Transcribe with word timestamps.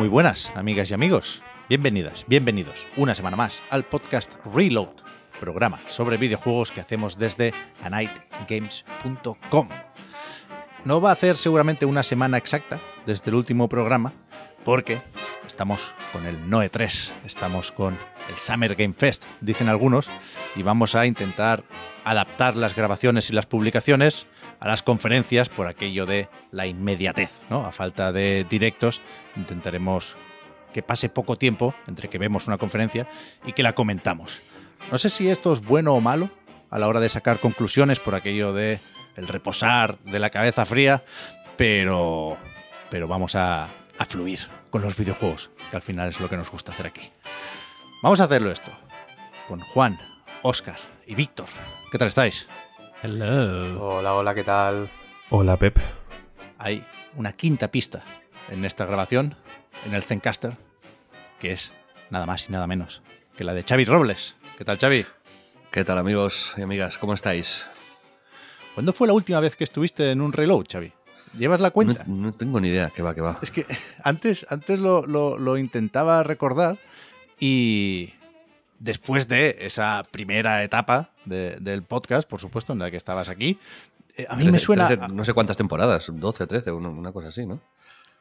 Muy 0.00 0.08
buenas, 0.08 0.50
amigas 0.54 0.90
y 0.90 0.94
amigos. 0.94 1.42
Bienvenidas, 1.68 2.24
bienvenidos 2.26 2.86
una 2.96 3.14
semana 3.14 3.36
más 3.36 3.60
al 3.68 3.84
podcast 3.84 4.32
Reload, 4.46 4.94
programa 5.38 5.78
sobre 5.88 6.16
videojuegos 6.16 6.70
que 6.70 6.80
hacemos 6.80 7.18
desde 7.18 7.52
anightgames.com. 7.82 9.68
No 10.86 11.02
va 11.02 11.10
a 11.10 11.12
hacer 11.12 11.36
seguramente 11.36 11.84
una 11.84 12.02
semana 12.02 12.38
exacta 12.38 12.80
desde 13.04 13.28
el 13.28 13.34
último 13.34 13.68
programa, 13.68 14.14
porque 14.64 15.02
estamos 15.46 15.94
con 16.14 16.24
el 16.24 16.48
Noe 16.48 16.70
3, 16.70 17.12
estamos 17.26 17.70
con 17.70 17.98
el 18.30 18.38
Summer 18.38 18.76
Game 18.76 18.94
Fest, 18.96 19.26
dicen 19.42 19.68
algunos, 19.68 20.08
y 20.56 20.62
vamos 20.62 20.94
a 20.94 21.04
intentar 21.04 21.62
adaptar 22.04 22.56
las 22.56 22.74
grabaciones 22.74 23.28
y 23.28 23.34
las 23.34 23.44
publicaciones 23.44 24.26
a 24.60 24.68
las 24.68 24.82
conferencias 24.82 25.48
por 25.48 25.66
aquello 25.66 26.06
de 26.06 26.28
la 26.52 26.66
inmediatez, 26.66 27.32
¿no? 27.48 27.66
A 27.66 27.72
falta 27.72 28.12
de 28.12 28.46
directos, 28.48 29.00
intentaremos 29.36 30.16
que 30.72 30.82
pase 30.82 31.08
poco 31.08 31.36
tiempo 31.36 31.74
entre 31.88 32.08
que 32.08 32.18
vemos 32.18 32.46
una 32.46 32.58
conferencia 32.58 33.08
y 33.44 33.52
que 33.52 33.62
la 33.62 33.72
comentamos. 33.72 34.40
No 34.90 34.98
sé 34.98 35.08
si 35.08 35.28
esto 35.28 35.52
es 35.52 35.60
bueno 35.60 35.94
o 35.94 36.00
malo 36.00 36.30
a 36.70 36.78
la 36.78 36.88
hora 36.88 37.00
de 37.00 37.08
sacar 37.08 37.40
conclusiones 37.40 37.98
por 37.98 38.14
aquello 38.14 38.52
de 38.52 38.80
el 39.16 39.26
reposar 39.26 39.98
de 40.00 40.18
la 40.18 40.30
cabeza 40.30 40.64
fría, 40.64 41.02
pero, 41.56 42.38
pero 42.90 43.08
vamos 43.08 43.34
a, 43.34 43.64
a 43.98 44.04
fluir 44.06 44.40
con 44.70 44.82
los 44.82 44.96
videojuegos, 44.96 45.50
que 45.70 45.76
al 45.76 45.82
final 45.82 46.08
es 46.08 46.20
lo 46.20 46.28
que 46.28 46.36
nos 46.36 46.50
gusta 46.50 46.72
hacer 46.72 46.86
aquí. 46.86 47.10
Vamos 48.02 48.20
a 48.20 48.24
hacerlo 48.24 48.50
esto 48.50 48.70
con 49.48 49.60
Juan, 49.60 49.98
Oscar 50.42 50.78
y 51.06 51.14
Víctor. 51.14 51.48
¿Qué 51.90 51.98
tal 51.98 52.08
estáis? 52.08 52.46
Hello. 53.02 53.96
Hola, 53.98 54.14
hola, 54.14 54.34
¿qué 54.34 54.44
tal? 54.44 54.90
Hola, 55.30 55.56
Pep. 55.58 55.78
Hay 56.58 56.84
una 57.16 57.32
quinta 57.32 57.70
pista 57.70 58.02
en 58.50 58.64
esta 58.64 58.84
grabación, 58.84 59.36
en 59.86 59.94
el 59.94 60.02
Zencaster, 60.02 60.56
que 61.38 61.52
es 61.52 61.72
nada 62.10 62.26
más 62.26 62.48
y 62.48 62.52
nada 62.52 62.66
menos 62.66 63.02
que 63.36 63.44
la 63.44 63.54
de 63.54 63.64
Xavi 63.64 63.84
Robles. 63.84 64.36
¿Qué 64.58 64.64
tal, 64.64 64.78
Xavi? 64.78 65.06
¿Qué 65.70 65.84
tal 65.84 65.98
amigos 65.98 66.52
y 66.56 66.62
amigas? 66.62 66.98
¿Cómo 66.98 67.14
estáis? 67.14 67.64
¿Cuándo 68.74 68.92
fue 68.92 69.06
la 69.06 69.14
última 69.14 69.40
vez 69.40 69.56
que 69.56 69.64
estuviste 69.64 70.10
en 70.10 70.20
un 70.20 70.32
reload, 70.32 70.66
Xavi? 70.70 70.92
¿Llevas 71.38 71.60
la 71.60 71.68
No, 71.68 71.72
cuenta? 71.72 72.04
no 72.06 72.32
tengo 72.32 72.60
ni 72.60 72.68
idea, 72.68 72.90
que 72.90 73.02
va, 73.02 73.14
que 73.14 73.20
va. 73.20 73.38
Es 73.40 73.50
que 73.50 73.64
antes, 74.02 74.44
antes 74.50 74.78
lo, 74.78 75.06
lo- 75.06 75.38
lo 75.38 75.56
intentaba 75.56 76.22
recordar 76.24 76.76
y 77.38 78.12
después 78.78 79.28
de 79.28 79.56
esa 79.60 80.02
primera 80.10 80.62
etapa 80.64 81.09
de- 81.24 81.56
del 81.60 81.82
podcast, 81.82 82.28
por 82.28 82.40
supuesto, 82.40 82.72
en 82.72 82.78
la 82.80 82.90
que 82.90 82.96
estabas 82.96 83.28
aquí, 83.28 83.58
eh, 84.16 84.26
a 84.28 84.36
mí 84.36 84.44
me 84.44 84.52
Trece- 84.52 84.64
suena... 84.64 84.86
trece, 84.88 85.08
no 85.08 85.24
sé 85.24 85.32
cuántas 85.32 85.56
temporadas, 85.56 86.06
12, 86.12 86.46
13, 86.46 86.72
una, 86.72 86.88
una 86.88 87.12
cosa 87.12 87.28
así, 87.28 87.46
¿no? 87.46 87.54
O 87.54 87.60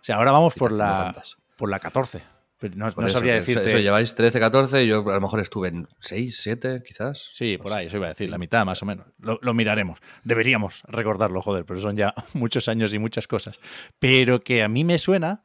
sea, 0.03 0.15
ahora 0.17 0.31
vamos 0.31 0.53
por 0.53 0.71
no 0.71 0.77
la, 0.77 1.03
tantas. 1.05 1.37
por 1.57 1.69
la 1.69 1.79
14. 1.79 2.21
Pero 2.59 2.75
no, 2.75 2.85
no 2.85 3.05
eso, 3.05 3.09
sabría 3.09 3.35
decirte... 3.35 3.69
Eso, 3.69 3.79
lleváis 3.79 4.15
13, 4.15 4.37
14, 4.37 4.85
yo 4.85 5.09
a 5.09 5.13
lo 5.13 5.21
mejor 5.21 5.39
estuve 5.39 5.69
en 5.69 5.87
6, 6.01 6.39
7, 6.41 6.83
quizás. 6.85 7.31
Sí, 7.33 7.57
por 7.57 7.71
ahí, 7.71 7.87
eso 7.87 7.95
iba 7.97 8.07
a 8.07 8.09
decir, 8.09 8.29
la 8.29 8.37
mitad 8.37 8.65
más 8.65 8.83
o 8.83 8.85
menos. 8.85 9.07
Lo, 9.19 9.39
lo 9.41 9.53
miraremos. 9.53 9.99
Deberíamos 10.25 10.83
recordarlo, 10.87 11.41
joder, 11.41 11.63
pero 11.65 11.79
son 11.79 11.95
ya 11.95 12.13
muchos 12.33 12.67
años 12.67 12.93
y 12.93 12.99
muchas 12.99 13.27
cosas. 13.27 13.59
Pero 13.97 14.41
que 14.41 14.61
a 14.61 14.67
mí 14.67 14.83
me 14.83 14.99
suena, 14.99 15.43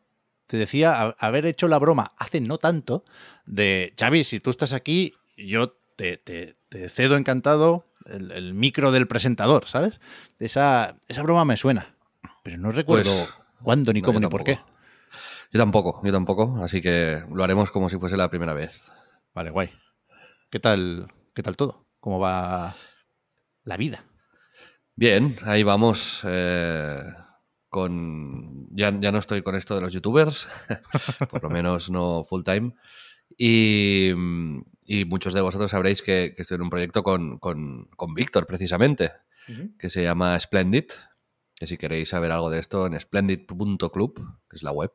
te 0.48 0.56
decía, 0.56 1.00
a- 1.00 1.16
haber 1.20 1.46
hecho 1.46 1.68
la 1.68 1.78
broma 1.78 2.12
hace 2.18 2.40
no 2.40 2.58
tanto 2.58 3.04
de, 3.46 3.94
Xavi, 3.98 4.24
si 4.24 4.40
tú 4.40 4.50
estás 4.50 4.72
aquí, 4.72 5.14
yo 5.36 5.76
te, 5.94 6.16
te- 6.16 6.56
te 6.74 6.88
cedo 6.88 7.16
encantado 7.16 7.86
el, 8.06 8.32
el 8.32 8.52
micro 8.52 8.90
del 8.90 9.06
presentador, 9.06 9.66
¿sabes? 9.66 10.00
Esa, 10.40 10.96
esa 11.06 11.22
broma 11.22 11.44
me 11.44 11.56
suena, 11.56 11.94
pero 12.42 12.58
no 12.58 12.72
recuerdo 12.72 13.12
Pues, 13.14 13.32
cuándo, 13.62 13.92
ni 13.92 14.02
cómo, 14.02 14.18
ni 14.18 14.26
por 14.26 14.42
qué. 14.42 14.58
Yo 15.52 15.60
tampoco, 15.60 16.00
yo 16.02 16.10
tampoco, 16.10 16.56
así 16.64 16.80
que 16.80 17.22
lo 17.32 17.44
haremos 17.44 17.70
como 17.70 17.88
si 17.88 17.96
fuese 17.96 18.16
la 18.16 18.28
primera 18.28 18.54
vez. 18.54 18.80
Vale, 19.34 19.50
guay. 19.50 19.70
¿Qué 20.50 20.58
tal, 20.58 21.06
qué 21.32 21.44
tal 21.44 21.56
todo? 21.56 21.86
¿Cómo 22.00 22.18
va 22.18 22.74
la 23.62 23.76
vida? 23.76 24.04
Bien, 24.96 25.36
ahí 25.44 25.62
vamos. 25.62 26.22
eh, 26.24 27.02
con 27.68 28.68
ya, 28.70 28.92
ya 29.00 29.12
no 29.12 29.18
estoy 29.18 29.42
con 29.42 29.54
esto 29.54 29.74
de 29.76 29.80
los 29.80 29.92
youtubers, 29.92 30.48
por 31.30 31.42
lo 31.44 31.50
menos 31.50 31.88
no 31.88 32.24
full 32.24 32.42
time. 32.42 32.72
Y, 33.36 34.12
mm, 34.14 34.62
y 34.86 35.04
muchos 35.04 35.34
de 35.34 35.40
vosotros 35.40 35.70
sabréis 35.70 36.02
que, 36.02 36.34
que 36.36 36.42
estoy 36.42 36.56
en 36.56 36.62
un 36.62 36.70
proyecto 36.70 37.02
con, 37.02 37.38
con, 37.38 37.86
con 37.96 38.14
Víctor, 38.14 38.46
precisamente, 38.46 39.12
que 39.78 39.90
se 39.90 40.02
llama 40.02 40.38
Splendid. 40.38 40.86
Que 41.56 41.68
si 41.68 41.76
queréis 41.76 42.08
saber 42.08 42.32
algo 42.32 42.50
de 42.50 42.58
esto, 42.58 42.84
en 42.86 42.98
splendid.club, 42.98 44.14
que 44.50 44.56
es 44.56 44.64
la 44.64 44.72
web, 44.72 44.90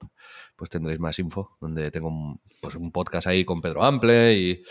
pues 0.58 0.70
tendréis 0.70 1.00
más 1.00 1.18
info, 1.18 1.58
donde 1.62 1.90
tengo 1.90 2.10
un, 2.10 2.42
pues 2.60 2.76
un 2.76 2.92
podcast 2.92 3.28
ahí 3.28 3.46
con 3.46 3.62
Pedro 3.62 3.86
Ample 3.86 4.34
y 4.34 4.64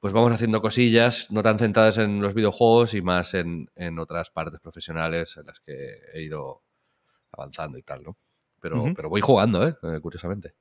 pues 0.00 0.12
vamos 0.12 0.32
haciendo 0.32 0.60
cosillas, 0.60 1.30
no 1.30 1.42
tan 1.42 1.58
centradas 1.58 1.96
en 1.96 2.20
los 2.20 2.34
videojuegos 2.34 2.92
y 2.92 3.00
más 3.00 3.32
en, 3.32 3.70
en 3.74 3.98
otras 3.98 4.30
partes 4.30 4.60
profesionales 4.60 5.34
en 5.38 5.46
las 5.46 5.60
que 5.60 5.94
he 6.12 6.22
ido 6.22 6.62
avanzando 7.32 7.78
y 7.78 7.82
tal, 7.82 8.02
¿no? 8.02 8.18
Pero, 8.60 8.92
pero 8.94 9.08
voy 9.08 9.22
jugando, 9.22 9.66
¿eh? 9.66 9.74
Eh, 9.82 10.00
Curiosamente. 10.00 10.54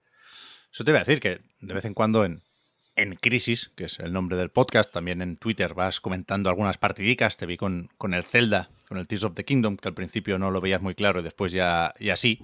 Eso 0.72 0.84
te 0.84 0.91
iba 0.91 1.00
a 1.00 1.03
decir 1.03 1.20
que 1.20 1.40
de 1.59 1.74
vez 1.74 1.84
en 1.86 1.94
cuando 1.94 2.24
en, 2.24 2.41
en 2.99 3.15
Crisis, 3.15 3.71
que 3.75 3.85
es 3.85 3.97
el 3.99 4.11
nombre 4.11 4.35
del 4.35 4.49
podcast, 4.49 4.91
también 4.91 5.21
en 5.21 5.37
Twitter 5.37 5.73
vas 5.73 6.01
comentando 6.01 6.49
algunas 6.49 6.77
partidicas. 6.77 7.37
Te 7.37 7.45
vi 7.45 7.55
con, 7.55 7.89
con 7.97 8.13
el 8.13 8.23
Zelda, 8.23 8.69
con 8.89 8.97
el 8.97 9.07
Tears 9.07 9.23
of 9.23 9.35
the 9.35 9.45
Kingdom, 9.45 9.77
que 9.77 9.87
al 9.87 9.93
principio 9.93 10.37
no 10.37 10.51
lo 10.51 10.59
veías 10.59 10.81
muy 10.81 10.95
claro 10.95 11.21
y 11.21 11.23
después 11.23 11.53
ya, 11.53 11.93
ya 11.99 12.17
sí. 12.17 12.41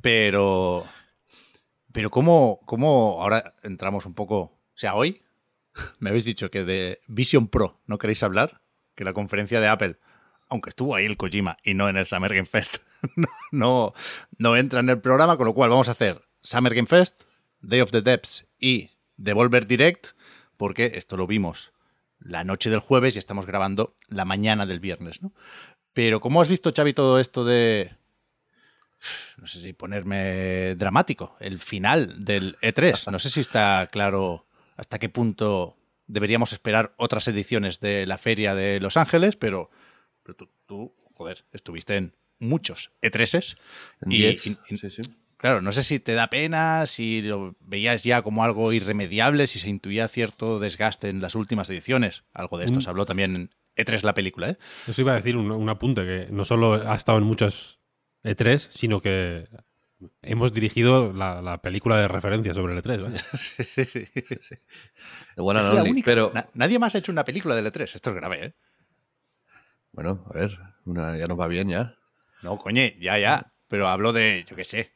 Pero. 0.00 0.86
Pero 1.92 2.10
¿cómo, 2.10 2.60
cómo 2.66 3.20
ahora 3.20 3.56
entramos 3.64 4.06
un 4.06 4.14
poco. 4.14 4.38
O 4.38 4.76
sea, 4.76 4.94
hoy 4.94 5.22
me 5.98 6.10
habéis 6.10 6.24
dicho 6.24 6.50
que 6.50 6.64
de 6.64 7.00
Vision 7.08 7.48
Pro 7.48 7.80
no 7.86 7.98
queréis 7.98 8.22
hablar, 8.22 8.62
que 8.94 9.02
la 9.02 9.12
conferencia 9.12 9.60
de 9.60 9.66
Apple, 9.66 9.96
aunque 10.48 10.70
estuvo 10.70 10.94
ahí 10.94 11.04
el 11.04 11.16
Kojima 11.16 11.56
y 11.64 11.74
no 11.74 11.88
en 11.88 11.96
el 11.96 12.06
Summer 12.06 12.32
Game 12.32 12.46
Fest, 12.46 12.76
no, 13.16 13.28
no, 13.50 13.92
no 14.38 14.56
entra 14.56 14.78
en 14.78 14.88
el 14.88 15.00
programa, 15.00 15.36
con 15.36 15.46
lo 15.46 15.54
cual 15.54 15.70
vamos 15.70 15.88
a 15.88 15.92
hacer 15.92 16.22
Summer 16.42 16.74
Game 16.74 16.86
Fest, 16.86 17.22
Day 17.60 17.80
of 17.80 17.90
the 17.90 18.02
Depths 18.02 18.46
y 18.56 18.90
Devolver 19.20 19.66
Direct, 19.66 20.08
porque 20.56 20.92
esto 20.94 21.16
lo 21.16 21.26
vimos 21.26 21.72
la 22.18 22.44
noche 22.44 22.70
del 22.70 22.80
jueves 22.80 23.16
y 23.16 23.18
estamos 23.18 23.46
grabando 23.46 23.94
la 24.08 24.24
mañana 24.24 24.66
del 24.66 24.80
viernes, 24.80 25.22
¿no? 25.22 25.32
Pero 25.92 26.20
¿cómo 26.20 26.40
has 26.42 26.48
visto, 26.48 26.72
Xavi, 26.74 26.92
todo 26.92 27.18
esto 27.18 27.44
de... 27.44 27.92
No 29.38 29.46
sé 29.46 29.60
si 29.62 29.72
ponerme 29.72 30.74
dramático, 30.76 31.36
el 31.40 31.58
final 31.58 32.24
del 32.24 32.56
E3. 32.60 33.10
No 33.10 33.18
sé 33.18 33.30
si 33.30 33.40
está 33.40 33.88
claro 33.90 34.46
hasta 34.76 34.98
qué 34.98 35.08
punto 35.08 35.76
deberíamos 36.06 36.52
esperar 36.52 36.92
otras 36.98 37.26
ediciones 37.28 37.80
de 37.80 38.04
la 38.06 38.18
feria 38.18 38.54
de 38.54 38.78
Los 38.80 38.96
Ángeles, 38.98 39.36
pero, 39.36 39.70
pero 40.22 40.36
tú, 40.36 40.50
tú, 40.66 40.94
joder, 41.12 41.44
estuviste 41.52 41.96
en 41.96 42.14
muchos 42.38 42.90
E3s. 43.00 43.56
En 44.02 44.12
Y- 44.12 44.18
10, 44.18 44.46
y- 44.46 44.58
y- 44.68 44.78
sí, 44.78 44.90
sí. 44.90 45.02
Claro, 45.40 45.62
no 45.62 45.72
sé 45.72 45.82
si 45.82 45.98
te 46.00 46.12
da 46.12 46.28
pena, 46.28 46.86
si 46.86 47.22
lo 47.22 47.56
veías 47.60 48.02
ya 48.02 48.20
como 48.20 48.44
algo 48.44 48.72
irremediable, 48.74 49.46
si 49.46 49.58
se 49.58 49.68
intuía 49.70 50.06
cierto 50.06 50.60
desgaste 50.60 51.08
en 51.08 51.22
las 51.22 51.34
últimas 51.34 51.70
ediciones. 51.70 52.24
Algo 52.34 52.58
de 52.58 52.66
esto 52.66 52.78
Mm. 52.78 52.82
se 52.82 52.90
habló 52.90 53.06
también 53.06 53.34
en 53.36 53.50
E3 53.74 54.02
la 54.02 54.12
película, 54.12 54.50
¿eh? 54.50 54.58
Eso 54.86 55.00
iba 55.00 55.12
a 55.12 55.16
decir 55.16 55.36
un, 55.38 55.50
un 55.50 55.68
apunte 55.70 56.04
que 56.04 56.28
no 56.30 56.44
solo 56.44 56.74
ha 56.74 56.94
estado 56.94 57.16
en 57.16 57.24
muchos 57.24 57.80
E3, 58.22 58.58
sino 58.70 59.00
que 59.00 59.48
hemos 60.20 60.52
dirigido 60.52 61.12
la, 61.14 61.40
la 61.40 61.56
película 61.58 61.96
de 61.96 62.06
referencia 62.08 62.52
sobre 62.52 62.74
el 62.74 62.82
E3. 62.82 63.02
vaya. 63.02 63.16
sí, 63.38 63.64
sí, 63.64 63.84
sí, 63.86 64.04
sí. 64.40 64.54
De 65.36 65.42
buena 65.42 65.60
Es 65.60 65.66
la 65.68 65.84
única. 65.84 66.04
pero 66.04 66.32
Na- 66.34 66.48
nadie 66.52 66.78
más 66.78 66.94
ha 66.94 66.98
hecho 66.98 67.12
una 67.12 67.24
película 67.24 67.54
del 67.54 67.66
E3. 67.66 67.94
Esto 67.94 68.10
es 68.10 68.16
grave, 68.16 68.44
¿eh? 68.44 68.54
bueno, 69.92 70.24
a 70.30 70.34
ver, 70.34 70.58
una, 70.84 71.16
ya 71.16 71.26
nos 71.26 71.40
va 71.40 71.46
bien 71.48 71.68
ya. 71.70 71.94
No, 72.42 72.58
coñe, 72.58 72.96
ya, 73.00 73.18
ya. 73.18 73.52
Pero 73.68 73.88
hablo 73.88 74.12
de, 74.12 74.44
yo 74.48 74.54
qué 74.56 74.64
sé. 74.64 74.92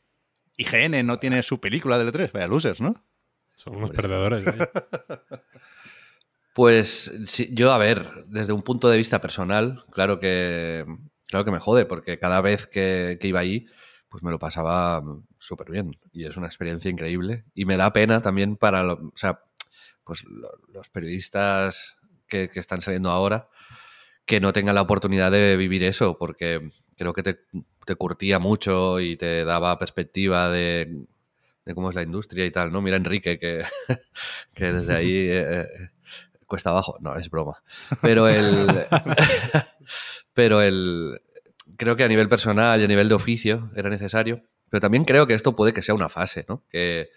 IGN 0.57 1.07
no 1.07 1.19
tiene 1.19 1.43
su 1.43 1.61
película 1.61 1.99
del 1.99 2.13
E3. 2.13 2.33
Vaya 2.33 2.47
losers, 2.47 2.81
¿no? 2.81 2.95
Son 3.55 3.77
unos 3.77 3.91
perdedores. 3.91 4.45
vaya. 4.45 4.71
Pues 6.55 7.11
yo, 7.51 7.73
a 7.73 7.79
ver, 7.79 8.27
desde 8.29 8.53
un 8.53 8.63
punto 8.63 8.89
de 8.89 8.97
vista 8.97 9.21
personal, 9.21 9.85
claro 9.91 10.21
que, 10.21 10.87
claro 11.27 11.45
que 11.45 11.51
me 11.51 11.59
jode, 11.59 11.85
porque 11.85 12.21
cada 12.21 12.41
vez 12.41 12.69
que, 12.69 13.19
iba 13.23 13.41
allí, 13.41 13.67
pues 14.09 14.23
me 14.23 14.31
lo 14.31 14.39
pasaba 14.39 15.03
súper 15.41 15.73
bien. 15.73 15.99
Y 16.13 16.27
es 16.27 16.37
una 16.37 16.47
experiencia 16.47 16.89
increíble. 16.89 17.45
Y 17.55 17.65
me 17.65 17.77
da 17.77 17.93
pena 17.93 18.23
también 18.23 18.57
para, 18.57 18.85
o 18.93 19.13
sea, 19.17 19.41
pues 20.05 20.23
los 20.73 20.89
periodistas 20.91 21.97
que, 22.29 22.49
están 22.55 22.83
saliendo 22.83 23.11
ahora, 23.11 23.49
que 24.25 24.39
no 24.39 24.53
tengan 24.53 24.77
la 24.77 24.83
oportunidad 24.83 25.33
de 25.33 25.57
vivir 25.57 25.83
eso, 25.83 26.17
porque 26.19 26.71
creo 26.97 27.13
que 27.13 27.23
te, 27.23 27.41
te 27.85 27.97
curtía 27.97 28.39
mucho 28.39 29.01
y 29.01 29.17
te 29.17 29.45
daba 29.45 29.79
perspectiva 29.79 30.51
de, 30.51 31.07
cómo 31.75 31.91
es 31.91 31.95
la 31.95 32.03
industria 32.03 32.45
y 32.47 32.51
tal, 32.51 32.73
¿no? 32.73 32.83
Mira 32.83 32.97
Enrique, 32.97 33.39
que, 33.39 33.65
que 34.55 34.73
desde 34.73 34.95
ahí 34.95 35.13
eh, 35.17 35.63
eh, 35.63 35.67
cuesta 36.47 36.71
abajo. 36.71 36.97
No, 37.01 37.17
es 37.17 37.31
broma. 37.31 37.63
Pero 38.03 38.29
el. 38.29 38.67
pero 40.35 40.61
el. 40.61 41.21
Creo 41.77 41.97
que 41.97 42.05
a 42.05 42.09
nivel 42.09 42.29
personal 42.29 42.81
y 42.81 42.85
a 42.85 42.89
nivel 42.89 43.09
de 43.09 43.15
oficio 43.15 43.71
era 43.75 43.91
necesario. 43.91 44.43
Pero 44.71 44.81
también 44.81 45.05
creo 45.05 45.27
que 45.27 45.35
esto 45.35 45.57
puede 45.57 45.73
que 45.73 45.83
sea 45.83 45.95
una 45.95 46.09
fase, 46.09 46.45
¿no? 46.49 46.63
Que, 46.69 47.11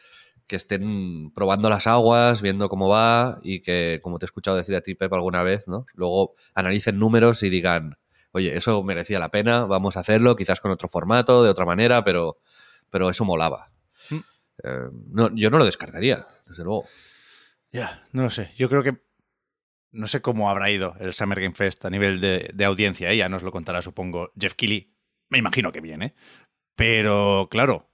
que 0.47 0.56
estén 0.56 1.31
probando 1.31 1.69
las 1.69 1.88
aguas, 1.88 2.41
viendo 2.41 2.69
cómo 2.69 2.88
va 2.88 3.39
y 3.44 3.62
que, 3.62 4.00
como 4.01 4.18
te 4.18 4.25
he 4.25 4.27
escuchado 4.27 4.57
decir 4.57 4.75
a 4.75 4.81
ti, 4.81 4.95
Pep, 4.95 5.12
alguna 5.13 5.44
vez, 5.44 5.68
¿no? 5.68 5.85
Luego 5.94 6.35
analicen 6.53 6.97
números 6.97 7.44
y 7.44 7.50
digan, 7.50 7.97
oye, 8.38 8.57
eso 8.57 8.84
merecía 8.84 9.19
la 9.19 9.30
pena, 9.30 9.66
vamos 9.66 9.98
a 9.98 10.01
hacerlo, 10.01 10.36
quizás 10.36 10.60
con 10.60 10.72
otro 10.72 10.88
formato, 10.88 11.44
de 11.44 11.50
otra 11.50 11.66
manera, 11.66 12.04
pero, 12.04 12.39
pero 12.89 13.10
eso 13.10 13.25
molaba. 13.25 13.72
Mm. 14.10 14.16
Eh, 14.63 14.89
no, 15.12 15.36
yo 15.36 15.50
no 15.50 15.57
lo 15.57 15.66
descartaría, 15.66 16.25
desde 16.45 16.63
luego. 16.63 16.86
Ya, 17.72 18.07
no 18.12 18.24
lo 18.24 18.30
sé. 18.30 18.54
Yo 18.57 18.69
creo 18.69 18.84
que 18.84 18.98
no 19.92 20.07
sé 20.07 20.22
cómo 20.22 20.50
habrá 20.50 20.69
ido 20.69 20.95
el 21.00 21.13
Summer 21.13 21.39
Game 21.42 21.56
Fest 21.56 21.84
a 21.86 21.89
nivel 21.89 22.22
de, 22.22 22.66
audiencia, 22.66 23.12
¿eh? 23.12 23.18
ya 23.18 23.30
nos 23.30 23.44
lo 23.44 23.51
contará, 23.51 23.81
supongo, 23.81 24.31
Jeff 24.40 24.54
Keighley. 24.54 24.94
Me 25.30 25.40
imagino 25.40 25.72
que 25.72 25.81
viene. 25.81 26.16
Pero, 26.75 27.48
claro, 27.50 27.90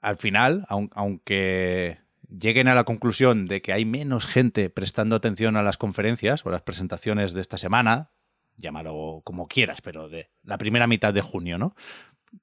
al 0.00 0.16
final, 0.16 0.66
aunque 0.68 1.98
lleguen 2.28 2.68
a 2.68 2.74
la 2.74 2.84
conclusión 2.84 3.46
de 3.46 3.62
que 3.62 3.72
hay 3.72 3.84
menos 3.84 4.26
gente 4.26 4.70
prestando 4.70 5.16
atención 5.16 5.56
a 5.56 5.62
las 5.62 5.78
conferencias 5.78 6.44
o 6.46 6.50
las 6.50 6.62
presentaciones 6.62 7.32
de 7.32 7.40
esta 7.40 7.58
semana, 7.58 8.12
llámalo 8.56 9.22
como 9.24 9.48
quieras, 9.48 9.80
pero 9.82 10.08
de 10.08 10.30
la 10.42 10.58
primera 10.58 10.86
mitad 10.86 11.12
de 11.12 11.20
junio, 11.20 11.58
¿no? 11.58 11.74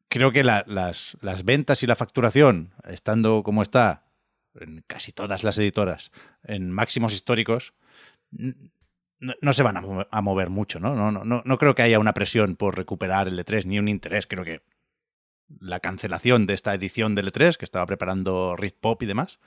Creo 0.08 0.32
que 0.32 0.44
las, 0.44 0.66
las, 0.68 1.44
ventas 1.44 1.84
y 1.84 1.88
la 1.88 1.96
facturación, 1.96 2.74
estando 2.88 3.44
como 3.44 3.62
está 3.62 4.06
en 4.60 4.84
casi 4.88 5.12
todas 5.12 5.44
las 5.44 5.58
editoras, 5.58 6.12
en 6.44 6.72
máximos 6.72 7.14
históricos, 7.14 7.74
no, 8.32 9.54
se 9.54 9.64
van 9.64 9.78
a 9.78 10.22
mover, 10.22 10.50
mucho, 10.50 10.80
¿no? 10.80 10.96
No, 10.96 11.12
¿no? 11.12 11.42
no 11.46 11.58
creo 11.58 11.76
que 11.76 11.84
haya 11.84 12.00
una 12.00 12.14
presión 12.14 12.56
por 12.56 12.76
recuperar 12.76 13.28
el 13.28 13.40
E3 13.40 13.66
ni 13.66 13.80
un 13.80 13.88
interés. 13.88 14.28
Creo 14.28 14.44
que 14.44 14.62
la 15.60 15.80
cancelación 15.80 16.46
de 16.46 16.54
esta 16.54 16.74
edición 16.74 17.16
del 17.16 17.32
E3 17.32 17.58
que 17.58 17.66
estaba 17.66 17.86
preparando 17.86 18.56
Rift 18.56 18.78
Pop 18.80 19.02
y 19.04 19.06
demás, 19.06 19.40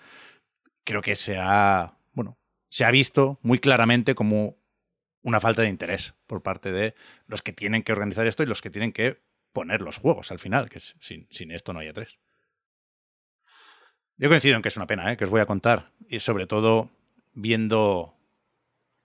creo 0.84 1.02
que 1.02 1.16
se 1.16 1.38
ha, 1.38 1.98
bueno, 2.12 2.38
se 2.68 2.84
ha 2.84 2.90
visto 2.90 3.38
muy 3.42 3.58
claramente 3.58 4.14
como 4.14 4.56
una 5.26 5.40
falta 5.40 5.62
de 5.62 5.68
interés 5.68 6.14
por 6.28 6.40
parte 6.40 6.70
de 6.70 6.94
los 7.26 7.42
que 7.42 7.52
tienen 7.52 7.82
que 7.82 7.90
organizar 7.90 8.28
esto 8.28 8.44
y 8.44 8.46
los 8.46 8.62
que 8.62 8.70
tienen 8.70 8.92
que 8.92 9.20
poner 9.52 9.80
los 9.80 9.98
juegos 9.98 10.30
al 10.30 10.38
final, 10.38 10.70
que 10.70 10.78
sin, 10.78 11.26
sin 11.32 11.50
esto 11.50 11.72
no 11.72 11.80
hay 11.80 11.88
E3. 11.88 12.16
Yo 14.18 14.28
coincido 14.28 14.54
en 14.54 14.62
que 14.62 14.68
es 14.68 14.76
una 14.76 14.86
pena, 14.86 15.10
¿eh? 15.10 15.16
que 15.16 15.24
os 15.24 15.30
voy 15.30 15.40
a 15.40 15.46
contar, 15.46 15.90
y 16.08 16.20
sobre 16.20 16.46
todo 16.46 16.90
viendo 17.32 18.14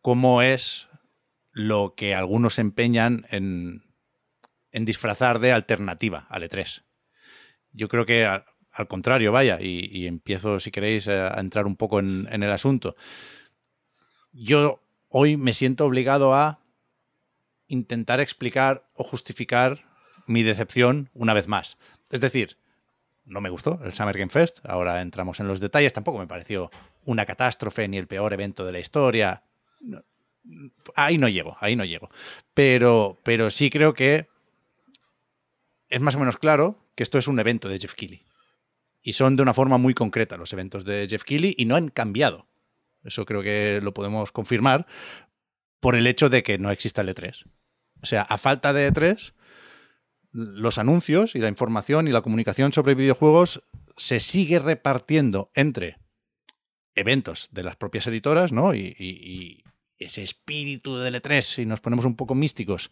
cómo 0.01 0.43
es 0.43 0.89
lo 1.53 1.95
que 1.95 2.13
algunos 2.13 2.59
empeñan 2.59 3.25
en, 3.31 3.83
en 4.71 4.85
disfrazar 4.85 5.39
de 5.39 5.53
alternativa 5.53 6.27
al 6.29 6.43
E3. 6.43 6.83
Yo 7.71 7.87
creo 7.87 8.05
que 8.05 8.27
al, 8.27 8.43
contrario, 8.87 9.31
vaya, 9.31 9.57
y, 9.59 10.05
empiezo, 10.05 10.59
si 10.59 10.69
queréis, 10.69 11.07
a, 11.07 11.39
entrar 11.39 11.65
un 11.65 11.77
poco 11.77 11.99
en, 11.99 12.27
en 12.31 12.43
el 12.43 12.51
asunto. 12.51 12.95
Yo 14.33 14.83
hoy 15.11 15.37
me 15.37 15.53
siento 15.53 15.85
obligado 15.85 16.33
a 16.33 16.59
intentar 17.67 18.19
explicar 18.19 18.89
o 18.95 19.03
justificar 19.03 19.85
mi 20.25 20.41
decepción 20.41 21.09
una 21.13 21.33
vez 21.33 21.47
más. 21.47 21.77
Es 22.09 22.21
decir, 22.21 22.57
no 23.25 23.41
me 23.41 23.49
gustó 23.49 23.79
el 23.83 23.93
Summer 23.93 24.17
Game 24.17 24.31
Fest, 24.31 24.59
ahora 24.63 25.01
entramos 25.01 25.39
en 25.39 25.47
los 25.47 25.59
detalles, 25.59 25.93
tampoco 25.93 26.17
me 26.17 26.27
pareció 26.27 26.71
una 27.05 27.25
catástrofe 27.25 27.87
ni 27.87 27.97
el 27.97 28.07
peor 28.07 28.33
evento 28.33 28.65
de 28.65 28.71
la 28.71 28.79
historia, 28.79 29.43
ahí 30.95 31.17
no 31.17 31.27
llego, 31.27 31.57
ahí 31.59 31.75
no 31.75 31.85
llego. 31.85 32.09
Pero, 32.53 33.19
pero 33.23 33.49
sí 33.51 33.69
creo 33.69 33.93
que 33.93 34.27
es 35.89 36.01
más 36.01 36.15
o 36.15 36.19
menos 36.19 36.37
claro 36.37 36.79
que 36.95 37.03
esto 37.03 37.17
es 37.17 37.27
un 37.27 37.39
evento 37.39 37.69
de 37.69 37.79
Jeff 37.79 37.93
Keighley. 37.93 38.25
Y 39.03 39.13
son 39.13 39.35
de 39.35 39.43
una 39.43 39.53
forma 39.53 39.77
muy 39.77 39.93
concreta 39.93 40.37
los 40.37 40.53
eventos 40.53 40.85
de 40.85 41.07
Jeff 41.09 41.23
Keighley 41.23 41.55
y 41.57 41.65
no 41.65 41.75
han 41.75 41.89
cambiado. 41.89 42.47
Eso 43.03 43.25
creo 43.25 43.41
que 43.41 43.79
lo 43.81 43.93
podemos 43.93 44.31
confirmar 44.31 44.85
por 45.79 45.95
el 45.95 46.07
hecho 46.07 46.29
de 46.29 46.43
que 46.43 46.57
no 46.57 46.71
exista 46.71 47.01
el 47.01 47.09
E3. 47.09 47.45
O 48.01 48.05
sea, 48.05 48.21
a 48.21 48.37
falta 48.37 48.73
de 48.73 48.91
E3, 48.91 49.33
los 50.31 50.77
anuncios 50.77 51.35
y 51.35 51.39
la 51.39 51.49
información 51.49 52.07
y 52.07 52.11
la 52.11 52.21
comunicación 52.21 52.71
sobre 52.71 52.95
videojuegos 52.95 53.63
se 53.97 54.19
sigue 54.19 54.59
repartiendo 54.59 55.51
entre 55.53 55.97
eventos 56.95 57.49
de 57.51 57.63
las 57.63 57.75
propias 57.75 58.07
editoras, 58.07 58.51
¿no? 58.51 58.73
Y, 58.73 59.63
ese 59.97 60.23
espíritu 60.23 60.97
del 60.97 61.13
E3, 61.13 61.41
si 61.41 61.65
nos 61.67 61.79
ponemos 61.79 62.05
un 62.05 62.15
poco 62.15 62.33
místicos, 62.33 62.89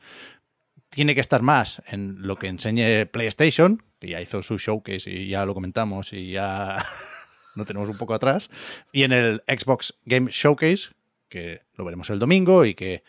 tiene 0.91 1.15
que 1.15 1.21
estar 1.21 1.41
más 1.41 1.81
en 1.87 2.21
lo 2.21 2.35
que 2.35 2.45
enseñe 2.45 3.07
PlayStation, 3.07 3.83
que 3.99 4.09
ya 4.09 4.21
hizo 4.21 4.43
su 4.43 4.59
showcase 4.59 5.09
y 5.09 5.29
ya 5.29 5.43
lo 5.43 5.55
comentamos 5.55 6.13
y 6.13 6.33
ya 6.33 6.77
no 7.59 7.65
tenemos 7.65 7.89
un 7.89 7.97
poco 7.97 8.15
atrás, 8.15 8.49
y 8.91 9.03
en 9.03 9.11
el 9.11 9.43
Xbox 9.47 9.93
Game 10.05 10.31
Showcase, 10.31 10.89
que 11.27 11.61
lo 11.75 11.85
veremos 11.85 12.09
el 12.09 12.17
domingo 12.17 12.65
y 12.65 12.73
que, 12.73 13.03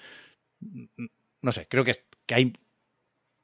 no 1.41 1.53
sé, 1.53 1.67
creo 1.69 1.85
que, 1.85 1.95
que 2.27 2.35
hay 2.35 2.53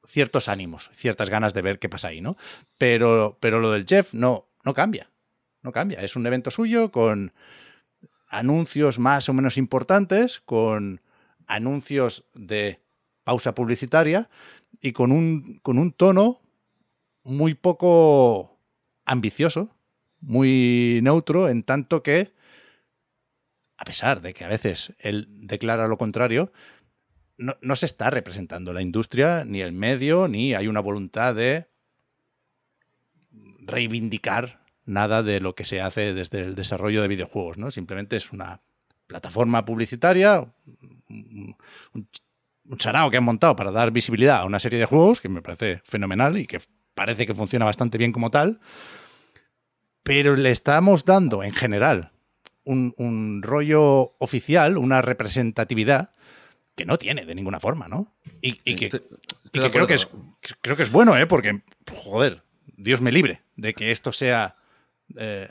ciertos 0.03 0.47
ánimos, 0.47 0.91
ciertas 0.93 1.29
ganas 1.29 1.53
de 1.53 1.63
ver 1.63 1.79
qué 1.79 1.89
pasa 1.89 2.09
ahí, 2.09 2.21
¿no? 2.21 2.37
Pero, 2.77 3.37
pero 3.41 3.59
lo 3.59 3.71
del 3.71 3.85
Jeff 3.85 4.13
no, 4.13 4.47
no 4.63 4.73
cambia 4.75 5.09
no 5.67 5.71
cambia. 5.71 5.99
Es 5.99 6.15
un 6.15 6.25
evento 6.25 6.49
suyo 6.49 6.91
con 6.91 7.33
anuncios 8.29 8.99
más 8.99 9.29
o 9.29 9.33
menos 9.33 9.57
importantes, 9.57 10.39
con 10.39 11.01
anuncios 11.45 12.25
de 12.33 12.81
pausa 13.23 13.53
publicitaria 13.53 14.29
y 14.81 14.93
con 14.93 15.11
un, 15.11 15.59
con 15.61 15.77
un 15.77 15.91
tono 15.91 16.41
muy 17.23 17.53
poco 17.53 18.57
ambicioso, 19.05 19.69
muy 20.21 20.99
neutro, 21.03 21.49
en 21.49 21.63
tanto 21.63 22.03
que, 22.03 22.33
a 23.77 23.85
pesar 23.85 24.21
de 24.21 24.33
que 24.33 24.45
a 24.45 24.47
veces 24.47 24.93
él 24.99 25.27
declara 25.29 25.87
lo 25.87 25.97
contrario, 25.97 26.51
no, 27.37 27.55
no, 27.61 27.75
se 27.75 27.85
está 27.85 28.09
representando 28.09 28.73
la 28.73 28.81
industria, 28.81 29.43
ni 29.45 29.61
el 29.61 29.71
medio, 29.71 30.27
ni 30.27 30.55
hay 30.55 30.67
una 30.67 30.79
voluntad 30.79 31.35
de 31.35 31.67
reivindicar 33.59 34.63
nada 34.85 35.21
de 35.21 35.39
lo 35.39 35.53
que 35.53 35.65
se 35.65 35.81
hace 35.81 36.13
desde 36.13 36.41
el 36.41 36.55
desarrollo 36.55 37.01
de 37.01 37.07
videojuegos, 37.07 37.57
¿no? 37.57 37.69
Simplemente 37.69 38.15
es 38.15 38.31
una 38.31 38.61
plataforma 39.05 39.65
publicitaria, 39.65 40.51
un, 41.09 41.55
un 41.93 42.07
que 43.09 43.17
han 43.17 43.23
montado 43.23 43.55
para 43.55 43.71
dar 43.71 43.91
visibilidad 43.91 44.41
a 44.41 44.45
una 44.45 44.59
serie 44.59 44.79
de 44.79 44.85
juegos 44.85 45.21
que 45.21 45.29
me 45.29 45.41
parece 45.41 45.81
fenomenal 45.83 46.37
y 46.37 46.47
que 46.47 46.59
parece 46.93 47.25
que 47.25 47.35
funciona 47.35 47.65
bastante 47.65 47.97
bien 47.97 48.11
como 48.11 48.31
tal, 48.31 48.59
pero 50.07 50.37
le 50.37 50.51
estamos 50.51 51.03
dando 51.03 51.43
en 51.43 51.51
general 51.51 52.13
un, 52.63 53.41
rollo 53.43 54.15
oficial, 54.19 54.77
una 54.77 55.01
representatividad 55.01 56.13
que 56.75 56.85
no 56.85 56.97
tiene 56.97 57.25
de 57.25 57.35
ninguna 57.35 57.59
forma, 57.59 57.89
¿no? 57.89 58.15
Y, 58.41 58.53
que, 58.75 58.89
creo, 59.51 59.85
que 59.85 59.95
es, 59.95 60.07
creo 60.61 60.77
que 60.77 60.83
es 60.83 60.91
bueno, 60.91 61.17
¿eh? 61.17 61.27
Porque, 61.27 61.61
joder, 61.91 62.43
Dios 62.77 63.01
me 63.01 63.11
libre 63.11 63.41
de 63.57 63.73
que 63.73 63.91
esto 63.91 64.13
sea 64.13 64.55
eh, 65.17 65.49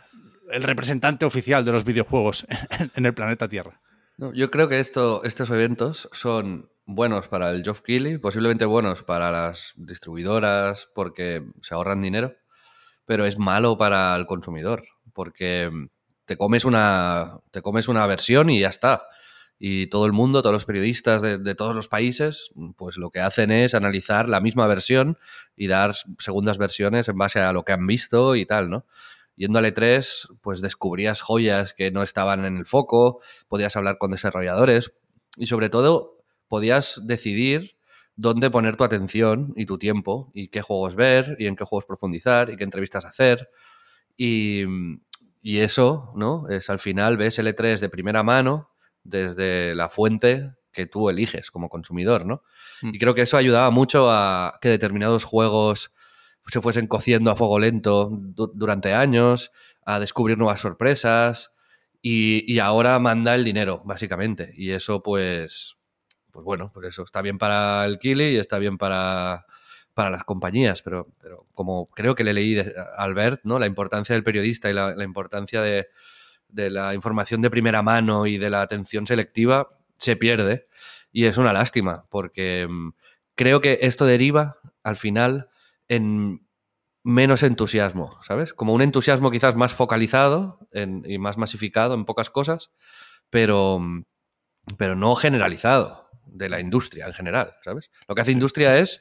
el 0.50 0.62
representante 0.62 1.26
oficial 1.26 1.64
de 1.64 1.72
los 1.72 1.84
videojuegos 1.84 2.46
en, 2.94 3.04
el 3.04 3.12
planeta 3.12 3.48
Tierra. 3.48 3.82
yo 4.16 4.50
creo 4.50 4.68
que 4.70 4.80
esto, 4.80 5.22
estos 5.24 5.50
eventos 5.50 6.08
son 6.12 6.70
buenos 6.86 7.28
para 7.28 7.50
el 7.50 7.62
Geoff 7.62 7.82
Keighley, 7.82 8.16
posiblemente 8.16 8.64
buenos 8.64 9.02
para 9.02 9.30
las 9.30 9.74
distribuidoras 9.76 10.88
porque 10.94 11.42
se 11.60 11.74
ahorran 11.74 12.00
dinero, 12.00 12.36
pero 13.06 13.24
es 13.24 13.38
malo 13.38 13.78
para 13.78 14.14
el 14.16 14.26
consumidor 14.26 14.84
porque 15.16 15.70
te 16.26 16.36
comes 16.36 16.64
una, 16.64 17.40
te 17.50 17.62
comes 17.62 17.88
una 17.88 18.06
versión 18.06 18.50
y 18.50 18.60
ya 18.60 18.68
está. 18.68 19.04
Y 19.58 19.86
todo 19.86 20.04
el 20.04 20.12
mundo, 20.12 20.42
todos 20.42 20.52
los 20.52 20.66
periodistas 20.66 21.22
de, 21.22 21.54
todos 21.54 21.74
los 21.74 21.88
países, 21.88 22.50
pues 22.76 22.98
lo 22.98 23.10
que 23.10 23.20
hacen 23.20 23.50
es 23.50 23.74
analizar 23.74 24.28
la 24.28 24.40
misma 24.40 24.66
versión 24.66 25.16
y 25.56 25.66
dar 25.68 25.94
segundas 26.18 26.58
versiones 26.58 27.08
en 27.08 27.16
base 27.16 27.40
a 27.40 27.54
lo 27.54 27.64
que 27.64 27.72
han 27.72 27.86
visto 27.86 28.36
y 28.36 28.44
tal, 28.44 28.68
¿no? 28.68 28.84
yendo 29.36 29.58
al 29.58 29.66
E3, 29.66 30.28
pues 30.40 30.60
descubrías 30.60 31.20
joyas 31.20 31.74
que 31.74 31.90
no 31.90 32.02
estaban 32.02 32.44
en 32.44 32.56
el 32.56 32.66
foco, 32.66 33.20
podías 33.48 33.76
hablar 33.76 33.98
con 33.98 34.10
desarrolladores 34.10 34.92
y 35.36 35.46
sobre 35.46 35.68
todo 35.68 36.24
podías 36.48 37.00
decidir 37.04 37.75
dónde 38.16 38.50
poner 38.50 38.76
tu 38.76 38.84
atención 38.84 39.52
y 39.56 39.66
tu 39.66 39.78
tiempo 39.78 40.30
y 40.34 40.48
qué 40.48 40.62
juegos 40.62 40.94
ver 40.94 41.36
y 41.38 41.46
en 41.46 41.56
qué 41.56 41.64
juegos 41.64 41.86
profundizar 41.86 42.50
y 42.50 42.56
qué 42.56 42.64
entrevistas 42.64 43.04
hacer. 43.04 43.48
Y, 44.16 44.64
y 45.42 45.58
eso, 45.58 46.12
¿no? 46.16 46.48
Es 46.48 46.70
al 46.70 46.78
final 46.78 47.16
ves 47.16 47.38
el 47.38 47.46
E3 47.48 47.80
de 47.80 47.88
primera 47.88 48.22
mano 48.22 48.70
desde 49.04 49.74
la 49.74 49.88
fuente 49.88 50.54
que 50.72 50.86
tú 50.86 51.08
eliges 51.08 51.50
como 51.50 51.68
consumidor, 51.68 52.26
¿no? 52.26 52.42
Mm. 52.82 52.94
Y 52.94 52.98
creo 52.98 53.14
que 53.14 53.22
eso 53.22 53.36
ayudaba 53.36 53.70
mucho 53.70 54.10
a 54.10 54.58
que 54.60 54.68
determinados 54.68 55.24
juegos 55.24 55.92
se 56.48 56.60
fuesen 56.60 56.86
cociendo 56.86 57.30
a 57.30 57.36
fuego 57.36 57.58
lento 57.58 58.08
du- 58.10 58.52
durante 58.54 58.94
años, 58.94 59.50
a 59.84 59.98
descubrir 60.00 60.38
nuevas 60.38 60.60
sorpresas 60.60 61.52
y, 62.02 62.50
y 62.52 62.58
ahora 62.60 62.98
manda 62.98 63.34
el 63.34 63.44
dinero, 63.44 63.82
básicamente. 63.84 64.52
Y 64.56 64.70
eso, 64.70 65.02
pues, 65.02 65.75
pues 66.36 66.44
bueno, 66.44 66.70
pues 66.74 66.88
eso 66.88 67.02
está 67.02 67.22
bien 67.22 67.38
para 67.38 67.86
el 67.86 67.98
Kili 67.98 68.34
y 68.34 68.36
está 68.36 68.58
bien 68.58 68.76
para, 68.76 69.46
para 69.94 70.10
las 70.10 70.22
compañías, 70.24 70.82
pero, 70.82 71.08
pero 71.18 71.46
como 71.54 71.86
creo 71.88 72.14
que 72.14 72.24
le 72.24 72.34
leí 72.34 72.52
de- 72.52 72.74
Albert, 72.98 73.40
¿no? 73.44 73.58
La 73.58 73.64
importancia 73.64 74.14
del 74.14 74.22
periodista 74.22 74.68
y 74.68 74.74
la, 74.74 74.94
importancia 75.02 75.62
de, 75.62 75.88
de 76.48 76.68
la 76.70 76.92
información 76.92 77.40
de 77.40 77.48
primera 77.48 77.82
mano 77.82 78.26
y 78.26 78.36
de 78.36 78.50
la 78.50 78.60
atención 78.60 79.06
selectiva 79.06 79.70
se 79.96 80.16
pierde. 80.16 80.66
Y 81.10 81.24
es 81.24 81.38
una 81.38 81.54
lástima, 81.54 82.04
porque 82.10 82.66
mm, 82.68 82.90
creo 83.34 83.62
que 83.62 83.78
esto 83.80 84.04
deriva 84.04 84.58
al 84.82 84.96
final 84.96 85.48
en 85.88 86.46
menos 87.02 87.42
entusiasmo, 87.42 88.18
¿sabes? 88.22 88.52
Como 88.52 88.74
un 88.74 88.82
entusiasmo 88.82 89.30
quizás 89.30 89.56
más 89.56 89.72
focalizado 89.72 90.58
y 90.74 91.16
más 91.16 91.38
masificado 91.38 91.94
en 91.94 92.04
pocas 92.04 92.28
cosas, 92.28 92.72
pero, 93.30 93.78
mm, 93.78 94.04
pero 94.76 94.96
no 94.96 95.14
generalizado 95.14 96.05
de 96.26 96.48
la 96.48 96.60
industria 96.60 97.06
en 97.06 97.14
general, 97.14 97.54
¿sabes? 97.64 97.90
Lo 98.08 98.14
que 98.14 98.20
hace 98.20 98.32
industria 98.32 98.78
es 98.78 99.00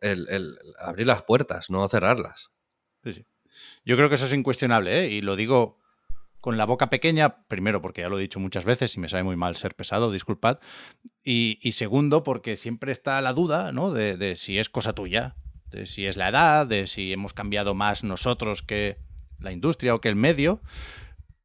el, 0.00 0.26
el 0.28 0.56
abrir 0.78 1.06
las 1.06 1.22
puertas, 1.22 1.70
no 1.70 1.86
cerrarlas. 1.88 2.50
Sí, 3.04 3.12
sí. 3.14 3.26
Yo 3.84 3.96
creo 3.96 4.08
que 4.08 4.14
eso 4.14 4.26
es 4.26 4.32
incuestionable, 4.32 5.04
¿eh? 5.04 5.10
y 5.10 5.20
lo 5.20 5.36
digo 5.36 5.78
con 6.40 6.56
la 6.56 6.64
boca 6.64 6.90
pequeña, 6.90 7.46
primero 7.46 7.80
porque 7.80 8.00
ya 8.00 8.08
lo 8.08 8.18
he 8.18 8.22
dicho 8.22 8.40
muchas 8.40 8.64
veces 8.64 8.96
y 8.96 9.00
me 9.00 9.08
sabe 9.08 9.22
muy 9.22 9.36
mal 9.36 9.56
ser 9.56 9.76
pesado, 9.76 10.10
disculpad, 10.10 10.58
y, 11.24 11.58
y 11.62 11.72
segundo 11.72 12.24
porque 12.24 12.56
siempre 12.56 12.90
está 12.90 13.20
la 13.20 13.32
duda 13.32 13.70
¿no? 13.70 13.92
de, 13.92 14.16
de 14.16 14.34
si 14.34 14.58
es 14.58 14.68
cosa 14.68 14.92
tuya, 14.92 15.36
de 15.70 15.86
si 15.86 16.06
es 16.06 16.16
la 16.16 16.28
edad, 16.28 16.66
de 16.66 16.86
si 16.86 17.12
hemos 17.12 17.32
cambiado 17.32 17.74
más 17.74 18.02
nosotros 18.02 18.62
que 18.62 18.98
la 19.38 19.52
industria 19.52 19.94
o 19.94 20.00
que 20.00 20.08
el 20.08 20.16
medio, 20.16 20.60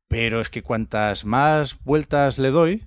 pero 0.07 0.41
es 0.41 0.49
que 0.49 0.63
cuantas 0.63 1.25
más 1.25 1.77
vueltas 1.83 2.39
le 2.39 2.49
doy, 2.49 2.85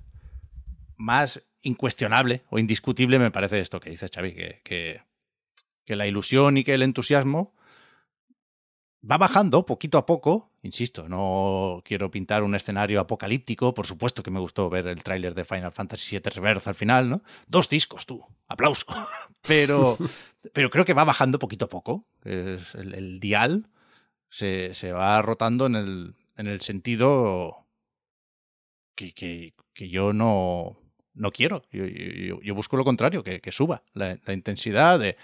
más 0.97 1.43
incuestionable 1.63 2.45
o 2.51 2.59
indiscutible 2.59 3.19
me 3.19 3.31
parece 3.31 3.61
esto 3.61 3.81
que 3.81 3.91
dice 3.91 4.09
Xavi, 4.09 4.35
que, 4.35 4.61
que, 4.65 5.97
la 5.97 6.07
ilusión 6.07 6.57
y 6.57 6.63
que 6.63 6.75
el 6.75 6.83
entusiasmo 6.83 7.53
va 9.09 9.19
bajando 9.19 9.67
poquito 9.67 9.99
a 9.99 10.07
poco. 10.07 10.53
Insisto, 10.63 11.09
no 11.09 11.83
quiero 11.85 12.13
pintar 12.13 12.45
un 12.45 12.55
escenario 12.55 13.01
apocalíptico. 13.01 13.75
Por 13.75 13.87
supuesto 13.87 14.23
que 14.23 14.31
me 14.31 14.39
gustó 14.39 14.71
ver 14.71 14.87
el 14.87 15.03
tráiler 15.03 15.35
de 15.35 15.45
Final 15.45 15.73
Fantasy 15.73 16.17
VII 16.17 16.31
Rebirth 16.31 16.69
al 16.69 16.77
final, 16.77 17.11
¿no? 17.11 17.23
Dos 17.49 17.69
discos, 17.69 18.07
tú. 18.07 18.25
Aplauso. 18.47 18.87
Pero, 19.43 19.97
pero 20.53 20.71
creo 20.71 20.85
que 20.85 20.93
va 20.93 21.05
bajando 21.05 21.39
poquito 21.39 21.65
a 21.65 21.69
poco. 21.69 22.07
Es 22.25 22.75
el, 22.75 23.19
dial 23.19 23.71
se, 24.29 24.75
se, 24.75 24.93
va 24.93 25.21
rotando 25.23 25.67
en 25.67 25.75
el, 25.75 26.15
en 26.37 26.47
el 26.47 26.61
sentido 26.61 27.67
que, 28.95 29.13
que 29.13 29.89
yo 29.89 30.13
no, 30.13 30.80
no 31.21 31.31
quiero. 31.31 31.63
Yo, 31.71 32.55
busco 32.55 32.77
lo 32.77 32.85
contrario, 32.85 33.23
que, 33.23 33.53
suba 33.53 33.83
la, 33.93 34.19
la 34.25 34.33
intensidad 34.33 34.99
de 34.99 35.17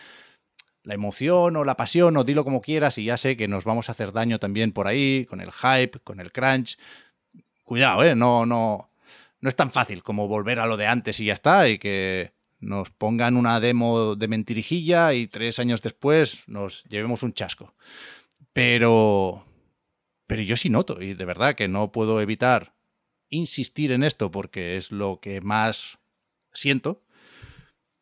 la 0.86 0.94
emoción 0.94 1.56
o 1.56 1.64
la 1.64 1.76
pasión 1.76 2.16
o 2.16 2.22
dilo 2.22 2.44
como 2.44 2.60
quieras 2.60 2.96
y 2.98 3.04
ya 3.04 3.16
sé 3.16 3.36
que 3.36 3.48
nos 3.48 3.64
vamos 3.64 3.88
a 3.88 3.92
hacer 3.92 4.12
daño 4.12 4.38
también 4.38 4.72
por 4.72 4.86
ahí 4.86 5.26
con 5.28 5.40
el 5.40 5.50
hype, 5.50 5.98
con 6.04 6.20
el 6.20 6.30
crunch. 6.30 6.78
Cuidado, 7.64 8.04
eh, 8.04 8.14
no 8.14 8.46
no 8.46 8.90
no 9.40 9.48
es 9.48 9.56
tan 9.56 9.72
fácil 9.72 10.02
como 10.04 10.28
volver 10.28 10.60
a 10.60 10.66
lo 10.66 10.76
de 10.76 10.86
antes 10.86 11.18
y 11.18 11.26
ya 11.26 11.32
está 11.32 11.68
y 11.68 11.78
que 11.78 12.32
nos 12.60 12.90
pongan 12.90 13.36
una 13.36 13.58
demo 13.58 14.14
de 14.14 14.28
mentirijilla 14.28 15.12
y 15.12 15.26
tres 15.26 15.58
años 15.58 15.82
después 15.82 16.44
nos 16.46 16.84
llevemos 16.84 17.24
un 17.24 17.32
chasco. 17.32 17.74
Pero 18.52 19.44
pero 20.28 20.42
yo 20.42 20.56
sí 20.56 20.70
noto 20.70 21.02
y 21.02 21.14
de 21.14 21.24
verdad 21.24 21.56
que 21.56 21.66
no 21.66 21.90
puedo 21.90 22.20
evitar 22.20 22.75
insistir 23.28 23.92
en 23.92 24.02
esto 24.02 24.30
porque 24.30 24.76
es 24.76 24.92
lo 24.92 25.20
que 25.20 25.40
más 25.40 25.98
siento 26.52 27.02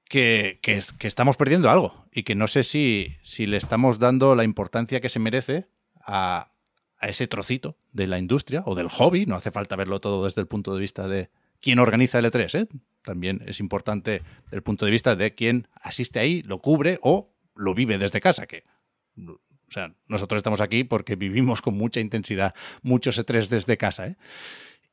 que, 0.09 0.61
que, 0.62 0.81
estamos 1.07 1.37
perdiendo 1.37 1.71
algo 1.71 2.07
y 2.12 2.23
que 2.23 2.35
no 2.35 2.47
sé 2.47 2.62
si, 2.62 3.16
si 3.25 3.47
le 3.47 3.57
estamos 3.57 3.99
dando 3.99 4.35
la 4.35 4.45
importancia 4.45 5.00
que 5.00 5.09
se 5.09 5.19
merece 5.19 5.66
a, 6.00 6.52
a, 6.99 7.09
ese 7.09 7.26
trocito 7.26 7.76
de 7.93 8.07
la 8.07 8.19
industria 8.19 8.62
o 8.66 8.75
del 8.75 8.88
hobby. 8.88 9.26
No 9.26 9.35
hace 9.35 9.50
falta 9.50 9.76
verlo 9.76 10.00
todo 10.00 10.25
desde 10.25 10.40
el 10.40 10.47
punto 10.47 10.75
de 10.75 10.81
vista 10.81 11.09
de 11.09 11.31
quién 11.61 11.78
organiza 11.78 12.19
el 12.19 12.26
E3. 12.26 12.61
¿eh? 12.61 12.69
También 13.02 13.43
es 13.47 13.59
importante 13.61 14.23
el 14.50 14.62
punto 14.62 14.85
de 14.85 14.90
vista 14.90 15.16
de 15.16 15.35
quién 15.35 15.69
asiste 15.81 16.21
ahí, 16.21 16.43
lo 16.43 16.61
cubre 16.61 16.99
o 17.02 17.35
lo 17.54 17.75
vive 17.75 17.99
desde 17.99 18.21
casa. 18.21 18.47
Que, 18.47 18.64
o 19.16 19.40
sea, 19.71 19.95
nosotros 20.07 20.38
estamos 20.38 20.61
aquí 20.61 20.85
porque 20.85 21.16
vivimos 21.16 21.62
con 21.62 21.76
mucha 21.76 22.00
intensidad 22.00 22.54
muchos 22.83 23.19
E3 23.19 23.49
desde 23.49 23.76
casa. 23.76 24.07
¿eh? 24.09 24.16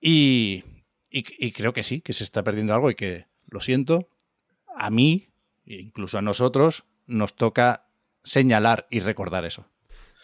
Y, 0.01 0.63
y, 1.09 1.23
y 1.37 1.51
creo 1.51 1.71
que 1.71 1.83
sí, 1.83 2.01
que 2.01 2.13
se 2.13 2.23
está 2.23 2.43
perdiendo 2.43 2.73
algo 2.73 2.89
y 2.89 2.95
que, 2.95 3.27
lo 3.47 3.61
siento, 3.61 4.09
a 4.75 4.89
mí, 4.89 5.29
e 5.65 5.75
incluso 5.75 6.17
a 6.17 6.21
nosotros, 6.21 6.85
nos 7.05 7.35
toca 7.35 7.85
señalar 8.23 8.87
y 8.89 9.01
recordar 9.01 9.45
eso. 9.45 9.67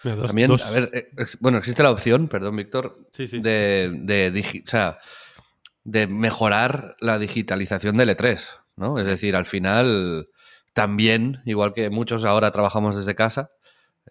Mira, 0.04 0.16
dos, 0.16 0.28
También, 0.28 0.48
dos... 0.50 0.66
a 0.66 0.72
ver, 0.72 0.90
eh, 0.94 1.10
bueno, 1.40 1.58
existe 1.58 1.84
la 1.84 1.92
opción, 1.92 2.28
perdón, 2.28 2.56
Víctor, 2.56 3.08
sí, 3.12 3.28
sí. 3.28 3.40
de, 3.40 3.92
de, 3.94 4.32
de, 4.32 4.64
o 4.66 4.70
sea, 4.70 5.00
de 5.84 6.08
mejorar 6.08 6.96
la 7.00 7.20
digitalización 7.20 7.98
del 7.98 8.10
E3, 8.10 8.42
¿no? 8.76 9.00
Es 9.00 9.06
decir, 9.06 9.36
al 9.36 9.46
final, 9.46 10.30
también, 10.74 11.42
igual 11.46 11.74
que 11.74 11.90
muchos 11.90 12.26
ahora 12.26 12.52
trabajamos 12.52 12.96
desde 12.96 13.16
casa, 13.16 13.52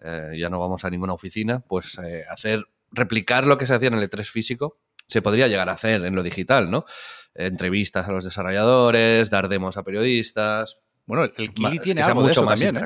eh, 0.01 0.33
ya 0.37 0.49
no 0.49 0.59
vamos 0.59 0.85
a 0.85 0.89
ninguna 0.89 1.13
oficina, 1.13 1.61
pues 1.61 1.97
eh, 2.03 2.23
hacer, 2.29 2.65
replicar 2.91 3.45
lo 3.45 3.57
que 3.57 3.65
se 3.65 3.73
hacía 3.73 3.87
en 3.87 3.95
el 3.95 4.09
E3 4.09 4.25
físico, 4.25 4.77
se 5.07 5.21
podría 5.21 5.47
llegar 5.47 5.69
a 5.69 5.73
hacer 5.73 6.05
en 6.05 6.15
lo 6.15 6.23
digital, 6.23 6.69
¿no? 6.69 6.85
Entrevistas 7.33 8.07
a 8.07 8.11
los 8.11 8.25
desarrolladores, 8.25 9.29
dar 9.29 9.47
demos 9.47 9.77
a 9.77 9.83
periodistas. 9.83 10.77
Bueno, 11.05 11.31
el 11.37 11.53
Kili 11.53 11.79
tiene 11.79 12.01
algo 12.01 12.23
de 12.23 12.31
eso 12.31 12.45
también. 12.45 12.75
¿eh? 12.77 12.85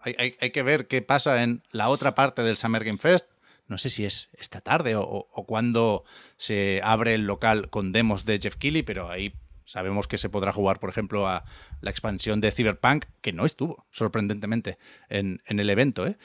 Hay, 0.00 0.14
hay, 0.18 0.36
hay, 0.40 0.50
que 0.50 0.62
ver 0.62 0.86
qué 0.86 1.02
pasa 1.02 1.42
en 1.42 1.62
la 1.72 1.88
otra 1.90 2.14
parte 2.14 2.42
del 2.42 2.56
Summer 2.56 2.84
Game 2.84 2.98
Fest. 2.98 3.28
No 3.66 3.78
sé 3.78 3.90
si 3.90 4.04
es 4.04 4.28
esta 4.38 4.60
tarde 4.60 4.96
o, 4.96 5.02
o, 5.02 5.28
o 5.30 5.46
cuando 5.46 6.04
se 6.38 6.80
abre 6.82 7.14
el 7.14 7.26
local 7.26 7.68
con 7.68 7.92
demos 7.92 8.24
de 8.24 8.38
Jeff 8.40 8.56
Keighley, 8.56 8.82
pero 8.82 9.10
ahí 9.10 9.34
sabemos 9.70 10.08
que 10.08 10.18
se 10.18 10.28
podrá 10.28 10.52
jugar, 10.52 10.80
por 10.80 10.90
ejemplo, 10.90 11.28
a 11.28 11.44
la 11.80 11.90
expansión 11.90 12.40
de 12.40 12.50
Cyberpunk, 12.50 13.04
que 13.20 13.32
no 13.32 13.44
estuvo, 13.46 13.86
sorprendentemente, 13.92 14.78
en, 15.08 15.42
en 15.46 15.60
el 15.60 15.70
evento. 15.70 16.06
¿eh? 16.06 16.16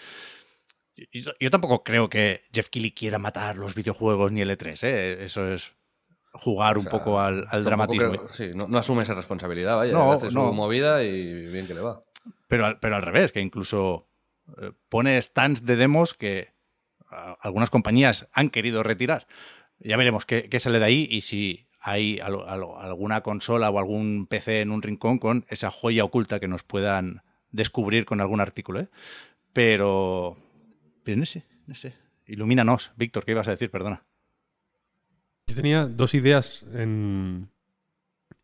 Yo, 1.12 1.32
yo, 1.40 1.52
tampoco 1.52 1.84
creo 1.84 2.10
que 2.10 2.44
Jeff 2.54 2.70
Keighley 2.70 2.92
quiera 2.92 3.20
matar 3.20 3.58
los 3.58 3.76
videojuegos 3.76 4.32
ni 4.32 4.42
el 4.42 4.50
E3. 4.50 4.84
¿eh? 4.84 5.26
Eso 5.26 5.52
es 5.52 5.74
jugar 6.34 6.78
un 6.78 6.88
o 6.88 6.90
sea, 6.90 7.00
poco 7.00 7.20
al, 7.20 7.46
al 7.50 7.64
dramatismo. 7.64 8.12
Creo, 8.12 8.34
sí, 8.34 8.52
no, 8.56 8.68
no, 8.68 8.78
asume 8.78 9.04
esa 9.04 9.14
responsabilidad, 9.14 9.76
vaya. 9.76 9.94
No, 9.94 10.14
hace 10.14 10.32
no. 10.32 10.48
su 10.48 10.54
movida 10.54 11.04
y 11.04 11.48
bien 11.48 11.68
que 11.68 11.74
le 11.74 11.82
va. 11.82 12.02
Pero, 12.48 12.66
al, 12.66 12.80
pero 12.80 12.96
al 12.96 13.02
revés, 13.02 13.32
que 13.32 13.42
incluso 13.42 14.08
eh, 14.62 14.72
pone 14.90 15.22
stands 15.22 15.66
de 15.66 15.76
demos 15.76 16.14
que 16.14 16.54
algunas 17.40 17.70
compañías 17.70 18.28
han 18.34 18.50
querido 18.50 18.84
retirar. 18.84 19.28
Ya 19.80 19.98
veremos 19.98 20.26
qué, 20.26 20.50
qué 20.50 20.60
sale 20.60 20.80
de 20.80 20.86
ahí 20.86 21.08
y 21.10 21.22
si 21.22 21.68
hay 21.80 22.20
al, 22.20 22.42
al, 22.48 22.64
alguna 22.80 23.22
consola 23.22 23.70
o 23.70 23.78
algún 23.78 24.28
PC 24.28 24.62
en 24.62 24.72
un 24.72 24.82
rincón 24.82 25.20
con 25.20 25.46
esa 25.50 25.72
joya 25.72 26.04
oculta 26.04 26.40
que 26.40 26.48
nos 26.48 26.64
puedan 26.64 27.22
descubrir 27.52 28.06
con 28.06 28.22
algún 28.22 28.42
artículo. 28.42 28.80
¿eh? 28.82 28.90
Pero, 29.54 30.38
pero 31.06 31.18
no 31.18 31.26
sé, 31.26 31.46
no 31.68 31.76
sé. 31.76 31.94
Ilumínanos, 32.26 32.92
Víctor, 32.98 33.24
¿qué 33.24 33.32
ibas 33.32 33.48
a 33.48 33.52
decir? 33.52 33.70
Perdona. 33.70 34.04
Yo 35.48 35.56
tenía 35.56 35.86
dos 35.86 36.16
ideas 36.16 36.66
en, 36.74 37.50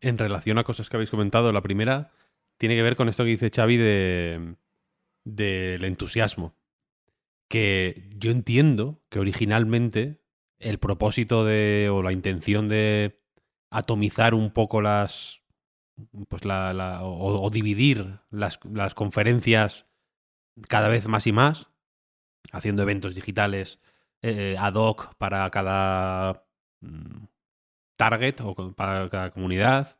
en 0.00 0.18
relación 0.18 0.56
a 0.58 0.64
cosas 0.64 0.88
que 0.88 0.96
habéis 0.96 1.10
comentado. 1.10 1.52
La 1.52 1.60
primera 1.60 2.12
tiene 2.56 2.76
que 2.76 2.82
ver 2.82 2.94
con 2.94 3.08
esto 3.08 3.24
que 3.24 3.30
dice 3.30 3.50
Xavi 3.50 3.76
de 3.76 4.54
del 5.24 5.84
entusiasmo. 5.84 6.54
Que 7.48 8.08
yo 8.16 8.30
entiendo 8.30 9.02
que 9.08 9.18
originalmente 9.18 10.22
el 10.60 10.78
propósito 10.78 11.44
de 11.44 11.88
o 11.90 12.02
la 12.02 12.12
intención 12.12 12.68
de 12.68 13.20
atomizar 13.70 14.34
un 14.34 14.52
poco 14.52 14.80
las 14.80 15.42
pues 16.28 16.44
la, 16.44 17.00
o, 17.02 17.42
o, 17.42 17.50
dividir 17.50 18.20
las, 18.30 18.58
las 18.64 18.94
conferencias 18.94 19.86
cada 20.68 20.88
vez 20.88 21.06
más 21.06 21.26
y 21.26 21.32
más 21.32 21.71
haciendo 22.52 22.82
eventos 22.82 23.14
digitales 23.14 23.80
eh, 24.22 24.56
ad 24.58 24.74
hoc 24.74 25.14
para 25.16 25.50
cada 25.50 26.44
mm, 26.80 27.24
target 27.96 28.40
o 28.42 28.54
para 28.74 29.08
cada 29.10 29.30
comunidad, 29.32 29.98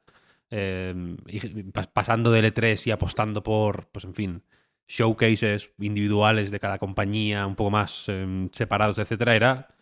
pas- 1.73 1.91
pasando 1.93 2.31
de 2.31 2.41
L3 2.41 2.87
y 2.87 2.91
apostando 2.91 3.43
por, 3.43 3.89
pues 3.89 4.05
en 4.05 4.15
fin, 4.15 4.43
showcases 4.89 5.73
individuales 5.79 6.51
de 6.51 6.61
cada 6.61 6.79
compañía, 6.79 7.47
un 7.47 7.57
poco 7.57 7.71
más 7.71 8.05
eh, 8.09 8.49
separados, 8.53 8.99
etcétera, 8.99 9.35
era 9.37 9.75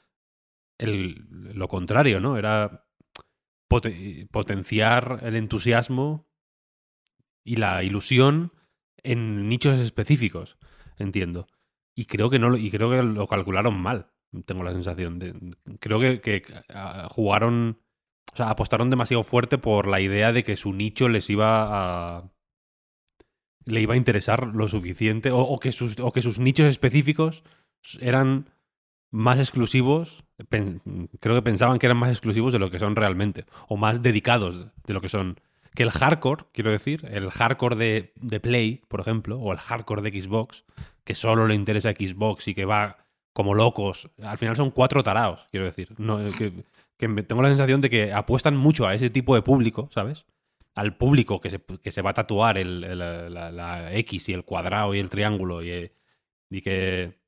el, 0.78 1.26
lo 1.54 1.68
contrario, 1.68 2.20
¿no? 2.20 2.36
Era 2.38 2.86
pote- 3.68 4.28
potenciar 4.30 5.20
el 5.22 5.36
entusiasmo 5.36 6.26
y 7.44 7.56
la 7.56 7.82
ilusión 7.82 8.52
en 9.02 9.48
nichos 9.48 9.78
específicos, 9.78 10.58
entiendo. 10.98 11.46
Y 11.94 12.06
creo 12.06 12.30
que 12.30 12.38
no 12.38 12.56
y 12.56 12.70
creo 12.70 12.90
que 12.90 13.02
lo 13.02 13.26
calcularon 13.26 13.80
mal, 13.80 14.10
tengo 14.44 14.62
la 14.62 14.72
sensación. 14.72 15.18
De, 15.18 15.34
creo 15.80 16.00
que, 16.00 16.42
ah, 16.68 17.08
jugaron, 17.10 17.78
o 18.32 18.36
sea, 18.36 18.50
apostaron 18.50 18.90
demasiado 18.90 19.22
fuerte 19.22 19.58
por 19.58 19.86
la 19.86 20.00
idea 20.00 20.32
de 20.32 20.44
que 20.44 20.56
su 20.56 20.72
nicho 20.72 21.08
les 21.08 21.28
iba 21.30 22.18
a 22.18 22.30
le 23.66 23.80
iba 23.82 23.94
a 23.94 23.98
interesar 23.98 24.48
lo 24.48 24.68
suficiente 24.68 25.30
o, 25.32 25.58
que 25.60 25.70
sus 25.72 25.98
o 26.00 26.12
que 26.12 26.22
sus 26.22 26.38
nichos 26.38 26.66
específicos 26.66 27.44
eran 28.00 28.50
más 29.10 29.38
exclusivos, 29.38 30.24
creo 30.48 31.34
que 31.34 31.42
pensaban 31.42 31.78
que 31.78 31.86
eran 31.86 31.98
más 31.98 32.10
exclusivos 32.10 32.52
de 32.52 32.58
lo 32.58 32.70
que 32.70 32.78
son 32.78 32.96
realmente, 32.96 33.44
o 33.68 33.76
más 33.76 34.02
dedicados 34.02 34.68
de 34.86 34.94
lo 34.94 35.00
que 35.00 35.08
son. 35.08 35.40
Que 35.74 35.82
el 35.84 35.90
hardcore, 35.90 36.44
quiero 36.52 36.70
decir, 36.70 37.08
el 37.12 37.30
hardcore 37.30 37.76
de, 37.76 38.12
de 38.16 38.40
Play, 38.40 38.82
por 38.88 39.00
ejemplo, 39.00 39.38
o 39.38 39.52
el 39.52 39.58
hardcore 39.58 40.02
de 40.02 40.20
Xbox, 40.20 40.64
que 41.04 41.14
solo 41.14 41.46
le 41.46 41.54
interesa 41.54 41.90
a 41.90 41.92
Xbox 41.92 42.48
y 42.48 42.54
que 42.54 42.64
va 42.64 43.06
como 43.32 43.54
locos, 43.54 44.10
al 44.22 44.36
final 44.38 44.56
son 44.56 44.70
cuatro 44.72 45.02
taraos, 45.04 45.46
quiero 45.50 45.66
decir. 45.66 45.94
No, 45.98 46.18
que, 46.36 46.64
que 46.96 47.06
me- 47.08 47.22
tengo 47.22 47.42
la 47.42 47.48
sensación 47.48 47.80
de 47.80 47.88
que 47.88 48.12
apuestan 48.12 48.56
mucho 48.56 48.86
a 48.86 48.94
ese 48.94 49.10
tipo 49.10 49.34
de 49.36 49.42
público, 49.42 49.88
¿sabes? 49.92 50.26
Al 50.74 50.96
público 50.96 51.40
que 51.40 51.50
se, 51.50 51.60
que 51.82 51.92
se 51.92 52.02
va 52.02 52.10
a 52.10 52.14
tatuar 52.14 52.58
el, 52.58 52.82
el- 52.82 52.98
la, 52.98 53.50
la 53.52 53.94
X 53.94 54.28
y 54.28 54.32
el 54.32 54.44
cuadrado 54.44 54.92
y 54.94 54.98
el 54.98 55.08
triángulo 55.10 55.62
y, 55.62 55.92
y 56.50 56.60
que 56.62 57.20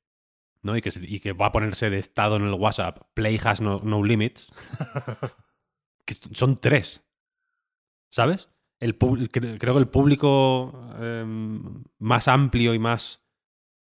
¿no? 0.61 0.75
Y 0.75 0.81
que, 0.81 0.91
y 1.01 1.19
que 1.21 1.31
va 1.33 1.47
a 1.47 1.51
ponerse 1.53 1.89
de 1.89 1.99
estado 1.99 2.35
en 2.35 2.43
el 2.43 2.53
WhatsApp, 2.53 2.99
Play 3.13 3.39
has 3.43 3.61
no, 3.61 3.79
no 3.83 4.03
limits, 4.03 4.47
que 6.05 6.15
son 6.33 6.57
tres. 6.57 7.01
¿Sabes? 8.13 8.47
Creo 8.79 9.57
que 9.57 9.79
el 9.79 9.87
público 9.87 10.71
em, 10.99 11.83
más 11.97 12.27
amplio 12.27 12.75
y 12.75 12.79
más 12.79 13.23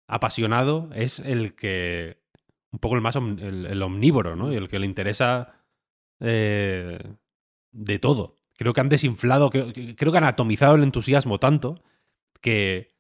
apasionado 0.06 0.88
es 0.94 1.18
el 1.18 1.56
que. 1.56 2.22
Un 2.70 2.78
poco 2.78 2.94
el 2.94 3.00
más 3.00 3.16
el, 3.16 3.82
omnívoro, 3.82 4.36
¿no? 4.36 4.52
Y 4.52 4.54
el 4.54 4.68
que 4.68 4.78
le 4.78 4.86
interesa 4.86 5.64
eh, 6.20 7.00
de 7.72 7.98
todo. 7.98 8.36
Creo 8.56 8.72
que 8.72 8.80
han 8.80 8.88
desinflado, 8.88 9.50
creo, 9.50 9.72
creo 9.96 10.12
que 10.12 10.18
han 10.18 10.22
atomizado 10.22 10.76
el 10.76 10.84
entusiasmo 10.84 11.40
tanto 11.40 11.82
que 12.40 12.94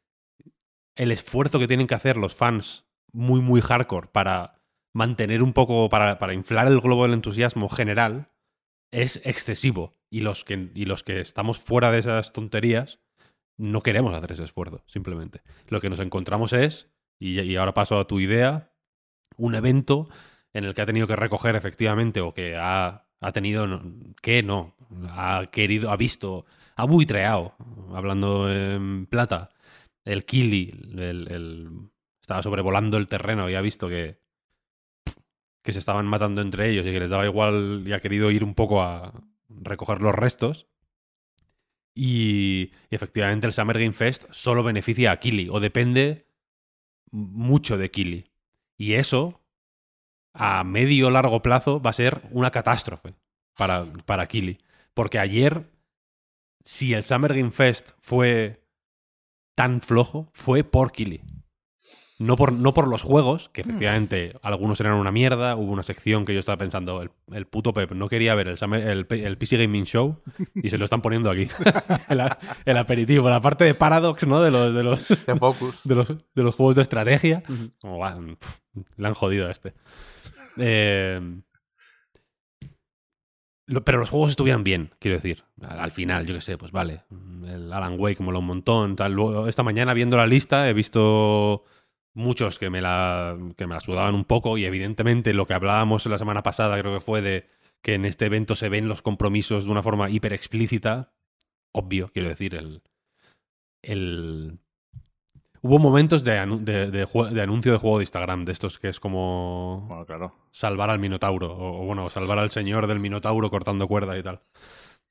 el 0.96 1.12
esfuerzo 1.12 1.60
que 1.60 1.68
tienen 1.68 1.86
que 1.86 1.94
hacer 1.94 2.16
los 2.16 2.34
fans 2.34 2.86
muy, 3.12 3.40
muy 3.40 3.60
hardcore 3.60 4.08
para 4.08 4.60
mantener 4.92 5.44
un 5.44 5.52
poco, 5.52 5.88
para, 5.88 6.18
para 6.18 6.34
inflar 6.34 6.66
el 6.66 6.80
globo 6.80 7.04
del 7.04 7.12
entusiasmo 7.12 7.68
general, 7.68 8.29
es 8.92 9.20
excesivo. 9.24 9.96
Y 10.12 10.20
los, 10.22 10.44
que, 10.44 10.70
y 10.74 10.86
los 10.86 11.04
que 11.04 11.20
estamos 11.20 11.58
fuera 11.58 11.92
de 11.92 12.00
esas 12.00 12.32
tonterías 12.32 12.98
no 13.56 13.82
queremos 13.82 14.12
hacer 14.14 14.32
ese 14.32 14.44
esfuerzo, 14.44 14.82
simplemente. 14.86 15.42
Lo 15.68 15.80
que 15.80 15.90
nos 15.90 16.00
encontramos 16.00 16.52
es, 16.52 16.88
y, 17.20 17.40
y 17.40 17.56
ahora 17.56 17.74
paso 17.74 17.98
a 18.00 18.06
tu 18.06 18.18
idea, 18.18 18.72
un 19.36 19.54
evento 19.54 20.08
en 20.52 20.64
el 20.64 20.74
que 20.74 20.82
ha 20.82 20.86
tenido 20.86 21.06
que 21.06 21.14
recoger 21.14 21.54
efectivamente 21.54 22.20
o 22.20 22.34
que 22.34 22.56
ha, 22.56 23.06
ha 23.20 23.32
tenido 23.32 23.68
que 24.20 24.42
no, 24.42 24.74
ha 25.10 25.48
querido, 25.52 25.90
ha 25.90 25.96
visto, 25.96 26.44
ha 26.74 26.84
buitreado, 26.86 27.54
hablando 27.94 28.50
en 28.50 29.06
plata, 29.06 29.50
el 30.04 30.24
Kili, 30.24 30.72
el- 30.98 31.90
estaba 32.20 32.42
sobrevolando 32.42 32.96
el 32.96 33.08
terreno 33.08 33.48
y 33.50 33.54
ha 33.54 33.60
visto 33.60 33.88
que, 33.88 34.18
que 35.62 35.72
se 35.72 35.78
estaban 35.78 36.06
matando 36.06 36.40
entre 36.40 36.70
ellos 36.70 36.86
y 36.86 36.92
que 36.92 37.00
les 37.00 37.10
daba 37.10 37.26
igual 37.26 37.84
y 37.86 37.92
ha 37.92 38.00
querido 38.00 38.30
ir 38.30 38.44
un 38.44 38.54
poco 38.54 38.82
a 38.82 39.12
recoger 39.48 40.00
los 40.00 40.14
restos. 40.14 40.66
Y 41.94 42.72
efectivamente 42.90 43.46
el 43.46 43.52
Summer 43.52 43.78
Game 43.78 43.92
Fest 43.92 44.24
solo 44.30 44.62
beneficia 44.62 45.12
a 45.12 45.18
Kili 45.18 45.48
o 45.50 45.60
depende 45.60 46.26
mucho 47.10 47.76
de 47.76 47.90
Kili. 47.90 48.30
Y 48.76 48.94
eso, 48.94 49.40
a 50.32 50.64
medio 50.64 51.08
o 51.08 51.10
largo 51.10 51.42
plazo, 51.42 51.80
va 51.80 51.90
a 51.90 51.94
ser 51.94 52.22
una 52.30 52.50
catástrofe 52.50 53.14
para, 53.56 53.84
para 54.06 54.26
Kili. 54.26 54.58
Porque 54.94 55.18
ayer, 55.18 55.70
si 56.64 56.94
el 56.94 57.04
Summer 57.04 57.34
Game 57.34 57.50
Fest 57.50 57.90
fue 58.00 58.64
tan 59.54 59.82
flojo, 59.82 60.30
fue 60.32 60.64
por 60.64 60.92
Kili. 60.92 61.20
No 62.20 62.36
por, 62.36 62.52
no 62.52 62.74
por 62.74 62.86
los 62.86 63.00
juegos, 63.00 63.48
que 63.48 63.62
efectivamente 63.62 64.34
algunos 64.42 64.78
eran 64.78 64.92
una 64.92 65.10
mierda. 65.10 65.56
Hubo 65.56 65.72
una 65.72 65.82
sección 65.82 66.26
que 66.26 66.34
yo 66.34 66.40
estaba 66.40 66.58
pensando, 66.58 67.00
el, 67.00 67.10
el 67.32 67.46
puto 67.46 67.72
Pep 67.72 67.92
no 67.92 68.10
quería 68.10 68.34
ver 68.34 68.48
el, 68.48 69.06
el, 69.08 69.38
PC 69.38 69.56
Gaming 69.56 69.84
Show 69.84 70.20
y 70.54 70.68
se 70.68 70.76
lo 70.76 70.84
están 70.84 71.00
poniendo 71.00 71.30
aquí. 71.30 71.48
el, 72.66 72.76
aperitivo, 72.76 73.30
la 73.30 73.40
parte 73.40 73.64
de 73.64 73.72
Paradox, 73.72 74.26
¿no? 74.26 74.42
De 74.42 74.50
los, 74.50 74.74
de 74.74 74.82
los, 74.82 75.08
De 75.08 75.34
Focus. 75.34 75.80
de 75.84 75.94
los, 75.94 76.08
de 76.08 76.42
los 76.42 76.54
juegos 76.54 76.76
de 76.76 76.82
estrategia. 76.82 77.42
Como 77.80 77.98
va, 77.98 78.14
pf, 78.14 78.60
le 78.98 79.08
han 79.08 79.14
jodido 79.14 79.48
a 79.48 79.50
este. 79.50 79.72
Eh, 80.58 81.40
pero 83.82 83.98
los 83.98 84.10
juegos 84.10 84.28
estuvieron 84.28 84.62
bien, 84.62 84.90
quiero 84.98 85.16
decir. 85.16 85.44
Al, 85.62 85.80
al 85.80 85.90
final, 85.90 86.26
yo 86.26 86.34
qué 86.34 86.42
sé, 86.42 86.58
pues 86.58 86.70
vale. 86.70 87.04
El 87.46 87.72
Alan 87.72 87.98
Wake 87.98 88.22
mola 88.22 88.40
un 88.40 88.46
montón. 88.46 88.94
Tal. 88.94 89.14
Luego, 89.14 89.48
esta 89.48 89.62
mañana, 89.62 89.94
viendo 89.94 90.18
la 90.18 90.26
lista, 90.26 90.68
he 90.68 90.74
visto 90.74 91.64
muchos 92.14 92.58
que 92.58 92.70
me, 92.70 92.80
la, 92.80 93.36
que 93.56 93.66
me 93.66 93.74
la 93.74 93.80
sudaban 93.80 94.14
un 94.14 94.24
poco. 94.24 94.58
Y 94.58 94.64
evidentemente, 94.64 95.32
lo 95.34 95.46
que 95.46 95.54
hablábamos 95.54 96.06
la 96.06 96.18
semana 96.18 96.42
pasada, 96.42 96.78
creo 96.80 96.92
que 96.94 97.00
fue 97.00 97.22
de 97.22 97.46
que 97.82 97.94
en 97.94 98.04
este 98.04 98.26
evento 98.26 98.54
se 98.56 98.68
ven 98.68 98.88
los 98.88 99.02
compromisos 99.02 99.64
de 99.64 99.70
una 99.70 99.82
forma 99.82 100.10
hiper 100.10 100.32
explícita. 100.32 101.12
Obvio, 101.72 102.10
quiero 102.12 102.28
decir, 102.28 102.54
el. 102.54 102.82
el 103.82 104.58
Hubo 105.62 105.78
momentos 105.78 106.24
de, 106.24 106.38
anu- 106.38 106.60
de- 106.60 106.90
de 106.90 107.04
jue- 107.06 107.28
de 107.30 107.42
anuncio 107.42 107.70
de 107.72 107.76
juego 107.78 107.98
de 107.98 108.04
Instagram, 108.04 108.46
de 108.46 108.52
estos 108.52 108.78
que 108.78 108.88
es 108.88 108.98
como 108.98 109.84
Bueno, 109.88 110.06
claro. 110.06 110.34
salvar 110.50 110.88
al 110.88 110.98
Minotauro, 110.98 111.52
o, 111.54 111.82
o 111.82 111.84
bueno, 111.84 112.08
salvar 112.08 112.38
al 112.38 112.48
señor 112.50 112.86
del 112.86 112.98
Minotauro 112.98 113.50
cortando 113.50 113.86
cuerda 113.86 114.16
y 114.18 114.22
tal. 114.22 114.40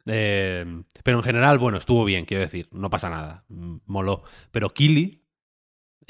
Eh, 0.07 0.65
pero 1.03 1.17
en 1.17 1.23
general, 1.23 1.59
bueno, 1.59 1.77
estuvo 1.77 2.03
bien, 2.03 2.25
quiero 2.25 2.41
decir, 2.41 2.67
no 2.71 2.89
pasa 2.89 3.11
nada, 3.11 3.43
mm, 3.49 3.75
moló. 3.85 4.23
Pero 4.49 4.69
Kili 4.71 5.18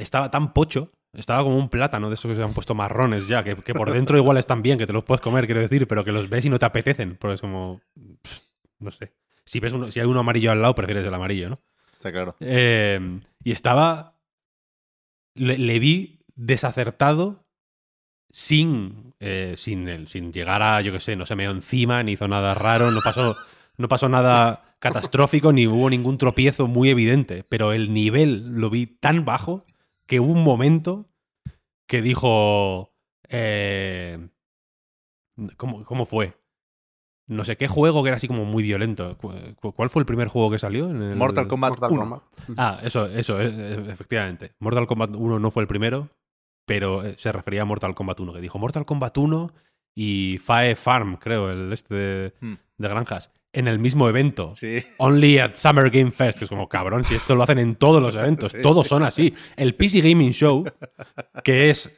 estaba 0.01 0.31
tan 0.31 0.53
pocho, 0.53 0.91
estaba 1.13 1.43
como 1.43 1.57
un 1.57 1.69
plátano 1.69 2.09
de 2.09 2.15
esos 2.15 2.29
que 2.29 2.35
se 2.35 2.43
han 2.43 2.53
puesto 2.53 2.75
marrones 2.75 3.27
ya, 3.27 3.43
que, 3.43 3.55
que 3.55 3.73
por 3.73 3.91
dentro 3.91 4.17
igual 4.17 4.37
están 4.37 4.61
bien, 4.61 4.77
que 4.77 4.87
te 4.87 4.93
los 4.93 5.03
puedes 5.03 5.21
comer, 5.21 5.45
quiero 5.45 5.61
decir, 5.61 5.87
pero 5.87 6.03
que 6.03 6.11
los 6.11 6.29
ves 6.29 6.45
y 6.45 6.49
no 6.49 6.59
te 6.59 6.65
apetecen, 6.65 7.17
porque 7.17 7.35
es 7.35 7.41
como, 7.41 7.81
pff, 8.21 8.39
no 8.79 8.91
sé. 8.91 9.13
Si, 9.45 9.59
ves 9.59 9.73
uno, 9.73 9.91
si 9.91 9.99
hay 9.99 10.05
uno 10.05 10.19
amarillo 10.19 10.51
al 10.51 10.61
lado, 10.61 10.75
prefieres 10.75 11.05
el 11.05 11.13
amarillo, 11.13 11.49
¿no? 11.49 11.57
Está 11.93 12.11
claro. 12.11 12.35
Eh, 12.39 13.19
y 13.43 13.51
estaba. 13.51 14.13
Le, 15.35 15.57
le 15.57 15.79
vi 15.79 16.19
desacertado 16.35 17.45
sin, 18.31 19.13
eh, 19.19 19.53
sin, 19.57 19.87
el- 19.87 20.07
sin 20.07 20.31
llegar 20.31 20.61
a, 20.61 20.81
yo 20.81 20.91
qué 20.91 20.99
sé, 20.99 21.15
no 21.15 21.25
se 21.25 21.35
meó 21.35 21.51
encima, 21.51 22.03
ni 22.03 22.13
hizo 22.13 22.27
nada 22.27 22.53
raro, 22.53 22.91
no 22.91 23.01
pasó, 23.03 23.35
no 23.77 23.87
pasó 23.87 24.07
nada 24.09 24.75
catastrófico, 24.79 25.51
ni 25.51 25.67
hubo 25.67 25.89
ningún 25.89 26.17
tropiezo 26.17 26.67
muy 26.67 26.89
evidente. 26.89 27.43
Pero 27.49 27.73
el 27.73 27.93
nivel 27.93 28.49
lo 28.59 28.69
vi 28.69 28.85
tan 28.85 29.25
bajo 29.25 29.65
que 30.09 30.19
hubo 30.19 30.33
un 30.33 30.43
momento 30.43 31.05
que 31.87 32.01
dijo. 32.01 32.93
eh, 33.29 34.27
¿cómo, 35.57 35.85
¿Cómo 35.85 36.05
fue? 36.05 36.33
No 37.27 37.45
sé 37.45 37.57
qué 37.57 37.67
juego 37.67 38.01
que 38.01 38.09
era 38.09 38.17
así 38.17 38.27
como 38.27 38.43
muy 38.43 38.63
violento. 38.63 39.15
¿Cu- 39.19 39.31
cu- 39.61 39.71
¿Cuál 39.73 39.91
fue 39.91 40.01
el 40.01 40.07
primer 40.07 40.27
juego 40.29 40.49
que 40.49 40.57
salió? 40.57 40.89
En 40.89 41.01
el- 41.03 41.15
Mortal 41.15 41.47
Kombat 41.47 41.71
Mortal 41.79 41.91
1. 41.91 41.99
Kombat. 42.01 42.23
Ah, 42.57 42.79
eso, 42.83 43.05
eso, 43.05 43.39
eh, 43.39 43.49
eh, 43.53 43.85
efectivamente. 43.89 44.53
Mortal 44.59 44.87
Kombat 44.87 45.15
1 45.15 45.37
no 45.39 45.51
fue 45.51 45.61
el 45.61 45.67
primero, 45.67 46.09
pero 46.65 47.05
eh, 47.05 47.15
se 47.19 47.31
refería 47.31 47.61
a 47.61 47.65
Mortal 47.65 47.93
Kombat 47.93 48.19
1, 48.19 48.33
que 48.33 48.41
dijo 48.41 48.57
Mortal 48.57 48.85
Kombat 48.85 49.15
1 49.15 49.53
y 49.95 50.39
Fae 50.39 50.75
Farm, 50.75 51.17
creo, 51.17 51.51
el 51.51 51.71
este 51.71 51.93
de, 51.93 52.33
Hmm. 52.41 52.55
de 52.79 52.87
granjas, 52.87 53.31
en 53.53 53.67
el 53.67 53.79
mismo 53.79 54.07
evento. 54.09 54.53
Sí. 54.55 54.79
Only 54.97 55.39
at 55.39 55.55
Summer 55.55 55.89
Game 55.89 56.11
Fest. 56.11 56.39
que 56.39 56.45
Es 56.45 56.49
como, 56.49 56.67
cabrón, 56.69 57.03
si 57.03 57.15
esto 57.15 57.35
lo 57.35 57.43
hacen 57.43 57.57
en 57.59 57.75
todos 57.75 58.01
los 58.01 58.15
eventos, 58.15 58.53
todos 58.63 58.87
son 58.87 59.03
así. 59.03 59.33
El 59.57 59.75
PC 59.75 60.01
Gaming 60.01 60.31
Show, 60.31 60.65
que 61.43 61.69
es. 61.69 61.89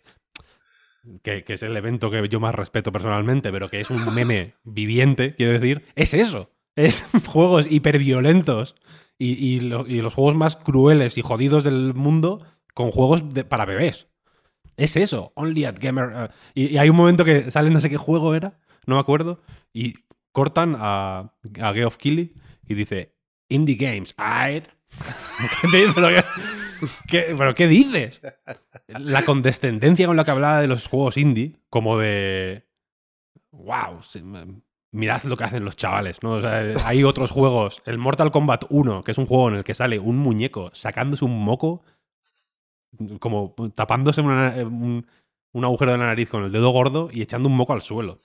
Que, 1.24 1.44
que 1.44 1.54
es 1.54 1.64
el 1.64 1.76
evento 1.76 2.12
que 2.12 2.30
yo 2.30 2.40
más 2.40 2.54
respeto 2.54 2.92
personalmente, 2.92 3.52
pero 3.52 3.70
que 3.70 3.82
es 3.82 3.90
un 3.90 4.14
meme 4.14 4.54
viviente, 4.64 5.34
quiero 5.36 5.54
decir, 5.54 5.84
es 5.96 6.14
eso. 6.14 6.52
Es 6.76 7.04
juegos 7.28 7.66
hiperviolentos 7.70 8.76
y, 9.18 9.32
y, 9.34 9.62
lo- 9.62 9.88
y 9.88 10.02
los 10.02 10.14
juegos 10.14 10.36
más 10.36 10.56
crueles 10.58 11.18
y 11.18 11.22
jodidos 11.24 11.64
del 11.64 11.96
mundo 11.96 12.46
con 12.76 12.92
juegos 12.92 13.34
de- 13.34 13.44
para 13.44 13.66
bebés. 13.66 14.08
Es 14.78 14.96
eso, 14.96 15.32
Only 15.36 15.66
at 15.66 15.78
Gamer. 15.80 16.10
eh, 16.16 16.28
y, 16.54 16.66
y 16.68 16.78
hay 16.78 16.90
un 16.92 16.96
momento 16.96 17.26
que 17.26 17.50
sale 17.50 17.72
no 17.72 17.82
sé 17.82 17.90
qué 17.90 17.98
juego 17.98 18.36
era, 18.36 18.60
no 18.86 18.94
me 18.96 19.02
acuerdo, 19.02 19.42
y 19.74 19.96
cortan 20.32 20.76
a, 20.78 21.34
Geoff 21.74 21.98
Keighley 21.98 22.34
y 22.68 22.74
dice, 22.74 23.16
Indie 23.50 23.76
Games, 23.76 24.14
aight. 24.18 24.66
¿Qué 25.62 25.68
te 25.70 25.78
dice? 25.78 25.94
¿Pero 25.96 26.08
qué, 26.10 26.24
qué- 27.08 27.36
¿Pero 27.38 27.56
qué 27.56 27.68
dices? 27.68 28.22
La 28.88 29.24
condescendencia 29.24 30.08
con 30.08 30.18
la 30.18 30.26
que 30.26 30.32
hablaba 30.32 30.62
de 30.62 30.68
los 30.68 30.88
juegos 30.88 31.18
indie, 31.18 31.58
como 31.70 31.98
de. 31.98 32.68
¡Wow! 33.52 34.00
Mirad 34.94 35.24
lo 35.24 35.38
que 35.38 35.44
hacen 35.46 35.64
los 35.64 35.78
chavales, 35.78 36.22
¿no? 36.24 36.34
O 36.34 36.42
sea, 36.42 36.76
hay 36.86 37.04
otros 37.06 37.32
juegos. 37.32 37.82
El 37.86 37.98
Mortal 37.98 38.32
Kombat 38.32 38.66
1, 38.70 39.04
que 39.04 39.12
es 39.12 39.18
un 39.18 39.26
juego 39.26 39.48
en 39.50 39.56
el 39.56 39.64
que 39.64 39.74
sale 39.74 40.00
un 40.00 40.18
muñeco 40.18 40.70
sacándose 40.74 41.24
un 41.24 41.42
moco, 41.42 41.82
como 43.20 43.56
tapándose 43.74 44.20
un 44.22 45.06
agujero 45.54 45.92
de 45.94 45.98
la 45.98 46.08
nariz 46.08 46.30
con 46.30 46.44
el 46.44 46.52
dedo 46.52 46.72
gordo 46.72 47.10
y 47.12 47.22
echando 47.22 47.48
un 47.48 47.56
moco 47.56 47.72
al 47.74 47.82
suelo. 47.82 48.20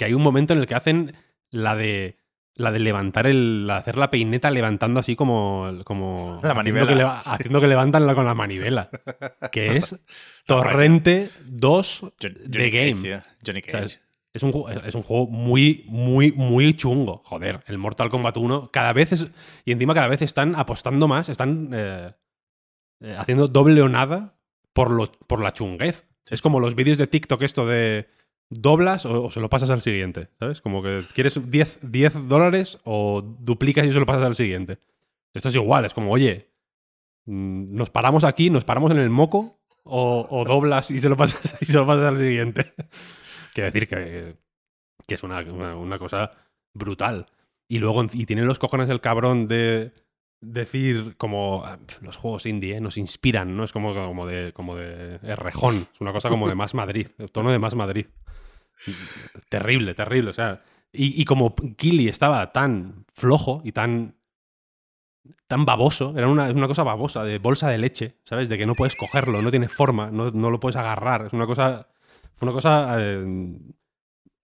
Que 0.00 0.06
hay 0.06 0.14
un 0.14 0.22
momento 0.22 0.54
en 0.54 0.60
el 0.60 0.66
que 0.66 0.74
hacen 0.74 1.14
la 1.50 1.76
de 1.76 2.16
la 2.54 2.72
de 2.72 2.78
levantar 2.78 3.26
el 3.26 3.66
la- 3.66 3.76
hacer 3.76 3.98
la 3.98 4.10
peineta 4.10 4.50
levantando 4.50 4.98
así 5.00 5.14
como 5.14 5.70
como 5.84 6.40
La 6.42 6.50
haciendo 6.52 6.54
manivela. 6.54 6.86
que, 6.86 6.94
leva- 7.02 7.18
haciendo 7.20 7.60
que 7.60 7.66
levantan 7.66 8.14
con 8.14 8.24
la 8.24 8.34
manivela 8.34 8.88
que 9.52 9.76
es 9.76 9.94
Torrente 10.46 11.28
2 11.44 11.98
Jo- 12.00 12.12
de 12.18 12.30
Johnny 12.50 12.70
Game 12.70 13.02
Cage, 13.02 13.22
O 13.42 13.44
sea, 13.44 13.62
Cage. 13.82 13.98
es 14.32 14.42
un, 14.42 14.52
es 14.84 14.94
un 14.94 15.02
juego 15.02 15.26
muy, 15.26 15.84
muy, 15.88 16.32
muy 16.32 16.72
chungo. 16.74 17.20
Joder, 17.24 17.60
el 17.66 17.76
Mortal 17.78 18.08
Kombat 18.10 18.36
1 18.38 18.70
cada 18.72 18.92
vez 18.92 19.12
es. 19.12 19.26
Y 19.64 19.72
encima 19.72 19.92
cada 19.94 20.08
vez 20.08 20.22
están 20.22 20.54
apostando 20.56 21.08
más, 21.08 21.28
están 21.28 21.70
eh, 21.74 22.12
eh, 23.02 23.16
haciendo 23.18 23.48
doble 23.48 23.82
o 23.82 23.88
nada 23.88 24.34
por, 24.72 24.90
lo, 24.90 25.10
por 25.12 25.42
la 25.42 25.52
chunguez. 25.52 26.06
Es 26.26 26.42
como 26.42 26.58
los 26.60 26.74
vídeos 26.74 26.96
de 26.98 27.06
TikTok 27.06 27.42
esto 27.42 27.66
de 27.66 28.08
doblas 28.50 29.06
o, 29.06 29.30
se 29.30 29.40
lo 29.40 29.48
pasas 29.48 29.70
al 29.70 29.80
siguiente, 29.80 30.28
¿sabes? 30.38 30.60
Como 30.60 30.82
que 30.82 31.04
quieres 31.14 31.50
10, 31.50 31.80
10 31.82 32.28
dólares 32.28 32.78
o 32.84 33.22
duplicas 33.22 33.86
y 33.86 33.92
se 33.92 34.00
lo 34.00 34.06
pasas 34.06 34.24
al 34.26 34.34
siguiente. 34.34 34.78
Esto 35.32 35.48
es 35.48 35.54
igual, 35.54 35.84
es 35.84 35.94
como, 35.94 36.10
oye, 36.10 36.50
mm, 37.26 37.74
nos 37.74 37.90
paramos 37.90 38.24
aquí, 38.24 38.50
nos 38.50 38.64
paramos 38.64 38.90
en 38.90 38.98
el 38.98 39.10
moco 39.10 39.56
o, 39.84 40.26
o 40.28 40.44
doblas 40.44 40.90
y 40.90 40.98
se 40.98 41.08
lo 41.08 41.16
pasas, 41.16 41.56
y 41.60 41.64
se 41.66 41.74
lo 41.78 41.86
pasas 41.86 42.04
al 42.04 42.16
siguiente. 42.16 42.74
Quiero 43.54 43.66
decir 43.70 43.88
que, 43.88 44.36
que 45.06 45.14
es 45.14 45.22
una, 45.22 45.40
una- 45.42 45.76
una 45.76 45.98
cosa 45.98 46.32
brutal. 46.74 47.26
Y 47.68 47.78
luego, 47.78 48.04
y 48.12 48.26
tiene 48.26 48.42
los 48.42 48.58
cojones 48.58 48.88
el 48.90 49.00
cabrón 49.00 49.46
de 49.46 49.92
decir 50.40 51.16
como 51.16 51.64
"Ah, 51.64 51.78
los 52.00 52.16
juegos 52.16 52.46
indie 52.46 52.76
¿eh? 52.76 52.80
nos 52.80 52.96
inspiran, 52.96 53.56
¿no? 53.56 53.64
Es 53.64 53.72
como, 53.72 53.94
como 53.94 54.26
de 54.26 54.52
como 54.52 54.76
de 54.76 55.18
rejón, 55.36 55.76
es 55.92 56.00
una 56.00 56.12
cosa 56.12 56.28
como 56.28 56.48
de 56.48 56.54
más 56.54 56.74
Madrid, 56.74 57.08
el 57.18 57.30
tono 57.30 57.50
de 57.50 57.58
más 57.58 57.74
Madrid. 57.74 58.06
Terrible, 59.48 59.94
terrible, 59.94 60.30
o 60.30 60.32
sea, 60.32 60.62
y, 60.92 61.20
y 61.20 61.24
como 61.24 61.54
Kili 61.54 62.08
estaba 62.08 62.52
tan 62.52 63.04
flojo 63.14 63.60
y 63.64 63.72
tan 63.72 64.16
tan 65.46 65.64
baboso, 65.66 66.14
era 66.16 66.28
una, 66.28 66.44
una 66.50 66.66
cosa 66.68 66.82
babosa, 66.82 67.24
de 67.24 67.38
bolsa 67.38 67.68
de 67.68 67.78
leche, 67.78 68.14
¿sabes? 68.24 68.48
De 68.48 68.56
que 68.56 68.66
no 68.66 68.74
puedes 68.74 68.96
cogerlo, 68.96 69.42
no 69.42 69.50
tiene 69.50 69.68
forma, 69.68 70.10
no, 70.10 70.30
no 70.30 70.50
lo 70.50 70.60
puedes 70.60 70.76
agarrar, 70.76 71.26
es 71.26 71.32
una 71.32 71.46
cosa 71.46 71.88
fue 72.34 72.46
una 72.46 72.54
cosa 72.54 72.96
eh, 72.98 73.58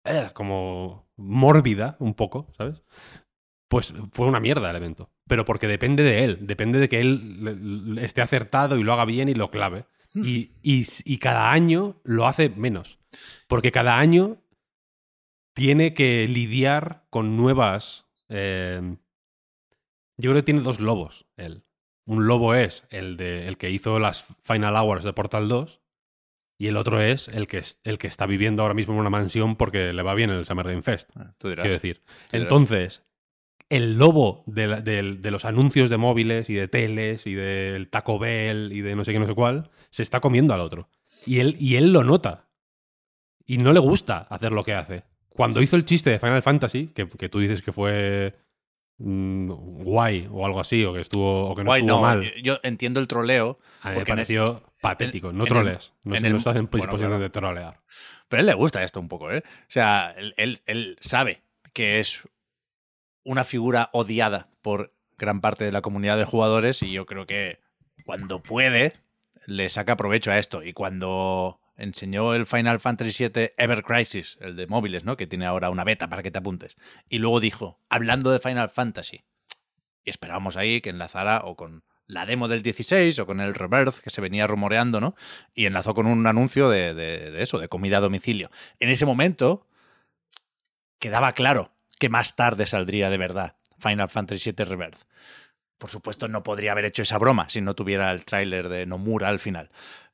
eh, 0.04 0.30
como 0.34 1.08
mórbida 1.16 1.96
un 2.00 2.14
poco, 2.14 2.52
¿sabes? 2.58 2.82
Pues 3.68 3.94
fue 4.12 4.26
una 4.26 4.40
mierda 4.40 4.68
el 4.70 4.76
evento. 4.76 5.10
Pero 5.28 5.44
porque 5.44 5.66
depende 5.68 6.02
de 6.02 6.24
él, 6.24 6.38
depende 6.42 6.78
de 6.78 6.88
que 6.88 7.00
él 7.00 7.98
esté 8.00 8.22
acertado 8.22 8.78
y 8.78 8.84
lo 8.84 8.92
haga 8.92 9.04
bien 9.04 9.28
y 9.28 9.34
lo 9.34 9.50
clave. 9.50 9.84
Y, 10.14 10.52
y- 10.62 10.86
y 11.04 11.18
cada 11.18 11.50
año 11.50 12.00
lo 12.04 12.26
hace 12.26 12.48
menos. 12.48 12.98
Porque 13.48 13.70
cada 13.72 13.98
año 13.98 14.38
tiene 15.54 15.94
que 15.94 16.26
lidiar 16.28 17.04
con 17.10 17.36
nuevas... 17.36 18.06
eh, 18.28 18.96
yo 20.18 20.30
creo 20.30 20.36
que 20.42 20.44
tiene 20.44 20.60
dos 20.60 20.80
lobos 20.80 21.26
él. 21.36 21.64
Un 22.06 22.26
lobo 22.26 22.54
es 22.54 22.84
el, 22.90 23.16
de, 23.16 23.48
el 23.48 23.58
que 23.58 23.70
hizo 23.70 23.98
las 23.98 24.26
Final 24.44 24.74
Hours 24.76 25.04
de 25.04 25.12
Portal 25.12 25.48
2 25.48 25.82
y 26.56 26.68
el 26.68 26.76
otro 26.78 27.00
es 27.02 27.28
el 27.28 27.46
que, 27.48 27.62
el 27.84 27.98
que 27.98 28.06
está 28.06 28.24
viviendo 28.26 28.62
ahora 28.62 28.74
mismo 28.74 28.94
en 28.94 29.00
una 29.00 29.10
mansión 29.10 29.56
porque 29.56 29.92
le 29.92 30.02
va 30.02 30.14
bien 30.14 30.30
el 30.30 30.46
Summer 30.46 30.66
Game 30.66 30.82
Fest. 30.82 31.10
Ah, 31.16 31.34
Tú 31.36 31.48
dirás. 31.48 31.64
Quiero 31.64 31.74
decir. 31.74 32.02
dirás. 32.32 32.42
Entonces, 32.44 33.02
el 33.68 33.98
lobo 33.98 34.44
de, 34.46 34.66
la- 34.66 34.80
del- 34.80 35.22
de 35.22 35.30
los 35.30 35.44
anuncios 35.44 35.90
de 35.90 35.96
móviles 35.96 36.48
y 36.50 36.54
de 36.54 36.68
teles 36.68 37.26
y 37.26 37.34
del 37.34 37.88
Taco 37.88 38.18
Bell 38.18 38.70
y 38.72 38.80
de 38.80 38.94
no 38.96 39.04
sé 39.04 39.12
qué, 39.12 39.18
no 39.18 39.26
sé 39.26 39.34
cuál, 39.34 39.70
se 39.90 40.02
está 40.02 40.20
comiendo 40.20 40.54
al 40.54 40.60
otro. 40.60 40.88
Y 41.24 41.40
él, 41.40 41.56
y 41.58 41.76
él 41.76 41.92
lo 41.92 42.04
nota. 42.04 42.48
Y 43.44 43.58
no 43.58 43.72
le 43.72 43.80
gusta 43.80 44.26
hacer 44.30 44.52
lo 44.52 44.62
que 44.64 44.74
hace. 44.74 45.04
Cuando 45.30 45.60
hizo 45.62 45.76
el 45.76 45.84
chiste 45.84 46.10
de 46.10 46.18
Final 46.18 46.42
Fantasy, 46.42 46.88
que, 46.94 47.08
que 47.08 47.28
tú 47.28 47.40
dices 47.40 47.62
que 47.62 47.72
fue 47.72 48.34
mm, 48.98 49.50
guay 49.84 50.28
o 50.30 50.46
algo 50.46 50.60
así, 50.60 50.84
o 50.84 50.94
que 50.94 51.00
estuvo, 51.00 51.50
o 51.50 51.54
que 51.54 51.62
no 51.62 51.68
Guay, 51.70 51.80
estuvo 51.82 51.96
no, 51.96 52.02
mal, 52.02 52.22
yo, 52.22 52.30
yo 52.42 52.58
entiendo 52.62 53.00
el 53.00 53.06
troleo, 53.08 53.58
a 53.82 53.90
mí 53.90 53.94
me 53.96 54.00
en 54.02 54.06
pareció 54.06 54.62
patético. 54.80 55.32
No 55.32 55.44
trolees. 55.44 55.92
No, 56.04 56.14
en 56.14 56.20
sé, 56.22 56.26
el- 56.28 56.32
no 56.32 56.38
estás 56.38 56.56
en 56.56 56.66
bueno, 56.66 56.86
posición 56.86 57.10
claro. 57.10 57.22
de 57.22 57.30
trolear. 57.30 57.80
pero 58.28 58.38
a 58.38 58.40
él 58.40 58.46
le 58.46 58.54
gusta 58.54 58.82
esto 58.84 59.00
un 59.00 59.08
poco, 59.08 59.30
¿eh? 59.32 59.42
O 59.46 59.50
sea, 59.68 60.14
él, 60.16 60.34
él- 60.36 60.62
él 60.66 60.96
sabe 61.00 61.42
que 61.72 62.00
es 62.00 62.22
una 63.26 63.44
figura 63.44 63.90
odiada 63.92 64.48
por 64.62 64.94
gran 65.18 65.40
parte 65.40 65.64
de 65.64 65.72
la 65.72 65.82
comunidad 65.82 66.16
de 66.16 66.24
jugadores 66.24 66.82
y 66.82 66.92
yo 66.92 67.06
creo 67.06 67.26
que 67.26 67.58
cuando 68.04 68.40
puede 68.40 68.92
le 69.46 69.68
saca 69.68 69.96
provecho 69.96 70.30
a 70.30 70.38
esto 70.38 70.62
y 70.62 70.72
cuando 70.72 71.60
enseñó 71.76 72.34
el 72.34 72.46
Final 72.46 72.78
Fantasy 72.80 73.28
VII 73.28 73.50
Ever 73.58 73.82
Crisis, 73.82 74.38
el 74.40 74.54
de 74.56 74.66
móviles, 74.68 75.04
¿no? 75.04 75.16
Que 75.16 75.26
tiene 75.26 75.44
ahora 75.46 75.70
una 75.70 75.84
beta 75.84 76.08
para 76.08 76.22
que 76.22 76.30
te 76.30 76.38
apuntes. 76.38 76.76
Y 77.08 77.18
luego 77.18 77.40
dijo, 77.40 77.80
hablando 77.88 78.30
de 78.30 78.38
Final 78.38 78.70
Fantasy, 78.70 79.24
y 80.04 80.10
esperábamos 80.10 80.56
ahí 80.56 80.80
que 80.80 80.90
enlazara 80.90 81.42
o 81.44 81.56
con 81.56 81.82
la 82.06 82.24
demo 82.26 82.46
del 82.46 82.62
16 82.62 83.18
o 83.18 83.26
con 83.26 83.40
el 83.40 83.54
Rebirth 83.54 83.98
que 83.98 84.10
se 84.10 84.20
venía 84.20 84.46
rumoreando, 84.46 85.00
¿no? 85.00 85.16
Y 85.52 85.66
enlazó 85.66 85.94
con 85.94 86.06
un 86.06 86.26
anuncio 86.28 86.70
de, 86.70 86.94
de- 86.94 87.30
de 87.32 87.42
eso, 87.42 87.58
de 87.58 87.68
comida 87.68 87.98
a 87.98 88.00
domicilio. 88.00 88.50
En 88.78 88.88
ese 88.88 89.04
momento 89.04 89.66
quedaba 90.98 91.32
claro 91.32 91.72
que 91.98 92.08
más 92.08 92.36
tarde 92.36 92.66
saldría 92.66 93.10
de 93.10 93.18
verdad 93.18 93.56
Final 93.78 94.08
Fantasy 94.08 94.52
VII 94.52 94.64
Rebirth. 94.64 95.00
Por 95.78 95.90
supuesto, 95.90 96.28
no 96.28 96.42
podría 96.42 96.72
haber 96.72 96.86
hecho 96.86 97.02
esa 97.02 97.18
broma 97.18 97.50
si 97.50 97.60
no 97.60 97.74
tuviera 97.74 98.10
el 98.12 98.24
tráiler 98.24 98.68
de 98.68 98.86
Nomura 98.86 99.28
al 99.28 99.38
final. 99.40 99.70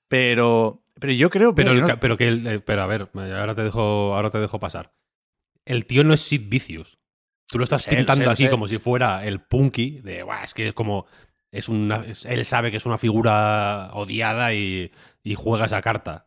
Pero, 0.08 0.82
pero 1.00 1.12
yo 1.12 1.30
creo 1.30 1.54
Pero, 1.54 1.70
el 1.72 1.80
no- 1.82 2.00
pero 2.00 2.16
que 2.16 2.28
el- 2.28 2.46
eh, 2.46 2.60
pero 2.60 2.82
a 2.82 2.86
ver, 2.86 3.08
ahora 3.14 3.54
te 3.54 3.62
dejo, 3.62 4.14
ahora 4.14 4.30
te 4.30 4.38
dejo 4.38 4.58
pasar. 4.60 4.92
El 5.64 5.86
tío 5.86 6.02
no 6.04 6.12
es 6.14 6.20
Sid 6.20 6.48
Vicious. 6.48 6.98
Tú 7.46 7.58
lo 7.58 7.64
estás 7.64 7.82
sé, 7.84 7.92
lo 7.92 7.96
pintando 7.98 8.22
sé, 8.22 8.24
lo 8.26 8.30
así 8.32 8.44
sé. 8.44 8.50
como 8.50 8.66
si 8.68 8.78
fuera 8.78 9.24
el 9.24 9.40
punky 9.40 10.00
de, 10.00 10.22
"Buah, 10.24 10.42
es 10.42 10.54
que 10.54 10.68
es 10.68 10.74
como 10.74 11.06
es 11.52 11.68
una, 11.68 12.04
es- 12.06 12.24
él 12.24 12.44
sabe 12.44 12.70
que 12.70 12.78
es 12.78 12.86
una 12.86 12.98
figura 12.98 13.90
odiada 13.92 14.54
y, 14.54 14.90
y 15.22 15.34
juega 15.34 15.66
esa 15.66 15.82
carta. 15.82 16.26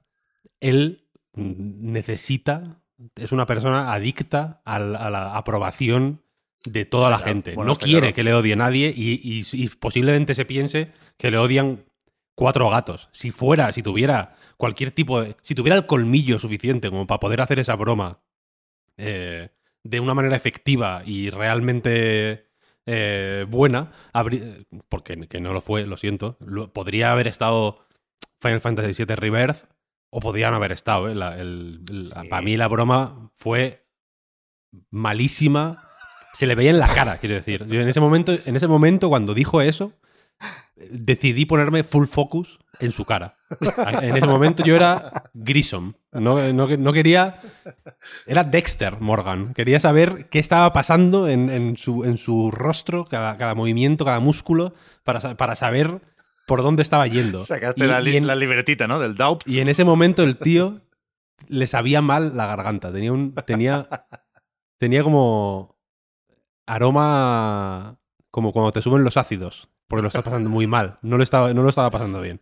Él 0.61 1.07
necesita, 1.33 2.81
es 3.15 3.31
una 3.31 3.45
persona 3.45 3.93
adicta 3.93 4.61
a 4.65 4.79
la 4.79 5.35
aprobación 5.35 6.21
de 6.65 6.85
toda 6.85 7.09
la 7.09 7.19
gente. 7.19 7.53
Bueno, 7.53 7.73
no 7.73 7.75
quiere 7.77 7.99
claro. 7.99 8.15
que 8.15 8.23
le 8.23 8.33
odie 8.33 8.55
nadie 8.55 8.93
y, 8.95 9.13
y- 9.23 9.45
y 9.53 9.69
posiblemente 9.69 10.33
se 10.35 10.45
piense 10.45 10.91
que 11.17 11.29
le 11.31 11.37
odian 11.37 11.85
cuatro 12.33 12.69
gatos. 12.69 13.09
Si 13.11 13.31
fuera, 13.31 13.71
si 13.71 13.83
tuviera 13.83 14.35
cualquier 14.57 14.91
tipo 14.91 15.21
de. 15.21 15.35
Si 15.41 15.53
tuviera 15.55 15.75
el 15.77 15.85
colmillo 15.85 16.39
suficiente 16.39 16.89
como 16.89 17.05
para 17.05 17.19
poder 17.19 17.41
hacer 17.41 17.59
esa 17.59 17.75
broma 17.75 18.19
eh, 18.97 19.49
de 19.83 19.99
una 19.99 20.13
manera 20.15 20.35
efectiva 20.35 21.03
y 21.05 21.29
realmente 21.29 22.47
eh, 22.87 23.45
buena, 23.47 23.91
porque 24.89 25.27
que 25.27 25.39
no 25.39 25.53
lo 25.53 25.61
fue, 25.61 25.85
lo 25.85 25.97
siento, 25.97 26.37
lo- 26.39 26.73
podría 26.73 27.11
haber 27.11 27.27
estado 27.27 27.85
Final 28.39 28.61
Fantasy 28.61 29.03
VII 29.05 29.15
Rebirth 29.15 29.65
o 30.09 30.19
podrían 30.19 30.53
haber 30.53 30.71
estado. 30.71 31.09
¿eh? 31.09 31.15
La- 31.15 31.37
el- 31.39 31.81
Sí. 31.87 32.27
Para 32.29 32.41
mí 32.41 32.55
la 32.57 32.67
broma 32.67 33.31
fue 33.35 33.85
malísima. 34.91 35.81
Se 36.33 36.45
le 36.45 36.55
veía 36.55 36.71
en 36.71 36.79
la 36.79 36.87
cara, 36.93 37.17
quiero 37.17 37.35
decir. 37.35 37.65
Yo 37.67 37.79
en 37.81 37.87
ese 37.87 37.99
momento, 37.99 38.33
en 38.45 38.55
ese 38.55 38.67
momento 38.67 39.09
cuando 39.09 39.33
dijo 39.33 39.61
eso, 39.61 39.93
decidí 40.75 41.45
ponerme 41.45 41.83
full 41.83 42.07
focus 42.07 42.59
en 42.79 42.91
su 42.91 43.05
cara. 43.05 43.37
En 44.01 44.17
ese 44.17 44.27
momento 44.27 44.61
yo 44.63 44.75
era 44.75 45.29
Grissom. 45.33 45.93
No, 46.11 46.51
no, 46.51 46.67
no 46.67 46.93
quería. 46.93 47.39
Era 48.27 48.43
Dexter 48.43 48.99
Morgan. 48.99 49.53
Quería 49.53 49.79
saber 49.79 50.27
qué 50.29 50.39
estaba 50.39 50.73
pasando 50.73 51.29
en, 51.29 51.49
en 51.49 51.77
su, 51.77 52.03
en 52.03 52.17
su 52.17 52.51
rostro, 52.51 53.05
cada, 53.05 53.37
cada 53.37 53.55
movimiento, 53.55 54.03
cada 54.03 54.19
músculo, 54.19 54.73
para, 55.05 55.37
para 55.37 55.55
saber 55.55 56.01
por 56.45 56.61
dónde 56.63 56.81
estaba 56.83 57.07
yendo. 57.07 57.41
sacaste 57.43 57.83
Y- 57.83 57.87
la, 57.87 58.01
y 58.01 58.17
en- 58.17 58.27
la 58.27 58.35
libretita, 58.35 58.87
¿no? 58.87 58.99
Del 58.99 59.15
Doubt. 59.15 59.43
y 59.47 59.59
en 59.59 59.69
ese 59.69 59.83
momento 59.83 60.23
el 60.23 60.37
tío 60.37 60.81
le 61.47 61.67
sabía 61.67 62.01
mal 62.01 62.35
la 62.37 62.45
garganta. 62.47 62.91
Tenía 62.91 63.11
un. 63.11 63.33
Tenía. 63.33 63.87
Tenía 64.77 65.03
como. 65.03 65.77
Aroma. 66.65 67.99
Como 68.31 68.51
cuando 68.51 68.71
te 68.71 68.81
suben 68.81 69.03
los 69.03 69.17
ácidos. 69.17 69.69
Porque 69.87 70.01
lo 70.01 70.07
estás 70.07 70.23
pasando 70.23 70.49
muy 70.49 70.67
mal. 70.67 70.97
No 71.01 71.17
lo 71.17 71.23
estaba, 71.23 71.53
no 71.53 71.63
lo 71.63 71.69
estaba 71.69 71.91
pasando 71.91 72.21
bien. 72.21 72.41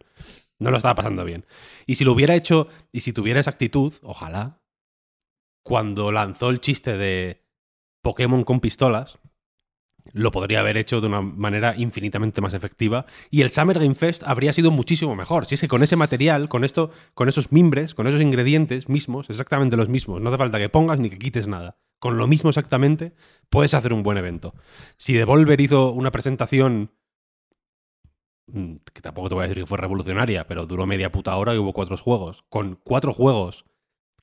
No 0.60 0.72
lo 0.72 0.78
estaba 0.78 0.96
pasando 0.96 1.24
bien. 1.26 1.46
Y 1.86 1.96
si 1.96 2.04
lo 2.06 2.13
hubiera 2.13 2.36
hecho, 2.36 2.68
y 2.92 3.02
si 3.02 3.12
tuviera 3.13 3.39
esa 3.39 3.52
actitud, 3.52 3.94
ojalá, 4.02 4.62
cuando 5.62 6.12
lanzó 6.12 6.50
el 6.50 6.62
chiste 6.62 6.98
de 6.98 7.44
Pokémon 8.02 8.44
con 8.44 8.60
pistolas, 8.62 9.20
lo 10.12 10.32
podría 10.32 10.60
haber 10.60 10.78
hecho 10.78 11.00
de 11.00 11.08
una 11.08 11.22
manera 11.22 11.74
infinitamente 11.78 12.42
más 12.42 12.54
efectiva 12.54 13.06
y 13.30 13.42
el 13.42 13.50
Summer 13.50 13.80
Game 13.80 13.96
Fest 13.96 14.24
habría 14.26 14.54
sido 14.54 14.72
muchísimo 14.72 15.16
mejor. 15.16 15.46
Si 15.46 15.56
es 15.56 15.62
que 15.62 15.68
con 15.68 15.84
ese 15.84 15.96
material, 15.96 16.50
con 16.50 16.63
esto, 16.63 16.92
con 17.13 17.30
esos 17.30 17.52
mimbres, 17.52 17.96
con 17.96 18.08
esos 18.08 18.22
ingredientes 18.22 18.89
mismos, 18.89 19.30
exactamente 19.30 19.78
los 19.78 19.89
mismos, 19.89 20.22
no 20.22 20.30
hace 20.30 20.38
falta 20.38 20.60
que 20.60 20.70
pongas 20.70 21.00
ni 21.00 21.10
que 21.10 21.18
quites 21.18 21.48
nada. 21.48 21.78
Con 22.00 22.18
lo 22.18 22.28
mismo 22.28 22.50
exactamente, 22.50 23.13
puedes 23.50 23.74
hacer 23.74 23.94
un 23.94 24.04
buen 24.04 24.18
evento. 24.18 24.54
Si 24.98 25.13
Devolver 25.13 25.62
hizo 25.62 25.92
una 25.92 26.12
presentación 26.12 26.92
mm, 28.48 28.76
que 28.94 29.02
tampoco 29.02 29.30
te 29.30 29.36
voy 29.36 29.46
a 29.46 29.48
decir 29.48 29.63
que 29.63 29.68
fue 29.68 29.78
revolucionaria, 29.78 30.46
pero 30.48 30.66
duró 30.66 30.86
media 30.86 31.12
puta 31.12 31.36
hora 31.38 31.56
y 31.56 31.58
hubo 31.58 31.72
cuatro 31.72 31.96
juegos. 31.98 32.44
Con 32.50 32.78
cuatro 32.84 33.13
juegos 33.13 33.66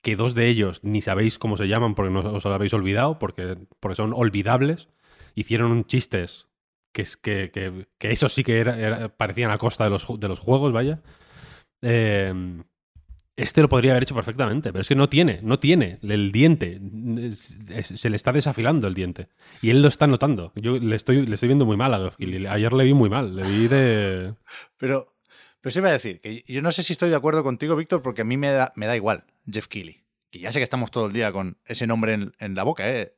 que 0.03 0.15
dos 0.15 0.35
de 0.35 0.47
ellos 0.47 0.79
ni 0.83 1.01
sabéis 1.01 1.37
cómo 1.39 1.57
se 1.57 1.67
llaman 1.67 1.95
porque 1.95 2.11
no 2.11 2.19
os 2.19 2.45
habéis 2.45 2.73
olvidado, 2.73 3.17
porque, 3.19 3.57
porque 3.79 3.95
son 3.95 4.13
olvidables 4.13 4.87
hicieron 5.35 5.85
chistes 5.85 6.47
que, 6.91 7.05
que, 7.21 7.87
que, 7.97 8.11
eso 8.11 8.29
sí 8.29 8.43
que 8.43 8.59
era, 8.59 9.09
parecían 9.09 9.51
a 9.51 9.57
costa 9.57 9.85
de 9.85 9.89
los, 9.89 10.07
de 10.19 10.27
los 10.27 10.39
juegos, 10.39 10.73
vaya. 10.73 11.01
Eh, 11.81 12.33
este 13.37 13.61
lo 13.61 13.69
podría 13.69 13.91
haber 13.91 14.03
hecho 14.03 14.13
perfectamente, 14.13 14.71
pero 14.71 14.81
es 14.81 14.87
que 14.87 14.95
no 14.95 15.09
tiene, 15.09 15.39
no 15.41 15.59
tiene 15.59 15.97
el 16.03 16.31
diente. 16.31 16.79
se 17.81 18.09
le 18.09 18.15
está 18.15 18.31
desafilando 18.31 18.87
el 18.87 18.93
diente. 18.93 19.29
Y 19.61 19.69
él 19.69 19.81
lo 19.81 19.87
está 19.87 20.05
notando. 20.05 20.51
Yo 20.55 20.77
le 20.77 20.95
estoy, 20.95 21.25
le 21.25 21.33
estoy 21.33 21.47
viendo 21.47 21.65
muy 21.65 21.77
mal 21.77 21.93
a 21.93 22.11
Keighley. 22.11 22.45
Ayer 22.47 22.73
le 22.73 22.83
vi 22.83 22.93
muy 22.93 23.09
mal, 23.09 23.35
le 23.35 23.43
vi 23.43 23.67
de... 23.67 24.35
Pero, 24.77 25.15
pero 25.61 25.71
sí 25.71 25.79
iba 25.79 25.89
a 25.89 25.93
decir 25.93 26.19
que 26.21 26.43
yo 26.47 26.61
no 26.61 26.71
sé 26.71 26.81
si 26.81 26.93
estoy 26.93 27.09
de 27.09 27.15
acuerdo 27.15 27.43
contigo, 27.43 27.75
Víctor, 27.75 28.01
porque 28.01 28.21
a 28.21 28.25
mí 28.25 28.35
me 28.35 28.51
da, 28.51 28.71
me 28.75 28.87
da 28.87 28.95
igual 28.95 29.25
Jeff 29.49 29.67
Keighley. 29.67 30.03
Que 30.31 30.39
ya 30.39 30.51
sé 30.51 30.59
que 30.59 30.63
estamos 30.63 30.89
todo 30.91 31.05
el 31.05 31.13
día 31.13 31.31
con 31.31 31.57
ese 31.65 31.85
nombre 31.85 32.13
en, 32.13 32.33
en 32.39 32.55
la 32.55 32.63
boca, 32.63 32.89
¿eh? 32.89 33.15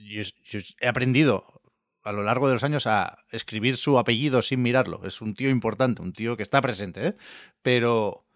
Yo, 0.00 0.60
he 0.80 0.88
aprendido 0.88 1.60
a 2.02 2.12
lo 2.12 2.22
largo 2.22 2.48
de 2.48 2.54
los 2.54 2.64
años 2.64 2.86
a 2.86 3.18
escribir 3.30 3.76
su 3.76 3.98
apellido 3.98 4.42
sin 4.42 4.62
mirarlo. 4.62 5.02
Es 5.04 5.20
un 5.20 5.34
tío 5.34 5.50
importante, 5.50 6.02
un 6.02 6.12
tío 6.12 6.36
que 6.36 6.42
está 6.42 6.60
presente, 6.60 7.08
¿eh? 7.08 7.16
Pero 7.62 8.26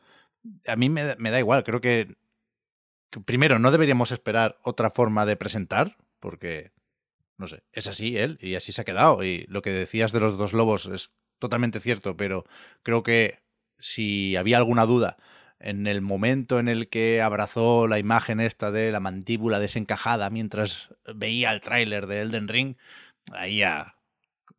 a 0.67 0.77
mí 0.77 0.91
me, 0.91 1.03
da 1.05 1.39
igual. 1.39 1.65
Creo 1.65 1.81
que, 1.81 2.17
primero, 3.25 3.59
no 3.59 3.71
deberíamos 3.71 4.13
esperar 4.13 4.59
otra 4.63 4.91
forma 4.91 5.25
de 5.25 5.37
presentar, 5.37 5.97
porque, 6.21 6.73
no 7.39 7.47
sé, 7.47 7.63
es 7.73 7.89
así 7.89 8.19
él 8.19 8.39
y 8.41 8.55
así 8.55 8.73
se 8.73 8.83
ha 8.83 8.85
quedado. 8.85 9.25
Y 9.25 9.47
lo 9.49 9.63
que 9.63 9.71
decías 9.71 10.13
de 10.13 10.21
los 10.21 10.37
dos 10.37 10.53
lobos 10.53 10.87
es 10.87 11.13
totalmente 11.39 11.81
cierto, 11.81 12.17
pero 12.17 12.45
creo 12.83 13.03
que 13.03 13.41
si 13.79 14.37
había 14.37 14.59
alguna 14.59 14.87
duda 14.87 15.17
en 15.59 15.87
el 15.87 16.01
momento 16.01 16.59
en 16.59 16.69
el 16.69 16.89
que 16.89 17.23
abrazó 17.23 17.87
la 17.87 17.99
imagen 17.99 18.41
esta 18.41 18.71
de 18.71 18.93
la 18.93 19.01
mandíbula 19.01 19.59
desencajada 19.61 20.31
mientras 20.31 20.95
veía 21.15 21.53
el 21.53 21.61
tráiler 21.61 22.07
de 22.07 22.21
Elden 22.21 22.49
Ring, 22.49 22.77
ahí 23.33 23.63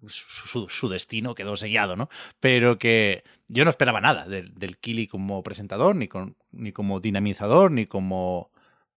su, 0.07 0.89
destino 0.89 1.35
quedó 1.35 1.55
sellado, 1.55 1.95
¿no? 1.95 2.09
Pero 2.39 2.77
que 2.77 3.23
yo 3.47 3.63
no 3.63 3.69
esperaba 3.69 4.01
nada 4.01 4.27
del, 4.27 4.53
del 4.55 4.77
Kili 4.77 5.07
como 5.07 5.43
presentador, 5.43 5.95
ni, 5.95 6.07
con, 6.07 6.37
ni 6.51 6.71
como 6.71 6.99
dinamizador, 6.99 7.71
ni 7.71 7.85
como, 7.85 8.51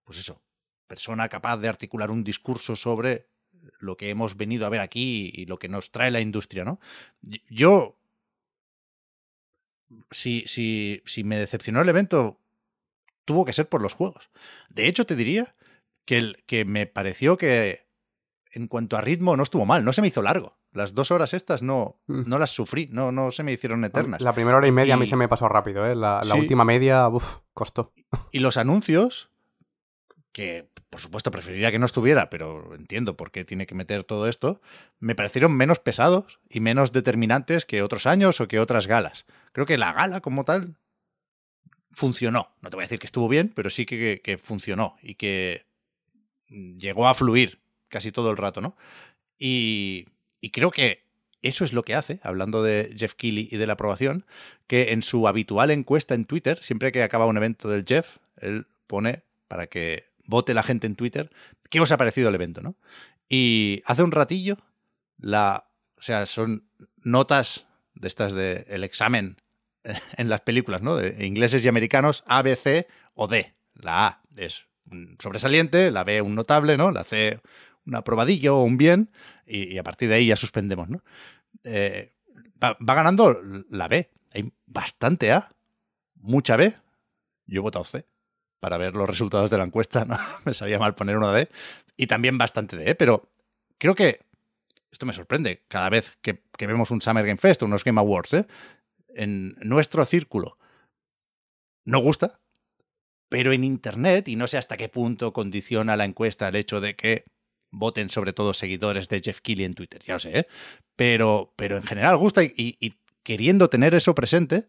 pues 0.04 0.18
eso, 0.18 0.42
persona 0.86 1.28
capaz 1.28 1.58
de 1.58 1.68
articular 1.68 2.10
un 2.10 2.24
discurso 2.24 2.76
sobre 2.76 3.28
lo 3.78 3.96
que 3.96 4.10
hemos 4.10 4.36
venido 4.36 4.66
a 4.66 4.70
ver 4.70 4.80
aquí 4.80 5.30
y 5.34 5.46
lo 5.46 5.58
que 5.58 5.68
nos 5.68 5.90
trae 5.90 6.10
la 6.10 6.20
industria, 6.20 6.64
¿no? 6.64 6.80
Yo 7.50 7.97
si, 10.10 10.44
si, 10.46 11.02
si 11.06 11.24
me 11.24 11.38
decepcionó 11.38 11.80
el 11.80 11.88
evento, 11.88 12.38
tuvo 13.24 13.44
que 13.44 13.52
ser 13.52 13.68
por 13.68 13.82
los 13.82 13.94
juegos. 13.94 14.30
De 14.68 14.86
hecho, 14.86 15.06
te 15.06 15.16
diría 15.16 15.54
que, 16.04 16.18
el, 16.18 16.44
que 16.46 16.64
me 16.64 16.86
pareció 16.86 17.36
que 17.36 17.86
en 18.52 18.66
cuanto 18.66 18.96
a 18.96 19.00
ritmo 19.00 19.36
no 19.36 19.42
estuvo 19.42 19.66
mal, 19.66 19.84
no 19.84 19.92
se 19.92 20.00
me 20.00 20.08
hizo 20.08 20.22
largo. 20.22 20.58
Las 20.72 20.94
dos 20.94 21.10
horas 21.10 21.34
estas 21.34 21.62
no, 21.62 22.00
mm. 22.06 22.22
no 22.26 22.38
las 22.38 22.50
sufrí, 22.50 22.88
no, 22.92 23.12
no 23.12 23.30
se 23.30 23.42
me 23.42 23.52
hicieron 23.52 23.84
eternas. 23.84 24.20
La 24.20 24.32
primera 24.32 24.56
hora 24.56 24.66
y 24.66 24.72
media 24.72 24.94
a 24.94 24.96
mí 24.96 25.06
se 25.06 25.16
me 25.16 25.28
pasó 25.28 25.48
rápido, 25.48 25.86
¿eh? 25.86 25.94
la, 25.94 26.22
la 26.24 26.34
última 26.34 26.64
media, 26.64 27.08
uff, 27.08 27.38
costó. 27.54 27.92
Y 28.32 28.40
los 28.40 28.56
anuncios, 28.56 29.30
que 30.32 30.70
por 30.90 31.00
supuesto 31.00 31.30
preferiría 31.30 31.70
que 31.70 31.78
no 31.78 31.86
estuviera, 31.86 32.30
pero 32.30 32.74
entiendo 32.74 33.16
por 33.16 33.30
qué 33.30 33.44
tiene 33.44 33.66
que 33.66 33.74
meter 33.74 34.04
todo 34.04 34.26
esto, 34.26 34.60
me 34.98 35.14
parecieron 35.14 35.52
menos 35.52 35.78
pesados 35.78 36.40
y 36.48 36.60
menos 36.60 36.92
determinantes 36.92 37.64
que 37.64 37.82
otros 37.82 38.06
años 38.06 38.40
o 38.40 38.48
que 38.48 38.60
otras 38.60 38.86
galas. 38.86 39.26
Creo 39.52 39.66
que 39.66 39.78
la 39.78 39.92
gala 39.92 40.20
como 40.20 40.44
tal 40.44 40.76
funcionó. 41.90 42.50
No 42.60 42.70
te 42.70 42.76
voy 42.76 42.82
a 42.82 42.86
decir 42.86 42.98
que 42.98 43.06
estuvo 43.06 43.28
bien, 43.28 43.52
pero 43.54 43.70
sí 43.70 43.86
que, 43.86 44.40
funcionó 44.42 44.96
y 45.02 45.14
que 45.14 45.66
llegó 46.48 47.08
a 47.08 47.14
fluir 47.14 47.60
casi 47.88 48.12
todo 48.12 48.30
el 48.30 48.36
rato, 48.36 48.60
¿no? 48.60 48.76
Y, 49.38 50.06
y 50.40 50.50
creo 50.50 50.70
que 50.70 51.04
eso 51.42 51.64
es 51.64 51.72
lo 51.72 51.84
que 51.84 51.94
hace, 51.94 52.20
hablando 52.22 52.62
de 52.62 52.94
Jeff 52.96 53.14
Keighley 53.14 53.48
y 53.50 53.56
de 53.56 53.66
la 53.66 53.74
aprobación, 53.74 54.26
que 54.66 54.92
en 54.92 55.02
su 55.02 55.28
habitual 55.28 55.70
encuesta 55.70 56.14
en 56.14 56.24
Twitter, 56.24 56.58
siempre 56.62 56.92
que 56.92 57.02
acaba 57.02 57.26
un 57.26 57.36
evento 57.36 57.68
del 57.68 57.84
Jeff, 57.86 58.18
él 58.36 58.66
pone 58.86 59.22
para 59.46 59.66
que 59.68 60.06
vote 60.26 60.54
la 60.54 60.62
gente 60.62 60.86
en 60.86 60.96
Twitter, 60.96 61.30
¿qué 61.70 61.80
os 61.80 61.92
ha 61.92 61.96
parecido 61.96 62.28
el 62.28 62.34
evento? 62.34 62.60
¿no? 62.60 62.74
Y 63.28 63.82
hace 63.86 64.02
un 64.02 64.10
ratillo, 64.10 64.58
la, 65.18 65.68
o 65.96 66.02
sea, 66.02 66.26
son 66.26 66.64
notas 67.02 67.67
de 68.00 68.08
estas 68.08 68.32
del 68.32 68.64
el 68.68 68.84
examen 68.84 69.36
en 70.16 70.28
las 70.28 70.40
películas, 70.42 70.82
¿no? 70.82 70.96
De 70.96 71.24
ingleses 71.24 71.64
y 71.64 71.68
americanos, 71.68 72.24
A, 72.26 72.42
B, 72.42 72.56
C 72.56 72.88
o 73.14 73.28
D. 73.28 73.54
La 73.74 74.06
A 74.06 74.22
es 74.36 74.66
un 74.90 75.16
sobresaliente, 75.18 75.90
la 75.90 76.04
B 76.04 76.22
un 76.22 76.34
notable, 76.34 76.76
¿no? 76.76 76.90
La 76.90 77.04
C 77.04 77.40
un 77.88 77.94
aprobadillo 77.94 78.58
o 78.58 78.64
un 78.64 78.76
bien, 78.76 79.10
y, 79.46 79.78
a 79.78 79.82
partir 79.82 80.10
de 80.10 80.16
ahí 80.16 80.26
ya 80.26 80.36
suspendemos, 80.36 80.88
¿no? 80.88 81.02
Eh, 81.64 82.14
va, 82.62 82.76
ganando 82.78 83.40
la 83.70 83.88
B. 83.88 84.10
Hay 84.32 84.52
bastante 84.66 85.32
A, 85.32 85.50
mucha 86.14 86.56
B. 86.56 86.74
Yo 87.46 87.60
he 87.60 87.62
votado 87.62 87.84
C 87.84 88.04
para 88.60 88.76
ver 88.76 88.94
los 88.94 89.08
resultados 89.08 89.50
de 89.50 89.56
la 89.56 89.64
encuesta, 89.64 90.04
¿no? 90.04 90.18
me 90.44 90.52
sabía 90.52 90.78
mal 90.78 90.94
poner 90.94 91.16
una 91.16 91.32
D. 91.32 91.48
Y 91.96 92.06
también 92.06 92.36
bastante 92.36 92.76
D, 92.76 92.94
pero 92.94 93.30
creo 93.78 93.94
que 93.94 94.20
esto 94.90 95.06
me 95.06 95.12
sorprende 95.12 95.64
cada 95.68 95.88
vez 95.88 96.16
que, 96.22 96.42
vemos 96.58 96.90
un 96.90 97.00
Summer 97.00 97.26
Game 97.26 97.38
Fest 97.38 97.62
o 97.62 97.66
unos 97.66 97.84
Game 97.84 98.00
Awards, 98.00 98.34
¿eh? 98.34 98.46
En 99.14 99.56
nuestro 99.60 100.04
círculo 100.04 100.58
no 101.84 101.98
gusta, 102.00 102.40
pero 103.28 103.52
en 103.52 103.64
Internet, 103.64 104.28
y 104.28 104.36
no 104.36 104.46
sé 104.46 104.58
hasta 104.58 104.76
qué 104.76 104.88
punto 104.88 105.32
condiciona 105.32 105.96
la 105.96 106.04
encuesta 106.04 106.48
el 106.48 106.56
hecho 106.56 106.80
de 106.80 106.96
que 106.96 107.24
voten 107.70 108.10
sobre 108.10 108.32
todo 108.32 108.54
seguidores 108.54 109.08
de 109.08 109.20
Jeff 109.20 109.40
Keighley 109.40 109.64
en 109.64 109.74
Twitter, 109.74 110.02
ya 110.04 110.14
lo 110.14 110.18
sé, 110.18 110.38
¿eh? 110.38 110.46
pero, 110.96 111.52
pero 111.56 111.76
en 111.76 111.82
general 111.82 112.16
gusta 112.16 112.42
y 112.42 112.98
queriendo 113.22 113.68
tener 113.68 113.94
eso 113.94 114.14
presente, 114.14 114.68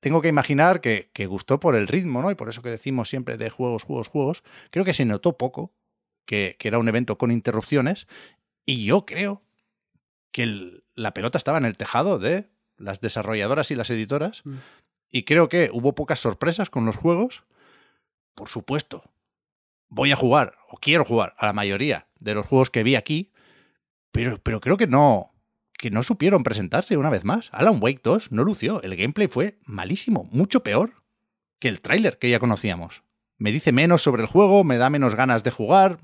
tengo 0.00 0.22
que 0.22 0.28
imaginar 0.28 0.80
que, 0.80 1.10
gustó 1.26 1.58
por 1.58 1.74
el 1.74 1.88
ritmo, 1.88 2.22
¿no? 2.22 2.30
Y 2.30 2.34
por 2.34 2.48
eso 2.48 2.62
que 2.62 2.70
decimos 2.70 3.08
siempre 3.08 3.36
de 3.36 3.50
juegos, 3.50 3.82
juegos, 3.82 4.08
juegos. 4.08 4.42
Creo 4.70 4.84
que 4.84 4.94
se 4.94 5.04
notó 5.04 5.36
poco 5.36 5.72
que, 6.26 6.56
era 6.60 6.78
un 6.78 6.88
evento 6.88 7.18
con 7.18 7.30
interrupciones. 7.32 8.06
Y 8.68 8.84
yo 8.84 9.06
creo 9.06 9.40
que 10.30 10.82
la 10.94 11.14
pelota 11.14 11.38
estaba 11.38 11.56
en 11.56 11.64
el 11.64 11.78
tejado 11.78 12.18
de 12.18 12.50
las 12.76 13.00
desarrolladoras 13.00 13.70
y 13.70 13.74
las 13.74 13.88
editoras. 13.88 14.42
Mm. 14.44 14.56
Y 15.10 15.22
creo 15.22 15.48
que 15.48 15.70
hubo 15.72 15.94
pocas 15.94 16.20
sorpresas 16.20 16.68
con 16.68 16.84
los 16.84 16.94
juegos. 16.94 17.44
Por 18.34 18.50
supuesto, 18.50 19.04
voy 19.88 20.12
a 20.12 20.16
jugar 20.16 20.52
o 20.68 20.76
quiero 20.76 21.06
jugar 21.06 21.34
a 21.38 21.46
la 21.46 21.54
mayoría 21.54 22.08
de 22.20 22.34
los 22.34 22.46
juegos 22.46 22.68
que 22.68 22.82
vi 22.82 22.94
aquí. 22.94 23.32
Pero, 24.12 24.38
pero 24.42 24.60
creo 24.60 24.76
que 24.76 24.86
no, 24.86 25.32
que 25.78 25.90
no 25.90 26.02
supieron 26.02 26.42
presentarse 26.42 26.98
una 26.98 27.08
vez 27.08 27.24
más. 27.24 27.48
Alan 27.52 27.78
Wake 27.80 28.02
2 28.04 28.32
no 28.32 28.44
lució. 28.44 28.82
El 28.82 28.96
gameplay 28.96 29.28
fue 29.28 29.56
malísimo, 29.64 30.28
mucho 30.30 30.62
peor 30.62 30.92
que 31.58 31.68
el 31.68 31.80
tráiler 31.80 32.18
que 32.18 32.28
ya 32.28 32.38
conocíamos. 32.38 33.02
Me 33.38 33.50
dice 33.50 33.72
menos 33.72 34.02
sobre 34.02 34.20
el 34.20 34.28
juego, 34.28 34.62
me 34.62 34.76
da 34.76 34.90
menos 34.90 35.14
ganas 35.14 35.42
de 35.42 35.52
jugar. 35.52 36.00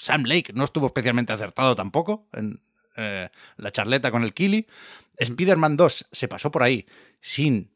Sam 0.00 0.24
Lake 0.24 0.52
no 0.54 0.64
estuvo 0.64 0.86
especialmente 0.86 1.32
acertado 1.32 1.76
tampoco 1.76 2.26
en 2.32 2.62
eh, 2.96 3.28
la 3.58 3.70
charleta 3.70 4.10
con 4.10 4.24
el 4.24 4.32
Kili. 4.32 4.66
Spider-Man 5.18 5.76
2 5.76 6.08
se 6.10 6.26
pasó 6.26 6.50
por 6.50 6.62
ahí 6.62 6.86
sin 7.20 7.70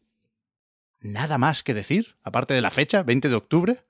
nada 1.01 1.37
más 1.37 1.63
que 1.63 1.75
decir, 1.75 2.17
aparte 2.23 2.55
de 2.55 2.63
la 2.63 2.71
fecha, 2.71 3.03
20 3.03 3.29
de 3.29 3.35
octubre. 3.35 3.85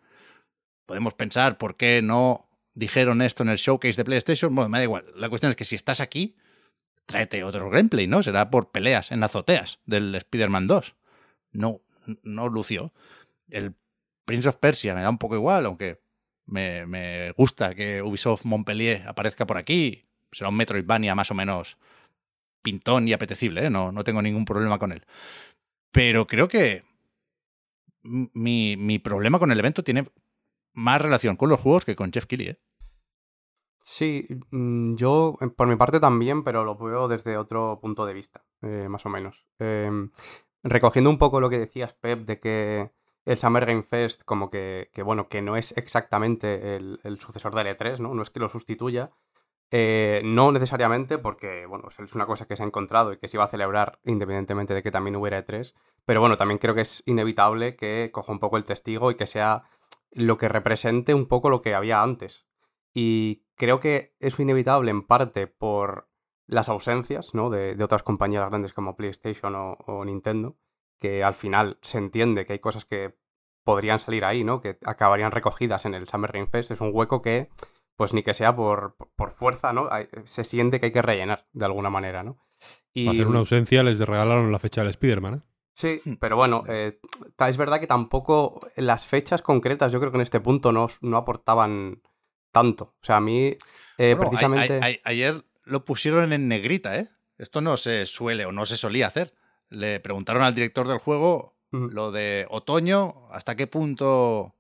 Podemos 0.85 1.14
pensar 1.14 1.59
por 1.59 1.77
qué 1.77 2.03
no 2.03 2.49
dijeron 2.75 3.23
esto 3.23 3.44
en 3.44 3.51
el 3.51 3.57
showcase 3.57 3.97
de 3.97 4.05
PlayStation. 4.05 4.53
Bueno, 4.53 4.68
me 4.68 4.79
da 4.79 4.85
igual. 4.85 5.05
La 5.14 5.29
cuestión 5.29 5.51
es 5.51 5.57
que 5.57 5.64
si 5.64 5.77
estás 5.77 6.01
aquí, 6.01 6.37
tráete 7.07 7.44
otro 7.44 7.70
gameplay, 7.70 8.09
¿no? 8.09 8.25
Será 8.25 8.51
por 8.51 8.73
peleas 8.73 9.12
en 9.12 9.23
azoteas 9.23 9.79
del 9.87 10.12
Spider-Man 10.12 10.66
2. 10.66 10.94
No, 11.53 11.83
no 12.25 12.49
lució. 12.49 12.92
El 13.49 13.77
Prince 14.25 14.49
of 14.49 14.57
Persia 14.57 14.97
me 14.97 15.03
da 15.03 15.09
un 15.09 15.18
poco 15.18 15.37
igual, 15.37 15.66
aunque 15.66 16.03
me, 16.46 16.87
me 16.87 17.33
gusta 17.33 17.74
que 17.74 18.02
Ubisoft 18.02 18.44
Montpellier 18.44 19.07
aparezca 19.09 19.46
por 19.46 19.57
aquí. 19.57 20.04
Será 20.33 20.50
un 20.50 20.57
Metroidvania 20.57 21.14
más 21.14 21.30
o 21.30 21.35
menos 21.35 21.78
pintón 22.62 23.07
y 23.07 23.12
apetecible, 23.12 23.66
¿eh? 23.66 23.70
no, 23.70 23.92
no 23.92 24.04
tengo 24.04 24.22
ningún 24.22 24.44
problema 24.44 24.78
con 24.78 24.90
él. 24.90 25.04
Pero 25.92 26.26
creo 26.26 26.48
que 26.48 26.83
mi, 28.02 28.76
mi 28.76 28.98
problema 28.98 29.38
con 29.38 29.52
el 29.52 29.59
evento 29.59 29.85
tiene 29.85 30.09
más 30.72 31.00
relación 31.00 31.37
con 31.37 31.50
los 31.50 31.61
juegos 31.61 31.85
que 31.85 31.94
con 31.94 32.12
Jeff 32.12 32.26
Keighley. 32.26 32.48
¿eh? 32.48 32.59
Sí, 33.80 34.26
mm, 34.50 34.94
yo 34.96 35.37
eh, 35.40 35.48
por 35.48 35.68
mi 35.68 35.76
parte 35.76 36.00
también, 36.00 36.42
pero 36.42 36.64
lo 36.64 36.76
veo 36.76 37.07
desde 37.07 37.37
otro 37.37 37.78
punto 37.80 38.07
de 38.07 38.14
vista, 38.14 38.42
eh, 38.62 38.88
más 38.88 39.04
o 39.07 39.11
menos. 39.11 39.46
Em, 39.59 40.11
recogiendo 40.62 41.11
un 41.11 41.18
poco 41.18 41.40
lo 41.40 41.50
que 41.50 41.59
decías, 41.59 41.92
Pep, 41.94 42.20
de 42.26 42.40
que 42.40 42.90
el 43.24 43.37
Summer 43.37 43.66
Game 43.66 43.82
Fest, 43.82 44.22
como 44.24 44.50
que, 44.50 44.90
que 44.92 45.02
bueno, 45.02 45.28
que 45.28 45.42
no 45.42 45.56
es 45.56 45.76
exactamente 45.76 46.76
el, 46.76 47.18
sucesor 47.18 47.54
del 47.54 47.76
E3, 47.76 47.98
¿no? 47.98 48.14
No 48.14 48.22
es 48.22 48.30
que 48.30 48.40
lo 48.40 48.48
sustituya. 48.48 49.10
Eh, 49.70 50.22
no 50.24 50.52
necesariamente, 50.52 51.18
porque, 51.18 51.66
bueno, 51.66 51.88
es 51.88 52.14
una 52.14 52.26
cosa 52.26 52.46
que 52.46 52.54
se 52.54 52.62
ha 52.62 52.66
encontrado 52.66 53.12
y 53.12 53.18
que 53.18 53.28
se 53.28 53.37
iba 53.37 53.44
a 53.44 53.48
celebrar 53.48 53.98
independientemente 54.04 54.74
de 54.74 54.82
que 54.82 54.90
también 54.90 55.16
hubiera 55.16 55.44
E3. 55.44 55.74
Pero 56.04 56.20
bueno, 56.20 56.37
también 56.37 56.58
creo 56.58 56.74
que 56.74 56.82
es 56.82 57.02
inevitable 57.06 57.76
que 57.76 58.10
coja 58.12 58.30
un 58.30 58.38
poco 58.38 58.56
el 58.56 58.64
testigo 58.64 59.10
y 59.10 59.16
que 59.16 59.26
sea 59.26 59.64
lo 60.12 60.38
que 60.38 60.48
represente 60.48 61.14
un 61.14 61.26
poco 61.26 61.50
lo 61.50 61.62
que 61.62 61.74
había 61.74 62.02
antes. 62.02 62.46
Y 62.92 63.44
creo 63.56 63.80
que 63.80 64.14
es 64.20 64.38
inevitable 64.38 64.90
en 64.90 65.06
parte 65.06 65.46
por 65.46 66.08
las 66.46 66.68
ausencias 66.68 67.34
¿no? 67.34 67.50
de, 67.50 67.82
otras 67.82 68.02
compañías 68.02 68.48
grandes 68.48 68.72
como 68.72 68.96
PlayStation 68.96 69.54
o, 69.56 70.04
Nintendo, 70.04 70.56
que 70.98 71.22
al 71.24 71.35
final 71.35 71.78
se 71.83 71.98
entiende 71.98 72.46
que 72.46 72.54
hay 72.54 72.59
cosas 72.59 72.85
que 72.85 73.14
podrían 73.64 73.98
salir 73.98 74.24
ahí, 74.24 74.44
¿no? 74.44 74.61
que 74.61 74.78
acabarían 74.85 75.33
recogidas 75.33 75.87
en 75.87 75.94
el 75.94 76.09
Summer 76.09 76.33
Game 76.33 76.46
Fest. 76.46 76.70
Es 76.70 76.80
un 76.80 76.90
hueco 76.92 77.22
que, 77.22 77.48
pues 77.96 78.12
ni 78.12 78.22
que 78.22 78.35
sea 78.35 78.54
por, 78.54 78.96
por 79.16 79.30
fuerza, 79.30 79.72
¿no? 79.72 79.88
se 80.24 80.44
siente 80.44 80.80
que 80.80 80.87
hay 80.87 80.92
que 80.92 81.02
rellenar 81.02 81.46
de 81.52 81.64
alguna 81.64 81.90
manera. 81.90 82.22
¿no? 82.22 82.38
Y... 82.92 83.07
Va 83.07 83.12
a 83.12 83.16
ser 83.16 83.26
una 83.26 83.38
ausencia, 83.40 83.83
les 83.83 83.98
regalaron 83.98 84.52
la 84.52 84.59
fecha 84.59 84.83
del 84.83 84.90
Spider-Man. 84.90 85.35
¿eh? 85.35 85.40
Sí, 85.74 86.00
hmm. 86.04 86.14
pero 86.20 86.37
bueno, 86.37 86.64
eh, 86.68 87.00
es 87.48 87.57
verdad 87.57 87.80
que 87.80 87.87
tampoco 87.87 88.61
las 88.76 89.07
fechas 89.07 89.42
concretas, 89.42 89.90
yo 89.90 89.98
creo 89.98 90.12
que 90.12 90.18
en 90.18 90.22
este 90.22 90.40
punto 90.40 90.72
no, 90.72 90.88
no 91.00 91.16
aportaban 91.16 92.02
tanto. 92.52 92.94
O 93.00 93.04
sea, 93.04 93.16
a 93.16 93.20
mí, 93.20 93.57
eh, 93.98 94.16
precisamente. 94.16 95.00
ayer 95.04 95.44
lo 95.64 95.85
pusieron 95.85 96.33
en 96.33 96.48
negrita, 96.48 96.98
¿eh? 96.98 97.09
Esto 97.37 97.61
no 97.61 97.76
se 97.76 98.07
suele 98.07 98.46
o 98.46 98.52
no 98.52 98.64
se 98.64 98.76
solía 98.76 99.09
hacer. 99.09 99.35
Le 99.70 100.00
preguntaron 100.00 100.42
al 100.42 100.55
director 100.55 100.87
del 100.88 100.98
juego 100.98 101.57
lo 101.70 102.12
de 102.12 102.46
otoño, 102.50 103.29
hasta 103.33 103.57
qué 103.57 103.66
punto 103.66 104.55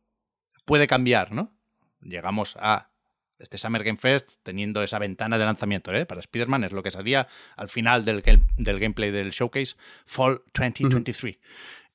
puede 0.64 0.88
cambiar, 0.88 1.30
¿no? 1.30 1.52
Llegamos 2.00 2.56
a 2.58 2.90
este 3.38 3.58
Summer 3.58 3.84
Game 3.84 3.98
Fest 3.98 4.30
teniendo 4.42 4.82
esa 4.82 4.98
ventana 4.98 5.38
de 5.38 5.44
lanzamiento 5.44 5.92
¿eh? 5.92 6.06
para 6.06 6.20
Spider-Man, 6.20 6.64
es 6.64 6.72
lo 6.72 6.82
que 6.82 6.90
salía 6.90 7.28
al 7.56 7.68
final 7.68 8.04
del, 8.04 8.22
del 8.56 8.78
gameplay 8.80 9.10
del 9.10 9.30
showcase, 9.30 9.76
Fall 10.06 10.42
2023. 10.54 11.38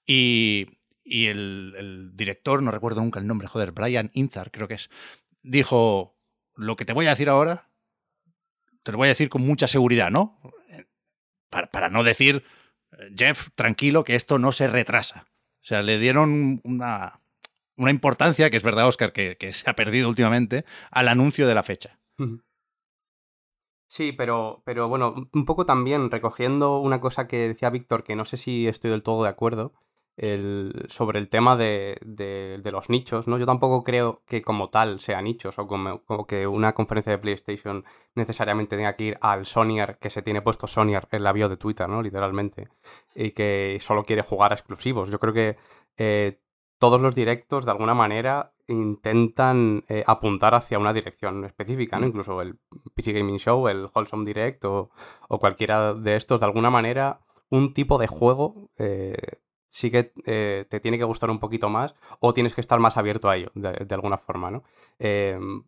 Y, 0.05 0.67
y 1.03 1.27
el, 1.27 1.75
el, 1.77 2.15
director, 2.15 2.63
no 2.63 2.71
recuerdo 2.71 3.01
nunca 3.01 3.19
el 3.19 3.27
nombre, 3.27 3.47
joder, 3.47 3.71
Brian 3.71 4.11
Inzar 4.13 4.51
creo 4.51 4.67
que 4.67 4.75
es, 4.75 4.89
dijo, 5.41 6.15
lo 6.55 6.75
que 6.75 6.85
te 6.85 6.93
voy 6.93 7.07
a 7.07 7.11
decir 7.11 7.29
ahora, 7.29 7.69
te 8.83 8.91
lo 8.91 8.97
voy 8.97 9.07
a 9.07 9.09
decir 9.09 9.29
con 9.29 9.41
mucha 9.41 9.67
seguridad, 9.67 10.11
¿no? 10.11 10.39
Para, 11.49 11.89
no 11.89 12.03
decir, 12.03 12.43
Jeff, 13.15 13.49
tranquilo, 13.55 14.03
que 14.03 14.15
esto 14.15 14.39
no 14.39 14.51
se 14.51 14.67
retrasa. 14.67 15.25
O 15.61 15.65
sea, 15.65 15.81
le 15.81 15.99
dieron 15.99 16.61
una, 16.63 17.21
una 17.75 17.91
importancia, 17.91 18.49
que 18.49 18.57
es 18.57 18.63
verdad, 18.63 18.87
Oscar, 18.87 19.13
que, 19.13 19.37
que, 19.37 19.53
se 19.53 19.69
ha 19.69 19.75
perdido 19.75 20.09
últimamente, 20.09 20.65
al 20.91 21.07
anuncio 21.07 21.47
de 21.47 21.55
la 21.55 21.63
fecha. 21.63 21.99
Sí, 23.87 24.11
pero, 24.11 24.61
pero 24.65 24.87
bueno, 24.87 25.29
un 25.33 25.45
poco 25.45 25.65
también 25.65 26.11
recogiendo 26.11 26.79
una 26.79 27.01
cosa 27.01 27.27
que 27.27 27.47
decía 27.47 27.69
Víctor, 27.69 28.03
que 28.03 28.15
no 28.15 28.25
sé 28.25 28.37
si 28.37 28.67
estoy 28.67 28.91
del 28.91 29.03
todo 29.03 29.23
de 29.23 29.29
acuerdo, 29.29 29.73
sobre 30.89 31.19
el 31.19 31.29
tema 31.29 31.55
de, 31.55 32.61
los 32.65 32.89
nichos, 32.89 33.27
¿no? 33.27 33.37
Yo 33.37 33.45
tampoco 33.45 33.83
creo 33.83 34.21
que 34.27 34.41
como 34.41 34.69
tal 34.69 34.99
sea 34.99 35.21
nichos 35.21 35.57
o 35.59 35.67
como, 35.67 36.27
que 36.27 36.45
una 36.45 36.73
conferencia 36.73 37.11
de 37.11 37.19
PlayStation 37.19 37.85
necesariamente 38.15 38.75
tenga 38.75 38.95
que 38.95 39.03
ir 39.05 39.17
al 39.21 39.45
Sonyer 39.45 39.97
que 39.99 40.09
se 40.09 40.21
tiene 40.21 40.41
puesto 40.41 40.67
Sonyer 40.67 41.07
en 41.11 41.23
la 41.23 41.31
bio 41.31 41.47
de 41.47 41.57
Twitter, 41.57 41.87
¿no? 41.87 42.01
Literalmente. 42.01 42.67
Y 43.15 43.31
que 43.31 43.77
solo 43.81 44.03
quiere 44.03 44.21
jugar 44.21 44.51
a 44.51 44.55
exclusivos. 44.55 45.09
Yo 45.09 45.19
creo 45.19 45.33
que 45.33 45.57
eh, 45.97 46.41
todos 46.79 47.01
los 47.01 47.15
directos, 47.15 47.65
de 47.65 47.71
alguna 47.71 47.93
manera, 47.93 48.53
intentan 48.67 49.85
eh, 49.87 50.03
apuntar 50.05 50.53
hacia 50.53 50.79
una 50.79 50.93
dirección 50.93 51.45
específica, 51.45 51.97
¿no? 51.99 52.07
Incluso 52.07 52.41
el 52.41 52.59
PC 52.93 53.13
Gaming 53.13 53.39
Show, 53.39 53.67
el 53.69 53.89
Wholesome 53.93 54.25
Direct 54.25 54.65
o, 54.65 54.91
o 55.29 55.39
cualquiera 55.39 55.93
de 55.93 56.17
estos, 56.17 56.41
de 56.41 56.45
alguna 56.45 56.69
manera, 56.69 57.21
un 57.49 57.73
tipo 57.73 57.97
de 57.97 58.07
juego 58.07 58.69
eh, 58.77 59.39
sí 59.69 59.91
que 59.91 60.11
eh, 60.25 60.65
te 60.67 60.79
tiene 60.79 60.97
que 60.97 61.03
gustar 61.05 61.29
un 61.29 61.39
poquito 61.39 61.69
más 61.69 61.95
o 62.19 62.33
tienes 62.33 62.55
que 62.55 62.61
estar 62.61 62.79
más 62.79 62.97
abierto 62.97 63.29
a 63.29 63.37
ello, 63.37 63.51
de, 63.53 63.95
alguna 63.95 64.17
forma, 64.17 64.51
¿no? 64.51 64.63
Em, 64.97 65.63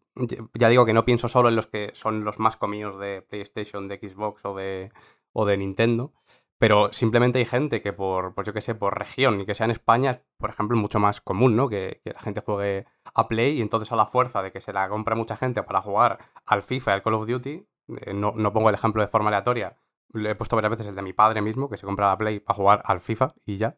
ya 0.55 0.69
digo 0.69 0.85
que 0.85 0.93
no 0.93 1.05
pienso 1.05 1.29
solo 1.29 1.49
en 1.49 1.55
los 1.55 1.67
que 1.67 1.91
son 1.93 2.23
los 2.25 2.39
más 2.39 2.57
comidos 2.57 2.99
de 2.99 3.21
PlayStation, 3.21 3.87
de 3.87 3.97
Xbox 3.97 4.43
o 4.43 4.55
de, 4.55 4.91
o 5.33 5.45
de 5.45 5.55
Nintendo, 5.57 6.11
pero 6.57 6.91
simplemente 6.93 7.39
hay 7.39 7.45
gente 7.45 7.81
que 7.81 7.93
por, 7.93 8.33
pues 8.33 8.47
yo 8.47 8.53
que 8.53 8.61
sé, 8.61 8.75
por 8.75 8.97
región 8.97 9.39
y 9.39 9.45
que 9.45 9.53
sea 9.55 9.65
en 9.65 9.71
España, 9.71 10.21
por 10.37 10.49
ejemplo, 10.49 10.75
mucho 10.77 10.99
más 10.99 11.21
común, 11.21 11.55
¿no? 11.55 11.69
Que, 11.69 12.01
la 12.03 12.19
gente 12.19 12.41
juegue 12.41 12.85
a 13.13 13.27
Play 13.27 13.59
y 13.59 13.61
entonces 13.61 13.91
a 13.91 13.95
la 13.95 14.07
fuerza 14.07 14.41
de 14.41 14.51
que 14.51 14.61
se 14.61 14.73
la 14.73 14.89
compra 14.89 15.15
mucha 15.15 15.37
gente 15.37 15.63
para 15.63 15.81
jugar 15.81 16.19
al 16.45 16.63
FIFA 16.63 16.91
y 16.91 16.93
al 16.95 17.03
Call 17.03 17.13
of 17.15 17.27
Duty, 17.27 17.65
eh, 18.01 18.13
no, 18.13 18.33
no 18.35 18.53
pongo 18.53 18.69
el 18.69 18.75
ejemplo 18.75 19.01
de 19.01 19.07
forma 19.07 19.29
aleatoria, 19.29 19.77
le 20.13 20.31
he 20.31 20.35
puesto 20.35 20.55
varias 20.55 20.71
veces 20.71 20.87
el 20.87 20.95
de 20.95 21.01
mi 21.01 21.13
padre 21.13 21.41
mismo, 21.41 21.69
que 21.69 21.77
se 21.77 21.85
compra 21.85 22.07
la 22.07 22.17
Play 22.17 22.39
para 22.39 22.55
jugar 22.55 22.81
al 22.85 23.01
FIFA 23.01 23.33
y 23.45 23.57
ya. 23.57 23.77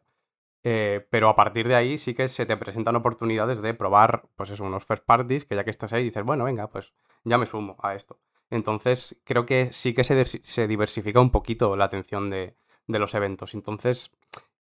Eh, 0.66 1.06
pero 1.10 1.28
a 1.28 1.36
partir 1.36 1.68
de 1.68 1.74
ahí 1.74 1.98
sí 1.98 2.14
que 2.14 2.26
se 2.26 2.46
te 2.46 2.56
presentan 2.56 2.96
oportunidades 2.96 3.60
de 3.60 3.74
probar, 3.74 4.24
pues 4.34 4.48
eso, 4.48 4.64
unos 4.64 4.84
first 4.84 5.04
parties, 5.04 5.44
que 5.44 5.54
ya 5.54 5.62
que 5.62 5.70
estás 5.70 5.92
ahí 5.92 6.02
dices, 6.02 6.24
bueno, 6.24 6.44
venga, 6.44 6.68
pues 6.68 6.94
ya 7.22 7.36
me 7.36 7.44
sumo 7.44 7.76
a 7.82 7.94
esto. 7.94 8.18
Entonces, 8.50 9.20
creo 9.24 9.44
que 9.44 9.72
sí 9.72 9.94
que 9.94 10.04
se, 10.04 10.66
diversifica 10.66 11.20
un 11.20 11.30
poquito 11.30 11.76
la 11.76 11.84
atención 11.84 12.30
de, 12.30 12.56
los 12.86 13.14
eventos. 13.14 13.52
Entonces, 13.52 14.10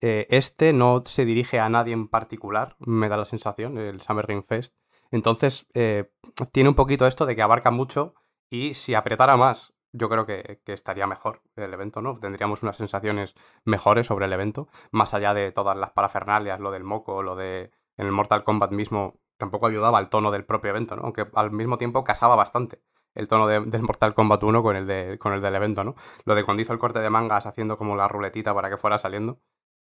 eh, 0.02 0.28
este 0.30 0.74
no 0.74 1.02
se 1.06 1.26
dirige 1.26 1.60
a 1.60 1.70
nadie 1.70 1.94
en 1.94 2.08
particular, 2.08 2.76
me 2.80 3.10
da 3.10 3.18
la 3.18 3.26
sensación, 3.26 3.78
el 3.78 4.02
Summer 4.02 4.28
Game 4.28 4.44
Fest. 4.44 4.76
Entonces, 5.12 5.66
eh, 5.74 6.12
tiene 6.52 6.70
un 6.70 6.76
poquito 6.76 7.08
esto 7.08 7.26
de 7.26 7.36
que 7.36 7.42
abarca 7.42 7.72
mucho 7.72 8.14
y 8.50 8.76
si 8.76 8.94
apretara 8.94 9.38
más 9.38 9.74
yo 9.92 10.10
creo 10.10 10.26
que, 10.26 10.62
estaría 10.66 11.08
mejor 11.08 11.42
el 11.56 11.74
evento, 11.74 12.02
¿no? 12.02 12.20
Tendríamos 12.20 12.64
unas 12.64 12.78
sensaciones 12.78 13.36
mejores 13.66 14.08
sobre 14.08 14.26
el 14.26 14.34
evento, 14.34 14.68
más 14.92 15.14
allá 15.14 15.34
de 15.34 15.52
todas 15.52 15.78
las 15.78 15.92
parafernalias, 15.92 16.60
lo 16.60 16.72
del 16.72 16.84
moco, 16.84 17.24
lo 17.24 17.36
de 17.36 17.72
en 17.98 18.06
el 18.06 18.12
Mortal 18.12 18.44
Kombat 18.44 18.72
mismo, 18.72 19.20
tampoco 19.38 19.68
ayudaba 19.68 19.98
al 19.98 20.10
tono 20.10 20.32
del 20.32 20.46
propio 20.46 20.70
evento, 20.70 20.96
¿no? 20.96 21.04
Aunque 21.04 21.28
al 21.34 21.52
mismo 21.52 21.78
tiempo 21.78 22.04
casaba 22.04 22.36
bastante 22.36 22.82
el 23.16 23.28
tono 23.28 23.48
del 23.48 23.82
Mortal 23.82 24.14
Kombat 24.14 24.44
1 24.44 24.64
con 24.64 24.76
el, 24.76 24.88
de, 24.88 25.18
con 25.20 25.34
el 25.34 25.42
del 25.42 25.56
evento, 25.56 25.84
¿no? 25.84 25.96
Lo 26.26 26.36
de 26.36 26.46
cuando 26.46 26.62
hizo 26.62 26.74
el 26.74 26.80
corte 26.80 27.00
de 27.00 27.10
mangas 27.10 27.46
haciendo 27.46 27.78
como 27.78 27.96
la 27.96 28.08
ruletita 28.08 28.54
para 28.54 28.70
que 28.70 28.78
fuera 28.78 28.98
saliendo, 28.98 29.40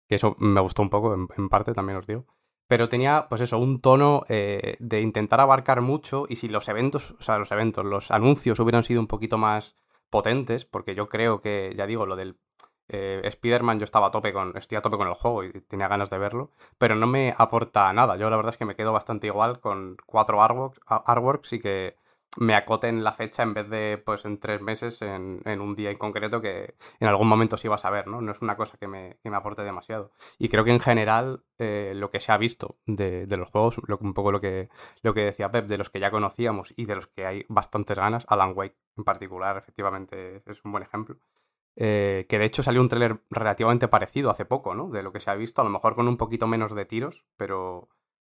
que 0.08 0.16
eso 0.16 0.36
me 0.40 0.62
gustó 0.62 0.84
un 0.84 0.90
poco, 0.90 1.14
en 1.14 1.50
parte 1.50 1.74
también 1.74 1.98
os 1.98 2.08
digo 2.08 2.26
pero 2.68 2.90
tenía, 2.90 3.28
pues 3.30 3.42
eso, 3.42 3.58
un 3.58 3.80
tono 3.80 4.26
eh, 4.28 4.76
de 4.80 5.02
intentar 5.02 5.40
abarcar 5.40 5.82
mucho 5.82 6.26
y 6.28 6.36
si 6.36 6.50
los 6.50 6.68
eventos, 6.68 7.16
o 7.18 7.24
sea, 7.24 7.38
los 7.38 7.52
eventos, 7.52 7.86
los 7.86 8.12
anuncios 8.12 8.60
hubieran 8.60 8.84
sido 8.84 9.00
un 9.00 9.08
poquito 9.08 9.38
más 9.38 9.78
potentes, 10.10 10.66
porque 10.66 10.96
yo 10.96 11.10
creo 11.10 11.42
que, 11.42 11.74
ya 11.78 11.86
digo, 11.88 12.06
lo 12.06 12.16
del 12.16 12.38
eh, 12.90 13.22
Spider-Man 13.24 13.80
yo 13.80 13.86
estaba 13.86 14.08
a 14.08 14.12
tope 14.12 14.34
con, 14.34 14.56
estoy 14.58 14.78
a 14.78 14.82
tope 14.82 14.98
con 14.98 15.08
el 15.08 15.14
juego 15.14 15.44
y 15.44 15.52
tenía 15.62 15.88
ganas 15.88 16.10
de 16.10 16.18
verlo, 16.18 16.52
pero 16.78 16.96
no 16.96 17.08
me 17.08 17.34
aporta 17.38 17.92
nada. 17.94 18.18
Yo 18.18 18.30
la 18.30 18.38
verdad 18.38 18.54
es 18.54 18.58
que 18.58 18.66
me 18.66 18.76
quedo 18.76 18.94
bastante 18.94 19.28
igual 19.28 19.60
con 19.60 19.98
cuatro 20.06 20.42
artworks, 20.42 20.80
artworks 20.88 21.54
y 21.54 21.60
que 21.60 21.98
me 22.38 22.54
acoten 22.54 23.04
la 23.04 23.14
fecha 23.14 23.44
en 23.44 23.54
vez 23.54 23.70
de 23.70 24.02
pues 24.04 24.24
en 24.26 24.40
tres 24.40 24.62
meses 24.62 25.02
en, 25.02 25.42
un 25.60 25.76
día 25.76 25.90
en 25.90 25.98
concreto 25.98 26.40
que 26.40 26.76
en 27.00 27.08
algún 27.08 27.28
momento 27.28 27.58
sí 27.58 27.68
vas 27.68 27.84
a 27.84 27.90
ver, 27.90 28.08
¿no? 28.08 28.22
No 28.22 28.32
es 28.32 28.42
una 28.42 28.56
cosa 28.56 28.78
que 28.78 28.88
me, 28.88 29.18
aporte 29.34 29.64
demasiado. 29.64 30.12
Y 30.38 30.50
creo 30.50 30.64
que 30.64 30.72
en 30.72 30.80
general 30.80 31.44
eh, 31.58 31.94
lo 31.96 32.12
que 32.12 32.20
se 32.20 32.32
ha 32.32 32.38
visto 32.38 32.78
de, 32.86 33.26
los 33.28 33.50
juegos, 33.50 33.78
un 33.80 34.14
poco 34.14 34.32
lo 34.32 34.40
que, 34.40 34.70
lo 35.02 35.14
que 35.14 35.26
decía 35.26 35.52
Pep, 35.52 35.68
de 35.68 35.78
los 35.78 35.90
que 35.90 36.00
ya 36.00 36.12
conocíamos 36.12 36.74
y 36.76 36.86
de 36.86 36.96
los 36.96 37.08
que 37.08 37.26
hay 37.26 37.46
bastantes 37.50 37.98
ganas, 37.98 38.26
Alan 38.28 38.54
Wake 38.56 38.78
en 38.98 39.04
particular, 39.04 39.58
efectivamente 39.58 40.44
es 40.46 40.64
un 40.64 40.72
buen 40.72 40.84
ejemplo. 40.84 41.18
Eh, 41.76 42.26
que 42.28 42.40
de 42.40 42.46
hecho 42.46 42.64
salió 42.64 42.82
un 42.82 42.90
tráiler 42.90 43.20
relativamente 43.30 43.88
parecido 43.88 44.32
hace 44.32 44.46
poco, 44.46 44.74
¿no? 44.74 44.90
De 44.90 45.04
lo 45.04 45.12
que 45.12 45.20
se 45.20 45.30
ha 45.30 45.36
visto, 45.36 45.62
a 45.62 45.64
lo 45.64 45.70
mejor 45.70 45.96
con 45.96 46.08
un 46.08 46.18
poquito 46.18 46.48
menos 46.48 46.74
de 46.74 46.86
tiros, 46.86 47.24
pero 47.38 47.90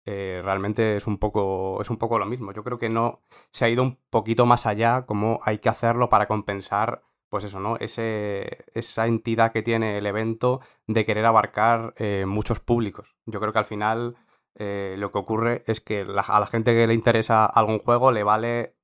eh, 0.05 0.41
realmente 0.43 0.97
es 0.97 1.07
un, 1.07 1.17
poco, 1.17 1.81
es 1.81 1.89
un 1.89 1.97
poco 1.97 2.19
lo 2.19 2.25
mismo. 2.25 2.51
Yo 2.53 2.63
creo 2.63 2.79
que 2.79 2.89
no 2.89 3.21
se 3.51 3.65
ha 3.65 3.69
ido 3.69 3.83
un 3.83 3.97
poquito 4.09 4.45
más 4.45 4.65
allá, 4.65 5.05
como 5.05 5.39
hay 5.43 5.59
que 5.59 5.69
hacerlo 5.69 6.09
para 6.09 6.27
compensar, 6.27 7.03
pues 7.29 7.43
eso, 7.45 7.59
¿no? 7.59 7.77
Ese, 7.77 8.65
esa 8.73 9.07
entidad 9.07 9.51
que 9.51 9.63
tiene 9.63 9.97
el 9.97 10.05
evento 10.05 10.61
de 10.87 11.05
querer 11.05 11.25
abarcar 11.25 11.93
eh, 11.97 12.25
muchos 12.27 12.59
públicos. 12.59 13.15
Yo 13.25 13.39
creo 13.39 13.53
que 13.53 13.59
al 13.59 13.65
final 13.65 14.15
eh, 14.55 14.95
lo 14.97 15.11
que 15.11 15.17
ocurre 15.19 15.63
es 15.67 15.81
que 15.81 16.01
a 16.01 16.39
la 16.39 16.47
gente 16.47 16.73
que 16.73 16.87
le 16.87 16.93
interesa 16.93 17.45
algún 17.45 17.79
juego 17.79 18.11
le 18.11 18.23
vale, 18.23 18.75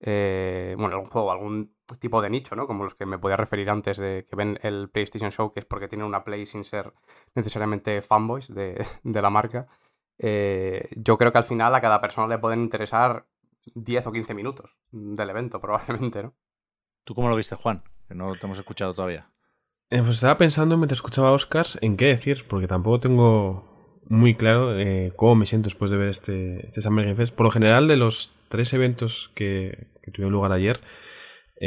bueno, 0.00 0.94
algún 0.94 1.10
juego, 1.10 1.32
algún 1.32 1.74
tipo 1.98 2.22
de 2.22 2.30
nicho, 2.30 2.56
¿no? 2.56 2.66
Como 2.66 2.84
los 2.84 2.94
que 2.94 3.06
me 3.06 3.18
podía 3.18 3.36
referir 3.36 3.70
antes 3.70 3.98
de 3.98 4.26
que 4.28 4.36
ven 4.36 4.58
el 4.62 4.88
PlayStation 4.90 5.30
Show, 5.30 5.52
que 5.52 5.60
es 5.60 5.66
porque 5.66 5.88
tienen 5.88 6.06
una 6.06 6.24
Play 6.24 6.46
sin 6.46 6.64
ser 6.64 6.92
necesariamente 7.34 8.00
fanboys 8.02 8.48
de, 8.48 8.84
la 9.04 9.30
marca. 9.30 9.66
Eh, 10.26 10.88
yo 10.96 11.18
creo 11.18 11.32
que 11.32 11.38
al 11.38 11.44
final 11.44 11.74
a 11.74 11.82
cada 11.82 12.00
persona 12.00 12.26
le 12.28 12.38
pueden 12.38 12.62
interesar 12.62 13.26
10 13.74 14.06
o 14.06 14.12
15 14.12 14.32
minutos 14.32 14.70
del 14.90 15.28
evento, 15.28 15.60
probablemente, 15.60 16.22
¿no? 16.22 16.34
¿Tú 17.04 17.14
cómo 17.14 17.28
lo 17.28 17.36
viste, 17.36 17.56
Juan? 17.56 17.82
Que 18.08 18.14
no 18.14 18.34
te 18.34 18.46
hemos 18.46 18.58
escuchado 18.58 18.94
todavía. 18.94 19.28
Eh, 19.90 20.00
pues 20.00 20.16
estaba 20.16 20.38
pensando 20.38 20.78
mientras 20.78 20.96
escuchaba 20.96 21.28
a 21.28 21.32
Oscar 21.32 21.66
en 21.82 21.98
qué 21.98 22.06
decir, 22.06 22.46
porque 22.48 22.66
tampoco 22.66 23.00
tengo 23.00 24.00
muy 24.06 24.34
claro 24.34 24.78
eh, 24.78 25.12
cómo 25.14 25.34
me 25.34 25.44
siento 25.44 25.66
después 25.66 25.90
de 25.90 25.98
ver 25.98 26.08
este, 26.08 26.66
este 26.66 26.80
Summer 26.80 27.04
Game 27.04 27.16
Fest. 27.16 27.36
Por 27.36 27.44
lo 27.44 27.50
general, 27.50 27.86
de 27.86 27.98
los 27.98 28.32
tres 28.48 28.72
eventos 28.72 29.30
que, 29.34 29.88
que 30.02 30.10
tuvieron 30.10 30.32
lugar 30.32 30.52
ayer, 30.52 30.80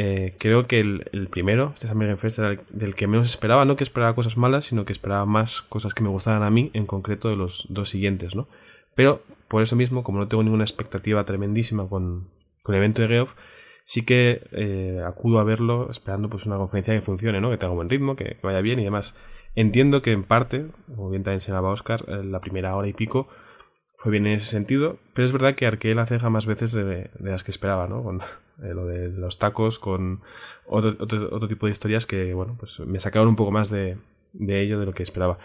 eh, 0.00 0.36
creo 0.38 0.68
que 0.68 0.78
el, 0.78 1.28
primero, 1.28 1.72
este 1.74 1.88
Summer 1.88 2.06
Game 2.06 2.18
Fest, 2.18 2.38
era 2.38 2.50
el, 2.50 2.60
del 2.70 2.94
que 2.94 3.08
menos 3.08 3.28
esperaba, 3.28 3.64
no 3.64 3.74
que 3.74 3.82
esperaba 3.82 4.14
cosas 4.14 4.36
malas, 4.36 4.66
sino 4.66 4.84
que 4.84 4.92
esperaba 4.92 5.26
más 5.26 5.62
cosas 5.62 5.92
que 5.92 6.04
me 6.04 6.08
gustaran 6.08 6.44
a 6.44 6.50
mí, 6.50 6.70
en 6.72 6.86
concreto 6.86 7.28
de 7.28 7.34
los 7.34 7.66
dos 7.68 7.88
siguientes, 7.88 8.36
¿no? 8.36 8.46
Pero 8.94 9.22
por 9.48 9.60
eso 9.60 9.74
mismo, 9.74 10.04
como 10.04 10.20
no 10.20 10.28
tengo 10.28 10.44
ninguna 10.44 10.62
expectativa 10.62 11.24
tremendísima 11.24 11.88
con, 11.88 12.28
con 12.62 12.76
el 12.76 12.80
evento 12.80 13.02
de 13.02 13.08
Geoff, 13.08 13.34
sí 13.86 14.02
que 14.02 14.42
eh, 14.52 15.02
acudo 15.04 15.40
a 15.40 15.44
verlo 15.44 15.90
esperando 15.90 16.28
pues 16.30 16.46
una 16.46 16.58
conferencia 16.58 16.94
que 16.94 17.00
funcione, 17.00 17.40
¿no? 17.40 17.50
Que 17.50 17.56
tenga 17.56 17.74
buen 17.74 17.90
ritmo, 17.90 18.14
que, 18.14 18.36
vaya 18.40 18.60
bien 18.60 18.78
y 18.78 18.84
demás. 18.84 19.16
Entiendo 19.56 20.00
que 20.00 20.12
en 20.12 20.22
parte, 20.22 20.66
como 20.94 21.10
bien 21.10 21.24
también 21.24 21.40
señalaba 21.40 21.70
Oscar, 21.70 22.04
eh, 22.06 22.22
la 22.22 22.40
primera 22.40 22.76
hora 22.76 22.86
y 22.86 22.92
pico 22.92 23.26
fue 23.96 24.12
bien 24.12 24.28
en 24.28 24.34
ese 24.34 24.46
sentido, 24.46 24.98
pero 25.12 25.26
es 25.26 25.32
verdad 25.32 25.56
que 25.56 25.66
arqueé 25.66 25.96
la 25.96 26.06
ceja 26.06 26.30
más 26.30 26.46
veces 26.46 26.70
de, 26.70 27.10
las 27.18 27.42
que 27.42 27.50
esperaba, 27.50 27.88
¿no? 27.88 28.02
Eh, 28.62 28.74
lo 28.74 28.86
de 28.86 29.08
los 29.08 29.38
tacos, 29.38 29.78
con 29.78 30.20
otro, 30.66 30.96
otro, 31.00 31.48
tipo 31.48 31.66
de 31.66 31.72
historias 31.72 32.06
que, 32.06 32.34
bueno, 32.34 32.56
pues 32.58 32.80
me 32.80 33.00
sacaron 33.00 33.28
un 33.28 33.36
poco 33.36 33.50
más 33.50 33.70
de, 33.70 33.98
de 34.32 34.60
ello 34.60 34.78
de 34.78 34.86
lo 34.86 34.92
que 34.92 35.02
esperaba. 35.02 35.38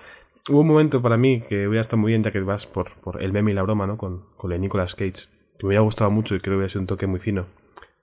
Hubo 0.50 0.60
un 0.60 0.68
momento 0.68 1.02
para 1.02 1.18
mí 1.18 1.42
que 1.48 1.68
hubiera 1.68 1.82
estado 1.82 2.02
muy 2.02 2.12
bien, 2.12 2.24
ya 2.24 2.32
que 2.32 2.40
vas 2.42 2.66
por, 2.68 2.96
por 3.00 3.22
el 3.24 3.32
meme 3.32 3.52
y 3.52 3.54
la 3.54 3.64
broma, 3.64 3.88
¿no? 3.88 3.98
Con, 3.98 4.26
con 4.36 4.52
el 4.52 4.60
Nicolas 4.60 4.96
Cage, 4.96 5.28
que 5.58 5.64
me 5.64 5.68
hubiera 5.68 5.82
gustado 5.82 6.12
mucho 6.12 6.36
y 6.36 6.40
creo 6.40 6.54
que 6.54 6.58
hubiera 6.58 6.70
sido 6.70 6.82
un 6.82 6.88
toque 6.88 7.08
muy 7.08 7.20
fino 7.20 7.48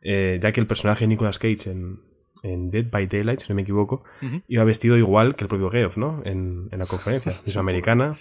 eh, 0.02 0.38
ya 0.42 0.52
que 0.52 0.60
el 0.60 0.66
personaje 0.66 1.04
de 1.04 1.08
Nicolas 1.08 1.38
Cage 1.38 1.70
en, 1.70 2.00
Dead 2.42 2.86
by 2.90 3.06
Daylight, 3.06 3.40
si 3.40 3.50
no 3.50 3.54
me 3.54 3.62
equivoco, 3.62 4.02
iba 4.48 4.64
vestido 4.64 4.96
igual 4.96 5.36
que 5.36 5.44
el 5.44 5.48
propio 5.48 5.70
Geoff, 5.70 5.98
¿no? 5.98 6.22
En, 6.24 6.70
la 6.70 6.86
conferencia. 6.86 7.38
Es 7.46 7.56
americana. 7.56 8.18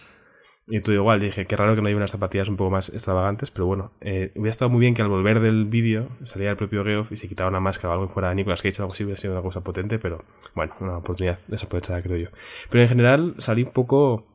Y 0.69 0.81
todo 0.81 0.93
igual, 0.93 1.19
dije, 1.19 1.47
qué 1.47 1.55
raro 1.55 1.75
que 1.75 1.81
no 1.81 1.87
haya 1.87 1.97
unas 1.97 2.11
zapatillas 2.11 2.47
un 2.47 2.55
poco 2.55 2.69
más 2.69 2.89
extravagantes, 2.89 3.49
pero 3.49 3.65
bueno, 3.65 3.91
eh, 4.01 4.31
hubiera 4.35 4.51
estado 4.51 4.69
muy 4.69 4.79
bien 4.79 4.93
que 4.93 5.01
al 5.01 5.07
volver 5.07 5.39
del 5.39 5.65
vídeo 5.65 6.09
saliera 6.23 6.51
el 6.51 6.57
propio 6.57 6.83
Geoff 6.83 7.11
y 7.11 7.17
se 7.17 7.27
quitara 7.27 7.49
una 7.49 7.59
máscara 7.59 7.89
o 7.89 7.93
algo 7.93 8.05
y 8.05 8.09
fuera 8.09 8.33
Nicolas 8.35 8.61
Cage 8.61 8.79
o 8.79 8.83
algo 8.83 8.93
así, 8.93 9.03
hubiera 9.03 9.19
sido 9.19 9.33
una 9.33 9.41
cosa 9.41 9.61
potente, 9.61 9.97
pero 9.97 10.23
bueno, 10.53 10.73
una 10.79 10.97
oportunidad 10.97 11.39
desaprovechada, 11.47 12.01
creo 12.03 12.17
yo. 12.17 12.29
Pero 12.69 12.83
en 12.83 12.89
general 12.89 13.35
salí 13.39 13.63
un 13.63 13.73
poco 13.73 14.27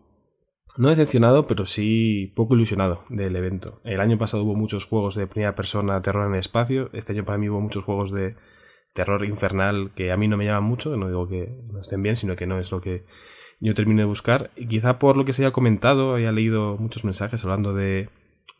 no 0.76 0.88
decepcionado, 0.88 1.46
pero 1.46 1.66
sí 1.66 2.32
poco 2.34 2.56
ilusionado 2.56 3.04
del 3.08 3.36
evento. 3.36 3.80
El 3.84 4.00
año 4.00 4.18
pasado 4.18 4.42
hubo 4.42 4.56
muchos 4.56 4.86
juegos 4.86 5.14
de 5.14 5.28
primera 5.28 5.54
persona, 5.54 6.02
terror 6.02 6.26
en 6.26 6.34
el 6.34 6.40
espacio. 6.40 6.90
Este 6.92 7.12
año 7.12 7.22
para 7.22 7.38
mí 7.38 7.48
hubo 7.48 7.60
muchos 7.60 7.84
juegos 7.84 8.10
de 8.10 8.34
terror 8.92 9.24
infernal 9.24 9.92
que 9.94 10.10
a 10.10 10.16
mí 10.16 10.26
no 10.26 10.36
me 10.36 10.46
llaman 10.46 10.64
mucho. 10.64 10.96
No 10.96 11.06
digo 11.06 11.28
que 11.28 11.52
no 11.72 11.80
estén 11.80 12.02
bien, 12.02 12.16
sino 12.16 12.34
que 12.34 12.46
no 12.46 12.58
es 12.58 12.72
lo 12.72 12.80
que 12.80 13.04
yo 13.60 13.74
termino 13.74 14.00
de 14.00 14.06
buscar. 14.06 14.50
Y 14.56 14.66
quizá 14.66 14.98
por 14.98 15.16
lo 15.16 15.24
que 15.24 15.32
se 15.32 15.42
haya 15.42 15.52
comentado, 15.52 16.14
haya 16.14 16.32
leído 16.32 16.76
muchos 16.78 17.04
mensajes 17.04 17.42
hablando 17.44 17.74
de 17.74 18.08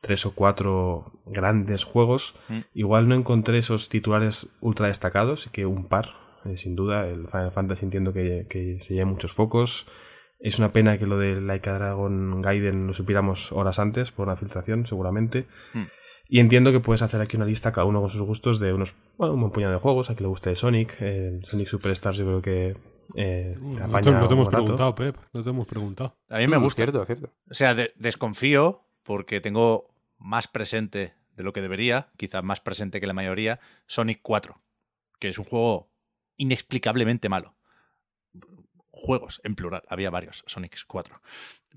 tres 0.00 0.26
o 0.26 0.34
cuatro 0.34 1.12
grandes 1.26 1.84
juegos. 1.84 2.34
Mm. 2.48 2.58
Igual 2.74 3.08
no 3.08 3.14
encontré 3.14 3.58
esos 3.58 3.88
titulares 3.88 4.48
ultra 4.60 4.88
destacados, 4.88 5.48
que 5.52 5.66
un 5.66 5.86
par, 5.86 6.10
eh, 6.44 6.56
sin 6.56 6.76
duda. 6.76 7.06
El 7.08 7.28
Final 7.28 7.52
Fantasy 7.52 7.84
entiendo 7.84 8.12
que, 8.12 8.46
que 8.48 8.80
se 8.80 8.94
lleve 8.94 9.06
muchos 9.06 9.32
focos. 9.32 9.86
Es 10.38 10.58
una 10.58 10.72
pena 10.72 10.98
que 10.98 11.06
lo 11.06 11.18
de 11.18 11.40
Laika 11.40 11.72
Dragon 11.72 12.42
Gaiden 12.42 12.86
lo 12.86 12.92
supiéramos 12.92 13.50
horas 13.52 13.78
antes 13.78 14.12
por 14.12 14.28
una 14.28 14.36
filtración, 14.36 14.86
seguramente. 14.86 15.46
Hmm. 15.72 15.84
Y 16.28 16.40
entiendo 16.40 16.72
que 16.72 16.80
puedes 16.80 17.02
hacer 17.02 17.20
aquí 17.20 17.36
una 17.36 17.46
lista, 17.46 17.72
cada 17.72 17.86
uno 17.86 18.00
con 18.00 18.10
sus 18.10 18.22
gustos, 18.22 18.60
de 18.60 18.72
unos, 18.72 18.94
bueno, 19.16 19.34
un 19.34 19.40
buen 19.40 19.52
puñado 19.52 19.72
de 19.72 19.78
juegos. 19.78 20.10
A 20.10 20.14
que 20.16 20.22
le 20.22 20.28
guste 20.28 20.54
Sonic, 20.56 20.96
eh, 21.00 21.40
Sonic 21.44 21.68
Superstars, 21.68 22.18
yo 22.18 22.24
creo 22.24 22.42
que 22.42 22.76
eh, 23.14 23.56
te 23.56 23.64
no, 23.64 24.00
te, 24.00 24.34
hemos 24.34 24.48
preguntado, 24.48 24.94
Pep, 24.94 25.16
no 25.32 25.42
te 25.42 25.50
hemos 25.50 25.66
preguntado. 25.66 26.14
A 26.28 26.38
mí 26.38 26.46
me 26.46 26.56
gusta. 26.56 26.82
Cierto, 26.82 27.04
cierto. 27.04 27.30
O 27.50 27.54
sea, 27.54 27.74
desconfío 27.96 28.82
porque 29.02 29.40
tengo 29.40 29.88
más 30.18 30.48
presente 30.48 31.14
de 31.36 31.42
lo 31.42 31.52
que 31.52 31.60
debería, 31.60 32.10
quizás 32.16 32.42
más 32.42 32.60
presente 32.60 33.00
que 33.00 33.06
la 33.06 33.12
mayoría, 33.12 33.60
Sonic 33.86 34.20
4, 34.22 34.60
que 35.18 35.28
es 35.28 35.38
un 35.38 35.44
juego 35.44 35.90
inexplicablemente 36.36 37.28
malo 37.28 37.54
juegos, 38.94 39.40
en 39.44 39.54
plural, 39.54 39.82
había 39.88 40.10
varios, 40.10 40.42
Sonic 40.46 40.78
4. 40.86 41.20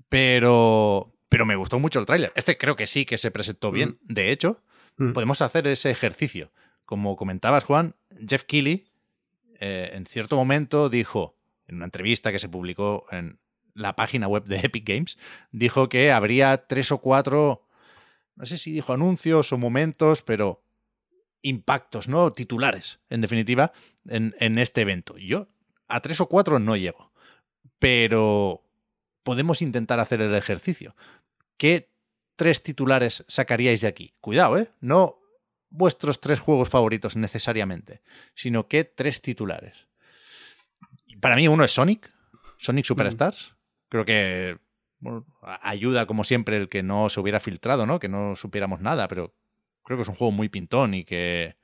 Pero, 0.08 1.12
pero 1.28 1.46
me 1.46 1.56
gustó 1.56 1.78
mucho 1.78 2.00
el 2.00 2.06
tráiler. 2.06 2.32
Este 2.34 2.56
creo 2.56 2.76
que 2.76 2.86
sí 2.86 3.04
que 3.04 3.18
se 3.18 3.30
presentó 3.30 3.70
bien. 3.70 3.98
Mm. 4.02 4.14
De 4.14 4.32
hecho, 4.32 4.62
mm. 4.96 5.12
podemos 5.12 5.42
hacer 5.42 5.66
ese 5.66 5.90
ejercicio. 5.90 6.50
Como 6.84 7.16
comentabas, 7.16 7.64
Juan, 7.64 7.94
Jeff 8.26 8.44
Keighley 8.44 8.87
eh, 9.58 9.90
en 9.92 10.06
cierto 10.06 10.36
momento 10.36 10.88
dijo, 10.88 11.36
en 11.66 11.76
una 11.76 11.86
entrevista 11.86 12.32
que 12.32 12.38
se 12.38 12.48
publicó 12.48 13.06
en 13.10 13.38
la 13.74 13.96
página 13.96 14.28
web 14.28 14.44
de 14.44 14.58
Epic 14.64 14.88
Games, 14.88 15.18
dijo 15.52 15.88
que 15.88 16.12
habría 16.12 16.66
tres 16.66 16.90
o 16.92 16.98
cuatro, 16.98 17.66
no 18.36 18.46
sé 18.46 18.58
si 18.58 18.72
dijo 18.72 18.92
anuncios 18.92 19.52
o 19.52 19.58
momentos, 19.58 20.22
pero 20.22 20.62
impactos, 21.42 22.08
¿no? 22.08 22.32
Titulares, 22.32 23.00
en 23.10 23.20
definitiva, 23.20 23.72
en, 24.08 24.58
este 24.58 24.80
evento. 24.80 25.16
Yo 25.18 25.48
a 25.86 26.00
tres 26.00 26.20
o 26.20 26.28
cuatro 26.28 26.58
no 26.58 26.76
llego 26.76 27.08
pero 27.78 28.64
podemos 29.22 29.62
intentar 29.62 30.00
hacer 30.00 30.20
el 30.20 30.34
ejercicio. 30.34 30.94
¿Qué 31.56 31.90
tres 32.36 32.62
titulares 32.62 33.24
sacaríais 33.28 33.80
de 33.80 33.88
aquí? 33.88 34.14
Cuidado, 34.20 34.58
¿eh? 34.58 34.68
No 34.80 35.18
vuestros 35.70 36.20
tres 36.20 36.40
juegos 36.40 36.68
favoritos 36.68 37.16
necesariamente, 37.16 38.02
sino 38.34 38.68
qué 38.68 38.84
tres 38.84 39.20
titulares. 39.20 39.88
Para 41.20 41.36
mí 41.36 41.48
uno 41.48 41.64
es 41.64 41.72
Sonic, 41.72 42.12
Sonic 42.58 42.84
Superstars. 42.84 43.54
Creo 43.88 44.04
que 44.04 44.58
ayuda 45.62 46.06
como 46.06 46.24
siempre 46.24 46.56
el 46.56 46.68
que 46.68 46.82
no 46.82 47.08
se 47.08 47.20
hubiera 47.20 47.40
filtrado, 47.40 47.86
¿no? 47.86 47.98
Que 47.98 48.08
no 48.08 48.36
supiéramos 48.36 48.80
nada, 48.80 49.08
pero 49.08 49.34
creo 49.84 49.96
que 49.98 50.02
es 50.02 50.08
un 50.08 50.16
juego 50.16 50.32
muy 50.32 50.48
pintón 50.48 50.94
y 50.94 51.04
que 51.04 51.56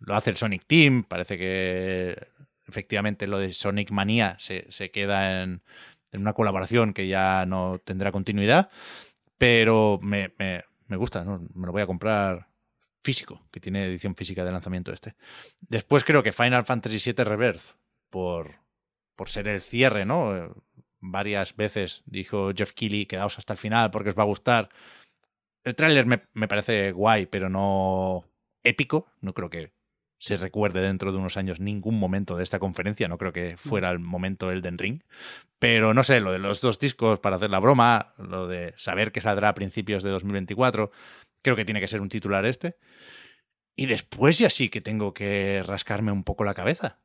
lo 0.00 0.16
hace 0.16 0.30
el 0.30 0.36
Sonic 0.36 0.64
Team, 0.66 1.04
parece 1.04 1.38
que 1.38 2.28
efectivamente 2.66 3.26
lo 3.26 3.38
de 3.38 3.52
Sonic 3.52 3.90
Manía 3.90 4.36
se, 4.38 4.90
queda 4.90 5.42
en, 5.42 5.62
una 6.12 6.32
colaboración 6.32 6.92
que 6.92 7.08
ya 7.08 7.46
no 7.46 7.80
tendrá 7.84 8.12
continuidad, 8.12 8.70
pero 9.38 9.98
me, 10.02 10.30
gusta, 10.88 11.24
¿no? 11.24 11.40
me 11.54 11.66
lo 11.66 11.72
voy 11.72 11.82
a 11.82 11.86
comprar 11.86 12.48
físico, 13.02 13.42
que 13.50 13.60
tiene 13.60 13.86
edición 13.86 14.14
física 14.14 14.44
de 14.44 14.52
lanzamiento 14.52 14.92
este. 14.92 15.14
Después 15.60 16.04
creo 16.04 16.22
que 16.22 16.32
Final 16.32 16.64
Fantasy 16.64 17.12
VII 17.12 17.24
Reverse, 17.24 17.74
por, 18.10 18.56
por 19.16 19.28
ser 19.28 19.48
el 19.48 19.60
cierre, 19.60 20.04
¿no? 20.04 20.54
Varias 21.00 21.56
veces 21.56 22.02
dijo 22.06 22.52
Jeff 22.54 22.72
Keighley, 22.72 23.06
quedaos 23.06 23.38
hasta 23.38 23.54
el 23.54 23.58
final 23.58 23.90
porque 23.90 24.10
os 24.10 24.18
va 24.18 24.22
a 24.22 24.26
gustar. 24.26 24.68
El 25.64 25.74
tráiler 25.74 26.06
me, 26.06 26.22
me 26.32 26.48
parece 26.48 26.92
guay, 26.92 27.26
pero 27.26 27.48
no 27.48 28.24
épico. 28.62 29.08
No 29.20 29.34
creo 29.34 29.50
que 29.50 29.72
se 30.22 30.36
recuerde 30.36 30.80
dentro 30.80 31.10
de 31.10 31.18
unos 31.18 31.36
años 31.36 31.58
ningún 31.58 31.98
momento 31.98 32.36
de 32.36 32.44
esta 32.44 32.60
conferencia. 32.60 33.08
No 33.08 33.18
creo 33.18 33.32
que 33.32 33.56
fuera 33.56 33.90
el 33.90 33.98
momento 33.98 34.52
Elden 34.52 34.78
Ring. 34.78 35.02
Pero 35.58 35.94
no 35.94 36.04
sé, 36.04 36.20
lo 36.20 36.30
de 36.30 36.38
los 36.38 36.60
dos 36.60 36.78
discos 36.78 37.18
para 37.18 37.36
hacer 37.36 37.50
la 37.50 37.58
broma, 37.58 38.10
lo 38.18 38.46
de 38.46 38.72
saber 38.76 39.10
que 39.10 39.20
saldrá 39.20 39.48
a 39.48 39.54
principios 39.54 40.04
de 40.04 40.10
2024, 40.10 40.92
creo 41.42 41.56
que 41.56 41.64
tiene 41.64 41.80
que 41.80 41.88
ser 41.88 42.00
un 42.00 42.08
titular 42.08 42.44
este. 42.46 42.76
Y 43.74 43.86
después 43.86 44.38
ya 44.38 44.50
sí 44.50 44.68
que 44.68 44.80
tengo 44.80 45.14
que 45.14 45.62
rascarme 45.62 46.12
un 46.12 46.24
poco 46.24 46.44
la 46.44 46.54
cabeza. 46.54 47.00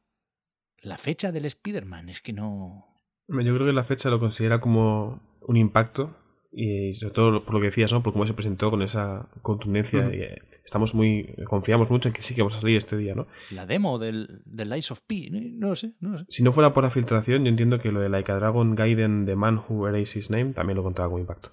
La 0.82 0.98
fecha 0.98 1.32
del 1.32 1.46
Spider-Man, 1.46 2.10
es 2.10 2.22
que 2.22 2.34
no... 2.34 2.86
Yo 3.28 3.56
creo 3.56 3.66
que 3.66 3.74
la 3.74 3.84
fecha 3.84 4.10
lo 4.10 4.20
considera 4.20 4.62
como 4.62 5.22
un 5.42 5.58
impacto 5.58 6.16
y 6.52 6.94
sobre 6.94 7.14
todo 7.14 7.44
por 7.44 7.54
lo 7.54 7.60
que 7.60 7.68
decías, 7.68 7.92
¿no? 7.92 8.02
Por 8.02 8.14
cómo 8.14 8.26
se 8.26 8.34
presentó 8.34 8.72
con 8.72 8.82
esa 8.82 9.30
contundencia. 9.42 10.10
y, 10.14 10.22
eh, 10.22 10.42
estamos 10.64 10.96
muy. 10.96 11.36
Confiamos 11.46 11.90
mucho 11.90 12.08
en 12.08 12.14
que 12.14 12.22
sí 12.22 12.34
que 12.34 12.42
vamos 12.42 12.56
a 12.56 12.62
salir 12.62 12.78
este 12.78 12.98
día, 12.98 13.16
¿no? 13.16 13.28
La 13.52 13.66
demo 13.66 14.00
del, 14.00 14.42
del 14.46 14.70
Lies 14.70 14.92
of 14.92 15.02
P, 15.06 15.30
no, 15.32 15.76
sé, 15.76 15.94
no 16.00 16.18
sé. 16.18 16.26
Si 16.30 16.44
no 16.44 16.52
fuera 16.52 16.74
por 16.74 16.84
la 16.84 16.90
filtración, 16.90 17.44
yo 17.44 17.50
entiendo 17.50 17.80
que 17.80 17.92
lo 17.92 18.00
de 18.00 18.10
Like 18.10 18.32
a 18.32 18.36
Dragon 18.36 18.76
Gaiden 18.76 19.26
The 19.26 19.36
Man 19.36 19.62
Who 19.68 19.88
Erased 19.88 20.18
His 20.18 20.30
Name 20.32 20.54
también 20.54 20.78
lo 20.78 20.84
contaba 20.84 21.10
con 21.10 21.20
impacto. 21.20 21.52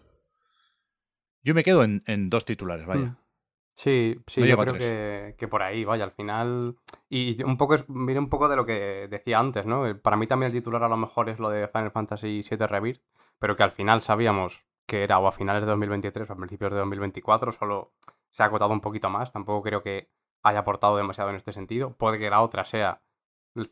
Yo 1.45 1.55
me 1.55 1.63
quedo 1.63 1.85
en, 1.85 2.31
dos 2.31 2.45
titulares, 2.45 2.87
vaya. 2.87 3.07
Mm. 3.07 3.17
Sí, 3.75 4.17
sí, 4.29 4.47
yo 4.47 4.57
creo 4.57 4.75
que, 4.75 5.35
que, 5.37 5.49
por 5.49 5.63
ahí, 5.63 5.85
vaya, 5.85 6.05
al 6.05 6.13
final. 6.13 6.77
Y 7.09 7.43
un 7.43 7.59
poco 7.59 7.77
viene 7.89 8.21
un 8.21 8.29
poco 8.29 8.49
de 8.49 8.57
lo 8.57 8.65
que 8.65 9.09
decía 9.11 9.41
antes, 9.41 9.67
¿no? 9.67 10.01
Para 10.01 10.17
mí 10.17 10.27
también 10.27 10.53
el 10.53 10.59
titular 10.59 10.83
a 10.85 10.89
lo 10.89 10.97
mejor 10.97 11.29
es 11.29 11.39
lo 11.39 11.51
de 11.51 11.69
Final 11.69 11.91
Fantasy 11.91 12.43
VII 12.49 12.67
Rebirth, 12.67 13.03
pero 13.39 13.57
que 13.57 13.65
al 13.65 13.73
final 13.73 14.01
sabíamos 14.01 14.65
que 14.87 15.03
era 15.03 15.19
o 15.19 15.27
a 15.27 15.33
finales 15.33 15.63
de 15.63 15.67
2023 15.67 16.31
o 16.31 16.33
a 16.33 16.37
principios 16.37 16.71
de 16.71 16.79
2024, 16.79 17.53
solo 17.53 17.93
se 18.31 18.43
ha 18.43 18.47
acotado 18.47 18.73
un 18.73 18.81
poquito 18.81 19.11
más. 19.11 19.33
Tampoco 19.33 19.63
creo 19.63 19.83
que 19.83 20.09
haya 20.45 20.61
aportado 20.61 20.97
demasiado 20.97 21.31
en 21.31 21.37
este 21.37 21.53
sentido. 21.53 21.97
Puede 21.97 22.19
que 22.19 22.31
la 22.31 22.43
otra 22.43 22.65
sea 22.65 23.03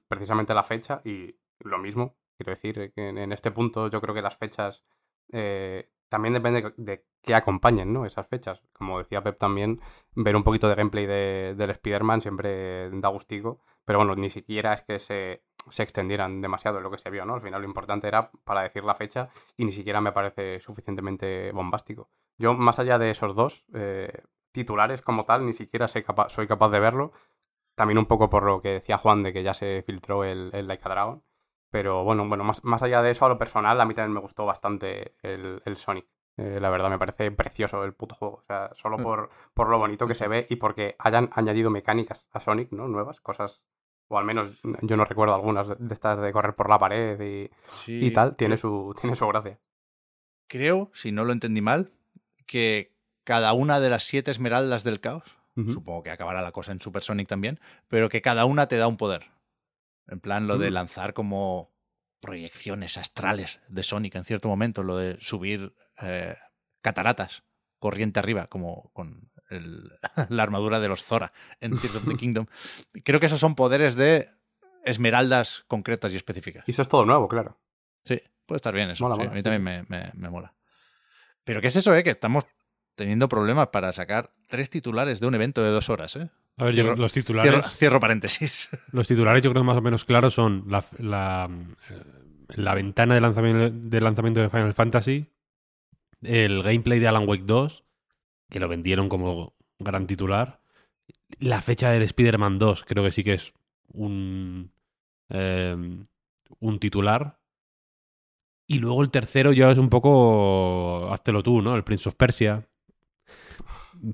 precisamente 0.09 0.53
la 0.53 0.65
fecha 0.65 1.01
y 1.05 1.37
lo 1.61 1.79
mismo. 1.79 2.17
Quiero 2.37 2.51
decir 2.51 2.93
que 2.93 3.09
en 3.09 3.33
este 3.33 3.53
punto 3.53 3.89
yo 3.89 4.01
creo 4.01 4.15
que 4.15 4.23
las 4.23 4.37
fechas 4.37 4.83
eh, 5.31 5.92
también 6.13 6.35
depende 6.35 6.75
de 6.77 7.07
qué 7.23 7.35
acompañen 7.35 7.91
¿no? 7.91 8.05
esas 8.05 8.29
fechas. 8.29 8.61
Como 8.75 8.99
decía 8.99 9.23
Pep 9.23 9.39
también, 9.39 9.81
ver 10.15 10.37
un 10.37 10.45
poquito 10.45 10.69
de 10.69 10.75
gameplay 10.75 11.07
de, 11.07 11.55
del 11.57 11.71
Spider-Man 11.71 12.21
siempre 12.21 12.91
da 13.01 13.09
gustico, 13.09 13.61
pero 13.87 14.01
bueno, 14.01 14.15
ni 14.15 14.29
siquiera 14.29 14.75
es 14.75 14.83
que 14.83 14.99
se, 14.99 15.43
se 15.71 15.83
extendieran 15.83 16.43
demasiado 16.43 16.83
lo 16.83 16.91
que 16.91 16.99
se 16.99 17.09
vio, 17.09 17.25
¿no? 17.25 17.33
Al 17.33 17.41
final 17.41 17.63
lo 17.63 17.67
importante 17.67 18.09
era 18.09 18.31
para 18.45 18.61
decir 18.61 18.85
la 18.85 18.95
fecha 18.95 19.31
y 19.57 19.65
ni 19.65 19.73
siquiera 19.73 20.03
me 20.03 20.13
parece 20.13 20.61
suficientemente 20.61 21.51
bombástico. 21.53 22.11
Yo, 22.37 22.53
más 22.53 22.79
allá 22.79 22.99
de 22.99 23.11
esos 23.11 23.35
dos 23.35 23.65
eh, 23.73 24.13
titulares 24.53 25.01
como 25.01 25.25
tal, 25.25 25.47
ni 25.47 25.55
siquiera 25.55 25.89
soy 25.89 26.03
capaz, 26.03 26.29
soy 26.29 26.47
de 26.47 26.79
verlo. 26.79 27.13
También 27.75 27.97
un 27.97 28.05
poco 28.05 28.29
por 28.29 28.43
lo 28.43 28.61
que 28.61 28.69
decía 28.69 28.99
Juan 28.99 29.23
de 29.23 29.33
que 29.33 29.43
ya 29.43 29.55
se 29.55 29.83
filtró 29.87 30.25
el, 30.25 30.51
el 30.53 30.67
Dragon. 30.67 31.23
Pero 31.73 32.05
bueno, 32.05 32.29
bueno 32.29 32.45
más, 32.45 32.63
más, 32.63 32.85
allá 32.85 33.03
de 33.03 33.11
eso, 33.11 33.27
a 33.27 33.29
lo 33.29 33.39
personal, 33.39 33.81
a 33.81 33.85
mí 33.85 33.95
también 33.95 34.15
me 34.15 34.21
gustó 34.21 34.47
bastante 34.47 35.17
el, 35.23 35.61
el 35.65 35.77
Sonic. 35.77 36.07
Eh, 36.37 36.59
la 36.61 36.71
verdad, 36.71 36.89
me 36.91 36.99
parece 36.99 37.33
precioso 37.33 37.83
el 37.85 37.95
puto 37.95 38.15
juego. 38.15 38.37
O 38.37 38.43
sea, 38.43 38.71
solo 38.75 38.99
mm. 38.99 39.03
por, 39.03 39.31
por 39.55 39.69
lo 39.69 39.79
bonito 39.79 40.07
que 40.07 40.15
se 40.15 40.29
ve 40.29 40.47
y 40.49 40.57
porque 40.57 40.95
hayan 41.01 41.31
añadido 41.33 41.71
mecánicas 41.71 42.27
a 42.31 42.39
Sonic, 42.39 42.71
¿no? 42.71 42.87
Nuevas, 42.87 43.21
cosas 43.21 43.63
o 44.13 44.19
al 44.19 44.27
menos 44.27 44.49
yo 44.83 44.97
no 44.97 45.07
recuerdo 45.07 45.35
algunas 45.35 45.69
de 45.79 45.95
estas 45.95 46.21
de 46.21 46.33
correr 46.33 46.55
por 46.55 46.69
la 46.69 46.79
pared 46.79 47.19
y, 47.19 47.51
y 47.87 48.11
tal, 48.11 48.37
tiene 48.37 48.59
su, 48.59 48.95
tiene 49.01 49.17
su 49.17 49.27
gracia. 49.27 49.59
Creo, 50.49 50.91
si 50.93 51.13
no 51.13 51.25
lo 51.25 51.33
entendí 51.33 51.63
mal, 51.63 51.93
que 52.47 52.95
cada 53.25 53.55
una 53.55 53.81
de 53.81 53.89
las 53.89 54.05
siete 54.05 54.31
esmeraldas 54.31 54.85
del 54.85 55.01
caos, 55.01 55.25
supongo 55.55 56.03
que 56.03 56.11
acabará 56.11 56.43
la 56.43 56.53
cosa 56.53 56.73
en 56.73 56.81
Super 56.81 57.03
Sonic 57.03 57.29
también, 57.29 57.59
pero 57.89 58.11
que 58.11 58.21
cada 58.21 58.45
una 58.45 58.69
te 58.69 58.77
da 58.77 58.87
un 58.87 58.99
poder. 58.99 59.32
En 60.13 60.21
plan, 60.21 60.47
lo 60.47 60.59
de 60.59 60.71
lanzar 60.71 61.15
como 61.15 61.73
proyecciones 62.21 62.99
astrales 62.99 63.63
de 63.69 63.83
Sonic 63.83 64.15
en 64.15 64.25
cierto 64.25 64.47
momento, 64.47 64.83
lo 64.83 64.99
de 64.99 65.17
subir 65.21 65.75
eh, 66.03 66.37
cataratas 66.83 67.45
corriente 67.79 68.21
arriba, 68.21 68.47
como 68.49 68.91
con 68.93 69.33
la 70.29 70.43
armadura 70.43 70.81
de 70.81 70.89
los 70.89 71.03
Zora 71.03 71.33
en 71.61 71.79
Tears 71.79 71.97
of 71.97 72.07
the 72.07 72.15
Kingdom. 72.19 72.45
Creo 73.05 73.21
que 73.21 73.27
esos 73.27 73.41
son 73.41 73.55
poderes 73.55 73.97
de 73.97 74.29
esmeraldas 74.85 75.65
concretas 75.67 76.13
y 76.13 76.17
específicas. 76.17 76.69
Y 76.69 76.73
eso 76.73 76.83
es 76.83 76.89
todo 76.89 77.07
nuevo, 77.07 77.27
claro. 77.27 77.59
Sí, 78.05 78.21
puede 78.45 78.59
estar 78.59 78.75
bien 78.75 78.91
eso. 78.91 79.07
a 79.11 79.17
mí 79.17 79.43
también 79.43 79.63
me, 79.63 80.11
me, 80.13 80.29
mola. 80.29 80.55
Pero 81.43 81.63
¿qué 81.63 81.69
es 81.69 81.77
eso, 81.77 81.95
eh? 81.95 82.05
Que 82.05 82.11
estamos 82.11 82.45
teniendo 82.97 83.31
problemas 83.31 83.69
para 83.69 83.95
sacar 83.95 84.35
tres 84.49 84.69
titulares 84.69 85.21
de 85.21 85.27
un 85.27 85.35
evento 85.35 85.63
de 85.63 85.71
dos 85.71 85.89
horas, 85.89 86.17
¿eh? 86.17 86.29
A 86.59 86.65
ver, 86.65 86.99
los 86.99 87.13
titulares. 87.13 87.65
Cierro, 87.77 87.99
paréntesis. 87.99 88.69
Los 88.93 89.09
titulares, 89.09 89.43
yo 89.43 89.51
creo 89.51 89.63
que 89.63 89.67
más 89.67 89.79
o 89.79 89.81
menos 89.81 90.05
claros 90.05 90.35
son 90.35 90.65
la, 90.69 90.85
la, 90.99 91.49
eh, 91.91 92.03
la 92.57 92.75
ventana 92.75 93.15
de 93.15 93.21
lanzamiento, 93.21 93.71
de 93.71 94.01
lanzamiento 94.01 94.41
de 94.41 94.51
Final 94.51 94.75
Fantasy, 94.75 95.27
el 96.21 96.63
gameplay 96.63 97.01
de 97.01 97.09
Alan 97.09 97.27
Wake 97.27 97.45
2 97.47 97.85
que 98.53 98.61
lo 98.61 98.69
vendieron 98.69 99.09
como 99.09 99.55
gran 99.79 100.07
titular. 100.07 100.61
La 101.39 101.63
fecha 101.63 101.91
del 101.91 102.03
Spider-Man 102.03 102.59
2 102.59 102.85
creo 102.85 103.03
que 103.03 103.11
sí 103.11 103.25
que 103.25 103.33
es 103.33 103.55
un, 103.95 104.71
eh, 105.31 105.75
un 106.59 106.79
titular. 106.79 107.41
Y 108.67 108.79
luego 108.79 109.03
el 109.03 109.11
tercero 109.11 109.53
ya 109.53 109.71
es 109.71 109.79
un 109.79 109.89
poco, 109.89 111.11
háztelo 111.11 111.43
tú, 111.43 111.63
¿no? 111.63 111.75
El 111.75 111.83
Prince 111.83 112.09
of 112.09 112.15
Persia. 112.15 112.69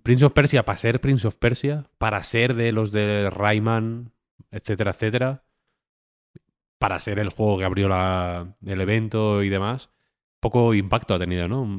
Prince 0.03 0.25
of 0.25 0.33
Persia, 0.33 0.65
para 0.65 0.79
ser 0.79 1.01
Prince 1.01 1.27
of 1.27 1.37
Persia, 1.37 1.87
para 1.99 2.23
ser 2.25 2.55
de 2.55 2.73
los 2.73 2.93
de 2.93 3.31
Rayman, 3.31 4.13
etcétera, 4.51 4.91
etcétera, 4.93 5.45
para 6.79 7.01
ser 7.01 7.19
el 7.19 7.31
juego 7.31 7.59
que 7.59 7.65
abrió 7.65 7.89
la, 7.89 8.57
el 8.65 8.81
evento 8.81 9.43
y 9.43 9.49
demás, 9.49 9.91
poco 10.41 10.75
impacto 10.75 11.15
ha 11.15 11.19
tenido, 11.19 11.49
¿no? 11.49 11.77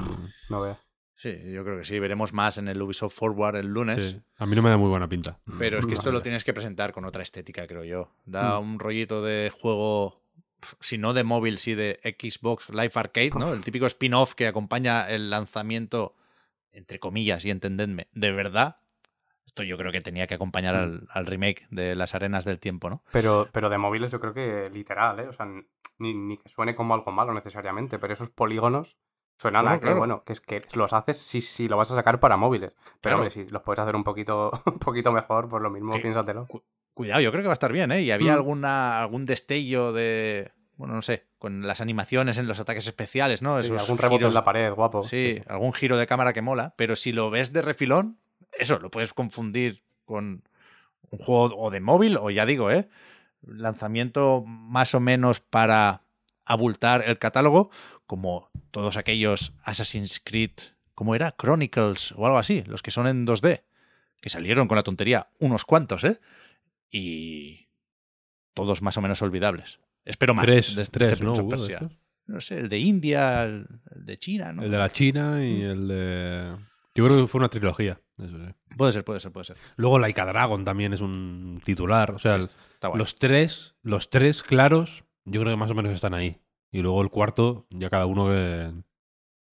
No 0.50 0.62
veas. 0.62 0.80
Sí, 1.16 1.38
yo 1.52 1.66
creo 1.66 1.78
que 1.78 1.84
sí. 1.84 2.00
Veremos 2.00 2.32
más 2.32 2.58
en 2.58 2.70
el 2.70 2.82
Ubisoft 2.82 3.14
Forward 3.14 3.58
el 3.58 3.68
lunes. 3.68 4.22
A 4.38 4.46
mí 4.46 4.56
no 4.56 4.62
me 4.62 4.70
da 4.70 4.78
muy 4.78 4.90
buena 4.90 5.10
pinta. 5.10 5.38
Pero 5.58 5.78
es 5.78 5.86
que 5.86 5.94
esto 5.94 6.14
lo 6.14 6.22
tienes 6.22 6.46
que 6.46 6.54
presentar 6.54 6.94
con 6.94 7.04
otra 7.04 7.24
estética, 7.24 7.68
creo 7.68 7.84
yo. 7.84 8.14
Da 8.26 8.58
mm. 8.58 8.64
un 8.64 8.80
rollito 8.80 9.22
de 9.22 9.52
juego, 9.54 10.22
si 10.80 10.98
no 10.98 11.14
de 11.14 11.26
móvil, 11.26 11.58
sí 11.58 11.76
de 11.76 12.00
Xbox 12.04 12.70
Live 12.70 12.92
Arcade, 12.96 13.32
¿no? 13.38 13.54
El 13.54 13.66
típico 13.66 13.86
spin-off 13.86 14.34
que 14.34 14.48
acompaña 14.48 15.10
el 15.10 15.30
lanzamiento, 15.30 16.16
entre 16.72 17.00
comillas, 17.00 17.46
y 17.46 17.52
entendedme, 17.52 18.08
de 18.12 18.32
verdad. 18.32 18.78
Esto 19.46 19.64
yo 19.64 19.78
creo 19.78 19.92
que 19.92 20.02
tenía 20.02 20.28
que 20.28 20.36
acompañar 20.36 20.76
mm. 20.76 21.08
al, 21.10 21.26
remake 21.26 21.68
de 21.72 21.96
las 21.96 22.14
arenas 22.14 22.46
del 22.46 22.60
tiempo, 22.60 22.90
¿no? 22.90 23.04
Pero, 23.12 23.50
pero 23.52 23.70
de 23.70 23.78
móviles 23.78 24.12
yo 24.12 24.20
creo 24.20 24.34
que 24.34 24.70
literal, 24.70 25.20
¿eh? 25.20 25.28
O 25.28 25.34
sea, 25.34 25.48
ni, 25.98 26.14
ni 26.14 26.38
que 26.38 26.50
suene 26.50 26.76
como 26.76 26.94
algo 26.94 27.12
malo 27.12 27.34
necesariamente, 27.34 27.98
pero 27.98 28.14
esos 28.14 28.30
polígonos 28.30 28.98
Suena 29.40 29.64
nada, 29.64 29.80
que 29.80 29.94
bueno, 29.94 30.22
que 30.26 30.34
es 30.34 30.42
que 30.42 30.62
los 30.74 30.92
haces 30.92 31.18
si, 31.18 31.40
si 31.40 31.70
lo 31.70 31.78
vas 31.78 31.90
a 31.92 31.96
sacar 31.96 32.20
para 32.20 32.36
móviles. 32.36 32.74
Pero 33.00 33.16
hombre, 33.16 33.30
si 33.30 33.46
los 33.46 33.64
puedes 33.64 33.80
hacer 33.80 33.96
un 33.96 34.04
poquito, 34.04 34.52
un 34.66 34.80
poquito 34.80 35.14
mejor, 35.14 35.48
por 35.48 35.62
lo 35.62 35.70
mismo 35.70 35.94
piénsatelo. 35.94 36.46
cuidado, 36.94 37.22
yo 37.22 37.32
creo 37.32 37.44
que 37.44 37.48
va 37.48 37.54
a 37.54 37.62
estar 37.62 37.72
bien, 37.72 37.90
¿eh? 37.94 38.02
Y 38.02 38.12
había 38.12 38.34
mm. 38.34 38.36
alguna, 38.36 39.00
algún 39.00 39.26
destello 39.26 39.94
de. 39.94 40.52
Bueno, 40.76 40.94
no 40.94 41.02
sé, 41.02 41.29
con 41.40 41.66
las 41.66 41.82
animaciones 41.82 42.38
en 42.38 42.48
los 42.48 42.60
ataques 42.60 42.86
especiales, 42.86 43.42
¿no? 43.42 43.64
Sí, 43.64 43.72
algún 43.72 43.98
rebote 43.98 44.26
en 44.26 44.34
la 44.34 44.44
pared, 44.44 44.72
guapo. 44.74 45.04
Sí, 45.06 45.42
algún 45.48 45.74
giro 45.74 45.98
de 45.98 46.06
cámara 46.06 46.34
que 46.34 46.42
mola, 46.42 46.74
pero 46.76 46.96
si 46.98 47.14
lo 47.14 47.32
ves 47.32 47.54
de 47.54 47.62
refilón, 47.62 48.20
eso 48.52 48.78
lo 48.78 48.92
puedes 48.92 49.14
confundir 49.14 49.84
con 50.04 50.44
un 51.10 51.20
juego 51.20 51.56
o 51.58 51.72
de 51.72 51.80
móvil, 51.80 52.18
o 52.18 52.30
ya 52.30 52.46
digo, 52.46 52.70
¿eh? 52.70 52.90
Lanzamiento 53.42 54.44
más 54.46 54.94
o 54.94 55.00
menos 55.00 55.40
para 55.40 56.04
abultar 56.44 57.06
el 57.08 57.18
catálogo, 57.18 57.72
como 58.06 58.50
todos 58.72 58.98
aquellos 58.98 59.54
Assassin's 59.64 60.22
Creed, 60.24 60.52
¿cómo 60.94 61.16
era? 61.16 61.36
Chronicles 61.38 62.12
o 62.18 62.26
algo 62.26 62.38
así, 62.38 62.64
los 62.68 62.82
que 62.82 62.92
son 62.92 63.08
en 63.08 63.26
2D, 63.26 63.64
que 64.20 64.30
salieron 64.30 64.68
con 64.68 64.76
la 64.76 64.84
tontería 64.84 65.30
unos 65.40 65.64
cuantos, 65.64 66.04
¿eh? 66.04 66.20
Y 66.92 67.70
todos 68.54 68.82
más 68.82 68.98
o 68.98 69.02
menos 69.02 69.22
olvidables. 69.22 69.80
Espero 70.10 70.34
más. 70.34 70.46
Tres, 70.46 70.76
de, 70.76 70.86
tres 70.88 71.14
este 71.14 71.24
¿no? 71.24 71.34
no 72.26 72.42
sé, 72.42 72.60
el 72.60 72.70
de 72.70 72.80
India, 72.80 73.44
el, 73.44 73.68
de 73.96 74.18
China, 74.18 74.52
¿no? 74.52 74.64
El 74.64 74.72
de 74.72 74.78
la 74.78 74.90
China 74.90 75.46
y 75.46 75.62
el 75.62 75.88
de... 75.88 76.58
Yo 76.96 77.06
creo 77.06 77.22
que 77.22 77.28
fue 77.28 77.40
una 77.40 77.50
trilogía. 77.50 78.02
Puede 78.76 78.92
ser, 78.92 79.04
puede 79.06 79.20
ser, 79.20 79.32
puede 79.32 79.46
ser. 79.46 79.58
Luego 79.76 80.00
Laika 80.00 80.26
Dragon 80.26 80.66
también 80.66 80.94
es 80.94 81.02
un 81.02 81.62
titular. 81.64 82.12
O 82.12 82.20
sea, 82.20 82.40
los 82.96 83.16
tres, 83.16 83.76
los 83.84 84.10
tres 84.10 84.42
claros, 84.42 85.04
yo 85.26 85.42
creo 85.42 85.54
que 85.54 85.58
más 85.58 85.70
o 85.70 85.76
menos 85.76 85.94
están 85.94 86.16
ahí. 86.16 86.42
Y 86.72 86.82
luego 86.82 87.02
el 87.02 87.10
cuarto, 87.10 87.68
ya 87.70 87.90
cada 87.90 88.06
uno 88.08 88.30
que. 88.30 88.74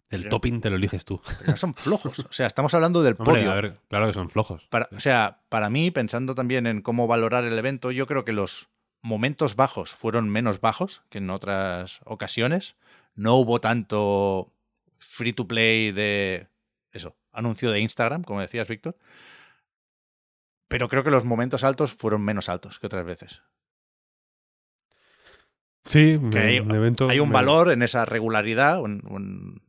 El 0.08 0.28
topping 0.28 0.60
te 0.60 0.70
lo 0.70 0.76
eliges 0.76 1.04
tú. 1.04 1.20
Pero 1.38 1.50
no 1.52 1.56
son 1.56 1.74
flojos. 1.74 2.18
O 2.20 2.32
sea, 2.32 2.46
estamos 2.46 2.72
hablando 2.74 3.02
del 3.02 3.16
podio. 3.16 3.50
A 3.50 3.54
ver, 3.54 3.78
claro 3.88 4.06
que 4.06 4.12
son 4.12 4.30
flojos. 4.30 4.68
o 4.72 5.00
sea, 5.00 5.42
para 5.48 5.68
mí, 5.68 5.90
pensando 5.90 6.34
también 6.34 6.66
en 6.66 6.80
cómo 6.80 7.06
valorar 7.06 7.44
el 7.44 7.58
evento, 7.58 7.90
yo 7.90 8.06
creo 8.06 8.24
que 8.24 8.32
los 8.32 8.68
momentos 9.02 9.56
bajos 9.56 9.94
fueron 9.94 10.28
menos 10.28 10.60
bajos 10.60 11.02
que 11.10 11.18
en 11.18 11.30
otras 11.30 12.00
ocasiones. 12.04 12.76
No 13.14 13.36
hubo 13.36 13.60
tanto 13.60 14.52
free 14.98 15.32
to 15.32 15.46
play 15.46 15.92
de. 15.92 16.48
Eso, 16.92 17.16
anuncio 17.32 17.70
de 17.70 17.80
Instagram, 17.80 18.22
como 18.22 18.40
decías, 18.40 18.68
Víctor. 18.68 18.96
Pero 20.68 20.88
creo 20.88 21.04
que 21.04 21.10
los 21.10 21.24
momentos 21.24 21.64
altos 21.64 21.92
fueron 21.92 22.22
menos 22.22 22.48
altos 22.48 22.78
que 22.78 22.86
otras 22.86 23.04
veces. 23.04 23.42
Sí, 25.84 26.18
hay, 26.34 26.58
un 26.58 26.74
evento. 26.74 27.08
Hay 27.08 27.20
un 27.20 27.30
valor 27.30 27.70
en 27.70 27.82
esa 27.82 28.04
regularidad, 28.04 28.80
en, 28.84 29.62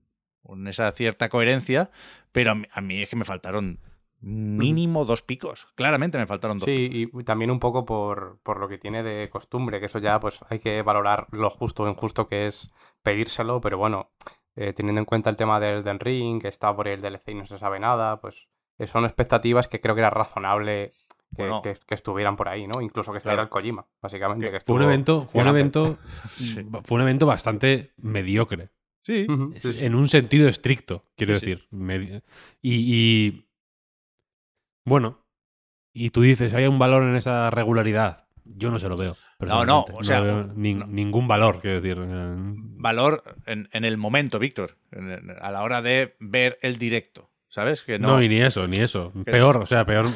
esa 0.67 0.91
cierta 0.93 1.29
coherencia, 1.29 1.91
pero 2.31 2.53
a 2.71 2.81
mí, 2.81 3.03
es 3.03 3.09
que 3.09 3.15
me 3.15 3.25
faltaron 3.25 3.79
mínimo 4.19 5.05
dos 5.05 5.21
picos. 5.21 5.67
Claramente 5.75 6.17
me 6.17 6.27
faltaron 6.27 6.59
dos. 6.59 6.65
Sí, 6.65 7.09
y 7.13 7.23
también 7.23 7.51
un 7.51 7.59
poco 7.59 7.85
por, 7.85 8.39
por, 8.43 8.59
lo 8.59 8.67
que 8.67 8.77
tiene 8.77 9.03
de 9.03 9.29
costumbre, 9.29 9.79
que 9.79 9.85
eso 9.85 9.99
ya 9.99 10.19
pues 10.19 10.39
hay 10.49 10.59
que 10.59 10.81
valorar 10.81 11.27
lo 11.31 11.49
justo 11.49 11.83
o 11.83 11.89
injusto 11.89 12.27
que 12.27 12.47
es 12.47 12.71
pedírselo, 13.03 13.61
pero 13.61 13.77
bueno, 13.77 14.09
eh, 14.55 14.73
teniendo 14.73 14.99
en 14.99 15.05
cuenta 15.05 15.29
el 15.29 15.35
tema 15.35 15.59
del 15.59 15.83
Den 15.83 15.99
Ring, 15.99 16.41
que 16.41 16.47
está 16.47 16.75
por 16.75 16.87
el 16.87 17.01
DLC 17.01 17.29
y 17.29 17.35
no 17.35 17.45
se 17.45 17.59
sabe 17.59 17.79
nada, 17.79 18.19
pues 18.19 18.47
eh, 18.79 18.87
son 18.87 19.05
expectativas 19.05 19.67
que 19.67 19.79
creo 19.79 19.95
que 19.95 20.01
era 20.01 20.09
razonable 20.09 20.93
que, 21.35 21.77
estuvieran 21.89 22.35
por 22.35 22.49
ahí, 22.49 22.67
¿no? 22.67 22.81
Incluso 22.81 23.11
que 23.11 23.19
estuviera 23.19 23.43
el 23.43 23.49
Kojima, 23.49 23.85
básicamente. 24.01 24.49
Que 24.49 24.59
fue 24.59 24.75
un 24.75 24.81
evento, 24.81 25.27
fue 25.27 25.41
un 25.41 25.49
evento, 25.49 25.97
fue 26.85 26.95
un 26.95 27.01
evento 27.01 27.25
bastante 27.25 27.91
mediocre. 27.97 28.69
Sí, 29.03 29.25
En 29.79 29.95
un 29.95 30.09
sentido 30.09 30.49
estricto, 30.49 31.05
quiero 31.15 31.33
decir. 31.33 31.67
y, 32.61 33.45
bueno, 34.87 35.25
y 35.93 36.09
tú 36.11 36.21
dices, 36.21 36.53
¿hay 36.53 36.65
un 36.67 36.79
valor 36.79 37.03
en 37.03 37.15
esa 37.15 37.49
regularidad? 37.49 38.25
Yo 38.45 38.71
no 38.71 38.79
se 38.79 38.87
lo 38.87 38.95
veo. 38.97 39.15
No, 39.39 39.65
no, 39.65 39.85
o 39.93 40.03
sea, 40.03 40.21
ningún 40.55 41.27
valor, 41.27 41.59
quiero 41.61 41.81
decir. 41.81 41.97
Valor 42.79 43.21
en, 43.45 43.67
en 43.73 43.85
el 43.85 43.97
momento, 43.97 44.39
Víctor, 44.39 44.77
a 45.41 45.51
la 45.51 45.61
hora 45.63 45.81
de 45.81 46.15
ver 46.19 46.57
el 46.61 46.77
directo. 46.77 47.29
¿sabes? 47.49 47.81
Que 47.81 47.97
No, 47.97 48.21
y 48.21 48.29
ni 48.29 48.39
eso, 48.39 48.67
ni 48.67 48.77
eso. 48.77 49.11
Peor, 49.25 49.57
o 49.57 49.65
sea, 49.65 49.83
peor. 49.85 50.11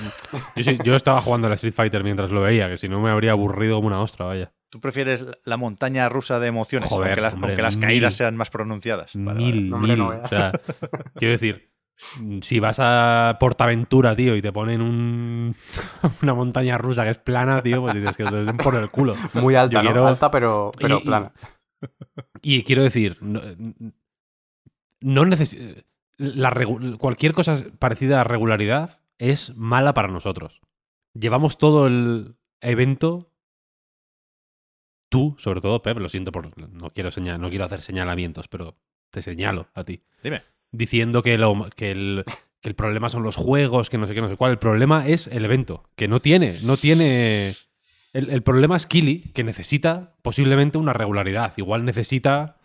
Yo, 0.55 0.63
sí- 0.63 0.77
yo 0.83 0.95
estaba 0.95 1.21
jugando 1.21 1.47
al 1.47 1.53
Street 1.53 1.73
Fighter 1.73 2.03
mientras 2.03 2.29
lo 2.31 2.41
veía, 2.41 2.69
que 2.69 2.77
si 2.77 2.87
no 2.87 2.99
me 3.01 3.09
habría 3.09 3.31
aburrido 3.31 3.75
como 3.77 3.87
una 3.87 3.99
ostra, 4.01 4.25
vaya. 4.27 4.51
¿Tú 4.69 4.79
prefieres 4.79 5.25
la 5.43 5.57
montaña 5.57 6.07
rusa 6.07 6.39
de 6.39 6.47
emociones, 6.47 6.87
Joder, 6.87 7.07
aunque, 7.09 7.21
las, 7.21 7.33
hombre, 7.33 7.49
aunque 7.51 7.61
las 7.63 7.77
mil. 7.77 7.85
caídas 7.85 8.13
sean 8.15 8.37
más 8.37 8.49
pronunciadas? 8.51 9.11
Vale, 9.15 9.25
vale. 9.39 9.39
mil, 9.53 9.73
Hombre, 9.73 9.89
mil. 9.95 9.97
no 9.99 10.07
o 10.09 10.27
sea, 10.27 10.51
quiero 11.15 11.31
decir, 11.31 11.70
si 12.41 12.59
vas 12.59 12.77
a 12.79 13.37
Portaventura, 13.39 14.15
tío, 14.15 14.35
y 14.35 14.41
te 14.41 14.51
ponen 14.51 14.81
un, 14.81 15.55
una 16.23 16.33
montaña 16.33 16.77
rusa 16.77 17.03
que 17.03 17.11
es 17.11 17.17
plana, 17.17 17.61
tío, 17.61 17.81
pues 17.81 17.93
dices 17.95 18.15
que 18.17 18.23
te 18.25 18.43
den 18.43 18.57
por 18.57 18.75
el 18.75 18.89
culo. 18.91 19.15
Muy 19.33 19.55
alta, 19.55 19.75
Yo 19.77 19.83
¿no? 19.83 19.89
quiero- 19.91 20.07
Alta, 20.07 20.31
pero, 20.31 20.71
pero 20.77 20.97
y- 20.99 21.01
plana. 21.05 21.31
Y 22.41 22.63
quiero 22.63 22.83
decir, 22.83 23.17
no, 23.21 23.41
no 25.01 25.25
necesi- 25.25 25.83
la 26.17 26.51
regu- 26.51 26.97
cualquier 26.97 27.33
cosa 27.33 27.63
parecida 27.79 28.21
a 28.21 28.23
regularidad 28.23 28.99
es 29.17 29.55
mala 29.55 29.93
para 29.93 30.07
nosotros. 30.09 30.61
Llevamos 31.13 31.57
todo 31.57 31.87
el 31.87 32.35
evento. 32.61 33.31
Tú, 35.09 35.35
sobre 35.39 35.59
todo, 35.61 35.81
Pep, 35.81 35.97
lo 35.97 36.07
siento 36.09 36.31
por. 36.31 36.57
No 36.71 36.89
quiero, 36.91 37.11
señal, 37.11 37.41
no 37.41 37.49
quiero 37.49 37.65
hacer 37.65 37.81
señalamientos, 37.81 38.47
pero 38.47 38.77
te 39.09 39.21
señalo 39.21 39.67
a 39.73 39.83
ti. 39.83 40.03
Dime. 40.23 40.43
Diciendo 40.71 41.21
que, 41.23 41.37
lo- 41.37 41.69
que, 41.75 41.91
el, 41.91 42.23
que 42.61 42.69
el 42.69 42.75
problema 42.75 43.09
son 43.09 43.23
los 43.23 43.35
juegos, 43.35 43.89
que 43.89 43.97
no 43.97 44.07
sé 44.07 44.13
qué, 44.13 44.21
no 44.21 44.29
sé 44.29 44.37
cuál. 44.37 44.51
El 44.51 44.57
problema 44.59 45.07
es 45.07 45.27
el 45.27 45.43
evento, 45.45 45.83
que 45.95 46.07
no 46.07 46.19
tiene, 46.19 46.57
no 46.63 46.77
tiene. 46.77 47.55
El, 48.13 48.29
el 48.29 48.41
problema 48.43 48.75
es 48.77 48.85
Kili, 48.85 49.31
que 49.33 49.43
necesita 49.43 50.15
posiblemente 50.21 50.77
una 50.77 50.93
regularidad. 50.93 51.53
Igual 51.57 51.85
necesita. 51.85 52.57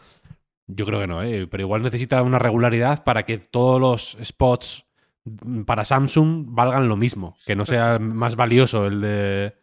Yo 0.69 0.85
creo 0.87 0.99
que 1.01 1.07
no, 1.07 1.23
¿eh? 1.23 1.47
pero 1.47 1.63
igual 1.63 1.83
necesita 1.83 2.23
una 2.23 2.41
regularidad 2.41 3.05
para 3.05 3.25
que 3.25 3.39
todos 3.39 3.81
los 3.81 4.17
spots 4.25 4.85
para 5.65 5.85
Samsung 5.85 6.47
valgan 6.49 6.89
lo 6.89 6.97
mismo. 6.97 7.37
Que 7.47 7.55
no 7.57 7.65
sea 7.67 7.99
más 8.01 8.35
valioso 8.37 8.87
el 8.87 9.01
de. 9.01 9.55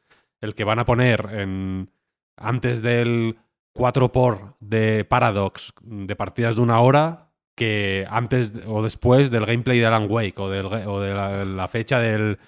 El 0.41 0.55
que 0.55 0.63
van 0.65 0.79
a 0.79 0.85
poner 0.85 1.29
en. 1.33 1.89
Antes 2.35 2.81
del 2.81 3.37
4x 3.75 4.55
de 4.59 5.05
Paradox 5.05 5.73
de 5.81 6.15
partidas 6.15 6.55
de 6.55 6.61
una 6.61 6.79
hora 6.79 7.29
que 7.55 8.05
antes 8.09 8.53
o 8.65 8.81
después 8.83 9.29
del 9.31 9.45
gameplay 9.45 9.79
de 9.79 9.85
Alan 9.85 10.07
Wake 10.09 10.35
o, 10.37 10.49
del, 10.49 10.65
o 10.65 10.99
de 10.99 11.13
la, 11.13 11.45
la 11.45 11.67
fecha 11.67 11.99
del 11.99 12.39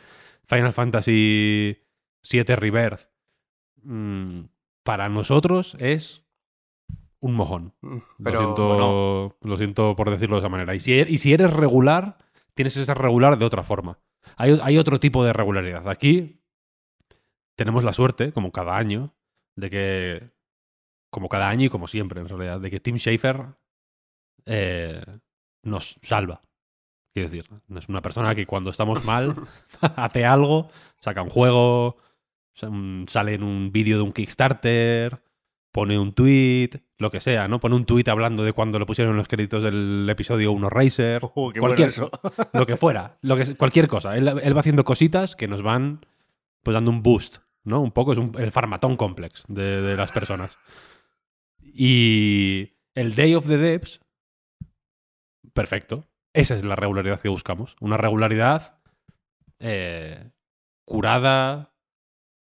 Final 0.48 0.74
Fantasy 0.74 1.78
VII 2.32 2.44
Rebirth. 2.56 3.08
Mm, 3.84 4.46
para 4.84 5.10
nosotros 5.10 5.76
es 5.80 6.24
un 7.20 7.34
mojón. 7.34 7.74
Lo, 8.20 8.32
siento, 8.38 8.68
bueno. 8.68 9.36
lo 9.42 9.58
siento 9.58 9.96
por 9.96 10.10
decirlo 10.10 10.36
de 10.36 10.40
esa 10.42 10.50
manera. 10.50 10.76
Y 10.76 10.80
si, 10.80 10.94
er- 10.94 11.10
y 11.10 11.18
si 11.18 11.34
eres 11.34 11.52
regular, 11.52 12.18
tienes 12.54 12.76
que 12.78 12.86
ser 12.86 12.98
regular 12.98 13.38
de 13.38 13.46
otra 13.46 13.64
forma. 13.64 14.00
Hay, 14.38 14.60
hay 14.64 14.78
otro 14.78 15.00
tipo 15.00 15.24
de 15.24 15.34
regularidad. 15.34 15.88
Aquí 15.90 16.42
tenemos 17.56 17.84
la 17.84 17.94
suerte, 17.94 18.32
como 18.32 18.52
cada 18.52 18.78
año, 18.78 19.14
de 19.56 19.70
que. 19.70 20.30
Como 21.12 21.30
cada 21.30 21.48
año 21.50 21.66
y 21.68 21.70
como 21.70 21.88
siempre, 21.88 22.20
en 22.20 22.28
realidad, 22.28 22.60
de 22.60 22.70
que 22.70 22.80
Tim 22.80 22.98
Schafer 22.98 23.46
eh, 24.46 25.04
nos 25.64 25.98
salva. 26.02 26.42
Quiero 27.14 27.30
decir, 27.30 27.46
no 27.68 27.80
es 27.80 27.88
una 27.88 28.02
persona 28.02 28.36
que 28.36 28.46
cuando 28.46 28.70
estamos 28.70 29.04
mal 29.06 29.36
hace 29.96 30.26
algo, 30.26 30.70
saca 31.00 31.22
un 31.22 31.30
juego, 31.30 31.98
sa- 32.54 32.70
sale 33.08 33.36
en 33.36 33.44
un 33.44 33.72
vídeo 33.72 33.98
de 33.98 34.04
un 34.04 34.12
Kickstarter, 34.12 35.22
pone 35.72 35.98
un 35.98 36.14
tweet, 36.14 36.72
lo 36.98 37.12
que 37.12 37.20
sea, 37.22 37.48
¿no? 37.48 37.60
Pone 37.60 37.76
un 37.76 37.86
tweet 37.86 38.06
hablando 38.10 38.44
de 38.44 38.54
cuando 38.54 38.80
le 38.80 38.86
pusieron 38.86 39.16
los 39.18 39.28
créditos 39.28 39.64
del 39.64 40.06
episodio 40.10 40.52
1 40.52 40.70
Racer, 40.70 41.22
Oh, 41.36 41.52
qué 41.54 41.60
cualquier, 41.62 41.92
bueno 41.98 42.10
eso. 42.14 42.50
lo 42.54 42.66
que 42.66 42.76
fuera, 42.78 43.18
lo 43.22 43.38
que, 43.38 43.56
cualquier 43.56 43.88
cosa. 43.88 44.16
Él, 44.18 44.28
él 44.28 44.56
va 44.56 44.60
haciendo 44.60 44.84
cositas 44.84 45.36
que 45.36 45.48
nos 45.48 45.62
van 45.62 46.06
pues 46.64 46.74
dando 46.74 46.92
un 46.92 47.02
boost, 47.04 47.38
¿no? 47.64 47.80
Un 47.82 47.92
poco 47.92 48.12
es 48.14 48.18
un- 48.18 48.34
el 48.38 48.52
farmatón 48.52 48.98
complex 48.98 49.44
de, 49.48 49.82
de 49.82 49.96
las 49.96 50.12
personas. 50.12 50.58
Y 51.62 52.74
el 52.94 53.16
Day 53.16 53.36
of 53.36 53.48
the 53.48 53.58
Devs, 53.58 54.00
perfecto. 55.56 56.04
Esa 56.34 56.54
es 56.56 56.64
la 56.66 56.76
regularidad 56.76 57.20
que 57.20 57.30
buscamos. 57.30 57.76
Una 57.80 57.98
regularidad 57.98 58.80
eh, 59.60 60.32
curada, 60.86 61.74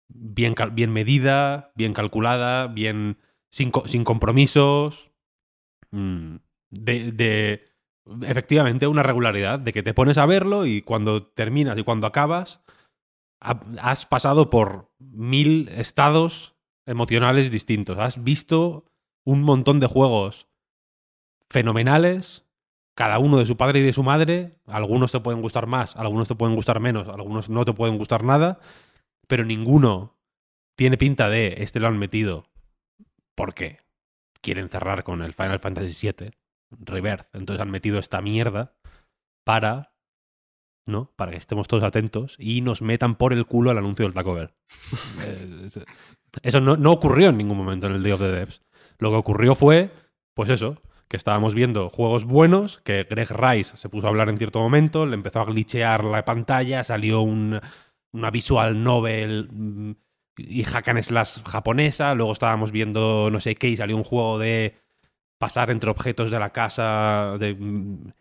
bien, 0.08 0.54
bien 0.72 0.92
medida, 0.92 1.72
bien 1.74 1.92
calculada, 1.92 2.66
bien 2.68 3.18
sin, 3.52 3.70
sin 3.86 4.02
compromisos. 4.04 5.10
mm, 5.90 6.36
de, 6.70 7.12
de- 7.12 7.64
efectivamente 8.22 8.86
una 8.88 9.02
regularidad 9.04 9.58
de 9.60 9.72
que 9.72 9.82
te 9.84 9.94
pones 9.94 10.18
a 10.18 10.26
verlo 10.26 10.66
y 10.66 10.82
cuando 10.82 11.22
terminas 11.24 11.78
y 11.78 11.84
cuando 11.84 12.06
acabas 12.08 12.60
ha- 13.40 13.60
has 13.80 14.06
pasado 14.06 14.48
por 14.50 14.90
mil 14.98 15.68
estados 15.68 16.56
emocionales 16.86 17.50
distintos. 17.50 17.98
Has 17.98 18.24
visto 18.24 18.86
un 19.24 19.42
montón 19.42 19.78
de 19.80 19.86
juegos 19.86 20.48
fenomenales, 21.50 22.44
cada 23.02 23.18
uno 23.18 23.38
de 23.38 23.46
su 23.46 23.56
padre 23.56 23.80
y 23.80 23.82
de 23.82 23.92
su 23.92 24.04
madre. 24.04 24.60
Algunos 24.66 25.10
te 25.10 25.18
pueden 25.18 25.42
gustar 25.42 25.66
más, 25.66 25.96
algunos 25.96 26.28
te 26.28 26.36
pueden 26.36 26.54
gustar 26.54 26.78
menos, 26.78 27.08
algunos 27.08 27.48
no 27.50 27.64
te 27.64 27.72
pueden 27.72 27.98
gustar 27.98 28.22
nada, 28.22 28.60
pero 29.26 29.44
ninguno 29.44 30.14
tiene 30.76 30.96
pinta 30.96 31.28
de 31.28 31.56
este 31.58 31.80
lo 31.80 31.88
han 31.88 31.98
metido 31.98 32.46
porque 33.34 33.80
quieren 34.40 34.68
cerrar 34.68 35.02
con 35.02 35.20
el 35.22 35.32
Final 35.32 35.58
Fantasy 35.58 36.12
VII 36.16 36.30
Rebirth. 36.78 37.26
Entonces 37.34 37.60
han 37.60 37.72
metido 37.72 37.98
esta 37.98 38.20
mierda 38.22 38.76
para, 39.44 39.94
¿no? 40.86 41.10
Para 41.16 41.32
que 41.32 41.38
estemos 41.38 41.66
todos 41.66 41.82
atentos 41.82 42.36
y 42.38 42.60
nos 42.60 42.82
metan 42.82 43.16
por 43.16 43.32
el 43.32 43.46
culo 43.46 43.72
el 43.72 43.78
anuncio 43.78 44.04
del 44.04 44.14
Taco 44.14 44.34
Bell. 44.34 44.50
Es- 45.26 45.80
Eso 46.44 46.60
no, 46.60 46.76
no 46.76 46.92
ocurrió 46.92 47.30
en 47.30 47.36
ningún 47.36 47.56
momento 47.58 47.88
en 47.88 47.94
el 47.94 48.02
Day 48.04 48.12
of 48.12 48.20
the 48.20 48.28
Devs. 48.30 48.62
Lo 48.98 49.10
que 49.10 49.16
ocurrió 49.16 49.56
fue, 49.56 49.90
pues 50.34 50.50
eso, 50.50 50.80
que 51.12 51.18
estábamos 51.18 51.54
viendo 51.54 51.90
juegos 51.90 52.24
buenos, 52.24 52.80
que 52.84 53.04
Greg 53.04 53.28
Rice 53.30 53.76
se 53.76 53.90
puso 53.90 54.06
a 54.06 54.10
hablar 54.10 54.30
en 54.30 54.38
cierto 54.38 54.60
momento, 54.60 55.04
le 55.04 55.14
empezó 55.14 55.40
a 55.40 55.44
glitchear 55.44 56.04
la 56.04 56.24
pantalla, 56.24 56.82
salió 56.82 57.20
un- 57.20 57.60
una 58.14 58.30
visual 58.30 58.82
novel 58.82 59.50
mm, 59.52 59.90
y 60.38 60.62
hack 60.64 60.88
and 60.88 61.02
slash 61.02 61.42
japonesa, 61.44 62.14
luego 62.14 62.32
estábamos 62.32 62.72
viendo 62.72 63.28
no 63.30 63.40
sé 63.40 63.54
qué 63.56 63.68
y 63.68 63.76
salió 63.76 63.94
un 63.94 64.04
juego 64.04 64.38
de 64.38 64.74
pasar 65.38 65.70
entre 65.70 65.90
objetos 65.90 66.30
de 66.30 66.38
la 66.38 66.48
casa, 66.50 67.36
de 67.38 67.54
mm, 67.54 68.12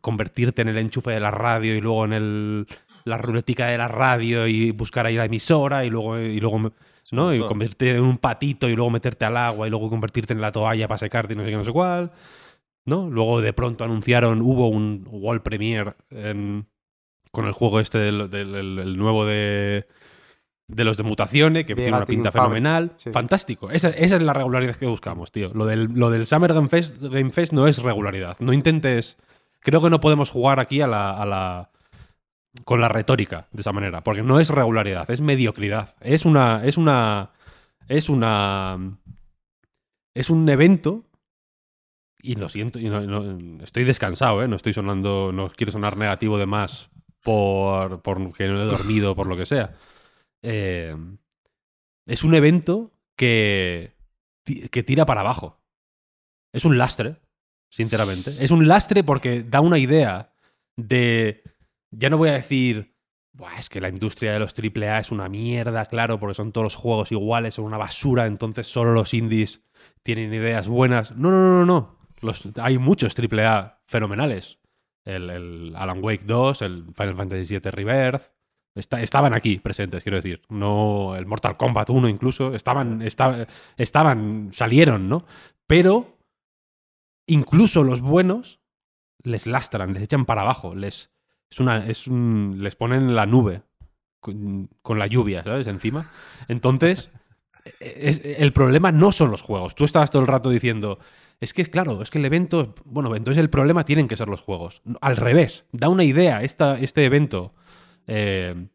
convertirte 0.00 0.62
en 0.62 0.68
el 0.70 0.78
enchufe 0.78 1.12
de 1.12 1.20
la 1.20 1.30
radio 1.30 1.76
y 1.76 1.80
luego 1.80 2.04
en 2.04 2.12
el, 2.12 2.66
la 3.04 3.16
ruletica 3.16 3.66
de 3.68 3.78
la 3.78 3.86
radio 3.86 4.48
y 4.48 4.72
buscar 4.72 5.06
ahí 5.06 5.14
la 5.14 5.24
emisora 5.26 5.84
y 5.84 5.90
luego, 5.90 6.18
y 6.18 6.40
luego 6.40 6.72
¿no? 7.12 7.34
Y 7.34 7.40
convertirte 7.40 7.90
en 7.96 8.02
un 8.02 8.18
patito 8.18 8.68
y 8.68 8.74
luego 8.76 8.90
meterte 8.90 9.24
al 9.24 9.36
agua 9.36 9.66
y 9.66 9.70
luego 9.70 9.88
convertirte 9.90 10.32
en 10.32 10.40
la 10.40 10.52
toalla 10.52 10.86
para 10.88 10.98
secarte 10.98 11.32
y 11.32 11.36
no 11.36 11.42
sé 11.44 11.50
qué, 11.50 11.56
no 11.56 11.64
sé 11.64 11.72
cuál. 11.72 12.12
¿No? 12.86 13.08
Luego 13.10 13.40
de 13.40 13.52
pronto 13.52 13.84
anunciaron, 13.84 14.40
hubo 14.42 14.68
un 14.68 15.06
Wall 15.10 15.42
Premiere 15.42 15.94
en- 16.10 16.66
con 17.30 17.46
el 17.46 17.52
juego 17.52 17.78
este 17.80 17.98
del, 17.98 18.30
del- 18.30 18.54
el- 18.54 18.78
el 18.78 18.96
nuevo 18.96 19.24
de, 19.26 19.86
de 20.66 20.84
los 20.84 20.96
de 20.96 21.02
Mutaciones, 21.02 21.66
que 21.66 21.74
tiene 21.74 21.90
una 21.90 22.06
pinta 22.06 22.32
fenomenal. 22.32 22.92
Sí. 22.96 23.10
Fantástico. 23.12 23.70
Esa, 23.70 23.90
esa 23.90 24.16
es 24.16 24.22
la 24.22 24.32
regularidad 24.32 24.74
que 24.76 24.86
buscamos, 24.86 25.30
tío. 25.30 25.50
Lo 25.54 25.66
del, 25.66 25.92
lo 25.94 26.10
del 26.10 26.26
Summer 26.26 26.54
Game 26.54 26.68
Fest, 26.68 26.98
Game 27.00 27.30
Fest 27.30 27.52
no 27.52 27.66
es 27.68 27.78
regularidad. 27.82 28.36
No 28.40 28.52
intentes... 28.52 29.16
Creo 29.62 29.82
que 29.82 29.90
no 29.90 30.00
podemos 30.00 30.30
jugar 30.30 30.58
aquí 30.58 30.80
a 30.80 30.86
la, 30.86 31.10
a 31.10 31.26
la 31.26 31.70
con 32.64 32.80
la 32.80 32.88
retórica 32.88 33.48
de 33.52 33.60
esa 33.60 33.72
manera, 33.72 34.02
porque 34.02 34.22
no 34.22 34.40
es 34.40 34.48
regularidad, 34.50 35.10
es 35.10 35.20
mediocridad. 35.20 35.94
Es 36.00 36.24
una 36.24 36.64
es 36.64 36.76
una 36.76 37.30
es 37.88 38.08
una 38.08 38.98
es 40.14 40.30
un 40.30 40.48
evento 40.48 41.04
y 42.22 42.34
lo 42.34 42.48
siento, 42.50 42.78
y 42.78 42.88
no- 42.90 43.62
estoy 43.64 43.84
descansado, 43.84 44.42
¿eh? 44.42 44.48
no 44.48 44.56
estoy 44.56 44.72
sonando, 44.74 45.32
no 45.32 45.48
quiero 45.48 45.72
sonar 45.72 45.96
negativo 45.96 46.36
de 46.36 46.44
más 46.46 46.90
por, 47.22 48.02
por 48.02 48.32
que 48.34 48.46
no 48.48 48.60
he 48.60 48.64
dormido, 48.66 49.14
por 49.16 49.26
lo 49.26 49.36
que 49.38 49.46
sea. 49.46 49.74
Eh, 50.42 50.94
es 52.06 52.22
un 52.24 52.34
evento 52.34 52.90
que, 53.16 53.94
que 54.70 54.82
tira 54.82 55.06
para 55.06 55.20
abajo. 55.20 55.60
Es 56.52 56.64
un 56.64 56.76
lastre, 56.76 57.16
sinceramente. 57.70 58.36
Es 58.44 58.50
un 58.50 58.66
lastre 58.68 59.04
porque 59.04 59.42
da 59.42 59.60
una 59.60 59.78
idea 59.78 60.32
de. 60.76 61.42
Ya 61.90 62.10
no 62.10 62.18
voy 62.18 62.28
a 62.30 62.34
decir. 62.34 62.94
"Buah, 63.32 63.58
es 63.58 63.68
que 63.68 63.80
la 63.80 63.88
industria 63.88 64.32
de 64.32 64.40
los 64.40 64.52
AAA 64.54 64.98
es 64.98 65.12
una 65.12 65.28
mierda, 65.28 65.86
claro, 65.86 66.18
porque 66.18 66.34
son 66.34 66.50
todos 66.52 66.64
los 66.64 66.74
juegos 66.74 67.12
iguales, 67.12 67.54
son 67.54 67.64
una 67.66 67.78
basura, 67.78 68.26
entonces 68.26 68.66
solo 68.66 68.92
los 68.92 69.14
indies 69.14 69.62
tienen 70.02 70.34
ideas 70.34 70.68
buenas. 70.68 71.12
No, 71.16 71.30
no, 71.30 71.64
no, 71.64 71.66
no, 71.66 71.98
hay 72.62 72.78
muchos 72.78 73.14
AAA 73.14 73.82
fenomenales. 73.86 74.58
El, 75.04 75.74
Alan 75.76 76.02
Wake 76.02 76.24
2, 76.26 76.62
el 76.62 76.84
Final 76.94 77.14
Fantasy 77.16 77.56
VII 77.58 77.70
Rebirth. 77.70 78.32
Estaban 78.74 79.32
aquí 79.34 79.58
presentes, 79.58 80.02
quiero 80.02 80.16
decir. 80.16 80.42
No 80.48 81.16
el 81.16 81.26
Mortal 81.26 81.56
Kombat 81.56 81.90
1 81.90 82.08
incluso. 82.08 82.54
Estaban, 82.54 83.00
esta- 83.02 83.46
estaban, 83.76 84.50
salieron, 84.52 85.08
¿no? 85.08 85.24
Pero 85.66 86.18
incluso 87.28 87.82
los 87.84 88.00
buenos 88.00 88.60
les 89.22 89.46
lastran, 89.46 89.92
les 89.94 90.02
echan 90.04 90.24
para 90.26 90.42
abajo, 90.42 90.74
les, 90.74 91.10
Es 91.50 91.60
una, 91.60 91.78
es 91.86 92.06
un, 92.06 92.58
les 92.60 92.76
ponen 92.76 93.14
la 93.14 93.26
nube 93.26 93.62
con, 94.20 94.68
la 94.98 95.06
lluvia, 95.06 95.42
¿sabes? 95.42 95.66
Encima. 95.66 96.10
Entonces, 96.48 97.10
es- 97.80 98.20
el 98.24 98.52
problema 98.52 98.92
no 98.92 99.12
son 99.12 99.30
los 99.30 99.42
juegos. 99.42 99.74
Tú 99.74 99.84
estabas 99.84 100.10
todo 100.10 100.22
el 100.22 100.28
rato 100.28 100.50
diciendo, 100.50 100.98
es 101.40 101.52
que 101.54 101.66
claro, 101.66 102.02
es 102.02 102.10
que 102.10 102.18
el 102.18 102.24
evento, 102.24 102.74
bueno, 102.84 103.14
entonces 103.16 103.40
el 103.40 103.50
problema 103.50 103.84
tienen 103.84 104.08
que 104.08 104.16
ser 104.16 104.28
los 104.28 104.40
juegos. 104.42 104.82
Al 105.00 105.16
revés, 105.16 105.64
da 105.72 105.88
una 105.88 106.04
idea 106.04 106.42
esta, 106.42 106.78
este 106.78 107.04
evento. 107.04 107.54
eh, 108.06 108.66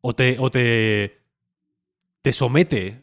o 0.00 0.14
te, 0.14 0.36
o 0.38 0.50
te, 0.50 1.22
te 2.22 2.32
somete 2.32 3.02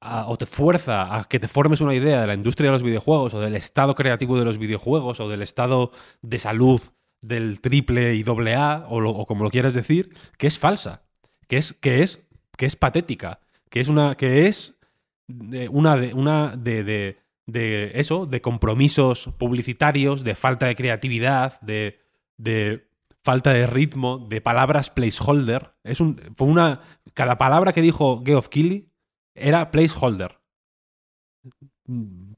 o 0.00 0.36
te 0.36 0.46
fuerza 0.46 1.16
a 1.16 1.24
que 1.24 1.38
te 1.38 1.48
formes 1.48 1.80
una 1.80 1.94
idea 1.94 2.20
de 2.20 2.26
la 2.26 2.34
industria 2.34 2.70
de 2.70 2.74
los 2.74 2.82
videojuegos 2.82 3.34
o 3.34 3.40
del 3.40 3.54
estado 3.54 3.94
creativo 3.94 4.38
de 4.38 4.44
los 4.44 4.58
videojuegos 4.58 5.20
o 5.20 5.28
del 5.28 5.42
estado 5.42 5.90
de 6.22 6.38
salud 6.38 6.80
del 7.26 7.60
triple 7.60 8.14
y 8.14 8.22
doble 8.22 8.54
A 8.54 8.86
o, 8.88 9.26
como 9.26 9.44
lo 9.44 9.50
quieras 9.50 9.74
decir, 9.74 10.14
que 10.38 10.46
es 10.46 10.58
falsa, 10.58 11.02
que 11.48 11.56
es, 11.56 11.72
que 11.74 12.02
es, 12.02 12.20
que 12.56 12.66
es 12.66 12.76
patética, 12.76 13.40
que 13.70 13.80
es 13.80 13.88
una, 13.88 14.16
que 14.16 14.46
es 14.46 14.74
de 15.26 15.68
una 15.68 15.96
de, 15.96 16.14
una 16.14 16.56
de, 16.56 16.84
de- 16.84 17.24
de 17.46 17.92
eso, 17.96 18.24
de 18.24 18.40
compromisos 18.40 19.28
publicitarios, 19.38 20.24
de 20.24 20.34
falta 20.34 20.64
de 20.66 20.74
creatividad, 20.76 21.60
de, 21.60 22.00
de 22.38 22.88
falta 23.22 23.52
de 23.52 23.66
ritmo, 23.66 24.16
de 24.18 24.40
palabras 24.40 24.88
placeholder. 24.88 25.74
Es 25.84 26.00
un, 26.00 26.18
fue 26.36 26.48
una. 26.48 26.80
Cada 27.12 27.36
palabra 27.36 27.74
que 27.74 27.82
dijo 27.82 28.22
Geoff 28.24 28.48
Keighley 28.48 28.88
era 29.34 29.70
placeholder. 29.70 30.38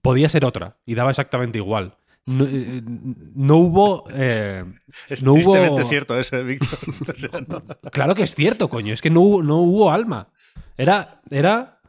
Podía 0.02 0.28
ser 0.28 0.44
otra 0.44 0.78
y 0.84 0.94
daba 0.96 1.10
exactamente 1.10 1.58
igual. 1.58 1.96
No, 2.26 2.44
eh, 2.44 2.82
no 2.84 3.56
hubo. 3.56 4.04
eh, 4.12 4.64
Es 5.08 5.22
no 5.22 5.32
hubo- 5.32 5.52
tristemente 5.52 5.84
cierto 5.88 6.18
eso, 6.18 6.36
¿eh, 6.36 6.42
Víctor. 6.44 6.78
Claro 7.92 8.14
que 8.14 8.24
es 8.24 8.34
cierto, 8.34 8.68
coño. 8.68 8.92
Es 8.92 9.00
que 9.00 9.10
no 9.10 9.20
hubo, 9.20 9.42
no 9.42 9.58
hubo 9.58 9.90
alma. 9.92 10.28
Era, 10.76 11.20
era 11.30 11.80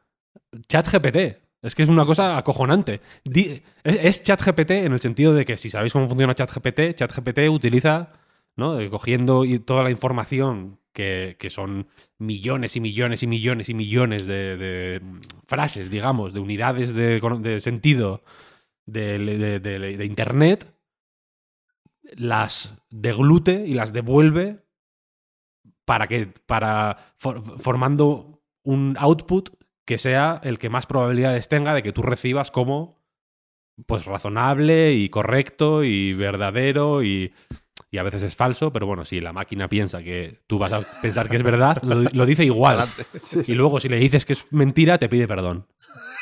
ChatGPT. 0.68 1.18
Es 1.62 1.74
que 1.76 1.84
es 1.84 1.90
una 1.90 2.06
cosa 2.06 2.38
acojonante. 2.38 3.02
Di- 3.26 3.62
es, 3.84 3.96
es 4.04 4.24
ChatGPT 4.24 4.72
en 4.72 4.94
el 4.94 5.00
sentido 5.02 5.34
de 5.34 5.44
que 5.46 5.58
si 5.58 5.70
sabéis 5.70 5.92
cómo 5.94 6.08
funciona 6.08 6.36
ChatGPT, 6.36 6.94
ChatGPT 6.96 7.40
utiliza, 7.50 8.12
¿no? 8.56 8.80
Eh, 8.80 8.90
cogiendo 8.90 9.44
toda 9.66 9.84
la 9.84 9.90
información 9.92 10.80
que, 10.94 11.36
que 11.40 11.50
son 11.50 11.88
millones 12.20 12.76
y 12.76 12.80
millones 12.80 13.24
y 13.24 13.28
millones 13.28 13.70
y 13.70 13.74
millones 13.74 14.26
de, 14.28 14.56
de, 14.58 15.02
frases, 15.48 15.90
digamos, 15.90 16.34
de 16.34 16.40
unidades 16.40 16.94
de 16.94 17.60
sentido 17.62 18.24
de, 18.88 19.20
de- 19.20 19.60
de- 19.60 19.98
de 19.98 20.06
Internet, 20.06 20.74
las 22.16 22.74
deglute 22.90 23.64
y 23.68 23.74
las 23.74 23.94
devuelve 23.94 24.64
para 25.86 26.08
que 26.08 26.28
para 26.46 26.98
for- 27.18 27.44
formando 27.60 28.42
un 28.64 28.96
output 29.00 29.50
que 29.86 29.98
sea 29.98 30.40
el 30.44 30.58
que 30.60 30.70
más 30.70 30.86
probabilidades 30.86 31.48
tenga 31.48 31.74
de 31.74 31.84
que 31.84 31.94
tú 31.94 32.02
recibas 32.02 32.52
como 32.52 32.98
pues 33.86 34.06
razonable 34.06 34.94
y 34.94 35.10
correcto 35.10 35.84
y 35.84 36.14
verdadero 36.14 37.04
y, 37.04 37.32
y 37.92 37.98
a 38.00 38.04
veces 38.04 38.24
es 38.24 38.36
falso, 38.36 38.74
pero 38.74 38.88
bueno, 38.88 39.06
si 39.06 39.22
la 39.22 39.34
máquina 39.34 39.70
piensa 39.70 40.02
que 40.02 40.40
tú 40.48 40.58
vas 40.58 40.74
a 40.74 40.82
pensar 41.02 41.30
que 41.30 41.38
es 41.38 41.44
verdad, 41.44 41.82
lo, 41.84 42.02
lo 42.02 42.26
dice 42.26 42.44
igual. 42.44 42.80
Y 43.48 43.54
luego 43.54 43.80
si 43.80 43.88
le 43.88 43.98
dices 43.98 44.26
que 44.26 44.34
es 44.34 44.52
mentira, 44.52 44.98
te 44.98 45.08
pide 45.10 45.28
perdón. 45.28 45.68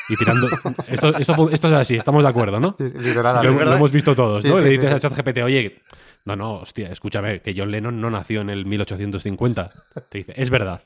Y 0.08 0.16
tirando... 0.16 0.48
Esto, 0.88 1.16
esto, 1.16 1.34
fu- 1.34 1.48
esto 1.48 1.66
es 1.68 1.72
así, 1.74 1.96
estamos 1.96 2.22
de 2.22 2.28
acuerdo, 2.28 2.60
¿no? 2.60 2.76
Sí, 2.78 2.84
Lo, 2.94 3.50
hemos- 3.50 3.64
lo 3.64 3.72
hemos 3.74 3.92
visto 3.92 4.14
todos, 4.14 4.44
¿no? 4.44 4.60
Le 4.60 4.70
dices 4.70 4.90
a 4.90 5.00
ChatGPT, 5.00 5.38
oye, 5.38 5.76
no, 6.24 6.36
no, 6.36 6.54
hostia, 6.60 6.90
escúchame, 6.90 7.40
que 7.40 7.54
John 7.56 7.70
Lennon 7.70 8.00
no 8.00 8.10
nació 8.10 8.40
en 8.40 8.50
el 8.50 8.66
1850. 8.66 9.72
Te 10.08 10.18
dice, 10.18 10.32
es 10.36 10.50
verdad. 10.50 10.82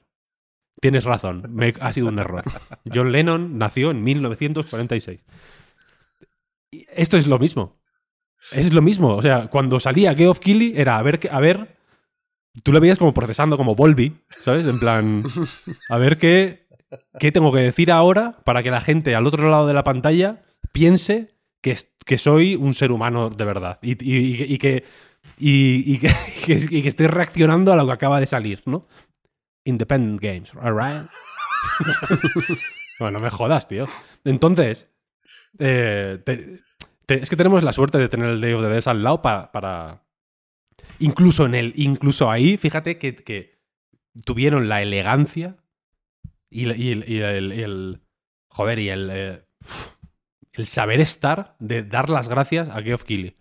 Tienes 0.81 1.05
razón, 1.05 1.45
me, 1.51 1.75
ha 1.81 1.93
sido 1.93 2.09
un 2.09 2.19
error. 2.19 2.43
John 2.93 3.13
Lennon 3.13 3.59
nació 3.59 3.91
en 3.91 4.03
1946. 4.03 5.21
Y 6.71 6.87
Esto 6.95 7.17
es 7.17 7.27
lo 7.27 7.39
mismo. 7.39 7.79
Es 8.53 8.73
lo 8.73 8.81
mismo. 8.83 9.15
O 9.17 9.23
sea, 9.23 9.49
cuando 9.49 9.79
salía 9.81 10.15
Geoff 10.15 10.39
Keighley 10.39 10.73
era 10.77 10.97
a 10.97 11.03
ver, 11.03 11.21
a 11.31 11.41
ver. 11.41 11.77
Tú 12.65 12.73
le 12.73 12.81
veías 12.81 12.99
como 12.99 13.15
procesando 13.15 13.57
como 13.57 13.77
Volby, 13.77 14.17
¿sabes? 14.45 14.67
En 14.67 14.81
plan, 14.81 15.23
a 15.89 15.99
ver 15.99 16.19
qué, 16.19 16.67
qué 17.19 17.33
tengo 17.33 17.53
que 17.53 17.61
decir 17.61 17.91
ahora 17.93 18.39
para 18.45 18.63
que 18.63 18.71
la 18.71 18.81
gente 18.81 19.15
al 19.15 19.27
otro 19.27 19.49
lado 19.51 19.67
de 19.67 19.75
la 19.75 19.85
pantalla 19.85 20.43
piense 20.73 21.35
que, 21.63 21.77
que 22.07 22.19
soy 22.19 22.57
un 22.57 22.75
ser 22.75 22.91
humano 22.93 23.31
de 23.31 23.45
verdad 23.45 23.79
y, 23.83 23.93
y- 23.93 24.45
y- 24.55 24.59
que, 24.59 24.85
y, 25.39 25.99
que, 25.99 26.89
estoy 26.89 27.07
reaccionando 27.07 27.73
a 27.73 27.77
lo 27.77 27.87
que 27.87 27.93
acaba 27.93 28.21
de 28.21 28.27
salir, 28.27 28.63
¿no? 28.67 28.87
Independent 29.65 30.21
Games, 30.21 30.53
alright? 30.61 31.07
bueno, 32.99 33.19
no 33.19 33.25
me 33.25 33.31
jodas, 33.31 33.69
tío. 33.69 33.87
Entonces, 34.25 34.89
eh, 35.59 36.19
es 37.09 37.29
que 37.31 37.37
tenemos 37.37 37.63
la 37.63 37.73
suerte 37.73 37.99
de 37.99 38.09
tener 38.09 38.29
el 38.29 38.41
Day 38.41 38.53
of 38.55 38.63
the 38.63 38.69
Dead 38.69 38.87
al 38.89 39.03
lado 39.03 39.23
pa- 39.23 39.53
para... 39.53 40.03
Incluso 40.99 41.47
en 41.47 41.55
el, 41.55 41.73
incluso 41.77 42.31
ahí, 42.31 42.57
fíjate 42.57 42.99
que, 42.99 43.15
que 43.17 43.61
tuvieron 44.25 44.69
la 44.69 44.83
elegancia 44.83 45.57
y, 46.51 46.65
y 46.73 46.91
el, 46.93 47.05
y 47.09 47.19
el- 47.23 47.53
y 47.53 47.63
el- 47.63 48.01
joder, 48.49 48.79
y 48.81 48.89
el, 48.91 49.09
eh, 49.13 49.43
el 50.53 50.67
saber 50.67 51.01
estar 51.01 51.55
de 51.59 51.83
dar 51.83 52.11
las 52.11 52.29
gracias 52.29 52.69
a 52.69 52.83
Geoff 52.83 53.05
Keighley. 53.05 53.37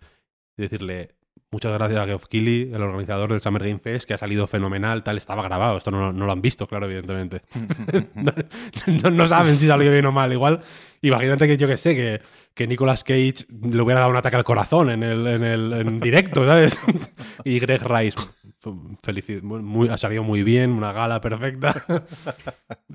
Y 0.56 0.62
decirle, 0.62 1.16
muchas 1.50 1.72
gracias 1.72 1.98
a 2.00 2.06
Geoff 2.06 2.26
Keighley, 2.26 2.70
el 2.72 2.82
organizador 2.82 3.30
del 3.30 3.40
Summer 3.40 3.62
Game 3.64 3.78
Fest, 3.80 4.06
que 4.06 4.14
ha 4.14 4.18
salido 4.18 4.46
fenomenal, 4.46 5.02
tal, 5.02 5.16
estaba 5.16 5.42
grabado, 5.42 5.76
esto 5.78 5.90
no, 5.90 6.12
no 6.12 6.26
lo 6.26 6.32
han 6.32 6.40
visto, 6.42 6.66
claro, 6.66 6.86
evidentemente. 6.86 7.42
no, 8.14 8.32
no- 9.02 9.10
no 9.10 9.26
saben 9.26 9.56
si 9.56 9.66
salió 9.66 9.90
bien 9.90 10.06
o 10.06 10.12
mal. 10.12 10.32
Igual, 10.32 10.60
imagínate 11.02 11.46
que 11.48 11.56
yo 11.56 11.66
que 11.66 11.76
sé, 11.76 11.96
que, 11.96 12.20
que 12.54 12.66
Nicolas 12.66 13.02
Cage 13.04 13.46
le 13.50 13.82
hubiera 13.82 14.00
dado 14.00 14.10
un 14.12 14.16
ataque 14.18 14.36
al 14.36 14.44
corazón 14.44 14.90
en 14.90 15.02
el, 15.02 15.26
en 15.26 15.42
el 15.44 15.72
en 15.72 16.00
directo, 16.00 16.46
¿sabes? 16.46 16.80
y 17.44 17.58
Greg 17.58 17.82
Rice, 17.82 18.18
felicidad, 19.02 19.42
muy, 19.42 19.88
ha 19.88 19.96
salido 19.96 20.22
muy 20.22 20.42
bien, 20.42 20.70
una 20.70 20.92
gala 20.92 21.20
perfecta. 21.20 21.84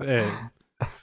Eh, 0.00 0.28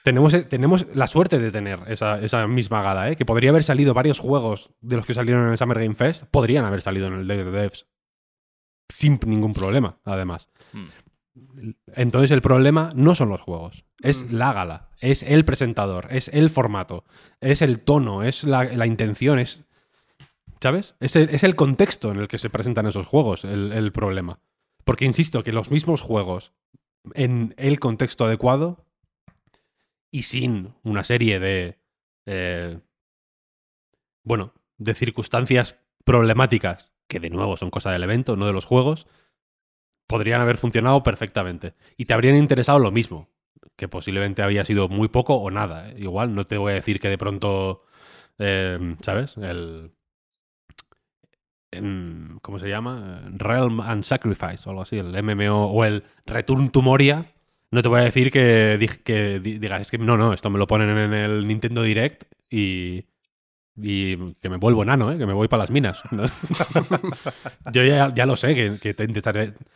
tenemos, 0.04 0.36
tenemos 0.50 0.86
la 0.94 1.08
suerte 1.08 1.40
de 1.40 1.50
tener 1.52 1.80
esa, 1.88 2.20
esa 2.22 2.46
misma 2.46 2.84
gala, 2.84 3.10
¿eh? 3.10 3.16
que 3.16 3.26
podría 3.26 3.50
haber 3.50 3.64
salido 3.64 3.96
varios 3.96 4.20
juegos 4.20 4.70
de 4.82 4.98
los 4.98 5.06
que 5.08 5.16
salieron 5.16 5.46
en 5.46 5.52
el 5.52 5.58
Summer 5.58 5.80
Game 5.80 5.96
Fest, 5.96 6.26
podrían 6.30 6.64
haber 6.64 6.84
salido 6.84 7.08
en 7.08 7.14
el 7.14 7.28
Day 7.28 7.40
of 7.40 7.46
the 7.46 7.52
Devs. 7.52 7.88
Sin 8.88 9.20
ningún 9.26 9.54
problema, 9.54 9.98
además. 10.06 10.48
Entonces 11.96 12.30
el 12.32 12.42
problema 12.42 12.92
no 12.96 13.16
son 13.16 13.30
los 13.30 13.42
juegos, 13.42 13.86
es 14.02 14.24
Mm. 14.26 14.36
la 14.36 14.54
gala, 14.54 14.90
es 15.00 15.24
el 15.24 15.44
presentador, 15.46 16.08
es 16.12 16.28
el 16.28 16.52
formato, 16.52 17.06
es 17.42 17.64
el 17.64 17.80
tono, 17.80 18.22
es 18.22 18.44
la, 18.44 18.66
la 18.66 18.86
intención, 18.86 19.40
es... 19.40 19.64
¿Sabes? 20.62 20.96
Es 21.00 21.16
el, 21.16 21.30
es 21.30 21.44
el 21.44 21.56
contexto 21.56 22.12
en 22.12 22.20
el 22.20 22.28
que 22.28 22.38
se 22.38 22.50
presentan 22.50 22.86
esos 22.86 23.08
juegos 23.08 23.44
el, 23.44 23.72
el 23.74 23.92
problema. 23.92 24.40
Porque 24.84 25.06
insisto 25.06 25.44
que 25.44 25.52
los 25.52 25.72
mismos 25.72 26.02
juegos 26.02 26.54
en 27.14 27.54
el 27.58 27.80
contexto 27.80 28.26
adecuado 28.26 28.86
y 30.12 30.24
sin 30.24 30.76
una 30.84 31.04
serie 31.04 31.40
de... 31.40 31.80
eh, 32.26 32.80
bueno, 34.24 34.54
de 34.78 34.94
circunstancias 34.94 35.80
problemáticas, 36.04 36.92
que 37.08 37.20
de 37.20 37.30
nuevo 37.30 37.58
son 37.58 37.70
cosa 37.70 37.92
del 37.92 38.04
evento, 38.04 38.36
no 38.36 38.46
de 38.46 38.54
los 38.54 38.66
juegos, 38.66 39.08
podrían 40.08 40.42
haber 40.42 40.58
funcionado 40.58 41.04
perfectamente. 41.04 41.74
Y 41.98 42.06
te 42.06 42.14
habrían 42.14 42.36
interesado 42.36 42.80
lo 42.80 42.92
mismo, 42.92 43.30
que 43.76 43.88
posiblemente 43.88 44.44
había 44.44 44.66
sido 44.66 44.90
muy 44.90 45.08
poco 45.08 45.36
o 45.36 45.50
nada. 45.52 45.92
Igual, 45.98 46.36
no 46.36 46.46
te 46.46 46.58
voy 46.58 46.74
a 46.74 46.76
decir 46.76 47.00
que 47.00 47.10
de 47.10 47.18
pronto, 47.18 47.84
eh, 48.38 48.96
¿sabes? 49.02 49.38
El... 49.38 49.92
¿Cómo 52.42 52.60
se 52.60 52.70
llama? 52.70 53.22
Realm 53.32 53.80
and 53.82 54.04
Sacrifice 54.04 54.64
o 54.66 54.70
algo 54.70 54.82
así, 54.84 54.98
el 54.98 55.22
MMO 55.24 55.68
o 55.72 55.86
el 55.86 56.04
Return 56.26 56.70
to 56.70 56.82
Moria. 56.82 57.26
No 57.72 57.82
te 57.82 57.90
voy 57.90 58.02
a 58.02 58.04
decir 58.04 58.32
que, 58.32 58.78
di- 58.78 58.88
que 59.04 59.40
di- 59.40 59.58
digas, 59.60 59.82
es 59.82 59.92
que 59.92 59.98
no, 59.98 60.16
no, 60.18 60.34
esto 60.34 60.50
me 60.50 60.60
lo 60.60 60.68
ponen 60.68 60.90
en 60.98 61.14
el 61.14 61.48
Nintendo 61.48 61.82
Direct 61.82 62.26
y, 62.50 63.06
y 63.76 64.34
que 64.36 64.50
me 64.50 64.58
vuelvo 64.58 64.84
enano, 64.84 65.12
¿eh? 65.12 65.18
que 65.18 65.26
me 65.26 65.34
voy 65.34 65.48
para 65.48 65.64
las 65.64 65.72
minas. 65.72 66.04
Yo 67.72 67.84
ya, 67.84 68.26
lo 68.26 68.36
sé, 68.36 68.54
que, 68.54 68.94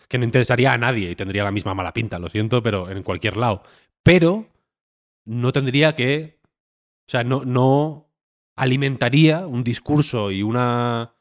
que, 0.07 0.17
no 0.17 0.23
interesaría 0.23 0.73
a 0.73 0.77
nadie 0.77 1.09
y 1.11 1.15
tendría 1.15 1.43
la 1.43 1.51
misma 1.51 1.73
mala 1.73 1.93
pinta, 1.93 2.19
lo 2.19 2.29
siento, 2.29 2.61
pero 2.61 2.89
en 2.89 3.03
cualquier 3.03 3.37
lado. 3.37 3.63
Pero 4.03 4.47
no 5.25 5.51
tendría 5.51 5.95
que. 5.95 6.37
O 7.07 7.11
sea, 7.11 7.23
no 7.23 8.09
alimentaría 8.55 9.47
un 9.47 9.63
discurso 9.63 10.31
y 10.31 10.43
una. 10.43 11.13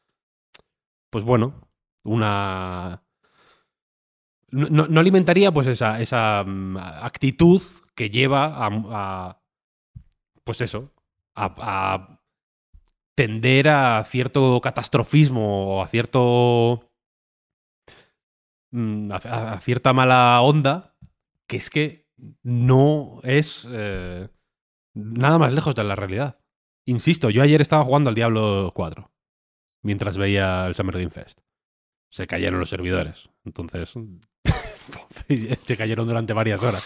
Pues 1.17 1.25
bueno, 1.25 1.67
una. 2.03 3.01
No, 4.51 4.99
alimentaría 4.99 5.51
pues 5.51 5.65
esa, 5.65 5.99
esa 5.99 6.43
mm, 6.45 6.77
actitud 6.77 7.59
que 7.95 8.11
lleva 8.11 8.53
a, 8.55 9.41
pues 10.43 10.61
eso, 10.61 10.93
a, 11.33 12.19
tender 13.15 13.67
a 13.67 14.03
cierto 14.03 14.61
catastrofismo 14.61 15.77
o 15.77 15.81
a 15.81 15.87
cierto 15.87 16.87
mm, 18.69 19.11
a, 19.11 19.15
a 19.53 19.59
cierta 19.59 19.91
mala 19.91 20.39
onda, 20.41 20.95
que 21.47 21.57
es 21.57 21.71
que 21.71 22.11
no 22.43 23.21
es 23.23 23.67
eh, 23.71 24.29
nada 24.93 25.39
más 25.39 25.51
lejos 25.51 25.73
de 25.73 25.83
la 25.83 25.95
realidad. 25.95 26.37
Insisto, 26.85 27.31
yo 27.31 27.41
ayer 27.41 27.59
estaba 27.59 27.83
jugando 27.83 28.09
al 28.09 28.15
Diablo 28.15 28.71
4 28.75 29.16
mientras 29.87 30.17
veía 30.17 30.65
el 30.67 30.75
Summer 30.75 30.97
Game 30.97 31.09
Fest. 31.09 31.39
Se 32.09 32.27
cayeron 32.27 32.59
los 32.59 32.69
servidores. 32.69 33.29
Entonces, 33.45 33.93
se 35.59 35.77
cayeron 35.77 36.05
durante 36.07 36.33
varias 36.33 36.61
horas. 36.61 36.85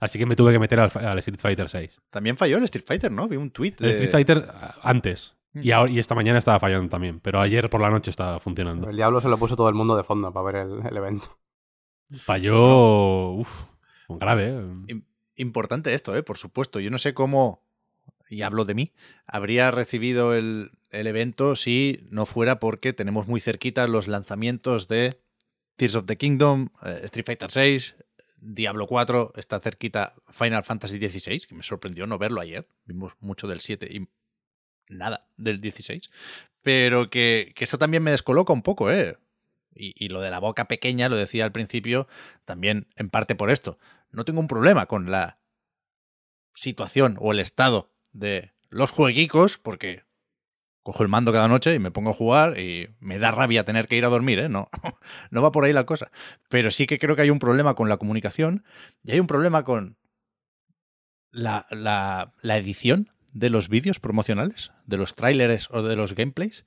Así 0.00 0.18
que 0.18 0.26
me 0.26 0.36
tuve 0.36 0.52
que 0.52 0.58
meter 0.58 0.80
al, 0.80 0.90
al 0.94 1.18
Street 1.20 1.40
Fighter 1.40 1.68
6. 1.68 2.00
También 2.10 2.36
falló 2.36 2.58
el 2.58 2.64
Street 2.64 2.84
Fighter, 2.86 3.10
¿no? 3.12 3.28
Vi 3.28 3.36
un 3.36 3.50
tweet 3.50 3.74
El 3.80 3.86
de... 3.86 3.90
Street 3.92 4.10
Fighter 4.10 4.52
antes. 4.82 5.36
Mm. 5.52 5.60
Y, 5.62 5.70
ahora- 5.70 5.90
y 5.92 5.98
esta 5.98 6.14
mañana 6.14 6.38
estaba 6.38 6.58
fallando 6.58 6.88
también. 6.88 7.20
Pero 7.20 7.40
ayer 7.40 7.70
por 7.70 7.80
la 7.80 7.88
noche 7.90 8.10
estaba 8.10 8.38
funcionando. 8.40 8.90
El 8.90 8.96
diablo 8.96 9.20
se 9.20 9.28
lo 9.28 9.38
puso 9.38 9.56
todo 9.56 9.68
el 9.68 9.74
mundo 9.74 9.96
de 9.96 10.04
fondo 10.04 10.32
para 10.32 10.44
ver 10.44 10.56
el, 10.66 10.86
el 10.86 10.96
evento. 10.96 11.38
Falló. 12.18 13.30
Uf, 13.32 13.64
grave. 14.08 14.48
¿eh? 14.48 14.60
Im- 14.88 15.04
Importante 15.36 15.94
esto, 15.94 16.14
¿eh? 16.16 16.22
Por 16.22 16.36
supuesto. 16.36 16.78
Yo 16.80 16.90
no 16.90 16.98
sé 16.98 17.14
cómo, 17.14 17.64
y 18.28 18.42
hablo 18.42 18.64
de 18.64 18.74
mí, 18.74 18.92
habría 19.26 19.70
recibido 19.70 20.34
el, 20.34 20.72
el 20.90 21.06
evento 21.06 21.56
si 21.56 22.06
no 22.10 22.26
fuera 22.26 22.60
porque 22.60 22.92
tenemos 22.92 23.26
muy 23.26 23.40
cerquita 23.40 23.86
los 23.86 24.08
lanzamientos 24.08 24.88
de 24.88 25.20
Tears 25.76 25.96
of 25.96 26.06
the 26.06 26.16
Kingdom, 26.16 26.68
eh, 26.84 27.00
Street 27.04 27.26
Fighter 27.26 27.50
VI, 27.54 28.04
Diablo 28.36 28.86
4, 28.86 29.34
está 29.36 29.60
cerquita 29.60 30.14
Final 30.30 30.64
Fantasy 30.64 30.98
XVI, 30.98 31.40
que 31.46 31.54
me 31.54 31.62
sorprendió 31.62 32.06
no 32.06 32.18
verlo 32.18 32.40
ayer. 32.40 32.66
Vimos 32.84 33.12
mucho 33.20 33.46
del 33.46 33.60
7 33.60 33.88
y 33.90 34.08
nada 34.88 35.28
del 35.36 35.60
16. 35.60 36.10
Pero 36.60 37.08
que, 37.08 37.52
que 37.54 37.64
eso 37.64 37.78
también 37.78 38.02
me 38.02 38.10
descoloca 38.10 38.52
un 38.52 38.62
poco, 38.62 38.90
¿eh? 38.90 39.16
Y, 39.74 39.94
y 39.96 40.08
lo 40.08 40.20
de 40.20 40.30
la 40.30 40.40
boca 40.40 40.66
pequeña, 40.66 41.08
lo 41.08 41.16
decía 41.16 41.44
al 41.44 41.52
principio, 41.52 42.08
también 42.44 42.88
en 42.96 43.10
parte 43.10 43.34
por 43.34 43.50
esto. 43.50 43.78
No 44.10 44.24
tengo 44.24 44.40
un 44.40 44.48
problema 44.48 44.86
con 44.86 45.10
la 45.10 45.38
situación 46.52 47.16
o 47.20 47.32
el 47.32 47.38
estado 47.38 47.91
de 48.12 48.52
los 48.70 48.90
jueguicos, 48.90 49.58
porque 49.58 50.04
cojo 50.82 51.02
el 51.02 51.08
mando 51.08 51.32
cada 51.32 51.48
noche 51.48 51.74
y 51.74 51.78
me 51.78 51.90
pongo 51.90 52.10
a 52.10 52.14
jugar 52.14 52.58
y 52.58 52.88
me 52.98 53.18
da 53.18 53.30
rabia 53.30 53.64
tener 53.64 53.86
que 53.86 53.96
ir 53.96 54.04
a 54.04 54.08
dormir, 54.08 54.38
¿eh? 54.38 54.48
No, 54.48 54.68
no 55.30 55.42
va 55.42 55.52
por 55.52 55.64
ahí 55.64 55.72
la 55.72 55.86
cosa. 55.86 56.10
Pero 56.48 56.70
sí 56.70 56.86
que 56.86 56.98
creo 56.98 57.16
que 57.16 57.22
hay 57.22 57.30
un 57.30 57.38
problema 57.38 57.74
con 57.74 57.88
la 57.88 57.98
comunicación 57.98 58.64
y 59.04 59.12
hay 59.12 59.20
un 59.20 59.26
problema 59.26 59.64
con 59.64 59.96
la, 61.30 61.66
la, 61.70 62.34
la 62.42 62.56
edición 62.56 63.08
de 63.32 63.50
los 63.50 63.68
vídeos 63.68 64.00
promocionales, 64.00 64.72
de 64.86 64.98
los 64.98 65.14
trailers 65.14 65.68
o 65.70 65.82
de 65.82 65.96
los 65.96 66.14
gameplays. 66.14 66.66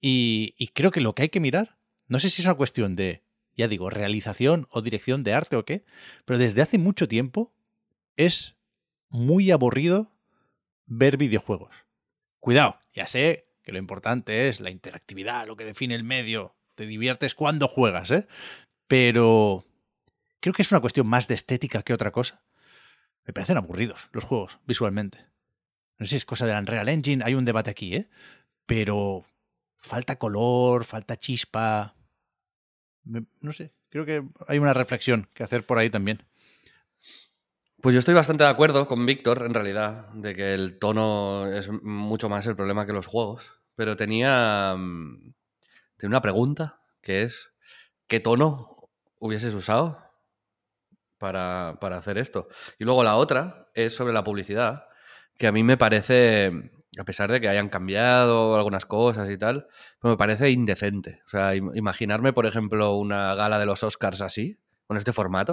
Y, 0.00 0.54
y 0.58 0.68
creo 0.68 0.90
que 0.90 1.00
lo 1.00 1.14
que 1.14 1.22
hay 1.22 1.28
que 1.28 1.40
mirar, 1.40 1.76
no 2.06 2.20
sé 2.20 2.30
si 2.30 2.42
es 2.42 2.46
una 2.46 2.54
cuestión 2.54 2.96
de, 2.96 3.22
ya 3.56 3.68
digo, 3.68 3.90
realización 3.90 4.66
o 4.70 4.82
dirección 4.82 5.24
de 5.24 5.34
arte 5.34 5.56
o 5.56 5.64
qué, 5.64 5.84
pero 6.24 6.38
desde 6.38 6.62
hace 6.62 6.78
mucho 6.78 7.08
tiempo 7.08 7.52
es 8.16 8.56
muy 9.10 9.50
aburrido 9.50 10.15
ver 10.86 11.16
videojuegos. 11.16 11.74
Cuidado, 12.40 12.78
ya 12.94 13.06
sé 13.06 13.48
que 13.62 13.72
lo 13.72 13.78
importante 13.78 14.48
es 14.48 14.60
la 14.60 14.70
interactividad, 14.70 15.46
lo 15.46 15.56
que 15.56 15.64
define 15.64 15.94
el 15.94 16.04
medio, 16.04 16.54
te 16.76 16.86
diviertes 16.86 17.34
cuando 17.34 17.66
juegas, 17.66 18.10
¿eh? 18.12 18.28
Pero 18.86 19.66
creo 20.40 20.54
que 20.54 20.62
es 20.62 20.70
una 20.70 20.80
cuestión 20.80 21.06
más 21.08 21.26
de 21.26 21.34
estética 21.34 21.82
que 21.82 21.92
otra 21.92 22.12
cosa. 22.12 22.42
Me 23.24 23.32
parecen 23.32 23.56
aburridos 23.56 24.08
los 24.12 24.22
juegos, 24.22 24.58
visualmente. 24.66 25.26
No 25.98 26.06
sé 26.06 26.10
si 26.10 26.16
es 26.16 26.24
cosa 26.24 26.46
del 26.46 26.58
Unreal 26.58 26.88
Engine, 26.88 27.24
hay 27.24 27.34
un 27.34 27.44
debate 27.44 27.70
aquí, 27.70 27.96
¿eh? 27.96 28.08
Pero 28.66 29.24
falta 29.76 30.16
color, 30.16 30.84
falta 30.84 31.18
chispa. 31.18 31.96
No 33.04 33.52
sé, 33.52 33.72
creo 33.88 34.04
que 34.04 34.22
hay 34.46 34.58
una 34.58 34.74
reflexión 34.74 35.28
que 35.34 35.42
hacer 35.42 35.64
por 35.64 35.78
ahí 35.78 35.90
también. 35.90 36.22
Pues 37.82 37.92
yo 37.92 37.98
estoy 38.00 38.14
bastante 38.14 38.44
de 38.44 38.50
acuerdo 38.50 38.86
con 38.88 39.06
Víctor, 39.06 39.42
en 39.44 39.54
realidad, 39.54 40.08
de 40.14 40.34
que 40.34 40.54
el 40.54 40.78
tono 40.78 41.46
es 41.52 41.68
mucho 41.82 42.28
más 42.28 42.46
el 42.46 42.56
problema 42.56 42.86
que 42.86 42.92
los 42.92 43.06
juegos. 43.06 43.44
Pero 43.74 43.96
tenía, 43.96 44.74
mm, 44.76 45.34
tenía 45.96 46.10
una 46.16 46.22
pregunta, 46.22 46.80
que 47.02 47.22
es, 47.22 47.52
¿qué 48.08 48.20
tono 48.20 48.90
hubieses 49.20 49.54
usado 49.54 49.98
para, 51.18 51.78
para 51.80 51.98
hacer 51.98 52.18
esto? 52.18 52.48
Y 52.78 52.84
luego 52.84 53.04
la 53.04 53.16
otra 53.16 53.68
es 53.74 53.94
sobre 53.94 54.12
la 54.12 54.24
publicidad, 54.24 54.84
que 55.38 55.46
a 55.46 55.52
mí 55.52 55.62
me 55.62 55.76
parece, 55.76 56.50
a 56.98 57.04
pesar 57.04 57.30
de 57.30 57.40
que 57.40 57.48
hayan 57.48 57.68
cambiado 57.68 58.56
algunas 58.56 58.86
cosas 58.86 59.28
y 59.30 59.38
tal, 59.38 59.66
me 60.02 60.16
parece 60.16 60.50
indecente. 60.50 61.20
O 61.26 61.30
sea, 61.30 61.54
im- 61.54 61.72
imaginarme, 61.76 62.32
por 62.32 62.46
ejemplo, 62.46 62.94
una 62.96 63.34
gala 63.34 63.58
de 63.58 63.66
los 63.66 63.82
Oscars 63.82 64.20
así, 64.20 64.58
con 64.86 64.96
este 64.96 65.12
formato. 65.12 65.52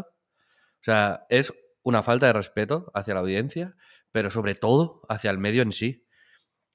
O 0.82 0.84
sea, 0.84 1.26
es 1.30 1.53
una 1.84 2.01
falta 2.01 2.27
de 2.27 2.34
respeto 2.34 2.91
hacia 2.93 3.13
la 3.13 3.19
audiencia, 3.19 3.75
pero 4.11 4.31
sobre 4.31 4.55
todo 4.55 5.01
hacia 5.09 5.31
el 5.31 5.38
medio 5.38 5.61
en 5.61 5.71
sí. 5.71 6.05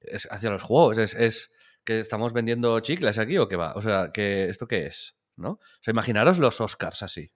Es 0.00 0.28
hacia 0.30 0.50
los 0.50 0.62
juegos. 0.62 0.98
Es, 0.98 1.14
es 1.14 1.50
que 1.84 2.00
estamos 2.00 2.32
vendiendo 2.32 2.78
chicles 2.80 3.18
aquí 3.18 3.38
o 3.38 3.48
qué 3.48 3.56
va. 3.56 3.72
O 3.74 3.82
sea, 3.82 4.10
que 4.12 4.48
¿esto 4.48 4.68
qué 4.68 4.86
es? 4.86 5.16
¿No? 5.36 5.52
O 5.52 5.60
sea, 5.80 5.92
imaginaros 5.92 6.38
los 6.38 6.60
Oscars 6.60 7.02
así. 7.02 7.32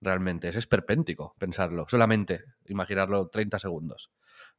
Realmente. 0.00 0.48
Es 0.48 0.56
esperpéntico 0.56 1.36
pensarlo. 1.38 1.86
Solamente 1.88 2.44
imaginarlo 2.66 3.28
30 3.28 3.58
segundos. 3.58 4.10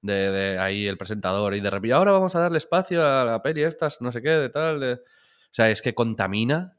De, 0.02 0.58
ahí 0.60 0.88
el 0.88 0.98
presentador 0.98 1.56
y 1.56 1.62
de 1.62 1.70
repente, 1.70 1.94
ahora 1.94 2.12
vamos 2.12 2.36
a 2.36 2.40
darle 2.40 2.58
espacio 2.58 3.06
a 3.06 3.24
la 3.24 3.42
peli 3.42 3.64
estas, 3.64 4.02
no 4.02 4.12
sé 4.12 4.22
qué, 4.22 4.30
de 4.30 4.50
tal. 4.50 4.80
de-". 4.80 4.94
O 4.94 5.54
sea, 5.56 5.70
es 5.70 5.82
que 5.82 5.94
contamina 5.94 6.78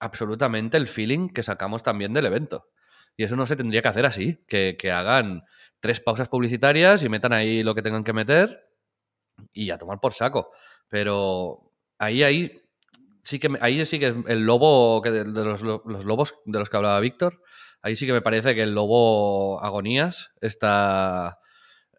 absolutamente 0.00 0.76
el 0.76 0.88
feeling 0.88 1.28
que 1.28 1.42
sacamos 1.42 1.82
también 1.82 2.12
del 2.12 2.26
evento. 2.26 2.68
Y 3.16 3.24
eso 3.24 3.36
no 3.36 3.46
se 3.46 3.56
tendría 3.56 3.82
que 3.82 3.88
hacer 3.88 4.06
así, 4.06 4.38
que, 4.48 4.76
hagan 4.92 5.44
tres 5.80 6.00
pausas 6.00 6.28
publicitarias 6.28 7.02
y 7.02 7.08
metan 7.08 7.32
ahí 7.32 7.62
lo 7.62 7.74
que 7.74 7.82
tengan 7.82 8.04
que 8.04 8.12
meter 8.12 8.66
y 9.52 9.70
a 9.70 9.78
tomar 9.78 10.00
por 10.00 10.12
saco. 10.14 10.50
Pero 10.88 11.72
ahí, 11.98 12.22
ahí 12.22 12.60
sí 13.22 13.38
que 13.38 13.50
ahí 13.60 13.84
sí 13.86 13.98
que 13.98 14.14
el 14.26 14.44
lobo 14.44 15.02
que 15.02 15.10
de, 15.10 15.24
los, 15.24 15.62
lo- 15.62 15.82
los 15.86 16.04
lobos 16.04 16.34
de 16.44 16.58
los 16.58 16.68
que 16.70 16.76
hablaba 16.76 17.00
Víctor, 17.00 17.40
ahí 17.82 17.96
sí 17.96 18.06
que 18.06 18.12
me 18.12 18.22
parece 18.22 18.54
que 18.54 18.62
el 18.62 18.74
lobo 18.74 19.62
agonías 19.62 20.30
está 20.40 21.38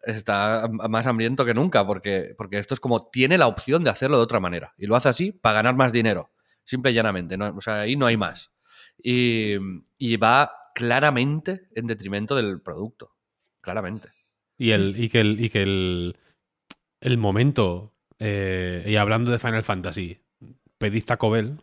está 0.02 0.68
más 0.70 1.06
hambriento 1.06 1.44
que 1.44 1.54
nunca, 1.54 1.84
porque, 1.86 2.34
porque 2.38 2.58
esto 2.58 2.74
es 2.74 2.80
como 2.80 3.08
tiene 3.10 3.38
la 3.38 3.48
opción 3.48 3.82
de 3.82 3.90
hacerlo 3.90 4.18
de 4.18 4.22
otra 4.22 4.38
manera. 4.40 4.72
Y 4.78 4.86
lo 4.86 4.94
hace 4.96 5.08
así 5.08 5.32
para 5.32 5.56
ganar 5.56 5.74
más 5.74 5.92
dinero. 5.92 6.30
Simple 6.64 6.92
y 6.92 6.94
llanamente. 6.94 7.36
¿no? 7.36 7.54
O 7.56 7.60
sea, 7.60 7.80
ahí 7.80 7.96
no 7.96 8.06
hay 8.06 8.16
más. 8.16 8.52
Y, 9.02 9.54
y 9.98 10.16
va 10.16 10.52
claramente 10.76 11.68
en 11.74 11.86
detrimento 11.86 12.36
del 12.36 12.60
producto. 12.60 13.16
Claramente. 13.62 14.10
Y, 14.58 14.72
el, 14.72 14.94
y 15.02 15.08
que 15.08 15.20
el, 15.20 15.42
y 15.42 15.48
que 15.48 15.62
el, 15.62 16.18
el 17.00 17.16
momento, 17.16 17.94
eh, 18.18 18.84
y 18.86 18.96
hablando 18.96 19.30
de 19.30 19.38
Final 19.38 19.64
Fantasy, 19.64 20.20
pedid 20.76 21.04
Taco 21.04 21.30
Bell, 21.30 21.62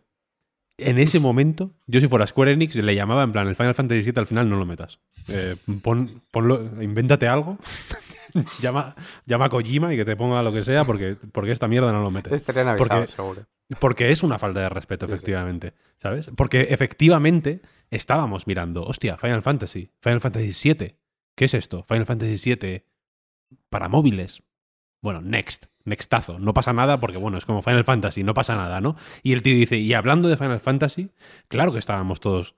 en 0.78 0.98
ese 0.98 1.20
momento, 1.20 1.72
yo 1.86 2.00
si 2.00 2.08
fuera 2.08 2.26
Square 2.26 2.52
Enix, 2.52 2.74
le 2.74 2.94
llamaba 2.94 3.22
en 3.22 3.32
plan, 3.32 3.46
el 3.48 3.54
Final 3.54 3.74
Fantasy 3.74 4.02
VII 4.02 4.12
al 4.20 4.26
final 4.26 4.48
no 4.50 4.56
lo 4.56 4.66
metas. 4.66 4.98
Eh, 5.28 5.56
pon- 5.82 6.22
ponlo, 6.30 6.60
invéntate 6.82 7.28
algo, 7.28 7.58
llama, 8.60 8.94
llama 9.26 9.44
a 9.46 9.48
Kojima 9.48 9.92
y 9.94 9.96
que 9.96 10.04
te 10.04 10.16
ponga 10.16 10.42
lo 10.42 10.52
que 10.52 10.62
sea, 10.64 10.84
porque, 10.84 11.16
porque 11.32 11.52
esta 11.52 11.68
mierda 11.68 11.92
no 11.92 12.02
lo 12.02 12.10
metes. 12.10 12.32
Estarían 12.32 12.68
avisados, 12.68 13.06
Porque- 13.06 13.12
seguro. 13.12 13.46
Porque 13.80 14.10
es 14.10 14.22
una 14.22 14.38
falta 14.38 14.60
de 14.60 14.68
respeto, 14.68 15.06
Sí, 15.06 15.10
sí. 15.10 15.14
efectivamente. 15.14 15.72
¿Sabes? 15.98 16.30
Porque 16.36 16.66
efectivamente 16.70 17.62
estábamos 17.90 18.46
mirando, 18.46 18.84
hostia, 18.84 19.16
Final 19.16 19.42
Fantasy, 19.42 19.90
Final 20.00 20.20
Fantasy 20.20 20.74
VII. 20.74 20.96
¿Qué 21.34 21.44
es 21.46 21.54
esto? 21.54 21.82
Final 21.84 22.04
Fantasy 22.04 22.54
VII 22.56 22.84
para 23.70 23.88
móviles. 23.88 24.42
Bueno, 25.00 25.22
next, 25.22 25.64
nextazo. 25.84 26.38
No 26.38 26.54
pasa 26.54 26.72
nada 26.72 27.00
porque, 27.00 27.18
bueno, 27.18 27.38
es 27.38 27.44
como 27.44 27.62
Final 27.62 27.84
Fantasy, 27.84 28.22
no 28.22 28.34
pasa 28.34 28.56
nada, 28.56 28.80
¿no? 28.80 28.96
Y 29.22 29.32
el 29.32 29.42
tío 29.42 29.54
dice, 29.54 29.76
y 29.76 29.92
hablando 29.94 30.28
de 30.28 30.36
Final 30.36 30.60
Fantasy, 30.60 31.10
claro 31.48 31.72
que 31.72 31.78
estábamos 31.78 32.20
todos 32.20 32.54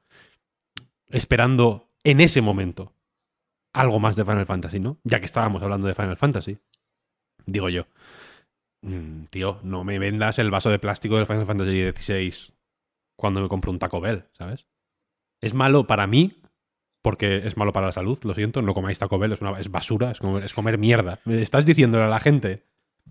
esperando 1.09 1.89
en 2.05 2.20
ese 2.20 2.41
momento 2.41 2.93
algo 3.72 4.01
más 4.01 4.16
de 4.16 4.24
Final 4.24 4.47
Fantasy, 4.47 4.81
¿no? 4.81 4.99
Ya 5.05 5.20
que 5.20 5.27
estábamos 5.27 5.62
hablando 5.62 5.87
de 5.87 5.95
Final 5.95 6.16
Fantasy. 6.16 6.59
Digo 7.45 7.68
yo. 7.68 7.87
Mm, 8.83 9.24
tío, 9.24 9.61
no 9.62 9.85
me 9.85 9.99
vendas 9.99 10.39
el 10.39 10.51
vaso 10.51 10.70
de 10.70 10.79
plástico 10.79 11.16
del 11.16 11.27
Final 11.27 11.47
Fantasy 11.47 11.93
XVI 11.93 12.55
cuando 13.16 13.41
me 13.41 13.49
compro 13.49 13.70
un 13.70 13.79
Taco 13.79 14.01
Bell, 14.01 14.24
¿sabes? 14.33 14.66
Es 15.41 15.55
malo 15.55 15.87
para 15.87 16.07
mí, 16.07 16.35
porque 17.03 17.47
es 17.47 17.57
malo 17.57 17.72
para 17.72 17.87
la 17.87 17.93
salud, 17.93 18.18
lo 18.22 18.35
siento, 18.35 18.62
no 18.62 18.74
comáis 18.74 18.99
Taco 18.99 19.18
Bell, 19.18 19.33
es, 19.33 19.41
una, 19.41 19.59
es 19.59 19.70
basura, 19.70 20.11
es 20.11 20.20
comer, 20.20 20.45
es 20.45 20.55
comer 20.55 20.79
mierda. 20.79 21.20
Estás 21.27 21.66
diciéndole 21.66 22.05
a 22.05 22.09
la 22.09 22.20
gente, 22.20 22.64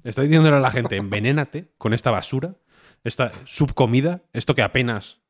estás 0.03 0.25
diciéndole 0.25 0.57
a 0.57 0.59
la 0.59 0.71
gente, 0.71 0.95
envenénate 0.97 1.73
con 1.77 1.93
esta 1.93 2.11
basura, 2.11 2.55
esta 3.03 3.31
subcomida, 3.45 4.23
esto 4.33 4.55
que 4.55 4.61
apenas 4.61 5.21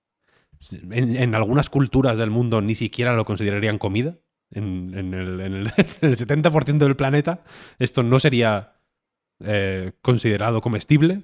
en, 0.71 1.35
algunas 1.35 1.69
culturas 1.69 2.17
del 2.17 2.29
mundo 2.31 2.61
ni 2.61 2.75
siquiera 2.75 3.13
lo 3.15 3.25
considerarían 3.25 3.77
comida. 3.77 4.17
En, 4.51 4.93
el, 4.93 4.99
en 4.99 5.13
el- 5.13 5.39
en 5.41 5.53
el 5.55 5.67
70% 6.17 6.77
del 6.85 6.95
planeta 6.95 7.43
esto 7.79 8.03
no 8.03 8.19
sería 8.19 8.75
eh, 9.39 9.91
considerado 10.01 10.61
comestible 10.61 11.23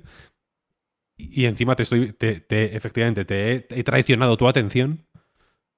y 1.18 1.46
encima 1.46 1.76
te 1.76 1.84
estoy 1.84 2.14
te, 2.14 2.42
te- 2.42 2.76
efectivamente 2.76 3.24
te 3.24 3.52
he, 3.54 3.68
he 3.70 3.84
traicionado 3.84 4.38
tu 4.38 4.48
atención 4.48 5.06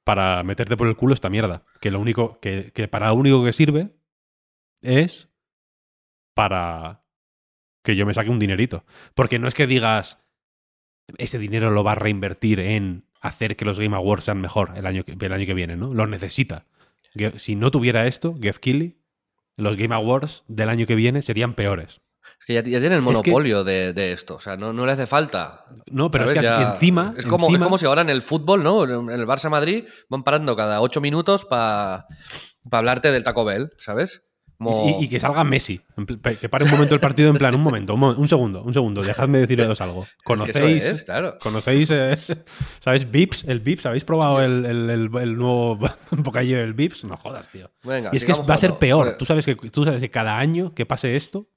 para 0.05 0.41
meterte 0.43 0.77
por 0.77 0.87
el 0.87 0.95
culo 0.95 1.13
esta 1.13 1.29
mierda. 1.29 1.65
Que 1.81 1.91
lo 1.91 1.99
único, 1.99 2.39
que, 2.39 2.71
que 2.73 2.87
para 2.87 3.07
lo 3.07 3.15
único 3.15 3.43
que 3.43 3.53
sirve 3.53 3.93
es 4.81 5.29
para 6.33 7.02
que 7.83 7.95
yo 7.95 8.05
me 8.05 8.13
saque 8.13 8.29
un 8.29 8.39
dinerito. 8.39 8.85
Porque 9.13 9.39
no 9.39 9.47
es 9.47 9.53
que 9.53 9.67
digas, 9.67 10.17
ese 11.17 11.37
dinero 11.37 11.69
lo 11.71 11.83
va 11.83 11.93
a 11.93 11.95
reinvertir 11.95 12.59
en 12.59 13.05
hacer 13.21 13.55
que 13.55 13.65
los 13.65 13.79
Game 13.79 13.95
Awards 13.95 14.25
sean 14.25 14.41
mejor 14.41 14.71
el 14.75 14.85
año 14.85 15.03
que, 15.03 15.13
el 15.19 15.33
año 15.33 15.45
que 15.45 15.53
viene, 15.53 15.75
¿no? 15.75 15.93
Lo 15.93 16.07
necesita. 16.07 16.65
Si 17.37 17.55
no 17.55 17.69
tuviera 17.71 18.07
esto, 18.07 18.35
Geoff 18.41 18.57
Keighley, 18.59 18.97
los 19.57 19.77
Game 19.77 19.93
Awards 19.93 20.43
del 20.47 20.69
año 20.69 20.87
que 20.87 20.95
viene 20.95 21.21
serían 21.21 21.53
peores. 21.53 22.01
Es 22.39 22.45
que 22.45 22.53
ya, 22.53 22.61
ya 22.61 22.79
tiene 22.79 22.95
el 22.95 23.01
Es 23.07 23.21
que- 23.21 23.29
monopolio 23.31 23.63
de, 23.63 23.93
de 23.93 24.13
esto. 24.13 24.35
O 24.35 24.39
sea, 24.39 24.55
no, 24.57 24.71
no 24.73 24.85
le 24.85 24.93
hace 24.93 25.05
falta. 25.05 25.65
No, 25.91 26.09
pero 26.09 26.23
¿sabes? 26.25 26.37
es 26.37 26.41
que 26.41 26.45
Ya- 26.47 26.71
encima. 26.73 27.13
Es 27.17 27.25
como, 27.25 27.53
es 27.53 27.59
como 27.61 27.77
si 27.77 27.85
ahora 27.85 28.01
en 28.01 28.09
el 28.09 28.21
fútbol, 28.21 28.63
¿no? 28.63 28.83
En 28.85 29.09
el 29.09 29.27
Barça 29.27 29.49
Madrid 29.49 29.85
van 30.09 30.23
parando 30.23 30.55
cada 30.55 30.81
ocho 30.81 31.01
minutos 31.01 31.45
para 31.45 32.07
hablarte 32.71 33.11
del 33.11 33.23
Taco 33.23 33.43
Bell, 33.45 33.71
¿sabes? 33.75 34.23
Como- 34.71 34.99
Y, 34.99 35.05
y 35.05 35.07
que 35.09 35.19
salga 35.19 35.43
Messi. 35.43 35.81
Que 36.39 36.49
pare 36.49 36.65
un 36.65 36.71
momento 36.71 36.95
el 36.95 37.01
partido 37.01 37.29
en 37.29 37.37
plan, 37.37 37.53
un 37.55 37.61
momento, 37.61 37.93
un, 37.95 37.99
mo- 37.99 38.15
un 38.15 38.27
segundo, 38.27 38.61
un 38.63 38.73
segundo, 38.73 39.01
dejadme 39.01 39.39
deciros 39.39 39.79
algo. 39.81 40.05
¿Conocéis? 40.23 40.83
es, 40.83 41.03
claro. 41.03 41.37
¿Conocéis? 41.41 41.89
eh, 41.91 42.17
¿Sabéis 42.79 43.09
Vips? 43.09 43.43
¿El 43.45 43.59
Vips? 43.59 43.85
¿Habéis 43.85 44.03
probado 44.03 44.41
el, 44.41 44.65
el- 44.65 44.89
el- 44.89 45.09
el 45.21 45.35
nuevo 45.37 45.77
bocadillo 46.11 46.57
del 46.59 46.73
Vips? 46.73 47.03
No 47.05 47.17
jodas, 47.17 47.49
tío. 47.49 47.69
Venga, 47.83 48.09
y 48.13 48.17
es 48.17 48.25
que 48.25 48.33
va 48.33 48.53
a 48.55 48.57
ser 48.57 48.73
peor. 48.75 49.05
Pues, 49.07 49.17
Tú 49.17 49.25
sabes, 49.25 49.45
que, 49.45 49.55
tú 49.55 49.83
sabes 49.83 50.01
que 50.01 50.09
cada 50.09 50.37
año 50.39 50.73
que 50.73 50.85
pase 50.85 51.15
esto, 51.15 51.47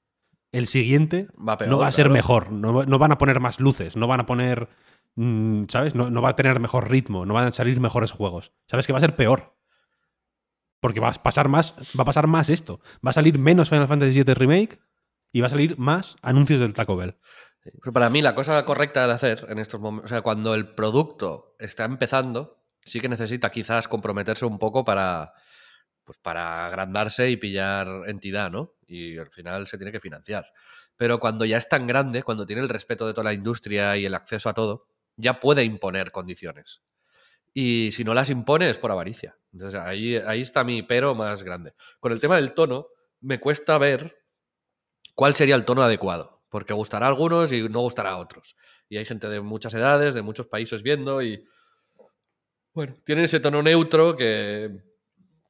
el 0.51 0.67
siguiente 0.67 1.27
Va 1.47 1.57
peor, 1.57 1.69
no 1.71 1.77
va 1.77 1.87
a 1.87 1.91
ser 1.91 2.05
claro. 2.05 2.13
mejor. 2.13 2.51
No, 2.51 2.83
no 2.83 2.97
van 2.99 3.11
a 3.11 3.17
poner 3.17 3.39
más 3.39 3.59
luces, 3.59 3.95
no 3.97 4.07
van 4.07 4.21
a 4.21 4.25
poner. 4.25 4.69
mm, 5.15 5.63
¿Sabes? 5.67 5.93
No, 5.95 6.09
no 6.09 6.21
va 6.21 6.29
a 6.29 6.35
tener 6.35 6.59
mejor 6.59 6.89
ritmo, 6.89 7.25
no 7.25 7.33
van 7.33 7.45
a 7.47 7.51
salir 7.51 7.79
mejores 7.79 8.11
juegos. 8.11 8.53
¿Sabes 8.67 8.87
que 8.87 8.93
va 8.93 8.97
a 8.99 9.01
ser 9.01 9.15
peor? 9.15 9.56
Porque 10.79 10.99
va 10.99 11.09
a 11.09 11.13
pasar 11.13 11.49
más, 11.49 11.73
va 11.97 12.03
a 12.03 12.05
pasar 12.05 12.27
más 12.27 12.49
esto. 12.49 12.81
Va 13.05 13.09
a 13.09 13.13
salir 13.13 13.39
menos 13.39 13.69
Final 13.69 13.87
Fantasy 13.87 14.23
VII 14.23 14.33
Remake 14.33 14.79
y 15.31 15.41
va 15.41 15.47
a 15.47 15.49
salir 15.49 15.77
más 15.77 16.15
anuncios 16.21 16.59
del 16.59 16.73
Taco 16.73 16.95
Bell. 16.95 17.15
Pero 17.81 17.93
para 17.93 18.09
mí 18.09 18.21
la 18.21 18.35
cosa 18.35 18.63
correcta 18.63 19.07
de 19.07 19.13
hacer 19.13 19.45
en 19.49 19.59
estos 19.59 19.79
momentos, 19.79 20.11
o 20.11 20.13
sea, 20.13 20.21
cuando 20.21 20.55
el 20.55 20.69
producto 20.69 21.55
está 21.59 21.85
empezando, 21.85 22.63
sí 22.85 22.99
que 22.99 23.09
necesita 23.09 23.49
quizás 23.49 23.87
comprometerse 23.87 24.45
un 24.45 24.59
poco 24.59 24.85
para, 24.85 25.33
pues 26.03 26.17
para 26.19 26.67
agrandarse 26.67 27.29
y 27.29 27.37
pillar 27.37 27.87
entidad, 28.07 28.51
¿no? 28.51 28.75
Y 28.87 29.17
al 29.17 29.29
final 29.29 29.67
se 29.67 29.77
tiene 29.77 29.91
que 29.91 29.99
financiar. 29.99 30.45
Pero 30.95 31.19
cuando 31.19 31.45
ya 31.45 31.57
es 31.57 31.67
tan 31.67 31.85
grande, 31.85 32.23
cuando 32.23 32.45
tiene 32.45 32.61
el 32.61 32.69
respeto 32.69 33.05
de 33.05 33.13
toda 33.13 33.25
la 33.25 33.33
industria 33.33 33.97
y 33.97 34.05
el 34.05 34.15
acceso 34.15 34.49
a 34.49 34.53
todo, 34.53 34.87
ya 35.17 35.39
puede 35.39 35.63
imponer 35.63 36.11
condiciones. 36.11 36.81
Y 37.59 37.91
si 37.91 38.03
no 38.03 38.13
las 38.13 38.29
impone 38.29 38.69
es 38.69 38.77
por 38.77 38.91
avaricia. 38.91 39.35
Entonces 39.51 39.81
ahí, 39.81 40.15
ahí 40.15 40.43
está 40.43 40.63
mi 40.63 40.83
pero 40.83 41.15
más 41.15 41.41
grande. 41.41 41.73
Con 41.99 42.11
el 42.11 42.19
tema 42.19 42.35
del 42.35 42.53
tono, 42.53 42.85
me 43.19 43.39
cuesta 43.39 43.79
ver 43.79 44.15
cuál 45.15 45.33
sería 45.33 45.55
el 45.55 45.65
tono 45.65 45.81
adecuado. 45.81 46.43
Porque 46.49 46.73
gustará 46.73 47.07
a 47.07 47.09
algunos 47.09 47.51
y 47.51 47.67
no 47.67 47.79
gustará 47.79 48.11
a 48.11 48.17
otros. 48.17 48.55
Y 48.89 48.97
hay 48.97 49.05
gente 49.05 49.27
de 49.27 49.41
muchas 49.41 49.73
edades, 49.73 50.13
de 50.13 50.21
muchos 50.21 50.45
países 50.45 50.83
viendo 50.83 51.23
y. 51.23 51.47
Bueno, 52.75 52.95
tiene 53.03 53.23
ese 53.23 53.39
tono 53.39 53.63
neutro 53.63 54.15
que, 54.15 54.77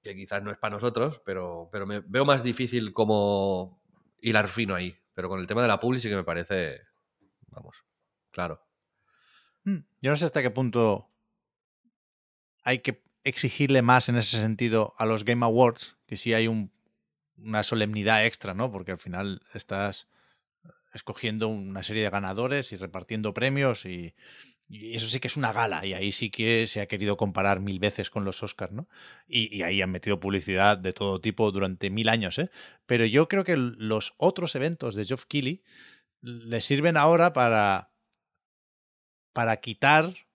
que 0.02 0.16
quizás 0.16 0.42
no 0.42 0.52
es 0.52 0.58
para 0.58 0.76
nosotros, 0.76 1.22
pero, 1.26 1.68
pero 1.74 1.86
me 1.86 2.00
veo 2.00 2.24
más 2.24 2.42
difícil 2.42 2.94
como 2.94 3.82
hilar 4.22 4.48
fino 4.48 4.76
ahí. 4.76 4.98
Pero 5.14 5.28
con 5.28 5.42
el 5.42 5.48
tema 5.48 5.62
de 5.62 5.68
la 5.68 5.82
publi 5.82 6.00
sí 6.00 6.08
que 6.08 6.16
me 6.16 6.24
parece. 6.24 6.84
Vamos, 7.48 7.84
claro. 8.32 8.66
Hmm, 9.66 9.80
Yo 10.02 10.12
no 10.12 10.16
sé 10.16 10.24
hasta 10.24 10.42
qué 10.42 10.52
punto 10.52 11.12
hay 12.68 12.80
que 12.80 13.02
exigirle 13.24 13.82
más 13.82 14.10
en 14.10 14.18
ese 14.18 14.42
sentido 14.42 14.94
a 14.98 15.06
los 15.06 15.24
Game 15.24 15.46
Awards, 15.46 15.96
que 16.06 16.18
sí 16.18 16.34
hay 16.34 16.50
un- 16.50 16.74
una 17.38 17.64
solemnidad 17.64 18.26
extra, 18.26 18.54
¿no? 18.54 18.70
Porque 18.74 18.92
al 18.92 18.98
final 18.98 19.42
estás 19.54 20.10
escogiendo 20.94 21.48
una 21.48 21.82
serie 21.82 22.04
de 22.04 22.10
ganadores 22.10 22.74
y 22.74 22.76
repartiendo 22.76 23.34
premios 23.34 23.86
y, 23.86 24.16
eso 24.70 25.08
sí 25.08 25.22
que 25.22 25.30
es 25.30 25.38
una 25.38 25.54
gala 25.54 25.86
y 25.86 25.94
ahí 25.94 26.12
sí 26.12 26.30
que 26.30 26.68
se 26.68 26.82
ha 26.82 26.88
querido 26.88 27.16
comparar 27.16 27.62
mil 27.62 27.80
veces 27.80 28.10
con 28.10 28.26
los 28.26 28.44
Oscars, 28.44 28.74
¿no? 28.74 28.90
Y, 29.26 29.56
y 29.56 29.62
ahí 29.64 29.82
han 29.82 29.92
metido 29.92 30.20
publicidad 30.20 30.78
de 30.78 30.92
todo 30.92 31.22
tipo 31.22 31.50
durante 31.54 31.90
mil 31.90 32.10
años, 32.10 32.38
¿eh? 32.38 32.50
Pero 32.86 33.06
yo 33.06 33.30
creo 33.30 33.46
que 33.46 33.56
los 33.56 34.14
otros 34.18 34.56
eventos 34.56 34.94
de 34.96 35.06
Geoff 35.06 35.24
Keighley 35.26 35.64
le 36.22 36.60
sirven 36.60 36.98
ahora 36.98 37.32
para 37.32 37.92
para 39.32 39.56
quitar 39.62 40.27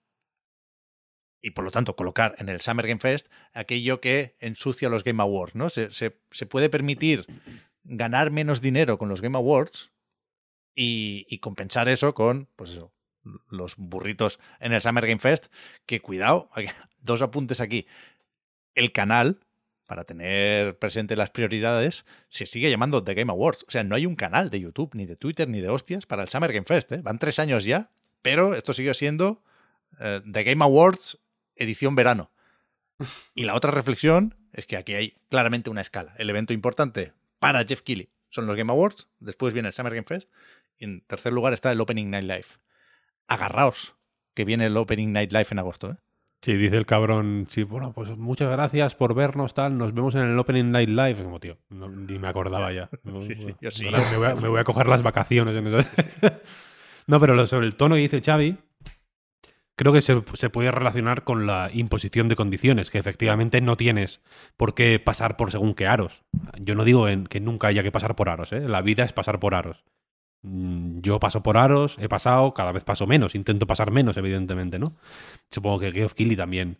y 1.43 1.51
por 1.51 1.63
lo 1.63 1.69
tanto 1.71 1.95
colocar 1.95 2.33
en 2.39 2.49
el 2.49 2.61
Summer 2.61 2.87
Game 2.87 2.99
Fest 3.01 3.27
aquello 3.53 4.01
que 4.01 4.35
ensucia 4.39 4.89
los 4.89 5.03
Game 5.03 5.21
Awards, 5.21 5.53
¿no? 5.53 5.69
Se, 5.69 5.91
se- 5.91 6.17
se 6.31 6.45
puede 6.47 6.69
permitir 6.69 7.27
ganar 7.83 8.31
menos 8.31 8.61
dinero 8.61 8.97
con 8.97 9.09
los 9.09 9.21
Game 9.21 9.37
Awards 9.37 9.91
y, 10.73 11.37
compensar 11.39 11.87
eso 11.89 12.15
con, 12.15 12.47
pues 12.55 12.71
eso, 12.71 12.91
los 13.49 13.75
burritos 13.75 14.39
en 14.59 14.73
el 14.73 14.81
Summer 14.81 15.05
Game 15.05 15.19
Fest, 15.19 15.47
que 15.85 16.01
cuidado, 16.01 16.49
dos 17.01 17.21
apuntes 17.21 17.59
aquí. 17.61 17.85
El 18.73 18.91
canal, 18.91 19.39
para 19.85 20.05
tener 20.05 20.79
presente 20.79 21.15
las 21.15 21.29
prioridades, 21.29 22.05
se 22.29 22.45
sigue 22.45 22.71
llamando 22.71 23.03
The 23.03 23.13
Game 23.13 23.31
Awards. 23.31 23.65
O 23.67 23.71
sea, 23.71 23.83
no 23.83 23.95
hay 23.95 24.05
un 24.05 24.15
canal 24.15 24.49
de 24.49 24.61
YouTube, 24.61 24.95
ni 24.95 25.05
de 25.05 25.15
Twitter, 25.17 25.47
ni 25.47 25.59
de 25.61 25.69
hostias 25.69 26.05
para 26.07 26.23
el 26.23 26.29
Summer 26.29 26.51
Game 26.53 26.65
Fest. 26.65 26.91
¿eh? 26.93 27.01
Van 27.03 27.19
tres 27.19 27.37
años 27.37 27.65
ya, 27.65 27.91
pero 28.23 28.55
esto 28.55 28.73
sigue 28.73 28.93
siendo 28.95 29.43
eh, 29.99 30.21
The 30.31 30.43
Game 30.43 30.63
Awards 30.63 31.19
edición 31.55 31.95
verano. 31.95 32.31
Y 33.35 33.43
la 33.43 33.55
otra 33.55 33.71
reflexión 33.71 34.35
es 34.53 34.65
que 34.65 34.77
aquí 34.77 34.93
hay 34.93 35.15
claramente 35.29 35.69
una 35.69 35.81
escala. 35.81 36.13
El 36.17 36.29
evento 36.29 36.53
importante 36.53 37.13
para 37.39 37.63
Jeff 37.65 37.81
Keighley 37.81 38.09
son 38.29 38.47
los 38.47 38.55
Game 38.55 38.71
Awards, 38.71 39.07
después 39.19 39.53
viene 39.53 39.67
el 39.69 39.73
Summer 39.73 39.93
Game 39.93 40.05
Fest 40.07 40.29
y 40.77 40.85
en 40.85 41.01
tercer 41.01 41.33
lugar 41.33 41.53
está 41.53 41.71
el 41.71 41.81
Opening 41.81 42.09
Night 42.09 42.25
Live. 42.25 42.45
Agarraos, 43.27 43.95
que 44.33 44.45
viene 44.45 44.65
el 44.67 44.77
Opening 44.77 45.11
Night 45.11 45.31
Live 45.31 45.47
en 45.51 45.59
agosto. 45.59 45.91
¿eh? 45.91 45.95
Sí, 46.41 46.55
dice 46.57 46.75
el 46.75 46.85
cabrón, 46.85 47.47
sí, 47.49 47.63
bueno, 47.63 47.93
pues 47.93 48.09
muchas 48.17 48.49
gracias 48.51 48.95
por 48.95 49.13
vernos, 49.15 49.53
tal, 49.53 49.77
nos 49.77 49.93
vemos 49.93 50.13
en 50.15 50.21
el 50.25 50.37
Opening 50.37 50.71
Night 50.71 50.89
Live. 50.89 51.23
Como, 51.23 51.39
tío, 51.39 51.57
no- 51.69 51.89
ni 51.89 52.19
me 52.19 52.27
acordaba 52.27 52.71
ya. 52.73 52.89
Sí, 53.21 53.35
sí, 53.35 53.55
yo 53.61 53.71
sí. 53.71 53.85
Me 53.85 54.17
voy, 54.17 54.27
a, 54.27 54.35
me 54.35 54.47
voy 54.49 54.59
a 54.59 54.63
coger 54.63 54.87
las 54.87 55.01
vacaciones. 55.03 55.55
en 55.55 55.67
eso. 55.67 55.79
no, 57.07 57.19
pero 57.19 57.47
sobre 57.47 57.67
el 57.67 57.75
tono 57.75 57.95
que 57.95 58.01
dice 58.01 58.21
Xavi, 58.21 58.57
creo 59.75 59.91
que 59.93 60.01
se, 60.01 60.21
se 60.35 60.49
puede 60.49 60.71
relacionar 60.71 61.23
con 61.23 61.45
la 61.47 61.69
imposición 61.73 62.27
de 62.29 62.35
condiciones, 62.35 62.89
que 62.91 62.97
efectivamente 62.99 63.61
no 63.61 63.77
tienes 63.77 64.21
por 64.57 64.73
qué 64.75 64.99
pasar 64.99 65.35
por 65.37 65.51
según 65.51 65.73
qué 65.73 65.87
aros. 65.87 66.23
Yo 66.59 66.75
no 66.75 66.83
digo 66.83 67.07
en- 67.07 67.25
que 67.25 67.39
nunca 67.39 67.67
haya 67.67 67.83
que 67.83 67.91
pasar 67.91 68.15
por 68.15 68.29
aros, 68.29 68.51
¿eh? 68.53 68.61
la 68.67 68.81
vida 68.81 69.03
es 69.03 69.13
pasar 69.13 69.39
por 69.39 69.55
aros. 69.55 69.83
Mm, 70.43 70.99
Yo 71.01 71.19
paso 71.19 71.41
por 71.43 71.57
aros, 71.57 71.97
he 71.99 72.09
pasado, 72.09 72.53
cada 72.53 72.71
vez 72.71 72.83
paso 72.83 73.07
menos, 73.07 73.33
intento 73.35 73.65
pasar 73.67 73.91
menos, 73.91 74.17
evidentemente, 74.17 74.77
¿no? 74.79 74.95
Supongo 75.51 75.79
que 75.79 75.91
Geoff 75.91 76.13
Keighley 76.13 76.35
también 76.37 76.79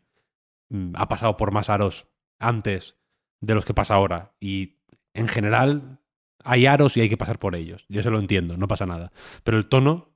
mm, 0.69 0.93
ha 0.95 1.07
pasado 1.07 1.37
por 1.37 1.51
más 1.51 1.69
aros 1.69 2.07
antes 2.39 2.97
de 3.41 3.55
los 3.55 3.65
que 3.65 3.73
pasa 3.73 3.95
ahora. 3.95 4.33
Y 4.39 4.75
en 5.13 5.27
general 5.27 5.99
hay 6.43 6.65
aros 6.65 6.97
y 6.97 7.01
hay 7.01 7.09
que 7.09 7.17
pasar 7.17 7.39
por 7.39 7.55
ellos. 7.55 7.85
Yo 7.89 8.03
se 8.03 8.09
lo 8.09 8.19
entiendo, 8.19 8.57
no 8.57 8.67
pasa 8.67 8.85
nada. 8.85 9.11
Pero 9.43 9.57
el 9.57 9.67
tono, 9.67 10.09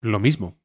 lo 0.00 0.18
mismo. 0.18 0.56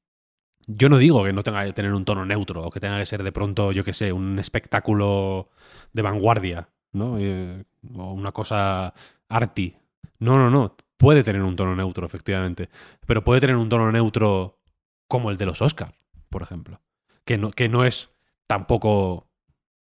Yo 0.68 0.90
no 0.90 0.98
digo 0.98 1.24
que 1.24 1.34
no 1.34 1.44
tenga 1.44 1.66
que 1.66 1.74
tener 1.74 1.94
un 1.94 2.06
tono 2.06 2.26
neutro 2.26 2.64
o 2.64 2.70
que 2.70 2.80
tenga 2.80 3.00
que 3.00 3.06
ser 3.06 3.24
de 3.24 3.32
pronto, 3.32 3.72
yo 3.72 3.84
qué 3.84 3.94
sé, 3.94 4.14
un 4.14 4.40
espectáculo 4.40 5.50
de 5.94 6.02
vanguardia, 6.02 6.70
¿no? 6.94 7.18
Eh, 7.20 7.64
o 7.96 8.14
una 8.14 8.32
cosa 8.32 8.94
arty. 9.28 9.76
No, 10.20 10.38
no, 10.38 10.50
no. 10.50 10.76
Puede 10.98 11.24
tener 11.24 11.42
un 11.42 11.56
tono 11.56 11.76
neutro, 11.76 12.06
efectivamente. 12.06 12.70
Pero 13.06 13.24
puede 13.24 13.42
tener 13.42 13.56
un 13.56 13.70
tono 13.70 13.92
neutro 13.92 14.60
como 15.08 15.32
el 15.32 15.38
de 15.38 15.48
los 15.48 15.62
Oscars, 15.62 15.94
por 16.30 16.44
ejemplo. 16.44 16.80
Que 17.26 17.38
no, 17.38 17.52
que 17.52 17.70
no 17.70 17.86
es 17.86 18.12
tampoco 18.48 19.28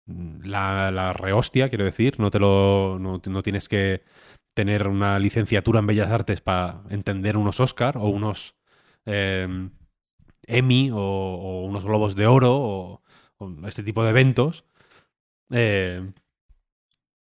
mm, 0.06 0.44
la, 0.44 1.12
rehostia, 1.12 1.68
quiero 1.68 1.84
decir. 1.84 2.18
No, 2.18 2.30
te 2.30 2.38
lo, 2.38 2.98
no, 2.98 3.20
no 3.24 3.42
tienes 3.42 3.68
que 3.68 4.02
tener 4.54 4.88
una 4.88 5.18
licenciatura 5.18 5.80
en 5.80 5.86
Bellas 5.86 6.10
Artes 6.10 6.40
para 6.40 6.82
entender 6.88 7.36
unos 7.36 7.60
Oscar 7.60 7.96
o 7.98 8.08
unos 8.08 8.54
eh, 9.06 9.68
Emmy 10.56 10.90
o, 10.92 11.62
unos 11.64 11.84
Globos 11.84 12.14
de 12.16 12.26
Oro 12.26 12.56
o, 12.56 13.02
este 13.66 13.82
tipo 13.82 14.04
de 14.04 14.10
eventos. 14.10 14.64
Eh, 15.50 16.12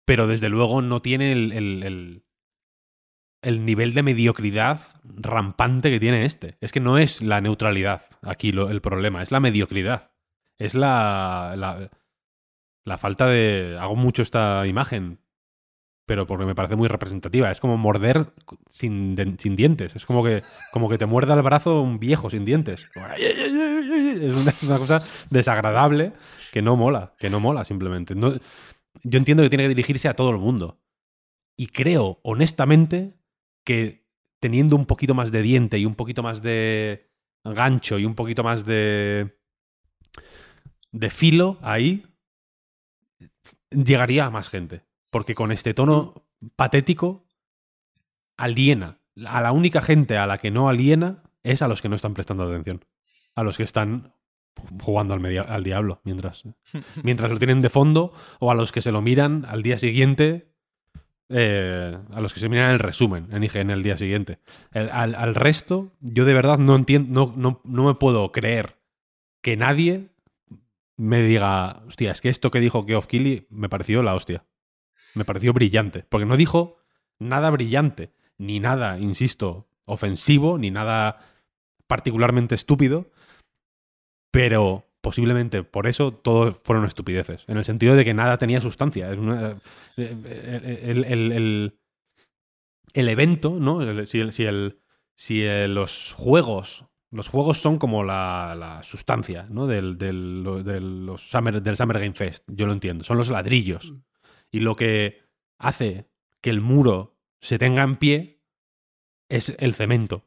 pero 0.06 0.26
desde 0.26 0.48
luego 0.48 0.82
no 0.82 1.00
tiene 1.02 1.32
el- 1.32 2.22
el 3.42 3.64
nivel 3.64 3.94
de 3.94 4.02
mediocridad 4.02 4.80
rampante 5.04 5.90
que 5.90 6.00
tiene 6.00 6.24
este. 6.24 6.58
Es 6.60 6.72
que 6.72 6.80
no 6.80 6.98
es 6.98 7.22
la 7.22 7.40
neutralidad 7.40 8.02
aquí 8.22 8.52
lo- 8.52 8.68
el 8.70 8.80
problema, 8.80 9.22
es 9.22 9.30
la 9.30 9.40
mediocridad. 9.40 10.12
Es 10.58 10.74
la, 10.74 11.54
la, 11.56 11.90
la 12.84 12.98
falta 12.98 13.26
de... 13.26 13.78
Hago 13.80 13.96
mucho 13.96 14.20
esta 14.22 14.66
imagen. 14.66 15.20
Pero 16.10 16.26
porque 16.26 16.44
me 16.44 16.56
parece 16.56 16.74
muy 16.74 16.88
representativa. 16.88 17.52
Es 17.52 17.60
como 17.60 17.76
morder 17.76 18.32
sin, 18.68 19.14
dientes. 19.14 19.94
Es 19.94 20.04
como 20.04 20.24
que, 20.24 20.42
como 20.72 20.88
que 20.88 20.98
te 20.98 21.06
muerda 21.06 21.34
el 21.34 21.42
brazo 21.42 21.82
un 21.82 22.00
viejo 22.00 22.28
sin 22.30 22.44
dientes. 22.44 22.88
Es 22.96 24.36
una, 24.36 24.52
una 24.66 24.78
cosa 24.78 25.06
desagradable 25.30 26.12
que 26.50 26.62
no 26.62 26.74
mola, 26.74 27.14
que 27.16 27.30
no 27.30 27.38
mola 27.38 27.64
simplemente. 27.64 28.16
No- 28.16 28.34
yo 29.04 29.18
entiendo 29.18 29.44
que 29.44 29.50
tiene 29.50 29.62
que 29.62 29.68
dirigirse 29.68 30.08
a 30.08 30.14
todo 30.14 30.30
el 30.30 30.38
mundo. 30.38 30.80
Y 31.56 31.68
creo, 31.68 32.18
honestamente, 32.24 33.14
que 33.64 34.04
teniendo 34.40 34.74
un 34.74 34.86
poquito 34.86 35.14
más 35.14 35.30
de 35.30 35.42
diente 35.42 35.78
y 35.78 35.86
un 35.86 35.94
poquito 35.94 36.24
más 36.24 36.42
de 36.42 37.08
gancho 37.44 38.00
y 38.00 38.04
un 38.04 38.16
poquito 38.16 38.42
más 38.42 38.64
de 38.64 39.38
de 40.90 41.08
filo 41.08 41.56
ahí 41.62 42.04
llegaría 43.70 44.26
a 44.26 44.30
más 44.30 44.48
gente 44.48 44.89
porque 45.10 45.34
con 45.34 45.52
este 45.52 45.74
tono 45.74 46.26
patético 46.56 47.26
aliena 48.36 48.98
a 49.26 49.40
la 49.40 49.52
única 49.52 49.82
gente 49.82 50.16
a 50.16 50.26
la 50.26 50.38
que 50.38 50.50
no 50.50 50.68
aliena 50.68 51.22
es 51.42 51.62
a 51.62 51.68
los 51.68 51.82
que 51.82 51.88
no 51.88 51.96
están 51.96 52.14
prestando 52.14 52.44
atención 52.44 52.84
a 53.34 53.42
los 53.42 53.56
que 53.56 53.62
están 53.64 54.14
jugando 54.82 55.14
al, 55.14 55.20
media- 55.20 55.42
al 55.42 55.62
diablo 55.64 56.00
mientras 56.04 56.44
mientras 57.02 57.30
lo 57.30 57.38
tienen 57.38 57.62
de 57.62 57.70
fondo 57.70 58.12
o 58.38 58.50
a 58.50 58.54
los 58.54 58.72
que 58.72 58.82
se 58.82 58.92
lo 58.92 59.02
miran 59.02 59.44
al 59.48 59.62
día 59.62 59.78
siguiente 59.78 60.48
eh, 61.28 61.96
a 62.12 62.20
los 62.20 62.34
que 62.34 62.40
se 62.40 62.48
miran 62.48 62.70
el 62.72 62.78
resumen 62.80 63.28
en 63.30 63.44
IGN 63.44 63.70
el 63.70 63.84
día 63.84 63.96
siguiente. 63.96 64.40
El- 64.72 64.90
al, 64.90 65.14
al 65.14 65.36
resto, 65.36 65.92
yo 66.00 66.24
de 66.24 66.34
verdad 66.34 66.58
no 66.58 66.74
entiendo, 66.74 67.26
no, 67.28 67.34
no, 67.36 67.60
no 67.62 67.84
me 67.84 67.94
puedo 67.94 68.32
creer 68.32 68.80
que 69.40 69.56
nadie 69.56 70.08
me 70.96 71.22
diga, 71.22 71.84
hostia, 71.86 72.10
es 72.10 72.20
que 72.20 72.30
esto 72.30 72.50
que 72.50 72.58
dijo 72.58 72.84
Geoff 72.84 73.06
Keighley 73.06 73.46
me 73.48 73.68
pareció 73.68 74.02
la 74.02 74.16
hostia. 74.16 74.44
Me 75.14 75.24
pareció 75.24 75.52
brillante. 75.52 76.04
Porque 76.08 76.26
no 76.26 76.36
dijo 76.36 76.78
nada 77.18 77.50
brillante, 77.50 78.12
ni 78.38 78.60
nada, 78.60 78.98
insisto, 78.98 79.66
ofensivo, 79.84 80.56
ni 80.58 80.70
nada 80.70 81.18
particularmente 81.86 82.54
estúpido, 82.54 83.10
pero 84.30 84.86
posiblemente 85.00 85.62
por 85.64 85.86
eso 85.86 86.12
todo 86.12 86.52
fueron 86.52 86.84
estupideces, 86.84 87.44
en 87.48 87.56
el 87.56 87.64
sentido 87.64 87.96
de 87.96 88.04
que 88.04 88.14
nada 88.14 88.38
tenía 88.38 88.60
sustancia. 88.60 89.10
Eh, 89.12 89.56
el, 89.96 91.04
el- 91.04 91.32
el- 91.32 91.78
el 92.92 93.08
evento, 93.08 93.56
¿no? 93.58 93.80
Si 94.06 94.30
si 95.16 95.42
el- 95.42 95.74
los 95.74 96.12
juegos, 96.16 96.86
los 97.10 97.28
juegos 97.28 97.58
son 97.58 97.78
como 97.78 98.04
la, 98.04 98.54
la 98.58 98.82
sustancia, 98.82 99.46
¿no? 99.50 99.66
Del, 99.66 99.98
del, 99.98 100.44
del- 100.64 101.06
los 101.06 101.28
Summer, 101.28 101.60
del 101.62 101.76
Summer 101.76 101.98
Game 101.98 102.14
Fest, 102.14 102.44
yo 102.48 102.66
lo 102.66 102.72
entiendo, 102.72 103.04
son 103.04 103.18
los 103.18 103.28
ladrillos. 103.30 103.92
Y 104.50 104.60
lo 104.60 104.76
que 104.76 105.22
hace 105.58 106.08
que 106.40 106.50
el 106.50 106.60
muro 106.60 107.16
se 107.40 107.58
tenga 107.58 107.82
en 107.82 107.96
pie 107.96 108.40
es 109.28 109.54
el 109.58 109.74
cemento, 109.74 110.24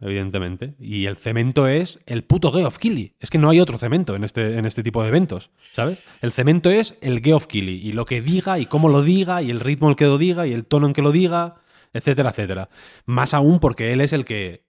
evidentemente. 0.00 0.74
Y 0.78 1.06
el 1.06 1.16
cemento 1.16 1.66
es 1.66 1.98
el 2.06 2.24
puto 2.24 2.52
Geoff 2.52 2.78
Keighley. 2.78 3.14
Es 3.18 3.30
que 3.30 3.38
no 3.38 3.50
hay 3.50 3.60
otro 3.60 3.78
cemento 3.78 4.14
en 4.14 4.24
este, 4.24 4.58
en 4.58 4.66
este 4.66 4.82
tipo 4.82 5.02
de 5.02 5.08
eventos, 5.08 5.50
¿sabes? 5.72 5.98
El 6.22 6.32
cemento 6.32 6.70
es 6.70 6.94
el 7.00 7.20
Geoff 7.20 7.46
Keighley. 7.46 7.86
Y 7.86 7.92
lo 7.92 8.04
que 8.04 8.22
diga, 8.22 8.58
y 8.58 8.66
cómo 8.66 8.88
lo 8.88 9.02
diga, 9.02 9.42
y 9.42 9.50
el 9.50 9.60
ritmo 9.60 9.88
en 9.88 9.96
que 9.96 10.04
lo 10.04 10.18
diga, 10.18 10.46
y 10.46 10.52
el 10.52 10.66
tono 10.66 10.86
en 10.86 10.92
que 10.92 11.02
lo 11.02 11.12
diga, 11.12 11.56
etcétera, 11.92 12.30
etcétera. 12.30 12.68
Más 13.06 13.34
aún 13.34 13.60
porque 13.60 13.92
él 13.92 14.00
es 14.00 14.12
el 14.12 14.24
que 14.24 14.64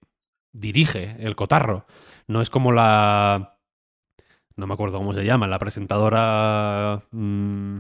dirige 0.52 1.16
el 1.20 1.36
cotarro. 1.36 1.86
No 2.28 2.42
es 2.42 2.50
como 2.50 2.72
la... 2.72 3.60
No 4.56 4.68
me 4.68 4.74
acuerdo 4.74 4.98
cómo 4.98 5.14
se 5.14 5.26
llama, 5.26 5.48
la 5.48 5.60
presentadora 5.60 7.04
mm, 7.12 7.80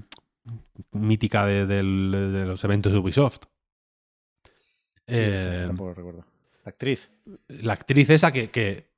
mítica 0.92 1.46
de, 1.46 1.66
de 1.66 1.84
los 2.46 2.64
eventos 2.64 2.92
de 2.92 3.00
Ubisoft. 3.00 3.40
Sí, 5.08 5.14
esta 5.22 5.64
Eh, 5.64 5.68
tampoco 5.68 5.94
recuerdo. 5.94 6.26
La 6.64 6.70
actriz. 6.70 7.12
la 7.48 7.74
actriz 7.74 8.10
esa 8.10 8.32
que, 8.32 8.50
que- 8.50 8.90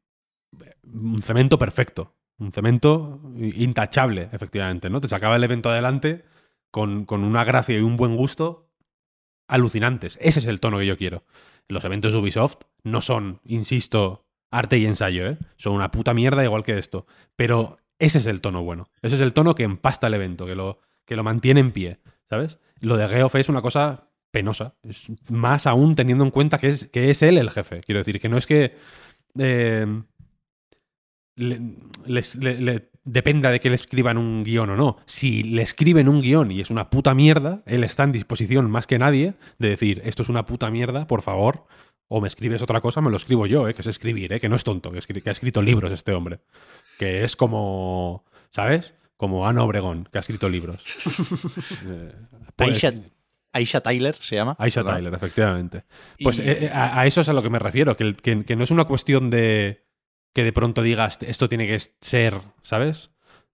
un 0.94 1.22
cemento 1.22 1.58
perfecto, 1.58 2.16
un 2.40 2.52
cemento 2.54 3.20
intachable, 3.36 4.30
efectivamente, 4.32 4.90
¿no? 4.90 5.02
Te 5.02 5.10
sacaba 5.10 5.36
el 5.36 5.44
evento 5.44 5.70
adelante 5.70 6.24
con, 6.72 7.06
con 7.06 7.24
una 7.26 7.44
gracia 7.44 7.78
y 7.78 7.82
un 7.82 7.98
buen 7.98 8.16
gusto 8.16 8.70
alucinantes. 9.50 10.18
Ese 10.22 10.40
es 10.40 10.46
el 10.46 10.60
tono 10.62 10.78
que 10.80 10.86
yo 10.86 10.98
quiero. 10.98 11.24
Los 11.68 11.84
eventos 11.84 12.14
de 12.14 12.20
Ubisoft 12.20 12.62
no 12.84 13.02
son, 13.02 13.42
insisto, 13.44 14.26
arte 14.50 14.78
y 14.78 14.86
ensayo, 14.86 15.28
¿eh? 15.28 15.38
Son 15.58 15.74
una 15.74 15.92
puta 15.92 16.14
mierda 16.14 16.44
igual 16.46 16.64
que 16.64 16.78
esto. 16.78 17.06
Pero 17.36 17.78
ese 18.00 18.20
es 18.20 18.26
el 18.26 18.40
tono 18.40 18.64
bueno. 18.64 18.90
Ese 19.02 19.16
es 19.16 19.22
el 19.22 19.34
tono 19.34 19.54
que 19.56 19.64
empasta 19.64 20.08
el 20.08 20.14
evento, 20.14 20.46
que 20.46 20.56
lo, 20.56 20.80
que 21.08 21.16
lo 21.16 21.24
mantiene 21.24 21.60
en 21.62 21.72
pie, 21.72 21.98
¿sabes? 22.30 22.60
Lo 22.82 22.98
de 22.98 23.08
Geoff 23.08 23.34
es 23.36 23.50
una 23.50 23.64
cosa 23.64 24.10
penosa. 24.30 24.76
Es 24.84 25.08
más 25.32 25.66
aún 25.66 25.96
teniendo 25.96 26.24
en 26.24 26.30
cuenta 26.30 26.60
que 26.60 26.68
es, 26.68 26.86
que 26.90 27.10
es 27.10 27.24
él 27.24 27.40
el 27.40 27.50
jefe. 27.50 27.82
Quiero 27.82 28.00
decir, 28.00 28.20
que 28.20 28.30
no 28.30 28.38
es 28.38 28.46
que 28.46 28.76
eh, 29.40 29.88
le- 31.36 32.90
dependa 33.04 33.52
de 33.52 33.60
que 33.62 33.70
le 33.70 33.76
escriban 33.76 34.18
un 34.18 34.44
guion 34.44 34.70
o 34.72 34.76
no. 34.76 34.98
Si 35.06 35.44
le 35.44 35.62
escriben 35.62 36.10
un 36.10 36.22
guion 36.22 36.52
y 36.52 36.60
es 36.60 36.70
una 36.70 36.90
puta 36.90 37.14
mierda, 37.14 37.64
él 37.66 37.84
está 37.86 38.04
en 38.04 38.12
disposición 38.12 38.70
más 38.70 38.86
que 38.86 39.00
nadie 39.00 39.36
de 39.60 39.70
decir, 39.70 40.02
esto 40.04 40.24
es 40.24 40.30
una 40.30 40.46
puta 40.46 40.70
mierda, 40.70 41.08
por 41.08 41.22
favor, 41.22 41.66
o 42.10 42.20
me 42.22 42.28
escribes 42.28 42.62
otra 42.62 42.82
cosa, 42.82 43.00
me 43.02 43.10
lo 43.10 43.16
escribo 43.18 43.48
yo, 43.48 43.68
¿eh? 43.68 43.74
que 43.74 43.82
es 43.82 43.88
escribir, 43.88 44.34
¿eh? 44.34 44.40
que 44.42 44.50
no 44.50 44.58
es 44.58 44.64
tonto, 44.66 44.92
que, 44.92 45.00
que 45.02 45.30
ha 45.30 45.32
escrito 45.32 45.62
libros 45.62 45.92
este 45.94 46.12
hombre. 46.14 46.40
Que 47.00 47.24
es 47.24 47.36
como, 47.38 48.26
¿sabes? 48.52 48.94
Como 49.18 49.48
Ana 49.48 49.64
Obregón, 49.64 50.08
que 50.12 50.18
ha 50.20 50.22
escrito 50.22 50.48
libros. 50.50 50.84
Eh, 51.86 52.12
pues- 52.56 52.84
Aisha, 52.84 52.94
Aisha 53.54 53.82
Tyler 53.82 54.16
se 54.20 54.36
llama. 54.36 54.56
Aisha 54.60 54.82
¿verdad? 54.84 54.98
Tyler, 54.98 55.14
efectivamente. 55.14 55.84
Pues 56.24 56.40
Y- 56.40 56.42
eh, 56.44 56.58
eh, 56.66 56.70
a, 56.72 57.00
a 57.02 57.06
eso 57.08 57.22
es 57.22 57.30
a 57.30 57.34
lo 57.34 57.42
que 57.42 57.50
me 57.50 57.60
refiero, 57.60 57.96
que, 57.98 58.16
que- 58.16 58.44
que 58.46 58.56
no 58.56 58.64
es 58.64 58.72
una 58.72 58.86
cuestión 58.86 59.30
de 59.30 59.86
que 60.34 60.44
de 60.44 60.54
pronto 60.54 60.82
digas 60.84 61.18
esto 61.22 61.50
tiene 61.50 61.66
que 61.68 61.80
ser, 62.02 62.42
¿sabes? 62.62 63.10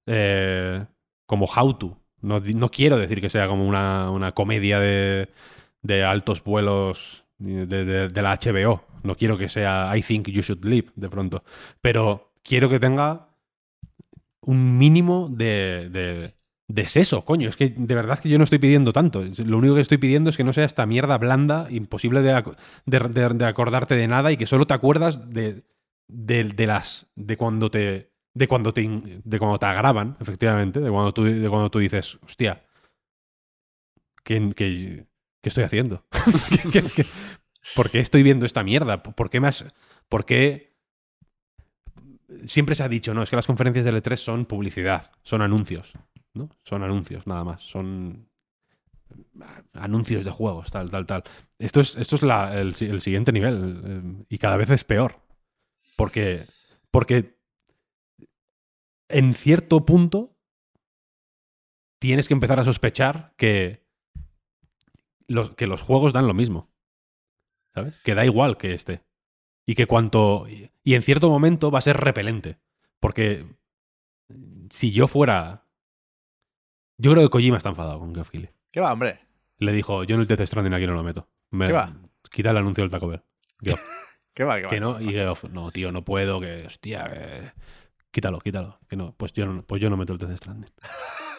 Eh, 0.06 0.84
como 1.26 1.46
how 1.46 1.74
to. 1.74 1.98
No, 2.22 2.40
no 2.40 2.70
quiero 2.70 2.98
decir 2.98 3.22
que 3.22 3.30
sea 3.30 3.48
como 3.48 3.66
una, 3.68 4.10
una 4.12 4.32
comedia 4.34 4.80
de, 4.80 5.30
de 5.82 6.04
altos 6.04 6.44
vuelos 6.44 7.26
de, 7.38 7.66
de- 7.66 8.08
de 8.10 8.22
la 8.22 8.38
HBO. 8.38 8.84
No 9.04 9.16
quiero 9.16 9.38
que 9.38 9.48
sea 9.50 9.92
I 9.96 10.02
think 10.02 10.28
you 10.30 10.42
should 10.42 10.64
live 10.66 10.90
de 10.96 11.10
pronto. 11.10 11.44
Pero 11.82 12.34
quiero 12.44 12.70
que 12.70 12.80
tenga 12.80 13.28
un 14.46 14.78
mínimo 14.78 15.30
de, 15.32 15.90
de, 15.92 16.36
de 16.68 16.88
seso, 16.88 17.26
coño. 17.26 17.50
Es 17.50 17.58
que 17.58 17.74
de 17.76 17.96
verdad 17.96 18.20
que 18.20 18.30
yo 18.30 18.38
no 18.38 18.44
estoy 18.44 18.60
pidiendo 18.60 18.94
tanto. 18.94 19.24
Lo 19.46 19.58
único 19.58 19.76
que 19.76 19.82
estoy 19.82 19.98
pidiendo 19.98 20.30
es 20.30 20.38
que 20.38 20.44
no 20.44 20.54
sea 20.54 20.66
esta 20.66 20.86
mierda 20.86 21.18
blanda, 21.18 21.68
imposible 21.70 22.22
de, 22.22 22.44
de- 22.86 23.46
acordarte 23.46 23.96
de 23.96 24.08
nada 24.08 24.32
y 24.32 24.38
que 24.38 24.48
solo 24.48 24.68
te 24.68 24.74
acuerdas 24.74 25.30
de, 25.30 25.64
de, 26.08 26.68
las. 26.68 27.08
de 27.16 27.38
cuando 27.38 27.70
te. 27.70 28.12
de 28.34 28.48
cuando 28.48 28.74
te 28.74 29.22
de 29.24 29.40
cuando 29.40 29.58
te 29.60 29.66
agravan, 29.66 30.18
efectivamente. 30.20 30.80
De 30.80 30.90
cuando 30.90 31.12
tú, 31.14 31.24
de 31.24 31.50
cuando 31.50 31.70
tú 31.72 31.80
dices, 31.80 32.18
hostia. 32.26 32.64
¿Qué, 34.24 34.52
qué, 34.56 35.06
qué 35.42 35.50
estoy 35.50 35.64
haciendo? 35.66 36.06
¿Qué- 36.50 36.70
qué- 36.82 36.90
qué- 36.96 37.06
¿Por 37.76 37.90
qué 37.90 38.00
estoy 38.00 38.24
viendo 38.24 38.46
esta 38.46 38.64
mierda? 38.64 39.02
¿Por 39.04 39.30
qué 39.30 39.40
más.? 39.40 39.66
¿Por 40.10 40.26
qué.? 40.26 40.73
Siempre 42.46 42.76
se 42.76 42.84
ha 42.84 42.90
dicho, 42.90 43.14
no, 43.14 43.24
es 43.24 43.30
que 43.30 43.36
las 43.36 43.48
conferencias 43.48 43.86
de 43.86 43.94
L3 43.94 44.16
son 44.16 44.46
publicidad, 44.46 45.12
son 45.24 45.42
anuncios. 45.42 45.94
¿no? 46.34 46.50
Son 46.64 46.84
anuncios, 46.84 47.28
nada 47.28 47.44
más. 47.44 47.62
Son 47.62 48.30
anuncios 49.74 50.26
de 50.26 50.32
juegos, 50.32 50.72
tal, 50.72 50.90
tal, 50.90 51.06
tal. 51.06 51.24
Esto 51.60 51.82
es, 51.82 51.96
esto 51.96 52.16
es 52.16 52.82
el 52.82 53.02
siguiente 53.02 53.32
nivel 53.32 53.82
eh, 53.86 54.26
y 54.30 54.38
cada 54.38 54.58
vez 54.58 54.70
es 54.70 54.84
peor. 54.84 55.22
Porque, 55.96 56.48
porque 56.92 57.38
en 59.10 59.36
cierto 59.36 59.86
punto 59.86 60.36
tienes 62.00 62.28
que 62.28 62.34
empezar 62.34 62.60
a 62.60 62.66
sospechar 62.66 63.34
que 63.38 63.86
los, 65.28 65.52
que 65.52 65.68
los 65.68 65.82
juegos 65.82 66.14
dan 66.14 66.28
lo 66.28 66.34
mismo. 66.34 66.72
¿Sabes? 67.74 68.00
Que 68.02 68.16
da 68.16 68.26
igual 68.26 68.58
que 68.58 68.74
este. 68.74 69.04
Y 69.66 69.76
que 69.76 69.86
cuanto... 69.88 70.46
Y 70.84 70.94
en 70.96 71.02
cierto 71.04 71.30
momento 71.30 71.72
va 71.72 71.80
a 71.80 71.84
ser 71.84 71.98
repelente. 71.98 72.58
Porque 73.00 73.46
si 74.70 74.92
yo 74.92 75.08
fuera... 75.08 75.66
Yo 76.98 77.12
creo 77.12 77.24
que 77.24 77.30
Kojima 77.30 77.58
está 77.58 77.70
enfadado 77.70 78.00
con 78.00 78.14
Geoff 78.14 78.30
Keighley. 78.30 78.52
¿Qué 78.72 78.80
va, 78.80 78.94
hombre? 78.94 79.20
Le 79.58 79.72
dijo, 79.72 80.04
yo 80.04 80.16
en 80.16 80.22
el 80.22 80.28
Death 80.28 80.46
Stranding 80.46 80.74
aquí 80.74 80.86
no 80.88 80.94
lo 80.94 81.04
meto. 81.04 81.28
Me- 81.52 81.68
¿Qué 81.68 81.74
va? 81.74 81.94
Quita 82.32 82.52
el 82.52 82.58
anuncio 82.58 82.84
del 82.84 82.92
Taco 82.92 83.08
Bell. 83.08 83.22
¿Qué 84.34 84.44
va, 84.44 84.58
qué 84.58 84.64
va? 84.64 84.70
que 84.70 84.80
no, 84.80 85.00
y 85.00 85.10
Geoff, 85.10 85.44
no, 85.46 85.72
tío, 85.72 85.92
no 85.92 86.04
puedo, 86.04 86.40
que, 86.42 86.66
hostia, 86.66 87.04
que- 87.06 87.52
quítalo, 88.12 88.40
quítalo. 88.40 88.80
Que 88.88 88.96
no, 88.96 89.14
pues 89.16 89.32
yo 89.34 89.46
no, 89.46 89.64
pues 89.64 89.82
yo 89.82 89.90
no 89.90 89.98
meto 89.98 90.14
el 90.14 90.20
Death 90.20 90.38
Stranding. 90.38 90.72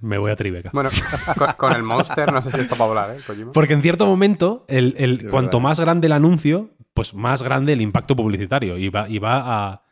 Me 0.00 0.18
voy 0.18 0.30
a 0.30 0.36
Tribeca. 0.36 0.70
Bueno, 0.72 0.90
con, 1.36 1.52
con 1.56 1.72
el 1.74 1.82
Monster 1.82 2.32
no 2.32 2.42
sé 2.42 2.50
si 2.52 2.60
esto 2.60 2.76
para 2.76 2.90
hablar, 2.90 3.16
¿eh, 3.18 3.22
Kojima? 3.26 3.52
Porque 3.52 3.72
en 3.74 3.82
cierto 3.82 4.06
momento, 4.06 4.64
el, 4.68 4.94
el- 4.98 5.28
cuanto 5.30 5.58
verdad. 5.58 5.60
más 5.68 5.80
grande 5.80 6.06
el 6.06 6.12
anuncio, 6.12 6.70
pues 6.94 7.14
más 7.14 7.42
grande 7.42 7.72
el 7.72 7.80
impacto 7.80 8.14
publicitario. 8.16 8.78
Y 8.78 8.88
va, 8.88 9.08
y 9.08 9.18
va 9.18 9.42
a. 9.72 9.82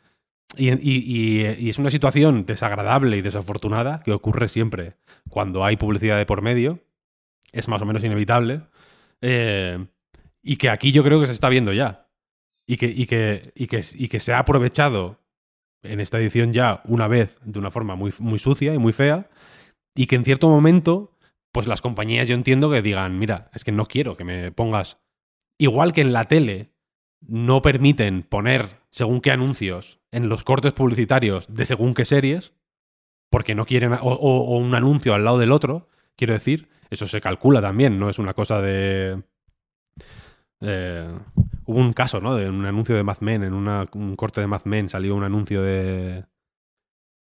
Y, 0.56 0.70
y- 0.70 0.76
y- 0.80 1.56
y 1.66 1.68
es 1.70 1.78
una 1.78 1.90
situación 1.90 2.46
desagradable 2.46 3.16
y 3.16 3.20
desafortunada 3.22 4.00
que 4.04 4.12
ocurre 4.12 4.48
siempre 4.48 4.96
cuando 5.28 5.64
hay 5.64 5.76
publicidad 5.76 6.16
de 6.18 6.26
por 6.26 6.42
medio. 6.42 6.80
es 7.52 7.68
más 7.68 7.80
o 7.82 7.86
menos 7.86 8.04
inevitable. 8.04 8.60
Eh, 9.22 9.86
y 10.42 10.56
que 10.56 10.68
aquí 10.70 10.92
yo 10.92 11.02
creo 11.02 11.20
que 11.20 11.26
se 11.26 11.32
está 11.32 11.48
viendo 11.48 11.72
ya. 11.72 12.06
Y 12.66 12.76
que, 12.76 12.86
y 12.86 13.06
que, 13.06 13.52
y 13.54 13.66
que, 13.66 13.84
y 13.94 14.08
que 14.08 14.20
se 14.20 14.32
ha 14.32 14.38
aprovechado 14.38 15.20
en 15.82 16.00
esta 16.00 16.18
edición 16.18 16.52
ya 16.52 16.80
una 16.84 17.06
vez 17.08 17.38
de 17.44 17.58
una 17.58 17.70
forma 17.70 17.94
muy, 17.94 18.12
muy 18.18 18.38
sucia 18.38 18.74
y 18.74 18.78
muy 18.78 18.92
fea. 18.92 19.28
Y 19.96 20.06
que 20.06 20.16
en 20.16 20.24
cierto 20.24 20.48
momento, 20.48 21.16
pues 21.50 21.66
las 21.66 21.80
compañías 21.80 22.28
yo 22.28 22.34
entiendo 22.34 22.70
que 22.70 22.82
digan, 22.82 23.18
mira, 23.18 23.50
es 23.54 23.64
que 23.64 23.72
no 23.72 23.86
quiero 23.86 24.16
que 24.16 24.24
me 24.24 24.52
pongas. 24.52 24.98
Igual 25.58 25.94
que 25.94 26.02
en 26.02 26.12
la 26.12 26.24
tele 26.24 26.70
no 27.20 27.62
permiten 27.62 28.22
poner 28.22 28.80
según 28.90 29.22
qué 29.22 29.30
anuncios 29.30 29.98
en 30.12 30.28
los 30.28 30.44
cortes 30.44 30.74
publicitarios 30.74 31.52
de 31.52 31.64
según 31.64 31.94
qué 31.94 32.04
series, 32.04 32.52
porque 33.30 33.54
no 33.54 33.64
quieren, 33.64 33.94
o, 34.00 34.58
un 34.58 34.74
anuncio 34.74 35.14
al 35.14 35.24
lado 35.24 35.38
del 35.38 35.50
otro, 35.50 35.88
quiero 36.14 36.34
decir, 36.34 36.68
eso 36.90 37.06
se 37.06 37.20
calcula 37.20 37.60
también, 37.60 37.98
no 37.98 38.10
es 38.10 38.18
una 38.18 38.34
cosa 38.34 38.60
de... 38.60 39.22
Eh, 40.60 41.18
hubo 41.64 41.78
un 41.78 41.92
caso, 41.92 42.20
¿no? 42.20 42.36
De 42.36 42.48
un 42.48 42.64
anuncio 42.64 42.94
de 42.94 43.02
Mad 43.02 43.18
Men, 43.20 43.42
en 43.42 43.54
un 43.54 44.16
corte 44.16 44.40
de 44.40 44.46
Mad 44.46 44.64
Men 44.64 44.88
salió 44.88 45.14
un 45.14 45.24
anuncio 45.24 45.62
de... 45.62 46.24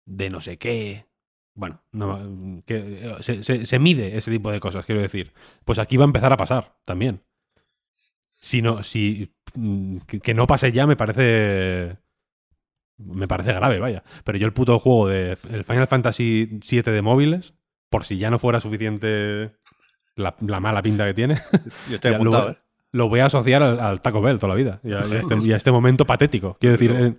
de 0.04 0.30
no 0.30 0.40
sé 0.40 0.58
qué. 0.58 1.06
Bueno, 1.56 1.80
no, 1.90 2.62
que, 2.66 3.16
se, 3.20 3.42
se, 3.42 3.66
se 3.66 3.78
mide 3.78 4.16
ese 4.16 4.30
tipo 4.30 4.52
de 4.52 4.60
cosas, 4.60 4.86
quiero 4.86 5.00
decir. 5.00 5.32
Pues 5.64 5.78
aquí 5.78 5.96
va 5.96 6.04
a 6.04 6.06
empezar 6.06 6.32
a 6.32 6.36
pasar 6.36 6.76
también. 6.84 7.22
Si 8.34 8.60
no, 8.62 8.82
si 8.82 9.32
que, 10.06 10.20
que 10.20 10.34
no 10.34 10.46
pase 10.46 10.70
ya 10.70 10.86
me 10.86 10.96
parece 10.96 11.96
me 12.98 13.26
parece 13.26 13.52
grave, 13.52 13.78
vaya. 13.78 14.02
Pero 14.24 14.38
yo 14.38 14.46
el 14.46 14.52
puto 14.52 14.78
juego 14.78 15.08
de 15.08 15.38
el 15.50 15.64
Final 15.64 15.86
Fantasy 15.88 16.60
VII 16.70 16.82
de 16.82 17.02
móviles, 17.02 17.54
por 17.90 18.04
si 18.04 18.18
ya 18.18 18.30
no 18.30 18.38
fuera 18.38 18.60
suficiente 18.60 19.52
la, 20.14 20.34
la 20.40 20.60
mala 20.60 20.82
pinta 20.82 21.06
que 21.06 21.14
tiene, 21.14 21.40
Yo 21.88 21.94
estoy 21.96 22.12
apuntado, 22.14 22.44
lo, 22.48 22.50
¿eh? 22.52 22.58
lo 22.92 23.08
voy 23.08 23.20
a 23.20 23.26
asociar 23.26 23.62
al, 23.62 23.80
al 23.80 24.00
Taco 24.02 24.20
Bell 24.20 24.36
toda 24.38 24.50
la 24.50 24.54
vida. 24.54 24.80
Y 24.84 24.92
a, 24.92 25.06
y 25.06 25.12
a 25.14 25.20
este, 25.20 25.36
y 25.42 25.52
a 25.52 25.56
este 25.56 25.70
momento 25.72 26.04
patético. 26.04 26.56
Quiero 26.60 26.72
decir, 26.72 26.92
eh, 26.92 27.14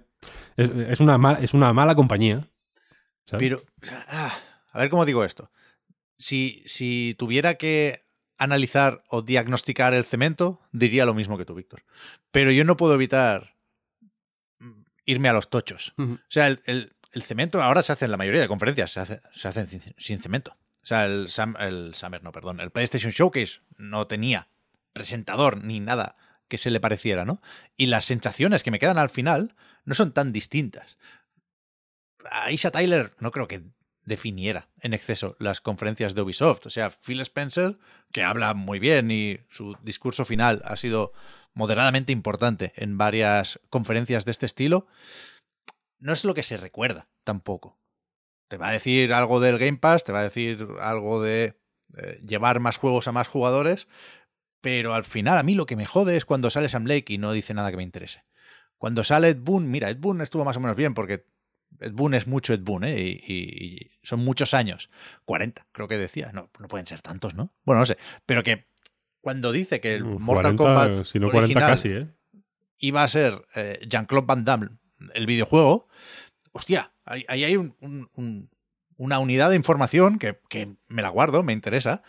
es, 0.58 0.70
es 0.70 1.00
una, 1.00 1.18
mal- 1.18 1.44
es 1.44 1.54
una 1.56 1.74
mala 1.74 1.96
compañía. 1.96 2.48
¿Sabes? 3.28 3.40
Pero, 3.40 3.64
ah, 4.10 4.36
a 4.72 4.80
ver 4.80 4.90
cómo 4.90 5.06
digo 5.06 5.24
esto. 5.24 5.52
Si, 6.18 6.64
si 6.66 7.16
tuviera 7.20 7.56
que 7.56 8.06
analizar 8.40 9.04
o 9.10 9.22
diagnosticar 9.22 9.94
el 9.94 10.06
cemento, 10.06 10.60
diría 10.72 11.06
lo 11.06 11.14
mismo 11.14 11.38
que 11.38 11.46
tú, 11.46 11.54
Víctor. 11.54 11.84
Pero 12.32 12.52
yo 12.52 12.64
no 12.64 12.78
puedo 12.78 12.94
evitar 12.96 13.56
mm, 14.60 14.82
irme 15.06 15.30
a 15.30 15.34
los 15.34 15.50
tochos. 15.50 15.94
O 15.98 16.18
sea, 16.30 16.48
el, 16.48 16.60
el- 16.66 16.94
el 17.14 17.24
cemento 17.24 17.64
ahora 17.64 17.82
se 17.84 17.94
hace 17.94 18.06
en 18.06 18.12
la 18.12 18.18
mayoría 18.18 18.42
de 18.42 18.48
conferencias, 18.50 18.92
se, 18.92 19.00
hace, 19.00 19.22
se 19.34 19.48
hacen 19.48 19.66
sin, 19.68 19.80
sin 19.98 20.20
cemento. 20.20 20.52
O 20.84 20.86
sea, 20.86 21.06
el, 21.06 21.30
Sam- 21.30 21.56
el 21.60 21.96
Summer, 21.96 22.22
no, 22.22 22.32
perdón, 22.32 22.60
el 22.60 22.70
PlayStation 22.70 23.12
Showcase 23.12 23.62
no 23.78 24.08
tenía 24.08 24.50
presentador 24.94 25.64
ni 25.64 25.80
nada 25.80 26.16
que 26.48 26.58
se 26.58 26.70
le 26.70 26.80
pareciera, 26.80 27.26
¿no? 27.26 27.42
Y 27.76 27.88
las 27.88 28.06
sensaciones 28.06 28.62
que 28.62 28.72
me 28.72 28.78
quedan 28.80 28.98
al 28.98 29.10
final 29.10 29.56
no 29.86 29.96
son 29.96 30.12
tan 30.12 30.32
distintas. 30.32 30.98
Aisha 32.32 32.72
Tyler 32.72 33.14
no 33.20 33.32
creo 33.32 33.48
que 33.48 33.64
definiera 34.08 34.70
en 34.82 34.94
exceso 34.94 35.36
las 35.38 35.60
conferencias 35.60 36.16
de 36.16 36.22
Ubisoft. 36.22 36.66
O 36.66 36.70
sea, 36.70 36.90
Phil 36.90 37.20
Spencer, 37.22 37.78
que 38.12 38.24
habla 38.24 38.54
muy 38.54 38.80
bien 38.80 39.12
y 39.12 39.40
su 39.50 39.76
discurso 39.84 40.24
final 40.24 40.62
ha 40.64 40.78
sido 40.78 41.12
moderadamente 41.54 42.14
importante 42.14 42.72
en 42.76 42.98
varias 42.98 43.60
conferencias 43.70 44.24
de 44.24 44.32
este 44.32 44.46
estilo, 44.46 44.88
no 46.00 46.14
es 46.14 46.24
lo 46.24 46.34
que 46.34 46.44
se 46.44 46.56
recuerda 46.56 47.10
tampoco. 47.24 47.80
Te 48.48 48.58
va 48.58 48.70
a 48.70 48.74
decir 48.74 49.12
algo 49.12 49.40
del 49.40 49.58
Game 49.58 49.78
Pass, 49.78 50.04
te 50.04 50.14
va 50.14 50.20
a 50.20 50.24
decir 50.24 50.66
algo 50.80 51.22
de 51.22 51.60
eh, 51.98 52.22
llevar 52.26 52.60
más 52.60 52.78
juegos 52.78 53.08
a 53.08 53.12
más 53.12 53.28
jugadores, 53.28 53.88
pero 54.62 54.94
al 54.94 55.04
final 55.04 55.38
a 55.38 55.44
mí 55.44 55.56
lo 55.56 55.66
que 55.66 55.76
me 55.76 55.86
jode 55.86 56.16
es 56.16 56.26
cuando 56.26 56.50
sale 56.50 56.70
Sam 56.70 56.86
Lake 56.86 57.12
y 57.14 57.18
no 57.18 57.34
dice 57.34 57.54
nada 57.54 57.72
que 57.72 57.78
me 57.78 57.84
interese. 57.84 58.24
Cuando 58.78 59.04
sale 59.04 59.30
Ed 59.30 59.40
Boon, 59.42 59.70
mira, 59.70 59.90
Ed 59.90 59.98
Boon 59.98 60.22
estuvo 60.22 60.46
más 60.46 60.58
o 60.58 60.60
menos 60.60 60.76
bien 60.76 60.94
porque 60.94 61.26
Ed 61.80 61.92
Boon 61.94 62.14
es 62.14 62.28
mucho 62.28 62.54
Ed 62.54 62.62
Boon, 62.62 62.84
¿eh? 62.84 63.00
Y, 63.00 63.22
y- 63.28 63.76
y 63.76 63.92
son 64.04 64.24
muchos 64.24 64.54
años. 64.54 64.90
40, 65.26 65.68
creo 65.72 65.88
que 65.88 65.98
decía. 65.98 66.32
No, 66.34 66.50
no 66.60 66.68
pueden 66.68 66.86
ser 66.88 67.02
tantos, 67.02 67.36
¿no? 67.36 67.54
Bueno, 67.66 67.80
no 67.82 67.86
sé. 67.86 67.98
Pero 68.26 68.44
que 68.44 68.68
cuando 69.22 69.52
dice 69.52 69.80
que 69.82 69.96
el 69.96 70.04
Uf, 70.04 70.22
Mortal 70.22 70.56
40, 70.56 70.64
Kombat 70.64 71.06
Si 71.06 71.20
no 71.20 71.30
40 71.30 71.44
original 71.46 71.70
casi, 71.72 71.90
¿eh? 71.90 72.08
iba 72.80 73.04
a 73.04 73.08
ser 73.10 73.46
eh, 73.56 73.80
Jean-Claude 73.88 74.26
Van 74.28 74.46
Damme, 74.46 74.70
el 75.14 75.26
videojuego, 75.26 75.88
hostia, 76.52 76.94
ahí, 77.06 77.26
ahí 77.28 77.44
hay 77.44 77.58
un- 77.58 77.76
un- 77.82 78.10
un- 78.14 78.50
una 78.98 79.20
unidad 79.20 79.50
de 79.52 79.56
información 79.56 80.18
que, 80.18 80.40
que 80.50 80.76
me 80.88 81.02
la 81.02 81.10
guardo, 81.10 81.44
me 81.44 81.54
interesa, 81.54 82.02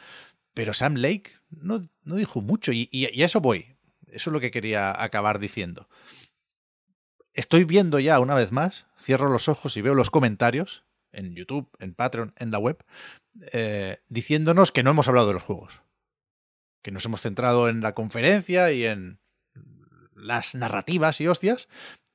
pero 0.54 0.72
Sam 0.72 0.94
Lake 0.96 1.32
no, 1.50 1.86
no 2.04 2.14
dijo 2.16 2.40
mucho 2.40 2.72
y, 2.72 2.88
y- 2.90 3.08
y 3.12 3.22
a 3.22 3.26
eso 3.26 3.40
voy. 3.40 3.76
Eso 4.06 4.30
es 4.30 4.32
lo 4.32 4.40
que 4.40 4.50
quería 4.50 5.02
acabar 5.02 5.38
diciendo. 5.38 5.88
Estoy 7.34 7.64
viendo 7.64 7.98
ya 7.98 8.18
una 8.20 8.34
vez 8.34 8.52
más, 8.52 8.86
cierro 8.98 9.28
los 9.28 9.48
ojos 9.48 9.76
y 9.76 9.82
veo 9.82 9.94
los 9.94 10.10
comentarios 10.10 10.84
en 11.12 11.34
YouTube, 11.34 11.70
en 11.78 11.94
Patreon, 11.94 12.34
en 12.36 12.50
la 12.50 12.58
web, 12.58 12.84
eh, 13.52 13.98
diciéndonos 14.08 14.72
que 14.72 14.82
no 14.82 14.90
hemos 14.90 15.08
hablado 15.08 15.28
de 15.28 15.34
los 15.34 15.42
juegos. 15.42 15.80
Que 16.82 16.90
nos 16.90 17.04
hemos 17.04 17.20
centrado 17.20 17.68
en 17.68 17.80
la 17.80 17.94
conferencia 17.94 18.72
y 18.72 18.84
en 18.84 19.20
las 20.14 20.54
narrativas 20.54 21.20
y 21.20 21.28
hostias, 21.28 21.68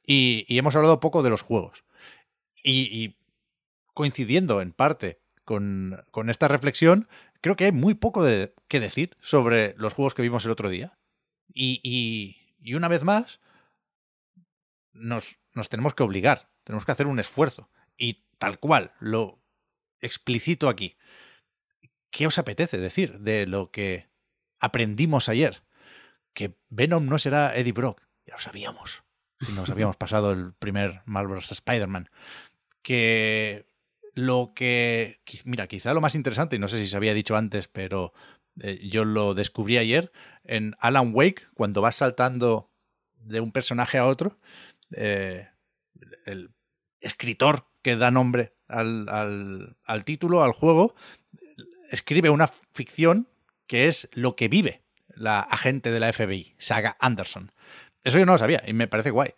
y, 0.05 0.45
hemos 0.57 0.75
hablado 0.75 0.99
poco 0.99 1.23
de 1.23 1.29
los 1.29 1.41
juegos. 1.41 1.83
Y, 2.63 3.17
coincidiendo 3.93 4.61
en 4.61 4.73
parte 4.73 5.21
con, 5.45 5.97
esta 6.27 6.47
reflexión, 6.47 7.07
creo 7.41 7.55
que 7.55 7.65
hay 7.65 7.71
muy 7.71 7.93
poco 7.93 8.23
de, 8.23 8.53
que 8.67 8.79
decir 8.79 9.15
sobre 9.21 9.75
los 9.77 9.93
juegos 9.93 10.13
que 10.13 10.21
vimos 10.21 10.45
el 10.45 10.51
otro 10.51 10.69
día. 10.69 10.97
Y 11.53 12.35
una 12.73 12.87
vez 12.87 13.03
más, 13.03 13.39
nos, 14.93 15.37
nos 15.53 15.69
tenemos 15.69 15.93
que 15.93 16.03
obligar, 16.03 16.49
tenemos 16.63 16.85
que 16.85 16.91
hacer 16.91 17.07
un 17.07 17.19
esfuerzo. 17.19 17.69
Y 17.97 18.23
tal 18.37 18.59
cual, 18.59 18.93
lo 18.99 19.41
explicito 19.99 20.69
aquí. 20.69 20.97
¿Qué 22.09 22.27
os 22.27 22.37
apetece 22.37 22.77
decir 22.77 23.19
de 23.19 23.47
lo 23.47 23.71
que 23.71 24.09
aprendimos 24.59 25.29
ayer? 25.29 25.63
Que 26.33 26.55
Venom 26.69 27.05
no 27.05 27.17
será 27.19 27.55
Eddie 27.55 27.73
Brock. 27.73 28.01
Ya 28.25 28.35
lo 28.35 28.39
sabíamos. 28.39 29.03
Nos 29.55 29.69
habíamos 29.71 29.95
pasado 29.97 30.31
el 30.31 30.53
primer 30.53 31.01
Marvel 31.05 31.37
vs. 31.37 31.53
Spider-Man. 31.53 32.09
Que 32.81 33.65
lo 34.13 34.53
que. 34.55 35.21
Mira, 35.45 35.67
quizá 35.67 35.93
lo 35.93 36.01
más 36.01 36.15
interesante, 36.15 36.55
y 36.55 36.59
no 36.59 36.67
sé 36.67 36.79
si 36.79 36.87
se 36.87 36.97
había 36.97 37.13
dicho 37.13 37.35
antes, 37.35 37.67
pero 37.67 38.13
eh, 38.61 38.79
yo 38.87 39.05
lo 39.05 39.33
descubrí 39.33 39.77
ayer 39.77 40.11
en 40.43 40.75
Alan 40.79 41.11
Wake, 41.13 41.47
cuando 41.53 41.81
vas 41.81 41.95
saltando 41.95 42.71
de 43.15 43.39
un 43.39 43.51
personaje 43.51 43.97
a 43.97 44.05
otro. 44.05 44.37
Eh, 44.97 45.47
el 46.25 46.51
escritor 47.01 47.67
que 47.81 47.95
da 47.95 48.11
nombre 48.11 48.53
al, 48.67 49.07
al- 49.85 50.05
título, 50.05 50.43
al 50.43 50.53
juego, 50.53 50.95
escribe 51.91 52.29
una 52.29 52.47
ficción 52.73 53.27
que 53.67 53.87
es 53.87 54.09
lo 54.13 54.35
que 54.35 54.47
vive 54.47 54.81
la 55.15 55.39
agente 55.39 55.91
de 55.91 55.99
la 55.99 56.11
FBI, 56.11 56.55
Saga 56.57 56.97
Anderson. 56.99 57.51
Eso 58.03 58.19
yo 58.19 58.25
no 58.25 58.33
lo 58.33 58.37
sabía 58.37 58.63
y 58.65 58.73
me 58.73 58.87
parece 58.87 59.11
guay. 59.11 59.31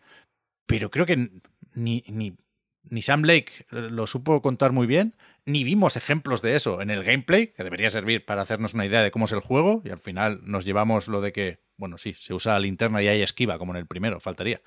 Pero 0.65 0.89
creo 0.89 1.05
que 1.05 1.29
ni, 1.75 2.03
ni, 2.07 2.37
ni 2.83 3.01
Sam 3.01 3.23
Lake 3.23 3.65
lo 3.69 4.07
supo 4.07 4.41
contar 4.41 4.71
muy 4.71 4.87
bien, 4.87 5.15
ni 5.45 5.63
vimos 5.63 5.95
ejemplos 5.95 6.41
de 6.41 6.55
eso 6.55 6.81
en 6.81 6.89
el 6.89 7.03
gameplay, 7.03 7.47
que 7.47 7.63
debería 7.63 7.89
servir 7.89 8.25
para 8.25 8.41
hacernos 8.41 8.73
una 8.73 8.85
idea 8.85 9.03
de 9.03 9.11
cómo 9.11 9.25
es 9.25 9.31
el 9.31 9.41
juego, 9.41 9.81
y 9.85 9.89
al 9.89 9.99
final 9.99 10.39
nos 10.43 10.65
llevamos 10.65 11.07
lo 11.07 11.21
de 11.21 11.31
que, 11.33 11.59
bueno, 11.77 11.97
sí, 11.97 12.15
se 12.19 12.33
usa 12.33 12.53
la 12.53 12.59
linterna 12.59 13.03
y 13.03 13.07
hay 13.07 13.21
esquiva, 13.21 13.59
como 13.59 13.73
en 13.73 13.77
el 13.77 13.85
primero, 13.85 14.19
faltaría. 14.19 14.61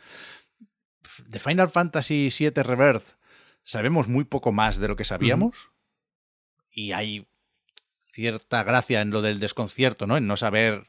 De 1.27 1.39
Final 1.39 1.69
Fantasy 1.69 2.29
VII 2.37 2.63
Rebirth 2.63 3.17
sabemos 3.65 4.09
muy 4.09 4.25
poco 4.25 4.53
más 4.53 4.79
de 4.79 4.89
lo 4.89 4.97
que 4.97 5.05
sabíamos, 5.05 5.57
y 6.71 6.93
hay 6.93 7.27
cierta 8.05 8.63
gracia 8.63 9.01
en 9.01 9.11
lo 9.11 9.23
del 9.23 9.41
desconcierto, 9.41 10.07
¿no? 10.07 10.17
En 10.17 10.27
no 10.27 10.37
saber 10.37 10.87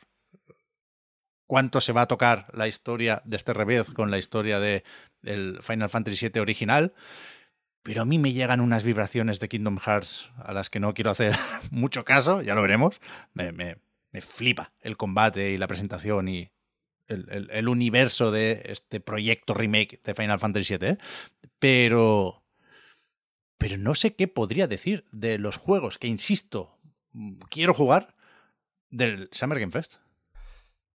cuánto 1.47 1.81
se 1.81 1.93
va 1.93 2.01
a 2.01 2.07
tocar 2.07 2.47
la 2.53 2.67
historia 2.67 3.21
de 3.25 3.37
este 3.37 3.53
revés 3.53 3.91
con 3.91 4.11
la 4.11 4.17
historia 4.17 4.59
de 4.59 4.83
el 5.23 5.59
Final 5.61 5.89
Fantasy 5.89 6.29
VII 6.29 6.41
original. 6.41 6.93
Pero 7.81 8.01
a 8.01 8.05
mí 8.05 8.19
me 8.19 8.33
llegan 8.33 8.59
unas 8.61 8.83
vibraciones 8.83 9.39
de 9.39 9.47
Kingdom 9.49 9.79
Hearts 9.79 10.29
a 10.37 10.53
las 10.53 10.69
que 10.69 10.79
no 10.79 10.93
quiero 10.93 11.11
hacer 11.11 11.35
mucho 11.71 12.03
caso, 12.05 12.41
ya 12.41 12.53
lo 12.55 12.61
veremos. 12.61 12.99
Me, 13.33 13.51
me- 13.51 13.77
me 14.11 14.21
flipa 14.21 14.73
el 14.79 14.97
combate 14.97 15.51
y 15.51 15.57
la 15.57 15.67
presentación 15.67 16.27
y 16.29 16.51
el, 17.09 17.27
el- 17.29 17.49
el 17.51 17.67
universo 17.67 18.31
de 18.31 18.61
este 18.65 18.99
proyecto 18.99 19.53
remake 19.53 19.99
de 20.03 20.13
Final 20.15 20.39
Fantasy 20.39 20.77
VII. 20.77 20.87
¿eh? 20.89 20.97
Pero, 21.59 22.43
pero 23.57 23.77
no 23.77 23.95
sé 23.95 24.15
qué 24.15 24.27
podría 24.27 24.67
decir 24.67 25.03
de 25.11 25.37
los 25.37 25.57
juegos 25.57 25.97
que, 25.97 26.07
insisto, 26.07 26.77
quiero 27.49 27.73
jugar 27.73 28.15
del 28.89 29.29
Summer 29.31 29.59
Game 29.59 29.71
Fest. 29.71 29.95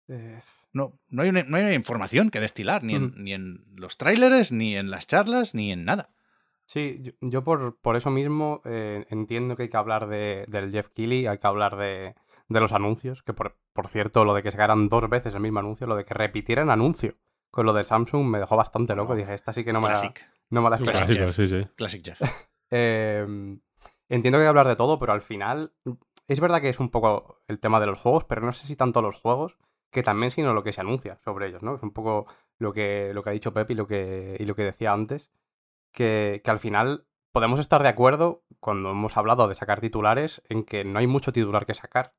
Eh, 0.08 0.40
No, 0.72 0.98
no, 1.08 1.22
hay, 1.22 1.28
una, 1.28 1.42
no 1.42 1.56
hay 1.56 1.64
una 1.64 1.74
información 1.74 2.30
que 2.30 2.40
destilar, 2.40 2.82
ni 2.82 2.94
en, 2.94 3.12
ni 3.22 3.34
en 3.34 3.64
los 3.76 3.96
tráileres, 3.98 4.52
ni 4.52 4.76
en 4.76 4.90
las 4.90 5.06
charlas, 5.06 5.54
ni 5.54 5.70
en 5.72 5.84
nada. 5.84 6.10
Sí, 6.64 7.00
yo, 7.02 7.12
yo 7.20 7.44
por, 7.44 7.76
por 7.80 7.96
eso 7.96 8.08
mismo 8.10 8.62
eh, 8.64 9.04
entiendo 9.10 9.56
que 9.56 9.64
hay 9.64 9.68
que 9.68 9.76
hablar 9.76 10.08
de, 10.08 10.46
del 10.48 10.70
Jeff 10.72 10.88
Keighley, 10.94 11.26
hay 11.26 11.36
que 11.38 11.46
hablar 11.46 11.76
de, 11.76 12.14
de 12.48 12.60
los 12.60 12.72
anuncios, 12.72 13.22
que 13.22 13.32
por, 13.32 13.56
por 13.72 13.88
cierto, 13.88 14.24
lo 14.24 14.34
de 14.34 14.42
que 14.42 14.50
sacaran 14.50 14.88
dos 14.88 15.08
veces 15.08 15.34
el 15.34 15.40
mismo 15.40 15.60
anuncio, 15.60 15.86
lo 15.86 15.96
de 15.96 16.04
que 16.04 16.14
repitieran 16.14 16.70
anuncio 16.70 17.16
con 17.52 17.66
lo 17.66 17.74
de 17.74 17.84
Samsung 17.84 18.26
me 18.26 18.38
dejó 18.38 18.56
bastante 18.56 18.96
loco. 18.96 19.14
Dije, 19.14 19.34
esta 19.34 19.52
sí 19.52 19.62
que 19.62 19.72
no 19.72 19.80
me 19.80 19.88
la, 19.88 19.94
Classic. 19.94 20.28
no 20.50 20.62
me 20.62 20.70
la 20.70 20.76
esperaba. 20.76 21.06
Classic. 21.06 21.22
clásico, 21.22 21.46
sí, 21.46 21.48
sí. 21.48 21.68
Classic 21.76 22.04
Jeff. 22.04 22.20
Eh, 22.74 23.26
entiendo 24.08 24.38
que 24.38 24.40
hay 24.40 24.44
que 24.46 24.48
hablar 24.48 24.66
de 24.66 24.76
todo, 24.76 24.98
pero 24.98 25.12
al 25.12 25.20
final 25.20 25.74
es 26.26 26.40
verdad 26.40 26.62
que 26.62 26.70
es 26.70 26.80
un 26.80 26.88
poco 26.88 27.42
el 27.46 27.60
tema 27.60 27.80
de 27.80 27.84
los 27.84 27.98
juegos, 27.98 28.24
pero 28.24 28.40
no 28.40 28.54
sé 28.54 28.66
si 28.66 28.76
tanto 28.76 29.02
los 29.02 29.20
juegos 29.20 29.58
que 29.90 30.02
también 30.02 30.30
sino 30.30 30.54
lo 30.54 30.62
que 30.62 30.72
se 30.72 30.80
anuncia 30.80 31.20
sobre 31.22 31.48
ellos, 31.48 31.62
¿no? 31.62 31.74
Es 31.74 31.82
un 31.82 31.92
poco 31.92 32.26
lo 32.58 32.72
que, 32.72 33.10
lo 33.12 33.22
que 33.22 33.28
ha 33.28 33.34
dicho 33.34 33.52
Pep 33.52 33.70
y 33.70 33.74
lo 33.74 33.86
que, 33.86 34.38
y 34.40 34.46
lo 34.46 34.56
que 34.56 34.62
decía 34.62 34.94
antes, 34.94 35.30
que, 35.92 36.40
que 36.42 36.50
al 36.50 36.60
final 36.60 37.06
podemos 37.30 37.60
estar 37.60 37.82
de 37.82 37.90
acuerdo 37.90 38.42
cuando 38.58 38.92
hemos 38.92 39.18
hablado 39.18 39.48
de 39.48 39.54
sacar 39.54 39.80
titulares 39.80 40.42
en 40.48 40.64
que 40.64 40.84
no 40.84 40.98
hay 40.98 41.06
mucho 41.06 41.30
titular 41.30 41.66
que 41.66 41.74
sacar, 41.74 42.14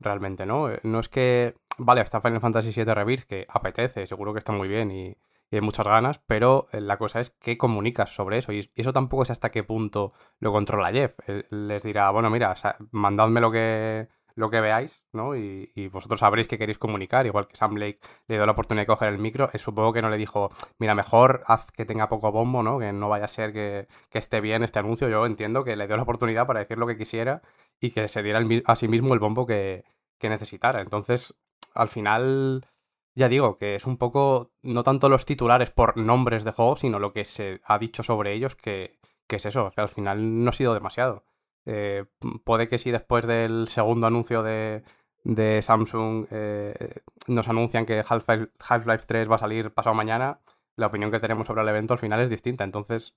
realmente, 0.00 0.46
¿no? 0.46 0.70
Eh, 0.70 0.80
No 0.82 1.00
es 1.00 1.08
que, 1.08 1.54
vale, 1.78 2.00
está 2.00 2.20
Final 2.20 2.40
Fantasy 2.40 2.72
VII 2.72 2.94
Rebirth, 2.94 3.24
que 3.24 3.46
apetece, 3.48 4.06
seguro 4.06 4.32
que 4.32 4.38
está 4.38 4.52
muy 4.52 4.68
bien 4.68 4.90
y, 4.90 5.08
y 5.50 5.56
hay 5.56 5.60
muchas 5.60 5.86
ganas, 5.86 6.20
pero 6.26 6.68
eh, 6.72 6.80
la 6.80 6.96
cosa 6.96 7.20
es 7.20 7.30
qué 7.30 7.56
comunicas 7.58 8.14
sobre 8.14 8.38
eso. 8.38 8.52
Y 8.52 8.70
eso 8.74 8.92
tampoco 8.92 9.22
es 9.24 9.30
hasta 9.30 9.50
qué 9.50 9.62
punto 9.64 10.12
lo 10.38 10.52
controla 10.52 10.92
Jeff. 10.92 11.16
Él 11.28 11.46
les 11.50 11.82
dirá, 11.82 12.10
bueno, 12.10 12.30
mira, 12.30 12.54
mandadme 12.92 13.40
lo 13.40 13.50
que, 13.50 14.08
lo 14.36 14.48
que 14.50 14.60
veáis, 14.60 15.02
¿no? 15.12 15.34
Y, 15.36 15.70
y 15.74 15.88
vosotros 15.88 16.20
sabréis 16.20 16.46
qué 16.46 16.56
queréis 16.56 16.78
comunicar. 16.78 17.26
Igual 17.26 17.48
que 17.48 17.56
Sam 17.56 17.74
Blake 17.74 17.98
le 18.28 18.36
dio 18.36 18.46
la 18.46 18.52
oportunidad 18.52 18.82
de 18.82 18.86
coger 18.86 19.08
el 19.08 19.18
micro, 19.18 19.50
eh, 19.52 19.58
supongo 19.58 19.92
que 19.92 20.02
no 20.02 20.08
le 20.10 20.16
dijo, 20.18 20.50
mira, 20.78 20.94
mejor 20.94 21.42
haz 21.46 21.66
que 21.72 21.84
tenga 21.84 22.08
poco 22.08 22.30
bombo, 22.32 22.62
¿no? 22.62 22.78
Que 22.78 22.92
no 22.92 23.08
vaya 23.08 23.24
a 23.24 23.28
ser 23.28 23.52
que, 23.52 23.88
que 24.10 24.18
esté 24.18 24.40
bien 24.40 24.62
este 24.62 24.78
anuncio. 24.78 25.08
Yo 25.08 25.26
entiendo 25.26 25.64
que 25.64 25.74
le 25.76 25.86
dio 25.88 25.96
la 25.96 26.02
oportunidad 26.04 26.46
para 26.46 26.60
decir 26.60 26.78
lo 26.78 26.86
que 26.86 26.96
quisiera 26.96 27.42
y 27.80 27.90
que 27.90 28.08
se 28.08 28.22
diera 28.22 28.38
el 28.38 28.62
a 28.66 28.76
sí 28.76 28.88
mismo 28.88 29.14
el 29.14 29.20
bombo 29.20 29.46
que, 29.46 29.84
que 30.18 30.28
necesitara. 30.28 30.80
Entonces, 30.80 31.34
al 31.74 31.88
final, 31.88 32.66
ya 33.14 33.28
digo 33.28 33.56
que 33.56 33.74
es 33.74 33.86
un 33.86 33.96
poco, 33.96 34.52
no 34.62 34.82
tanto 34.82 35.08
los 35.08 35.26
titulares 35.26 35.70
por 35.70 35.96
nombres 35.96 36.44
de 36.44 36.52
juegos, 36.52 36.80
sino 36.80 36.98
lo 36.98 37.12
que 37.12 37.24
se 37.24 37.60
ha 37.64 37.78
dicho 37.78 38.02
sobre 38.02 38.32
ellos, 38.34 38.54
que, 38.56 38.98
que 39.26 39.36
es 39.36 39.46
eso, 39.46 39.72
al 39.74 39.88
final 39.88 40.44
no 40.44 40.50
ha 40.50 40.52
sido 40.52 40.74
demasiado. 40.74 41.24
Eh, 41.66 42.04
puede 42.44 42.68
que 42.68 42.78
si 42.78 42.90
después 42.90 43.26
del 43.26 43.68
segundo 43.68 44.06
anuncio 44.06 44.42
de, 44.42 44.82
de 45.24 45.62
Samsung 45.62 46.26
eh, 46.30 47.02
nos 47.26 47.48
anuncian 47.48 47.86
que 47.86 48.02
Half-Life 48.06 48.48
Half-Life 48.58 49.04
3 49.06 49.30
va 49.30 49.36
a 49.36 49.38
salir 49.38 49.70
pasado 49.72 49.94
mañana, 49.94 50.40
la 50.76 50.86
opinión 50.86 51.10
que 51.10 51.20
tenemos 51.20 51.46
sobre 51.46 51.62
el 51.62 51.68
evento 51.68 51.94
al 51.94 52.00
final 52.00 52.20
es 52.20 52.30
distinta. 52.30 52.64
Entonces, 52.64 53.14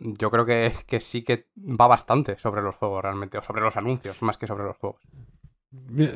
yo 0.00 0.30
creo 0.30 0.44
que, 0.46 0.72
que 0.86 1.00
sí 1.00 1.22
que 1.22 1.46
va 1.58 1.86
bastante 1.86 2.36
sobre 2.38 2.62
los 2.62 2.74
juegos 2.76 3.02
realmente, 3.02 3.38
o 3.38 3.42
sobre 3.42 3.60
los 3.62 3.76
anuncios, 3.76 4.20
más 4.22 4.36
que 4.38 4.46
sobre 4.46 4.64
los 4.64 4.76
juegos. 4.76 5.00
Mira, 5.70 6.14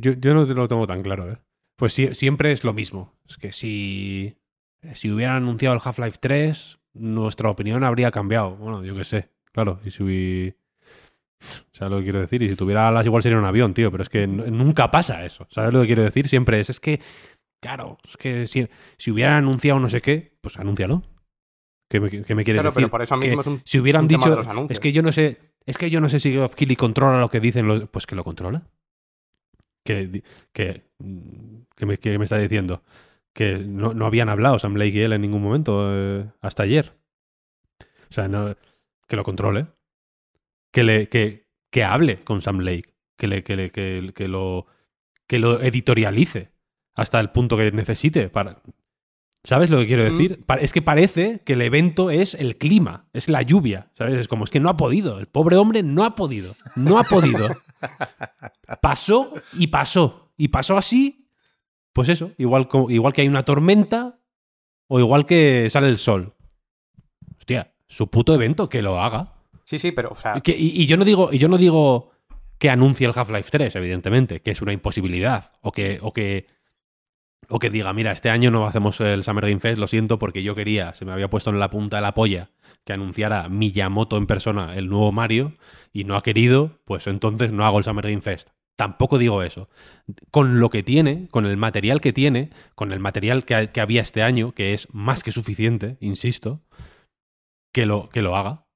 Yo, 0.00 0.12
yo 0.12 0.34
no 0.34 0.44
lo 0.44 0.68
tengo 0.68 0.86
tan 0.86 1.00
claro, 1.02 1.30
¿eh? 1.32 1.38
Pues 1.76 1.94
sí- 1.94 2.14
siempre 2.14 2.52
es 2.52 2.64
lo 2.64 2.74
mismo. 2.74 3.14
Es 3.28 3.38
que 3.38 3.52
si, 3.52 4.36
si 4.92 5.10
hubieran 5.10 5.36
anunciado 5.36 5.74
el 5.74 5.80
Half-Life 5.82 6.18
3, 6.20 6.78
nuestra 6.92 7.48
opinión 7.48 7.82
habría 7.84 8.10
cambiado. 8.10 8.56
Bueno, 8.56 8.84
yo 8.84 8.94
qué 8.94 9.04
sé, 9.04 9.30
claro. 9.52 9.80
Y 9.84 9.90
si 9.90 10.02
hubi- 10.02 10.54
¿Sabes 11.72 11.90
lo 11.92 11.98
que 11.98 12.04
quiero 12.04 12.20
decir? 12.20 12.42
Y 12.42 12.50
si 12.50 12.56
tuviera 12.56 12.86
alas, 12.88 13.06
igual 13.06 13.22
sería 13.22 13.38
un 13.38 13.44
avión, 13.46 13.72
tío. 13.72 13.90
Pero 13.90 14.02
es 14.02 14.10
que 14.10 14.26
nunca 14.26 14.90
pasa 14.90 15.24
eso. 15.24 15.46
¿Sabes 15.50 15.72
lo 15.72 15.80
que 15.80 15.86
quiero 15.86 16.02
decir? 16.02 16.28
Siempre 16.28 16.60
es, 16.60 16.68
es 16.68 16.80
que, 16.80 17.00
claro, 17.60 17.96
es 18.06 18.16
que 18.18 18.46
si, 18.46 18.68
si 18.98 19.10
hubieran 19.10 19.34
anunciado 19.34 19.80
no 19.80 19.88
sé 19.88 20.02
qué, 20.02 20.36
pues 20.42 20.58
anúncialo. 20.58 21.02
¿Qué 21.90 21.98
me, 21.98 22.08
qué 22.08 22.34
me 22.36 22.44
quieres 22.44 22.62
Claro, 22.62 22.70
decir? 22.70 22.82
pero 22.84 22.90
por 22.90 23.02
eso 23.02 23.18
Que 23.18 23.26
mismo 23.26 23.40
es 23.40 23.46
un, 23.48 23.62
si 23.64 23.80
hubieran 23.80 24.02
un 24.02 24.08
tema 24.08 24.24
dicho, 24.24 24.36
de 24.36 24.72
es 24.72 24.78
que 24.78 24.92
yo 24.92 25.02
no 25.02 25.10
sé, 25.10 25.38
es 25.66 25.76
que 25.76 25.90
yo 25.90 26.00
no 26.00 26.08
sé 26.08 26.20
si 26.20 26.30
Geoff 26.30 26.54
Keighley 26.54 26.76
controla 26.76 27.18
lo 27.18 27.28
que 27.28 27.40
dicen 27.40 27.66
los, 27.66 27.88
pues 27.88 28.06
que 28.06 28.14
lo 28.14 28.22
controla. 28.22 28.62
Que, 29.84 30.22
que, 30.52 30.84
mm, 30.98 31.62
que 31.74 31.86
me, 31.86 31.98
que 31.98 32.16
me 32.16 32.24
está 32.24 32.38
diciendo 32.38 32.84
que 33.32 33.58
no, 33.58 33.92
no 33.92 34.06
habían 34.06 34.28
hablado 34.28 34.58
Sam 34.60 34.74
Blake 34.74 34.98
y 34.98 35.00
él 35.02 35.12
en 35.12 35.22
ningún 35.22 35.42
momento 35.42 35.88
eh, 35.92 36.26
hasta 36.40 36.62
ayer. 36.62 36.92
O 38.08 38.12
sea, 38.12 38.28
no, 38.28 38.54
que 39.08 39.16
lo 39.16 39.24
controle. 39.24 39.66
Que 40.72 40.84
le 40.84 41.08
que, 41.08 41.48
que 41.72 41.82
hable 41.82 42.22
con 42.22 42.40
Sam 42.40 42.58
Blake, 42.58 42.94
que 43.18 43.26
le 43.26 43.42
que, 43.42 43.56
le, 43.56 43.70
que, 43.72 44.12
que 44.14 44.28
lo 44.28 44.66
que 45.26 45.40
lo 45.40 45.60
editorialice 45.60 46.52
hasta 46.94 47.18
el 47.18 47.30
punto 47.30 47.56
que 47.56 47.72
necesite 47.72 48.28
para 48.28 48.62
¿Sabes 49.42 49.70
lo 49.70 49.78
que 49.78 49.86
quiero 49.86 50.04
decir? 50.04 50.44
Es 50.60 50.72
que 50.72 50.82
parece 50.82 51.40
que 51.44 51.54
el 51.54 51.62
evento 51.62 52.10
es 52.10 52.34
el 52.34 52.58
clima, 52.58 53.06
es 53.14 53.28
la 53.30 53.40
lluvia, 53.42 53.90
¿sabes? 53.96 54.18
Es 54.18 54.28
como 54.28 54.44
es 54.44 54.50
que 54.50 54.60
no 54.60 54.68
ha 54.68 54.76
podido, 54.76 55.18
el 55.18 55.26
pobre 55.28 55.56
hombre 55.56 55.82
no 55.82 56.04
ha 56.04 56.14
podido, 56.14 56.54
no 56.76 56.98
ha 56.98 57.04
podido. 57.04 57.48
Pasó 58.82 59.32
y 59.54 59.68
pasó, 59.68 60.32
y 60.36 60.48
pasó 60.48 60.76
así, 60.76 61.28
pues 61.92 62.08
eso, 62.08 62.32
igual, 62.38 62.68
que 63.12 63.22
hay 63.22 63.28
una 63.28 63.42
tormenta 63.42 64.18
o 64.86 65.00
igual 65.00 65.24
que 65.26 65.68
sale 65.70 65.88
el 65.88 65.98
sol. 65.98 66.34
Hostia, 67.38 67.72
su 67.88 68.08
puto 68.10 68.34
evento, 68.34 68.68
que 68.68 68.82
lo 68.82 69.00
haga. 69.00 69.34
Sí, 69.64 69.78
sí, 69.78 69.92
pero, 69.92 70.10
o 70.10 70.14
sea, 70.16 70.34
Que- 70.34 70.56
y, 70.56 70.82
y 70.82 70.86
yo 70.86 70.96
no 70.96 71.04
digo, 71.04 71.30
y 71.32 71.38
yo 71.38 71.48
no 71.48 71.56
digo 71.58 72.10
que 72.58 72.70
anuncie 72.70 73.06
el 73.06 73.12
Half-Life 73.16 73.48
3, 73.50 73.74
evidentemente, 73.76 74.40
que 74.40 74.50
es 74.50 74.60
una 74.62 74.72
imposibilidad. 74.72 75.52
O 75.62 75.72
que, 75.72 75.98
o 76.02 76.12
que. 76.12 76.46
O 77.48 77.58
que 77.58 77.70
diga, 77.70 77.92
mira, 77.92 78.12
este 78.12 78.30
año 78.30 78.50
no 78.50 78.66
hacemos 78.66 79.00
el 79.00 79.24
Summer 79.24 79.46
Game 79.46 79.60
Fest, 79.60 79.78
lo 79.78 79.86
siento, 79.86 80.18
porque 80.18 80.42
yo 80.42 80.54
quería, 80.54 80.94
se 80.94 81.04
me 81.04 81.12
había 81.12 81.28
puesto 81.28 81.50
en 81.50 81.58
la 81.58 81.70
punta 81.70 81.96
de 81.96 82.02
la 82.02 82.14
polla 82.14 82.50
que 82.84 82.92
anunciara 82.92 83.48
Miyamoto 83.48 84.16
en 84.16 84.26
persona 84.26 84.76
el 84.76 84.88
nuevo 84.88 85.12
Mario 85.12 85.56
y 85.92 86.04
no 86.04 86.16
ha 86.16 86.22
querido, 86.22 86.80
pues 86.84 87.06
entonces 87.06 87.52
no 87.52 87.64
hago 87.64 87.78
el 87.78 87.84
Summer 87.84 88.06
Game 88.06 88.22
Fest. 88.22 88.50
Tampoco 88.76 89.18
digo 89.18 89.42
eso. 89.42 89.68
Con 90.30 90.58
lo 90.58 90.70
que 90.70 90.82
tiene, 90.82 91.28
con 91.30 91.44
el 91.44 91.56
material 91.58 92.00
que 92.00 92.14
tiene, 92.14 92.50
con 92.74 92.92
el 92.92 93.00
material 93.00 93.44
que, 93.44 93.70
que 93.72 93.80
había 93.80 94.00
este 94.00 94.22
año, 94.22 94.52
que 94.52 94.72
es 94.72 94.88
más 94.94 95.22
que 95.22 95.32
suficiente, 95.32 95.98
insisto, 96.00 96.62
que 97.74 97.86
lo, 97.86 98.08
que 98.08 98.22
lo 98.22 98.36
haga. 98.36 98.66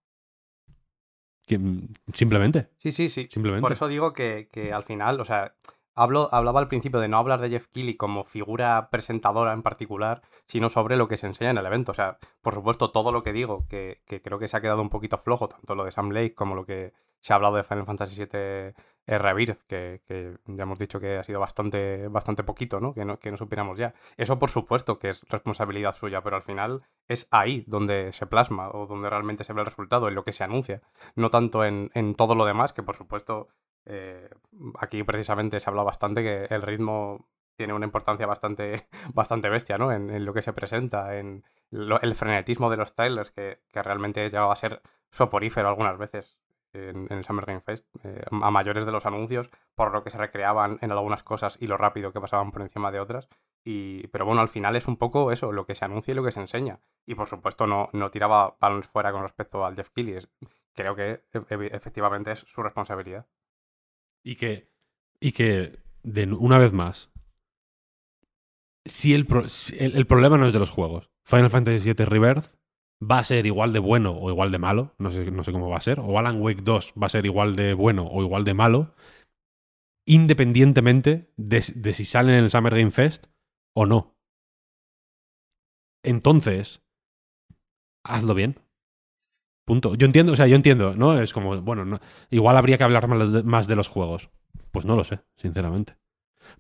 Que, 1.47 1.59
mm, 1.59 1.89
simplemente, 2.13 2.69
sí, 2.79 2.93
sí, 2.93 3.09
sí. 3.09 3.29
simplemente. 3.31 3.63
Por 3.63 3.73
eso 3.73 3.89
digo 3.89 4.13
que, 4.13 4.49
que 4.51 4.73
al 4.73 4.85
final, 4.85 5.21
o 5.21 5.25
sea, 5.25 5.55
hablo, 5.95 6.29
hablaba 6.33 6.61
al 6.61 6.69
principio 6.69 7.01
de 7.01 7.09
no 7.09 7.19
hablar 7.19 7.41
de 7.41 7.51
Jeff 7.51 7.69
Keighley 7.69 7.97
como 7.97 8.25
figura 8.25 8.89
presentadora 8.91 9.53
en 9.53 9.63
particular, 9.63 10.23
sino 10.47 10.69
sobre 10.69 10.97
lo 10.97 11.09
que 11.09 11.17
se 11.17 11.27
enseña 11.27 11.51
en 11.51 11.59
el 11.59 11.67
evento. 11.67 11.93
O 11.93 11.95
sea, 11.95 12.19
por 12.43 12.55
supuesto, 12.55 12.91
todo 12.91 13.13
lo 13.13 13.23
que 13.23 13.33
digo, 13.33 13.67
que, 13.69 14.03
que 14.07 14.23
creo 14.23 14.39
que 14.39 14.49
se 14.49 14.57
ha 14.57 14.61
quedado 14.61 14.83
un 14.83 14.91
poquito 14.91 15.19
flojo, 15.19 15.49
tanto 15.49 15.75
lo 15.75 15.85
de 15.85 15.93
Sam 15.93 16.11
Lake 16.11 16.35
como 16.35 16.55
lo 16.55 16.67
que 16.67 16.93
se 17.21 17.33
ha 17.33 17.37
hablado 17.37 17.57
de 17.57 17.65
Final 17.65 17.87
Fantasy 17.87 18.17
VII 18.17 18.75
Rebirth, 19.07 19.63
que, 19.67 20.03
que 20.07 20.37
ya 20.47 20.63
hemos 20.63 20.79
dicho 20.79 21.01
que 21.01 21.19
ha 21.19 21.23
sido 21.23 21.41
bastante, 21.41 22.09
bastante 22.09 22.43
poquito, 22.43 22.81
¿no? 22.81 22.95
Que, 22.95 23.05
¿no? 23.05 23.19
que 23.19 23.31
no 23.31 23.37
supiéramos 23.37 23.79
ya. 23.79 23.95
Eso, 24.17 24.39
por 24.39 24.51
supuesto, 24.51 24.99
que 24.99 25.11
es 25.11 25.23
responsabilidad 25.29 25.95
suya, 25.95 26.23
pero 26.23 26.37
al 26.37 26.43
final 26.43 26.83
es 27.09 27.29
ahí 27.31 27.65
donde 27.67 28.13
se 28.13 28.27
plasma 28.27 28.71
o 28.71 28.87
donde 28.87 29.11
realmente 29.11 29.45
se 29.45 29.53
ve 29.53 29.61
el 29.61 29.67
resultado, 29.67 30.09
en 30.09 30.15
lo 30.15 30.25
que 30.25 30.33
se 30.33 30.45
anuncia. 30.45 30.83
No 31.17 31.31
tanto 31.31 31.65
en, 31.65 31.91
en 31.95 32.15
todo 32.15 32.35
lo 32.35 32.47
demás, 32.47 32.73
que 32.73 32.83
por 32.83 32.97
supuesto 32.97 33.49
eh, 33.87 34.29
aquí 34.79 35.03
precisamente 35.03 35.61
se 35.61 35.71
habla 35.71 35.83
bastante 35.83 36.23
que 36.23 36.55
el 36.55 36.63
ritmo 36.63 37.29
tiene 37.57 37.73
una 37.73 37.87
importancia 37.87 38.27
bastante, 38.27 38.89
bastante 39.15 39.49
bestia, 39.49 39.79
¿no? 39.79 39.93
En, 39.93 40.25
lo 40.25 40.33
que 40.35 40.43
se 40.43 40.53
presenta, 40.53 41.17
en 41.19 41.45
el 41.71 42.15
frenetismo 42.15 42.71
de 42.71 42.77
los 42.77 42.95
trailers, 42.95 43.31
que, 43.31 43.61
que 43.71 43.83
realmente 43.83 44.25
llegaba 44.25 44.53
a 44.53 44.57
ser 44.57 44.83
soporífero 45.11 45.69
algunas 45.69 45.99
veces 45.99 46.39
en, 46.75 47.07
el 47.11 47.25
Summer 47.25 47.47
Game 47.47 47.61
Fest, 47.61 47.87
eh, 48.05 48.25
a 48.31 48.51
mayores 48.51 48.85
de 48.85 48.93
los 48.93 49.07
anuncios, 49.07 49.51
por 49.75 49.93
lo 49.93 50.03
que 50.03 50.11
se 50.11 50.19
recreaban 50.19 50.79
en 50.83 50.91
algunas 50.91 51.23
cosas 51.23 51.57
y 51.61 51.67
lo 51.67 51.77
rápido 51.77 52.13
que 52.13 52.21
pasaban 52.21 52.53
por 52.53 52.63
encima 52.63 52.91
de 52.91 53.01
otras. 53.01 53.29
Y, 53.65 54.09
pero 54.09 54.27
bueno, 54.27 54.43
al 54.43 54.49
final 54.49 54.77
es 54.77 54.89
un 54.89 54.97
poco 54.97 55.33
eso, 55.33 55.53
lo 55.53 55.67
que 55.67 55.75
se 55.75 55.85
anuncia 55.85 56.13
y 56.13 56.15
lo 56.15 56.25
que 56.25 56.33
se 56.33 56.41
enseña. 56.41 56.81
Y 57.07 57.15
por 57.15 57.29
supuesto 57.29 57.67
no, 57.67 57.89
no 57.93 58.11
tiraba 58.11 58.57
balones 58.61 58.89
fuera 58.89 59.13
con 59.13 59.23
respecto 59.23 59.65
al 59.65 59.77
Jeff 59.77 59.91
Keighley. 59.91 60.27
Creo 60.75 60.95
que 60.95 61.23
e- 61.33 61.45
e- 61.49 61.71
efectivamente 61.73 62.33
es 62.33 62.41
su 62.41 62.63
responsabilidad. 62.63 63.27
Y 64.25 64.35
que, 64.37 64.71
y 65.21 65.33
que 65.33 65.79
una 66.39 66.59
vez 66.59 66.73
más, 66.73 67.11
si 68.85 69.15
el, 69.15 69.27
pro- 69.27 69.47
el 69.79 70.07
problema 70.07 70.37
no 70.37 70.47
es 70.47 70.53
de 70.53 70.59
los 70.59 70.71
juegos. 70.71 71.11
Final 71.25 71.51
Fantasy 71.51 71.81
VII 71.81 72.05
Rebirth 72.05 72.47
va 73.03 73.19
a 73.19 73.25
ser 73.25 73.47
igual 73.47 73.73
de 73.73 73.79
bueno 73.79 74.13
o 74.13 74.31
igual 74.31 74.51
de 74.51 74.59
malo, 74.59 74.95
no 74.99 75.11
sé, 75.11 75.31
no 75.31 75.43
sé 75.45 75.53
cómo 75.53 75.69
va 75.69 75.79
a 75.79 75.83
ser, 75.83 76.01
o 76.01 76.19
Alan 76.19 76.41
Wake 76.41 76.63
2 76.63 76.93
va 77.01 77.07
a 77.07 77.11
ser 77.11 77.25
igual 77.27 77.57
de 77.57 77.75
bueno 77.75 78.07
o 78.07 78.23
igual 78.23 78.45
de 78.45 78.55
malo, 78.55 78.95
independientemente 80.07 81.31
de, 81.37 81.63
de 81.75 81.95
si 81.95 82.05
salen 82.05 82.37
en 82.37 82.45
el 82.45 82.51
Summer 82.51 82.75
Game 82.75 82.91
Fest 82.91 83.27
o 83.75 83.87
no. 83.87 84.15
Entonces, 86.05 86.81
hazlo 88.05 88.35
bien. 88.35 88.64
Punto. 89.65 89.95
Yo 89.95 90.07
entiendo, 90.07 90.33
o 90.33 90.37
sea, 90.37 90.47
yo 90.47 90.57
entiendo, 90.57 90.95
¿no? 90.95 91.21
Es 91.21 91.33
como, 91.33 91.61
bueno, 91.63 91.85
no- 91.85 92.01
igual 92.31 92.57
habría 92.57 92.77
que 92.79 92.85
hablar 92.85 93.09
más 93.09 93.33
de, 93.33 93.43
más 93.43 93.67
de 93.67 93.77
los 93.77 93.89
juegos. 93.89 94.29
Pues 94.73 94.85
no 94.85 94.97
lo 94.97 95.05
sé, 95.05 95.21
sinceramente. 95.37 95.97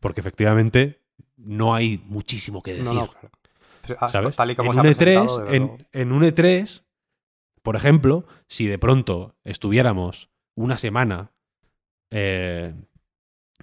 Porque 0.01 0.21
efectivamente 0.21 1.03
no 1.37 1.75
hay 1.75 2.03
muchísimo 2.07 2.63
que 2.63 2.73
decir. 2.73 2.87
No, 2.87 2.95
no, 2.95 3.07
claro. 3.09 3.31
Ah, 4.01 4.09
¿Sabes? 4.09 4.37
Tal 4.37 4.51
y 4.51 4.55
como 4.57 4.71
en, 4.71 4.75
se 4.75 4.81
un 4.81 4.87
ha 4.87 4.95
presentado, 4.95 5.27
E3, 5.27 5.45
desde 5.45 5.59
luego. 5.59 5.77
en, 5.93 6.01
en 6.01 6.13
un 6.13 6.23
E3, 6.23 6.85
por 7.63 7.77
ejemplo, 7.77 8.25
si 8.49 8.67
de 8.67 8.79
pronto 8.79 9.35
estuviéramos 9.45 10.31
una 10.55 10.79
semana 10.79 11.33
eh, 12.11 12.73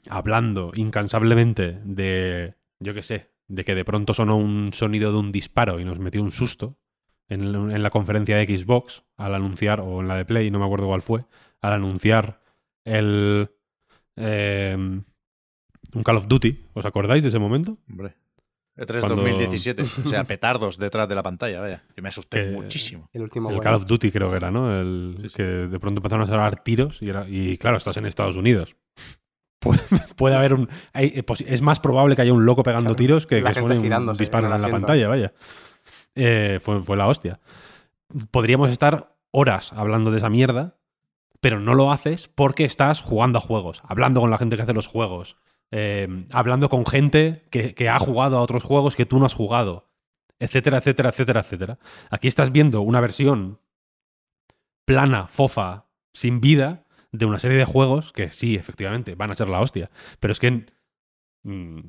hablando 0.10 0.72
incansablemente 0.76 1.80
de, 1.84 2.56
yo 2.80 2.94
qué 2.94 3.04
sé, 3.04 3.32
de 3.48 3.66
que 3.66 3.76
de 3.76 3.86
pronto 3.86 4.14
sonó 4.14 4.38
un 4.38 4.72
sonido 4.74 5.12
de 5.12 5.18
un 5.18 5.32
disparo 5.32 5.80
y 5.80 5.86
nos 5.86 6.00
metió 6.00 6.22
un 6.22 6.32
susto 6.32 6.78
en, 7.34 7.44
en 7.72 7.84
la 7.84 7.90
conferencia 7.90 8.36
de 8.38 8.46
Xbox 8.58 9.04
al 9.18 9.36
anunciar, 9.36 9.80
o 9.82 10.02
en 10.02 10.08
la 10.08 10.16
de 10.18 10.26
Play, 10.26 10.52
no 10.52 10.60
me 10.60 10.66
acuerdo 10.66 10.88
cuál 10.88 11.02
fue, 11.02 11.26
al 11.62 11.74
anunciar 11.74 12.42
el... 12.86 13.50
eh, 14.18 14.76
un 15.94 16.04
Call 16.04 16.18
of 16.18 16.28
Duty, 16.28 16.68
¿os 16.74 16.86
acordáis 16.86 17.22
de 17.24 17.30
ese 17.30 17.40
momento? 17.40 17.78
Hombre. 17.90 18.16
E3 18.78 19.00
Cuando- 19.02 19.16
2017. 19.22 19.82
O 19.82 19.86
sea, 20.08 20.24
petardos 20.26 20.78
detrás 20.78 21.08
de 21.10 21.16
la 21.16 21.22
pantalla, 21.24 21.60
vaya. 21.60 21.84
Yo 21.96 22.02
me 22.04 22.10
asusté 22.10 22.46
Que- 22.46 22.52
muchísimo. 22.52 23.10
El 23.12 23.24
último 23.24 23.50
El 23.50 23.56
bueno. 23.58 23.64
Call 23.64 23.76
of 23.76 23.86
Duty 23.86 24.12
creo 24.12 24.30
que 24.32 24.38
era, 24.38 24.50
¿no? 24.52 24.80
El 24.80 25.18
Sí, 25.24 25.30
sí. 25.30 25.36
que 25.36 25.44
de 25.44 25.80
pronto 25.80 26.00
empezaron 26.00 26.24
a 26.24 26.28
sonar 26.28 26.64
tiros 26.64 27.02
y, 27.02 27.10
era- 27.10 27.28
y 27.28 27.58
claro, 27.58 27.78
estás 27.78 27.98
en 27.98 28.06
Estados 28.06 28.38
Unidos. 28.38 28.76
Puede, 29.60 29.80
puede 30.16 30.36
haber 30.36 30.54
un... 30.54 30.70
hay- 30.94 31.14
eh, 31.16 31.24
es 31.46 31.62
más 31.62 31.80
probable 31.80 32.16
que 32.16 32.22
haya 32.24 32.34
un 32.34 32.46
loco 32.46 32.64
pegando 32.64 32.86
Claro. 32.90 32.96
tiros 32.96 33.28
que 33.28 33.44
que 33.44 33.54
suene 33.54 33.78
un 33.78 34.18
disparo 34.18 34.54
en 34.54 34.62
la 34.62 34.70
pantalla, 34.70 35.08
vaya. 35.08 35.34
Eh, 36.16 36.60
fue, 36.62 36.82
fue 36.84 36.98
la 36.98 37.08
hostia. 37.08 37.40
Podríamos 38.32 38.70
estar 38.70 39.16
horas 39.32 39.74
hablando 39.74 40.12
de 40.12 40.18
esa 40.18 40.30
mierda, 40.30 40.78
pero 41.40 41.60
no 41.60 41.74
lo 41.74 41.92
haces 41.92 42.28
porque 42.28 42.66
estás 42.66 43.02
jugando 43.02 43.38
a 43.38 43.42
juegos, 43.42 43.82
hablando 43.86 44.22
con 44.22 44.30
la 44.30 44.38
gente 44.38 44.56
que 44.56 44.64
hace 44.64 44.74
los 44.74 44.88
juegos, 44.88 45.38
eh, 45.72 46.28
hablando 46.32 46.70
con 46.70 46.86
gente 46.86 47.48
que, 47.50 47.74
que 47.74 47.90
ha 47.90 48.00
jugado 48.00 48.38
a 48.38 48.42
otros 48.42 48.64
juegos 48.64 48.96
que 48.96 49.06
tú 49.06 49.20
no 49.20 49.26
has 49.26 49.34
jugado, 49.34 49.90
etcétera, 50.40 50.78
etcétera, 50.78 51.10
etcétera, 51.10 51.40
etcétera. 51.40 51.80
Aquí 52.10 52.28
estás 52.28 52.52
viendo 52.52 52.82
una 52.82 53.00
versión 53.00 53.60
plana, 54.86 55.28
fofa, 55.28 55.86
sin 56.14 56.42
vida, 56.42 56.86
de 57.12 57.26
una 57.26 57.40
serie 57.40 57.58
de 57.58 57.66
juegos 57.66 58.14
que 58.14 58.30
sí, 58.30 58.56
efectivamente, 58.56 59.16
van 59.16 59.32
a 59.32 59.36
ser 59.36 59.50
la 59.50 59.62
hostia. 59.62 59.90
Pero 60.20 60.32
es 60.32 60.40
que... 60.40 60.66
mm, 61.44 61.80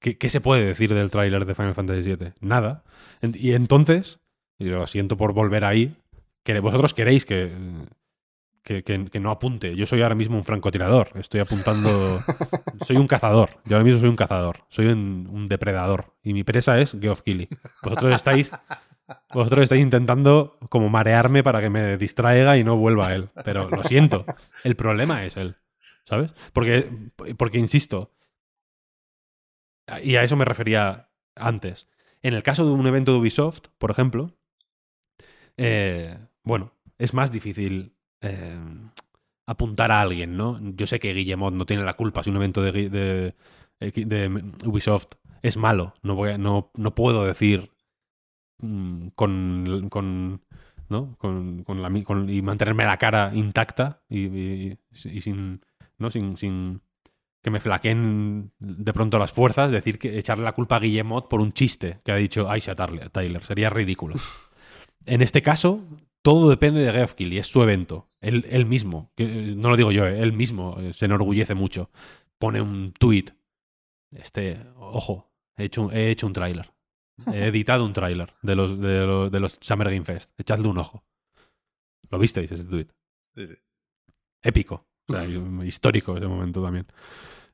¿Qué, 0.00 0.16
qué 0.18 0.28
se 0.30 0.40
puede 0.40 0.64
decir 0.64 0.94
del 0.94 1.10
tráiler 1.10 1.44
de 1.44 1.54
Final 1.54 1.74
Fantasy 1.74 2.02
VII? 2.14 2.32
Nada. 2.40 2.84
Y 3.22 3.52
entonces, 3.52 4.20
y 4.58 4.66
lo 4.66 4.86
siento 4.86 5.16
por 5.16 5.32
volver 5.32 5.64
ahí, 5.64 5.96
que 6.44 6.60
vosotros 6.60 6.94
queréis 6.94 7.24
que, 7.24 7.52
que, 8.62 8.82
que- 8.84 9.06
que 9.10 9.20
no 9.20 9.30
apunte. 9.30 9.74
Yo 9.74 9.86
soy 9.86 10.02
ahora 10.02 10.14
mismo 10.14 10.36
un 10.36 10.44
francotirador. 10.44 11.10
Estoy 11.14 11.40
apuntando... 11.40 12.22
soy 12.86 12.96
un 12.96 13.06
cazador. 13.06 13.50
Yo 13.64 13.76
ahora 13.76 13.84
mismo 13.84 14.00
soy 14.00 14.08
un 14.08 14.16
cazador. 14.16 14.60
Soy 14.68 14.86
un, 14.86 15.28
un 15.30 15.46
depredador. 15.46 16.14
Y 16.22 16.32
mi 16.32 16.44
presa 16.44 16.78
es 16.80 16.96
Geoff 17.00 17.22
Keighley. 17.22 17.48
Vosotros 17.82 18.14
estáis... 18.14 18.50
Vosotros 19.32 19.62
estáis 19.62 19.80
intentando 19.82 20.58
como 20.68 20.90
marearme 20.90 21.42
para 21.42 21.62
que 21.62 21.70
me 21.70 21.96
distraiga 21.96 22.58
y 22.58 22.62
no 22.64 22.76
vuelva 22.76 23.08
a 23.08 23.14
él. 23.14 23.30
Pero 23.42 23.68
lo 23.70 23.82
siento. 23.82 24.26
El 24.64 24.76
problema 24.76 25.24
es 25.24 25.36
él. 25.38 25.56
¿Sabes? 26.04 26.32
Porque, 26.52 26.90
porque 27.38 27.58
insisto, 27.58 28.12
y 30.02 30.16
a 30.16 30.22
eso 30.22 30.36
me 30.36 30.44
refería 30.44 31.10
antes. 31.34 31.88
En 32.22 32.34
el 32.34 32.42
caso 32.42 32.64
de 32.64 32.72
un 32.72 32.86
evento 32.86 33.12
de 33.12 33.18
Ubisoft, 33.18 33.68
por 33.78 33.90
ejemplo, 33.90 34.36
eh, 35.56 36.16
bueno, 36.42 36.72
es 36.98 37.14
más 37.14 37.32
difícil 37.32 37.94
eh, 38.20 38.58
apuntar 39.46 39.90
a 39.92 40.00
alguien, 40.00 40.36
¿no? 40.36 40.58
Yo 40.74 40.86
sé 40.86 40.98
que 40.98 41.12
Guillemot 41.14 41.54
no 41.54 41.66
tiene 41.66 41.84
la 41.84 41.94
culpa 41.94 42.22
si 42.22 42.30
un 42.30 42.36
evento 42.36 42.62
de, 42.62 42.72
de- 42.72 43.34
de 43.80 44.52
Ubisoft 44.66 45.06
es 45.42 45.56
malo. 45.56 45.94
No, 46.02 46.14
voy 46.16 46.30
a- 46.30 46.38
no, 46.38 46.70
no 46.74 46.94
puedo 46.94 47.24
decir 47.24 47.70
mm, 48.58 49.08
con, 49.14 49.88
con, 49.90 50.42
¿no? 50.88 51.16
con, 51.18 51.64
con 51.64 51.82
la, 51.82 52.04
con- 52.04 52.30
y 52.30 52.42
mantenerme 52.42 52.84
la 52.84 52.98
cara 52.98 53.32
intacta 53.34 54.02
y, 54.08 54.26
y- 54.26 54.78
sin, 54.92 55.62
¿no? 55.98 56.10
sin 56.10 56.82
que 57.42 57.50
me 57.50 57.60
flaqueen 57.60 58.52
de 58.58 58.92
pronto 58.92 59.18
las 59.18 59.32
fuerzas, 59.32 59.70
decir 59.70 59.98
que 59.98 60.18
echarle 60.18 60.44
la 60.44 60.52
culpa 60.54 60.76
a 60.76 60.80
Guillemot 60.80 61.28
por 61.28 61.40
un 61.40 61.52
chiste 61.52 62.00
que 62.04 62.12
ha 62.12 62.16
dicho 62.16 62.50
Aisha 62.50 62.74
Tyler. 62.74 63.42
Sería 63.44 63.70
ridículo. 63.70 64.16
En 65.06 65.22
este 65.22 65.40
caso, 65.40 65.82
todo 66.20 66.50
depende 66.50 66.80
de 66.82 66.92
Geoff 66.92 67.14
Keighley, 67.14 67.38
es 67.38 67.46
su 67.46 67.62
evento. 67.62 68.10
Él, 68.20 68.44
él 68.50 68.66
mismo, 68.66 69.10
que, 69.16 69.26
no 69.56 69.70
lo 69.70 69.76
digo 69.78 69.90
yo, 69.90 70.06
eh, 70.06 70.20
él 70.20 70.34
mismo 70.34 70.76
eh, 70.78 70.92
se 70.92 71.06
enorgullece 71.06 71.54
mucho. 71.54 71.90
Pone 72.38 72.60
un 72.60 72.92
tweet. 72.92 73.24
Este, 74.10 74.58
ojo, 74.76 75.30
he 75.56 75.64
hecho, 75.64 75.82
un- 75.82 75.96
he 75.96 76.10
hecho 76.10 76.26
un 76.26 76.34
tráiler. 76.34 76.70
He 77.32 77.46
editado 77.48 77.86
un 77.86 77.94
tráiler 77.94 78.34
de 78.42 78.54
los, 78.54 78.78
de, 78.78 79.06
los, 79.06 79.32
de 79.32 79.40
los 79.40 79.56
Summer 79.62 79.88
Game 79.88 80.04
Fest. 80.04 80.30
Echadle 80.38 80.68
un 80.68 80.76
ojo. 80.76 81.04
¿Lo 82.10 82.18
visteis 82.18 82.50
ese 82.52 82.64
tweet? 82.64 82.88
Sí, 83.34 83.46
sí. 83.46 83.54
épico, 84.42 84.87
histórico 85.64 86.16
ese 86.16 86.26
momento 86.26 86.62
también. 86.62 86.86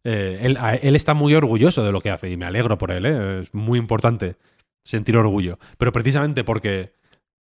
Eh, 0.05 0.39
él, 0.43 0.59
él 0.83 0.97
está 0.97 1.15
muy 1.15 1.35
orgulloso 1.35 1.83
de 1.83 1.93
lo 1.93 2.01
que 2.01 2.11
hace 2.11 2.31
y 2.31 2.37
me 2.37 2.45
alegro 2.45 2.77
por 2.77 2.91
él, 2.91 3.07
¿eh? 3.07 3.41
es 3.41 3.55
muy 3.55 3.79
importante 3.79 4.37
sentir 4.85 5.17
orgullo. 5.17 5.59
Pero 5.79 5.93
precisamente 5.93 6.45
porque. 6.45 6.93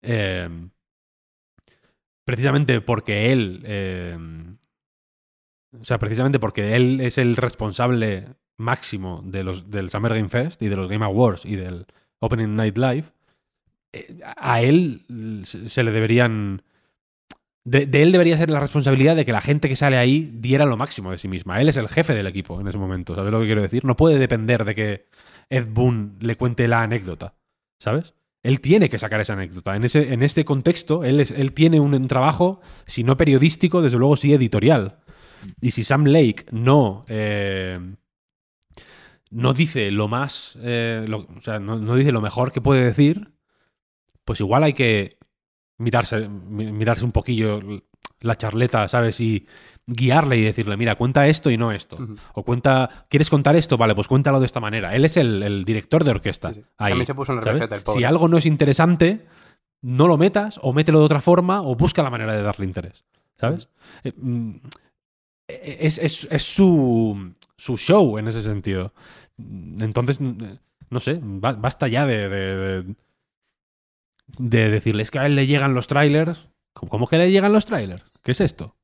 eh, 0.02 0.48
precisamente 2.24 2.80
porque 2.80 3.32
él. 3.32 4.58
o 5.78 5.84
sea, 5.84 5.98
precisamente 5.98 6.38
porque 6.38 6.76
él 6.76 7.00
es 7.00 7.18
el 7.18 7.36
responsable 7.36 8.28
máximo 8.58 9.22
de 9.24 9.42
los, 9.42 9.70
del 9.70 9.90
Summer 9.90 10.14
Game 10.14 10.28
Fest 10.28 10.62
y 10.62 10.68
de 10.68 10.76
los 10.76 10.88
Game 10.88 11.04
Awards 11.04 11.44
y 11.44 11.56
del 11.56 11.86
Opening 12.20 12.54
Night 12.54 12.78
Live, 12.78 13.06
a 14.36 14.62
él 14.62 15.02
se 15.44 15.82
le 15.82 15.90
deberían 15.90 16.62
de, 17.64 17.88
él 18.02 18.10
debería 18.12 18.36
ser 18.36 18.50
la 18.50 18.58
responsabilidad 18.60 19.14
de 19.14 19.24
que 19.24 19.32
la 19.32 19.40
gente 19.40 19.68
que 19.68 19.76
sale 19.76 19.96
ahí 19.96 20.30
diera 20.34 20.66
lo 20.66 20.76
máximo 20.76 21.10
de 21.12 21.18
sí 21.18 21.28
misma. 21.28 21.60
Él 21.60 21.68
es 21.68 21.76
el 21.76 21.88
jefe 21.88 22.14
del 22.14 22.26
equipo 22.26 22.60
en 22.60 22.66
ese 22.66 22.78
momento, 22.78 23.14
¿sabes 23.14 23.30
lo 23.30 23.40
que 23.40 23.46
quiero 23.46 23.62
decir? 23.62 23.84
No 23.84 23.96
puede 23.96 24.18
depender 24.18 24.64
de 24.64 24.74
que 24.74 25.06
Ed 25.48 25.68
Boon 25.70 26.16
le 26.20 26.36
cuente 26.36 26.66
la 26.66 26.82
anécdota, 26.82 27.34
¿sabes? 27.78 28.14
Él 28.42 28.60
tiene 28.60 28.88
que 28.88 28.98
sacar 28.98 29.20
esa 29.20 29.34
anécdota. 29.34 29.76
En, 29.76 29.84
ese, 29.84 30.12
en 30.12 30.22
este 30.22 30.44
contexto, 30.44 31.04
él, 31.04 31.20
es- 31.20 31.30
él 31.30 31.52
tiene 31.52 31.78
un, 31.78 32.08
trabajo, 32.08 32.60
si 32.86 33.04
no 33.04 33.16
periodístico, 33.16 33.82
desde 33.82 33.98
luego 33.98 34.16
sí 34.16 34.32
editorial. 34.32 34.98
Y 35.60 35.70
si 35.70 35.84
Sam 35.84 36.06
Lake 36.06 36.46
no, 36.50 37.04
eh, 37.08 37.78
no 39.30 39.52
dice 39.52 39.90
lo 39.92 40.08
más, 40.08 40.58
eh, 40.60 41.06
o 41.36 41.40
sea, 41.40 41.60
no, 41.60 41.78
no 41.78 41.94
dice 41.94 42.10
lo 42.10 42.20
mejor 42.20 42.50
que 42.52 42.60
puede 42.60 42.84
decir, 42.84 43.32
pues 44.24 44.40
igual 44.40 44.64
hay 44.64 44.72
que 44.72 45.18
mirarse, 45.82 46.28
mi- 46.28 46.72
mirarse 46.72 47.04
un 47.04 47.12
poquillo 47.12 47.60
la 48.20 48.36
charleta, 48.36 48.86
¿sabes? 48.88 49.20
Y 49.20 49.46
guiarle 49.86 50.36
y 50.38 50.42
decirle, 50.42 50.76
mira, 50.76 50.94
cuenta 50.94 51.26
esto 51.26 51.50
y 51.50 51.56
no 51.56 51.72
esto. 51.72 51.98
O 52.34 52.44
cuenta, 52.44 53.06
¿quieres 53.08 53.28
contar 53.28 53.56
esto? 53.56 53.76
Vale, 53.76 53.94
pues 53.96 54.06
cuéntalo 54.06 54.38
de 54.40 54.46
esta 54.46 54.60
manera. 54.60 54.94
Él 54.94 55.04
es 55.04 55.16
el, 55.16 55.42
el 55.42 55.64
director 55.64 56.04
de 56.04 56.12
orquesta. 56.12 56.50
Sí, 56.54 56.60
sí. 56.60 56.66
ahí, 56.78 56.92
También 56.92 57.06
se 57.06 57.14
puso 57.14 57.32
en 57.32 57.42
¿sabes? 57.42 57.54
reset 57.60 57.72
el 57.72 57.82
pobre. 57.82 57.98
Si 57.98 58.04
algo 58.04 58.28
no 58.28 58.36
es 58.38 58.46
interesante, 58.46 59.26
no 59.82 60.06
lo 60.06 60.16
metas 60.18 60.60
o 60.62 60.72
mételo 60.72 61.00
de 61.00 61.04
otra 61.06 61.20
forma 61.20 61.62
o 61.62 61.74
busca 61.74 62.02
la 62.04 62.10
manera 62.10 62.34
de 62.36 62.42
darle 62.42 62.64
interés. 62.66 63.04
¿Sabes? 63.40 63.68
Eh, 64.04 64.12
mm, 64.16 64.52
Es, 65.48 65.98
es- 65.98 66.28
es 66.30 66.42
su, 66.44 67.32
su 67.56 67.76
show 67.76 68.18
en 68.18 68.28
ese 68.28 68.42
sentido. 68.42 68.92
Entonces, 69.36 70.20
no 70.20 71.00
sé, 71.00 71.18
ba- 71.22 71.54
basta 71.54 71.88
ya 71.88 72.06
de, 72.06 72.28
de, 72.28 72.56
de- 72.56 72.94
de 74.38 74.70
decirles 74.70 75.10
que 75.10 75.18
a 75.18 75.26
él 75.26 75.34
le 75.36 75.46
llegan 75.46 75.74
los 75.74 75.86
trailers. 75.86 76.48
¿Cómo- 76.74 76.90
¿Cómo 76.90 77.06
que 77.06 77.18
le 77.18 77.30
llegan 77.30 77.52
los 77.52 77.66
trailers? 77.66 78.02
¿Qué 78.22 78.32
es 78.32 78.40
esto? 78.40 78.76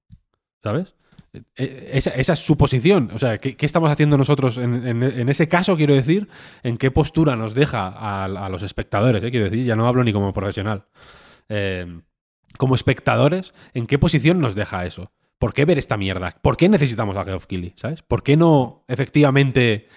¿Sabes? 0.62 0.94
Eh, 1.32 1.42
eh, 1.56 1.90
Esa, 1.94 2.10
esa 2.10 2.32
es 2.32 2.38
su 2.40 2.56
posición. 2.56 3.10
O 3.14 3.18
sea, 3.18 3.38
¿qué, 3.38 3.56
qué 3.56 3.66
estamos 3.66 3.90
haciendo 3.90 4.16
nosotros 4.18 4.58
en, 4.58 4.86
en- 4.86 5.28
ese 5.28 5.48
caso? 5.48 5.76
Quiero 5.76 5.94
decir, 5.94 6.28
¿en 6.62 6.76
qué 6.76 6.90
postura 6.90 7.36
nos 7.36 7.54
deja 7.54 7.86
a, 7.88 8.24
a 8.24 8.48
los 8.48 8.62
espectadores? 8.62 9.22
eh? 9.22 9.30
Quiero 9.30 9.48
decir, 9.50 9.64
ya 9.64 9.76
no 9.76 9.86
hablo 9.86 10.02
ni 10.04 10.12
como 10.12 10.32
profesional. 10.32 10.86
Como 12.56 12.74
espectadores, 12.74 13.52
¿en 13.74 13.86
qué 13.86 13.98
posición 13.98 14.40
nos 14.40 14.54
deja 14.54 14.84
eso? 14.84 15.12
¿Por 15.38 15.54
qué 15.54 15.64
ver 15.64 15.78
esta 15.78 15.96
mierda? 15.96 16.34
¿Por 16.42 16.56
qué 16.56 16.68
necesitamos 16.68 17.16
a 17.16 17.24
Geoff 17.24 17.46
Keighley? 17.46 17.72
¿Sabes? 17.76 18.02
¿Por 18.02 18.22
qué 18.24 18.36
no 18.36 18.84
efectivamente 18.88 19.88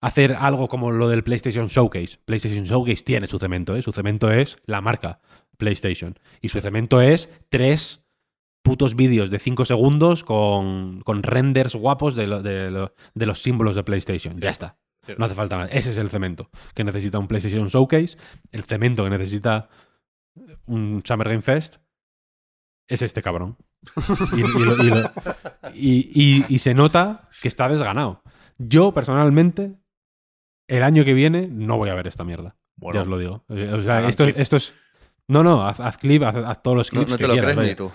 hacer 0.00 0.34
algo 0.34 0.68
como 0.68 0.90
lo 0.92 1.08
del 1.08 1.24
PlayStation 1.24 1.66
Showcase? 1.66 2.18
PlayStation 2.24 2.64
Showcase 2.64 3.02
tiene 3.02 3.26
su 3.26 3.38
cemento, 3.38 3.74
¿eh? 3.76 3.82
Su 3.82 3.92
cemento 3.92 4.30
es 4.30 4.56
la 4.66 4.80
marca 4.80 5.20
PlayStation. 5.56 6.18
Y 6.40 6.48
su 6.50 6.60
cemento 6.60 7.00
es 7.00 7.28
tres 7.48 8.04
putos 8.62 8.94
vídeos 8.96 9.30
de 9.30 9.38
5 9.38 9.64
segundos 9.64 10.24
con, 10.24 11.00
con 11.02 11.22
renders 11.22 11.74
guapos 11.74 12.14
de, 12.14 12.26
lo- 12.26 12.42
de 12.42 12.70
lo- 12.70 12.94
de 13.14 13.26
los 13.26 13.40
símbolos 13.42 13.74
de 13.76 13.82
PlayStation. 13.84 14.36
Ya 14.40 14.50
está. 14.50 14.76
Sí. 15.06 15.14
No 15.16 15.24
hace 15.24 15.34
falta 15.34 15.56
más. 15.56 15.70
Ese 15.72 15.90
es 15.92 15.96
el 15.96 16.10
cemento 16.10 16.50
que 16.74 16.84
necesita 16.84 17.18
un 17.18 17.28
PlayStation 17.28 17.66
Showcase. 17.68 18.18
El 18.52 18.64
cemento 18.64 19.04
que 19.04 19.10
necesita 19.10 19.68
un 20.66 21.02
Summer 21.04 21.28
Game 21.28 21.42
Fest 21.42 21.76
es 22.88 23.02
este 23.02 23.22
cabrón. 23.22 23.56
Y- 25.74 26.44
y 26.48 26.58
se 26.58 26.74
nota 26.74 27.28
que 27.42 27.48
está 27.48 27.68
desganado. 27.68 28.22
Yo, 28.58 28.92
personalmente, 28.92 29.74
el 30.68 30.82
año 30.84 31.04
que 31.04 31.14
viene 31.14 31.48
no 31.50 31.76
voy 31.78 31.88
a 31.90 31.94
ver 31.94 32.06
esta 32.06 32.22
mierda. 32.24 32.52
Bueno, 32.76 32.94
ya 32.98 33.02
os 33.02 33.08
lo 33.08 33.18
digo. 33.18 33.44
Eh, 33.48 33.72
O 33.72 33.82
sea, 33.82 34.08
esto, 34.08 34.24
esto 34.24 34.56
es. 34.56 34.72
No, 35.26 35.42
no, 35.42 35.66
haz, 35.66 35.80
haz 35.80 35.98
clip, 35.98 36.22
haz, 36.22 36.36
haz 36.36 36.62
todos 36.62 36.76
los 36.76 36.92
No, 36.92 37.00
clips 37.00 37.10
no 37.10 37.16
que 37.18 37.24
te 37.24 37.28
lo 37.28 37.34
quieras, 37.34 37.52
crees 37.54 37.56
vaya. 37.56 37.68
ni 37.70 37.76
tú. 37.76 37.92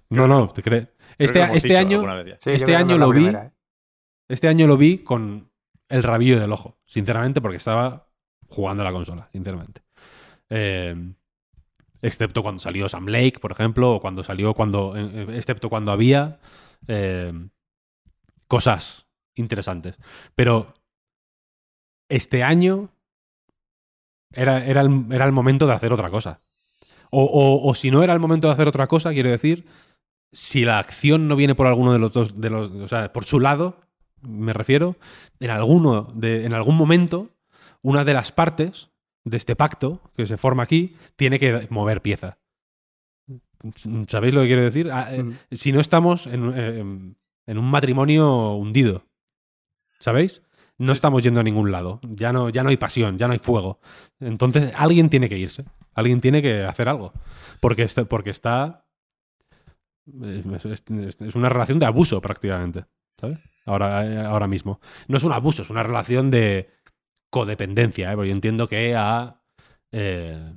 No, 0.10 0.26
no, 0.26 0.48
te 0.48 0.62
crees. 0.62 0.88
Este, 1.18 1.42
este 1.54 1.76
año. 1.76 2.02
Sí, 2.40 2.50
Este 2.50 2.72
no 2.72 2.78
año 2.78 2.98
lo 2.98 3.10
vi. 3.10 3.20
primera, 3.20 3.46
¿eh? 3.46 3.52
este 4.28 4.48
año 4.48 4.66
lo 4.66 4.76
vi 4.76 4.98
con 4.98 5.50
el 5.88 6.02
rabillo 6.02 6.40
del 6.40 6.50
ojo, 6.52 6.78
sinceramente, 6.86 7.40
porque 7.40 7.58
estaba 7.58 8.08
jugando 8.48 8.82
a 8.82 8.86
la 8.86 8.92
consola, 8.92 9.28
sinceramente. 9.32 9.82
Eh, 10.50 10.94
excepto 12.02 12.42
cuando 12.42 12.58
salió 12.60 12.88
Sam 12.88 13.06
Lake, 13.06 13.38
por 13.40 13.52
ejemplo, 13.52 13.94
o 13.94 14.00
cuando 14.00 14.24
salió 14.24 14.52
cuando. 14.54 14.94
excepto 14.96 15.68
cuando 15.68 15.92
había 15.92 16.40
eh, 16.88 17.32
cosas 18.48 19.06
interesantes. 19.34 19.96
Pero 20.34 20.74
este 22.08 22.42
año 22.42 22.90
era, 24.32 24.64
era, 24.64 24.80
el, 24.82 25.06
era 25.10 25.24
el 25.24 25.32
momento 25.32 25.66
de 25.66 25.72
hacer 25.74 25.92
otra 25.92 26.10
cosa. 26.10 26.40
O, 27.10 27.22
o- 27.24 27.68
o 27.68 27.74
si 27.74 27.90
no 27.90 28.02
era 28.02 28.12
el 28.12 28.20
momento 28.20 28.48
de 28.48 28.54
hacer 28.54 28.68
otra 28.68 28.86
cosa, 28.86 29.12
quiero 29.12 29.30
decir, 29.30 29.66
si 30.32 30.64
la 30.64 30.78
acción 30.78 31.28
no 31.28 31.36
viene 31.36 31.54
por 31.54 31.66
alguno 31.66 31.92
de 31.92 31.98
los 31.98 32.12
dos, 32.12 32.40
de 32.40 32.50
los, 32.50 32.70
o 32.72 32.88
sea, 32.88 33.12
por 33.12 33.24
su 33.24 33.40
lado, 33.40 33.80
me 34.22 34.52
refiero, 34.52 34.96
en 35.40 35.50
alguno, 35.50 36.12
de, 36.14 36.44
en 36.44 36.52
algún 36.52 36.76
momento, 36.76 37.30
una 37.82 38.04
de 38.04 38.14
las 38.14 38.32
partes 38.32 38.90
de 39.24 39.36
este 39.36 39.56
pacto 39.56 40.00
que 40.16 40.26
se 40.26 40.36
forma 40.36 40.62
aquí 40.64 40.96
tiene 41.16 41.38
que 41.38 41.66
mover 41.70 42.02
pieza. 42.02 42.38
¿Sabéis 44.08 44.34
lo 44.34 44.42
que 44.42 44.46
quiero 44.48 44.62
decir? 44.62 44.90
Ah, 44.92 45.14
eh, 45.14 45.22
Mm. 45.22 45.32
Si 45.52 45.72
no 45.72 45.80
estamos 45.80 46.26
en, 46.26 46.52
eh, 46.54 46.78
en 47.46 47.58
un 47.58 47.70
matrimonio 47.70 48.52
hundido, 48.54 49.04
¿sabéis? 49.98 50.42
No 50.78 50.92
estamos 50.92 51.22
yendo 51.22 51.40
a 51.40 51.42
ningún 51.42 51.72
lado. 51.72 52.00
Ya 52.02 52.32
no, 52.32 52.50
ya 52.50 52.62
no 52.62 52.68
hay 52.68 52.76
pasión, 52.76 53.16
ya 53.18 53.26
no 53.26 53.32
hay 53.32 53.38
fuego. 53.38 53.80
Entonces, 54.20 54.72
alguien 54.76 55.08
tiene 55.08 55.28
que 55.28 55.38
irse. 55.38 55.64
Alguien 55.94 56.20
tiene 56.20 56.42
que 56.42 56.64
hacer 56.64 56.88
algo. 56.88 57.12
Porque, 57.60 57.82
este- 57.84 58.04
porque 58.04 58.30
está. 58.30 58.84
Es, 60.22 60.64
es- 60.90 61.20
es 61.20 61.34
una 61.34 61.48
relación 61.48 61.78
de 61.78 61.86
abuso, 61.86 62.20
prácticamente. 62.20 62.84
¿Sabes? 63.18 63.38
Ahora, 63.64 64.06
eh, 64.06 64.18
ahora 64.18 64.46
mismo. 64.46 64.80
No 65.08 65.16
es 65.16 65.24
un 65.24 65.32
abuso, 65.32 65.62
es 65.62 65.70
una 65.70 65.82
relación 65.82 66.30
de 66.30 66.70
codependencia. 67.30 68.12
¿eh? 68.12 68.14
Porque 68.14 68.28
yo 68.28 68.34
entiendo 68.34 68.68
que 68.68 68.94
a 68.94 69.40
eh, 69.92 70.52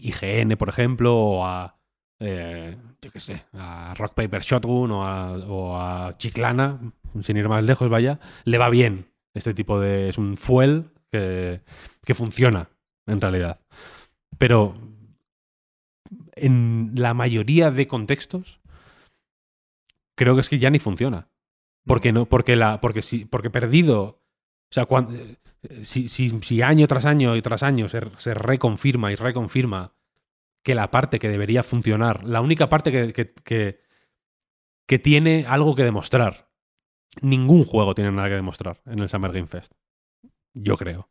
IGN, 0.00 0.56
por 0.56 0.68
ejemplo, 0.70 1.14
o 1.16 1.44
a. 1.46 1.76
eh, 2.20 2.76
yo 3.02 3.10
qué 3.10 3.20
sé, 3.20 3.44
a 3.52 3.92
Rock 3.96 4.14
Paper 4.14 4.40
Shotgun 4.42 4.90
o 4.92 5.04
a, 5.06 5.32
o 5.46 5.76
a 5.78 6.16
Chiclana, 6.16 6.80
sin 7.20 7.36
ir 7.36 7.48
más 7.48 7.62
lejos, 7.62 7.90
vaya, 7.90 8.18
le 8.44 8.56
va 8.58 8.70
bien 8.70 9.06
este 9.34 9.54
tipo 9.54 9.80
de. 9.80 10.08
Es 10.08 10.18
un 10.18 10.36
fuel 10.36 10.90
que, 11.10 11.60
que 12.04 12.14
funciona, 12.14 12.70
en 13.06 13.20
realidad. 13.20 13.60
Pero 14.38 14.74
en 16.36 16.92
la 16.94 17.14
mayoría 17.14 17.70
de 17.70 17.86
contextos, 17.86 18.60
creo 20.16 20.34
que 20.34 20.40
es 20.40 20.48
que 20.48 20.58
ya 20.58 20.70
ni 20.70 20.78
funciona. 20.78 21.28
Porque 21.86 22.12
no, 22.12 22.26
porque 22.26 22.56
la, 22.56 22.80
porque 22.80 23.02
si, 23.02 23.24
porque 23.24 23.50
perdido. 23.50 24.22
O 24.70 24.74
sea, 24.74 24.86
cuando, 24.86 25.12
si, 25.82 26.08
si, 26.08 26.30
si 26.42 26.62
año 26.62 26.86
tras 26.86 27.04
año 27.04 27.36
y 27.36 27.42
tras 27.42 27.62
año 27.62 27.88
se, 27.88 28.00
se 28.18 28.34
reconfirma 28.34 29.12
y 29.12 29.14
reconfirma 29.14 29.94
que 30.62 30.74
la 30.74 30.90
parte 30.90 31.18
que 31.18 31.28
debería 31.28 31.62
funcionar, 31.62 32.24
la 32.24 32.40
única 32.40 32.68
parte 32.68 32.90
que, 32.90 33.12
que, 33.12 33.32
que, 33.34 33.82
que 34.86 34.98
tiene 34.98 35.44
algo 35.46 35.74
que 35.74 35.84
demostrar. 35.84 36.50
Ningún 37.22 37.64
juego 37.64 37.94
tiene 37.94 38.10
nada 38.12 38.28
que 38.28 38.34
demostrar 38.34 38.80
en 38.86 38.98
el 38.98 39.08
Summer 39.08 39.32
Game 39.32 39.46
Fest. 39.46 39.72
Yo 40.54 40.76
creo. 40.76 41.08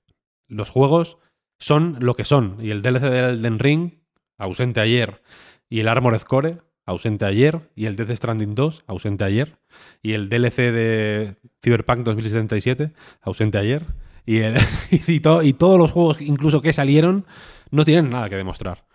Los 0.48 0.70
juegos 0.70 1.18
son 1.60 1.98
lo 2.02 2.16
que 2.16 2.26
son. 2.26 2.58
Y 2.60 2.72
el 2.72 2.82
DLC 2.82 3.02
del 3.04 3.36
Elden 3.36 3.60
Ring, 3.60 3.92
ausente 4.38 4.80
ayer. 4.80 5.22
Y 5.70 5.80
el 5.80 5.88
Armored 5.88 6.22
Core, 6.22 6.58
ausente 6.86 7.26
ayer. 7.26 7.70
Y 7.76 7.86
el 7.86 7.96
Death 7.96 8.12
Stranding 8.12 8.56
2, 8.56 8.84
ausente 8.88 9.24
ayer. 9.24 9.58
Y 10.02 10.14
el 10.14 10.30
DLC 10.30 10.56
de 10.72 11.36
Cyberpunk 11.64 12.00
2077, 12.06 12.92
ausente 13.22 13.58
ayer. 13.58 13.86
Y, 14.26 14.40
el- 14.40 14.58
y, 15.08 15.20
to- 15.20 15.42
y 15.44 15.54
todos 15.54 15.78
los 15.80 15.92
juegos, 15.92 16.22
incluso 16.22 16.62
que 16.62 16.74
salieron, 16.74 17.26
no 17.72 17.86
tienen 17.86 18.10
nada 18.10 18.30
que 18.30 18.36
demostrar. 18.36 18.86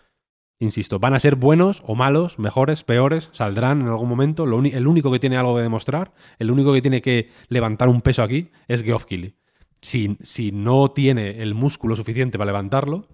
Insisto, 0.60 0.98
van 0.98 1.14
a 1.14 1.20
ser 1.20 1.36
buenos 1.36 1.82
o 1.86 1.94
malos, 1.94 2.38
mejores, 2.38 2.82
peores, 2.82 3.30
saldrán 3.32 3.80
en 3.82 3.88
algún 3.88 4.08
momento. 4.08 4.42
El 4.44 4.86
único 4.88 5.12
que 5.12 5.20
tiene 5.20 5.36
algo 5.36 5.54
que 5.54 5.62
demostrar, 5.62 6.12
el 6.38 6.50
único 6.50 6.72
que 6.72 6.82
tiene 6.82 7.00
que 7.00 7.30
levantar 7.48 7.88
un 7.88 8.02
peso 8.02 8.22
aquí 8.24 8.50
es 8.66 8.82
Geoff 8.82 9.04
Keighley. 9.04 9.36
Si, 9.80 10.16
si 10.20 10.50
no 10.50 10.90
tiene 10.90 11.42
el 11.42 11.54
músculo 11.54 11.94
suficiente 11.94 12.38
para 12.38 12.50
levantarlo, 12.50 13.06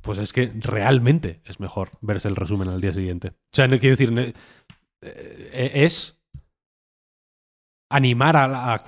pues 0.00 0.18
es 0.18 0.32
que 0.32 0.50
realmente 0.54 1.42
es 1.44 1.60
mejor 1.60 1.90
verse 2.00 2.28
el 2.28 2.36
resumen 2.36 2.68
al 2.68 2.80
día 2.80 2.94
siguiente. 2.94 3.28
O 3.28 3.34
sea, 3.52 3.68
no 3.68 3.78
quiero 3.78 3.96
decir, 3.96 4.12
ne- 4.12 4.32
eh, 5.02 5.72
es 5.74 6.18
animar 7.90 8.36
a, 8.36 8.72
a 8.72 8.78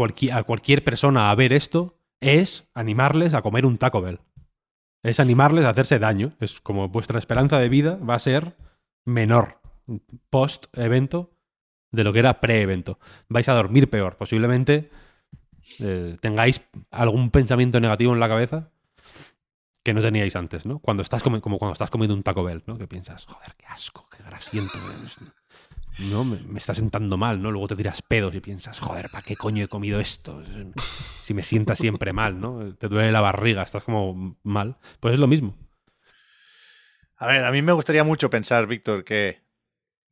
cualquier 0.45 0.83
persona 0.83 1.31
a 1.31 1.35
ver 1.35 1.53
esto, 1.53 1.99
es 2.21 2.67
animarles 2.73 3.35
a 3.35 3.43
comer 3.43 3.67
un 3.67 3.77
Taco 3.77 4.01
Bell. 4.01 4.21
Es 5.03 5.21
animarles 5.21 5.65
a 5.65 5.71
hacerse 5.71 5.99
daño. 5.99 6.33
Es 6.41 6.61
como 6.61 6.89
vuestra 6.89 7.19
esperanza 7.19 7.59
de 7.59 7.69
vida 7.69 7.97
va 7.97 8.15
a 8.15 8.19
ser 8.19 8.57
menor 9.05 9.61
post-evento 10.31 11.33
de 11.91 12.05
lo 12.05 12.13
que 12.13 12.19
era 12.19 12.41
pre-evento. 12.41 12.99
Vais 13.29 13.49
a 13.49 13.55
dormir 13.55 13.89
peor. 13.89 14.17
Posiblemente 14.17 14.91
eh, 15.81 16.17
tengáis 16.21 16.61
algún 16.91 17.31
pensamiento 17.31 17.81
negativo 17.81 18.13
en 18.13 18.21
la 18.21 18.29
cabeza 18.29 18.71
que 19.83 19.95
no 19.95 20.03
teníais 20.03 20.37
antes, 20.37 20.67
¿no? 20.67 20.81
Cuando 20.81 21.03
estás 21.03 21.23
como 21.23 21.41
cuando 21.41 21.73
estás 21.73 21.91
comiendo 21.91 22.15
un 22.15 22.23
Taco 22.23 22.45
Bell, 22.45 22.63
¿no? 22.67 22.77
Que 22.77 22.87
piensas, 22.87 23.25
joder, 23.25 23.55
qué 23.57 23.67
asco, 23.67 24.07
qué 24.11 24.23
grasiento. 24.23 24.79
No, 25.99 26.25
me, 26.25 26.39
me 26.41 26.59
está 26.59 26.75
sentando 26.75 27.17
mal, 27.17 27.43
¿no? 27.43 27.51
Luego 27.51 27.69
te 27.69 27.77
tiras 27.77 28.03
pedos 28.03 28.35
y 28.35 28.41
piensas, 28.41 28.79
joder, 28.79 29.11
¿para 29.11 29.25
qué 29.25 29.37
coño 29.37 29.65
he 29.65 29.69
comido 29.69 30.01
esto? 30.01 30.43
Si 31.29 31.35
me 31.35 31.43
sienta 31.43 31.77
siempre 31.77 32.15
mal, 32.15 32.41
¿no? 32.41 32.75
Te 32.77 32.89
duele 32.89 33.13
la 33.13 33.21
barriga, 33.21 33.63
estás 33.63 33.85
como 33.85 34.39
mal. 34.43 34.79
Pues 34.99 35.13
es 35.13 35.21
lo 35.21 35.27
mismo. 35.27 35.55
A 37.19 37.27
ver, 37.27 37.45
a 37.45 37.53
mí 37.53 37.61
me 37.61 37.73
gustaría 37.73 38.03
mucho 38.03 38.31
pensar, 38.31 38.67
Víctor, 38.67 39.05
que. 39.05 39.43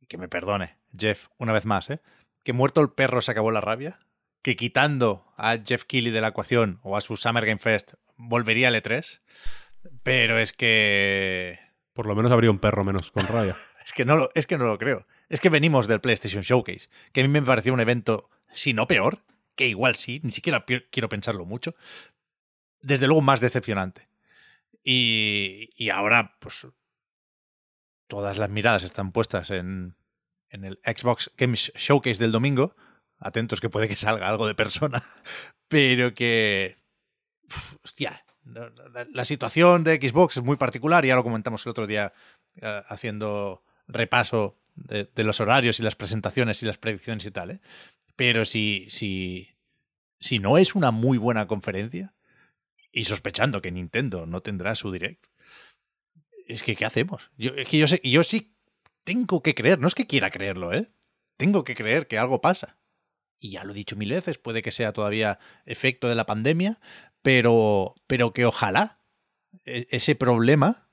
Que 0.07 0.19
me 0.19 0.27
perdone, 0.27 0.77
Jeff, 0.95 1.29
una 1.39 1.53
vez 1.53 1.65
más, 1.65 1.89
¿eh? 1.89 2.01
Que 2.43 2.53
muerto 2.53 2.81
el 2.81 2.91
perro 2.91 3.23
se 3.23 3.31
acabó 3.31 3.49
la 3.49 3.61
rabia. 3.61 3.99
Que 4.43 4.55
quitando 4.55 5.25
a 5.37 5.57
Jeff 5.65 5.85
Keighley 5.85 6.11
de 6.11 6.21
la 6.21 6.27
ecuación 6.27 6.79
o 6.83 6.95
a 6.95 7.01
su 7.01 7.17
Summer 7.17 7.45
Game 7.45 7.59
Fest 7.59 7.93
volvería 8.15 8.67
al 8.67 8.75
E3. 8.75 9.19
Pero 10.03 10.37
es 10.37 10.53
que. 10.53 11.59
Por 11.93 12.05
lo 12.05 12.15
menos 12.15 12.31
habría 12.31 12.51
un 12.51 12.59
perro 12.59 12.83
menos 12.83 13.09
con 13.11 13.25
rabia. 13.25 13.55
Es 13.87 13.93
que, 13.93 14.03
no 14.03 14.17
lo, 14.17 14.29
es 14.35 14.45
que 14.47 14.57
no 14.57 14.65
lo 14.65 14.77
creo. 14.77 15.07
Es 15.29 15.39
que 15.39 15.49
venimos 15.49 15.87
del 15.87 16.01
PlayStation 16.01 16.41
Showcase, 16.43 16.89
que 17.11 17.21
a 17.21 17.23
mí 17.23 17.29
me 17.29 17.41
pareció 17.41 17.73
un 17.73 17.79
evento, 17.79 18.29
si 18.51 18.73
no 18.73 18.87
peor, 18.87 19.23
que 19.55 19.67
igual 19.67 19.95
sí, 19.95 20.21
ni 20.23 20.31
siquiera 20.31 20.65
quiero 20.65 21.09
pensarlo 21.09 21.45
mucho, 21.45 21.75
desde 22.81 23.07
luego 23.07 23.21
más 23.21 23.41
decepcionante. 23.41 24.07
Y, 24.83 25.69
y 25.75 25.89
ahora, 25.89 26.37
pues, 26.39 26.67
todas 28.07 28.37
las 28.37 28.49
miradas 28.49 28.83
están 28.83 29.11
puestas 29.11 29.51
en, 29.51 29.97
en 30.49 30.63
el 30.63 30.79
Xbox 30.83 31.31
Games 31.37 31.73
Showcase 31.75 32.19
del 32.19 32.31
domingo. 32.31 32.75
Atentos 33.19 33.59
que 33.59 33.69
puede 33.69 33.87
que 33.87 33.95
salga 33.95 34.29
algo 34.29 34.47
de 34.47 34.55
persona, 34.55 35.03
pero 35.67 36.13
que... 36.13 36.77
uf, 37.49 37.75
hostia, 37.83 38.23
la 39.11 39.25
situación 39.25 39.83
de 39.83 39.97
Xbox 39.97 40.37
es 40.37 40.43
muy 40.43 40.55
particular, 40.55 41.05
ya 41.05 41.15
lo 41.15 41.23
comentamos 41.23 41.65
el 41.65 41.71
otro 41.71 41.87
día 41.87 42.13
eh, 42.55 42.83
haciendo 42.87 43.63
repaso 43.87 44.57
de, 44.77 45.23
los 45.23 45.39
horarios 45.39 45.79
y 45.79 45.83
las 45.83 45.95
presentaciones 45.95 46.61
y 46.63 46.65
las 46.65 46.77
predicciones 46.77 47.25
y 47.25 47.31
tal, 47.31 47.51
¿eh? 47.51 47.59
Pero 48.15 48.45
si, 48.45 48.85
si, 48.89 49.49
si 50.19 50.39
no 50.39 50.57
es 50.57 50.75
una 50.75 50.91
muy 50.91 51.17
buena 51.17 51.47
conferencia, 51.47 52.13
y 52.91 53.05
sospechando 53.05 53.61
que 53.61 53.71
Nintendo 53.71 54.25
no 54.25 54.41
tendrá 54.41 54.75
su 54.75 54.91
direct, 54.91 55.25
es 56.47 56.63
que 56.63 56.75
¿qué 56.75 56.85
hacemos? 56.85 57.29
Yo, 57.37 57.53
que 57.55 57.77
yo, 57.77 57.87
sé, 57.87 58.01
yo 58.03 58.23
sí 58.23 58.55
tengo 59.03 59.43
que 59.43 59.53
creer, 59.53 59.79
no 59.79 59.87
es 59.87 59.95
que 59.95 60.07
quiera 60.07 60.31
creerlo, 60.31 60.73
¿eh? 60.73 60.87
Tengo 61.37 61.63
que 61.63 61.75
creer 61.75 62.07
que 62.07 62.17
algo 62.17 62.41
pasa. 62.41 62.79
Y 63.39 63.51
ya 63.51 63.63
lo 63.63 63.73
he 63.73 63.75
dicho 63.75 63.95
mil 63.95 64.09
veces, 64.09 64.37
puede 64.37 64.63
que 64.63 64.71
sea 64.71 64.93
todavía 64.93 65.37
efecto 65.65 66.09
de 66.09 66.15
la 66.15 66.25
pandemia, 66.25 66.79
pero, 67.21 67.95
pero 68.07 68.33
que 68.33 68.45
ojalá 68.45 68.99
e- 69.65 69.87
ese 69.91 70.15
problema, 70.15 70.89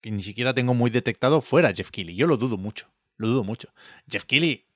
que 0.00 0.10
ni 0.10 0.22
siquiera 0.22 0.54
tengo 0.54 0.74
muy 0.74 0.90
detectado, 0.90 1.40
fuera 1.40 1.72
Jeff 1.72 1.90
Keighley. 1.90 2.16
Yo 2.16 2.26
lo 2.26 2.36
dudo 2.36 2.56
mucho, 2.56 2.90
lo 3.20 3.28
dudo 3.28 3.44
mucho. 3.44 3.72
Jeff 4.08 4.24
Keighley, 4.24 4.66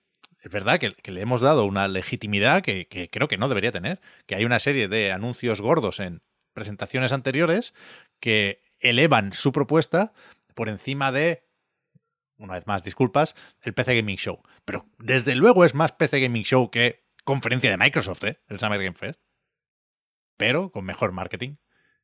es 0.42 0.52
verdad 0.52 0.78
que, 0.78 0.94
le 1.10 1.20
hemos 1.20 1.40
dado 1.40 1.64
una 1.64 1.88
legitimidad 1.88 2.62
que, 2.62 2.86
que 2.86 3.08
creo 3.08 3.28
que 3.28 3.38
no 3.38 3.48
debería 3.48 3.72
tener, 3.72 4.00
que 4.26 4.36
hay 4.36 4.44
una 4.44 4.60
serie 4.60 4.88
de 4.88 5.12
anuncios 5.12 5.60
gordos 5.60 5.98
en 6.00 6.22
presentaciones 6.52 7.12
anteriores 7.12 7.74
que 8.20 8.62
elevan 8.80 9.32
su 9.32 9.52
propuesta 9.52 10.12
por 10.54 10.68
encima 10.68 11.10
de, 11.10 11.48
una 12.36 12.54
vez 12.54 12.66
más, 12.66 12.82
disculpas, 12.82 13.34
el 13.62 13.72
PC 13.72 13.96
Gaming 13.96 14.18
Show. 14.18 14.42
Pero 14.64 14.86
desde 14.98 15.34
luego 15.34 15.64
es 15.64 15.74
más 15.74 15.92
PC 15.92 16.20
Gaming 16.20 16.44
Show 16.44 16.70
que 16.70 17.04
conferencia 17.24 17.70
de 17.70 17.78
Microsoft, 17.78 18.24
¿eh? 18.24 18.40
el 18.48 18.60
Summer 18.60 18.82
Game 18.82 18.96
Fest. 18.96 19.20
Pero 20.36 20.70
con 20.70 20.84
mejor 20.84 21.12
marketing 21.12 21.56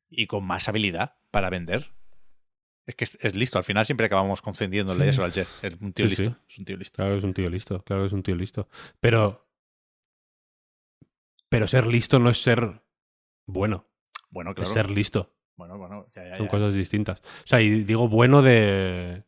y 0.08 0.26
con 0.26 0.44
más 0.46 0.68
habilidad 0.68 1.16
para 1.30 1.50
vender 1.50 1.92
Es 2.86 2.94
que 2.96 3.04
es, 3.04 3.18
es 3.20 3.34
listo, 3.34 3.58
al 3.58 3.64
final 3.64 3.86
siempre 3.86 4.06
acabamos 4.06 4.42
concediéndole 4.42 5.04
Sí. 5.04 5.10
eso 5.10 5.24
al 5.24 5.32
Jeff. 5.32 5.62
Es 5.64 5.74
un 5.80 5.92
tío 5.92 6.08
Sí, 6.08 6.16
sí. 6.16 6.22
listo. 6.24 6.38
Es 6.48 6.58
un 6.58 6.64
tío 6.64 6.76
listo. 6.76 6.96
Claro 6.96 7.12
que 7.12 7.18
es 7.18 7.24
un 7.24 7.34
tío 7.34 7.50
listo, 7.50 7.82
claro 7.84 8.02
que 8.02 8.06
es 8.08 8.12
un 8.12 8.22
tío 8.22 8.34
listo. 8.34 8.68
Pero. 9.00 9.46
Pero 11.48 11.66
ser 11.66 11.86
listo 11.86 12.18
no 12.18 12.30
es 12.30 12.42
ser 12.42 12.82
bueno, 13.46 13.86
Bueno, 14.30 14.54
claro. 14.54 14.68
es 14.68 14.74
ser 14.74 14.90
listo. 14.90 15.34
Bueno, 15.56 15.76
bueno, 15.76 16.06
ya, 16.14 16.28
ya, 16.28 16.36
Son 16.36 16.46
ya. 16.46 16.50
cosas 16.50 16.74
distintas. 16.74 17.20
O 17.20 17.46
sea, 17.46 17.60
y 17.60 17.82
digo 17.84 18.08
bueno 18.08 18.42
de. 18.42 19.24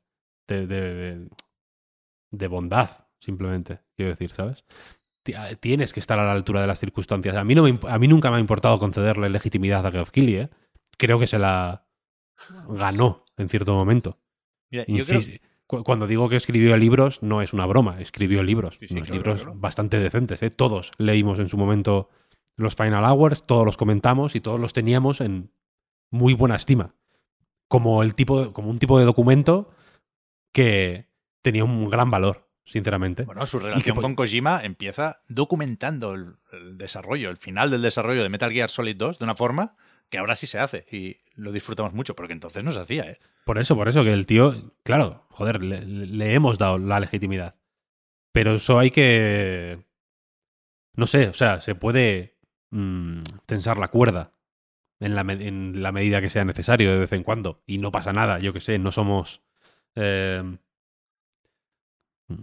de, 0.49 0.67
de, 0.67 0.95
de- 0.95 1.29
de 2.35 2.47
bondad, 2.49 3.09
simplemente, 3.21 3.81
quiero 3.95 4.11
decir, 4.13 4.31
¿sabes? 4.31 4.65
Ti- 5.23 5.35
Tienes 5.61 5.93
que 5.93 6.01
estar 6.01 6.19
a 6.19 6.25
la 6.25 6.33
altura 6.33 6.63
de 6.63 6.67
las 6.67 6.79
circunstancias. 6.81 7.37
A 7.37 7.45
mí, 7.45 7.55
no 7.55 7.63
me 7.65 7.79
a 7.91 7.99
mí 7.99 8.09
nunca 8.09 8.31
me 8.31 8.39
ha 8.39 8.41
importado 8.41 8.79
concederle 8.79 9.29
legitimidad 9.29 9.87
a 9.87 9.91
Geoff 9.91 10.11
Keighley, 10.11 10.37
¿eh? 10.37 10.51
Creo 10.97 11.19
que 11.19 11.27
se 11.27 11.39
la 11.39 11.87
ganó 12.69 13.22
en 13.37 13.49
cierto 13.49 13.75
momento. 13.75 14.19
Mira, 14.71 14.85
yo 14.87 15.05
creo- 15.05 15.21
Insis- 15.21 15.41
cu- 15.67 15.83
Cuando 15.85 16.07
digo 16.07 16.29
que 16.29 16.37
escribió 16.37 16.77
libros, 16.77 17.23
no 17.23 17.43
es 17.43 17.53
una 17.53 17.67
broma. 17.67 18.01
Escribió 18.01 18.43
libros. 18.43 18.77
Sí, 18.81 18.89
sí, 18.89 18.95
unos 18.95 19.07
claro, 19.07 19.19
libros 19.23 19.43
claro. 19.43 19.59
bastante 19.59 19.99
decentes. 19.99 20.43
¿eh? 20.43 20.51
Todos 20.51 20.91
leímos 20.99 21.39
en 21.39 21.49
su 21.49 21.57
momento 21.57 22.09
los 22.57 22.75
Final 22.77 23.05
Hours, 23.05 23.47
todos 23.47 23.65
los 23.65 23.77
comentamos 23.77 24.35
y 24.37 24.41
todos 24.41 24.61
los 24.61 24.73
teníamos 24.73 25.21
en 25.21 25.51
muy 26.11 26.35
buena 26.35 26.57
estima. 26.57 26.95
Como, 27.69 28.03
el 28.03 28.15
tipo 28.15 28.45
de- 28.45 28.53
como 28.53 28.69
un 28.69 28.79
tipo 28.79 28.99
de 28.99 29.07
documento 29.07 29.71
que 30.53 31.09
tenía 31.43 31.65
un 31.65 31.89
gran 31.89 32.11
valor, 32.11 32.49
sinceramente. 32.65 33.25
Bueno, 33.25 33.47
su 33.47 33.59
relación 33.59 33.95
pues- 33.95 34.03
con 34.05 34.15
Kojima 34.15 34.61
empieza 34.63 35.23
documentando 35.29 36.15
el, 36.15 36.37
el 36.53 36.77
desarrollo, 36.79 37.31
el 37.31 37.37
final 37.39 37.71
del 37.71 37.83
desarrollo 37.83 38.23
de 38.23 38.29
Metal 38.29 38.53
Gear 38.53 38.69
Solid 38.71 38.97
2 38.97 39.19
de 39.19 39.25
una 39.25 39.35
forma 39.35 39.77
que 40.13 40.19
ahora 40.19 40.37
sí 40.37 40.47
se 40.47 40.59
hace 40.59 40.85
y 40.93 41.17
lo 41.37 41.53
disfrutamos 41.53 41.95
mucho, 41.95 42.15
porque 42.15 42.35
entonces 42.35 42.63
no 42.63 42.71
se 42.73 42.81
hacía, 42.81 43.05
¿eh? 43.11 43.19
Por 43.47 43.57
eso, 43.57 43.75
por 43.75 43.89
eso, 43.89 44.05
que 44.05 44.13
el 44.13 44.27
tío, 44.27 44.75
claro, 44.83 45.25
joder, 45.31 45.63
le, 45.63 46.35
hemos 46.35 46.59
dado 46.59 46.77
la 46.77 47.01
legitimidad. 47.01 47.57
Pero 48.31 48.57
eso 48.57 48.79
hay 48.79 48.91
que. 48.91 49.83
No 50.95 51.07
sé, 51.07 51.29
o 51.29 51.33
sea, 51.33 51.63
se 51.63 51.75
puede 51.75 52.37
mm, 52.71 53.23
tensar 53.47 53.79
la 53.79 53.89
cuerda 53.89 54.35
en 55.01 55.15
la, 55.15 55.23
en 55.23 55.83
la 55.83 55.93
medida 55.93 56.21
que 56.21 56.29
sea 56.29 56.45
necesario 56.45 56.93
de 56.93 57.01
vez 57.01 57.13
en 57.15 57.23
cuando. 57.23 57.63
Y 57.67 57.79
no 57.79 57.91
pasa 57.91 58.13
nada, 58.13 58.39
yo 58.39 58.53
que 58.53 58.61
sé, 58.61 58.79
no 58.79 58.93
somos. 58.93 59.43
eh, 59.95 60.59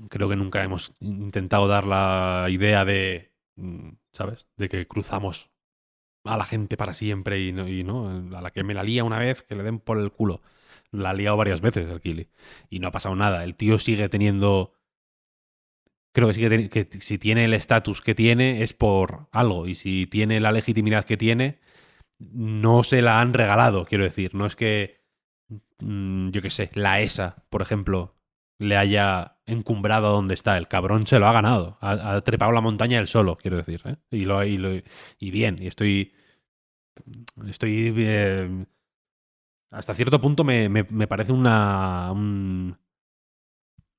creo 0.10 0.28
que 0.28 0.36
nunca 0.36 0.64
hemos 0.64 0.96
intentado 1.02 1.68
dar 1.68 1.86
la 1.86 2.48
idea 2.50 2.84
de. 2.84 3.32
mm, 3.58 3.90
¿Sabes? 4.12 4.48
De 4.58 4.70
que 4.70 4.88
cruzamos 4.88 5.52
a 6.24 6.38
la 6.38 6.46
gente 6.46 6.78
para 6.78 6.94
siempre 6.94 7.40
y 7.42 7.52
no, 7.52 7.68
y 7.68 7.84
no 7.84 8.36
a 8.38 8.42
la 8.42 8.52
que 8.52 8.64
me 8.64 8.74
la 8.74 8.84
lía 8.84 9.04
una 9.04 9.20
vez, 9.20 9.44
que 9.44 9.56
le 9.56 9.64
den 9.64 9.80
por 9.80 10.00
el 10.00 10.12
culo. 10.12 10.42
La 10.92 11.12
ha 11.12 11.14
liado 11.14 11.38
varias 11.38 11.62
veces 11.62 11.90
el 11.90 12.02
Kili. 12.02 12.30
Y 12.70 12.80
no 12.80 12.88
ha 12.88 12.92
pasado 12.92 13.16
nada. 13.16 13.44
El 13.44 13.56
tío 13.56 13.78
sigue 13.80 14.10
teniendo. 14.10 14.74
Creo 16.12 16.28
que 16.28 16.34
sigue 16.34 17.00
si 17.02 17.18
tiene 17.20 17.46
el 17.46 17.54
estatus 17.54 18.02
que 18.02 18.16
tiene 18.16 18.64
es 18.64 18.74
por 18.74 19.28
algo. 19.32 19.68
Y 19.68 19.76
si 19.76 20.08
tiene 20.08 20.40
la 20.40 20.52
legitimidad 20.52 21.06
que 21.06 21.18
tiene, 21.18 21.60
no 22.20 22.84
se 22.84 23.02
la 23.02 23.22
han 23.22 23.34
regalado, 23.34 23.86
quiero 23.86 24.04
decir. 24.04 24.36
No 24.36 24.46
es 24.46 24.56
que. 24.56 25.02
mm, 25.80 26.30
Yo 26.32 26.42
qué 26.42 26.50
sé, 26.50 26.70
la 26.74 27.02
ESA, 27.02 27.46
por 27.50 27.62
ejemplo, 27.62 28.16
le 28.60 28.78
haya 28.78 29.38
encumbrado 29.46 30.12
donde 30.12 30.36
está. 30.36 30.58
El 30.58 30.68
cabrón 30.68 31.08
se 31.08 31.18
lo 31.18 31.28
ha 31.28 31.32
ganado. 31.34 31.78
Ha, 31.82 32.22
trepado 32.22 32.52
la 32.52 32.62
montaña 32.62 33.00
él 33.00 33.08
solo, 33.08 33.36
quiero 33.38 33.58
decir. 33.58 33.82
¿eh? 33.86 33.96
Y, 34.12 34.26
lo, 34.26 34.44
y, 34.46 34.84
y 35.20 35.32
bien. 35.32 35.58
Y 35.62 35.68
estoy. 35.68 36.14
Estoy. 37.48 37.94
eh, 37.98 38.66
hasta 39.72 39.94
cierto 39.96 40.20
punto 40.22 40.44
me, 40.44 40.70
me- 40.70 40.86
me 40.90 41.08
parece 41.08 41.32
una. 41.32 42.12
Un, 42.12 42.78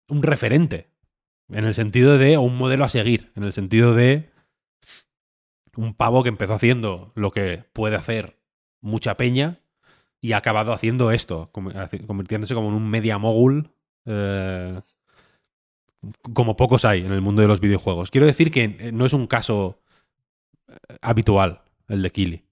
un 0.09 0.23
referente. 0.23 0.91
En 1.49 1.65
el 1.65 1.75
sentido 1.75 2.19
de. 2.19 2.37
O 2.37 2.43
un 2.43 2.57
modelo 2.57 2.85
a 2.85 2.89
seguir. 2.89 3.33
En 3.35 3.45
el 3.45 3.53
sentido 3.53 3.95
de. 3.95 4.31
Un 5.77 5.95
pavo 5.95 6.23
que 6.23 6.29
empezó 6.29 6.55
haciendo 6.55 7.13
lo 7.15 7.31
que 7.31 7.65
puede 7.73 7.97
hacer 7.97 8.39
mucha 8.81 9.17
peña. 9.17 9.61
Y 10.21 10.33
ha 10.33 10.37
acabado 10.37 10.73
haciendo 10.75 11.13
esto. 11.13 11.51
Convirtiéndose 11.53 12.55
como 12.55 12.69
en 12.69 12.75
un 12.75 12.91
media 12.91 13.17
mogul. 13.17 13.71
Eh, 14.07 14.81
como 16.33 16.57
pocos 16.57 16.85
hay 16.85 17.01
en 17.01 17.13
el 17.13 17.21
mundo 17.21 17.43
de 17.43 17.49
los 17.49 17.61
videojuegos. 17.61 18.11
Quiero 18.11 18.27
decir 18.27 18.51
que 18.51 18.65
eh, 18.65 18.93
no 18.93 19.07
es 19.07 19.13
un 19.13 19.27
caso 19.27 19.81
eh, 20.69 20.75
habitual 21.01 21.63
el 21.89 22.03
de 22.03 22.11
Kili. 22.11 22.45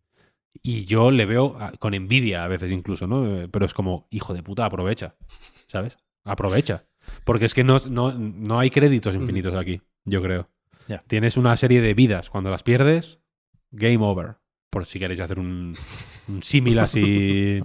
Y 0.62 0.84
yo 0.84 1.10
le 1.10 1.24
veo 1.24 1.56
ah, 1.60 1.72
con 1.78 1.94
envidia 1.94 2.44
a 2.44 2.48
veces 2.48 2.72
incluso, 2.72 3.06
¿no? 3.06 3.48
Pero 3.50 3.64
es 3.64 3.74
como, 3.74 4.06
hijo 4.10 4.34
de 4.34 4.42
puta, 4.42 4.64
aprovecha. 4.64 5.14
¿Sabes? 5.68 5.96
Aprovecha. 6.24 6.84
Porque 7.24 7.46
es 7.46 7.54
que 7.54 7.64
no, 7.64 7.78
no, 7.88 8.12
no 8.12 8.58
hay 8.58 8.70
créditos 8.70 9.14
infinitos 9.14 9.54
aquí, 9.54 9.80
yo 10.04 10.20
creo. 10.22 10.48
Ya. 10.88 11.02
Tienes 11.06 11.36
una 11.36 11.56
serie 11.56 11.80
de 11.80 11.94
vidas. 11.94 12.30
Cuando 12.30 12.50
las 12.50 12.62
pierdes, 12.62 13.20
game 13.70 13.98
over. 13.98 14.36
Por 14.70 14.84
si 14.84 14.98
queréis 14.98 15.20
hacer 15.20 15.38
un, 15.38 15.74
un 16.28 16.42
símil 16.42 16.78
así 16.78 17.62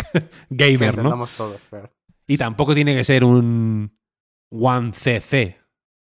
gamer, 0.50 1.02
¿no? 1.02 1.26
todos, 1.36 1.60
claro. 1.68 1.90
Y 2.26 2.38
tampoco 2.38 2.74
tiene 2.74 2.94
que 2.94 3.04
ser 3.04 3.24
un 3.24 3.96
One 4.50 4.92
CC, 4.92 5.58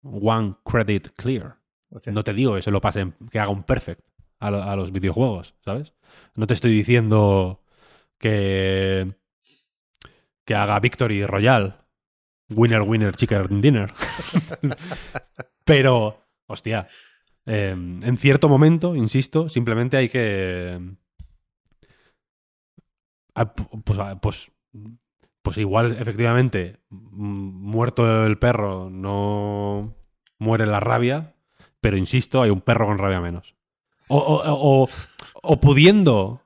One 0.03 0.57
Credit 0.65 1.09
Clear. 1.17 1.59
O 1.91 2.01
sea, 2.01 2.13
No 2.13 2.25
te 2.25 2.33
digo 2.33 2.55
que 2.55 2.63
se 2.63 2.71
lo 2.71 2.81
pasen, 2.81 3.15
que 3.31 3.39
haga 3.39 3.51
un 3.51 3.65
perfect 3.65 4.03
a, 4.41 4.51
lo- 4.51 4.63
a 4.63 4.77
los 4.77 4.93
videojuegos, 4.93 5.55
¿sabes? 5.65 5.93
No 6.35 6.47
te 6.47 6.55
estoy 6.55 6.73
diciendo 6.73 7.63
que 8.19 9.15
que 10.47 10.55
haga 10.55 10.79
Victory 10.81 11.25
Royale, 11.25 11.73
Winner 12.51 12.83
Winner 12.83 13.15
Chicken 13.17 13.61
Dinner. 13.61 13.93
Pero, 15.65 16.21
hostia, 16.47 16.87
eh, 17.47 17.71
en 17.71 18.17
cierto 18.19 18.49
momento, 18.49 18.95
insisto, 18.95 19.49
simplemente 19.49 19.97
hay 19.97 20.09
que 20.09 20.79
pu- 23.35 23.83
pues, 23.85 23.99
pues 24.21 24.53
pues 25.45 25.59
igual 25.59 25.99
efectivamente 26.01 26.79
muerto 26.89 28.25
el 28.25 28.39
perro 28.39 28.89
no 28.89 29.95
muere 30.39 30.65
la 30.65 30.81
rabia, 30.81 31.35
pero 31.83 31.99
insisto, 31.99 32.41
hay 32.41 32.49
un 32.49 32.63
perro 32.63 32.87
con 32.87 32.97
rabia 32.97 33.21
menos. 33.21 33.55
O, 34.09 34.89
pudiendo... 35.61 36.41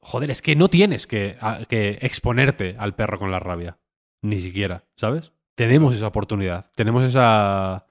Joder, 0.00 0.30
es 0.30 0.40
que 0.40 0.56
no 0.56 0.68
tienes 0.68 1.06
que, 1.06 1.36
que 1.68 1.98
exponerte 2.00 2.74
al 2.78 2.94
perro 2.94 3.18
con 3.18 3.30
la 3.30 3.38
rabia. 3.38 3.78
Ni 4.22 4.40
siquiera, 4.40 4.86
¿sabes? 4.96 5.32
Tenemos 5.54 5.94
esa 5.94 6.06
oportunidad, 6.06 6.70
tenemos 6.74 7.02
esa... 7.04 7.86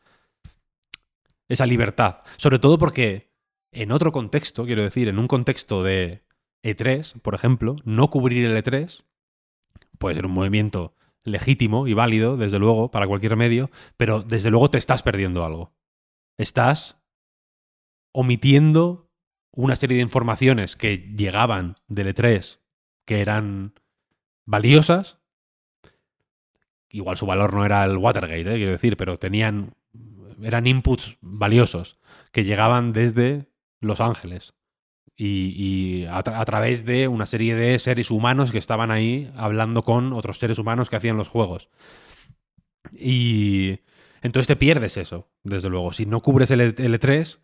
esa 1.48 1.68
libertad. 1.68 2.22
Sobre 2.38 2.57
todo 2.57 2.80
porque 2.80 3.31
en 3.72 3.91
otro 3.91 4.11
contexto, 4.11 4.65
quiero 4.65 4.81
decir, 4.81 5.07
en 5.07 5.19
un 5.19 5.27
contexto 5.27 5.84
de 5.84 6.23
E3, 6.64 7.22
por 7.22 7.36
ejemplo, 7.36 7.76
no 7.86 8.10
cubrir 8.10 8.45
el 8.45 8.57
E3 8.57 9.03
puede 9.99 10.15
ser 10.15 10.26
un 10.26 10.31
movimiento 10.31 10.95
legítimo 11.23 11.88
y 11.88 11.93
válido, 11.93 12.38
desde 12.38 12.57
luego, 12.57 12.89
para 12.89 13.07
cualquier 13.07 13.35
medio, 13.35 13.69
pero 13.97 14.23
desde 14.23 14.49
luego 14.49 14.69
te 14.69 14.77
estás 14.77 15.03
perdiendo 15.03 15.45
algo. 15.45 15.73
Estás 16.38 16.97
omitiendo 18.11 19.11
una 19.51 19.76
serie 19.76 19.97
de 19.97 20.03
informaciones 20.03 20.76
que 20.76 20.97
llegaban 21.15 21.76
del 21.88 22.15
E3 22.15 22.59
que 23.05 23.21
eran 23.21 23.73
valiosas. 24.45 25.19
Igual 26.89 27.17
su 27.17 27.26
valor 27.26 27.53
no 27.53 27.65
era 27.65 27.84
el 27.84 27.97
Watergate, 27.97 28.41
¿eh? 28.41 28.55
quiero 28.55 28.71
decir, 28.71 28.97
pero 28.97 29.19
tenían. 29.19 29.76
eran 30.41 30.65
inputs 30.65 31.17
valiosos 31.21 31.99
que 32.31 32.45
llegaban 32.45 32.93
desde 32.93 33.47
Los 33.80 33.99
Ángeles 33.99 34.53
y, 35.22 36.06
a, 36.06 36.24
tra- 36.24 36.40
a 36.40 36.46
través 36.46 36.86
de 36.86 37.08
una 37.08 37.26
serie 37.26 37.54
de 37.56 37.78
seres 37.80 38.10
humanos 38.10 38.52
que 38.52 38.58
estaban 38.58 38.90
ahí 38.90 39.30
hablando 39.36 39.84
con 39.84 40.14
otros 40.14 40.40
seres 40.40 40.60
humanos 40.60 40.90
que 40.90 40.96
hacían 40.96 41.18
los 41.18 41.28
juegos. 41.28 41.70
Y 42.94 43.80
entonces 44.22 44.48
te 44.48 44.56
pierdes 44.56 44.98
eso, 44.98 45.28
desde 45.44 45.70
luego. 45.70 45.91
Si 45.94 46.06
no 46.06 46.22
cubres 46.22 46.52
el, 46.52 46.62
E- 46.62 46.76
el 46.78 47.00
E3, 47.00 47.40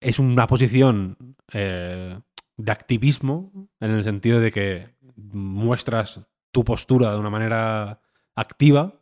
es 0.00 0.18
una 0.18 0.46
posición 0.46 1.36
eh, 1.52 2.18
de 2.56 2.72
activismo 2.72 3.68
en 3.80 3.90
el 3.90 4.04
sentido 4.04 4.40
de 4.40 4.50
que 4.52 4.94
muestras 5.16 6.26
tu 6.52 6.64
postura 6.64 7.12
de 7.12 7.18
una 7.18 7.30
manera 7.30 8.00
activa 8.34 8.95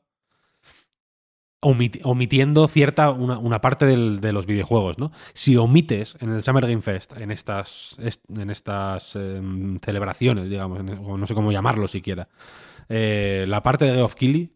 omiti- 1.65 2.01
omitiendo 2.05 2.69
cierta 2.69 3.11
una, 3.11 3.39
una 3.39 3.61
parte 3.61 3.86
de 3.86 4.32
los 4.32 4.47
videojuegos, 4.47 4.99
¿no? 4.99 5.11
Si 5.32 5.57
omites 5.57 6.16
en 6.20 6.31
el 6.31 6.45
Summer 6.45 6.66
Game 6.66 6.82
Fest, 6.82 7.12
en 7.16 7.31
estas, 7.31 7.97
est- 7.99 8.24
en 8.31 8.51
estas 8.51 9.16
em, 9.16 9.78
celebraciones, 9.81 10.49
digamos, 10.49 10.78
o 11.01 11.16
no 11.19 11.27
sé 11.27 11.35
cómo 11.35 11.51
llamarlo 11.53 11.89
siquiera, 11.89 12.28
eh, 12.89 13.45
la 13.49 13.62
parte 13.62 13.86
de 13.86 13.95
Geoff 13.95 14.15
Keighley 14.15 14.53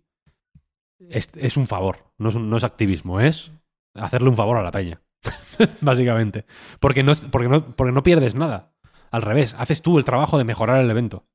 es, 1.09 1.31
es 1.35 1.57
un 1.57 1.67
favor, 1.67 2.13
no 2.19 2.29
es, 2.29 2.37
no 2.37 2.57
es 2.57 2.65
activismo, 2.65 3.21
es 3.21 3.51
hacerle 3.95 4.29
un 4.29 4.37
favor 4.37 4.57
a 4.59 4.63
la 4.63 4.71
peña, 4.73 5.01
básicamente. 5.81 6.45
Porque 6.81 7.03
no, 7.03 7.13
porque, 7.31 7.49
no, 7.49 7.75
porque 7.77 7.93
no 7.93 8.03
pierdes 8.03 8.35
nada. 8.35 8.75
Al 9.11 9.23
revés, 9.23 9.55
haces 9.59 9.81
tú 9.83 9.99
el 9.99 10.05
trabajo 10.05 10.37
de 10.39 10.45
mejorar 10.45 10.81
el 10.83 10.91
evento. 10.91 11.27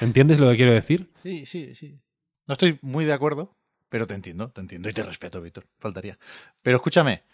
¿Entiendes 0.00 0.38
lo 0.38 0.48
que 0.50 0.56
quiero 0.56 0.72
decir? 0.72 1.12
Sí, 1.22 1.44
sí, 1.44 1.74
sí. 1.74 2.00
No 2.46 2.52
estoy 2.52 2.78
muy 2.82 3.04
de 3.04 3.12
acuerdo, 3.12 3.56
pero 3.92 4.06
te 4.06 4.14
entiendo, 4.14 4.50
te 4.50 4.62
entiendo 4.62 4.88
y 4.88 4.94
te 4.94 5.02
respeto, 5.02 5.42
Víctor. 5.42 5.66
Faltaría. 5.78 6.18
Pero 6.62 6.78
escúchame, 6.78 7.24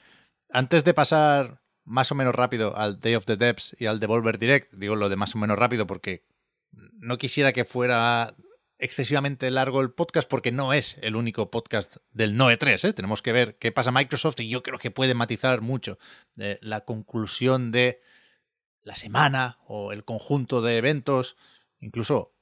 antes 0.51 0.83
de 0.83 0.93
pasar 0.93 1.63
más 1.85 2.11
o 2.11 2.17
menos 2.17 2.35
rápido 2.35 2.77
al 2.77 2.99
Day 2.99 3.15
of 3.15 3.27
the 3.27 3.37
Depths 3.37 3.77
y 3.79 3.87
al 3.87 4.01
Devolver 4.01 4.39
Direct, 4.39 4.73
digo 4.73 4.97
lo 4.97 5.09
de 5.09 5.15
más 5.15 5.37
o 5.37 5.39
menos 5.39 5.57
rápido 5.57 5.87
porque 5.87 6.25
no 6.73 7.17
quisiera 7.17 7.53
que 7.53 7.65
fuera 7.65 8.35
excesivamente 8.81 9.53
largo 9.53 9.81
el 9.83 9.93
podcast 9.93 10.29
porque 10.29 10.51
no 10.51 10.73
es 10.73 10.97
el 11.01 11.15
único 11.15 11.49
podcast 11.53 11.99
del 12.11 12.37
Noe 12.37 12.57
3. 12.57 12.87
¿eh? 12.87 12.93
Tenemos 12.93 13.23
que 13.23 13.31
ver 13.31 13.57
qué 13.59 13.71
pasa 13.71 13.93
Microsoft 13.93 14.41
y 14.41 14.49
yo 14.49 14.65
creo 14.65 14.81
que 14.81 14.91
puede 14.91 15.15
matizar 15.15 15.61
mucho 15.61 16.01
de 16.35 16.59
la 16.61 16.81
conclusión 16.85 17.71
de 17.71 18.01
la 18.83 18.97
semana 18.97 19.59
o 19.65 19.93
el 19.93 20.05
conjunto 20.05 20.61
de 20.61 20.77
eventos, 20.77 21.37
incluso 21.79 22.35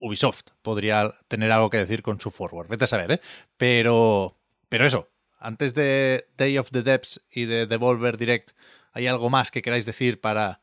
Ubisoft 0.00 0.48
podría 0.62 1.14
tener 1.28 1.52
algo 1.52 1.70
que 1.70 1.78
decir 1.78 2.02
con 2.02 2.20
su 2.20 2.30
forward. 2.30 2.68
Vete 2.68 2.84
a 2.84 2.88
saber, 2.88 3.12
¿eh? 3.12 3.20
Pero, 3.56 4.38
pero 4.68 4.86
eso, 4.86 5.10
antes 5.38 5.74
de 5.74 6.26
Day 6.36 6.58
of 6.58 6.70
the 6.70 6.82
Depths 6.82 7.22
y 7.30 7.44
de 7.44 7.66
Devolver 7.66 8.16
Direct, 8.16 8.50
¿hay 8.92 9.06
algo 9.06 9.30
más 9.30 9.50
que 9.50 9.62
queráis 9.62 9.84
decir 9.84 10.20
para, 10.20 10.62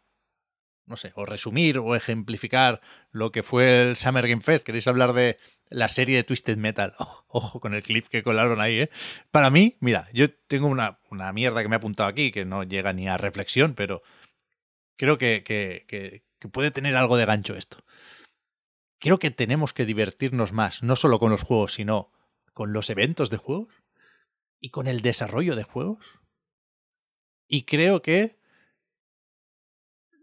no 0.86 0.98
sé, 0.98 1.14
o 1.16 1.26
resumir 1.26 1.78
o 1.78 1.96
ejemplificar 1.96 2.82
lo 3.12 3.32
que 3.32 3.44
fue 3.44 3.82
el 3.82 3.96
Summer 3.96 4.28
Game 4.28 4.42
Fest? 4.42 4.66
¿Queréis 4.66 4.88
hablar 4.88 5.14
de 5.14 5.38
la 5.70 5.88
serie 5.88 6.18
de 6.18 6.24
Twisted 6.24 6.58
Metal? 6.58 6.94
ojo 7.28 7.60
con 7.60 7.74
el 7.74 7.84
clip 7.84 8.08
que 8.08 8.24
colaron 8.24 8.60
ahí, 8.60 8.82
¿eh? 8.82 8.90
Para 9.32 9.50
mí, 9.50 9.78
mira, 9.80 10.08
yo 10.14 10.32
tengo 10.32 10.68
una, 10.68 11.00
una 11.10 11.32
mierda 11.32 11.62
que 11.62 11.70
me 11.70 11.76
he 11.76 11.78
apuntado 11.78 12.10
aquí 12.10 12.32
que 12.32 12.46
no 12.46 12.64
llega 12.64 12.92
ni 12.94 13.08
a 13.08 13.18
reflexión, 13.18 13.76
pero 13.76 14.02
creo 14.96 15.18
que, 15.18 15.44
que, 15.44 15.86
que, 15.88 16.24
que 16.40 16.48
puede 16.50 16.72
tener 16.72 16.96
algo 16.96 17.18
de 17.18 17.26
gancho 17.26 17.56
esto 17.56 17.84
creo 19.00 19.20
que 19.20 19.32
tenemos 19.32 19.74
que 19.74 19.86
divertirnos 19.86 20.52
más, 20.54 20.84
no 20.84 20.96
solo 20.96 21.20
con 21.20 21.32
los 21.32 21.44
juegos, 21.44 21.74
sino 21.74 22.12
con 22.54 22.74
los 22.74 22.90
eventos 22.90 23.30
de 23.30 23.38
juegos 23.38 23.74
y 24.60 24.70
con 24.70 24.88
el 24.88 25.02
desarrollo 25.02 25.56
de 25.56 25.64
juegos. 25.64 26.04
Y 27.48 27.64
creo 27.64 28.02
que 28.02 28.38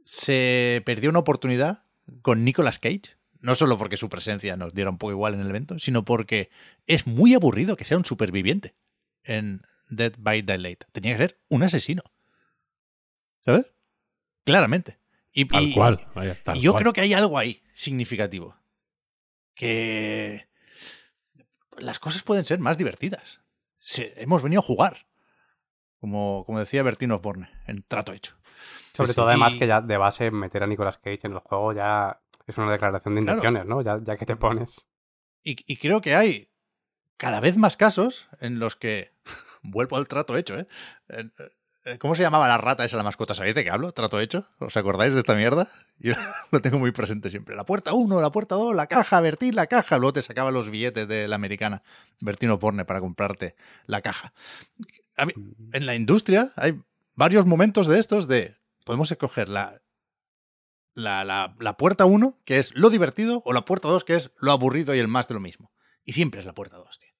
se 0.05 0.83
perdió 0.85 1.11
una 1.11 1.21
oportunidad 1.21 1.85
con 2.23 2.45
Nicolas 2.45 2.79
Cage, 2.79 3.17
no 3.41 3.55
solo 3.55 3.79
porque 3.79 3.97
su 3.97 4.09
presencia 4.09 4.57
nos 4.57 4.75
diera 4.75 4.91
un 4.91 4.99
poco 4.99 5.13
igual 5.13 5.35
en 5.35 5.41
el 5.41 5.49
evento, 5.51 5.79
sino 5.79 6.05
porque 6.05 6.51
es 6.87 7.07
muy 7.07 7.35
aburrido 7.35 7.77
que 7.77 7.85
sea 7.85 7.97
un 7.97 8.05
superviviente 8.05 8.75
en 9.23 9.63
Dead 9.89 10.13
by 10.19 10.43
Daylight. 10.43 10.85
Tenía 10.93 11.13
que 11.17 11.23
ser 11.23 11.41
un 11.49 11.63
asesino. 11.63 12.03
¿Sabes? 13.45 13.67
Claramente. 14.45 14.99
Y, 15.33 15.47
Tal 15.47 15.65
y- 15.69 15.75
cual. 15.75 16.07
vaya, 16.15 16.41
tal 16.43 16.57
y 16.57 16.61
yo 16.61 16.73
cual. 16.73 16.83
creo 16.83 16.93
que 16.93 17.01
hay 17.03 17.13
algo 17.15 17.39
ahí 17.39 17.63
significativo. 17.75 18.57
Que 19.55 20.49
las 21.79 21.99
cosas 21.99 22.23
pueden 22.23 22.45
ser 22.45 22.59
más 22.61 22.77
divertidas. 22.79 23.41
Sí, 23.79 24.11
hemos 24.17 24.43
venido 24.43 24.61
a 24.61 24.65
jugar. 24.65 25.07
Como, 26.01 26.45
como 26.45 26.59
decía 26.59 26.83
Bertín 26.83 27.13
Osborne, 27.13 27.49
en 27.67 27.83
trato 27.83 28.13
hecho. 28.13 28.37
Sobre 28.93 29.13
sí. 29.13 29.17
todo, 29.17 29.29
además, 29.29 29.55
Y- 29.55 29.59
que 29.59 29.67
ya 29.67 29.81
de 29.81 29.97
base 29.97 30.31
meter 30.31 30.63
a 30.63 30.67
Nicolas 30.67 30.99
Cage 30.99 31.21
en 31.27 31.33
el 31.33 31.39
juego 31.39 31.73
ya 31.73 32.21
es 32.47 32.59
una 32.59 32.71
declaración 32.71 33.15
de 33.15 33.23
Claro. 33.23 33.39
intenciones, 33.39 33.67
¿no? 33.67 33.81
Ya, 33.83 33.99
ya 34.05 34.17
que 34.17 34.27
te 34.27 34.37
pones. 34.37 34.87
Y, 35.43 35.57
y 35.73 35.77
creo 35.79 36.01
que 36.01 36.15
hay 36.15 36.51
cada 37.17 37.41
vez 37.41 37.57
más 37.57 37.77
casos 37.77 38.29
en 38.41 38.59
los 38.59 38.77
que. 38.77 39.13
Vuelvo 39.63 39.97
al 39.97 40.09
trato 40.09 40.37
hecho, 40.37 40.59
¿eh? 40.59 40.69
En- 41.09 41.33
eh, 41.39 41.51
¿Cómo 41.99 42.15
se 42.15 42.23
llamaba 42.23 42.49
la 42.49 42.57
rata 42.57 42.85
esa, 42.85 42.97
la 42.97 43.03
mascota? 43.03 43.35
¿Sabéis 43.35 43.55
de 43.55 43.63
qué 43.63 43.71
hablo? 43.71 43.93
¿Trato 43.93 44.19
hecho? 44.19 44.47
¿Os 44.59 44.75
acordáis 44.77 45.13
de 45.13 45.19
esta 45.21 45.35
mierda? 45.35 45.71
Yo 45.99 46.15
lo 46.51 46.63
tengo 46.63 46.79
muy 46.79 46.93
presente 46.93 47.29
siempre. 47.31 47.55
La 47.57 47.65
puerta 47.65 47.93
1, 47.93 48.21
la 48.23 48.33
puerta 48.33 48.55
2, 48.55 48.75
la 48.75 48.87
caja, 48.87 49.21
Bertín, 49.21 49.55
la 49.55 49.67
caja. 49.67 49.99
Luego 49.99 50.15
te 50.15 50.23
sacaba 50.23 50.51
los 50.51 50.71
billetes 50.71 51.07
de 51.07 51.29
la 51.29 51.37
americana, 51.37 51.83
Bertín 52.21 52.51
Oporne, 52.51 52.87
para 52.87 53.01
comprarte 53.01 53.55
la 53.87 54.01
caja. 54.01 54.33
A 55.17 55.27
mí- 55.27 55.35
en 55.73 55.85
la 55.87 55.95
industria 55.95 56.53
hay 56.57 56.81
varios 57.15 57.45
momentos 57.45 57.87
de 57.87 57.99
estos 57.99 58.29
de. 58.29 58.57
Podemos 58.87 59.11
escoger 59.13 59.51
la, 59.51 59.83
la, 60.95 61.23
la, 61.25 61.55
la 61.61 61.77
puerta 61.77 62.07
1, 62.07 62.41
que 62.47 62.59
es 62.61 62.75
lo 62.75 62.89
divertido, 62.89 63.43
o 63.45 63.53
la 63.53 63.67
puerta 63.67 63.89
2, 63.89 64.05
que 64.05 64.15
es 64.17 64.31
lo 64.39 64.53
aburrido 64.53 64.95
y 64.95 64.99
el 65.01 65.09
más 65.09 65.29
de 65.29 65.35
lo 65.35 65.41
mismo. 65.41 65.71
Y 66.03 66.13
siempre 66.13 66.41
es 66.41 66.47
la 66.47 66.55
puerta 66.55 66.79
2, 66.79 66.99
tío. 66.99 67.11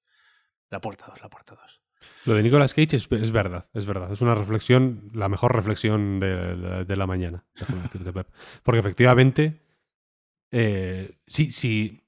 La 0.71 0.81
puerta 0.81 1.05
2, 1.09 1.21
la 1.21 1.29
puerta 1.29 1.55
2. 1.55 1.83
Lo 2.25 2.35
de 2.35 2.43
Nicolas 2.43 2.73
Cage 2.73 2.97
es, 2.97 3.07
es 3.11 3.33
verdad, 3.33 3.69
es 3.75 3.85
verdad. 3.87 4.11
Es 4.11 4.21
una 4.23 4.35
reflexión, 4.35 5.11
la 5.13 5.29
mejor 5.29 5.55
reflexión 5.55 6.21
de, 6.21 6.57
de- 6.57 6.85
de 6.85 6.97
la 6.97 7.07
mañana. 7.07 7.45
déjame 7.59 7.83
decirte, 7.83 8.13
Pep. 8.13 8.29
Porque 8.63 8.79
efectivamente, 8.81 9.61
eh, 10.51 11.19
sí, 11.27 11.53
sí. 11.53 12.01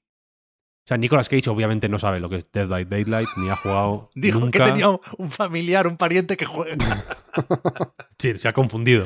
O 0.85 0.87
sea, 0.87 0.97
Nicolas 0.97 1.27
Cage 1.29 1.49
obviamente 1.49 1.89
no 1.89 1.99
sabe 1.99 2.19
lo 2.21 2.29
que 2.29 2.37
es 2.37 2.51
Dead 2.51 2.67
by 2.67 2.85
Daylight, 2.85 3.27
ni 3.37 3.49
ha 3.49 3.57
jugado 3.57 4.09
Dijo 4.15 4.39
nunca. 4.39 4.63
que 4.63 4.71
tenía 4.71 4.87
un 4.89 5.29
familiar, 5.31 5.85
un 5.85 5.97
pariente 5.97 6.37
que 6.37 6.45
juega. 6.45 7.03
Sí, 8.17 8.35
se 8.37 8.47
ha 8.47 8.53
confundido. 8.53 9.05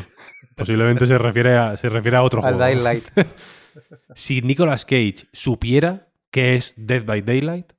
Posiblemente 0.55 1.05
se 1.05 1.17
refiere 1.17 1.57
a, 1.57 1.75
se 1.75 1.89
refiere 1.89 2.15
a 2.15 2.23
otro 2.23 2.41
Al 2.45 2.53
juego. 2.55 2.65
Dying 2.69 2.83
Light. 2.83 3.03
si 4.15 4.41
Nicolas 4.41 4.85
Cage 4.85 5.27
supiera 5.33 6.07
qué 6.31 6.55
es 6.55 6.73
Dead 6.77 7.03
by 7.03 7.21
Daylight, 7.23 7.73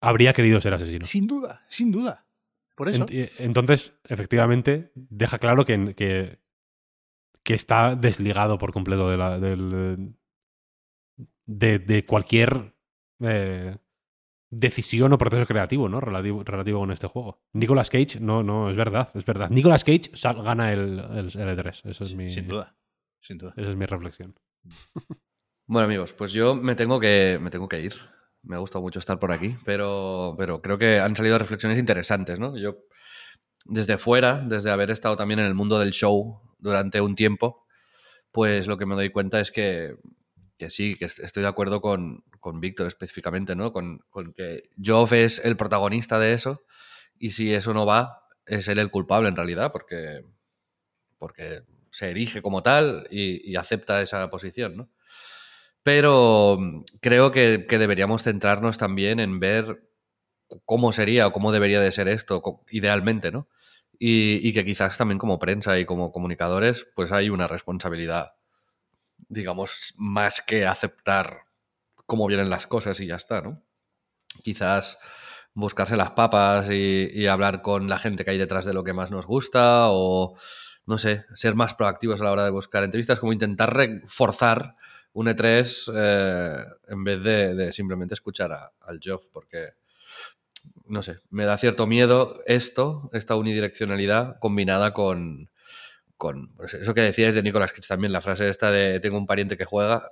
habría 0.00 0.32
querido 0.32 0.60
ser 0.60 0.74
asesino. 0.74 1.04
Sin 1.06 1.26
duda, 1.26 1.64
sin 1.68 1.90
duda. 1.90 2.23
Por 2.74 2.88
eso. 2.88 3.06
Ent- 3.06 3.30
Entonces, 3.38 3.94
efectivamente, 4.08 4.90
deja 4.94 5.38
claro 5.38 5.64
que, 5.64 5.94
que, 5.94 6.38
que 7.42 7.54
está 7.54 7.94
desligado 7.94 8.58
por 8.58 8.72
completo 8.72 9.08
de, 9.10 9.16
la, 9.16 9.38
del- 9.38 10.14
de, 11.46 11.78
de 11.78 12.04
cualquier 12.04 12.74
eh, 13.20 13.76
decisión 14.50 15.12
o 15.12 15.18
proceso 15.18 15.46
creativo, 15.46 15.88
¿no? 15.88 16.00
Relativo, 16.00 16.42
relativo 16.42 16.80
con 16.80 16.90
este 16.90 17.06
juego. 17.06 17.42
Nicolas 17.52 17.90
Cage, 17.90 18.18
no, 18.20 18.42
no, 18.42 18.70
es 18.70 18.76
verdad, 18.76 19.08
es 19.14 19.24
verdad. 19.24 19.50
Nicolas 19.50 19.84
Cage 19.84 20.10
sal- 20.14 20.42
gana 20.42 20.72
el, 20.72 20.98
el, 20.98 21.26
el 21.26 21.58
E3. 21.58 21.88
Eso 21.90 22.04
es 22.04 22.14
mi, 22.14 22.30
Sin 22.30 22.48
duda. 22.48 22.76
Sin 23.20 23.38
duda. 23.38 23.54
Esa 23.56 23.70
es 23.70 23.76
mi 23.76 23.86
reflexión. 23.86 24.34
Bueno, 25.66 25.86
amigos, 25.86 26.12
pues 26.12 26.30
yo 26.34 26.54
me 26.54 26.74
tengo 26.74 27.00
que, 27.00 27.38
me 27.40 27.48
tengo 27.48 27.66
que 27.70 27.80
ir. 27.80 27.94
Me 28.44 28.56
ha 28.56 28.58
gustado 28.58 28.82
mucho 28.82 28.98
estar 28.98 29.18
por 29.18 29.32
aquí, 29.32 29.56
pero, 29.64 30.34
pero 30.38 30.60
creo 30.60 30.76
que 30.78 31.00
han 31.00 31.16
salido 31.16 31.38
reflexiones 31.38 31.78
interesantes, 31.78 32.38
¿no? 32.38 32.56
Yo, 32.58 32.76
desde 33.66 33.98
fuera, 33.98 34.42
desde 34.46 34.70
haber 34.70 34.90
estado 34.90 35.16
también 35.16 35.40
en 35.40 35.46
el 35.46 35.54
mundo 35.54 35.78
del 35.78 35.92
show 35.92 36.40
durante 36.58 37.00
un 37.00 37.14
tiempo, 37.16 37.64
pues 38.32 38.66
lo 38.68 38.78
que 38.78 38.86
me 38.86 38.94
doy 38.96 39.10
cuenta 39.10 39.40
es 39.40 39.52
que, 39.52 39.96
que 40.58 40.70
sí, 40.70 40.96
que 40.96 41.06
est- 41.06 41.20
estoy 41.20 41.42
de 41.44 41.48
acuerdo 41.50 41.80
con, 41.82 42.24
con 42.40 42.60
Víctor 42.60 42.88
específicamente, 42.88 43.56
¿no? 43.56 43.72
Con, 43.72 44.00
con 44.10 44.32
que 44.34 44.70
Joff 44.84 45.12
es 45.14 45.44
el 45.44 45.56
protagonista 45.56 46.18
de 46.18 46.34
eso 46.34 46.62
y 47.18 47.30
si 47.32 47.54
eso 47.54 47.74
no 47.74 47.86
va, 47.86 48.22
es 48.46 48.68
él 48.68 48.78
el 48.80 48.90
culpable 48.90 49.28
en 49.28 49.36
realidad, 49.36 49.72
porque, 49.72 50.22
porque 51.18 51.62
se 51.90 52.10
erige 52.10 52.42
como 52.42 52.62
tal 52.62 53.06
y, 53.10 53.50
y 53.50 53.56
acepta 53.56 54.02
esa 54.02 54.28
posición, 54.30 54.76
¿no? 54.76 54.90
Pero 55.84 56.56
mm, 56.58 56.82
creo 57.00 57.30
que, 57.30 57.58
deberíamos 57.58 58.24
centrarnos 58.24 58.78
también 58.78 59.20
en 59.20 59.38
ver 59.38 59.88
cómo 60.64 60.92
sería 60.92 61.28
o 61.28 61.32
cómo 61.32 61.52
debería 61.52 61.80
de 61.80 61.92
ser 61.92 62.08
esto, 62.08 62.42
idealmente, 62.70 63.30
¿no? 63.30 63.48
Y, 63.98 64.52
que 64.52 64.64
quizás 64.64 64.98
también 64.98 65.18
como 65.18 65.38
prensa 65.38 65.78
y 65.78 65.86
como 65.86 66.10
comunicadores, 66.12 66.86
pues 66.96 67.12
hay 67.12 67.30
una 67.30 67.48
responsabilidad, 67.48 68.34
digamos, 69.28 69.94
más 69.96 70.40
que 70.42 70.66
aceptar 70.66 71.44
cómo 72.06 72.26
vienen 72.26 72.50
las 72.50 72.66
cosas 72.66 72.98
y 73.00 73.06
ya 73.06 73.16
está, 73.16 73.40
¿no? 73.42 73.62
Quizás 74.42 74.98
buscarse 75.54 75.96
las 75.96 76.10
papas 76.12 76.68
y 76.70 77.26
hablar 77.28 77.62
con 77.62 77.88
la 77.88 77.98
gente 77.98 78.24
que 78.24 78.32
hay 78.32 78.38
detrás 78.38 78.64
de 78.64 78.74
lo 78.74 78.84
que 78.84 78.92
más 78.92 79.10
nos 79.10 79.26
gusta 79.26 79.88
o, 79.90 80.36
no 80.86 80.98
sé, 80.98 81.26
ser 81.34 81.54
más 81.54 81.74
proactivos 81.74 82.20
a 82.20 82.24
la 82.24 82.32
hora 82.32 82.44
de 82.44 82.50
buscar 82.50 82.82
entrevistas, 82.84 83.20
como 83.20 83.32
intentar 83.32 83.74
reforzar 83.74 84.76
un 85.14 85.28
E3 85.28 85.90
eh, 85.94 86.56
en 86.88 87.04
vez 87.04 87.22
de, 87.22 87.72
simplemente 87.72 88.14
escuchar 88.14 88.52
a- 88.52 88.72
al 88.82 89.00
Geoff, 89.00 89.24
porque, 89.32 89.70
no 90.86 91.02
sé, 91.02 91.18
me 91.30 91.44
da 91.44 91.56
cierto 91.58 91.86
miedo 91.86 92.40
esto, 92.46 93.10
esta 93.12 93.36
unidireccionalidad 93.36 94.38
combinada 94.38 94.92
con, 94.92 95.50
con 96.16 96.54
pues 96.56 96.74
eso 96.74 96.94
que 96.94 97.02
decíais 97.02 97.34
de 97.34 97.42
Nicolas 97.42 97.72
Cage 97.72 97.88
también, 97.88 98.12
la 98.12 98.20
frase 98.22 98.48
esta 98.48 98.70
de 98.70 99.00
tengo 99.00 99.18
un 99.18 99.26
pariente 99.26 99.56
que 99.56 99.64
juega, 99.64 100.08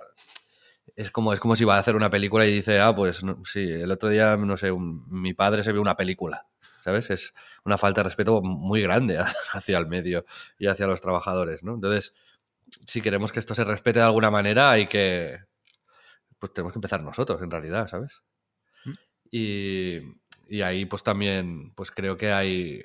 es 0.95 1.11
como, 1.11 1.33
es 1.33 1.39
como 1.39 1.55
si 1.55 1.65
va 1.65 1.75
a 1.77 1.79
hacer 1.79 1.95
una 1.95 2.09
película 2.09 2.45
y 2.45 2.53
dice, 2.53 2.79
ah, 2.79 2.95
pues 2.95 3.21
sí, 3.45 3.61
el 3.69 3.91
otro 3.91 4.09
día, 4.09 4.37
no 4.37 4.57
sé, 4.57 4.71
mi 4.73 5.33
padre 5.33 5.63
se 5.63 5.71
vio 5.71 5.81
una 5.81 5.95
película. 5.97 6.45
¿Sabes? 6.83 7.09
Es 7.11 7.33
una 7.63 7.77
falta 7.77 8.01
de 8.01 8.05
respeto 8.09 8.41
muy 8.41 8.81
grande 8.81 9.17
hacia 9.53 9.77
el 9.77 9.87
medio 9.87 10.25
y 10.59 10.67
hacia 10.67 10.85
los 10.85 10.99
trabajadores, 10.99 11.63
¿no? 11.63 11.75
Entonces, 11.75 12.13
si 12.87 13.01
queremos 13.01 13.31
que 13.31 13.39
esto 13.39 13.55
se 13.55 13.63
respete 13.63 13.99
de 13.99 14.05
alguna 14.05 14.31
manera, 14.31 14.71
hay 14.71 14.87
que. 14.87 15.37
Pues 16.39 16.53
tenemos 16.53 16.73
que 16.73 16.77
empezar 16.79 17.01
nosotros, 17.03 17.41
en 17.41 17.51
realidad, 17.51 17.87
¿sabes? 17.87 18.21
Y, 19.31 19.99
y 20.47 20.61
ahí, 20.61 20.85
pues 20.85 21.03
también, 21.03 21.73
pues 21.75 21.91
creo 21.91 22.17
que 22.17 22.31
hay. 22.31 22.83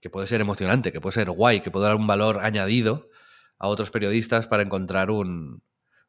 que 0.00 0.10
puede 0.10 0.26
ser 0.26 0.40
emocionante, 0.40 0.92
que 0.92 1.00
puede 1.00 1.14
ser 1.14 1.30
guay, 1.30 1.60
que 1.62 1.70
puede 1.70 1.86
dar 1.86 1.96
un 1.96 2.06
valor 2.06 2.38
añadido 2.40 3.08
a 3.58 3.68
otros 3.68 3.90
periodistas 3.90 4.46
para 4.46 4.62
encontrar 4.62 5.10
un, 5.10 5.62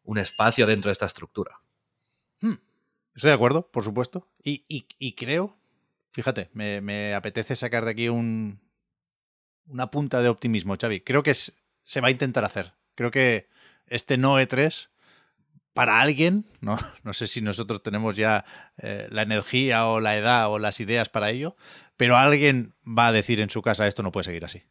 un 0.03 0.18
espacio 0.18 0.68
dentro 0.68 0.90
de 0.90 0.94
esta 0.94 1.06
estructura. 1.06 1.60
Hmm, 2.41 2.56
Estoy 3.15 3.30
de 3.30 3.36
acuerdo, 3.36 3.72
por 3.72 3.84
supuesto. 3.84 4.27
Y, 4.44 4.65
y- 4.68 4.88
y 4.99 5.15
creo, 5.15 5.57
fíjate, 6.11 6.49
me, 6.53 6.82
me 6.82 7.14
apetece 7.15 7.56
sacar 7.56 7.86
de 7.86 7.91
aquí 7.91 8.10
un, 8.10 8.60
una 9.68 9.90
punta 9.90 10.22
de 10.22 10.30
optimismo, 10.30 10.76
Xavi. 10.80 11.02
Creo 11.02 11.23
que 11.23 11.32
es- 11.32 11.53
se 11.84 12.02
va 12.02 12.10
a 12.10 12.11
intentar 12.11 12.44
hacer. 12.44 12.73
Creo 12.95 13.11
que 13.11 13.49
este 13.88 14.17
no 14.17 14.39
E3, 14.39 14.89
para 15.73 15.99
alguien, 16.01 16.45
no, 16.61 16.77
no 17.03 17.13
sé 17.13 17.27
si 17.27 17.41
nosotros 17.41 17.84
tenemos 17.84 18.15
ya 18.15 18.45
eh, 18.77 19.07
la 19.11 19.22
energía 19.23 19.88
o 19.88 19.99
la 19.99 20.15
edad 20.17 20.49
o 20.49 20.59
las 20.59 20.80
ideas 20.80 21.09
para 21.09 21.30
ello, 21.30 21.55
pero 21.97 22.17
alguien 22.17 22.73
va 22.85 23.07
a 23.07 23.11
decir 23.11 23.41
en 23.41 23.49
su 23.49 23.61
casa 23.61 23.88
esto 23.88 24.03
no 24.03 24.11
puede 24.11 24.26
seguir 24.26 24.45
así. 24.45 24.63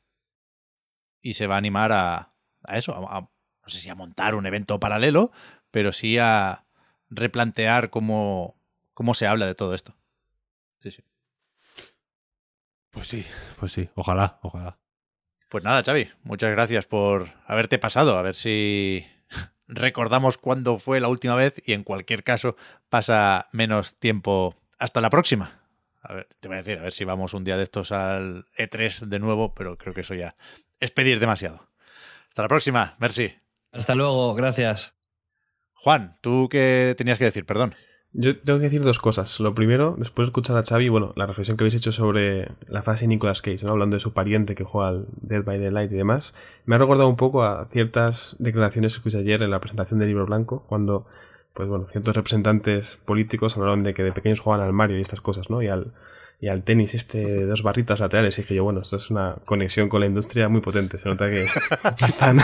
Y 1.20 1.34
se 1.34 1.46
va 1.46 1.54
a 1.54 1.58
animar 1.58 1.92
a, 1.92 2.32
a 2.64 2.76
eso, 2.76 2.92
a- 3.08 3.20
no 3.20 3.68
sé 3.68 3.78
si 3.80 3.88
a 3.88 3.94
montar 3.94 4.34
un 4.34 4.44
evento 4.46 4.78
paralelo, 4.78 5.32
pero 5.70 5.92
sí 5.92 6.18
a 6.18 6.66
replantear 7.08 7.88
cómo, 7.90 8.56
cómo 8.92 9.14
se 9.14 9.26
habla 9.26 9.46
de 9.46 9.54
todo 9.54 9.74
esto. 9.74 9.96
Sí, 10.80 10.90
sí. 10.90 11.02
Pues 12.90 13.08
sí, 13.08 13.24
pues 13.58 13.72
sí. 13.72 13.88
Ojalá, 13.94 14.38
ojalá. 14.42 14.78
Pues 15.54 15.62
nada, 15.62 15.84
Xavi, 15.84 16.10
muchas 16.24 16.50
gracias 16.50 16.84
por 16.84 17.30
haberte 17.46 17.78
pasado. 17.78 18.18
A 18.18 18.22
ver 18.22 18.34
si 18.34 19.06
recordamos 19.68 20.36
cuándo 20.36 20.80
fue 20.80 20.98
la 20.98 21.06
última 21.06 21.36
vez 21.36 21.62
y 21.64 21.74
en 21.74 21.84
cualquier 21.84 22.24
caso 22.24 22.56
pasa 22.88 23.46
menos 23.52 23.94
tiempo. 24.00 24.56
Hasta 24.80 25.00
la 25.00 25.10
próxima. 25.10 25.60
A 26.02 26.12
ver, 26.12 26.28
te 26.40 26.48
voy 26.48 26.56
a 26.56 26.58
decir, 26.58 26.78
a 26.80 26.82
ver 26.82 26.92
si 26.92 27.04
vamos 27.04 27.34
un 27.34 27.44
día 27.44 27.56
de 27.56 27.62
estos 27.62 27.92
al 27.92 28.46
E3 28.58 29.06
de 29.06 29.20
nuevo, 29.20 29.54
pero 29.54 29.78
creo 29.78 29.94
que 29.94 30.00
eso 30.00 30.14
ya 30.14 30.34
es 30.80 30.90
pedir 30.90 31.20
demasiado. 31.20 31.68
Hasta 32.28 32.42
la 32.42 32.48
próxima, 32.48 32.96
merci. 32.98 33.32
Hasta 33.70 33.94
luego, 33.94 34.34
gracias. 34.34 34.96
Juan, 35.74 36.18
¿tú 36.20 36.48
qué 36.50 36.96
tenías 36.98 37.16
que 37.16 37.26
decir? 37.26 37.46
Perdón. 37.46 37.76
Yo 38.16 38.38
tengo 38.38 38.60
que 38.60 38.66
decir 38.66 38.82
dos 38.82 39.00
cosas. 39.00 39.40
Lo 39.40 39.56
primero, 39.56 39.96
después 39.98 40.26
de 40.26 40.30
escuchar 40.30 40.56
a 40.56 40.62
Xavi, 40.62 40.88
bueno, 40.88 41.12
la 41.16 41.26
reflexión 41.26 41.56
que 41.56 41.64
habéis 41.64 41.74
hecho 41.74 41.90
sobre 41.90 42.48
la 42.68 42.80
frase 42.80 43.02
de 43.02 43.08
Nicolas 43.08 43.42
Cage, 43.42 43.64
¿no? 43.64 43.72
hablando 43.72 43.96
de 43.96 44.00
su 44.00 44.12
pariente 44.12 44.54
que 44.54 44.62
juega 44.62 44.88
al 44.88 45.06
Dead 45.20 45.42
by 45.42 45.58
Daylight 45.58 45.90
y 45.90 45.96
demás, 45.96 46.32
me 46.64 46.76
ha 46.76 46.78
recordado 46.78 47.08
un 47.08 47.16
poco 47.16 47.42
a 47.42 47.66
ciertas 47.72 48.36
declaraciones 48.38 48.92
que 48.92 48.98
escuché 48.98 49.18
ayer 49.18 49.42
en 49.42 49.50
la 49.50 49.58
presentación 49.58 49.98
del 49.98 50.10
libro 50.10 50.26
blanco, 50.26 50.64
cuando, 50.68 51.06
pues 51.54 51.68
bueno, 51.68 51.88
ciertos 51.88 52.14
representantes 52.14 53.00
políticos 53.04 53.56
hablaron 53.56 53.82
de 53.82 53.94
que 53.94 54.04
de 54.04 54.12
pequeños 54.12 54.38
jugaban 54.38 54.64
al 54.64 54.72
Mario 54.72 54.96
y 54.96 55.02
estas 55.02 55.20
cosas, 55.20 55.50
¿no? 55.50 55.60
Y 55.60 55.66
al, 55.66 55.92
y 56.44 56.48
al 56.48 56.62
tenis 56.62 56.94
este 56.94 57.18
de 57.24 57.46
dos 57.46 57.62
barritas 57.62 58.00
laterales. 58.00 58.38
Y 58.38 58.42
dije 58.42 58.54
yo, 58.56 58.64
bueno, 58.64 58.80
esto 58.82 58.96
es 58.98 59.10
una 59.10 59.36
conexión 59.46 59.88
con 59.88 60.00
la 60.00 60.06
industria 60.06 60.50
muy 60.50 60.60
potente. 60.60 60.98
Se 60.98 61.08
nota 61.08 61.30
que 61.30 61.46
están 62.06 62.38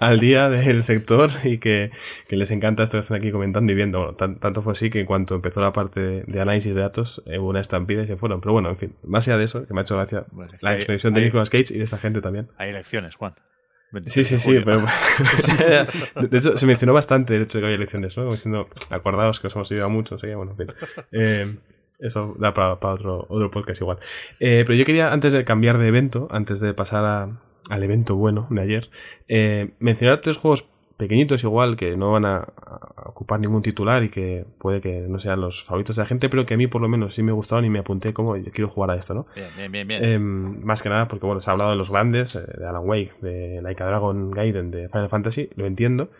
al 0.00 0.18
día 0.18 0.48
del 0.50 0.82
sector 0.82 1.30
y 1.44 1.58
que, 1.58 1.92
que 2.26 2.36
les 2.36 2.50
encanta 2.50 2.82
esto 2.82 2.96
que 2.96 3.00
están 3.02 3.18
aquí 3.18 3.30
comentando 3.30 3.70
y 3.72 3.76
viendo. 3.76 3.98
Bueno, 4.00 4.14
tan- 4.14 4.40
tanto 4.40 4.60
fue 4.60 4.72
así 4.72 4.90
que 4.90 4.98
en 5.00 5.06
cuanto 5.06 5.36
empezó 5.36 5.60
la 5.60 5.72
parte 5.72 6.24
de, 6.26 6.40
análisis 6.40 6.74
de 6.74 6.80
datos, 6.80 7.22
eh, 7.26 7.38
hubo 7.38 7.50
una 7.50 7.60
estampida 7.60 8.02
y 8.02 8.06
se 8.08 8.16
fueron. 8.16 8.40
Pero 8.40 8.54
bueno, 8.54 8.70
en 8.70 8.76
fin, 8.76 8.96
más 9.04 9.28
allá 9.28 9.38
de 9.38 9.44
eso, 9.44 9.66
que 9.66 9.72
me 9.72 9.80
ha 9.80 9.82
hecho 9.82 9.94
gracia 9.96 10.24
Bueno, 10.32 10.48
es 10.52 10.58
que 10.58 10.66
la 10.66 10.74
expresión 10.74 11.14
de 11.14 11.20
Nicolas 11.20 11.48
Cage 11.48 11.74
y 11.74 11.78
de 11.78 11.84
esta 11.84 11.98
gente 11.98 12.20
también. 12.20 12.48
Hay 12.58 12.70
elecciones, 12.70 13.14
Juan. 13.14 13.34
Sí, 13.36 13.92
26 13.92 14.26
sí, 14.28 14.38
sí, 14.40 14.60
pero 14.64 14.80
de 16.28 16.38
hecho 16.38 16.56
se 16.58 16.66
mencionó 16.66 16.92
bastante 16.92 17.36
el 17.36 17.42
hecho 17.42 17.58
de 17.58 17.62
que 17.62 17.66
había 17.66 17.76
elecciones, 17.76 18.16
¿no? 18.16 18.24
Como 18.24 18.34
diciendo, 18.34 18.68
acordaos 18.90 19.38
que 19.38 19.46
os 19.46 19.54
hemos 19.54 19.70
ido 19.70 19.84
a 19.84 19.88
mucho, 19.88 20.18
sé 20.18 20.26
qué, 20.26 20.34
bueno, 20.34 20.52
en 20.52 20.56
fin. 20.56 20.76
Eh, 21.12 21.54
eso 21.98 22.34
da 22.38 22.52
para, 22.54 22.80
para 22.80 22.94
otro, 22.94 23.26
otro 23.28 23.50
podcast 23.50 23.80
igual. 23.80 23.98
Eh, 24.40 24.64
pero 24.66 24.74
yo 24.74 24.84
quería, 24.84 25.12
antes 25.12 25.32
de 25.32 25.44
cambiar 25.44 25.78
de 25.78 25.88
evento, 25.88 26.28
antes 26.30 26.60
de 26.60 26.74
pasar 26.74 27.04
a- 27.04 27.40
al 27.70 27.82
evento 27.82 28.16
bueno 28.16 28.46
de 28.50 28.60
ayer, 28.60 28.90
eh, 29.28 29.70
mencionar 29.78 30.20
tres 30.20 30.36
juegos 30.36 30.68
pequeñitos 30.96 31.42
igual 31.42 31.76
que 31.76 31.96
no 31.96 32.12
van 32.12 32.24
a, 32.24 32.36
a 32.36 33.08
ocupar 33.08 33.40
ningún 33.40 33.62
titular 33.62 34.04
y 34.04 34.10
que 34.10 34.44
puede 34.58 34.80
que 34.80 35.00
no 35.08 35.18
sean 35.18 35.40
los 35.40 35.64
favoritos 35.64 35.96
de 35.96 36.02
la 36.02 36.06
gente, 36.06 36.28
pero 36.28 36.46
que 36.46 36.54
a 36.54 36.56
mí 36.56 36.66
por 36.68 36.80
lo 36.82 36.88
menos 36.88 37.14
sí 37.16 37.22
me 37.24 37.32
gustaron 37.32 37.64
y 37.64 37.70
me 37.70 37.80
apunté 37.80 38.12
como 38.12 38.36
yo 38.36 38.52
quiero 38.52 38.68
jugar 38.68 38.90
a 38.92 38.94
esto, 38.94 39.12
¿no? 39.14 39.26
Bien, 39.34 39.48
bien, 39.56 39.72
bien, 39.72 39.88
bien. 39.88 40.04
Em, 40.04 40.62
más 40.64 40.82
que 40.82 40.88
nada 40.90 41.08
porque, 41.08 41.26
bueno, 41.26 41.40
se 41.40 41.50
ha 41.50 41.52
hablado 41.52 41.70
de 41.70 41.76
los 41.76 41.90
grandes, 41.90 42.36
eh, 42.36 42.42
de 42.58 42.66
Alan 42.66 42.82
Wake, 42.84 43.12
de 43.22 43.60
Laika 43.62 43.86
Dragon 43.86 44.30
Gaiden, 44.30 44.70
de 44.70 44.88
Final 44.88 45.08
Fantasy, 45.08 45.50
lo 45.56 45.66
entiendo. 45.66 46.10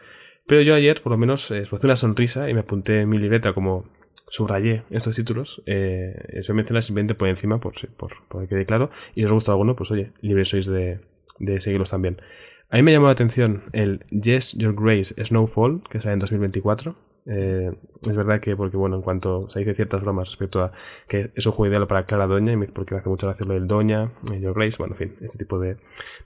Pero 0.47 0.61
yo 0.63 0.75
ayer, 0.75 1.01
por 1.03 1.13
lo 1.13 1.19
menos, 1.19 1.51
eh, 1.53 1.59
esbocé 1.61 1.87
una 1.87 1.97
sonrisa 1.97 2.51
y 2.51 2.55
me 2.55 2.61
apunté 2.61 3.03
en 3.03 3.09
mi 3.11 3.19
libreta 3.19 3.53
como 3.53 3.85
subrayé 4.29 4.85
estos 4.91 5.17
títulos. 5.17 5.63
Eh, 5.67 6.15
eso 6.29 6.55
mencionar 6.55 6.83
simplemente 6.83 7.15
por 7.15 7.29
encima, 7.29 7.61
por, 7.61 7.75
por, 7.97 8.27
por 8.29 8.43
que 8.43 8.49
quede 8.49 8.67
claro. 8.67 8.91
Y 9.15 9.21
si 9.21 9.27
os 9.27 9.33
gusta 9.33 9.53
alguno, 9.53 9.77
pues 9.77 9.91
oye, 9.91 10.13
libres 10.21 10.49
sois 10.49 10.67
de, 10.67 11.01
de 11.39 11.61
seguirlos 11.61 11.91
también. 11.91 12.19
A 12.71 12.77
mí 12.77 12.83
me 12.83 12.93
llamó 12.93 13.07
la 13.07 13.13
atención 13.13 13.63
el 13.73 14.01
Yes, 14.11 14.55
Your 14.55 14.75
Grace 14.75 15.15
Snowfall, 15.23 15.83
que 15.89 16.01
sale 16.01 16.15
en 16.15 16.19
2024. 16.19 16.97
Eh, 17.27 17.71
es 18.03 18.17
verdad 18.17 18.41
que, 18.41 18.57
porque 18.57 18.77
bueno, 18.77 18.97
en 18.97 19.03
cuanto 19.03 19.49
se 19.49 19.61
dice 19.61 19.75
ciertas 19.75 20.03
bromas 20.03 20.29
respecto 20.29 20.63
a 20.63 20.73
que 21.09 21.31
es 21.35 21.47
un 21.47 21.53
juego 21.53 21.71
ideal 21.71 21.87
para 21.87 22.05
Clara 22.05 22.27
Doña, 22.27 22.53
y 22.53 22.57
porque 22.69 22.95
me 22.95 23.01
hace 23.01 23.09
mucho 23.09 23.27
gracia 23.27 23.47
lo 23.47 23.55
del 23.55 23.67
Doña, 23.67 24.13
eh, 24.33 24.41
Your 24.41 24.55
Grace, 24.55 24.77
bueno, 24.79 24.95
en 24.95 24.99
fin, 24.99 25.17
este 25.21 25.39
tipo 25.39 25.59
de. 25.59 25.77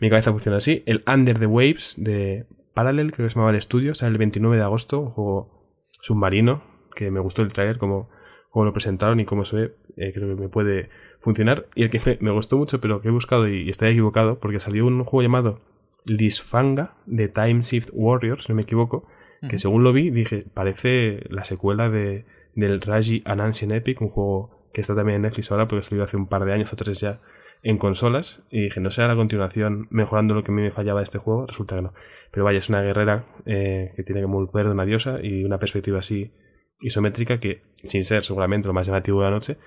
Mi 0.01 0.09
cabeza 0.09 0.33
funciona 0.33 0.59
así. 0.59 0.83
El 0.87 1.05
Under 1.07 1.39
the 1.39 1.47
Waves 1.47 1.95
de 1.97 2.47
Parallel, 2.75 3.13
creo 3.13 3.27
que 3.27 3.31
se 3.31 3.35
llamaba 3.35 3.51
el 3.51 3.57
estudio, 3.59 3.95
sale 3.95 4.13
el 4.13 4.19
29 4.19 4.57
de 4.57 4.63
agosto, 4.63 5.01
un 5.01 5.11
juego 5.11 5.59
submarino, 6.01 6.63
que 6.99 7.13
me 7.13 7.21
gustó 7.21 7.43
el 7.43 7.53
trailer, 7.53 7.79
como, 7.79 8.11
como 8.51 8.65
lo 8.65 8.73
presentaron 8.73 9.21
y 9.21 9.25
cómo 9.25 9.45
se 9.45 9.57
ve, 9.57 9.75
eh, 9.97 10.13
creo 10.13 10.35
que 10.35 10.43
me 10.43 10.49
puede 10.49 10.91
funcionar. 11.21 11.67
Y 11.77 11.85
el 11.85 11.91
que 11.91 12.01
me, 12.05 12.19
me 12.21 12.33
gustó 12.33 12.57
mucho, 12.57 12.81
pero 12.81 13.01
que 13.01 13.07
he 13.07 13.13
buscado 13.13 13.47
y, 13.47 13.63
y 13.63 13.71
estoy 13.71 13.91
equivocado, 13.91 14.41
porque 14.41 14.59
salió 14.59 14.85
un 14.85 15.05
juego 15.05 15.23
llamado 15.23 15.61
Lisfanga 16.05 16.97
de 17.07 17.29
Time 17.29 17.63
Shift 17.63 17.91
Warriors, 17.93 18.45
si 18.45 18.53
no 18.53 18.57
me 18.57 18.63
equivoco, 18.63 19.07
que 19.49 19.59
según 19.61 19.85
lo 19.85 19.93
vi, 19.93 20.11
dije, 20.11 20.45
parece 20.53 21.21
la 21.29 21.45
secuela 21.45 21.89
de, 21.89 22.25
del 22.57 22.81
Raji 22.81 23.23
An 23.25 23.41
Ancient 23.41 23.73
Epic, 23.73 24.01
un 24.01 24.09
juego 24.09 24.51
que 24.73 24.81
está 24.81 24.97
también 24.97 25.17
en 25.17 25.23
Netflix 25.23 25.53
ahora, 25.53 25.69
porque 25.69 25.83
salió 25.83 26.03
hace 26.03 26.17
un 26.17 26.27
par 26.27 26.45
de 26.45 26.53
años 26.53 26.73
o 26.73 26.77
tres 26.77 26.99
ya 26.99 27.21
en 27.63 27.79
consolas, 27.79 28.41
y 28.51 28.63
dije, 28.63 28.81
no 28.81 28.91
será 28.91 29.07
la 29.07 29.15
continuación 29.15 29.87
mejorando 29.91 30.35
lo 30.35 30.43
que 30.43 30.51
a 30.51 30.55
mí 30.55 30.63
me 30.63 30.73
fallaba 30.73 30.99
de 30.99 31.05
este 31.05 31.19
juego, 31.19 31.47
resulta 31.47 31.77
que 31.77 31.83
no. 31.83 31.93
Pero 32.33 32.45
vaya, 32.45 32.59
es 32.59 32.69
una 32.69 32.83
guerrera 32.83 33.27
eh, 33.47 33.93
que 33.95 34.03
tiene 34.03 34.23
como 34.23 34.41
el 34.41 34.49
poder 34.49 34.67
de 34.67 34.73
una 34.73 34.85
diosa 34.85 35.19
y 35.23 35.45
una 35.45 35.59
perspectiva 35.59 36.01
así 36.01 36.33
isométrica 36.81 37.41
que, 37.41 37.63
sin 37.85 38.05
ser 38.05 38.25
seguramente 38.25 38.69
lo 38.69 38.75
más 38.75 38.87
llamativo 38.87 39.21
de 39.21 39.25
la 39.25 39.31
noche, 39.31 39.59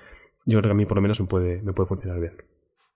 yo 0.46 0.60
creo 0.60 0.70
que 0.70 0.72
a 0.72 0.76
mí 0.76 0.86
por 0.86 0.98
lo 0.98 1.02
menos 1.02 1.20
me 1.20 1.28
puede, 1.28 1.62
me 1.62 1.74
puede 1.74 1.88
funcionar 1.88 2.20
bien. 2.20 2.38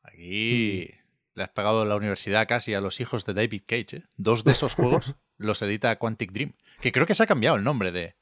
Aquí 0.03 0.89
le 1.35 1.43
has 1.43 1.49
pagado 1.49 1.85
la 1.85 1.95
universidad 1.95 2.47
casi 2.47 2.73
a 2.73 2.81
los 2.81 2.99
hijos 2.99 3.25
de 3.25 3.33
David 3.33 3.63
Cage. 3.65 3.97
¿eh? 3.97 4.03
Dos 4.17 4.43
de 4.43 4.53
esos 4.53 4.73
juegos 4.73 5.15
los 5.37 5.61
edita 5.61 5.97
Quantic 5.97 6.31
Dream. 6.31 6.53
Que 6.81 6.91
creo 6.91 7.05
que 7.05 7.15
se 7.15 7.23
ha 7.23 7.27
cambiado 7.27 7.57
el 7.57 7.63
nombre 7.63 7.91
de 7.91 8.15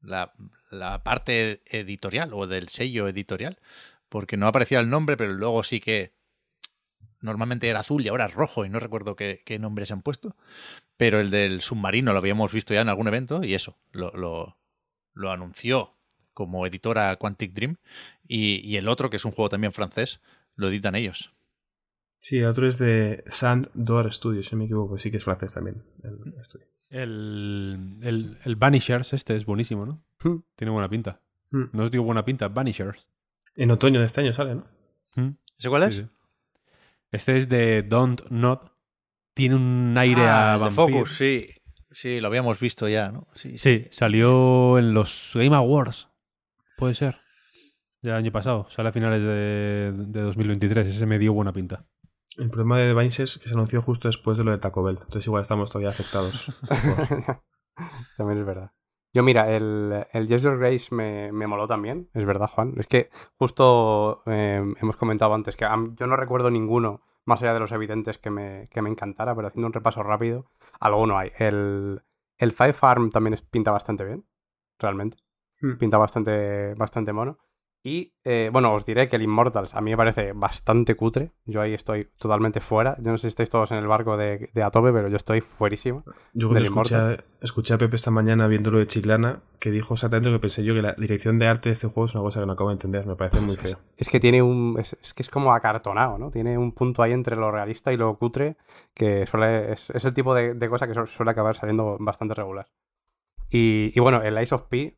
la, 0.00 0.32
la 0.70 1.02
parte 1.02 1.62
editorial 1.66 2.32
o 2.34 2.46
del 2.46 2.68
sello 2.68 3.08
editorial. 3.08 3.58
Porque 4.08 4.36
no 4.36 4.46
aparecía 4.46 4.80
el 4.80 4.88
nombre, 4.88 5.16
pero 5.16 5.32
luego 5.32 5.62
sí 5.62 5.80
que 5.80 6.14
normalmente 7.20 7.68
era 7.68 7.80
azul 7.80 8.04
y 8.04 8.08
ahora 8.08 8.26
es 8.26 8.34
rojo 8.34 8.64
y 8.64 8.70
no 8.70 8.80
recuerdo 8.80 9.16
qué, 9.16 9.42
qué 9.44 9.58
nombre 9.58 9.86
se 9.86 9.94
han 9.94 10.02
puesto. 10.02 10.36
Pero 10.96 11.20
el 11.20 11.30
del 11.30 11.62
submarino 11.62 12.12
lo 12.12 12.18
habíamos 12.18 12.52
visto 12.52 12.74
ya 12.74 12.82
en 12.82 12.88
algún 12.88 13.08
evento 13.08 13.42
y 13.42 13.54
eso, 13.54 13.78
lo, 13.92 14.10
lo, 14.12 14.57
lo 15.18 15.30
anunció 15.32 15.94
como 16.32 16.66
editora 16.66 17.16
Quantic 17.16 17.52
Dream. 17.52 17.76
Y, 18.26 18.60
y 18.64 18.76
el 18.76 18.88
otro, 18.88 19.10
que 19.10 19.16
es 19.16 19.24
un 19.24 19.32
juego 19.32 19.48
también 19.48 19.72
francés, 19.72 20.20
lo 20.54 20.68
editan 20.68 20.94
ellos. 20.94 21.32
Sí, 22.20 22.38
el 22.38 22.46
otro 22.46 22.66
es 22.68 22.78
de 22.78 23.22
Sand 23.26 23.70
Door 23.74 24.12
Studios, 24.12 24.46
si 24.46 24.54
no 24.54 24.60
me 24.60 24.64
equivoco, 24.64 24.98
sí 24.98 25.10
que 25.10 25.16
es 25.18 25.24
francés 25.24 25.54
también 25.54 25.84
el 26.02 26.34
estudio. 26.40 26.66
El, 26.90 27.98
el, 28.02 28.38
el 28.44 28.56
Vanishers 28.56 29.12
este 29.12 29.36
es 29.36 29.44
buenísimo, 29.44 29.86
¿no? 29.86 30.02
Hmm. 30.22 30.38
Tiene 30.56 30.70
buena 30.72 30.88
pinta. 30.88 31.20
Hmm. 31.50 31.64
No 31.72 31.84
os 31.84 31.90
digo 31.90 32.04
buena 32.04 32.24
pinta, 32.24 32.48
Vanishers. 32.48 33.06
En 33.56 33.70
otoño 33.70 34.00
de 34.00 34.06
este 34.06 34.20
año 34.20 34.32
sale, 34.32 34.54
¿no? 34.54 34.66
Hmm. 35.14 35.36
¿Ese 35.58 35.68
cuál 35.68 35.82
es? 35.84 35.94
Sí, 35.96 36.02
sí. 36.02 36.08
Este 37.12 37.36
es 37.36 37.48
de 37.48 37.82
Don't 37.82 38.28
Not. 38.30 38.72
Tiene 39.34 39.54
un 39.54 39.94
aire 39.96 40.22
Ah, 40.22 40.54
a 40.54 40.56
vampiro. 40.58 40.86
Focus, 40.88 41.16
sí. 41.16 41.46
Sí, 41.90 42.20
lo 42.20 42.28
habíamos 42.28 42.60
visto 42.60 42.88
ya, 42.88 43.10
¿no? 43.10 43.26
Sí, 43.34 43.58
Sí, 43.58 43.86
salió 43.90 44.78
en 44.78 44.94
los 44.94 45.32
Game 45.34 45.56
Awards. 45.56 46.08
Puede 46.76 46.94
ser. 46.94 47.20
Del 48.02 48.14
año 48.14 48.30
pasado. 48.30 48.66
Sale 48.70 48.90
a 48.90 48.92
finales 48.92 49.22
de, 49.22 49.92
de 50.06 50.20
2023. 50.20 50.86
Ese 50.86 51.06
me 51.06 51.18
dio 51.18 51.32
buena 51.32 51.52
pinta. 51.52 51.86
El 52.36 52.50
problema 52.50 52.78
de 52.78 52.94
Vines 52.94 53.18
es 53.18 53.38
que 53.38 53.48
se 53.48 53.54
anunció 53.54 53.82
justo 53.82 54.06
después 54.06 54.38
de 54.38 54.44
lo 54.44 54.52
de 54.52 54.58
Taco 54.58 54.82
Bell. 54.84 54.98
Entonces 55.00 55.26
igual 55.26 55.42
estamos 55.42 55.70
todavía 55.70 55.90
afectados. 55.90 56.46
También 58.16 58.38
es 58.38 58.46
verdad. 58.46 58.70
Yo, 59.14 59.22
mira, 59.22 59.50
el, 59.50 60.04
el 60.12 60.28
Yes 60.28 60.42
Your 60.42 60.58
Grace 60.58 60.94
me, 60.94 61.32
me 61.32 61.46
moló 61.46 61.66
también, 61.66 62.10
es 62.12 62.26
verdad, 62.26 62.48
Juan. 62.48 62.74
Es 62.76 62.86
que 62.86 63.08
justo 63.36 64.22
eh, 64.26 64.62
hemos 64.80 64.96
comentado 64.96 65.32
antes 65.34 65.56
que 65.56 65.64
yo 65.64 66.06
no 66.06 66.16
recuerdo 66.16 66.50
ninguno, 66.50 67.02
más 67.28 67.42
allá 67.42 67.54
de 67.54 67.60
los 67.60 67.72
evidentes, 67.72 68.18
que 68.18 68.30
me, 68.30 68.68
que 68.70 68.82
me 68.82 68.90
encantara, 68.90 69.34
pero 69.36 69.48
haciendo 69.48 69.66
un 69.68 69.72
repaso 69.72 70.02
rápido, 70.02 70.50
alguno 70.80 71.18
hay. 71.18 71.32
El, 71.38 72.02
el 72.38 72.52
Five 72.52 72.72
Farm 72.74 73.10
también 73.10 73.34
es- 73.34 73.42
pinta 73.42 73.70
bastante 73.72 74.04
bien, 74.04 74.26
realmente. 74.78 75.18
Hmm. 75.60 75.76
Pinta 75.78 75.98
bastante, 75.98 76.74
bastante 76.74 77.12
mono. 77.12 77.38
Y 77.84 78.12
eh, 78.24 78.50
bueno, 78.52 78.74
os 78.74 78.84
diré 78.84 79.08
que 79.08 79.16
el 79.16 79.22
Immortals 79.22 79.74
a 79.74 79.80
mí 79.80 79.92
me 79.92 79.96
parece 79.96 80.32
bastante 80.32 80.96
cutre. 80.96 81.30
Yo 81.46 81.60
ahí 81.60 81.74
estoy 81.74 82.08
totalmente 82.20 82.60
fuera. 82.60 82.96
Yo 82.98 83.12
no 83.12 83.16
sé 83.18 83.22
si 83.22 83.28
estáis 83.28 83.48
todos 83.50 83.70
en 83.70 83.78
el 83.78 83.86
barco 83.86 84.16
de, 84.16 84.50
de 84.52 84.62
Atope, 84.62 84.92
pero 84.92 85.08
yo 85.08 85.16
estoy 85.16 85.40
fuerísimo. 85.40 86.02
Yo 86.34 86.48
cuando 86.48 86.64
escuché, 86.64 86.96
Immortal. 86.96 87.24
escuché 87.40 87.74
a 87.74 87.78
Pepe 87.78 87.94
esta 87.96 88.10
mañana 88.10 88.48
viéndolo 88.48 88.78
de 88.78 88.88
Chiclana, 88.88 89.42
que 89.60 89.70
dijo 89.70 89.94
exactamente 89.94 90.28
lo 90.28 90.36
que 90.36 90.40
pensé 90.40 90.64
yo, 90.64 90.74
que 90.74 90.82
la 90.82 90.92
dirección 90.94 91.38
de 91.38 91.46
arte 91.46 91.68
de 91.68 91.74
este 91.74 91.86
juego 91.86 92.06
es 92.06 92.14
una 92.14 92.24
cosa 92.24 92.40
que 92.40 92.46
no 92.46 92.52
acabo 92.54 92.70
de 92.70 92.74
entender, 92.74 93.06
me 93.06 93.14
parece 93.14 93.40
muy 93.40 93.56
feo. 93.56 93.78
Es 93.96 94.08
que 94.08 94.18
tiene 94.18 94.42
un. 94.42 94.76
Es, 94.78 94.94
es 95.00 95.14
que 95.14 95.22
es 95.22 95.30
como 95.30 95.54
acartonado, 95.54 96.18
¿no? 96.18 96.30
Tiene 96.32 96.58
un 96.58 96.72
punto 96.72 97.02
ahí 97.02 97.12
entre 97.12 97.36
lo 97.36 97.50
realista 97.52 97.92
y 97.92 97.96
lo 97.96 98.18
cutre 98.18 98.56
que 98.92 99.24
suele. 99.26 99.72
Es, 99.72 99.88
es 99.90 100.04
el 100.04 100.12
tipo 100.12 100.34
de, 100.34 100.54
de 100.54 100.68
cosa 100.68 100.88
que 100.88 100.94
su- 100.94 101.06
suele 101.06 101.30
acabar 101.30 101.54
saliendo 101.54 101.96
bastante 102.00 102.34
regular. 102.34 102.66
Y, 103.50 103.92
y 103.94 104.00
bueno, 104.00 104.20
el 104.22 104.42
Ice 104.42 104.54
of 104.54 104.64
P 104.64 104.97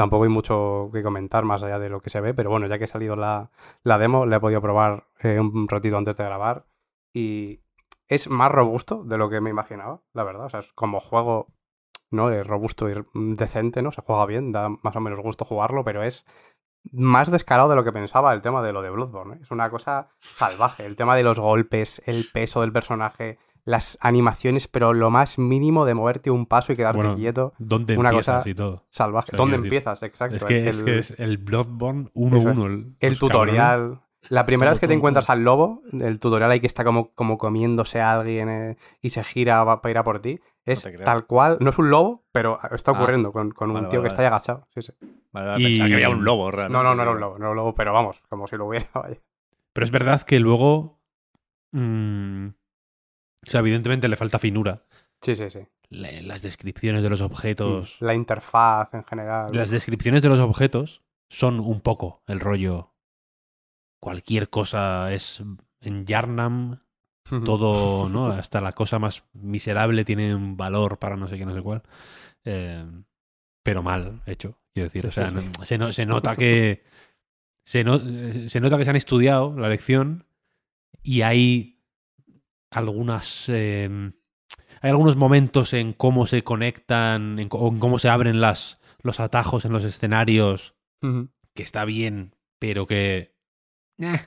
tampoco 0.00 0.24
hay 0.24 0.30
mucho 0.30 0.88
que 0.94 1.02
comentar 1.02 1.44
más 1.44 1.62
allá 1.62 1.78
de 1.78 1.90
lo 1.90 2.00
que 2.00 2.08
se 2.08 2.22
ve, 2.22 2.32
pero 2.32 2.48
bueno, 2.48 2.66
ya 2.66 2.78
que 2.78 2.84
ha 2.84 2.86
salido 2.86 3.16
la, 3.16 3.50
la 3.82 3.98
demo, 3.98 4.24
la 4.24 4.36
he 4.36 4.40
podido 4.40 4.62
probar 4.62 5.04
eh, 5.22 5.38
un 5.38 5.68
ratito 5.68 5.98
antes 5.98 6.16
de 6.16 6.24
grabar. 6.24 6.64
Y 7.12 7.60
es 8.08 8.30
más 8.30 8.50
robusto 8.50 9.04
de 9.04 9.18
lo 9.18 9.28
que 9.28 9.42
me 9.42 9.50
imaginaba, 9.50 10.00
la 10.14 10.24
verdad. 10.24 10.46
O 10.46 10.48
sea, 10.48 10.60
es 10.60 10.72
como 10.72 11.00
juego, 11.00 11.48
¿no? 12.10 12.30
Es 12.30 12.46
robusto 12.46 12.88
y 12.88 12.94
decente, 13.12 13.82
¿no? 13.82 13.92
Se 13.92 14.00
juega 14.00 14.24
bien, 14.24 14.52
da 14.52 14.70
más 14.70 14.96
o 14.96 15.00
menos 15.00 15.20
gusto 15.20 15.44
jugarlo, 15.44 15.84
pero 15.84 16.02
es 16.02 16.24
más 16.90 17.30
descarado 17.30 17.68
de 17.68 17.76
lo 17.76 17.84
que 17.84 17.92
pensaba 17.92 18.32
el 18.32 18.40
tema 18.40 18.62
de 18.62 18.72
lo 18.72 18.80
de 18.80 18.88
Bloodborne. 18.88 19.34
¿eh? 19.34 19.38
Es 19.42 19.50
una 19.50 19.68
cosa 19.68 20.08
salvaje. 20.18 20.86
El 20.86 20.96
tema 20.96 21.14
de 21.14 21.24
los 21.24 21.38
golpes, 21.38 22.00
el 22.06 22.26
peso 22.32 22.62
del 22.62 22.72
personaje, 22.72 23.38
las 23.64 23.98
animaciones, 24.00 24.68
pero 24.68 24.92
lo 24.92 25.10
más 25.10 25.38
mínimo 25.38 25.84
de 25.84 25.94
moverte 25.94 26.30
un 26.30 26.46
paso 26.46 26.72
y 26.72 26.76
quedarte 26.76 26.98
Bueno, 26.98 27.14
quieto. 27.16 27.52
¿Dónde 27.58 27.96
una 27.98 28.10
empiezas 28.10 28.36
cosa 28.38 28.48
y 28.48 28.54
todo? 28.54 28.84
Salvaje. 28.90 29.36
¿Dónde 29.36 29.56
empiezas? 29.56 30.02
Exacto. 30.02 30.36
Es 30.36 30.44
que, 30.44 30.60
el, 30.62 30.68
es 30.68 30.82
que 30.82 30.98
es 30.98 31.14
el 31.18 31.38
Bloodborne 31.38 32.10
1-1. 32.14 32.38
Eso 32.38 32.50
es. 32.50 32.58
El, 32.58 32.64
el 32.64 32.94
cabrones. 32.98 33.18
tutorial. 33.18 34.00
La 34.28 34.44
primera 34.44 34.70
Todo 34.70 34.74
vez 34.74 34.80
que 34.82 34.88
te 34.88 34.92
encuentras 34.94 35.30
al 35.30 35.44
lobo, 35.44 35.82
el 35.92 36.18
tutorial 36.18 36.50
ahí 36.50 36.60
que 36.60 36.66
está 36.66 36.84
como, 36.84 37.10
como 37.14 37.38
comiéndose 37.38 38.00
a 38.02 38.12
alguien 38.12 38.48
eh, 38.50 38.76
y 39.00 39.10
se 39.10 39.24
gira 39.24 39.64
va- 39.64 39.80
para 39.80 39.90
ir 39.92 39.96
a 39.98 40.04
por 40.04 40.20
ti, 40.20 40.40
es 40.66 40.86
tal 41.04 41.24
cual. 41.26 41.56
No 41.60 41.70
es 41.70 41.78
un 41.78 41.88
lobo, 41.88 42.24
pero 42.30 42.58
está 42.70 42.90
Ah. 42.90 42.94
ocurriendo 42.96 43.32
con, 43.32 43.50
con 43.52 43.70
un 43.70 43.76
Vale, 43.76 43.88
tío 43.88 44.00
vale, 44.00 44.02
que 44.02 44.08
está 44.08 44.20
ahí 44.22 44.26
agachado. 44.26 44.66
Sí, 44.74 44.82
sí. 44.82 44.92
Vale, 45.32 45.46
vale, 45.48 45.62
Y- 45.62 45.66
Pensaba 45.68 45.88
que 45.88 45.94
había 45.94 46.10
un 46.10 46.22
lobo, 46.24 46.50
realmente. 46.50 46.76
No, 46.76 46.82
no, 46.84 46.94
no 46.94 47.00
era 47.02 47.10
un 47.12 47.20
lobo, 47.20 47.38
no 47.38 47.44
era 47.44 47.50
un 47.50 47.56
lobo, 47.56 47.74
pero 47.74 47.94
vamos, 47.94 48.20
como 48.28 48.46
si 48.46 48.56
lo 48.56 48.66
hubiera. 48.66 48.88
vaya. 48.94 49.16
Pero 49.72 49.84
es 49.86 49.90
verdad 49.90 50.20
que 50.22 50.38
luego. 50.38 51.00
mm, 51.72 52.48
o 53.46 53.50
sea, 53.50 53.60
evidentemente 53.60 54.08
le 54.08 54.16
falta 54.16 54.38
finura. 54.38 54.84
Sí, 55.22 55.36
sí, 55.36 55.50
sí. 55.50 55.60
Le- 55.90 56.22
las 56.22 56.42
descripciones 56.42 57.02
de 57.02 57.10
los 57.10 57.20
objetos. 57.20 57.96
La 58.00 58.14
interfaz 58.14 58.94
en 58.94 59.04
general. 59.04 59.50
Las 59.52 59.70
descripciones 59.70 60.22
de 60.22 60.28
los 60.28 60.38
objetos 60.38 61.02
son 61.28 61.60
un 61.60 61.80
poco 61.80 62.22
el 62.26 62.40
rollo. 62.40 62.94
Cualquier 64.00 64.48
cosa 64.48 65.12
es 65.12 65.42
en 65.80 66.06
Yarnam, 66.06 66.80
todo, 67.44 68.08
¿no? 68.08 68.26
Hasta 68.28 68.60
la 68.60 68.72
cosa 68.72 68.98
más 68.98 69.24
miserable 69.34 70.04
tiene 70.04 70.34
un 70.34 70.56
valor 70.56 70.98
para 70.98 71.16
no 71.16 71.28
sé 71.28 71.36
qué, 71.38 71.44
no 71.44 71.54
sé 71.54 71.62
cuál. 71.62 71.82
Eh, 72.44 72.84
pero 73.62 73.82
mal 73.82 74.22
hecho, 74.26 74.58
quiero 74.72 74.86
decir. 74.88 75.02
Sí, 75.02 75.08
o 75.08 75.12
sea, 75.12 75.28
sí, 75.28 75.34
no- 75.34 75.64
Se, 75.64 75.78
no- 75.78 75.92
se 75.92 76.06
nota 76.06 76.34
que. 76.36 76.82
Se, 77.66 77.84
no- 77.84 77.98
se 78.48 78.60
nota 78.60 78.78
que 78.78 78.84
se 78.84 78.90
han 78.90 78.96
estudiado 78.96 79.54
la 79.58 79.68
lección 79.68 80.24
y 81.02 81.22
hay 81.22 81.79
algunas. 82.70 83.48
eh, 83.48 83.88
hay 84.82 84.90
algunos 84.90 85.16
momentos 85.16 85.72
en 85.74 85.92
cómo 85.92 86.26
se 86.26 86.42
conectan, 86.42 87.38
en, 87.38 87.48
co- 87.48 87.68
en 87.68 87.78
cómo 87.78 87.98
se 87.98 88.08
abren 88.08 88.40
las, 88.40 88.78
los 89.02 89.20
atajos 89.20 89.64
en 89.64 89.72
los 89.72 89.84
escenarios, 89.84 90.74
que 91.54 91.62
está 91.62 91.84
bien, 91.84 92.34
pero 92.58 92.86
que. 92.86 93.34
eh, 93.98 94.20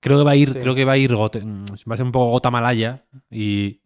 Creo 0.00 0.18
que 0.18 0.24
va 0.24 0.32
a 0.32 0.36
ir, 0.36 0.52
Sí. 0.52 0.58
creo 0.58 0.74
que 0.74 0.84
va 0.84 0.92
a 0.92 0.98
ir 0.98 1.16
mm, 1.42 1.64
va 1.90 1.94
a 1.94 1.96
ser 1.96 2.04
un 2.06 2.12
poco 2.12 2.30
gota 2.32 2.50
malaya 2.50 3.06
y 3.30 3.80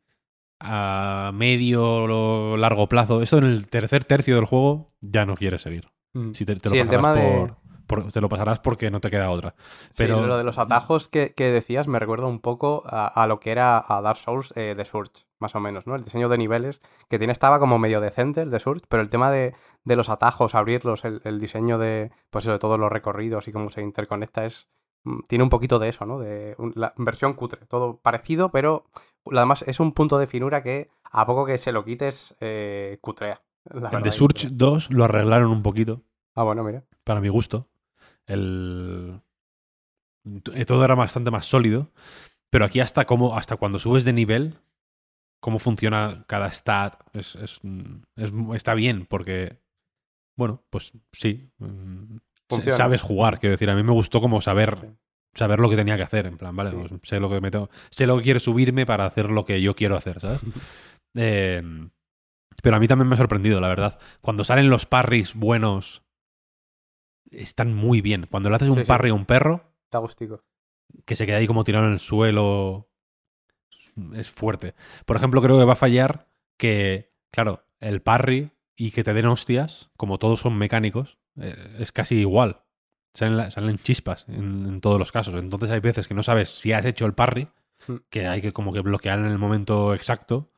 a 0.60 1.30
medio 1.32 1.84
o 1.86 2.56
largo 2.56 2.88
plazo. 2.88 3.22
Esto 3.22 3.38
en 3.38 3.44
el 3.44 3.68
tercer 3.68 4.04
tercio 4.04 4.34
del 4.34 4.44
juego 4.44 4.92
ya 5.00 5.24
no 5.26 5.36
quieres 5.36 5.62
seguir. 5.62 5.88
Ujú. 6.14 6.34
Si 6.34 6.44
te, 6.44 6.56
te 6.56 6.68
Sí, 6.70 6.76
lo 6.76 6.82
el 6.82 6.88
de- 7.14 7.52
por, 7.88 8.12
te 8.12 8.20
lo 8.20 8.28
pasarás 8.28 8.60
porque 8.60 8.88
no 8.92 9.00
te 9.00 9.10
queda 9.10 9.30
otra. 9.30 9.56
Sí, 9.58 9.94
Pero 9.96 10.24
lo 10.24 10.36
de 10.38 10.44
los 10.44 10.58
atajos 10.58 11.08
que, 11.08 11.34
que 11.34 11.50
decías 11.50 11.88
me 11.88 11.98
recuerda 11.98 12.26
un 12.26 12.38
poco 12.38 12.84
a, 12.86 13.08
a 13.08 13.26
lo 13.26 13.40
que 13.40 13.50
era 13.50 13.84
a 13.84 14.00
Dark 14.00 14.18
Souls 14.18 14.52
eh, 14.54 14.74
de 14.76 14.84
Surge, 14.84 15.26
más 15.40 15.56
o 15.56 15.60
menos, 15.60 15.86
¿no? 15.88 15.96
El 15.96 16.04
diseño 16.04 16.28
de 16.28 16.38
niveles, 16.38 16.80
que 17.08 17.18
tiene 17.18 17.32
estaba 17.32 17.58
como 17.58 17.78
medio 17.80 18.00
decente 18.00 18.42
el 18.42 18.50
de 18.50 18.60
Surge, 18.60 18.84
pero 18.88 19.02
el 19.02 19.08
tema 19.08 19.32
de, 19.32 19.54
de 19.84 19.96
los 19.96 20.08
atajos, 20.08 20.54
abrirlos, 20.54 21.04
el, 21.04 21.20
el 21.24 21.40
diseño 21.40 21.78
de, 21.78 22.12
pues 22.30 22.44
eso, 22.44 22.52
de 22.52 22.58
todos 22.60 22.78
los 22.78 22.92
recorridos 22.92 23.48
y 23.48 23.52
cómo 23.52 23.70
se 23.70 23.82
interconecta 23.82 24.44
es... 24.44 24.68
mm, 25.04 25.20
Tiene 25.26 25.42
un 25.42 25.50
poquito 25.50 25.78
de 25.80 25.88
eso, 25.88 26.06
¿no? 26.06 26.18
De 26.20 26.54
la 26.74 26.92
versión 26.96 27.34
cutre, 27.34 27.66
todo 27.66 27.96
parecido, 27.98 28.50
pero 28.50 28.84
además 29.32 29.62
es 29.66 29.80
un 29.80 29.92
punto 29.92 30.18
de 30.18 30.26
finura 30.26 30.62
que 30.62 30.90
a 31.10 31.24
poco 31.26 31.46
que 31.46 31.58
se 31.58 31.72
lo 31.72 31.84
quites, 31.84 32.36
eh, 32.40 32.98
cutrea. 33.00 33.40
de 33.64 34.08
y 34.08 34.12
Surge 34.12 34.48
cutrea. 34.48 34.50
2 34.52 34.90
lo 34.92 35.04
arreglaron 35.04 35.50
un 35.50 35.62
poquito. 35.62 36.02
Ah, 36.34 36.42
bueno, 36.44 36.62
mira. 36.64 36.84
para 37.04 37.20
mi 37.20 37.28
gusto. 37.28 37.66
El... 38.28 39.20
Todo 40.66 40.84
era 40.84 40.94
bastante 40.94 41.30
más 41.30 41.46
sólido. 41.46 41.90
Pero 42.50 42.64
aquí 42.64 42.80
hasta 42.80 43.04
cómo, 43.04 43.36
hasta 43.36 43.56
cuando 43.56 43.78
subes 43.78 44.04
de 44.04 44.12
nivel, 44.14 44.54
cómo 45.40 45.58
funciona 45.58 46.24
cada 46.26 46.50
stat, 46.50 46.94
es, 47.12 47.34
es- 47.36 47.60
es- 48.16 48.32
está 48.54 48.72
bien, 48.74 49.04
porque, 49.06 49.58
bueno, 50.36 50.62
pues 50.70 50.92
sí. 51.12 51.50
mm, 51.58 52.16
Funciona. 52.48 52.76
Sabes 52.78 53.02
jugar, 53.02 53.38
quiero 53.38 53.50
decir, 53.52 53.68
a 53.68 53.74
mí 53.74 53.82
me 53.82 53.92
gustó 53.92 54.20
como 54.20 54.40
saber, 54.40 54.94
saber 55.34 55.58
lo 55.60 55.68
que 55.68 55.76
tenía 55.76 55.98
que 55.98 56.02
hacer, 56.04 56.24
en 56.24 56.38
plan, 56.38 56.56
vale, 56.56 56.70
Sí. 56.70 56.76
pues 56.78 57.00
sé 57.02 57.20
lo 57.20 57.28
que 57.28 57.42
me 57.42 57.50
tengo, 57.50 57.68
sé 57.90 58.06
lo 58.06 58.16
que 58.16 58.22
quiere 58.22 58.40
subirme 58.40 58.86
para 58.86 59.04
hacer 59.04 59.28
lo 59.30 59.44
que 59.44 59.60
yo 59.60 59.76
quiero 59.76 59.96
hacer, 59.96 60.20
¿sabes? 60.20 60.40
Eh, 61.14 61.62
pero 62.62 62.76
a 62.76 62.80
mí 62.80 62.86
también 62.88 63.08
me 63.08 63.14
ha 63.14 63.18
sorprendido, 63.18 63.60
la 63.60 63.68
verdad. 63.68 63.98
Cuando 64.20 64.44
salen 64.44 64.70
los 64.70 64.86
parries 64.86 65.34
buenos, 65.34 66.02
están 67.30 67.74
muy 67.74 68.00
bien. 68.00 68.26
Cuando 68.30 68.50
le 68.50 68.56
haces 68.56 68.68
un 68.70 68.78
sí. 68.80 68.84
parry 68.84 69.10
a 69.10 69.14
un 69.14 69.24
perro, 69.26 69.62
Está 69.84 69.98
gustico. 69.98 70.44
que 71.04 71.16
se 71.16 71.26
queda 71.26 71.36
ahí 71.38 71.46
como 71.46 71.64
tirado 71.64 71.86
en 71.86 71.92
el 71.92 71.98
suelo, 71.98 72.88
es 74.14 74.30
fuerte. 74.30 74.74
Por 75.06 75.16
ejemplo, 75.16 75.40
creo 75.42 75.58
que 75.58 75.64
va 75.64 75.72
a 75.74 75.76
fallar 75.76 76.28
que, 76.56 77.12
claro, 77.30 77.64
el 77.80 78.02
parry 78.02 78.50
y 78.76 78.90
que 78.92 79.04
te 79.04 79.12
den 79.14 79.26
hostias, 79.26 79.90
como 79.96 80.18
todos 80.18 80.40
son 80.40 80.56
mecánicos, 80.56 81.18
eh, 81.40 81.76
es 81.78 81.92
casi 81.92 82.16
igual. 82.16 82.62
Salen, 83.14 83.36
la- 83.36 83.50
salen 83.50 83.78
chispas 83.78 84.28
en, 84.28 84.66
en 84.66 84.80
todos 84.80 84.98
los 84.98 85.10
casos. 85.12 85.34
Entonces 85.34 85.70
hay 85.70 85.80
veces 85.80 86.06
que 86.06 86.14
no 86.14 86.22
sabes 86.22 86.48
si 86.50 86.72
has 86.72 86.84
hecho 86.84 87.06
el 87.06 87.14
parry, 87.14 87.48
Mm. 87.86 87.94
que 88.10 88.26
hay 88.26 88.40
que 88.40 88.52
como 88.52 88.72
que 88.72 88.80
bloquear 88.80 89.20
en 89.20 89.26
el 89.26 89.38
momento 89.38 89.94
exacto, 89.94 90.50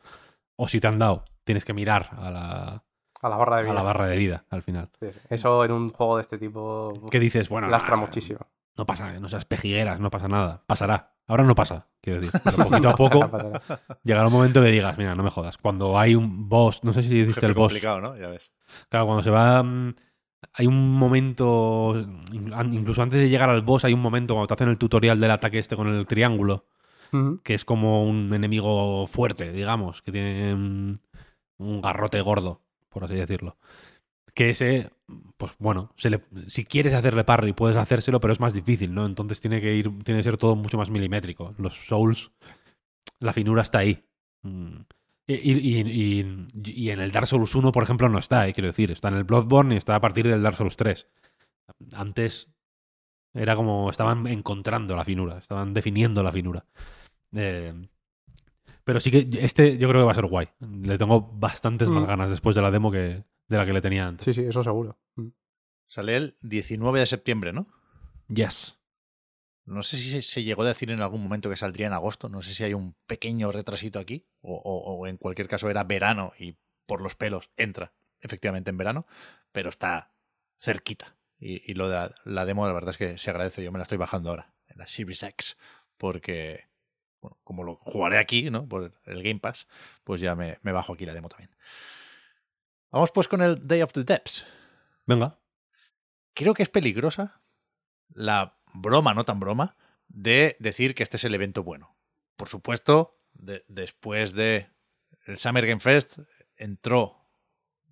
o 0.57 0.67
si 0.69 0.81
te 0.81 0.89
han 0.89 0.99
dado, 0.99 1.27
tienes 1.45 1.67
que 1.67 1.75
mirar 1.75 2.09
a 2.13 2.31
la, 2.31 2.85
A 3.23 3.29
la 3.29 3.37
barra 3.37 3.57
de 3.57 3.63
a 3.63 3.65
vida. 3.65 3.75
la 3.75 3.83
barra 3.83 4.07
de 4.07 4.17
vida 4.17 4.45
al 4.51 4.63
final. 4.63 4.89
Sí. 5.01 5.09
Eso 5.29 5.65
en 5.65 5.73
un 5.73 5.91
juego 5.91 6.17
de 6.17 6.23
este 6.23 6.39
tipo 6.39 6.93
¿Qué 7.11 7.21
dices? 7.21 7.49
Bueno, 7.49 7.69
lastra 7.69 7.97
no, 7.97 8.03
muchísimo. 8.03 8.41
No 8.77 8.87
pasa, 8.87 9.13
no 9.21 9.29
seas 9.29 9.45
pejigueras, 9.45 10.01
no 10.01 10.11
pasa 10.11 10.29
nada. 10.29 10.63
Pasará. 10.67 11.15
Ahora 11.27 11.45
no 11.45 11.55
pasa, 11.55 11.87
quiero 12.01 12.21
decir. 12.21 12.41
Pero 12.45 12.57
poquito 12.71 12.89
a 12.89 12.95
poco 12.95 13.21
Pasará, 13.21 13.53
pasará. 13.61 13.81
llegará 14.03 14.27
un 14.27 14.33
momento 14.33 14.63
que 14.63 14.69
digas, 14.69 14.97
mira, 14.99 15.15
no 15.15 15.23
me 15.23 15.31
jodas. 15.31 15.59
Cuando 15.59 15.99
hay 15.99 16.15
un 16.15 16.49
boss, 16.49 16.83
no 16.83 16.93
sé 16.93 17.03
si 17.03 17.15
hiciste 17.19 17.35
Jefe 17.35 17.47
el 17.47 17.55
boss. 17.55 17.73
complicado, 17.73 18.01
¿no? 18.01 18.17
Ya 18.17 18.29
ves. 18.29 18.51
Claro, 18.89 19.07
cuando 19.07 19.23
se 19.23 19.31
va. 19.31 19.63
mm, 19.63 19.95
Hay 20.55 20.67
un 20.67 20.95
momento. 20.97 21.95
Incluso 22.73 23.03
antes 23.03 23.19
de 23.19 23.29
llegar 23.29 23.51
al 23.51 23.61
boss, 23.63 23.85
hay 23.85 23.93
un 23.93 24.01
momento 24.01 24.35
cuando 24.35 24.47
te 24.49 24.55
hacen 24.55 24.69
el 24.71 24.79
tutorial 24.79 25.21
del 25.21 25.31
ataque 25.31 25.59
este 25.59 25.77
con 25.77 25.89
el 25.89 26.07
triángulo, 26.07 26.65
que 27.45 27.55
es 27.55 27.65
como 27.65 28.05
un 28.05 28.33
enemigo 28.33 29.07
fuerte, 29.07 29.53
digamos, 29.53 30.01
que 30.03 30.13
tiene 30.13 30.55
un, 30.55 31.01
un 31.59 31.81
garrote 31.83 32.21
gordo, 32.23 32.63
por 32.91 33.05
así 33.05 33.15
decirlo. 33.15 33.57
Que 34.35 34.51
ese, 34.51 34.91
pues 35.37 35.53
bueno, 35.59 35.93
si 36.47 36.65
quieres 36.65 36.95
hacerle 36.95 37.25
parry, 37.25 37.53
puedes 37.53 37.77
hacérselo, 37.77 38.21
pero 38.21 38.33
es 38.33 38.41
más 38.41 38.53
difícil, 38.53 38.95
¿no? 38.95 39.07
Entonces 39.07 39.41
tiene 39.41 39.61
que 39.61 39.75
ir, 39.75 39.91
tiene 40.05 40.21
que 40.21 40.25
ser 40.25 40.37
todo 40.37 40.55
mucho 40.57 40.77
más 40.79 40.91
milimétrico. 40.91 41.55
Los 41.59 41.77
Souls, 41.87 42.31
la 43.19 43.33
finura 43.33 43.63
está 43.63 43.79
ahí. 43.79 44.05
Mm. 44.43 44.77
Y, 45.27 45.35
y- 45.35 45.81
y- 45.81 46.21
y- 46.63 46.71
y 46.87 46.91
en 46.91 47.01
el 47.01 47.13
Dark 47.13 47.27
Souls 47.27 47.55
1, 47.55 47.73
por 47.73 47.83
ejemplo, 47.83 48.09
no 48.09 48.19
está, 48.19 48.47
eh, 48.49 48.53
quiero 48.53 48.69
decir. 48.69 48.91
Está 48.91 49.09
en 49.09 49.15
el 49.15 49.25
Bloodborne 49.25 49.75
y 49.75 49.79
está 49.79 49.95
a 49.97 50.01
partir 50.01 50.27
del 50.29 50.43
Dark 50.43 50.57
Souls 50.57 50.77
3. 50.77 51.07
Antes 51.95 52.49
era 53.35 53.55
como 53.57 53.91
estaban 53.91 54.27
encontrando 54.27 54.97
la 54.97 55.05
finura, 55.05 55.39
estaban 55.39 55.73
definiendo 55.75 56.23
la 56.23 56.33
finura. 56.33 56.65
Eh, 57.33 57.73
pero 58.85 59.01
sí 59.01 59.11
que 59.11 59.29
este 59.45 59.79
yo 59.79 59.89
creo 59.89 60.03
que 60.03 60.07
va 60.07 60.13
a 60.13 60.17
ser 60.17 60.27
guay. 60.27 60.49
Le 60.61 60.99
tengo 60.99 61.21
bastantes 61.21 61.89
más 61.89 62.05
Mm. 62.05 62.07
ganas 62.07 62.31
después 62.31 62.55
de 62.57 62.63
la 62.63 62.71
demo 62.71 62.91
que 62.91 63.25
de 63.49 63.57
la 63.57 63.67
que 63.67 63.73
le 63.73 63.81
tenía 63.81 64.07
antes. 64.07 64.25
Sí, 64.25 64.33
sí, 64.35 64.43
eso 64.47 64.63
seguro. 64.63 64.99
Mm. 65.17 65.29
Sale 65.87 66.17
el 66.17 66.37
19 66.41 67.01
de 67.01 67.07
septiembre, 67.07 67.53
¿no? 67.53 67.67
Yes. 68.29 68.77
No 69.65 69.83
sé 69.83 69.97
si 69.97 70.23
se- 70.23 70.43
llegó 70.45 70.63
a 70.63 70.69
decir 70.69 70.91
en 70.91 71.01
algún 71.01 71.23
momento 71.23 71.51
que 71.51 71.57
saldría 71.57 71.87
en 71.89 71.93
agosto. 71.93 72.29
No 72.29 72.43
sé 72.43 72.55
si 72.55 72.65
hay 72.65 72.75
un 72.75 72.95
pequeño 73.07 73.51
retrasito 73.53 73.99
aquí. 73.99 74.27
O, 74.41 74.55
o- 74.55 74.95
o 74.99 75.07
en 75.07 75.17
cualquier 75.17 75.49
caso 75.49 75.69
era 75.71 75.85
verano 75.85 76.33
y 76.39 76.57
por 76.87 77.01
los 77.01 77.15
pelos 77.15 77.51
entra 77.57 77.93
efectivamente 78.21 78.71
en 78.71 78.77
verano. 78.79 79.07
Pero 79.53 79.69
está 79.69 80.13
cerquita. 80.59 81.17
Y, 81.39 81.73
lo 81.75 81.89
de 81.89 82.11
la, 82.25 82.45
demo, 82.45 82.67
la 82.67 82.73
verdad 82.75 82.91
es 82.91 82.99
que 82.99 83.17
se 83.19 83.31
agradece. 83.31 83.65
Yo 83.65 83.73
me 83.73 83.79
la 83.79 83.85
estoy 83.85 83.99
bajando 83.99 84.31
ahora, 84.31 84.53
en 84.69 84.79
la 84.79 84.87
Series 84.87 85.23
X, 85.23 85.57
porque, 85.97 86.69
bueno, 87.21 87.39
como 87.45 87.65
lo 87.65 87.75
jugaré 87.75 88.19
aquí, 88.19 88.51
¿no? 88.51 88.67
Por 88.69 88.93
el 89.05 89.23
Game 89.23 89.41
Pass, 89.41 89.67
pues 90.05 90.21
ya 90.21 90.35
me, 90.35 90.59
me 90.63 90.73
bajo 90.73 90.95
aquí 90.95 91.07
la 91.07 91.15
demo 91.15 91.29
también. 91.29 91.51
Vamos 92.91 93.11
pues 93.13 93.29
con 93.29 93.43
el 93.43 93.67
Day 93.67 93.83
of 93.83 93.93
the 93.93 94.05
Depths. 94.05 94.47
Venga. 95.07 95.39
Creo 96.35 96.55
que 96.55 96.63
es 96.63 96.69
peligrosa 96.69 97.43
la 98.09 98.59
broma, 98.73 99.15
no 99.15 99.25
tan 99.25 99.41
broma, 99.41 99.77
de 100.09 100.57
decir 100.59 100.95
que 100.95 101.03
este 101.03 101.17
es 101.17 101.25
el 101.25 101.35
evento 101.35 101.63
bueno. 101.63 101.97
Por 102.37 102.49
supuesto, 102.49 103.19
después 103.33 104.33
de 104.33 104.69
el 105.27 105.39
Summer 105.39 105.67
Game 105.67 105.81
Fest 105.81 106.19
entró 106.57 107.29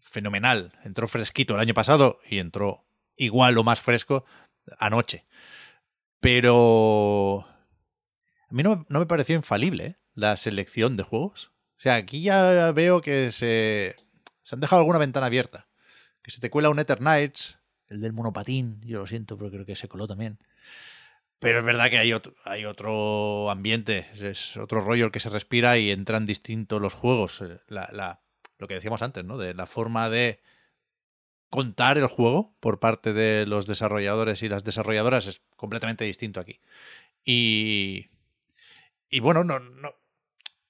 fenomenal, 0.00 0.72
entró 0.84 1.08
fresquito 1.08 1.54
el 1.54 1.60
año 1.60 1.74
pasado 1.74 2.20
y 2.28 2.38
entró 2.38 2.84
igual 3.16 3.58
o 3.58 3.64
más 3.64 3.80
fresco 3.80 4.24
anoche. 4.78 5.26
Pero 6.20 7.47
a 8.50 8.54
mí 8.54 8.62
no, 8.62 8.86
me 8.88 9.06
pareció 9.06 9.34
infalible 9.36 9.84
¿eh? 9.84 9.96
la 10.14 10.36
selección 10.36 10.96
de 10.96 11.02
juegos. 11.02 11.52
O 11.76 11.80
sea, 11.80 11.96
aquí 11.96 12.22
ya 12.22 12.72
veo 12.72 13.00
que 13.00 13.30
se, 13.30 13.94
se 14.42 14.54
han 14.54 14.60
dejado 14.60 14.80
alguna 14.80 14.98
ventana 14.98 15.26
abierta. 15.26 15.68
Que 16.22 16.30
se 16.30 16.40
te 16.40 16.50
cuela 16.50 16.70
un 16.70 16.78
Ether 16.78 16.98
Knights, 16.98 17.58
el 17.88 18.00
del 18.00 18.12
monopatín, 18.12 18.80
yo 18.84 18.98
lo 18.98 19.06
siento, 19.06 19.36
pero 19.36 19.50
creo 19.50 19.66
que 19.66 19.76
se 19.76 19.88
coló 19.88 20.06
también. 20.06 20.38
Pero 21.38 21.60
es 21.60 21.64
verdad 21.64 21.88
que 21.88 21.98
hay 21.98 22.12
otro, 22.12 22.34
hay 22.44 22.64
otro 22.64 23.50
ambiente, 23.50 24.08
es 24.20 24.56
otro 24.56 24.80
rollo 24.80 25.04
el 25.04 25.12
que 25.12 25.20
se 25.20 25.28
respira 25.28 25.78
y 25.78 25.90
entran 25.90 26.26
distintos 26.26 26.82
los 26.82 26.94
juegos. 26.94 27.42
Eh, 27.42 27.60
lo 28.58 28.66
que 28.66 28.74
decíamos 28.74 29.02
antes, 29.02 29.24
¿no? 29.24 29.38
De 29.38 29.54
la 29.54 29.66
forma 29.66 30.10
de 30.10 30.40
contar 31.48 31.96
el 31.96 32.06
juego 32.06 32.56
por 32.60 32.80
parte 32.80 33.12
de 33.12 33.46
los 33.46 33.66
desarrolladores 33.66 34.42
y 34.42 34.48
las 34.48 34.64
desarrolladoras 34.64 35.26
es 35.26 35.42
completamente 35.56 36.04
distinto 36.04 36.40
aquí. 36.40 36.60
Y, 37.24 38.08
y 39.08 39.20
bueno, 39.20 39.44
no, 39.44 39.58
no, 39.58 39.94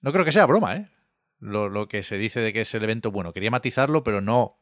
no 0.01 0.12
creo 0.12 0.24
que 0.24 0.32
sea 0.32 0.47
broma, 0.47 0.77
¿eh? 0.77 0.90
Lo, 1.39 1.69
lo 1.69 1.89
que 1.89 2.02
se 2.02 2.19
dice 2.19 2.40
de 2.40 2.52
que 2.52 2.62
es 2.62 2.74
el 2.74 2.82
evento 2.82 3.12
bueno. 3.12 3.32
Quería 3.32 3.51
matizarlo, 3.51 4.02
pero 4.02 4.20
no 4.20 4.60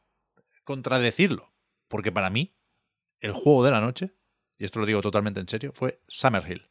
contradecirlo. 0.63 1.53
Porque 1.87 2.11
para 2.11 2.29
mí, 2.29 2.57
el 3.19 3.31
juego 3.31 3.63
de 3.63 3.71
la 3.71 3.81
noche 3.81 4.17
y 4.57 4.65
esto 4.65 4.79
lo 4.79 4.85
digo 4.85 5.01
totalmente 5.01 5.39
en 5.39 5.47
serio, 5.47 5.71
fue 5.73 6.01
Summerhill. 6.07 6.69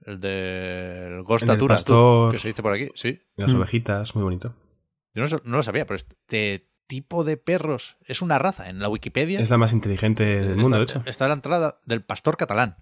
El 0.00 0.20
del 0.20 1.22
Ghost 1.22 1.48
Atura, 1.48 1.76
que 1.76 2.38
se 2.38 2.48
dice 2.48 2.62
por 2.62 2.72
aquí, 2.72 2.90
sí. 2.94 3.20
Las 3.34 3.52
mm. 3.52 3.56
ovejitas, 3.56 4.14
muy 4.14 4.24
bonito. 4.24 4.54
Yo 5.14 5.24
no, 5.44 5.56
lo 5.56 5.62
sabía, 5.62 5.86
pero 5.86 5.96
este 5.96 6.70
tipo 6.86 7.24
de 7.24 7.36
perros 7.36 7.96
es 8.02 8.22
una 8.22 8.38
raza 8.38 8.68
en 8.68 8.78
la 8.78 8.88
Wikipedia. 8.88 9.40
Es 9.40 9.50
la 9.50 9.58
más 9.58 9.72
inteligente 9.72 10.24
del 10.24 10.56
mundo, 10.56 10.76
de 10.76 10.84
hecho. 10.84 11.02
Está 11.06 11.26
la 11.26 11.34
entrada 11.34 11.80
del 11.86 12.04
pastor 12.04 12.36
catalán, 12.36 12.76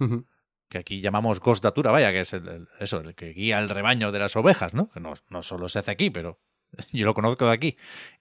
que 0.69 0.79
aquí 0.79 1.01
llamamos 1.01 1.41
Ghost 1.41 1.65
vaya, 1.65 2.13
que 2.13 2.21
es 2.21 2.37
eso, 2.81 3.01
el 3.01 3.15
que 3.15 3.33
guía 3.33 3.59
el 3.59 3.69
rebaño 3.69 4.13
de 4.13 4.19
las 4.19 4.37
ovejas, 4.37 4.75
¿no? 4.75 4.91
No, 4.95 5.15
no 5.29 5.43
solo 5.43 5.69
se 5.69 5.79
hace 5.79 5.91
aquí, 5.91 6.11
pero 6.11 6.41
yo 6.93 7.05
lo 7.05 7.15
conozco 7.15 7.47
de 7.47 7.53
aquí. 7.53 7.77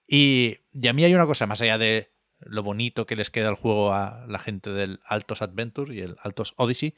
Y, 0.06 0.58
y 0.72 0.88
a 0.88 0.92
mí 0.92 1.04
hay 1.04 1.14
una 1.14 1.26
cosa, 1.26 1.46
más 1.46 1.60
allá 1.62 1.78
de 1.78 2.12
lo 2.40 2.62
bonito 2.62 3.06
que 3.06 3.16
les 3.16 3.30
queda 3.30 3.48
el 3.48 3.54
juego 3.54 3.92
a 3.92 4.26
la 4.28 4.38
gente 4.38 4.70
del 4.70 5.00
Altos 5.06 5.42
Adventure 5.42 5.94
y 5.94 6.00
el 6.00 6.16
Altos 6.20 6.54
Odyssey. 6.56 6.94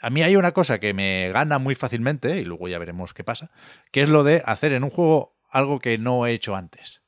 A 0.00 0.10
mí 0.10 0.22
hay 0.22 0.36
una 0.36 0.52
cosa 0.52 0.78
que 0.78 0.92
me 0.92 1.30
gana 1.32 1.58
muy 1.58 1.74
fácilmente, 1.74 2.38
y 2.38 2.44
luego 2.44 2.68
ya 2.68 2.78
veremos 2.78 3.14
qué 3.14 3.24
pasa, 3.24 3.50
que 3.90 4.02
es 4.02 4.08
lo 4.08 4.24
de 4.24 4.42
hacer 4.44 4.72
en 4.72 4.84
un 4.84 4.90
juego 4.90 5.36
algo 5.50 5.78
que 5.78 5.96
no 5.98 6.26
he 6.26 6.32
hecho 6.32 6.56
antes. 6.56 7.02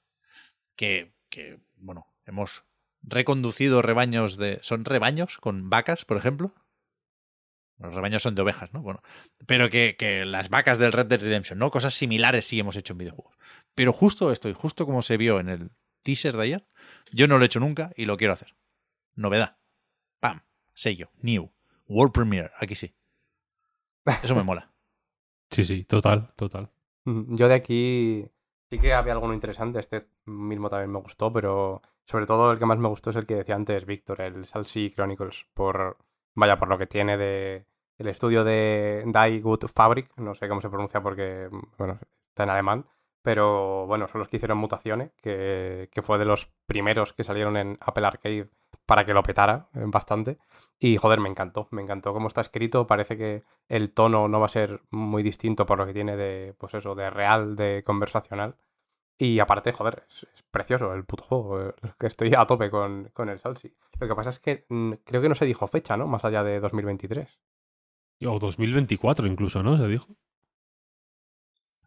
Que, 0.77 1.13
que 1.29 1.59
bueno, 1.77 2.07
hemos 2.25 2.65
reconducido 3.03 3.83
rebaños 3.83 4.37
de... 4.37 4.59
¿Son 4.63 4.85
rebaños 4.85 5.39
con 5.39 5.71
vacas, 5.71 6.05
por 6.05 6.17
ejemplo? 6.17 6.55
Los 7.79 7.95
rebaños 7.95 8.23
son 8.23 8.35
de 8.35 8.43
ovejas, 8.43 8.73
¿no? 8.73 8.83
Bueno, 8.83 9.03
pero 9.47 9.71
que, 9.71 9.97
que, 9.97 10.25
las 10.25 10.49
vacas 10.49 10.79
del 10.79 10.93
Red 10.93 11.07
Dead 11.07 11.21
Redemption, 11.21 11.59
¿no? 11.59 11.71
Cosas 11.71 11.95
similares 11.95 12.45
sí 12.45 12.59
hemos 12.59 12.77
hecho 12.77 12.95
en 12.95 12.99
videojuegos. 12.99 13.37
Pero 13.75 13.93
justo 13.93 14.33
esto, 14.33 14.49
y 14.49 14.53
justo 14.53 14.85
como 14.85 15.03
se 15.03 15.17
vio 15.17 15.39
en 15.39 15.49
el 15.49 15.71
teaser 16.03 16.37
de 16.37 16.43
ayer, 16.43 16.67
yo 17.13 17.29
no 17.29 17.39
lo 17.39 17.45
he 17.45 17.47
hecho 17.47 17.61
nunca 17.61 17.93
y 17.97 18.05
lo 18.05 18.17
quiero 18.17 18.33
hacer. 18.33 18.57
Novedad. 19.15 19.59
Pam. 20.21 20.43
Sello. 20.75 21.11
New. 21.23 21.51
World 21.87 22.13
Premiere. 22.13 22.51
Aquí 22.61 22.75
sí. 22.75 22.95
Eso 24.23 24.35
me 24.35 24.43
mola. 24.43 24.71
Sí, 25.51 25.65
sí, 25.65 25.85
total, 25.85 26.31
total. 26.37 26.69
Yo 27.07 27.49
de 27.49 27.55
aquí 27.55 28.23
sí 28.71 28.79
que 28.79 28.93
había 28.93 29.15
alguno 29.15 29.33
interesante. 29.33 29.81
Este 29.81 30.07
mismo 30.27 30.69
también 30.69 30.93
me 30.93 31.01
gustó, 31.01 31.33
pero 31.33 31.81
sobre 32.05 32.27
todo 32.27 32.53
el 32.53 32.59
que 32.59 32.67
más 32.67 32.77
me 32.77 32.89
gustó 32.89 33.09
es 33.09 33.17
el 33.17 33.25
que 33.25 33.37
decía 33.37 33.55
antes 33.55 33.87
Víctor, 33.87 34.21
el 34.21 34.45
Salsi 34.45 34.91
Chronicles. 34.91 35.47
Por, 35.55 35.97
vaya, 36.39 36.59
por 36.59 36.69
lo 36.69 36.79
que 36.79 36.87
tiene 36.87 37.17
de 37.17 37.67
el 37.99 38.07
estudio 38.07 38.45
de 38.45 39.03
Die 39.05 39.41
Good 39.41 39.67
Fabric. 39.75 40.11
No 40.17 40.35
sé 40.35 40.49
cómo 40.49 40.61
se 40.61 40.71
pronuncia 40.71 41.03
porque, 41.03 41.49
bueno, 41.77 41.99
está 42.29 42.45
en 42.45 42.51
alemán. 42.51 42.87
Pero 43.23 43.87
bueno, 43.87 44.09
son 44.09 44.21
los 44.21 44.29
que 44.29 44.37
hicieron 44.37 44.59
Mutaciones, 44.59 45.11
que, 45.21 45.91
fue 46.03 46.19
de 46.19 46.25
los 46.25 46.47
primeros 46.67 47.13
que 47.13 47.25
salieron 47.25 47.57
en 47.57 47.77
Apple 47.81 48.07
Arcade 48.07 48.49
para 48.87 49.05
que 49.05 49.13
lo 49.13 49.23
petara 49.23 49.69
eh, 49.75 49.83
bastante. 49.87 50.39
Y 50.79 50.97
joder, 50.97 51.21
me 51.21 51.29
encantó, 51.29 51.69
me 51.73 51.83
encantó 51.83 52.15
cómo 52.15 52.29
está 52.29 52.41
escrito. 52.41 52.87
Parece 52.87 53.19
que 53.19 53.43
el 53.69 53.93
tono 53.93 54.29
no 54.29 54.41
va 54.41 54.47
a 54.47 54.51
ser 54.51 54.81
muy 54.91 55.23
distinto 55.23 55.67
por 55.67 55.79
lo 55.79 55.87
que 55.87 55.93
tiene 55.93 56.17
de, 56.17 56.55
pues 56.57 56.73
eso, 56.75 56.95
de 56.95 57.11
real, 57.11 57.57
de 57.57 57.83
conversacional. 57.85 58.57
Y 59.19 59.41
aparte, 59.41 59.73
joder, 59.73 60.05
es, 60.09 60.27
precioso 60.51 60.95
el 60.95 61.05
puto 61.05 61.25
juego. 61.25 61.69
Eh, 61.69 61.75
que 61.99 62.07
estoy 62.07 62.33
a 62.37 62.47
tope 62.47 62.71
con, 62.71 63.11
con 63.13 63.29
el 63.29 63.39
Salsi. 63.41 63.75
Lo 63.99 64.09
que 64.09 64.15
pasa 64.15 64.31
es 64.31 64.39
que 64.39 64.65
mm, 64.69 64.93
creo 65.05 65.21
que 65.21 65.29
no 65.29 65.35
se 65.35 65.45
dijo 65.45 65.67
fecha, 65.67 65.97
¿no? 65.97 66.07
Más 66.07 66.25
allá 66.25 66.45
de 66.45 66.61
2023. 66.61 67.39
O 68.27 68.39
2024 68.39 69.27
incluso, 69.27 69.63
¿no? 69.63 69.77
Se 69.77 69.87
dijo. 69.89 70.17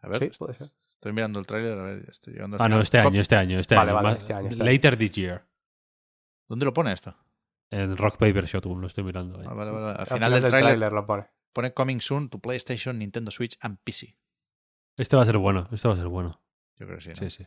A 0.02 0.08
ver, 0.08 0.20
sí, 0.20 0.38
puede 0.38 0.54
ser. 0.54 0.72
Estoy 0.94 1.12
mirando 1.12 1.40
el 1.40 1.46
tráiler, 1.46 1.78
a 1.78 1.82
ver, 1.82 2.06
estoy 2.10 2.34
llegando 2.34 2.58
Ah, 2.60 2.68
no, 2.68 2.80
este 2.80 2.98
año, 2.98 3.20
este 3.20 3.36
año, 3.36 3.58
este 3.58 3.76
año. 3.76 3.94
Vale, 3.94 4.18
este 4.18 4.32
año. 4.32 4.48
Este 4.48 4.62
later 4.62 4.96
this 4.96 5.12
year. 5.12 5.44
¿Dónde 6.48 6.64
lo 6.64 6.72
pone 6.72 6.92
esto? 6.92 7.16
En 7.70 7.96
Rock 7.96 8.18
Paper 8.18 8.44
Shotgun, 8.44 8.80
lo 8.80 8.86
estoy 8.86 9.04
mirando. 9.04 9.40
Ah, 9.44 9.54
vale, 9.54 9.70
vale. 9.70 9.98
Al, 9.98 10.06
final, 10.06 10.32
del, 10.32 10.50
tráiler 10.50 10.92
lo 10.92 11.06
pone. 11.06 11.26
Pone 11.52 11.72
Coming 11.72 12.00
Soon 12.00 12.28
to 12.28 12.38
PlayStation, 12.38 12.98
Nintendo 12.98 13.30
Switch 13.30 13.58
and 13.60 13.78
PC. 13.82 14.16
Este 14.96 15.16
va 15.16 15.22
a 15.22 15.26
ser 15.26 15.38
bueno, 15.38 15.68
este 15.72 15.88
va 15.88 15.94
a 15.94 15.96
ser 15.96 16.08
bueno. 16.08 16.41
Yo 16.76 16.86
creo 16.86 16.98
que 16.98 17.02
sí. 17.02 17.08
¿no? 17.10 17.14
Sí, 17.16 17.30
sí. 17.30 17.46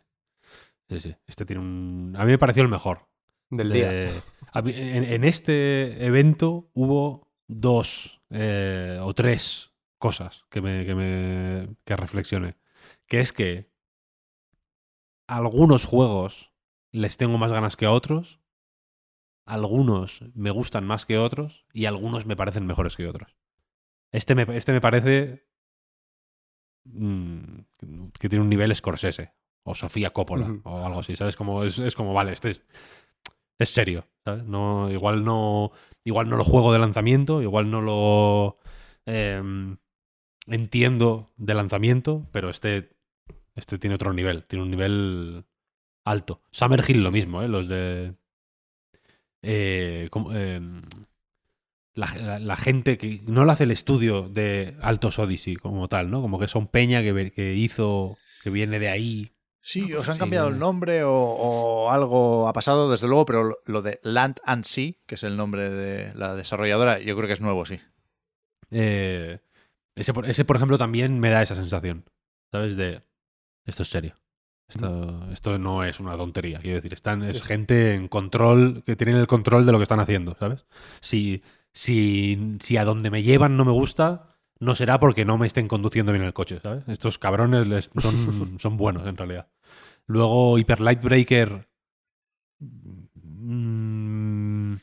Sí, 0.90 1.00
sí. 1.00 1.16
Este 1.26 1.46
tiene 1.46 1.62
un. 1.62 2.16
A 2.18 2.26
mí 2.26 2.32
me 2.32 2.38
pareció 2.38 2.64
el 2.64 2.70
mejor. 2.70 3.08
Del 3.50 3.72
día. 3.72 4.12
en, 4.54 5.24
este 5.24 6.06
evento 6.06 6.70
hubo 6.74 7.32
dos 7.48 8.22
eh, 8.32 9.00
o 9.02 9.14
tres 9.14 9.72
cosas 9.98 10.46
que 10.50 10.62
me, 10.62 10.86
que 10.86 10.96
me 10.96 11.76
que 11.84 11.96
reflexioné 11.96 12.58
que 13.08 13.20
es 13.20 13.32
que 13.32 13.72
algunos 15.28 15.86
juegos 15.86 16.52
les 16.92 17.18
tengo 17.18 17.38
más 17.38 17.52
ganas 17.52 17.76
que 17.76 17.86
a 17.86 17.92
otros, 17.92 18.40
algunos 19.46 20.22
me 20.34 20.52
gustan 20.52 20.86
más 20.86 21.06
que 21.06 21.18
otros 21.18 21.66
y 21.74 21.86
algunos 21.86 22.26
me 22.26 22.36
parecen 22.36 22.66
mejores 22.66 22.96
que 22.96 23.08
otros. 23.08 23.36
Este 24.12 24.34
me, 24.34 24.46
este 24.58 24.72
me 24.72 24.82
parece 24.82 25.48
mm, 26.86 27.60
que 28.20 28.30
tiene 28.30 28.44
un 28.44 28.50
nivel 28.50 28.76
Scorsese 28.76 29.34
o 29.64 29.76
Sofía 29.76 30.12
Coppola 30.12 30.60
o 30.64 30.86
algo 30.86 31.00
así, 31.00 31.16
¿sabes? 31.16 31.36
Como, 31.36 31.64
es, 31.64 31.96
como, 31.96 32.14
vale, 32.14 32.34
este 32.34 32.52
es, 32.52 32.64
es 33.60 33.70
serio, 33.70 34.06
¿sabes? 34.24 34.44
No, 34.44 34.92
igual, 34.92 35.24
no, 35.24 35.72
igual 36.04 36.30
no 36.30 36.38
lo 36.38 36.44
juego 36.44 36.72
de 36.72 36.80
lanzamiento, 36.80 37.42
igual 37.42 37.72
no 37.72 37.82
lo 37.82 38.58
em, 39.06 39.78
entiendo 40.48 41.32
de 41.38 41.54
lanzamiento, 41.56 42.28
pero 42.32 42.50
este 42.50 42.96
este 43.56 43.80
tiene 43.80 43.96
otro 43.96 44.14
nivel, 44.14 44.44
tiene 44.46 44.64
un 44.64 44.72
nivel 44.72 45.46
alto. 46.04 46.42
Summer 46.52 46.84
Hill 46.86 47.04
lo 47.04 47.12
mismo, 47.12 47.42
¿eh? 47.42 47.48
Los 47.48 47.68
de... 47.68 48.14
Eh, 49.42 50.10
em, 50.34 50.82
la, 51.96 52.56
gente 52.58 52.98
que 52.98 53.22
no 53.26 53.46
lo 53.46 53.52
hace 53.52 53.64
el 53.64 53.72
estudio 53.72 54.28
de 54.28 54.76
Altos 54.82 55.18
Odyssey 55.18 55.56
como 55.56 55.88
tal, 55.88 56.12
¿no? 56.12 56.22
Como 56.22 56.38
que 56.38 56.48
son 56.48 56.68
Peña 56.68 57.02
que, 57.02 57.32
que 57.32 57.56
hizo, 57.56 58.18
que 58.44 58.50
viene 58.50 58.80
de 58.80 58.90
ahí. 58.90 59.32
Sí, 59.62 59.94
os 59.94 60.08
han 60.10 60.20
cambiado 60.20 60.50
el 60.50 60.60
nombre 60.60 61.04
o, 61.04 61.90
algo 61.90 62.48
ha 62.48 62.54
pasado, 62.54 62.92
desde 62.92 63.08
luego, 63.08 63.26
pero 63.26 63.58
lo, 63.66 63.82
de 63.82 64.00
Land 64.04 64.38
and 64.46 64.66
Sea, 64.66 64.94
que 65.08 65.16
es 65.16 65.24
el 65.24 65.38
nombre 65.38 65.72
de 65.72 66.14
la 66.14 66.36
desarrolladora, 66.36 67.00
yo 67.00 67.16
creo 67.16 67.28
que 67.28 67.34
es 67.34 67.42
nuevo, 67.42 67.66
sí. 67.66 67.80
Eh, 68.70 69.40
ese, 69.96 70.14
ese, 70.26 70.46
por 70.46 70.58
ejemplo, 70.58 70.78
también 70.78 71.20
me 71.20 71.30
da 71.30 71.42
esa 71.42 71.56
sensación, 71.56 72.06
¿sabes? 72.52 72.76
De, 72.76 73.02
esto 73.66 73.84
es 73.84 73.90
serio. 73.90 74.16
Esto, 74.68 75.32
esto 75.32 75.60
no 75.60 75.84
es 75.84 76.00
una 76.00 76.18
tontería, 76.18 76.60
quiero 76.60 76.78
decir, 76.78 76.94
están, 76.94 77.22
es 77.24 77.42
gente 77.44 77.94
en 77.94 78.08
control, 78.08 78.84
que 78.84 78.96
tienen 78.96 79.18
el 79.18 79.28
control 79.28 79.66
de 79.66 79.72
lo 79.72 79.78
que 79.78 79.84
están 79.84 80.00
haciendo, 80.00 80.36
¿sabes? 80.40 80.66
Si, 81.02 81.44
si, 81.76 82.56
si 82.62 82.78
a 82.78 82.86
donde 82.86 83.12
me 83.12 83.22
llevan 83.22 83.58
no 83.58 83.66
me 83.66 83.72
gusta, 83.74 84.30
no 84.60 84.74
será 84.74 84.98
porque 85.00 85.26
no 85.26 85.38
me 85.38 85.46
estén 85.46 85.68
conduciendo 85.68 86.14
bien 86.14 86.24
el 86.24 86.34
coche, 86.34 86.60
¿sabes? 86.64 86.88
Estos 86.88 87.20
cabrones 87.20 87.92
son, 87.98 88.58
son 88.60 88.78
buenos, 88.78 89.06
en 89.06 89.18
realidad. 89.18 89.50
Luego, 90.08 90.58
Hyper 90.58 90.80
Light 90.80 91.02
Breaker. 91.04 91.68
Mm, 93.14 94.76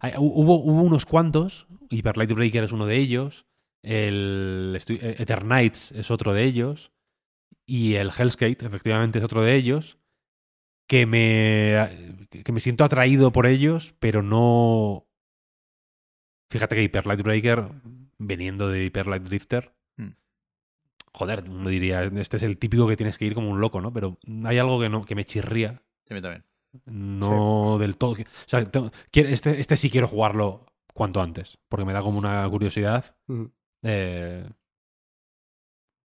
Hay- 0.00 0.12
hubo, 0.18 0.56
hubo 0.62 0.82
unos 0.82 1.06
cuantos, 1.06 1.66
Hyper 1.90 2.16
Light 2.16 2.32
Breaker 2.32 2.64
es 2.64 2.72
uno 2.72 2.86
de 2.86 2.96
ellos, 2.96 3.46
el 3.82 4.78
eh, 4.88 5.16
Eternights 5.18 5.92
es 5.92 6.10
otro 6.10 6.32
de 6.34 6.44
ellos, 6.44 6.92
y 7.66 7.94
el 7.94 8.10
Hellskate, 8.16 8.66
efectivamente, 8.66 9.18
es 9.18 9.24
otro 9.24 9.42
de 9.42 9.54
ellos, 9.54 9.98
que 10.88 11.06
me, 11.06 12.26
que 12.44 12.52
me 12.52 12.60
siento 12.60 12.84
atraído 12.84 13.32
por 13.32 13.46
ellos, 13.46 13.94
pero 13.98 14.22
no... 14.22 15.06
Fíjate 16.52 16.76
que 16.76 16.82
Hyper 16.82 17.06
Light 17.06 17.22
Breaker, 17.22 17.64
veniendo 18.18 18.68
de 18.68 18.84
Hyper 18.84 19.06
Light 19.06 19.22
Drifter, 19.22 19.72
Mm. 19.96 20.08
joder, 21.14 21.44
uno 21.48 21.70
diría, 21.70 22.02
este 22.04 22.36
es 22.36 22.42
el 22.42 22.58
típico 22.58 22.86
que 22.86 22.96
tienes 22.96 23.16
que 23.16 23.24
ir 23.24 23.32
como 23.34 23.48
un 23.50 23.58
loco, 23.60 23.80
¿no? 23.80 23.90
Pero 23.92 24.18
hay 24.44 24.58
algo 24.58 24.78
que, 24.78 24.90
no, 24.90 25.04
que 25.06 25.14
me 25.14 25.24
chirría, 25.24 25.82
Sí, 26.06 26.12
a 26.12 26.14
mí 26.14 26.20
también. 26.20 26.44
no 26.84 27.78
del 27.78 27.96
todo. 27.96 28.12
O 28.12 28.16
sea, 28.46 28.62
tengo- 28.64 28.90
este, 29.12 29.60
este 29.60 29.76
sí 29.76 29.88
quiero 29.88 30.06
jugarlo 30.06 30.66
cuanto 30.92 31.22
antes, 31.22 31.58
porque 31.70 31.86
me 31.86 31.94
da 31.94 32.02
como 32.02 32.18
una 32.18 32.46
curiosidad 32.50 33.16
Ujú. 33.28 33.50
eh, 33.82 34.46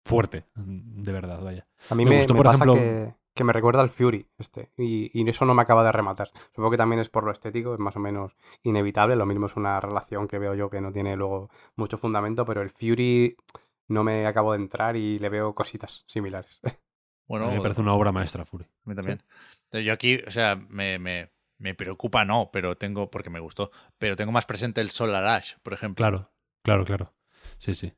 fuerte, 0.04 0.44
de 0.54 1.12
verdad, 1.12 1.40
vaya. 1.42 1.66
A 1.90 1.94
mí 1.96 2.04
Me 2.04 2.10
me, 2.10 2.16
gustó, 2.18 2.34
me 2.34 2.38
por 2.38 2.46
pasa 2.46 2.56
ejemplo- 2.64 2.74
que, 2.74 3.14
que 3.36 3.44
me 3.44 3.52
recuerda 3.52 3.82
al 3.82 3.90
Fury, 3.90 4.26
este, 4.38 4.70
y, 4.76 5.10
y 5.12 5.28
eso 5.28 5.44
no 5.44 5.54
me 5.54 5.62
acaba 5.62 5.84
de 5.84 5.92
rematar. 5.92 6.30
Supongo 6.50 6.72
que 6.72 6.76
también 6.76 7.00
es 7.00 7.08
por 7.08 7.22
lo 7.22 7.30
estético, 7.30 7.74
es 7.74 7.78
más 7.78 7.94
o 7.94 8.00
menos 8.00 8.32
inevitable. 8.62 9.14
Lo 9.14 9.26
mismo 9.26 9.46
es 9.46 9.54
una 9.54 9.78
relación 9.78 10.26
que 10.26 10.38
veo 10.38 10.54
yo 10.54 10.68
que 10.70 10.80
no 10.80 10.90
tiene 10.92 11.14
luego 11.14 11.50
mucho 11.76 11.98
fundamento, 11.98 12.44
pero 12.44 12.62
el 12.62 12.70
Fury 12.70 13.36
no 13.88 14.02
me 14.02 14.26
acabo 14.26 14.52
de 14.52 14.58
entrar 14.58 14.96
y 14.96 15.18
le 15.20 15.28
veo 15.28 15.54
cositas 15.54 16.04
similares. 16.08 16.60
Bueno, 17.28 17.50
me 17.50 17.60
parece 17.60 17.80
una 17.80 17.92
obra 17.92 18.12
maestra, 18.12 18.44
Fury. 18.44 18.66
A 18.66 18.88
mí 18.88 18.94
también. 18.94 19.20
Yo 19.72 19.92
aquí, 19.92 20.20
o 20.24 20.30
sea, 20.30 20.54
me, 20.68 21.00
me, 21.00 21.32
me 21.58 21.74
preocupa, 21.74 22.24
no, 22.24 22.50
pero 22.52 22.76
tengo, 22.76 23.10
porque 23.10 23.30
me 23.30 23.40
gustó, 23.40 23.72
pero 23.98 24.14
tengo 24.14 24.30
más 24.30 24.46
presente 24.46 24.80
el 24.80 24.90
Solar 24.90 25.24
Ash, 25.26 25.54
por 25.64 25.72
ejemplo. 25.72 26.04
Claro, 26.04 26.30
claro, 26.62 26.84
claro. 26.84 27.14
Sí, 27.58 27.74
sí. 27.74 27.92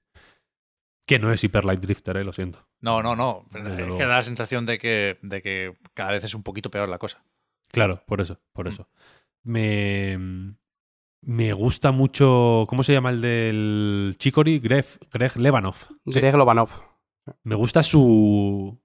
Que 1.09 1.19
no 1.19 1.33
es 1.33 1.43
Hyper 1.43 1.65
Light 1.65 1.81
Drifter, 1.81 2.17
eh, 2.19 2.25
lo 2.25 2.33
siento. 2.33 2.69
No, 2.83 3.03
no, 3.03 3.17
no. 3.17 3.47
pero 3.51 3.69
es 3.69 3.75
que 3.99 4.05
da 4.05 4.17
la 4.17 4.23
sensación 4.23 4.67
de 4.67 4.79
que, 4.79 5.19
de 5.23 5.43
que 5.43 5.75
cada 5.95 6.13
vez 6.13 6.23
es 6.23 6.35
un 6.35 6.43
poquito 6.43 6.71
peor 6.71 6.89
la 6.89 6.99
cosa. 6.99 7.25
Claro, 7.73 8.03
por 8.07 8.21
eso, 8.21 8.39
por 8.53 8.67
Mm. 8.67 8.69
eso. 8.69 8.89
Me, 9.43 10.19
me 11.23 11.53
gusta 11.55 11.91
mucho. 11.93 12.67
¿Cómo 12.69 12.83
se 12.83 12.93
llama 12.93 13.11
el 13.11 13.21
del 13.23 14.15
Chicory? 14.19 14.59
Greg, 14.59 14.85
Greg 15.11 15.37
Levanov. 15.37 15.77
Sí. 16.07 16.21
Greg 16.21 16.35
Lovanov. 16.37 16.71
Me 17.43 17.55
gusta 17.55 17.83
su. 17.83 18.79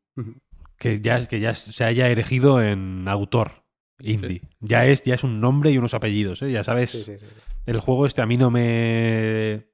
Que 0.78 1.02
ya, 1.02 1.28
que 1.28 1.40
ya 1.40 1.56
se 1.56 1.84
haya 1.84 2.08
erigido 2.10 2.62
en 2.62 3.08
autor 3.08 3.64
indie. 4.00 4.42
Ya, 4.60 4.86
es, 4.86 5.04
ya 5.04 5.16
es 5.16 5.24
un 5.24 5.40
nombre 5.40 5.72
y 5.72 5.78
unos 5.78 5.94
apellidos, 5.94 6.42
¿eh? 6.42 6.52
Ya 6.52 6.64
sabes, 6.64 6.92
Sí, 6.92 7.04
sí, 7.04 7.20
sí. 7.20 7.26
el 7.66 7.80
juego 7.80 8.06
este 8.06 8.22
a 8.22 8.26
mí 8.26 8.36
no 8.38 8.50
me 8.52 9.68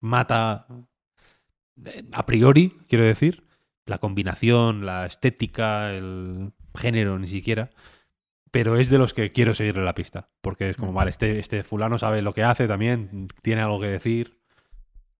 mata 0.00 0.66
a 2.12 2.26
priori, 2.26 2.70
quiero 2.88 3.04
decir. 3.04 3.44
La 3.86 3.98
combinación, 3.98 4.84
la 4.84 5.06
estética, 5.06 5.92
el 5.94 6.52
género, 6.76 7.18
ni 7.18 7.26
siquiera. 7.26 7.70
Pero 8.50 8.76
es 8.76 8.90
de 8.90 8.98
los 8.98 9.14
que 9.14 9.32
quiero 9.32 9.54
seguirle 9.54 9.84
la 9.84 9.94
pista. 9.94 10.28
Porque 10.42 10.70
es 10.70 10.76
como, 10.76 10.92
Mm. 10.92 10.94
vale, 10.94 11.10
este, 11.10 11.38
este 11.38 11.62
fulano 11.62 11.98
sabe 11.98 12.20
lo 12.22 12.34
que 12.34 12.42
hace 12.42 12.66
también, 12.68 13.28
tiene 13.42 13.62
algo 13.62 13.80
que 13.80 13.86
decir. 13.88 14.40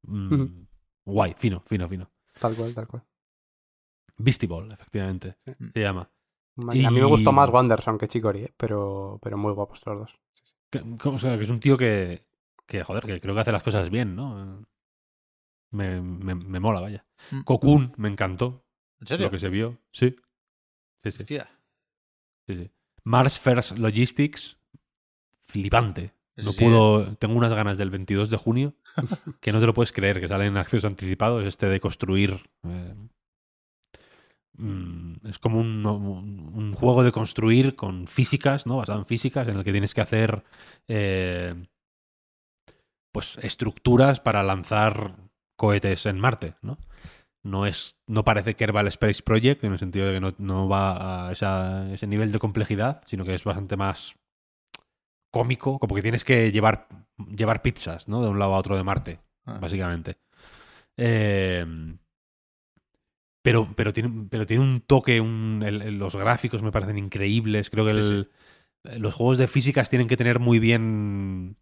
Mm. 0.03 0.67
Guay, 1.07 1.35
fino, 1.39 1.63
fino, 1.67 1.89
fino. 1.89 2.11
Tal 2.41 2.55
cual, 2.55 2.75
tal 2.75 2.87
cual. 2.87 3.03
Beastie 4.19 4.49
Ball, 4.49 4.71
efectivamente, 4.73 5.37
Sí. 5.45 5.53
se 5.73 5.81
llama. 5.81 6.11
A 6.59 6.65
mí 6.73 6.83
me 6.91 7.05
gustó 7.05 7.31
más 7.33 7.49
Wanderson 7.51 7.99
que 7.99 8.09
Chicory, 8.09 8.45
¿eh? 8.45 8.55
pero, 8.57 9.19
pero 9.23 9.39
muy 9.39 9.53
guapos 9.53 9.81
los 9.87 9.99
dos. 10.01 10.19
Sí, 10.35 10.43
sí. 10.45 10.55
Que, 10.71 11.09
o 11.09 11.19
sea, 11.19 11.37
que 11.39 11.45
es 11.45 11.51
un 11.51 11.61
tío 11.61 11.77
que, 11.77 12.27
que, 12.67 12.83
joder, 12.83 13.05
que 13.07 13.21
creo 13.21 13.35
que 13.35 13.41
hace 13.41 13.53
las 13.53 13.63
cosas 13.63 13.89
bien, 13.91 14.17
¿no? 14.17 14.67
Me, 15.71 16.01
me, 16.01 16.35
me 16.35 16.61
mola, 16.61 16.81
vaya. 16.81 17.05
Mm. 17.31 17.41
Cocoon 17.43 17.93
me 17.97 18.09
encantó, 18.09 18.65
¿En 19.01 19.07
serio? 19.07 19.27
lo 19.27 19.31
que 19.31 19.39
se 19.39 19.49
vio. 19.49 19.79
Sí. 19.93 20.17
Sí, 21.05 21.11
sí, 21.13 21.19
Hostia. 21.21 21.51
sí, 22.47 22.55
sí. 22.57 22.71
Mars 23.05 23.39
First 23.39 23.79
Logistics, 23.79 24.59
flipante. 25.47 26.13
No 26.37 26.53
sí, 26.53 26.65
pudo, 26.65 27.17
tengo 27.17 27.35
unas 27.37 27.53
ganas 27.53 27.79
del 27.79 27.91
22 27.91 28.31
de 28.31 28.37
junio 28.37 28.75
que 29.41 29.51
no 29.53 29.61
te 29.61 29.67
lo 29.67 29.75
puedes 29.75 29.93
creer, 29.93 30.21
que 30.21 30.29
salen 30.29 30.57
accesos 30.57 30.85
anticipados, 30.91 31.45
este 31.45 31.67
de 31.69 31.81
construir. 31.81 32.49
eh, 32.65 32.95
mm, 34.55 35.27
es 35.27 35.39
como 35.39 35.61
un, 35.61 35.85
un- 35.87 36.51
un 36.55 36.73
juego 36.75 37.03
de 37.03 37.13
construir 37.13 37.77
con 37.77 38.07
físicas, 38.07 38.67
¿no? 38.67 38.77
Basado 38.77 38.99
en 39.01 39.07
físicas, 39.07 39.49
en 39.49 39.57
el 39.57 39.65
que 39.65 39.73
tienes 39.73 39.95
que 39.95 40.01
hacer 40.01 40.45
eh, 40.89 41.55
pues 43.13 43.39
estructuras 43.43 44.21
para 44.21 44.43
lanzar 44.43 45.17
cohetes 45.59 46.07
en 46.07 46.19
Marte, 46.19 46.55
¿no? 46.63 46.79
No 47.45 47.67
es, 47.67 47.97
no 48.07 48.25
parece 48.25 48.55
Kerbal 48.55 48.87
Space 48.89 49.23
Project, 49.23 49.63
en 49.65 49.73
el 49.73 49.79
sentido 49.79 50.07
de 50.07 50.15
que 50.15 50.21
no, 50.21 50.35
no 50.39 50.69
va 50.69 51.29
a 51.29 51.33
esa- 51.33 51.93
ese 51.93 52.07
nivel 52.07 52.33
de 52.33 52.39
complejidad, 52.39 53.03
sino 53.07 53.25
que 53.25 53.35
es 53.35 53.45
bastante 53.45 53.77
más 53.77 54.15
cómico, 55.31 55.79
como 55.79 55.95
que 55.95 56.03
tienes 56.03 56.25
que 56.25 56.51
llevar, 56.53 56.89
llevar 57.37 57.61
pizzas, 57.63 58.09
¿no? 58.09 58.23
De 58.23 58.29
un 58.31 58.39
lado 58.39 58.55
a 58.55 58.59
otro 58.59 58.77
de 58.77 58.85
Marte, 58.85 59.21
Ah. 59.45 59.59
básicamente. 59.61 60.17
Eh, 60.97 61.65
pero, 63.43 63.73
pero, 63.77 63.93
tiene, 63.93 64.27
pero 64.31 64.47
tiene 64.47 64.63
un 64.63 64.81
toque, 64.81 65.21
un- 65.21 65.63
el- 65.65 65.99
los 65.99 66.17
gráficos 66.17 66.63
me 66.63 66.73
parecen 66.73 66.99
increíbles. 66.99 67.71
Creo 67.71 67.85
que 67.87 68.03
Sí, 68.03 68.29
los 68.99 69.15
juegos 69.15 69.39
de 69.39 69.49
físicas 69.49 69.89
tienen 69.91 70.09
que 70.09 70.17
tener 70.17 70.39
muy 70.39 70.59
bien 70.59 71.57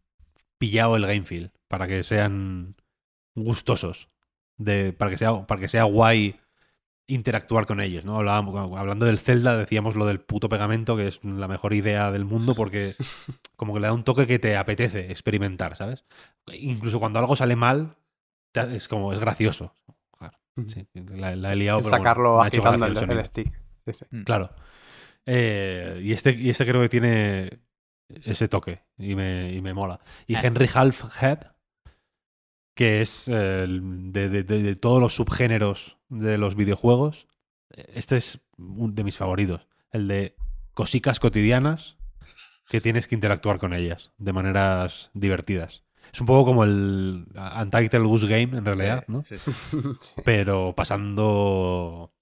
pillado 0.59 0.97
el 0.97 1.07
game 1.07 1.23
feel 1.25 1.53
para 1.69 1.87
que 1.87 2.03
sean 2.03 2.75
gustosos, 3.37 4.09
de, 4.57 4.93
para, 4.93 5.11
que 5.13 5.19
sea, 5.19 5.47
para 5.47 5.61
que 5.61 5.69
sea 5.69 5.85
guay 5.85 6.35
interactuar 7.09 7.67
con 7.67 7.81
ellos, 7.81 8.05
¿no? 8.05 8.17
Hablábamos- 8.17 8.77
hablando 8.77 9.07
del 9.07 9.19
Zelda, 9.21 9.57
decíamos 9.57 9.95
lo 9.95 10.07
del 10.07 10.19
puto 10.21 10.49
pegamento, 10.49 10.97
que 10.97 11.07
es 11.07 11.23
la 11.23 11.47
mejor 11.47 11.73
idea 11.73 12.11
del 12.11 12.25
mundo, 12.25 12.55
porque 12.57 12.95
como 13.57 13.73
que 13.75 13.81
le 13.81 13.87
da 13.87 13.93
un 13.93 14.03
toque 14.03 14.27
que 14.27 14.41
te 14.41 14.57
apetece 14.57 15.13
experimentar, 15.13 15.77
¿sabes? 15.77 16.05
Incluso 16.53 16.99
cuando 16.99 17.21
algo 17.21 17.37
sale 17.37 17.55
mal, 17.55 17.95
es 18.55 18.89
como, 18.89 19.13
es 19.13 19.21
gracioso. 19.21 19.73
Sí, 20.69 20.87
la, 20.95 21.37
la 21.37 21.53
he 21.53 21.57
liado, 21.57 21.79
pero 21.81 21.91
sacarlo 21.91 22.41
agitando 22.41 22.87
el, 22.87 22.93
el 22.93 22.97
el 22.97 23.07
sonido. 23.07 23.25
stick. 23.27 23.61
Sí, 23.85 23.93
sí. 23.93 24.05
Mm. 24.11 24.23
Claro. 24.23 24.51
Eh, 25.27 26.01
y, 26.03 26.13
este, 26.13 26.31
y 26.33 26.49
este 26.49 26.65
creo 26.65 26.81
que 26.81 26.89
tiene 26.89 27.51
ese 28.25 28.49
toque 28.49 28.81
y 28.97 29.15
me, 29.15 29.53
y 29.53 29.61
me 29.61 29.75
mola. 29.75 30.01
Y 30.27 30.35
Eh. 30.35 30.41
Henry 30.43 30.67
Halfhead, 30.73 31.41
que 32.77 33.01
es 33.01 33.27
eh, 33.27 33.65
el- 33.65 34.13
de, 34.13 34.29
de- 34.29 34.45
de- 34.45 34.63
de 34.63 34.77
todos 34.77 35.01
los 35.01 35.17
subgéneros 35.17 35.97
de 36.09 36.39
los 36.39 36.55
videojuegos, 36.55 37.27
este 37.71 38.17
es 38.17 38.39
un 38.59 38.95
de 38.95 39.03
mis 39.03 39.17
favoritos. 39.17 39.67
El 39.91 40.07
de 40.07 40.37
cosicas 40.75 41.19
cotidianas 41.19 41.97
que 42.69 42.81
tienes 42.81 43.09
que 43.09 43.15
interactuar 43.17 43.59
con 43.59 43.73
ellas 43.75 44.13
de 44.19 44.33
maneras 44.33 45.11
divertidas. 45.15 45.83
Es 46.13 46.21
un 46.21 46.27
poco 46.27 46.45
como 46.45 46.63
el 46.65 47.27
Untitled 47.63 48.03
Goose 48.05 48.27
Game, 48.29 48.57
en 48.57 48.65
realidad, 48.65 49.05
¿no? 49.09 49.25
Sí, 49.29 49.39
sí. 49.39 49.51
Sí. 50.01 50.13
pero 50.25 50.73
pasando 50.77 52.13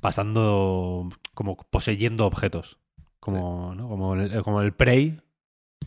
pasando 0.00 1.08
como 1.34 1.56
poseyendo 1.56 2.26
objetos 2.26 2.78
como 3.20 3.74
¿no? 3.74 3.88
como 3.88 4.14
el, 4.16 4.42
como 4.42 4.60
el 4.62 4.72
Prey 4.72 5.20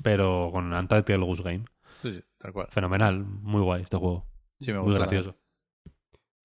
pero 0.01 0.49
con 0.53 0.73
Untitled 0.73 1.19
Goose 1.19 1.43
Game 1.43 1.65
Sí, 2.01 2.13
sí, 2.13 2.23
tal 2.45 2.53
cual. 2.53 2.67
fenomenal 2.69 3.25
muy 3.25 3.61
guay 3.61 3.81
este 3.81 3.97
juego 3.97 4.25
Sí, 4.59 4.71
me 4.71 4.79
muy 4.79 4.85
gusta. 4.91 4.99
gracioso 4.99 5.35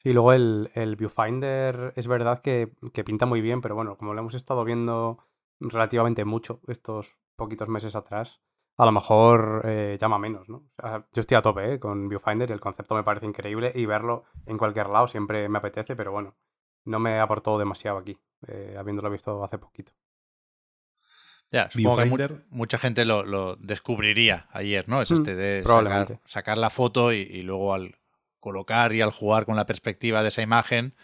Sí, 0.02 0.12
luego 0.14 0.32
el, 0.32 0.70
el 0.74 0.96
Viewfinder 0.96 1.92
es 1.94 2.06
verdad 2.06 2.40
que, 2.40 2.72
que 2.94 3.04
pinta 3.04 3.26
muy 3.26 3.42
bien, 3.42 3.60
pero 3.60 3.74
bueno, 3.74 3.98
como 3.98 4.14
lo 4.14 4.20
hemos 4.20 4.34
estado 4.34 4.64
viendo 4.64 5.18
relativamente 5.60 6.24
mucho 6.24 6.60
estos 6.68 7.18
poquitos 7.36 7.68
meses 7.68 7.94
atrás, 7.94 8.40
a 8.78 8.86
lo 8.86 8.92
mejor 8.92 9.60
eh, 9.66 9.98
llama 10.00 10.18
menos, 10.18 10.48
¿no? 10.48 10.64
O 10.78 10.82
sea, 10.82 11.06
yo 11.12 11.20
estoy 11.20 11.36
a 11.36 11.42
tope 11.42 11.74
¿eh? 11.74 11.78
con 11.78 12.08
Viewfinder, 12.08 12.50
el 12.50 12.60
concepto 12.60 12.94
me 12.94 13.04
parece 13.04 13.26
increíble 13.26 13.72
y 13.74 13.84
verlo 13.84 14.24
en 14.46 14.56
cualquier 14.56 14.88
lado 14.88 15.06
siempre 15.06 15.46
me 15.50 15.58
apetece, 15.58 15.94
pero 15.96 16.12
bueno, 16.12 16.34
no 16.86 16.98
me 16.98 17.20
aportó 17.20 17.58
demasiado 17.58 17.98
aquí, 17.98 18.18
eh, 18.46 18.76
habiéndolo 18.78 19.10
visto 19.10 19.44
hace 19.44 19.58
poquito. 19.58 19.92
Ya, 21.52 21.68
supongo 21.70 21.96
que 21.96 22.04
mu- 22.04 22.16
mucha 22.50 22.78
gente 22.78 23.04
lo, 23.04 23.24
lo 23.24 23.56
descubriría 23.56 24.48
ayer, 24.52 24.88
¿no? 24.88 25.02
Es 25.02 25.10
Mm, 25.10 25.14
este 25.14 25.34
de 25.34 25.62
sacar, 25.62 26.20
sacar 26.26 26.58
la 26.58 26.70
foto 26.70 27.12
y, 27.12 27.18
y 27.18 27.42
luego 27.42 27.74
al 27.74 27.96
colocar 28.38 28.92
y 28.92 29.00
al 29.00 29.10
jugar 29.10 29.44
con 29.46 29.56
la 29.56 29.66
perspectiva 29.66 30.22
de 30.22 30.28
esa 30.28 30.42
imagen 30.42 30.94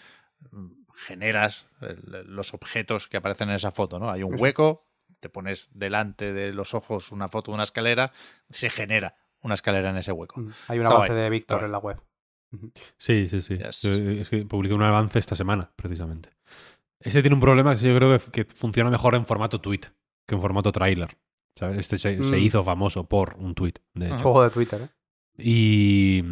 mm, 0.52 0.68
generas 1.06 1.66
el- 1.80 2.24
los 2.28 2.54
objetos 2.54 3.08
que 3.08 3.16
aparecen 3.16 3.48
en 3.50 3.56
esa 3.56 3.70
foto, 3.72 3.98
¿no? 3.98 4.10
Hay 4.10 4.22
un 4.22 4.34
hueco, 4.38 4.86
te 5.20 5.28
pones 5.28 5.68
delante 5.72 6.32
de 6.32 6.52
los 6.52 6.74
ojos 6.74 7.10
una 7.12 7.28
foto 7.28 7.50
de 7.50 7.56
una 7.56 7.64
escalera, 7.64 8.12
se 8.50 8.70
genera 8.70 9.16
una 9.42 9.54
escalera 9.54 9.90
en 9.90 9.96
ese 9.96 10.12
hueco. 10.12 10.40
Mm, 10.40 10.50
Hay 10.68 10.78
un 10.78 10.86
avance 10.86 11.12
de 11.14 11.30
Víctor 11.30 11.64
en 11.64 11.72
la 11.72 11.78
web. 11.78 12.00
sí 12.98 13.28
sí 13.28 13.42
sí 13.42 13.58
Yes. 13.58 13.84
Eh, 13.84 14.20
es 14.20 14.30
que 14.30 14.44
publiqué 14.46 14.74
un 14.74 14.82
avance 14.82 15.18
esta 15.18 15.34
semana 15.34 15.72
precisamente 15.76 16.30
ese 17.00 17.20
tiene 17.20 17.34
un 17.34 17.40
problema 17.40 17.76
que 17.76 17.82
yo 17.82 17.94
creo 17.96 18.18
que, 18.18 18.30
que 18.44 18.54
funciona 18.54 18.88
mejor 18.90 19.14
en 19.16 19.26
formato 19.26 19.60
tweet 19.60 19.80
que 20.26 20.34
en 20.34 20.40
formato 20.40 20.72
trailer 20.72 21.16
¿sabes? 21.54 21.78
Este 21.78 21.98
se, 21.98 22.18
Mm. 22.18 22.28
se 22.30 22.38
hizo 22.38 22.62
famoso 22.64 23.08
por 23.08 23.36
un 23.38 23.54
tweet, 23.54 23.74
de 23.94 24.06
hecho. 24.08 24.18
Juego 24.18 24.42
de 24.44 24.50
Twitter, 24.50 24.82
¿eh? 24.82 24.88
Y 25.38 26.22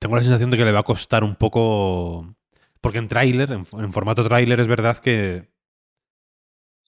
tengo 0.00 0.16
la 0.16 0.22
sensación 0.22 0.50
de 0.50 0.56
que 0.56 0.64
le 0.64 0.72
va 0.72 0.80
a 0.80 0.84
costar 0.84 1.22
un 1.24 1.36
poco. 1.36 2.34
Porque 2.80 2.98
en 2.98 3.08
tráiler, 3.08 3.50
en, 3.52 3.64
en 3.72 3.92
formato 3.92 4.24
tráiler, 4.24 4.58
es 4.60 4.68
verdad 4.68 4.98
que. 4.98 5.52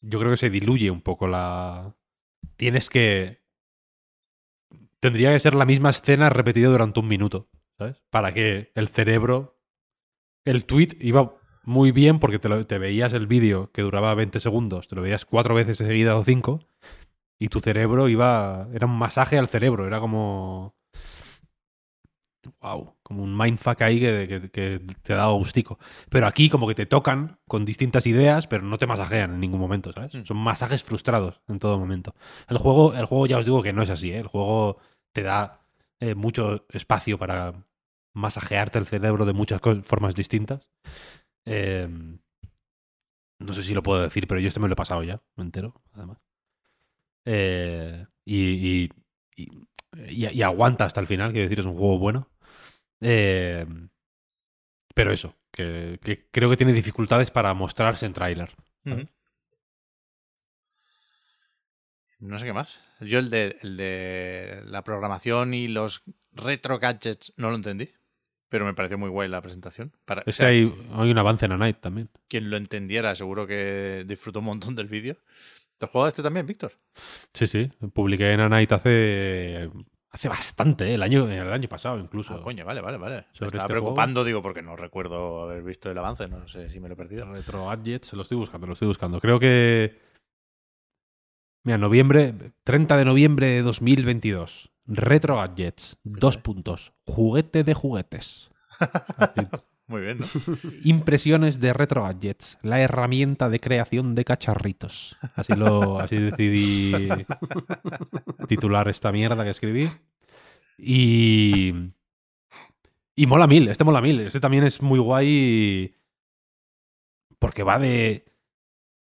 Yo 0.02 0.18
creo 0.18 0.30
que 0.30 0.36
se 0.36 0.50
diluye 0.50 0.90
un 0.90 1.02
poco 1.02 1.26
la. 1.28 1.94
Tienes 2.56 2.88
que. 2.90 3.40
Tendría 5.00 5.32
que 5.32 5.40
ser 5.40 5.54
la 5.54 5.64
misma 5.66 5.90
escena 5.90 6.30
repetida 6.30 6.68
durante 6.68 7.00
un 7.00 7.08
minuto, 7.08 7.48
¿sabes? 7.78 8.02
Para 8.10 8.32
que 8.34 8.70
el 8.74 8.88
cerebro. 8.88 9.56
El 10.44 10.64
tweet 10.64 10.96
iba 11.00 11.36
muy 11.64 11.92
bien 11.92 12.18
porque 12.18 12.38
te, 12.38 12.48
lo- 12.48 12.64
te 12.64 12.78
veías 12.78 13.12
el 13.12 13.26
vídeo 13.26 13.70
que 13.72 13.82
duraba 13.82 14.14
20 14.14 14.40
segundos, 14.40 14.88
te 14.88 14.96
lo 14.96 15.02
veías 15.02 15.24
cuatro 15.24 15.54
veces 15.54 15.78
seguidas 15.78 16.16
o 16.16 16.24
cinco, 16.24 16.60
y 17.38 17.48
tu 17.48 17.60
cerebro 17.60 18.08
iba. 18.08 18.68
Era 18.74 18.86
un 18.86 18.98
masaje 18.98 19.38
al 19.38 19.48
cerebro, 19.48 19.86
era 19.86 20.00
como. 20.00 20.74
Wow, 22.62 22.96
como 23.02 23.22
un 23.22 23.36
mindfuck 23.36 23.82
ahí 23.82 24.00
que, 24.00 24.26
que- 24.26 24.50
que 24.50 24.80
te 25.02 25.12
da 25.14 25.26
gustico. 25.28 25.78
Pero 26.08 26.26
aquí, 26.26 26.48
como 26.48 26.66
que 26.66 26.74
te 26.74 26.86
tocan 26.86 27.38
con 27.46 27.66
distintas 27.66 28.06
ideas, 28.06 28.46
pero 28.46 28.62
no 28.62 28.78
te 28.78 28.86
masajean 28.86 29.34
en 29.34 29.40
ningún 29.40 29.60
momento, 29.60 29.92
¿sabes? 29.92 30.14
Mm. 30.14 30.24
Son 30.24 30.36
masajes 30.38 30.82
frustrados 30.82 31.42
en 31.48 31.58
todo 31.58 31.78
momento. 31.78 32.14
El 32.48 32.56
juego, 32.58 32.94
el 32.94 33.04
juego 33.04 33.26
ya 33.26 33.38
os 33.38 33.44
digo 33.44 33.62
que 33.62 33.74
no 33.74 33.82
es 33.82 33.90
así, 33.90 34.10
¿eh? 34.12 34.18
El 34.18 34.26
juego 34.26 34.78
te 35.12 35.22
da 35.22 35.60
eh, 36.00 36.14
mucho 36.14 36.64
espacio 36.70 37.18
para 37.18 37.52
masajearte 38.14 38.78
el 38.78 38.86
cerebro 38.86 39.26
de 39.26 39.34
muchas 39.34 39.60
formas 39.84 40.14
distintas. 40.14 40.66
Eh, 41.52 41.88
no 43.38 43.52
sé 43.52 43.62
si 43.62 43.74
lo 43.74 43.82
puedo 43.82 44.02
decir, 44.02 44.26
pero 44.26 44.40
yo 44.40 44.48
este 44.48 44.60
me 44.60 44.68
lo 44.68 44.74
he 44.74 44.76
pasado 44.76 45.02
ya, 45.02 45.22
entero, 45.36 45.74
además. 45.92 46.18
Eh, 47.24 48.06
y, 48.24 48.40
y, 48.84 48.90
y- 49.36 49.48
y- 50.08 50.28
y 50.28 50.42
aguanta 50.42 50.84
hasta 50.84 51.00
el 51.00 51.06
final, 51.06 51.32
quiero 51.32 51.44
decir, 51.44 51.60
es 51.60 51.66
un 51.66 51.76
juego 51.76 51.98
bueno. 51.98 52.28
Eh, 53.00 53.66
pero 54.94 55.12
eso, 55.12 55.34
que, 55.50 55.98
que 56.02 56.28
creo 56.30 56.50
que 56.50 56.56
tiene 56.56 56.72
dificultades 56.72 57.30
para 57.30 57.54
mostrarse 57.54 58.06
en 58.06 58.12
tráiler. 58.12 58.50
Ujú. 58.84 59.06
No 62.18 62.38
sé 62.38 62.44
qué 62.44 62.52
más. 62.52 62.78
Yo 63.00 63.18
el 63.18 63.30
de, 63.30 63.56
el 63.62 63.76
de 63.76 64.62
la 64.66 64.84
programación 64.84 65.54
y 65.54 65.68
los 65.68 66.02
retro 66.32 66.78
gadgets 66.78 67.32
no 67.36 67.48
lo 67.50 67.56
entendí, 67.56 67.90
pero 68.50 68.66
me 68.66 68.74
pareció 68.74 68.98
muy 68.98 69.08
guay 69.08 69.28
la 69.28 69.40
presentación. 69.40 69.92
Para, 70.04 70.20
o 70.20 70.24
Es 70.26 70.36
sea, 70.36 70.48
que 70.48 70.52
hay, 70.54 70.74
hay 70.92 71.10
un 71.10 71.16
avance 71.18 71.46
en 71.46 71.52
A 71.52 71.56
Night 71.56 71.78
también. 71.80 72.10
quien 72.28 72.50
lo 72.50 72.58
entendiera 72.58 73.14
seguro 73.14 73.46
que 73.46 74.04
disfrutó 74.06 74.40
un 74.40 74.44
montón 74.46 74.74
del 74.74 74.88
vídeo. 74.88 75.16
¿Te 75.78 75.86
has 75.86 75.92
jugado 75.92 76.08
este 76.08 76.22
también, 76.22 76.44
Víctor? 76.44 76.72
Sí, 77.32 77.46
sí. 77.46 77.70
Publiqué 77.94 78.32
en 78.32 78.40
A 78.40 78.48
Night 78.50 78.70
hace, 78.72 79.70
hace 80.10 80.28
bastante, 80.28 80.88
¿eh? 80.90 80.94
el, 80.94 81.02
año, 81.02 81.26
el 81.30 81.50
año 81.52 81.68
pasado 81.68 81.98
incluso. 81.98 82.34
Ah, 82.34 82.42
coño, 82.42 82.66
vale, 82.66 82.82
vale, 82.82 82.98
vale. 82.98 83.16
Me 83.16 83.22
Sobre 83.32 83.46
estaba 83.46 83.64
este 83.64 83.72
preocupando, 83.74 84.22
digo, 84.24 84.42
porque 84.42 84.60
no 84.60 84.76
recuerdo 84.76 85.42
haber 85.44 85.62
visto 85.62 85.90
el 85.90 85.96
avance, 85.96 86.28
no 86.28 86.46
sé 86.48 86.68
si 86.68 86.80
me 86.80 86.88
lo 86.88 86.94
he 86.94 86.96
perdido. 86.98 87.32
Retro 87.32 87.66
Gadgets, 87.68 88.12
lo 88.12 88.22
estoy 88.22 88.36
buscando, 88.36 88.66
lo 88.66 88.74
estoy 88.74 88.88
buscando. 88.88 89.20
Creo 89.20 89.38
que. 89.40 89.98
Mira, 91.62 91.78
noviembre, 91.78 92.34
30 92.64 92.96
de 92.96 93.04
noviembre 93.04 93.46
de 93.48 93.62
2022. 93.62 94.70
Retro 94.92 95.36
Gadgets, 95.36 95.96
dos 96.02 96.36
puntos. 96.36 96.92
Juguete 97.06 97.62
de 97.62 97.74
juguetes. 97.74 98.50
Muy 99.86 100.02
bien, 100.02 100.18
¿no? 100.18 100.26
Impresiones 100.84 101.60
de 101.60 101.72
Retro 101.72 102.02
Gadgets, 102.02 102.58
la 102.62 102.80
herramienta 102.80 103.48
de 103.48 103.60
creación 103.60 104.14
de 104.14 104.24
cacharritos. 104.24 105.16
Así 105.34 105.54
lo, 105.54 105.98
así 106.00 106.16
decidí 106.16 106.92
titular 108.48 108.88
esta 108.88 109.12
mierda 109.12 109.44
que 109.44 109.50
escribí. 109.50 109.90
Y. 110.76 111.72
Y 113.16 113.26
mola 113.26 113.46
mil, 113.46 113.68
este 113.68 113.84
mola 113.84 114.00
mil. 114.00 114.20
Este 114.20 114.40
también 114.40 114.64
es 114.64 114.82
muy 114.82 114.98
guay. 114.98 115.96
Porque 117.38 117.62
va 117.62 117.78
de. 117.78 118.24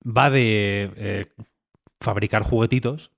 Va 0.04 0.30
de 0.30 0.92
eh, 0.96 1.26
fabricar 2.00 2.42
juguetitos. 2.42 3.12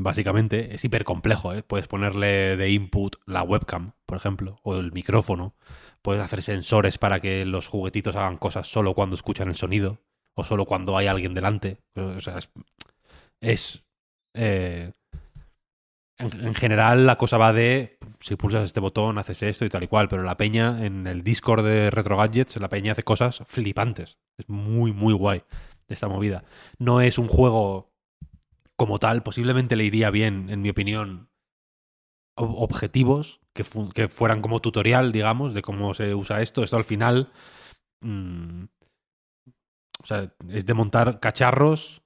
Básicamente, 0.00 0.74
es 0.76 0.84
hiper 0.84 1.02
complejo. 1.02 1.52
¿eh? 1.52 1.64
Puedes 1.64 1.88
ponerle 1.88 2.56
de 2.56 2.70
input 2.70 3.16
la 3.26 3.42
webcam, 3.42 3.92
por 4.06 4.16
ejemplo, 4.16 4.60
o 4.62 4.76
el 4.76 4.92
micrófono. 4.92 5.54
Puedes 6.02 6.22
hacer 6.22 6.42
sensores 6.42 6.98
para 6.98 7.20
que 7.20 7.44
los 7.44 7.66
juguetitos 7.66 8.14
hagan 8.14 8.36
cosas 8.38 8.68
solo 8.68 8.94
cuando 8.94 9.16
escuchan 9.16 9.48
el 9.48 9.56
sonido 9.56 9.98
o 10.34 10.44
solo 10.44 10.66
cuando 10.66 10.96
hay 10.96 11.08
alguien 11.08 11.34
delante. 11.34 11.78
O 11.96 12.20
sea, 12.20 12.38
es. 13.40 13.82
eh, 14.34 14.92
en, 16.18 16.46
en 16.46 16.54
general, 16.54 17.06
la 17.06 17.16
cosa 17.16 17.36
va 17.36 17.52
de 17.52 17.98
si 18.20 18.36
pulsas 18.36 18.64
este 18.64 18.80
botón, 18.80 19.18
haces 19.18 19.42
esto 19.42 19.64
y 19.64 19.68
tal 19.68 19.82
y 19.82 19.88
cual. 19.88 20.08
Pero 20.08 20.22
la 20.22 20.36
peña 20.36 20.84
en 20.84 21.08
el 21.08 21.22
Discord 21.22 21.64
de 21.64 21.90
Retro 21.90 22.16
Gadgets, 22.16 22.56
la 22.60 22.68
peña 22.68 22.92
hace 22.92 23.02
cosas 23.02 23.42
flipantes. 23.46 24.18
Es 24.36 24.48
muy, 24.48 24.92
muy 24.92 25.12
guay 25.12 25.42
esta 25.88 26.06
movida. 26.08 26.44
No 26.78 27.00
es 27.00 27.18
un 27.18 27.28
juego 27.28 27.87
como 28.78 28.98
tal, 29.00 29.22
posiblemente 29.24 29.76
le 29.76 29.84
iría 29.84 30.10
bien, 30.10 30.48
en 30.50 30.62
mi 30.62 30.70
opinión, 30.70 31.30
ob- 32.36 32.54
objetivos 32.62 33.40
que, 33.54 33.64
que 33.94 34.08
fueran 34.08 34.40
como 34.40 34.60
tutorial, 34.60 35.12
digamos, 35.12 35.54
de 35.54 35.62
cómo 35.62 35.94
se 35.94 36.14
usa 36.14 36.40
esto. 36.42 36.62
Esto 36.62 36.76
al 36.76 36.84
final. 36.84 37.30
mm, 38.02 38.64
o 40.02 40.06
sea, 40.06 40.32
es 40.48 40.66
de 40.66 40.74
montar 40.74 41.20
cacharros 41.20 42.02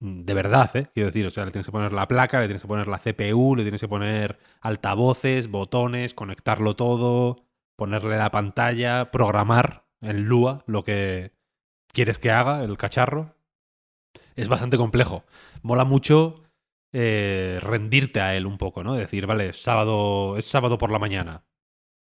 mm, 0.00 0.24
de 0.24 0.34
verdad, 0.34 0.70
¿eh? 0.76 0.88
Quiero 0.94 1.06
decir, 1.08 1.26
o 1.26 1.30
sea, 1.30 1.44
le 1.44 1.50
tienes 1.52 1.66
que 1.66 1.72
poner 1.72 1.92
la 1.92 2.08
placa, 2.08 2.40
le 2.40 2.46
tienes 2.46 2.62
que 2.62 2.68
poner 2.68 2.88
la 2.88 2.98
CPU, 2.98 3.56
le 3.56 3.62
tienes 3.62 3.80
que 3.80 3.88
poner 3.88 4.38
altavoces, 4.60 5.48
botones, 5.50 6.14
conectarlo 6.14 6.76
todo, 6.76 7.44
ponerle 7.76 8.16
la 8.18 8.30
pantalla, 8.30 9.10
programar 9.10 9.86
en 10.00 10.24
Lua 10.24 10.64
lo 10.66 10.84
que 10.84 11.32
quieres 11.92 12.18
que 12.18 12.30
haga 12.30 12.64
el 12.64 12.76
cacharro. 12.78 13.36
Es 14.36 14.48
bastante 14.48 14.76
complejo. 14.76 15.24
Mola 15.62 15.84
mucho 15.84 16.42
eh, 16.92 17.58
rendirte 17.62 18.20
a 18.20 18.36
él 18.36 18.46
un 18.46 18.58
poco, 18.58 18.84
¿no? 18.84 18.94
Decir, 18.94 19.26
vale, 19.26 19.48
es 19.48 19.62
sábado, 19.62 20.36
es 20.36 20.46
sábado 20.46 20.78
por 20.78 20.90
la 20.90 20.98
mañana. 20.98 21.44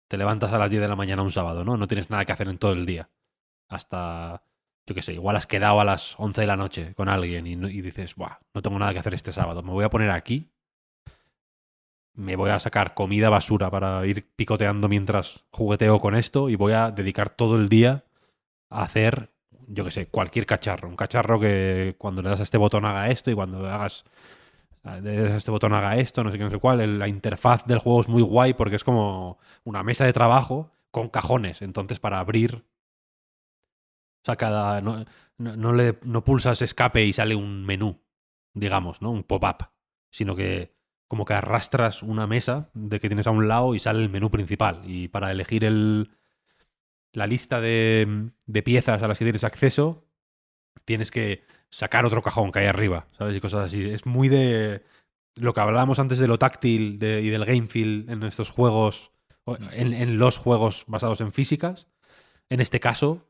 Te 0.08 0.18
levantas 0.18 0.52
a 0.52 0.58
las 0.58 0.70
10 0.70 0.82
de 0.82 0.88
la 0.88 0.96
mañana 0.96 1.22
un 1.22 1.32
sábado, 1.32 1.64
¿no? 1.64 1.76
No 1.76 1.88
tienes 1.88 2.10
nada 2.10 2.24
que 2.24 2.32
hacer 2.32 2.48
en 2.48 2.58
todo 2.58 2.72
el 2.72 2.86
día. 2.86 3.10
Hasta, 3.68 4.44
yo 4.86 4.94
qué 4.94 5.02
sé, 5.02 5.14
igual 5.14 5.36
has 5.36 5.46
quedado 5.46 5.80
a 5.80 5.84
las 5.84 6.14
11 6.18 6.42
de 6.42 6.46
la 6.46 6.56
noche 6.56 6.94
con 6.94 7.08
alguien 7.08 7.46
y, 7.46 7.52
y 7.52 7.80
dices, 7.82 8.14
Buah, 8.14 8.38
no 8.54 8.62
tengo 8.62 8.78
nada 8.78 8.92
que 8.92 9.00
hacer 9.00 9.14
este 9.14 9.32
sábado. 9.32 9.62
Me 9.62 9.72
voy 9.72 9.84
a 9.84 9.90
poner 9.90 10.10
aquí. 10.10 10.52
Me 12.14 12.36
voy 12.36 12.50
a 12.50 12.58
sacar 12.58 12.94
comida 12.94 13.28
basura 13.28 13.70
para 13.70 14.06
ir 14.06 14.30
picoteando 14.36 14.88
mientras 14.88 15.44
jugueteo 15.50 16.00
con 16.00 16.14
esto 16.14 16.48
y 16.48 16.56
voy 16.56 16.72
a 16.72 16.90
dedicar 16.90 17.30
todo 17.30 17.56
el 17.56 17.68
día 17.68 18.04
a 18.70 18.82
hacer, 18.82 19.34
yo 19.68 19.84
qué 19.84 19.90
sé, 19.90 20.06
cualquier 20.06 20.46
cacharro. 20.46 20.88
Un 20.88 20.96
cacharro 20.96 21.40
que 21.40 21.94
cuando 21.98 22.22
le 22.22 22.30
das 22.30 22.40
a 22.40 22.42
este 22.44 22.58
botón 22.58 22.84
haga 22.84 23.10
esto 23.10 23.30
y 23.30 23.34
cuando 23.34 23.62
le 23.62 23.68
hagas 23.68 24.04
le 25.02 25.20
das 25.20 25.32
a 25.32 25.36
este 25.36 25.50
botón 25.50 25.74
haga 25.74 25.96
esto, 25.96 26.22
no 26.22 26.30
sé 26.30 26.38
qué, 26.38 26.44
no 26.44 26.50
sé 26.50 26.58
cuál. 26.58 26.98
La 26.98 27.08
interfaz 27.08 27.64
del 27.66 27.78
juego 27.78 28.00
es 28.00 28.08
muy 28.08 28.22
guay 28.22 28.54
porque 28.54 28.76
es 28.76 28.84
como 28.84 29.38
una 29.64 29.82
mesa 29.82 30.04
de 30.04 30.12
trabajo 30.12 30.70
con 30.90 31.08
cajones. 31.08 31.62
Entonces, 31.62 31.98
para 31.98 32.20
abrir. 32.20 32.64
O 34.22 34.24
sea, 34.24 34.36
cada. 34.36 34.80
No, 34.80 35.04
no, 35.38 35.56
no 35.56 35.72
le, 35.72 35.98
no 36.02 36.24
pulsas 36.24 36.62
escape 36.62 37.04
y 37.04 37.12
sale 37.12 37.34
un 37.34 37.64
menú, 37.64 38.00
digamos, 38.54 39.02
¿no? 39.02 39.10
Un 39.10 39.24
pop-up. 39.24 39.68
Sino 40.10 40.36
que 40.36 40.74
como 41.08 41.24
que 41.24 41.34
arrastras 41.34 42.02
una 42.02 42.26
mesa 42.26 42.70
de 42.74 42.98
que 43.00 43.08
tienes 43.08 43.26
a 43.26 43.30
un 43.30 43.48
lado 43.48 43.74
y 43.74 43.78
sale 43.78 44.02
el 44.02 44.10
menú 44.10 44.30
principal. 44.30 44.82
Y 44.84 45.08
para 45.08 45.30
elegir 45.30 45.64
el, 45.64 46.10
la 47.12 47.26
lista 47.26 47.60
de, 47.60 48.30
de 48.46 48.62
piezas 48.62 49.02
a 49.02 49.08
las 49.08 49.18
que 49.18 49.24
tienes 49.24 49.44
acceso, 49.44 50.06
tienes 50.84 51.10
que 51.10 51.44
sacar 51.70 52.04
otro 52.04 52.22
cajón 52.22 52.52
que 52.52 52.60
hay 52.60 52.66
arriba, 52.66 53.08
¿sabes? 53.18 53.36
Y 53.36 53.40
cosas 53.40 53.66
así. 53.66 53.88
Es 53.88 54.06
muy 54.06 54.28
de 54.28 54.84
lo 55.34 55.52
que 55.52 55.60
hablábamos 55.60 55.98
antes 55.98 56.18
de 56.18 56.28
lo 56.28 56.38
táctil 56.38 56.98
de- 56.98 57.22
y 57.22 57.28
del 57.28 57.44
game 57.44 57.66
feel 57.66 58.06
en 58.08 58.22
estos 58.22 58.50
juegos, 58.50 59.12
en, 59.72 59.92
en 59.92 60.18
los 60.18 60.38
juegos 60.38 60.84
basados 60.86 61.20
en 61.20 61.32
físicas. 61.32 61.88
En 62.48 62.60
este 62.60 62.80
caso, 62.80 63.28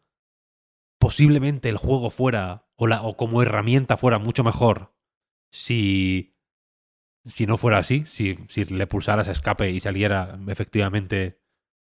posiblemente 0.98 1.68
el 1.68 1.76
juego 1.76 2.10
fuera, 2.10 2.66
o, 2.76 2.86
la, 2.86 3.02
o 3.02 3.16
como 3.16 3.42
herramienta 3.42 3.96
fuera 3.96 4.18
mucho 4.18 4.44
mejor 4.44 4.94
si, 5.50 6.36
si 7.24 7.46
no 7.46 7.56
fuera 7.56 7.78
así, 7.78 8.04
si, 8.06 8.38
si 8.48 8.64
le 8.64 8.86
pulsaras 8.86 9.28
a 9.28 9.32
escape 9.32 9.70
y 9.70 9.80
saliera 9.80 10.38
efectivamente 10.48 11.40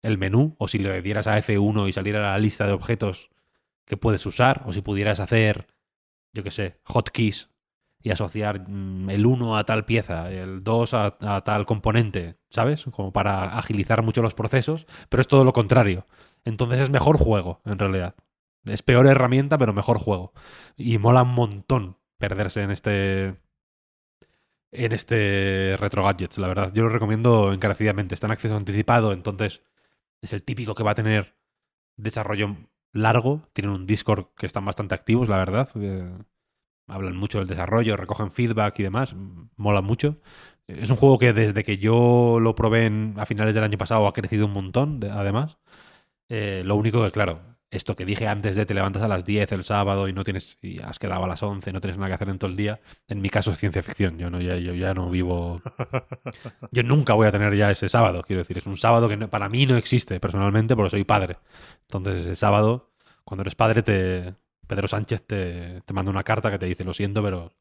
el 0.05 0.19
menú, 0.19 0.55
o 0.59 0.69
si 0.69 0.79
le 0.79 1.01
dieras 1.01 1.27
a 1.27 1.39
F1 1.39 1.89
y 1.89 1.93
saliera 1.93 2.21
la 2.21 2.39
lista 2.39 2.67
de 2.67 2.75
objetos 2.75 3.31
que 3.87 3.97
puedes 3.97 4.25
usar, 4.27 4.63
o 4.67 4.73
si 4.73 4.83
pudieras 4.83 5.19
hacer, 5.19 5.67
yo 6.33 6.45
qué 6.45 6.51
sé, 6.51 6.79
hotkeys 6.85 7.49
y 8.03 8.11
asociar 8.11 8.69
mm, 8.69 9.09
el 9.09 9.25
1 9.25 9.57
a 9.57 9.65
tal 9.65 9.87
pieza, 9.87 10.29
el 10.29 10.63
2 10.63 10.95
a, 10.95 11.17
a 11.21 11.41
tal 11.43 11.65
componente, 11.65 12.37
¿sabes? 12.51 12.85
Como 12.85 13.13
para 13.13 13.57
agilizar 13.57 14.03
mucho 14.03 14.21
los 14.21 14.35
procesos, 14.35 14.87
pero 15.09 15.23
es 15.23 15.27
todo 15.27 15.43
lo 15.43 15.55
contrario. 15.55 16.07
Entonces 16.45 16.81
es 16.81 16.91
mejor 16.91 17.17
juego, 17.17 17.63
en 17.65 17.79
realidad. 17.79 18.15
Es 18.67 18.83
peor 18.83 19.07
herramienta, 19.07 19.57
pero 19.57 19.73
mejor 19.73 19.99
juego. 19.99 20.35
Y 20.77 20.99
mola 20.99 21.23
un 21.23 21.35
montón 21.35 21.97
perderse 22.19 22.63
en 22.63 22.71
este 22.71 23.37
en 24.71 24.93
este 24.93 25.77
retro 25.79 26.05
gadgets, 26.05 26.37
la 26.39 26.49
verdad. 26.49 26.73
Yo 26.75 26.83
lo 26.83 26.89
recomiendo 26.91 27.53
encarecidamente. 27.53 28.15
Está 28.15 28.27
en 28.27 28.33
acceso 28.33 28.57
anticipado, 28.57 29.13
entonces 29.13 29.63
es 30.23 30.33
el 30.33 30.43
típico 30.43 30.75
que 30.75 30.83
va 30.83 30.93
a 30.93 30.95
tener 30.95 31.37
desarrollo 31.97 32.57
largo. 32.93 33.43
Tienen 33.53 33.73
un 33.75 33.87
Discord 33.87 34.27
que 34.37 34.47
están 34.47 34.65
bastante 34.65 34.95
activos, 34.95 35.29
la 35.29 35.39
verdad. 35.39 35.69
Eh, 35.77 36.13
hablan 36.89 37.17
mucho 37.17 37.39
del 37.39 37.49
desarrollo, 37.49 37.97
recogen 37.97 38.31
feedback 38.31 38.79
y 38.81 38.83
demás. 38.85 39.15
Mola 39.57 39.81
mucho. 39.81 40.21
Es 40.67 40.91
un 40.91 40.97
juego 40.97 41.19
que 41.19 41.33
desde 41.33 41.63
que 41.65 41.79
yo 41.79 42.39
lo 42.41 42.55
probé 42.55 42.91
a 43.17 43.27
finales 43.27 43.55
del 43.55 43.65
año 43.65 43.79
pasado 43.79 44.07
ha 44.07 44.13
crecido 44.15 44.47
un 44.47 44.53
montón, 44.53 45.01
de- 45.01 45.11
además. 45.11 45.59
Eh, 46.31 46.63
lo 46.65 46.77
único 46.77 47.05
que, 47.05 47.11
claro, 47.11 47.41
esto 47.75 47.97
que 47.97 48.05
dije 48.05 48.27
antes 48.29 48.57
de 48.57 48.65
te 48.67 48.73
levantas 48.75 49.03
a 49.03 49.09
las 49.09 49.25
10 49.25 49.53
el 49.53 49.65
sábado 49.65 50.09
y 50.09 50.13
no 50.13 50.25
tienes 50.25 50.59
y 50.63 50.81
has 50.81 50.99
quedado 50.99 51.25
a 51.25 51.29
las 51.29 51.43
11, 51.43 51.73
no 51.73 51.81
tienes 51.81 51.99
nada 51.99 52.09
que 52.09 52.15
hacer 52.15 52.29
en 52.29 52.39
todo 52.39 52.51
el 52.51 52.57
día, 52.57 52.81
en 53.09 53.21
mi 53.21 53.29
caso 53.31 53.51
es 53.53 53.59
ciencia 53.59 53.83
ficción. 53.83 54.17
Yo, 54.19 54.31
no, 54.31 54.41
ya, 54.41 54.57
yo 54.57 54.75
ya 54.75 54.95
no 54.95 55.11
vivo... 55.11 55.61
Yo 56.71 56.83
nunca 56.83 57.15
voy 57.15 57.27
a 57.27 57.31
tener 57.33 57.55
ya 57.55 57.71
ese 57.71 57.89
sábado, 57.89 58.23
quiero 58.27 58.43
decir. 58.43 58.59
Es 58.59 58.67
un 58.67 58.77
sábado 58.77 59.09
que 59.09 59.17
no- 59.17 59.29
para 59.29 59.49
mí 59.49 59.67
no 59.67 59.77
existe 59.77 60.19
personalmente 60.21 60.75
porque 60.77 60.91
soy 60.91 61.05
padre. 61.05 61.37
Entonces 61.83 62.21
ese 62.23 62.37
sábado, 62.37 62.93
cuando 63.25 63.43
eres 63.43 63.55
padre, 63.55 63.83
te, 63.83 64.35
Pedro 64.67 64.89
Sánchez 64.89 65.27
te, 65.27 65.81
te 65.83 65.93
manda 65.95 66.11
una 66.11 66.23
carta 66.25 66.51
que 66.51 66.59
te 66.59 66.67
dice, 66.67 66.85
lo 66.85 66.95
siento, 66.95 67.23
pero 67.23 67.53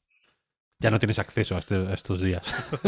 ya 0.79 0.91
no 0.91 0.99
tienes 0.99 1.19
acceso 1.19 1.55
a, 1.55 1.59
este- 1.59 1.75
a 1.75 1.93
estos 1.93 2.21
días. 2.21 2.43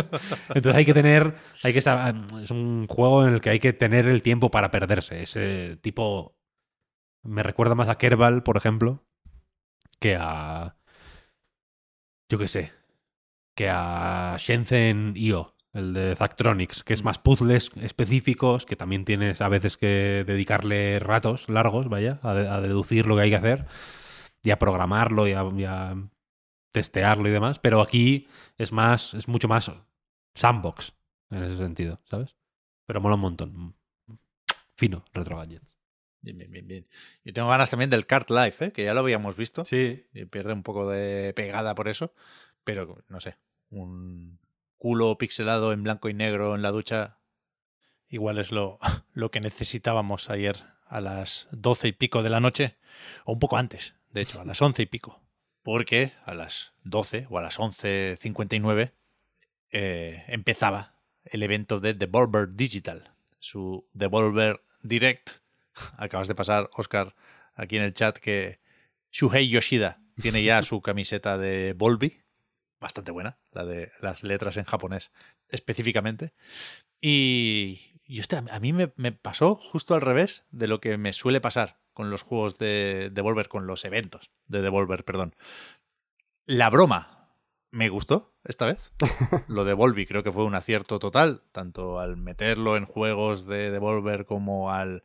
Entonces 0.49 0.75
hay 0.75 0.85
que 0.85 0.93
tener, 0.93 1.35
hay 1.63 1.73
que 1.73 1.79
es 1.79 2.51
un 2.51 2.87
juego 2.87 3.25
en 3.27 3.33
el 3.35 3.41
que 3.41 3.49
hay 3.51 3.59
que 3.59 3.73
tener 3.73 4.07
el 4.07 4.21
tiempo 4.21 4.51
para 4.51 4.69
perderse. 4.71 5.21
Ese 5.23 5.77
tipo 5.81 6.34
me 7.25 7.43
recuerda 7.43 7.75
más 7.75 7.89
a 7.89 7.97
Kerbal, 7.97 8.43
por 8.43 8.57
ejemplo, 8.57 9.03
que 9.99 10.17
a, 10.19 10.77
yo 12.29 12.37
qué 12.37 12.47
sé, 12.47 12.71
que 13.55 13.69
a 13.69 14.35
Shenzhen 14.39 15.13
IO, 15.15 15.55
el 15.73 15.93
de 15.93 16.15
Zactronics, 16.15 16.83
que 16.83 16.93
es 16.93 17.03
más 17.03 17.19
puzzles 17.19 17.71
específicos, 17.81 18.65
que 18.65 18.75
también 18.75 19.05
tienes 19.05 19.41
a 19.41 19.49
veces 19.49 19.77
que 19.77 20.23
dedicarle 20.25 20.99
ratos 20.99 21.49
largos, 21.49 21.89
vaya, 21.89 22.19
a, 22.23 22.33
de- 22.33 22.47
a 22.49 22.61
deducir 22.61 23.07
lo 23.07 23.15
que 23.15 23.23
hay 23.23 23.29
que 23.29 23.35
hacer 23.37 23.65
y 24.43 24.51
a 24.51 24.59
programarlo 24.59 25.27
y 25.27 25.33
a, 25.33 25.43
y 25.55 25.65
a 25.65 25.95
testearlo 26.73 27.29
y 27.29 27.31
demás, 27.31 27.59
pero 27.59 27.81
aquí 27.81 28.27
es 28.57 28.71
más, 28.71 29.13
es 29.13 29.27
mucho 29.27 29.47
más 29.47 29.71
sandbox 30.35 30.93
en 31.31 31.43
ese 31.43 31.57
sentido, 31.57 32.01
¿sabes? 32.05 32.35
Pero 32.87 33.01
mola 33.01 33.15
un 33.15 33.21
montón. 33.21 33.75
Fino, 34.77 35.03
Retro 35.13 35.37
Gadgets. 35.37 35.74
Bien, 36.25 36.39
bien, 36.39 36.49
bien, 36.49 36.67
bien. 36.67 36.87
Yo 37.23 37.33
tengo 37.33 37.49
ganas 37.49 37.69
también 37.69 37.91
del 37.91 38.07
Kart 38.07 38.31
Life, 38.31 38.65
¿eh? 38.65 38.71
que 38.71 38.83
ya 38.83 38.95
lo 38.95 39.01
habíamos 39.01 39.37
visto. 39.37 39.63
Sí. 39.63 40.05
y 40.11 40.25
pierde 40.25 40.53
un 40.53 40.63
poco 40.63 40.89
de 40.89 41.33
pegada 41.35 41.75
por 41.75 41.87
eso, 41.87 42.15
pero 42.63 43.03
no 43.09 43.19
sé, 43.19 43.37
un 43.69 44.39
culo 44.77 45.19
pixelado 45.19 45.71
en 45.71 45.83
blanco 45.83 46.09
y 46.09 46.15
negro 46.15 46.55
en 46.55 46.63
la 46.63 46.71
ducha, 46.71 47.19
igual 48.09 48.39
es 48.39 48.51
lo, 48.51 48.79
lo 49.13 49.29
que 49.29 49.39
necesitábamos 49.39 50.31
ayer 50.31 50.63
a 50.87 50.99
las 50.99 51.47
doce 51.51 51.89
y 51.89 51.91
pico 51.91 52.23
de 52.23 52.29
la 52.31 52.39
noche, 52.39 52.75
o 53.23 53.33
un 53.33 53.39
poco 53.39 53.57
antes, 53.57 53.93
de 54.09 54.21
hecho, 54.21 54.41
a 54.41 54.45
las 54.45 54.63
once 54.63 54.81
y 54.81 54.87
pico, 54.87 55.21
porque 55.61 56.13
a 56.25 56.33
las 56.33 56.73
doce 56.83 57.27
o 57.29 57.37
a 57.37 57.43
las 57.43 57.59
once 57.59 58.17
cincuenta 58.19 58.55
y 58.55 58.59
nueve 58.59 58.93
eh, 59.69 60.23
empezaba 60.27 60.95
el 61.23 61.43
evento 61.43 61.79
de 61.79 61.93
Devolver 61.93 62.55
Digital, 62.55 63.11
su 63.37 63.87
Devolver 63.93 64.61
Direct. 64.81 65.44
Acabas 65.97 66.27
de 66.27 66.35
pasar, 66.35 66.69
Oscar, 66.73 67.15
aquí 67.53 67.77
en 67.77 67.83
el 67.83 67.93
chat 67.93 68.17
que 68.17 68.59
Shuhei 69.11 69.49
Yoshida 69.49 70.01
tiene 70.21 70.43
ya 70.43 70.61
su 70.61 70.81
camiseta 70.83 71.37
de 71.37 71.73
Volby, 71.73 72.21
bastante 72.79 73.11
buena, 73.11 73.37
la 73.51 73.65
de 73.65 73.91
las 74.01 74.23
letras 74.23 74.57
en 74.57 74.65
japonés 74.65 75.11
específicamente. 75.49 76.33
Y, 77.01 78.01
y 78.05 78.19
hostia, 78.19 78.43
a 78.51 78.59
mí 78.59 78.73
me, 78.73 78.93
me 78.95 79.11
pasó 79.11 79.55
justo 79.55 79.95
al 79.95 80.01
revés 80.01 80.45
de 80.51 80.67
lo 80.67 80.79
que 80.81 80.97
me 80.97 81.13
suele 81.13 81.41
pasar 81.41 81.79
con 81.93 82.09
los 82.09 82.23
juegos 82.23 82.57
de 82.57 83.09
Devolver, 83.11 83.47
con 83.47 83.67
los 83.67 83.85
eventos 83.85 84.29
de 84.47 84.61
Devolver, 84.61 85.05
perdón. 85.05 85.35
La 86.45 86.69
broma 86.69 87.15
me 87.71 87.89
gustó 87.89 88.33
esta 88.43 88.65
vez. 88.65 88.91
Lo 89.47 89.65
de 89.65 89.73
Volby 89.73 90.05
creo 90.05 90.23
que 90.23 90.31
fue 90.31 90.45
un 90.45 90.55
acierto 90.55 90.99
total, 90.99 91.43
tanto 91.51 91.99
al 91.99 92.17
meterlo 92.17 92.77
en 92.77 92.85
juegos 92.85 93.45
de 93.45 93.71
Devolver 93.71 94.25
como 94.25 94.71
al 94.71 95.03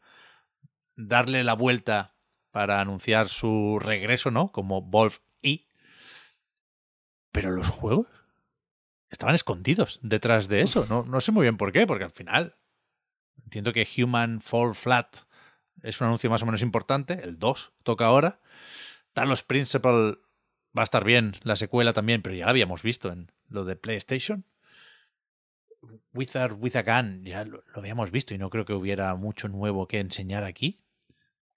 darle 1.07 1.45
la 1.45 1.55
vuelta 1.55 2.15
para 2.51 2.81
anunciar 2.81 3.29
su 3.29 3.79
regreso, 3.81 4.31
¿no? 4.31 4.53
Como 4.53 4.83
Volve 4.83 5.17
E. 5.43 5.67
Pero 7.33 7.51
los 7.51 7.69
juegos 7.69 8.09
estaban 9.09 9.35
escondidos 9.35 9.99
detrás 10.03 10.49
de 10.49 10.63
eso. 10.63 10.87
No, 10.89 11.05
no 11.05 11.21
sé 11.21 11.33
muy 11.33 11.43
bien 11.43 11.57
por 11.57 11.73
qué, 11.73 11.87
porque 11.87 12.05
al 12.05 12.11
final 12.11 12.57
entiendo 13.45 13.73
que 13.73 13.87
Human 13.97 14.41
Fall 14.41 14.75
Flat 14.75 15.19
es 15.83 16.01
un 16.01 16.09
anuncio 16.09 16.31
más 16.31 16.43
o 16.43 16.47
menos 16.47 16.63
importante. 16.63 17.21
El 17.23 17.39
2 17.39 17.73
toca 17.83 18.07
ahora. 18.07 18.41
Talos 19.13 19.43
Principle 19.43 20.19
va 20.77 20.83
a 20.83 20.85
estar 20.85 21.05
bien, 21.05 21.37
la 21.43 21.57
secuela 21.57 21.93
también, 21.93 22.23
pero 22.23 22.35
ya 22.35 22.45
la 22.45 22.51
habíamos 22.51 22.83
visto 22.83 23.11
en 23.11 23.33
lo 23.49 23.65
de 23.65 23.77
PlayStation. 23.77 24.45
Wizard 26.13 26.53
with 26.53 26.77
a 26.77 26.83
Gun 26.83 27.25
ya 27.25 27.45
lo, 27.45 27.65
lo 27.67 27.79
habíamos 27.79 28.11
visto 28.11 28.35
y 28.35 28.39
no 28.39 28.51
creo 28.51 28.67
que 28.67 28.75
hubiera 28.75 29.15
mucho 29.15 29.49
nuevo 29.49 29.89
que 29.89 29.99
enseñar 29.99 30.45
aquí. 30.45 30.85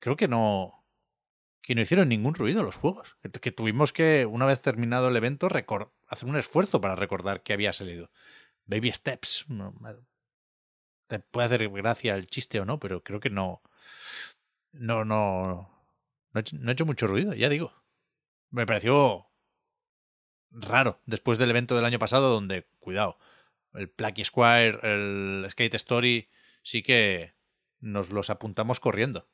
Creo 0.04 0.18
que 0.18 0.28
no 0.28 0.84
que 1.62 1.76
no 1.76 1.82
hicieron 1.82 2.10
ningún 2.10 2.34
ruido 2.34 2.62
los 2.62 2.76
juegos. 2.76 3.16
Que, 3.42 3.54
tuvimos 3.54 3.94
que, 3.94 4.26
una 4.26 4.46
vez 4.46 4.62
terminado 4.62 5.08
el 5.08 5.16
evento, 5.16 5.48
recor- 5.48 5.94
hacer 6.10 6.28
un 6.28 6.36
esfuerzo 6.36 6.82
para 6.82 6.98
recordar 6.98 7.42
que 7.42 7.54
había 7.54 7.72
salido. 7.72 8.12
Baby 8.66 8.92
Steps. 8.92 9.46
te 11.08 11.20
puede 11.20 11.46
hacer 11.46 11.70
gracia 11.70 12.16
el 12.16 12.28
chiste 12.28 12.60
o 12.60 12.66
no, 12.66 12.82
pero 12.82 13.02
creo 13.02 13.22
que 13.22 13.30
no. 13.30 13.62
No, 14.74 15.06
no. 15.06 15.72
No 16.34 16.70
ha 16.70 16.74
hecho 16.74 16.86
mucho 16.86 17.08
ruido, 17.08 17.34
ya 17.34 17.48
digo. 17.48 17.74
Me 18.50 18.66
pareció 18.66 19.28
raro 20.52 21.00
después 21.06 21.38
del 21.38 21.52
evento 21.52 21.78
del 21.78 21.86
año 21.86 21.98
pasado, 21.98 22.30
donde, 22.30 22.68
cuidado, 22.82 23.20
el 23.74 23.90
Plucky 23.90 24.26
Squire, 24.26 24.80
el 24.84 25.48
Skate 25.50 25.76
Story, 25.76 26.30
sí 26.62 26.84
que 26.84 27.36
nos 27.80 28.10
los 28.10 28.30
apuntamos 28.30 28.82
corriendo. 28.82 29.30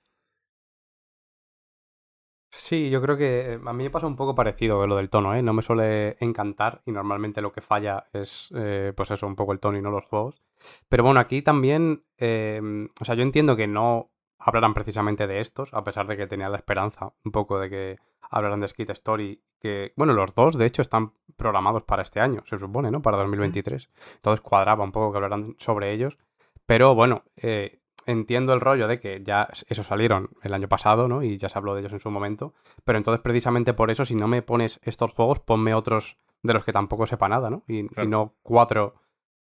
Sí, 2.51 2.89
yo 2.89 3.01
creo 3.01 3.15
que 3.15 3.53
eh, 3.53 3.59
a 3.63 3.73
mí 3.73 3.84
me 3.84 3.89
pasa 3.89 4.07
un 4.07 4.15
poco 4.15 4.35
parecido 4.35 4.85
lo 4.88 4.95
del 4.95 5.09
tono, 5.09 5.35
¿eh? 5.35 5.41
No 5.43 5.53
me 5.53 5.61
suele 5.61 6.17
encantar 6.19 6.81
y 6.85 6.91
normalmente 6.91 7.41
lo 7.41 7.51
que 7.51 7.61
falla 7.61 8.07
es, 8.11 8.49
eh, 8.55 8.91
pues 8.95 9.11
eso, 9.11 9.27
un 9.27 9.35
poco 9.35 9.53
el 9.53 9.59
tono 9.59 9.77
y 9.77 9.81
no 9.81 9.91
los 9.91 10.05
juegos. 10.05 10.41
Pero 10.89 11.03
bueno, 11.03 11.19
aquí 11.19 11.41
también, 11.41 12.03
eh, 12.17 12.61
o 12.99 13.05
sea, 13.05 13.15
yo 13.15 13.23
entiendo 13.23 13.55
que 13.55 13.67
no 13.67 14.11
hablarán 14.39 14.73
precisamente 14.73 15.27
de 15.27 15.41
estos, 15.41 15.73
a 15.73 15.84
pesar 15.84 16.07
de 16.07 16.17
que 16.17 16.27
tenía 16.27 16.49
la 16.49 16.57
esperanza 16.57 17.13
un 17.23 17.31
poco 17.31 17.59
de 17.59 17.69
que 17.69 17.97
hablaran 18.30 18.61
de 18.61 18.67
Skate 18.67 18.91
Story, 18.91 19.41
que, 19.59 19.93
bueno, 19.95 20.13
los 20.13 20.34
dos 20.34 20.57
de 20.57 20.65
hecho 20.65 20.81
están 20.81 21.13
programados 21.35 21.84
para 21.84 22.03
este 22.03 22.19
año, 22.19 22.43
se 22.45 22.57
supone, 22.57 22.91
¿no? 22.91 23.01
Para 23.01 23.17
2023. 23.17 23.89
Entonces 24.15 24.41
cuadraba 24.41 24.84
un 24.84 24.91
poco 24.91 25.11
que 25.11 25.17
hablaran 25.17 25.55
sobre 25.59 25.91
ellos. 25.91 26.17
Pero 26.65 26.95
bueno, 26.95 27.23
eh, 27.35 27.78
entiendo 28.10 28.53
el 28.53 28.61
rollo 28.61 28.88
de 28.88 28.99
que 28.99 29.22
ya 29.23 29.48
esos 29.68 29.86
salieron 29.88 30.30
el 30.41 30.53
año 30.53 30.68
pasado, 30.68 31.07
¿no? 31.07 31.23
Y 31.23 31.38
ya 31.38 31.49
se 31.49 31.57
habló 31.57 31.73
de 31.73 31.81
ellos 31.81 31.94
en 31.94 31.99
su 31.99 32.10
momento. 32.11 32.53
Pero 32.84 32.98
entonces, 32.98 33.22
precisamente 33.22 33.73
por 33.73 33.91
eso, 33.91 34.06
si 34.06 34.15
no 34.15 34.27
me 34.27 34.41
pones 34.41 34.80
estos 34.84 35.11
juegos, 35.14 35.40
ponme 35.40 35.73
otros 35.73 36.18
de 36.44 36.53
los 36.53 36.64
que 36.64 36.73
tampoco 36.73 37.06
sepa 37.06 37.27
nada, 37.30 37.49
¿no? 37.49 37.64
Y, 37.68 37.88
Claro. 37.88 38.07
y 38.07 38.10
no 38.11 38.34
cuatro 38.44 38.95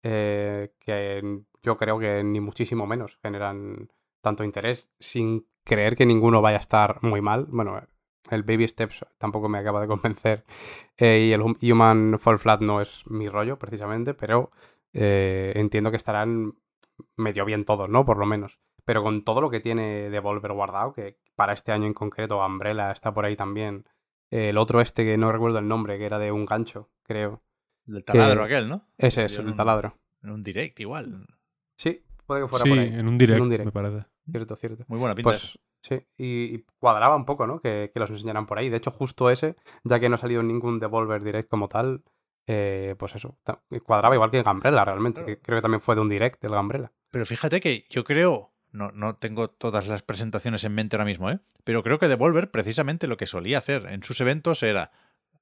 eh, 0.04 0.72
que 0.80 1.42
yo 1.64 1.78
creo 1.78 1.98
que 2.00 2.24
ni 2.24 2.40
muchísimo 2.40 2.86
menos 2.86 3.18
generan 3.22 3.90
tanto 4.22 4.44
interés, 4.44 4.90
sin 5.00 5.46
creer 5.64 5.96
que 5.96 6.06
ninguno 6.06 6.42
vaya 6.42 6.58
a 6.58 6.62
estar 6.62 7.00
muy 7.02 7.22
mal. 7.22 7.46
Bueno, 7.50 7.82
el 8.30 8.44
Baby 8.44 8.68
Steps 8.68 9.06
tampoco 9.18 9.50
me 9.50 9.58
acaba 9.60 9.82
de 9.82 9.88
convencer. 9.88 10.46
eh, 10.98 11.26
y 11.28 11.34
el 11.34 11.42
Hum- 11.42 11.58
Human 11.62 12.18
Fall 12.20 12.40
Flat 12.40 12.62
no 12.62 12.82
es 12.82 13.04
mi 13.08 13.28
rollo, 13.30 13.58
precisamente, 13.60 14.14
pero 14.14 14.52
eh, 14.94 15.54
entiendo 15.56 15.92
que 15.92 15.98
estarán 15.98 16.56
medio 17.18 17.46
bien 17.46 17.66
todos, 17.66 17.90
¿no? 17.90 18.06
Por 18.06 18.18
lo 18.18 18.26
menos. 18.26 18.60
Pero 18.86 19.02
con 19.04 19.24
todo 19.24 19.42
lo 19.42 19.50
que 19.50 19.60
tiene 19.60 20.10
Devolver 20.10 20.54
guardado, 20.54 20.94
que 20.94 21.18
para 21.36 21.54
este 21.54 21.72
año 21.72 21.88
en 21.88 21.94
concreto, 21.94 22.44
Umbrella 22.46 22.92
está 22.92 23.14
por 23.14 23.26
ahí 23.26 23.36
también. 23.36 23.86
El 24.30 24.58
otro 24.58 24.82
este 24.82 25.04
que 25.06 25.18
no 25.18 25.32
recuerdo 25.32 25.60
el 25.60 25.68
nombre, 25.68 25.98
que 25.98 26.06
era 26.06 26.20
de 26.20 26.32
un 26.32 26.46
gancho, 26.46 26.90
creo. 27.04 27.42
Del 27.86 28.04
taladro 28.04 28.42
Que- 28.48 28.56
aquel, 28.56 28.70
¿no? 28.70 28.88
Ese 28.98 29.26
es, 29.26 29.38
el 29.38 29.48
un- 29.48 29.56
taladro. 29.56 29.98
En 30.24 30.32
un 30.32 30.44
direct 30.44 30.80
igual. 30.80 31.28
Sí, 31.78 32.04
puede 32.26 32.42
que 32.44 32.48
fuera 32.48 32.64
Sí, 32.64 32.70
por 32.70 32.80
ahí. 32.80 32.88
en 32.88 33.08
un 33.08 33.18
direct, 33.18 33.38
En 33.38 33.44
un 33.44 33.50
direct. 33.50 33.66
me 33.66 33.72
parece. 33.72 34.06
Cierto, 34.32 34.56
cierto. 34.56 34.84
Muy 34.88 34.98
buena 35.00 35.14
pinta. 35.14 35.30
Pues 35.30 35.60
sí, 35.84 36.00
y, 36.18 36.56
y 36.56 36.66
cuadraba 36.80 37.16
un 37.16 37.26
poco, 37.26 37.46
¿no? 37.46 37.60
Que, 37.60 37.92
que 37.94 38.00
los 38.00 38.10
enseñaran 38.10 38.48
por 38.48 38.58
ahí. 38.58 38.70
De 38.70 38.78
hecho, 38.78 38.90
justo 38.92 39.30
ese, 39.30 39.56
ya 39.84 40.00
que 40.00 40.10
no 40.10 40.16
ha 40.16 40.20
salido 40.20 40.42
ningún 40.42 40.80
Devolver 40.80 41.22
Direct 41.24 41.48
como 41.50 41.68
tal, 41.68 42.04
eh, 42.48 42.96
pues 42.98 43.16
eso, 43.16 43.38
ta- 43.44 43.62
cuadraba 43.84 44.16
igual 44.16 44.32
que 44.32 44.38
el 44.38 44.44
Gambrella 44.44 44.86
realmente, 44.86 45.22
Claro. 45.24 45.36
que 45.36 45.42
creo 45.42 45.58
que 45.58 45.62
también 45.62 45.82
fue 45.82 45.96
de 45.96 46.02
un 46.02 46.10
Direct 46.10 46.44
el 46.44 46.52
Gambrella. 46.52 46.92
Pero 47.12 47.26
fíjate 47.26 47.60
que 47.60 47.86
yo 47.90 48.04
creo, 48.04 48.54
no, 48.72 48.92
no 48.92 49.16
tengo 49.16 49.50
todas 49.50 49.88
las 49.88 50.04
presentaciones 50.04 50.64
en 50.64 50.74
mente 50.76 50.96
ahora 50.96 51.06
mismo, 51.06 51.30
¿eh? 51.32 51.40
pero 51.64 51.82
creo 51.84 51.98
que 52.00 52.08
Devolver 52.08 52.52
precisamente 52.52 53.08
lo 53.08 53.18
que 53.18 53.26
solía 53.28 53.58
hacer 53.60 53.86
en 53.88 54.04
sus 54.04 54.20
eventos 54.22 54.62
era 54.64 54.92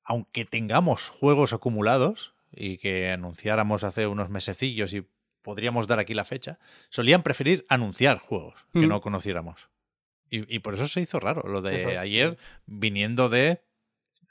aunque 0.05 0.45
tengamos 0.45 1.09
juegos 1.09 1.53
acumulados 1.53 2.33
y 2.51 2.77
que 2.77 3.09
anunciáramos 3.11 3.83
hace 3.83 4.05
unos 4.07 4.29
mesecillos 4.29 4.93
y 4.93 5.07
podríamos 5.41 5.87
dar 5.87 5.99
aquí 5.99 6.13
la 6.13 6.25
fecha, 6.25 6.59
solían 6.89 7.23
preferir 7.23 7.65
anunciar 7.69 8.19
juegos 8.19 8.53
que 8.73 8.79
Mm. 8.85 8.89
no 8.89 9.01
conociéramos. 9.01 9.69
Y, 10.29 10.53
y 10.55 10.59
por 10.59 10.73
eso 10.75 10.87
se 10.87 11.01
hizo 11.01 11.19
raro 11.19 11.43
lo 11.49 11.61
de 11.61 11.93
es. 11.93 11.97
ayer, 11.97 12.37
viniendo 12.65 13.29
de 13.29 13.61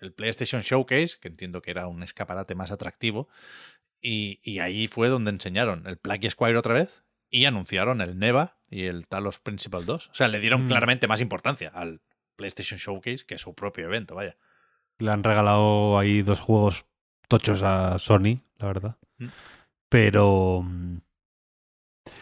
el 0.03 0.13
PlayStation 0.13 0.61
Showcase, 0.63 1.17
que 1.21 1.29
entiendo 1.29 1.63
que 1.63 1.71
era 1.71 1.87
un 1.87 2.03
escaparate 2.03 2.55
más 2.55 2.71
atractivo, 2.71 3.29
y, 4.01 4.41
y 4.43 4.59
ahí 4.59 4.89
fue 4.89 5.09
donde 5.09 5.31
enseñaron 5.31 5.87
el 5.87 5.97
Plague 5.97 6.29
Squire 6.31 6.59
otra 6.59 6.75
vez 6.75 7.03
y 7.31 7.45
anunciaron 7.47 8.01
el 8.01 8.19
Neva 8.19 8.59
y 8.69 8.85
el 8.85 9.07
Talos 9.07 9.39
Principal 9.39 9.87
2. 9.87 10.09
O 10.09 10.15
sea, 10.15 10.29
le 10.29 10.41
dieron 10.41 10.65
Mm. 10.67 10.69
claramente 10.69 11.09
más 11.09 11.21
importancia 11.21 11.71
al 11.73 12.01
PlayStation 12.37 12.79
Showcase 12.79 13.25
que 13.27 13.37
a 13.37 13.39
su 13.39 13.55
propio 13.55 13.87
evento, 13.87 14.15
vaya. 14.17 14.37
Le 14.99 15.11
han 15.11 15.23
regalado 15.25 15.99
ahí 15.99 16.23
dos 16.23 16.41
juegos 16.41 16.85
tochos 17.29 17.63
a 17.63 17.99
Sony, 17.99 18.41
la 18.59 18.67
verdad. 18.67 18.97
Mm. 19.19 19.29
Pero. 19.89 20.63
mm, 20.65 20.99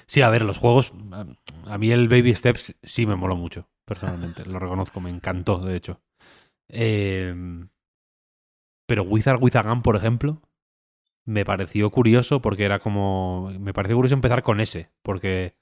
Sí, 0.07 0.21
a 0.23 0.29
ver, 0.29 0.43
los 0.43 0.59
juegos. 0.59 0.93
a- 1.13 1.25
A 1.73 1.79
mí 1.79 1.91
el 1.91 2.09
Baby 2.09 2.35
Steps 2.35 2.75
sí 2.83 3.07
me 3.07 3.17
moló 3.17 3.37
mucho, 3.37 3.69
personalmente. 3.87 4.45
Lo 4.45 4.59
reconozco, 4.59 5.01
me 5.01 5.09
encantó, 5.11 5.59
de 5.59 5.77
hecho. 5.77 6.01
Eh, 6.73 7.35
pero 8.87 9.03
Wizard 9.05 9.39
with 9.43 9.57
a 9.57 9.63
Gun, 9.63 9.83
por 9.83 9.97
ejemplo, 9.97 10.43
me 11.25 11.45
pareció 11.45 11.91
curioso 11.91 12.41
porque 12.43 12.65
era 12.65 12.79
como. 12.81 13.51
Me 13.59 13.73
pareció 13.73 13.97
curioso 13.97 14.15
empezar 14.15 14.43
con 14.43 14.61
ese, 14.61 14.91
porque 15.03 15.55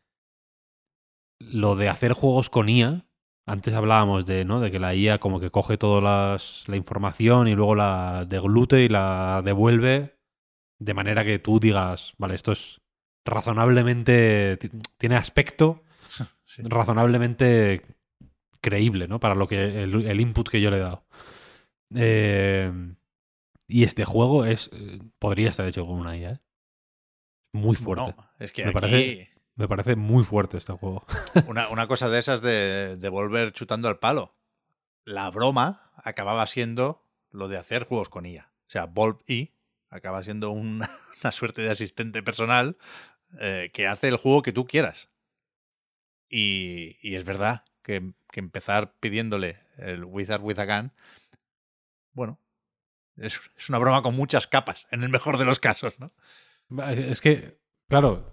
lo 1.40 1.76
de 1.76 1.88
hacer 1.88 2.12
juegos 2.12 2.50
con 2.50 2.68
IA. 2.68 3.04
Antes 3.46 3.72
hablábamos 3.72 4.26
de, 4.26 4.44
¿no? 4.44 4.60
de 4.60 4.70
que 4.70 4.78
la 4.78 4.94
IA 4.94 5.18
como 5.18 5.40
que 5.40 5.50
coge 5.50 5.78
toda 5.78 6.00
las- 6.02 6.64
la 6.68 6.76
información 6.76 7.48
y 7.48 7.54
luego 7.54 7.74
la 7.74 8.26
deglute 8.26 8.82
y 8.82 8.88
la 8.90 9.40
devuelve 9.42 10.18
de 10.78 10.94
manera 10.94 11.24
que 11.24 11.38
tú 11.38 11.58
digas, 11.58 12.12
vale, 12.18 12.34
esto 12.34 12.52
es 12.52 12.80
razonablemente, 13.24 14.58
ti- 14.58 14.70
tiene 14.98 15.16
aspecto 15.16 15.82
Sí. 16.44 16.62
razonablemente 16.64 17.82
creíble, 18.60 19.08
¿no? 19.08 19.20
Para 19.20 19.34
lo 19.34 19.46
que 19.48 19.82
el, 19.82 20.06
el 20.06 20.20
input 20.20 20.48
que 20.48 20.60
yo 20.60 20.70
le 20.70 20.76
he 20.78 20.80
dado. 20.80 21.04
Eh, 21.94 22.72
y 23.66 23.84
este 23.84 24.04
juego 24.04 24.44
es 24.44 24.70
eh, 24.72 25.00
podría 25.18 25.48
estar 25.50 25.66
hecho 25.66 25.86
con 25.86 25.96
una 25.96 26.16
IA, 26.16 26.30
¿eh? 26.32 26.40
Muy 27.52 27.76
fuerte. 27.76 28.14
Es 28.38 28.52
que 28.52 28.62
Me 28.64 28.70
aquí 28.70 28.74
parece- 28.80 29.28
Me 29.56 29.68
parece 29.68 29.96
muy 29.96 30.22
fuerte 30.24 30.58
este 30.58 30.72
juego. 30.72 31.04
una, 31.48 31.68
una 31.68 31.86
cosa 31.88 32.08
de 32.08 32.18
esas 32.18 32.40
de, 32.42 32.96
de 32.96 33.08
volver 33.08 33.52
chutando 33.52 33.88
al 33.88 33.98
palo. 33.98 34.36
La 35.04 35.30
broma 35.30 35.90
acababa 35.96 36.46
siendo 36.46 37.02
lo 37.30 37.48
de 37.48 37.56
hacer 37.56 37.84
juegos 37.84 38.08
con 38.08 38.26
IA. 38.26 38.52
O 38.66 38.70
sea, 38.70 38.84
Volp 38.84 39.22
E 39.28 39.54
acaba 39.88 40.22
siendo 40.22 40.50
un- 40.50 40.82
una 41.22 41.32
suerte 41.32 41.62
de 41.62 41.70
asistente 41.70 42.22
personal 42.22 42.76
eh, 43.40 43.70
que 43.72 43.86
hace 43.86 44.08
el 44.08 44.16
juego 44.16 44.42
que 44.42 44.52
tú 44.52 44.66
quieras. 44.66 45.08
Y, 46.28 46.98
y 47.00 47.16
es 47.16 47.24
verdad 47.24 47.64
que, 47.88 48.12
que 48.30 48.40
empezar 48.40 48.92
pidiéndole 49.00 49.58
el 49.78 50.04
Wizard 50.04 50.42
with 50.42 50.58
a 50.58 50.66
Gun, 50.66 50.92
bueno, 52.12 52.38
es, 53.16 53.40
es 53.56 53.68
una 53.70 53.78
broma 53.78 54.02
con 54.02 54.14
muchas 54.14 54.46
capas, 54.46 54.86
en 54.90 55.02
el 55.02 55.08
mejor 55.08 55.38
de 55.38 55.46
los 55.46 55.58
casos, 55.58 55.94
¿no? 55.98 56.12
Es 56.90 57.22
que, 57.22 57.58
claro, 57.88 58.30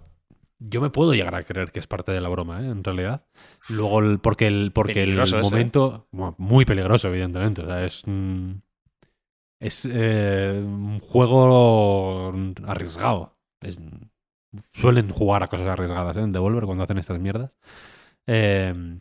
yo 0.58 0.82
me 0.82 0.90
puedo 0.90 1.14
llegar 1.14 1.34
a 1.34 1.42
creer 1.44 1.72
que 1.72 1.78
es 1.80 1.86
parte 1.86 2.12
de 2.12 2.20
la 2.20 2.28
broma, 2.28 2.60
¿eh? 2.60 2.66
en 2.66 2.84
realidad. 2.84 3.24
Luego, 3.70 4.00
el- 4.00 4.18
porque 4.18 4.46
el, 4.46 4.72
porque 4.74 4.92
el 5.02 5.06
Peligroso 5.08 5.38
¿eh? 5.38 5.42
momento. 5.42 6.06
bueno, 6.12 6.34
Muy 6.36 6.66
peligroso, 6.66 7.08
evidentemente. 7.08 7.62
O 7.62 7.66
sea, 7.66 7.82
es. 7.82 8.02
mm, 8.04 8.50
es 9.60 9.88
eh, 9.90 10.60
un 10.62 11.00
juego 11.00 12.34
arriesgado. 12.66 13.38
Es- 13.62 13.80
suelen 14.72 15.08
jugar 15.08 15.42
a 15.42 15.48
cosas 15.48 15.68
arriesgadas 15.68 16.16
¿eh? 16.18 16.20
en 16.20 16.32
Devolver 16.32 16.64
cuando 16.64 16.84
hacen 16.84 16.98
estas 16.98 17.18
mierdas. 17.18 17.52
Eh, 18.26 18.98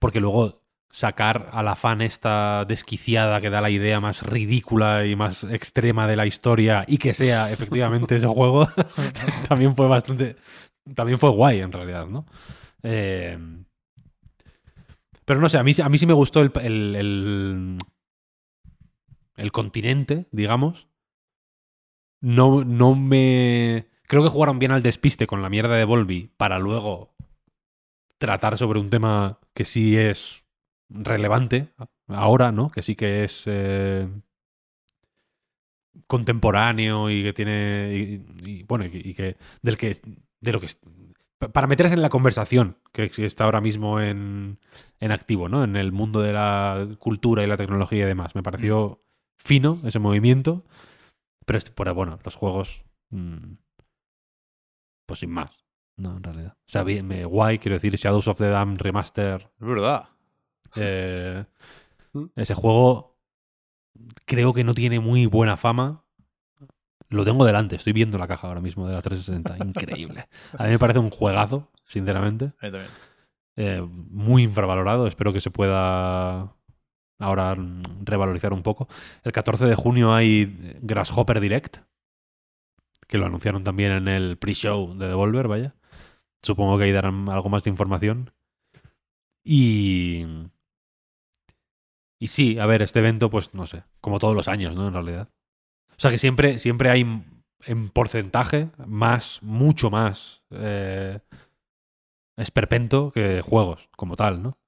porque 0.00 0.18
luego 0.18 0.60
sacar 0.90 1.50
a 1.52 1.62
la 1.62 1.76
fan 1.76 2.00
esta 2.00 2.64
desquiciada 2.64 3.40
que 3.40 3.50
da 3.50 3.60
la 3.60 3.70
idea 3.70 4.00
más 4.00 4.22
ridícula 4.22 5.06
y 5.06 5.14
más 5.14 5.44
extrema 5.44 6.08
de 6.08 6.16
la 6.16 6.26
historia 6.26 6.84
y 6.88 6.98
que 6.98 7.14
sea 7.14 7.50
efectivamente 7.52 8.16
ese 8.16 8.26
juego 8.26 8.68
también 9.48 9.76
fue 9.76 9.86
bastante 9.86 10.36
también 10.94 11.18
fue 11.18 11.30
guay 11.30 11.60
en 11.60 11.72
realidad 11.72 12.06
no 12.06 12.26
Eh, 12.82 13.38
pero 15.24 15.38
no 15.38 15.48
sé 15.48 15.58
a 15.58 15.62
mí 15.62 15.72
a 15.80 15.88
mí 15.88 15.98
sí 15.98 16.06
me 16.06 16.14
gustó 16.14 16.40
el, 16.40 16.50
el, 16.60 16.96
el, 16.96 17.78
el 19.36 19.52
continente 19.52 20.26
digamos. 20.32 20.88
No 22.22 22.64
no 22.64 22.94
me 22.96 23.86
creo 24.08 24.22
que 24.22 24.28
jugaron 24.28 24.58
bien 24.58 24.72
al 24.72 24.82
despiste 24.82 25.26
con 25.26 25.40
la 25.40 25.50
mierda 25.50 25.76
de 25.76 25.84
Volby 25.84 26.32
para 26.36 26.58
luego 26.58 27.14
tratar 28.20 28.58
sobre 28.58 28.80
un 28.80 28.90
tema 28.90 29.40
que 29.54 29.66
sí 29.66 29.96
es 29.98 30.44
relevante 30.90 31.70
ahora, 32.08 32.52
¿no? 32.52 32.70
Que 32.70 32.82
sí 32.82 32.96
que 32.96 33.24
es 33.24 33.44
eh, 33.46 34.08
contemporáneo 36.06 37.10
y 37.10 37.22
que 37.22 37.32
tiene 37.32 38.22
y, 38.44 38.50
y, 38.50 38.62
bueno 38.64 38.84
y, 38.84 38.90
y 38.92 39.14
que 39.14 39.36
del 39.62 39.76
que 39.78 39.96
de 40.40 40.52
lo 40.52 40.60
que 40.60 40.66
es- 40.66 40.78
para 41.54 41.66
meterse 41.66 41.94
en 41.94 42.02
la 42.02 42.10
conversación 42.10 42.76
que 42.92 43.10
está 43.24 43.44
ahora 43.44 43.62
mismo 43.62 43.98
en, 44.00 44.58
en 45.00 45.10
activo, 45.12 45.48
¿no? 45.48 45.64
En 45.64 45.74
el 45.76 45.90
mundo 45.90 46.20
de 46.20 46.34
la 46.34 46.86
cultura 46.98 47.42
y 47.42 47.46
la 47.46 47.56
tecnología 47.56 48.04
y 48.04 48.06
demás. 48.08 48.34
Me 48.34 48.42
pareció 48.42 49.02
fino 49.38 49.78
ese 49.86 49.98
movimiento, 49.98 50.64
pero, 51.46 51.58
este- 51.58 51.72
bueno, 51.94 52.18
los 52.24 52.36
juegos 52.36 52.84
mm, 53.10 53.54
pues 55.06 55.20
sin 55.20 55.30
más, 55.30 55.59
no 56.00 56.16
en 56.16 56.22
realidad. 56.22 56.56
O 56.58 56.70
sea, 56.70 56.82
bien, 56.82 57.06
me, 57.06 57.24
guay, 57.24 57.58
quiero 57.58 57.74
decir, 57.76 57.94
Shadows 57.96 58.28
of 58.28 58.38
the 58.38 58.48
Dam 58.48 58.76
Remaster 58.76 59.50
Es 59.60 59.66
verdad. 59.66 60.08
eh, 60.76 61.44
ese 62.36 62.54
juego 62.54 63.18
creo 64.26 64.52
que 64.52 64.64
no 64.64 64.74
tiene 64.74 65.00
muy 65.00 65.26
buena 65.26 65.56
fama. 65.56 66.04
Lo 67.08 67.24
tengo 67.24 67.44
delante, 67.44 67.76
estoy 67.76 67.92
viendo 67.92 68.18
la 68.18 68.28
caja 68.28 68.46
ahora 68.46 68.60
mismo 68.60 68.86
de 68.86 68.94
la 68.94 69.02
360. 69.02 69.64
Increíble. 69.66 70.28
A 70.56 70.64
mí 70.64 70.70
me 70.70 70.78
parece 70.78 71.00
un 71.00 71.10
juegazo, 71.10 71.68
sinceramente. 71.86 72.46
A 72.60 72.66
mí 72.66 72.72
también. 72.72 72.90
Eh, 73.56 73.82
muy 73.82 74.44
infravalorado. 74.44 75.06
Espero 75.06 75.32
que 75.32 75.40
se 75.40 75.50
pueda 75.50 76.54
ahora 77.18 77.56
revalorizar 78.04 78.52
un 78.52 78.62
poco. 78.62 78.88
El 79.22 79.32
14 79.32 79.66
de 79.66 79.74
junio 79.74 80.14
hay 80.14 80.78
Grasshopper 80.80 81.40
Direct, 81.40 81.78
que 83.06 83.18
lo 83.18 83.26
anunciaron 83.26 83.64
también 83.64 83.92
en 83.92 84.08
el 84.08 84.38
pre-show 84.38 84.96
de 84.96 85.08
Devolver, 85.08 85.48
vaya. 85.48 85.74
Supongo 86.42 86.78
que 86.78 86.84
ahí 86.84 86.92
darán 86.92 87.28
algo 87.28 87.48
más 87.48 87.64
de 87.64 87.70
información. 87.70 88.32
Y. 89.44 90.26
Y 92.18 92.28
sí, 92.28 92.58
a 92.58 92.66
ver, 92.66 92.82
este 92.82 92.98
evento, 92.98 93.30
pues 93.30 93.54
no 93.54 93.66
sé, 93.66 93.84
como 94.00 94.18
todos 94.18 94.34
los 94.36 94.46
años, 94.48 94.74
¿no? 94.74 94.86
En 94.88 94.92
realidad. 94.94 95.30
O 95.90 96.00
sea 96.00 96.10
que 96.10 96.18
siempre, 96.18 96.58
siempre 96.58 96.90
hay 96.90 97.24
en 97.66 97.88
porcentaje 97.90 98.70
más, 98.86 99.42
mucho 99.42 99.90
más 99.90 100.42
eh, 100.50 101.20
esperpento 102.36 103.10
que 103.12 103.40
juegos, 103.42 103.88
como 103.96 104.16
tal, 104.16 104.42
¿no? 104.42 104.58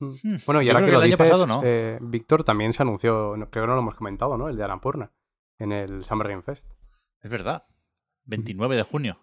Hmm, 0.00 0.36
Bueno, 0.46 0.62
y 0.62 0.66
yo 0.66 0.72
ahora 0.72 0.84
creo 0.84 0.86
que, 0.86 0.92
lo 0.92 0.98
el 0.98 1.04
año 1.04 1.16
dices, 1.16 1.18
pasado 1.18 1.46
no. 1.46 1.60
eh, 1.64 1.98
Víctor 2.00 2.44
también 2.44 2.72
se 2.72 2.82
anunció, 2.82 3.36
no- 3.36 3.50
creo 3.50 3.64
que 3.64 3.68
no 3.68 3.74
lo 3.74 3.80
hemos 3.80 3.94
comentado, 3.94 4.38
¿no? 4.38 4.48
El 4.48 4.56
de 4.56 4.64
Annapurna, 4.64 5.10
en 5.58 5.72
el 5.72 6.04
Summer 6.04 6.28
Game 6.28 6.42
Fest. 6.42 6.64
Es 7.20 7.30
verdad. 7.30 7.66
29 8.24 8.76
de 8.76 8.82
junio. 8.84 9.18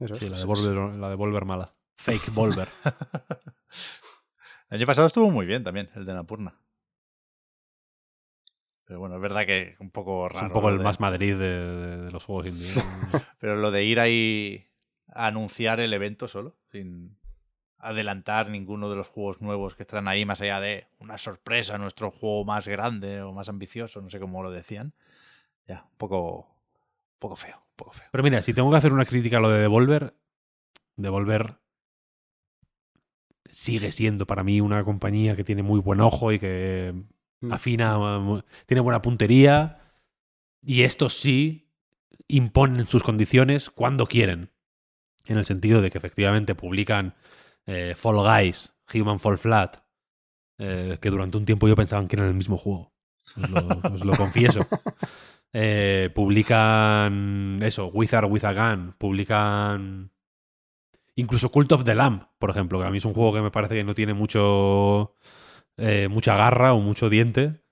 Eso 0.00 0.14
Sí, 0.16 0.24
es. 0.26 0.30
la 0.32 0.38
de 0.38 0.44
Volver, 0.46 0.96
la 0.98 1.08
de 1.08 1.14
Volver 1.14 1.44
mala. 1.44 1.74
Fake 1.96 2.32
Volver. 2.34 2.68
El 4.70 4.76
año 4.78 4.86
pasado 4.86 5.06
estuvo 5.08 5.30
muy 5.30 5.46
bien 5.46 5.64
también, 5.64 5.90
el 5.96 6.04
de 6.06 6.14
Napurna. 6.14 6.54
Pero 8.84 9.00
bueno, 9.00 9.16
es 9.16 9.20
verdad 9.22 9.46
que 9.46 9.76
un 9.78 9.90
poco 9.90 10.26
es 10.26 10.32
raro. 10.32 10.46
un 10.48 10.52
poco 10.52 10.68
el 10.68 10.78
de- 10.78 10.84
más 10.84 11.00
Madrid 11.00 11.36
de, 11.36 11.48
de- 11.48 11.96
de 12.04 12.10
los 12.10 12.24
juegos 12.24 12.46
indie. 12.46 12.72
¿no? 12.74 12.82
Pero 13.40 13.56
lo 13.56 13.70
de 13.70 13.84
ir 13.84 14.00
ahí 14.00 14.66
a 15.08 15.26
anunciar 15.26 15.80
el 15.80 15.92
evento 15.92 16.28
solo, 16.28 16.56
sin 16.70 17.16
adelantar 17.78 18.48
ninguno 18.50 18.90
de 18.90 18.96
los 18.96 19.08
juegos 19.08 19.40
nuevos 19.40 19.74
que 19.74 19.82
están 19.84 20.06
ahí, 20.06 20.24
más 20.24 20.40
allá 20.40 20.60
de 20.60 20.86
una 20.98 21.18
sorpresa, 21.18 21.78
nuestro 21.78 22.10
juego 22.10 22.44
más 22.44 22.68
grande 22.68 23.22
o 23.22 23.32
más 23.32 23.48
ambicioso, 23.48 24.00
no 24.02 24.10
sé 24.10 24.20
cómo 24.20 24.42
lo 24.42 24.50
decían. 24.50 24.92
Ya, 25.66 25.84
un 25.90 25.96
poco, 25.96 26.48
poco 27.20 27.36
feo, 27.36 27.56
un 27.56 27.76
poco 27.76 27.92
feo. 27.92 28.08
Pero 28.10 28.24
mira, 28.24 28.42
si 28.42 28.52
tengo 28.54 28.70
que 28.70 28.76
hacer 28.76 28.92
una 28.92 29.06
crítica 29.06 29.36
a 29.36 29.40
lo 29.40 29.50
de 29.50 29.60
Devolver, 29.60 30.14
Devolver 30.96 31.58
sigue 33.48 33.92
siendo 33.92 34.26
para 34.26 34.42
mí 34.44 34.60
una 34.60 34.84
compañía 34.84 35.36
que 35.36 35.44
tiene 35.44 35.62
muy 35.62 35.80
buen 35.80 36.00
ojo 36.00 36.32
y 36.32 36.38
que 36.38 36.94
Mm. 37.42 37.52
afina, 37.52 38.42
tiene 38.66 38.80
buena 38.82 39.00
puntería. 39.00 39.78
Y 40.62 40.82
estos 40.82 41.18
sí 41.18 41.70
imponen 42.28 42.84
sus 42.84 43.02
condiciones 43.02 43.70
cuando 43.70 44.06
quieren. 44.06 44.50
En 45.24 45.38
el 45.38 45.46
sentido 45.46 45.80
de 45.80 45.90
que 45.90 45.98
efectivamente 45.98 46.54
publican 46.54 47.14
eh, 47.66 47.94
Fall 47.96 48.16
Guys, 48.16 48.72
Human 48.92 49.20
Fall 49.20 49.38
Flat, 49.38 49.78
eh, 50.58 50.98
que 51.00 51.08
durante 51.10 51.38
un 51.38 51.44
tiempo 51.46 51.66
yo 51.66 51.76
pensaba 51.76 52.06
que 52.06 52.16
eran 52.16 52.28
el 52.28 52.34
mismo 52.34 52.58
juego. 52.58 52.92
Os 53.36 53.48
lo, 53.50 53.68
os 53.94 54.04
lo 54.04 54.16
confieso. 54.16 54.66
Eh, 55.52 56.10
publican 56.14 57.60
eso, 57.62 57.86
Wizard 57.86 58.26
with 58.30 58.44
a 58.44 58.52
Gun, 58.52 58.94
publican 58.96 60.12
incluso 61.16 61.50
Cult 61.50 61.72
of 61.72 61.84
the 61.84 61.94
Lamb, 61.94 62.28
por 62.38 62.50
ejemplo, 62.50 62.80
que 62.80 62.86
a 62.86 62.90
mí 62.90 62.98
es 62.98 63.04
un 63.04 63.14
juego 63.14 63.32
que 63.32 63.42
me 63.42 63.50
parece 63.50 63.74
que 63.74 63.84
no 63.84 63.94
tiene 63.94 64.14
mucho 64.14 65.16
eh, 65.76 66.08
mucha 66.08 66.36
garra 66.36 66.72
o 66.72 66.80
mucho 66.80 67.08
diente, 67.08 67.62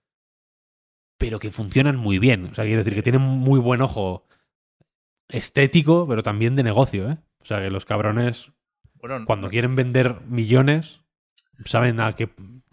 pero 1.18 1.38
que 1.38 1.50
funcionan 1.50 1.96
muy 1.96 2.18
bien. 2.18 2.46
O 2.46 2.54
sea, 2.54 2.64
quiero 2.64 2.78
decir 2.78 2.94
que 2.94 3.02
tienen 3.02 3.22
muy 3.22 3.60
buen 3.60 3.82
ojo 3.82 4.26
estético, 5.28 6.06
pero 6.08 6.22
también 6.22 6.56
de 6.56 6.62
negocio, 6.62 7.10
¿eh? 7.10 7.18
O 7.40 7.44
sea, 7.44 7.60
que 7.60 7.70
los 7.70 7.84
cabrones, 7.84 8.52
Bueno, 8.94 9.24
cuando 9.26 9.50
quieren 9.50 9.74
vender 9.74 10.20
millones, 10.22 11.02
saben 11.64 12.00
a 12.00 12.14
qué, 12.14 12.30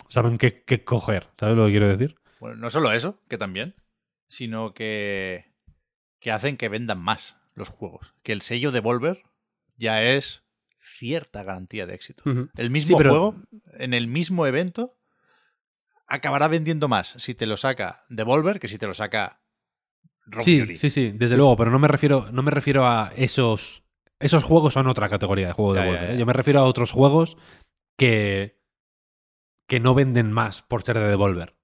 saben 0.10 0.38
qué, 0.38 0.64
qué 0.64 0.84
coger. 0.84 1.28
¿Sabes 1.40 1.58
lo 1.58 1.66
que 1.66 1.72
quiero 1.72 1.88
decir? 1.90 2.16
Bueno, 2.40 2.56
no 2.56 2.70
solo 2.70 2.92
eso, 2.92 3.20
que 3.28 3.38
también, 3.38 3.76
sino 4.28 4.74
que, 4.74 5.54
que 6.20 6.32
hacen 6.32 6.58
que 6.58 6.70
vendan 6.70 7.00
más 7.00 7.38
los 7.54 7.70
juegos. 7.70 8.14
Que 8.24 8.32
el 8.34 8.42
sello 8.42 8.72
Devolver 8.72 9.24
ya 9.78 10.04
es 10.04 10.44
cierta 10.80 11.44
garantía 11.44 11.86
de 11.86 11.96
éxito. 11.96 12.24
El 12.58 12.70
mismo 12.70 12.90
Sí, 12.90 12.96
pero- 12.98 13.10
juego, 13.12 13.36
en 13.74 13.94
el 13.94 14.08
mismo 14.08 14.46
evento, 14.48 14.98
acabará 16.08 16.48
vendiendo 16.48 16.88
más 16.88 17.16
si 17.18 17.34
te 17.34 17.46
lo 17.48 17.58
saca 17.58 18.06
Devolver 18.10 18.60
que 18.60 18.68
si 18.68 18.78
te 18.78 18.88
lo 18.88 18.94
saca 18.94 19.42
Sí, 20.40 20.60
Fury. 20.60 20.78
sí, 20.78 20.90
sí, 20.90 21.12
desde 21.14 21.38
luego, 21.38 21.56
pero 21.56 21.70
no 21.72 21.78
me 21.80 21.88
refiero, 21.88 22.32
no 22.32 22.42
me 22.42 22.50
refiero 22.50 22.88
a 22.88 23.12
esos. 23.16 23.84
Esos 24.20 24.44
juegos 24.44 24.74
son 24.74 24.88
otra 24.88 25.08
categoría 25.08 25.48
de 25.48 25.54
juego 25.54 25.74
de 25.76 25.80
Ya, 25.82 25.86
ya, 25.86 25.92
Volver, 25.92 26.10
¿eh? 26.12 26.18
Yo 26.18 26.26
me 26.26 26.34
refiero 26.34 26.60
a 26.62 26.64
otros 26.64 26.92
juegos 26.92 27.38
que. 27.96 28.60
que 29.68 29.80
no 29.80 29.94
venden 29.94 30.32
más 30.32 30.64
por 30.64 30.82
ser 30.84 30.98
de 30.98 31.08
Devolver. 31.10 31.56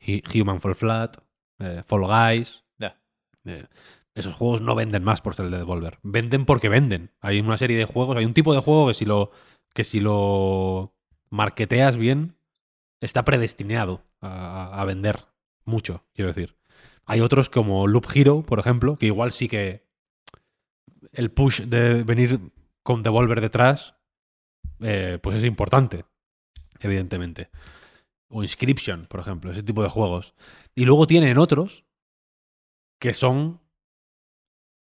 Hu- 0.00 0.22
Human 0.42 0.60
Fall 0.60 0.74
Flat, 0.74 1.16
eh, 1.58 1.82
Fall 1.84 2.06
Guys. 2.06 2.64
Eh, 3.44 3.66
esos 4.14 4.34
juegos 4.34 4.60
no 4.60 4.76
venden 4.76 5.02
más 5.02 5.20
por 5.20 5.34
ser 5.34 5.50
de 5.50 5.58
Devolver. 5.58 5.98
Venden 6.02 6.44
porque 6.44 6.68
venden. 6.68 7.10
Hay 7.20 7.40
una 7.40 7.56
serie 7.56 7.76
de 7.76 7.86
juegos, 7.86 8.16
hay 8.16 8.24
un 8.24 8.34
tipo 8.34 8.54
de 8.54 8.60
juego 8.60 8.88
que 8.88 8.94
si 8.94 9.04
lo. 9.04 9.30
que 9.74 9.84
si 9.84 10.00
lo 10.00 10.94
marketeas 11.30 11.96
bien, 11.96 12.36
está 13.00 13.24
predestinado 13.24 14.04
a, 14.20 14.80
a 14.80 14.84
vender 14.84 15.26
mucho, 15.64 16.04
quiero 16.14 16.28
decir. 16.28 16.56
Hay 17.04 17.20
otros 17.20 17.48
como 17.48 17.88
Loop 17.88 18.06
Hero, 18.14 18.42
por 18.42 18.58
ejemplo, 18.60 18.96
que 18.96 19.06
igual 19.06 19.32
sí 19.32 19.48
que 19.48 19.84
el 21.12 21.30
push 21.30 21.62
de 21.62 22.04
venir 22.04 22.40
con 22.82 23.02
Devolver 23.02 23.40
detrás, 23.40 23.94
eh, 24.80 25.18
pues 25.22 25.36
es 25.36 25.44
importante, 25.44 26.04
evidentemente. 26.80 27.50
O 28.32 28.42
Inscription, 28.42 29.06
por 29.06 29.20
ejemplo, 29.20 29.52
ese 29.52 29.62
tipo 29.62 29.82
de 29.82 29.90
juegos. 29.90 30.34
Y 30.74 30.84
luego 30.84 31.06
tienen 31.06 31.38
otros 31.38 31.84
que 32.98 33.14
son 33.14 33.60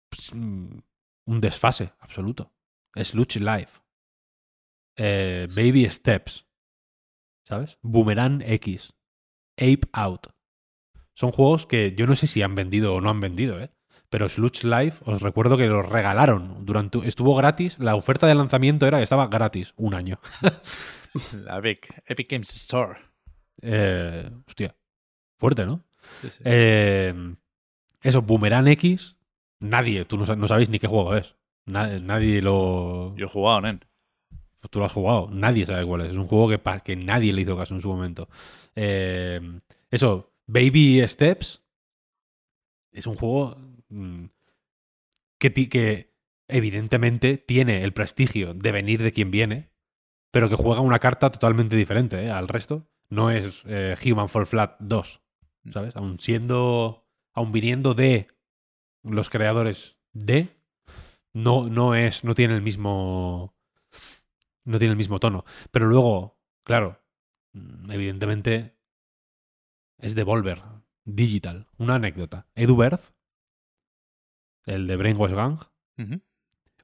pues, 0.09 0.33
mm, 0.33 0.77
un 1.25 1.41
desfase 1.41 1.93
absoluto. 1.99 2.53
Slush 2.95 3.37
Life. 3.37 3.81
Eh, 4.95 5.47
Baby 5.53 5.89
Steps. 5.89 6.45
¿Sabes? 7.47 7.77
Boomerang 7.81 8.41
X. 8.41 8.93
Ape 9.57 9.87
Out. 9.91 10.27
Son 11.13 11.31
juegos 11.31 11.65
que 11.65 11.93
yo 11.95 12.07
no 12.07 12.15
sé 12.15 12.27
si 12.27 12.41
han 12.41 12.55
vendido 12.55 12.93
o 12.93 13.01
no 13.01 13.09
han 13.09 13.19
vendido, 13.19 13.59
¿eh? 13.59 13.71
Pero 14.09 14.29
Slush 14.29 14.63
Life, 14.63 15.03
os 15.05 15.21
recuerdo 15.21 15.57
que 15.57 15.67
los 15.67 15.87
regalaron. 15.87 16.65
Durante, 16.65 16.99
estuvo 17.07 17.35
gratis. 17.35 17.77
La 17.79 17.95
oferta 17.95 18.27
de 18.27 18.35
lanzamiento 18.35 18.85
era 18.85 18.97
que 18.97 19.03
estaba 19.03 19.27
gratis 19.27 19.73
un 19.75 19.93
año. 19.93 20.19
La 21.43 21.57
Epic, 21.57 22.03
Epic 22.05 22.31
Games 22.31 22.49
Store. 22.55 22.99
Eh, 23.61 24.29
hostia. 24.47 24.75
Fuerte, 25.37 25.65
¿no? 25.65 25.83
Sí, 26.21 26.29
sí. 26.29 26.43
Eh, 26.45 27.13
eso, 28.01 28.21
Boomerang 28.21 28.67
X. 28.69 29.15
Nadie, 29.59 30.05
tú 30.05 30.17
no, 30.17 30.35
no 30.35 30.47
sabéis 30.47 30.69
ni 30.69 30.79
qué 30.79 30.87
juego 30.87 31.15
es. 31.15 31.35
Na- 31.65 31.99
nadie 31.99 32.41
lo. 32.41 33.15
Yo 33.15 33.25
he 33.25 33.29
jugado, 33.29 33.61
nen. 33.61 33.83
Tú 34.69 34.79
lo 34.79 34.85
has 34.85 34.91
jugado. 34.91 35.29
Nadie 35.31 35.65
sabe 35.65 35.85
cuál 35.85 36.01
es. 36.01 36.11
Es 36.11 36.17
un 36.17 36.25
juego 36.27 36.49
que, 36.49 36.59
que 36.83 36.95
nadie 36.95 37.33
le 37.33 37.41
hizo 37.41 37.57
caso 37.57 37.75
en 37.75 37.81
su 37.81 37.87
momento. 37.87 38.29
Eh, 38.75 39.39
eso, 39.91 40.33
Baby 40.47 41.07
Steps. 41.07 41.61
Es 42.91 43.07
un 43.07 43.15
juego 43.15 43.57
mm, 43.89 44.25
que, 45.39 45.53
que 45.69 46.13
evidentemente 46.47 47.37
tiene 47.37 47.83
el 47.83 47.93
prestigio 47.93 48.53
de 48.53 48.71
venir 48.71 49.01
de 49.01 49.11
quien 49.11 49.31
viene, 49.31 49.69
pero 50.31 50.49
que 50.49 50.55
juega 50.55 50.81
una 50.81 50.99
carta 50.99 51.29
totalmente 51.31 51.75
diferente 51.75 52.23
¿eh? 52.25 52.31
al 52.31 52.47
resto. 52.47 52.87
No 53.09 53.29
es 53.31 53.63
eh, 53.65 53.95
Human 54.05 54.29
Fall 54.29 54.45
Flat 54.45 54.77
2, 54.79 55.21
¿sabes? 55.71 55.95
Aun 55.95 56.19
siendo, 56.19 57.05
aun 57.33 57.51
viniendo 57.51 57.93
de 57.93 58.27
los 59.03 59.29
creadores 59.29 59.97
de, 60.13 60.49
no, 61.33 61.67
no 61.67 61.95
es, 61.95 62.23
no 62.23 62.33
tiene 62.33 62.55
el 62.55 62.61
mismo, 62.61 63.55
no 64.63 64.79
tiene 64.79 64.91
el 64.91 64.97
mismo 64.97 65.19
tono. 65.19 65.45
Pero 65.71 65.87
luego, 65.87 66.39
claro, 66.63 67.01
mm, 67.53 67.91
evidentemente 67.91 68.77
es 69.97 70.15
Devolver, 70.15 70.63
Digital. 71.03 71.67
Una 71.77 71.95
anécdota. 71.95 72.47
Edu 72.55 72.75
Berth, 72.75 73.13
el 74.65 74.87
de 74.87 74.95
Brainwash 74.95 75.33
Gang. 75.33 75.59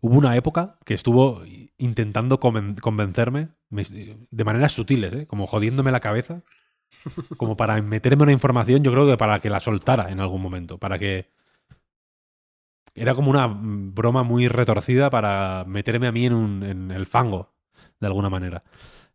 Hubo 0.01 0.17
una 0.17 0.35
época 0.35 0.77
que 0.85 0.93
estuvo 0.93 1.43
intentando 1.77 2.39
conven- 2.39 2.79
convencerme 2.79 3.49
me- 3.69 3.83
de 3.83 4.43
maneras 4.43 4.73
sutiles, 4.73 5.13
¿eh? 5.13 5.27
como 5.27 5.47
jodiéndome 5.47 5.91
la 5.91 5.99
cabeza, 5.99 6.41
como 7.37 7.55
para 7.55 7.81
meterme 7.81 8.23
una 8.23 8.31
información, 8.31 8.83
yo 8.83 8.91
creo 8.91 9.07
que 9.07 9.17
para 9.17 9.39
que 9.39 9.49
la 9.49 9.59
soltara 9.59 10.11
en 10.11 10.19
algún 10.19 10.41
momento, 10.41 10.77
para 10.77 10.97
que... 10.99 11.29
Era 12.93 13.15
como 13.15 13.31
una 13.31 13.47
broma 13.49 14.23
muy 14.23 14.47
retorcida 14.49 15.09
para 15.09 15.63
meterme 15.65 16.07
a 16.07 16.11
mí 16.11 16.25
en, 16.25 16.33
un- 16.33 16.63
en 16.63 16.91
el 16.91 17.05
fango, 17.05 17.53
de 17.99 18.07
alguna 18.07 18.29
manera. 18.29 18.63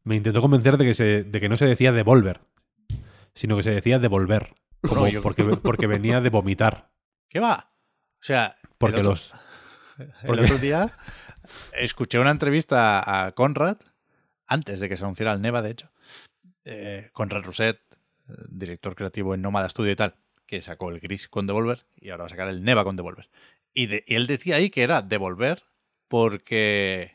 Me 0.03 0.17
intentó 0.17 0.41
convencer 0.41 0.79
de 0.79 0.85
que, 0.87 0.95
se, 0.95 1.25
de 1.25 1.41
que 1.41 1.49
no 1.49 1.57
se 1.59 1.67
decía 1.67 1.93
devolver, 1.93 2.41
sino 3.35 3.57
que 3.57 3.63
se 3.63 3.71
decía 3.71 3.99
devolver, 3.99 4.55
como 4.81 5.03
No, 5.03 5.09
yo- 5.09 5.21
porque, 5.23 5.45
porque 5.63 5.87
venía 5.87 6.21
de 6.23 6.31
vomitar. 6.31 6.91
¿Qué 7.29 7.39
va? 7.41 7.71
O 8.19 8.23
sea, 8.27 8.57
Porque 8.79 9.01
otro, 9.01 9.11
los... 9.11 9.35
el 10.23 10.41
otro 10.41 10.59
día 10.59 10.91
escuché 11.73 12.19
una 12.19 12.31
entrevista 12.31 13.27
a 13.27 13.33
Conrad, 13.33 13.79
antes 14.47 14.81
de 14.81 14.89
que 14.89 14.97
se 14.97 15.05
anunciara 15.05 15.33
el 15.33 15.41
Neva, 15.41 15.63
de 15.63 15.71
hecho. 15.71 15.91
Eh, 16.65 17.11
Conrad 17.13 17.45
eh, 17.61 17.75
director 18.49 18.95
creativo 18.95 19.35
en 19.35 19.43
Nómada 19.43 19.69
Studio 19.69 19.93
y 19.93 19.97
tal, 19.97 20.17
que 20.47 20.63
sacó 20.63 20.91
el 20.91 21.01
Gris 21.01 21.29
con 21.29 21.47
Devolver 21.47 21.87
y 21.97 22.11
ahora 22.11 22.23
va 22.25 22.27
a 22.27 22.31
sacar 22.31 22.49
el 22.49 22.63
Neva 22.65 22.85
con 22.85 22.97
Devolver. 22.97 23.29
Y, 23.73 23.87
de- 23.87 24.05
y 24.07 24.15
él 24.15 24.27
decía 24.27 24.57
ahí 24.57 24.71
que 24.71 24.83
era 24.83 25.03
Devolver 25.03 25.63
porque. 26.09 27.13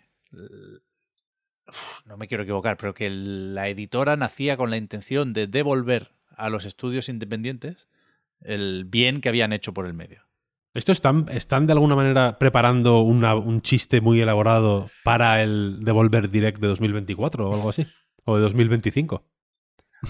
uf, 1.68 2.06
no 2.06 2.18
me 2.18 2.28
quiero 2.28 2.44
equivocar, 2.44 2.78
pero 2.78 2.94
que 2.94 3.10
la 3.10 3.68
editora 3.68 4.16
nacía 4.16 4.58
con 4.58 4.70
la 4.70 4.78
intención 4.78 5.34
de 5.34 5.48
devolver 5.48 6.12
a 6.36 6.50
los 6.50 6.66
estudios 6.66 7.10
independientes 7.10 7.88
el 8.42 8.86
bien 8.86 9.22
que 9.22 9.30
habían 9.30 9.54
hecho 9.54 9.74
por 9.74 9.86
el 9.86 9.94
medio. 9.94 10.26
¿Esto 10.74 10.92
están, 10.94 11.26
están 11.30 11.68
de 11.68 11.74
alguna 11.74 11.96
manera 11.96 12.38
preparando 12.40 13.02
una- 13.02 13.36
un 13.36 13.62
chiste 13.62 14.00
muy 14.00 14.22
elaborado 14.22 14.90
para 15.04 15.44
el 15.44 15.80
Devolver 15.84 16.30
Direct 16.30 16.60
de 16.62 16.68
2024 16.70 17.50
o 17.50 17.54
algo 17.54 17.70
así? 17.70 17.86
¿O 18.24 18.38
de 18.38 18.42
2025? 18.44 19.24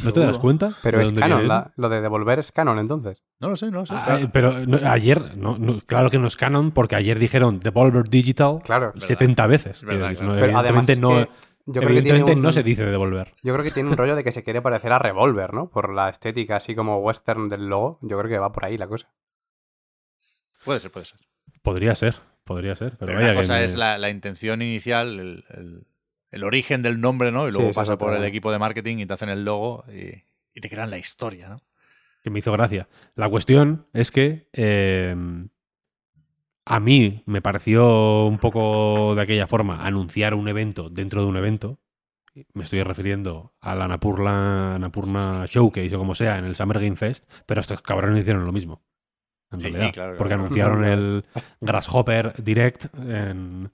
¿No 0.04 0.14
te 0.14 0.20
das 0.22 0.38
cuenta? 0.38 0.74
Pero 0.84 1.00
de 1.00 1.04
es 1.06 1.12
canon, 1.14 1.48
la- 1.48 1.74
lo 1.76 1.90
de 1.90 2.00
devolver 2.00 2.40
es 2.40 2.52
canon 2.52 2.80
entonces. 2.80 3.24
No 3.40 3.50
lo 3.50 3.56
sé, 3.58 3.72
no 3.72 3.80
lo 3.82 3.86
sé. 3.86 3.96
pero- 4.06 4.18
Ah, 4.26 4.30
pero 4.32 4.66
no, 4.68 4.78
ayer, 4.90 5.36
no, 5.36 5.58
no, 5.58 5.80
claro 5.86 6.10
que 6.10 6.18
no 6.20 6.28
es 6.28 6.38
canon 6.38 6.72
porque 6.72 6.96
ayer 6.96 7.18
dijeron 7.20 7.60
Devolver 7.60 8.04
Digital 8.08 8.60
Claro. 8.64 8.94
70 9.00 9.48
veces. 9.48 9.84
Verdad, 9.84 10.16
claro. 10.16 10.34
no, 10.36 10.40
Pero 10.40 10.58
además 10.58 10.88
es 10.88 11.00
que 11.00 11.04
yo 11.04 11.12
creo 11.12 11.26
que 11.26 11.72
tiene 11.74 11.86
evidentemente 12.00 12.34
un- 12.34 12.42
no 12.42 12.52
se 12.54 12.64
dice 12.64 12.86
Devolver. 12.86 13.34
Yo 13.44 13.52
creo 13.54 13.66
que 13.66 13.72
tiene 13.72 13.90
un 13.90 13.98
rollo 13.98 14.16
de 14.16 14.24
que 14.24 14.32
se 14.32 14.44
quiere 14.44 14.62
parecer 14.62 14.94
a 14.94 15.00
Revolver, 15.00 15.54
¿no? 15.54 15.70
Por 15.70 15.92
la 15.94 16.08
estética 16.10 16.56
así 16.58 16.74
como 16.76 16.98
western 17.00 17.50
del 17.50 17.66
logo. 17.68 18.00
Yo 18.02 18.18
creo 18.20 18.30
que 18.30 18.38
va 18.40 18.52
por 18.54 18.64
ahí 18.66 18.78
la 18.78 18.88
cosa. 18.88 19.10
Puede 20.66 20.80
ser, 20.80 20.92
puede 20.92 21.06
ser. 21.06 21.20
Podría 21.62 21.96
ser, 21.96 22.16
podría 22.44 22.76
ser. 22.76 22.92
Pero, 22.98 23.08
Pero 23.08 23.14
vaya 23.16 23.28
una 23.28 23.34
que 23.34 23.40
cosa 23.42 23.54
me- 23.56 23.64
es 23.64 23.76
la, 23.76 23.98
la 23.98 24.10
intención 24.10 24.62
inicial, 24.62 25.20
el, 25.20 25.46
el- 25.50 25.88
el 26.32 26.44
origen 26.46 26.82
del 26.82 27.02
nombre, 27.02 27.32
¿no? 27.32 27.48
Y 27.48 27.52
luego 27.52 27.72
pasa 27.74 27.98
por 27.98 28.14
el 28.14 28.24
equipo 28.24 28.52
de 28.54 28.60
marketing 28.60 28.98
y 29.00 29.06
te 29.06 29.14
hacen 29.14 29.28
el 29.30 29.44
logo 29.44 29.84
y, 29.92 30.24
y 30.58 30.62
te 30.62 30.70
crean 30.70 30.90
la 30.90 30.98
historia, 30.98 31.50
¿no? 31.50 31.62
que 32.24 32.30
me 32.30 32.38
hizo 32.40 32.52
gracia. 32.52 32.88
La 33.16 33.28
cuestión 33.30 33.88
es 33.94 34.12
que 34.12 34.48
eh, 34.54 35.16
a 36.66 36.80
mí 36.80 37.24
me 37.26 37.42
pareció 37.42 38.26
un 38.28 38.38
poco 38.38 39.16
de 39.16 39.22
aquella 39.24 39.48
forma 39.48 39.86
anunciar 39.86 40.34
un 40.36 40.48
evento 40.48 40.90
dentro 40.90 41.22
de 41.22 41.28
un 41.28 41.38
evento. 41.38 41.80
Me 42.54 42.64
estoy 42.64 42.82
refiriendo 42.84 43.56
a 43.60 43.76
la 43.76 43.88
Napurna, 43.88 44.78
Napurna 44.80 45.46
Showcase 45.48 45.94
o 45.96 46.00
como 46.00 46.16
sea 46.16 46.38
en 46.38 46.46
el 46.46 46.56
Summer 46.56 46.80
Game 46.80 46.96
Fest, 46.96 47.30
pero 47.46 47.60
estos 47.60 47.82
cabrones 47.82 48.22
hicieron 48.22 48.46
lo 48.46 48.52
mismo. 48.54 48.84
En 49.52 49.60
Sí, 49.60 49.68
realidad, 49.70 49.94
claro, 49.94 50.16
porque 50.18 50.30
claro. 50.30 50.44
anunciaron 50.44 50.84
el 50.86 51.26
Grasshopper 51.60 52.34
Direct 52.44 52.86
en, 53.08 53.70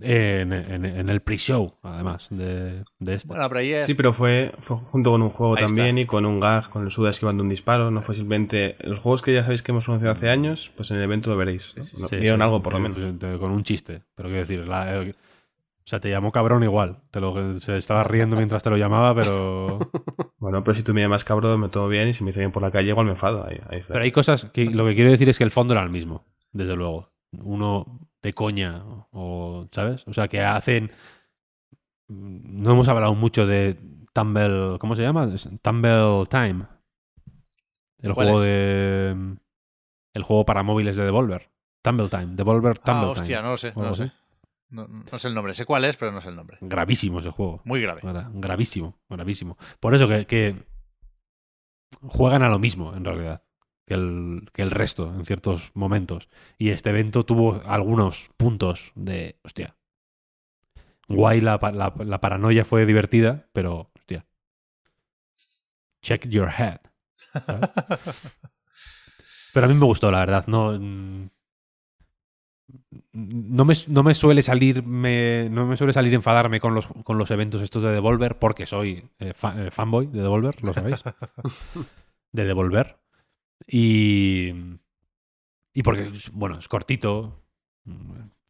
En, 0.00 0.52
en- 0.52 0.84
en 0.84 1.08
el 1.08 1.20
pre-show, 1.22 1.74
además, 1.82 2.28
de, 2.30 2.84
de 3.00 3.14
este. 3.14 3.26
Bueno, 3.26 3.48
pero 3.48 3.58
ahí 3.58 3.72
es. 3.72 3.86
Sí, 3.86 3.94
pero 3.94 4.12
fue, 4.12 4.52
fue 4.60 4.76
junto 4.76 5.10
con 5.10 5.22
un 5.22 5.30
juego 5.30 5.56
Ahí 5.56 5.64
también 5.66 5.88
está. 5.98 6.00
y 6.02 6.06
con 6.06 6.24
un 6.24 6.38
gag, 6.38 6.68
con 6.70 6.84
el 6.84 6.92
Suda 6.92 7.10
esquivando 7.10 7.42
un 7.42 7.48
disparo. 7.48 7.90
No 7.90 8.00
fue 8.02 8.14
simplemente. 8.14 8.76
Los 8.80 9.00
juegos 9.00 9.22
que 9.22 9.34
ya 9.34 9.42
sabéis 9.42 9.62
que 9.64 9.72
hemos 9.72 9.86
conocido 9.86 10.12
hace 10.12 10.30
años, 10.30 10.70
pues 10.76 10.92
en 10.92 10.98
el 10.98 11.02
evento 11.02 11.30
lo 11.30 11.36
veréis. 11.36 11.74
¿no? 11.98 12.06
Sí, 12.06 12.16
dieron 12.16 12.38
sí, 12.38 12.44
algo, 12.44 12.62
por 12.62 12.74
lo 12.74 12.78
eh, 12.78 12.82
menos. 12.88 13.40
Con 13.40 13.50
un 13.50 13.64
chiste. 13.64 14.02
Pero 14.14 14.28
quiero 14.28 14.46
decir, 14.46 14.68
la- 14.68 15.02
eh, 15.02 15.14
o 15.88 15.90
sea, 15.90 16.00
te 16.00 16.10
llamó 16.10 16.30
cabrón 16.32 16.62
igual. 16.64 16.98
Te 17.10 17.18
lo, 17.18 17.58
se 17.60 17.78
estaba 17.78 18.04
riendo 18.04 18.36
mientras 18.36 18.62
te 18.62 18.68
lo 18.68 18.76
llamaba, 18.76 19.14
pero. 19.14 19.78
Bueno, 20.38 20.62
pero 20.62 20.74
si 20.74 20.84
tú 20.84 20.94
me 20.94 21.00
llamas 21.00 21.24
cabrón, 21.24 21.58
me 21.58 21.68
tomo 21.68 21.88
bien 21.88 22.08
y 22.08 22.12
si 22.12 22.22
me 22.22 22.28
dice 22.28 22.38
bien 22.38 22.52
por 22.52 22.62
la 22.62 22.70
calle, 22.70 22.90
igual 22.90 23.06
me 23.06 23.12
enfado. 23.12 23.44
Ahí, 23.44 23.58
ahí 23.68 23.82
Pero 23.88 24.04
hay 24.04 24.12
cosas 24.12 24.44
que 24.52 24.66
lo 24.66 24.86
que 24.86 24.94
quiero 24.94 25.10
decir 25.10 25.28
es 25.28 25.36
que 25.36 25.42
el 25.42 25.50
fondo 25.50 25.74
era 25.74 25.82
el 25.82 25.90
mismo, 25.90 26.26
desde 26.52 26.76
luego. 26.76 27.10
Uno 27.32 28.06
de 28.22 28.34
coña, 28.34 28.84
o, 29.10 29.66
¿sabes? 29.72 30.06
O 30.06 30.12
sea, 30.12 30.28
que 30.28 30.42
hacen. 30.42 30.92
No 32.06 32.70
hemos 32.70 32.86
hablado 32.86 33.14
mucho 33.14 33.46
de 33.46 33.80
Tumble. 34.12 34.78
¿Cómo 34.78 34.94
se 34.94 35.02
llama? 35.02 35.28
Tumble 35.62 36.26
Time. 36.30 36.66
El 37.98 38.14
¿Cuál 38.14 38.28
juego 38.28 38.42
es? 38.42 38.46
de. 38.46 39.36
El 40.12 40.22
juego 40.22 40.44
para 40.44 40.62
móviles 40.62 40.96
de 40.96 41.04
Devolver. 41.04 41.50
Tumble 41.82 42.08
Time. 42.08 42.36
Devolver 42.36 42.78
Tumble 42.78 43.06
ah, 43.06 43.10
hostia, 43.10 43.38
Time. 43.38 43.42
no 43.42 43.50
lo 43.50 43.56
sé. 43.56 43.72
No 43.74 43.82
lo 43.82 43.94
sé. 43.94 44.02
así. 44.04 44.12
No, 44.70 44.86
no 44.86 45.18
sé 45.18 45.28
el 45.28 45.34
nombre. 45.34 45.54
Sé 45.54 45.64
cuál 45.64 45.84
es, 45.84 45.96
pero 45.96 46.12
no 46.12 46.20
sé 46.20 46.28
el 46.28 46.36
nombre. 46.36 46.58
Gravísimo 46.60 47.20
ese 47.20 47.30
juego. 47.30 47.60
Muy 47.64 47.80
grave. 47.80 48.02
Gra- 48.02 48.30
gravísimo, 48.32 48.98
gravísimo. 49.08 49.56
Por 49.80 49.94
eso 49.94 50.06
que, 50.08 50.26
que 50.26 50.56
juegan 52.02 52.42
a 52.42 52.48
lo 52.48 52.58
mismo, 52.58 52.94
en 52.94 53.04
realidad, 53.04 53.42
que 53.86 53.94
el, 53.94 54.50
que 54.52 54.62
el 54.62 54.70
resto, 54.70 55.12
en 55.14 55.24
ciertos 55.24 55.70
momentos. 55.74 56.28
Y 56.58 56.70
este 56.70 56.90
evento 56.90 57.24
tuvo 57.24 57.62
algunos 57.64 58.30
puntos 58.36 58.92
de, 58.94 59.38
hostia, 59.42 59.76
guay, 61.08 61.40
la, 61.40 61.58
la- 61.72 61.94
la 62.04 62.20
paranoia 62.20 62.64
fue 62.64 62.84
divertida, 62.84 63.48
pero, 63.52 63.90
hostia, 63.98 64.26
check 66.02 66.26
your 66.28 66.48
head. 66.56 66.80
¿sabes? 67.46 67.70
Pero 69.54 69.64
a 69.66 69.68
mí 69.68 69.74
me 69.74 69.86
gustó, 69.86 70.10
la 70.10 70.20
verdad. 70.20 70.46
No, 70.46 70.78
mm, 70.78 71.30
no, 73.12 73.64
me, 73.64 73.74
no 73.88 74.02
me 74.02 74.14
suele 74.14 74.42
salir 74.42 74.82
me, 74.84 75.48
no 75.50 75.66
me 75.66 75.76
suele 75.76 75.92
salir 75.92 76.14
enfadarme 76.14 76.60
con 76.60 76.74
los, 76.74 76.86
con 77.04 77.18
los 77.18 77.30
eventos 77.30 77.62
estos 77.62 77.82
de 77.82 77.92
Devolver 77.92 78.38
porque 78.38 78.66
soy 78.66 79.08
eh, 79.18 79.32
eh, 79.56 79.70
fanboy 79.70 80.06
de 80.06 80.22
Devolver, 80.22 80.62
lo 80.62 80.72
sabéis. 80.72 81.02
de 82.32 82.44
Devolver. 82.44 82.98
Y, 83.66 84.52
y 85.74 85.82
porque, 85.82 86.10
bueno, 86.32 86.58
es 86.58 86.68
cortito. 86.68 87.42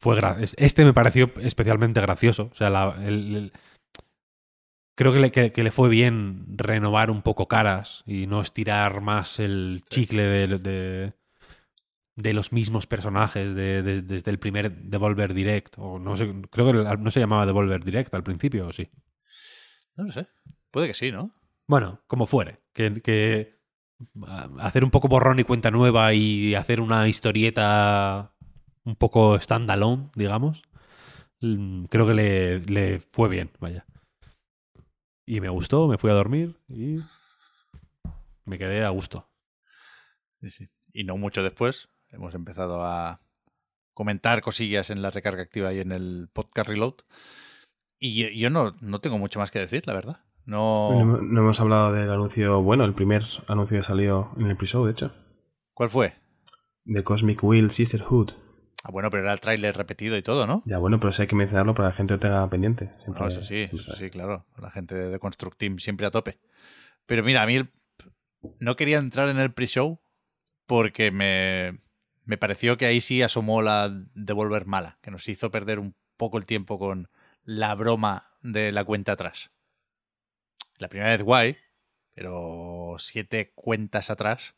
Fue 0.00 0.16
este 0.58 0.84
me 0.84 0.92
pareció 0.92 1.32
especialmente 1.40 2.00
gracioso. 2.00 2.48
O 2.52 2.55
sea, 2.55 2.70
la- 2.70 2.97
el- 3.05 3.36
el- 3.36 3.52
creo 4.97 5.12
que 5.12 5.18
le, 5.20 5.30
que- 5.32 5.52
que 5.52 5.62
le 5.62 5.70
fue 5.70 5.88
bien 5.88 6.44
renovar 6.56 7.10
un 7.10 7.22
poco 7.22 7.47
caras 7.48 8.02
y 8.06 8.26
no 8.26 8.40
estirar 8.40 9.00
más 9.00 9.38
el 9.40 9.82
chicle 9.88 10.22
de, 10.22 10.58
de, 10.58 11.12
de 12.20 12.32
los 12.32 12.52
mismos 12.52 12.86
personajes 12.88 13.55
de- 13.55 13.82
de- 13.82 14.02
desde 14.02 14.30
el 14.32 14.38
primer 14.40 14.72
Devolver 14.82 15.34
Direct. 15.34 15.76
O 15.78 15.98
no 16.00 16.16
sé, 16.16 16.34
creo 16.50 16.66
que 16.66 16.97
no 16.98 17.10
se 17.12 17.20
llamaba 17.20 17.47
Devolver 17.47 17.84
Direct 17.84 18.12
al 18.14 18.24
principio, 18.24 18.66
¿o 18.66 18.72
sí? 18.72 18.90
No 19.97 20.05
lo 20.05 20.12
sé. 20.12 20.26
Puede 20.72 20.88
que 20.88 20.94
sí, 20.94 21.12
¿no? 21.12 21.32
Bueno, 21.68 22.02
como 22.08 22.26
fuere. 22.26 22.58
Que, 22.72 23.00
que 23.02 23.60
ah, 24.26 24.48
hacer 24.60 24.82
un 24.84 24.90
poco 24.90 25.06
borrón 25.08 25.38
y 25.38 25.44
cuenta 25.44 25.70
nueva 25.70 26.12
y 26.12 26.55
hacer 26.56 26.80
una 26.80 27.06
historieta 27.08 28.32
un 28.84 28.97
poco 28.97 29.38
standalone, 29.38 30.10
digamos, 30.14 30.62
mm, 31.40 31.84
creo 31.84 32.06
que 32.06 32.14
le, 32.14 32.60
le 32.60 33.00
fue 33.00 33.28
bien, 33.28 33.50
vaya. 33.60 33.86
Y 35.26 35.40
me 35.40 35.50
gustó, 35.50 35.86
me 35.88 35.98
fui 35.98 36.10
a 36.10 36.14
dormir 36.14 36.56
y 36.68 36.98
me 38.44 38.58
quedé 38.58 38.84
a 38.84 38.88
gusto. 38.88 39.28
Sí, 40.40 40.50
sí. 40.50 40.68
Y 40.92 41.05
no 41.05 41.16
mucho 41.16 41.42
después 41.42 41.88
hemos 42.10 42.34
empezado 42.34 42.84
a 42.84 43.20
comentar 43.94 44.40
cosillas 44.42 44.90
en 44.90 45.02
la 45.02 45.10
recarga 45.10 45.42
activa 45.42 45.72
y 45.72 45.80
en 45.80 45.92
el 45.92 46.28
podcast 46.32 46.68
Reload. 46.68 46.94
Y 47.98 48.14
yo, 48.14 48.28
yo 48.28 48.50
no, 48.50 48.76
no 48.80 49.00
tengo 49.00 49.18
mucho 49.18 49.38
más 49.40 49.50
que 49.50 49.58
decir, 49.58 49.82
la 49.86 49.94
verdad. 49.94 50.20
No. 50.44 51.04
No, 51.04 51.20
no 51.20 51.40
hemos 51.40 51.60
hablado 51.60 51.92
del 51.92 52.10
anuncio, 52.10 52.62
bueno, 52.62 52.84
el 52.84 52.94
primer 52.94 53.22
anuncio 53.48 53.76
que 53.78 53.84
salió 53.84 54.30
en 54.38 54.46
el 54.46 54.56
pre-show, 54.56 54.84
de 54.86 54.92
hecho. 54.92 55.12
¿Cuál 55.74 55.90
fue? 55.90 56.14
De 56.84 57.02
Cosmic 57.04 57.42
Will 57.44 57.70
Sisterhood. 57.70 58.30
Ah, 58.84 58.90
bueno, 58.92 59.10
pero 59.10 59.24
era 59.24 59.32
el 59.32 59.40
tráiler 59.40 59.76
repetido 59.76 60.16
y 60.16 60.22
todo, 60.22 60.46
¿no? 60.46 60.62
Ya 60.64 60.78
bueno, 60.78 61.00
pero 61.00 61.12
sí 61.12 61.22
hay 61.22 61.28
que 61.28 61.34
mencionarlo 61.36 61.74
para 61.74 61.88
que 61.88 61.92
la 61.92 61.96
gente 61.96 62.14
lo 62.14 62.20
tenga 62.20 62.48
pendiente. 62.48 62.86
Siempre- 62.98 63.12
Bueno, 63.24 63.26
eso 63.26 63.42
sí, 63.42 63.66
siempre 63.66 63.78
eso 63.80 63.96
sí, 63.96 64.10
claro. 64.10 64.46
La 64.56 64.70
gente 64.70 64.94
de 64.94 65.18
Construct 65.18 65.58
Team 65.58 65.78
siempre 65.80 66.06
a 66.06 66.10
tope. 66.12 66.38
Pero 67.04 67.22
mira, 67.24 67.42
a 67.42 67.46
mí 67.46 67.56
el- 67.56 67.70
no 68.60 68.76
quería 68.76 68.98
entrar 68.98 69.28
en 69.28 69.38
el 69.40 69.52
pre-show 69.52 70.00
porque 70.66 71.10
me, 71.10 71.80
me 72.28 72.36
pareció 72.36 72.76
que 72.76 72.84
ahí 72.84 73.00
sí 73.00 73.23
asomó 73.23 73.62
la 73.62 73.89
Devolver 74.15 74.66
mala, 74.66 74.98
que 75.00 75.10
nos 75.10 75.26
hizo 75.28 75.50
perder 75.50 75.78
un 75.78 75.94
poco 76.18 76.36
el 76.36 76.44
tiempo 76.44 76.78
con 76.78 77.08
la 77.42 77.74
broma 77.74 78.34
de 78.42 78.70
la 78.70 78.84
cuenta 78.84 79.12
atrás. 79.12 79.50
La 80.76 80.90
primera 80.90 81.10
vez 81.10 81.23
guay, 81.23 81.57
pero 82.15 82.97
siete 82.98 83.52
cuentas 83.55 84.10
atrás, 84.10 84.55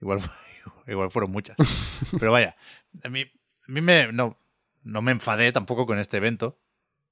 igual, 0.00 0.20
igual 0.86 1.10
fueron 1.10 1.30
muchas. 1.32 1.58
Pero 2.18 2.32
vaya, 2.32 2.56
a 3.04 3.10
mí, 3.10 3.24
a 3.68 3.70
mí 3.72 3.82
me, 3.82 4.10
no, 4.10 4.38
no 4.82 5.02
me 5.02 5.12
enfadé 5.12 5.52
tampoco 5.52 5.84
con 5.84 5.98
este 5.98 6.16
evento, 6.16 6.58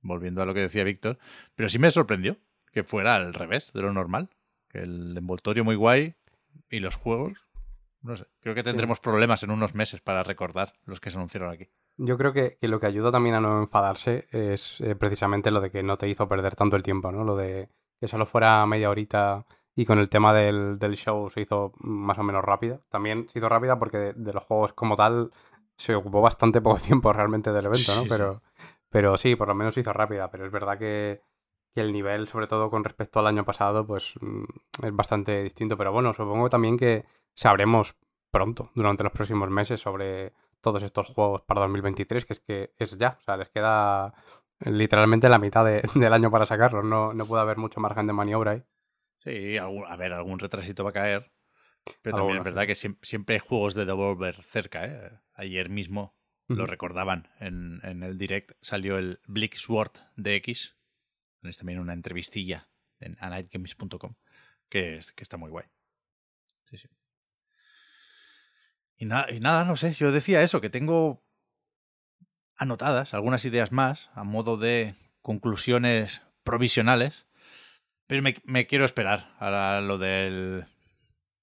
volviendo 0.00 0.40
a 0.40 0.46
lo 0.46 0.54
que 0.54 0.60
decía 0.60 0.82
Víctor, 0.82 1.18
pero 1.54 1.68
sí 1.68 1.78
me 1.78 1.90
sorprendió 1.90 2.38
que 2.72 2.84
fuera 2.84 3.16
al 3.16 3.34
revés 3.34 3.70
de 3.74 3.82
lo 3.82 3.92
normal. 3.92 4.30
Que 4.70 4.78
el 4.78 5.14
envoltorio 5.14 5.62
muy 5.62 5.76
guay 5.76 6.14
y 6.70 6.78
los 6.78 6.94
juegos, 6.94 7.49
no 8.02 8.16
sé, 8.16 8.26
creo 8.40 8.54
que 8.54 8.62
tendremos 8.62 9.00
problemas 9.00 9.42
en 9.42 9.50
unos 9.50 9.74
meses 9.74 10.00
para 10.00 10.22
recordar 10.22 10.72
los 10.84 11.00
que 11.00 11.10
se 11.10 11.16
anunciaron 11.16 11.50
aquí. 11.50 11.68
Yo 11.96 12.16
creo 12.16 12.32
que, 12.32 12.56
que 12.60 12.68
lo 12.68 12.80
que 12.80 12.86
ayuda 12.86 13.10
también 13.10 13.34
a 13.34 13.40
no 13.40 13.60
enfadarse 13.60 14.26
es 14.30 14.80
eh, 14.80 14.94
precisamente 14.96 15.50
lo 15.50 15.60
de 15.60 15.70
que 15.70 15.82
no 15.82 15.98
te 15.98 16.08
hizo 16.08 16.28
perder 16.28 16.54
tanto 16.54 16.76
el 16.76 16.82
tiempo, 16.82 17.12
¿no? 17.12 17.24
Lo 17.24 17.36
de 17.36 17.68
que 18.00 18.08
solo 18.08 18.24
fuera 18.24 18.64
media 18.66 18.88
horita 18.88 19.44
y 19.74 19.84
con 19.84 19.98
el 19.98 20.08
tema 20.08 20.32
del, 20.34 20.78
del 20.78 20.96
show 20.96 21.28
se 21.30 21.42
hizo 21.42 21.72
más 21.78 22.18
o 22.18 22.22
menos 22.22 22.44
rápida. 22.44 22.80
También 22.88 23.28
se 23.28 23.38
hizo 23.38 23.48
rápida 23.48 23.78
porque 23.78 23.98
de, 23.98 24.12
de 24.14 24.32
los 24.32 24.44
juegos 24.44 24.72
como 24.72 24.96
tal 24.96 25.30
se 25.76 25.94
ocupó 25.94 26.20
bastante 26.20 26.60
poco 26.60 26.78
tiempo 26.86 27.12
realmente 27.12 27.52
del 27.52 27.66
evento, 27.66 27.94
¿no? 27.94 28.02
Sí, 28.02 28.04
sí. 28.04 28.08
Pero, 28.08 28.42
pero 28.88 29.16
sí, 29.16 29.36
por 29.36 29.48
lo 29.48 29.54
menos 29.54 29.74
se 29.74 29.80
hizo 29.80 29.92
rápida. 29.92 30.30
Pero 30.30 30.46
es 30.46 30.52
verdad 30.52 30.78
que, 30.78 31.22
que 31.74 31.80
el 31.80 31.92
nivel, 31.92 32.28
sobre 32.28 32.46
todo 32.46 32.70
con 32.70 32.84
respecto 32.84 33.20
al 33.20 33.26
año 33.26 33.44
pasado, 33.44 33.86
pues 33.86 34.14
mm, 34.20 34.44
es 34.86 34.94
bastante 34.94 35.42
distinto. 35.42 35.76
Pero 35.76 35.92
bueno, 35.92 36.12
supongo 36.14 36.48
también 36.48 36.76
que 36.76 37.04
sabremos 37.40 37.96
pronto, 38.30 38.70
durante 38.74 39.02
los 39.02 39.12
próximos 39.12 39.48
meses, 39.50 39.80
sobre 39.80 40.32
todos 40.60 40.82
estos 40.82 41.08
juegos 41.08 41.40
para 41.42 41.62
2023, 41.62 42.26
que 42.26 42.32
es 42.34 42.40
que 42.40 42.74
es 42.78 42.98
ya, 42.98 43.16
o 43.18 43.22
sea, 43.22 43.36
les 43.38 43.48
queda 43.48 44.12
literalmente 44.60 45.28
la 45.30 45.38
mitad 45.38 45.64
de- 45.64 45.82
del 45.94 46.12
año 46.12 46.30
para 46.30 46.44
sacarlos, 46.44 46.84
no, 46.84 47.14
no 47.14 47.24
puede 47.26 47.42
haber 47.42 47.56
mucho 47.56 47.80
margen 47.80 48.06
de 48.06 48.12
maniobra 48.12 48.50
ahí. 48.52 48.62
Sí, 49.18 49.56
a 49.58 49.96
ver, 49.96 50.12
algún 50.12 50.38
retrasito 50.38 50.84
va 50.84 50.90
a 50.90 50.94
caer. 50.94 51.32
Pero 52.02 52.16
también 52.18 52.38
es 52.38 52.44
verdad 52.44 52.66
que 52.66 52.74
siem- 52.74 52.98
siempre, 53.02 53.36
hay 53.36 53.40
juegos 53.40 53.74
de 53.74 53.86
Devolver 53.86 54.42
cerca. 54.42 54.84
¿eh? 54.84 55.10
Ayer 55.34 55.68
mismo 55.70 56.14
lo 56.48 56.66
recordaban 56.66 57.28
en, 57.38 57.80
en 57.84 58.02
el 58.02 58.18
direct. 58.18 58.52
Salió 58.60 58.98
el 58.98 59.20
Bleak 59.26 59.54
Sword 59.56 59.92
DX. 60.16 60.76
Tenéis 61.40 61.56
también 61.58 61.80
una 61.80 61.92
entrevistilla 61.94 62.68
en 62.98 63.16
anightgames.com 63.20 64.14
que, 64.68 64.96
es- 64.98 65.12
que 65.12 65.22
está 65.22 65.36
muy 65.38 65.50
guay. 65.50 65.66
Sí, 66.64 66.76
sí. 66.76 66.88
Y, 69.00 69.06
na- 69.06 69.26
y 69.30 69.40
nada, 69.40 69.64
no 69.64 69.76
sé, 69.76 69.94
yo 69.94 70.12
decía 70.12 70.42
eso, 70.42 70.60
que 70.60 70.68
tengo 70.70 71.24
anotadas 72.56 73.14
algunas 73.14 73.44
ideas 73.46 73.72
más 73.72 74.10
a 74.14 74.24
modo 74.24 74.58
de 74.58 74.94
conclusiones 75.22 76.20
provisionales, 76.44 77.26
pero 78.06 78.22
me, 78.22 78.36
me 78.44 78.66
quiero 78.66 78.84
esperar 78.84 79.34
a 79.40 79.80
lo 79.80 79.96
del 79.98 80.66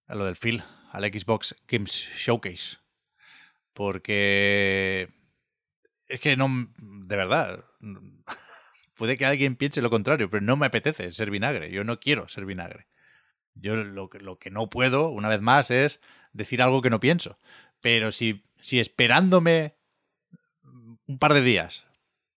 a 0.08 0.16
lo 0.16 0.26
del 0.26 0.36
Phil, 0.36 0.64
al 0.92 1.04
Xbox 1.06 1.56
Games 1.68 1.92
Showcase, 2.16 2.78
porque 3.74 5.10
es 6.08 6.20
que 6.20 6.38
no, 6.38 6.48
de 6.78 7.16
verdad, 7.16 7.66
puede 8.96 9.18
que 9.18 9.26
alguien 9.26 9.56
piense 9.56 9.82
lo 9.82 9.90
contrario, 9.90 10.30
pero 10.30 10.42
no 10.42 10.58
me 10.58 10.68
apetece 10.68 11.12
ser 11.12 11.32
vinagre, 11.32 11.72
yo 11.72 11.84
no 11.84 12.00
quiero 12.00 12.30
ser 12.30 12.46
vinagre. 12.46 12.88
Yo 13.56 13.76
lo, 13.76 14.10
que- 14.10 14.20
lo 14.20 14.38
que 14.38 14.52
no 14.52 14.70
puedo, 14.70 15.10
una 15.10 15.30
vez 15.30 15.42
más, 15.42 15.72
es 15.72 16.00
decir 16.38 16.62
algo 16.62 16.82
que 16.82 16.90
no 16.90 17.00
pienso. 17.00 17.38
Pero 17.82 18.12
si, 18.12 18.46
si 18.62 18.80
esperándome 18.80 19.76
un 21.06 21.20
par 21.20 21.34
de 21.34 21.42
días 21.42 21.86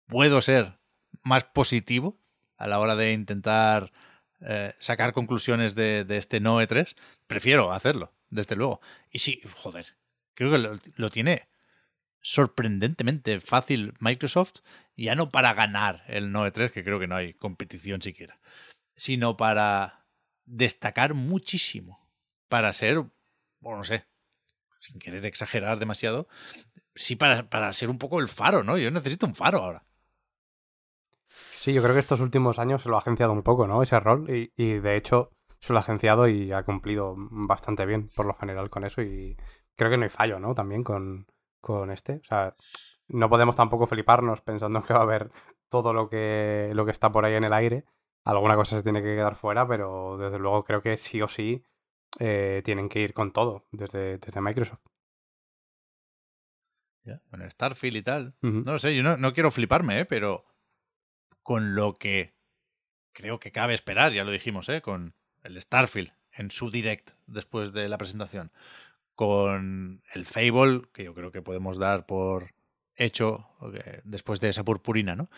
puedo 0.08 0.42
ser 0.42 0.80
más 1.24 1.44
positivo 1.44 2.20
a 2.58 2.68
la 2.68 2.80
hora 2.80 2.96
de 2.96 3.14
intentar 3.14 3.92
eh, 4.42 4.74
sacar 4.80 5.14
conclusiones 5.14 5.76
de, 5.76 6.04
de 6.06 6.18
este 6.18 6.40
no 6.40 6.62
E3, 6.62 6.96
prefiero 7.28 7.72
hacerlo, 7.72 8.14
desde 8.30 8.56
luego. 8.56 8.82
Y 9.12 9.20
sí, 9.20 9.42
joder, 9.56 9.98
creo 10.34 10.52
que 10.52 10.58
lo, 10.58 10.80
lo 10.96 11.10
tiene 11.10 11.48
sorprendentemente 12.22 13.40
fácil 13.40 13.94
Microsoft, 14.00 14.62
ya 14.96 15.16
no 15.16 15.30
para 15.30 15.54
ganar 15.54 16.04
el 16.08 16.34
9-3, 16.34 16.72
que 16.72 16.84
creo 16.84 17.00
que 17.00 17.08
no 17.08 17.16
hay 17.16 17.34
competición 17.34 18.02
siquiera, 18.02 18.40
sino 18.96 19.38
para 19.38 20.06
destacar 20.46 21.14
muchísimo, 21.14 22.10
para 22.48 22.74
ser, 22.74 23.06
bueno, 23.60 23.80
no 23.80 23.84
sé, 23.84 24.06
sin 24.80 25.00
querer 25.00 25.26
exagerar 25.26 25.80
demasiado, 25.80 26.28
sí 26.96 27.16
para, 27.16 27.50
para 27.50 27.72
ser 27.74 27.90
un 27.90 27.98
poco 27.98 28.20
el 28.20 28.28
faro, 28.28 28.64
¿no? 28.64 28.78
Yo 28.78 28.92
necesito 28.92 29.26
un 29.26 29.36
faro 29.36 29.60
ahora. 29.60 29.86
Sí, 31.28 31.74
yo 31.74 31.82
creo 31.82 31.94
que 31.94 32.00
estos 32.00 32.22
últimos 32.22 32.58
años 32.58 32.82
se 32.82 32.90
lo 32.90 32.96
ha 32.96 33.00
agenciado 33.00 33.34
un 33.34 33.44
poco, 33.44 33.68
¿no? 33.68 33.84
Ese 33.84 34.00
rol. 34.00 34.30
Y, 34.30 34.52
y, 34.56 34.80
de 34.80 34.96
hecho 34.96 35.32
se 35.60 35.74
lo 35.74 35.80
ha 35.80 35.82
agenciado 35.82 36.28
y 36.28 36.52
ha 36.54 36.64
cumplido 36.64 37.16
bastante 37.18 37.86
bien, 37.86 38.10
por 38.16 38.26
lo 38.26 38.34
general, 38.34 38.70
con 38.70 38.86
eso. 38.86 39.02
Y 39.02 39.38
creo 39.76 39.92
que 39.92 39.98
no 39.98 40.04
hay 40.04 40.10
fallo, 40.10 40.40
¿no? 40.40 40.54
También 40.54 40.84
con, 40.84 41.28
con 41.60 41.92
este. 41.92 42.14
O 42.16 42.24
sea, 42.24 42.56
no 43.08 43.30
podemos 43.30 43.56
tampoco 43.56 43.88
fliparnos 43.88 44.42
pensando 44.42 44.84
que 44.84 44.94
va 44.94 45.00
a 45.00 45.04
haber 45.04 45.32
todo 45.70 45.94
lo 45.94 46.10
que, 46.10 46.72
lo 46.74 46.86
que 46.86 46.92
está 46.92 47.12
por 47.12 47.26
ahí 47.26 47.36
en 47.36 47.44
el 47.44 47.54
aire. 47.54 47.86
Alguna 48.24 48.56
cosa 48.56 48.78
se 48.78 48.84
tiene 48.84 49.02
que 49.02 49.16
quedar 49.16 49.36
fuera, 49.36 49.68
pero 49.68 50.18
desde 50.18 50.40
luego 50.40 50.64
creo 50.64 50.82
que 50.82 50.98
sí 50.98 51.22
o 51.22 51.28
sí 51.28 51.64
eh, 52.20 52.62
tienen 52.64 52.90
que 52.90 53.00
ir 53.00 53.14
con 53.14 53.32
todo 53.32 53.68
desde, 53.72 54.18
desde 54.18 54.42
Microsoft. 54.42 54.82
Ya, 57.04 57.22
con 57.30 57.50
Starfield 57.50 57.98
y 57.98 58.04
tal. 58.04 58.36
Uh 58.42 58.48
-huh. 58.48 58.66
No 58.66 58.74
lo 58.74 58.80
sé, 58.80 58.96
yo 58.96 59.04
no, 59.04 59.18
no 59.18 59.34
quiero 59.34 59.52
fliparme, 59.52 60.02
¿eh? 60.02 60.06
pero 60.06 60.46
con 61.42 61.74
lo 61.76 61.94
que 61.94 62.36
creo 63.14 63.40
que 63.40 63.52
cabe 63.52 63.74
esperar, 63.74 64.14
ya 64.14 64.24
lo 64.24 64.32
dijimos, 64.32 64.70
¿eh? 64.70 64.82
con 64.82 65.16
el 65.44 65.60
Starfield 65.60 66.12
en 66.34 66.52
su 66.52 66.70
direct 66.70 67.12
después 67.26 67.74
de 67.74 67.90
la 67.90 67.98
presentación, 67.98 68.52
con 69.16 70.04
el 70.14 70.26
Fable, 70.26 70.84
que 70.94 71.06
yo 71.06 71.14
creo 71.14 71.32
que 71.32 71.42
podemos 71.42 71.78
dar 71.78 72.06
por 72.06 72.54
hecho 72.96 73.48
después 74.04 74.40
de 74.40 74.50
esa 74.50 74.64
purpurina, 74.64 75.16
¿no? 75.16 75.30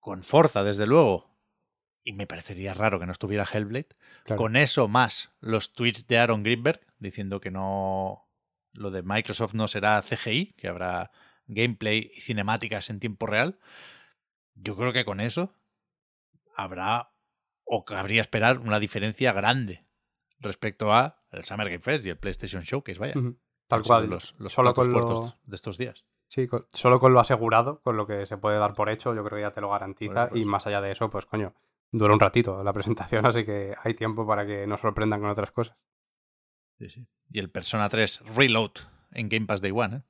Con 0.00 0.22
Forza, 0.24 0.64
desde 0.64 0.86
luego, 0.86 1.31
y 2.04 2.12
me 2.12 2.26
parecería 2.26 2.74
raro 2.74 2.98
que 2.98 3.06
no 3.06 3.12
estuviera 3.12 3.46
Hellblade, 3.50 3.88
claro. 4.24 4.38
con 4.42 4.56
eso 4.56 4.88
más 4.88 5.30
los 5.40 5.72
tweets 5.72 6.06
de 6.06 6.18
Aaron 6.18 6.42
Greenberg 6.42 6.80
diciendo 6.98 7.40
que 7.40 7.50
no 7.50 8.28
lo 8.72 8.90
de 8.90 9.02
Microsoft 9.02 9.54
no 9.54 9.68
será 9.68 10.02
CGI, 10.02 10.54
que 10.54 10.68
habrá 10.68 11.10
gameplay 11.46 12.10
y 12.14 12.20
cinemáticas 12.20 12.90
en 12.90 13.00
tiempo 13.00 13.26
real. 13.26 13.58
Yo 14.54 14.76
creo 14.76 14.92
que 14.92 15.04
con 15.04 15.20
eso 15.20 15.54
habrá 16.56 17.12
o 17.64 17.84
cabría 17.84 18.20
esperar 18.20 18.58
una 18.58 18.80
diferencia 18.80 19.32
grande 19.32 19.84
respecto 20.38 20.92
a 20.92 21.22
el 21.30 21.44
Summer 21.44 21.68
Game 21.68 21.80
Fest 21.82 22.04
y 22.06 22.10
el 22.10 22.18
PlayStation 22.18 22.62
Showcase, 22.62 22.98
vaya. 22.98 23.14
Uh 23.16 23.22
-huh. 23.22 23.38
Tal 23.68 23.82
cual. 23.82 24.08
Los, 24.08 24.34
los 24.38 24.52
solo 24.52 24.74
con 24.74 24.92
lo... 24.92 25.36
de 25.44 25.54
estos 25.54 25.78
días. 25.78 26.04
Sí, 26.28 26.46
con, 26.46 26.66
solo 26.72 26.98
con 26.98 27.12
lo 27.12 27.20
asegurado, 27.20 27.80
con 27.82 27.96
lo 27.96 28.06
que 28.06 28.26
se 28.26 28.38
puede 28.38 28.58
dar 28.58 28.74
por 28.74 28.88
hecho, 28.88 29.14
yo 29.14 29.22
creo 29.24 29.36
que 29.36 29.42
ya 29.42 29.52
te 29.52 29.60
lo 29.60 29.70
garantiza. 29.70 30.12
Bueno, 30.12 30.28
pues... 30.30 30.42
Y 30.42 30.44
más 30.44 30.66
allá 30.66 30.80
de 30.80 30.92
eso, 30.92 31.10
pues 31.10 31.26
coño, 31.26 31.54
dura 31.92 32.14
un 32.14 32.20
ratito 32.20 32.64
la 32.64 32.72
presentación, 32.72 33.24
así 33.26 33.44
que 33.44 33.74
hay 33.82 33.94
tiempo 33.94 34.26
para 34.26 34.46
que 34.46 34.66
nos 34.66 34.80
sorprendan 34.80 35.20
con 35.20 35.30
otras 35.30 35.52
cosas. 35.52 35.76
Sí, 36.78 36.88
sí. 36.88 37.06
Y 37.30 37.38
el 37.38 37.50
Persona 37.50 37.88
3 37.88 38.24
Reload 38.34 38.72
en 39.12 39.28
Game 39.28 39.46
Pass 39.46 39.60
Day 39.60 39.70
One, 39.72 39.96
¿eh? 39.96 40.02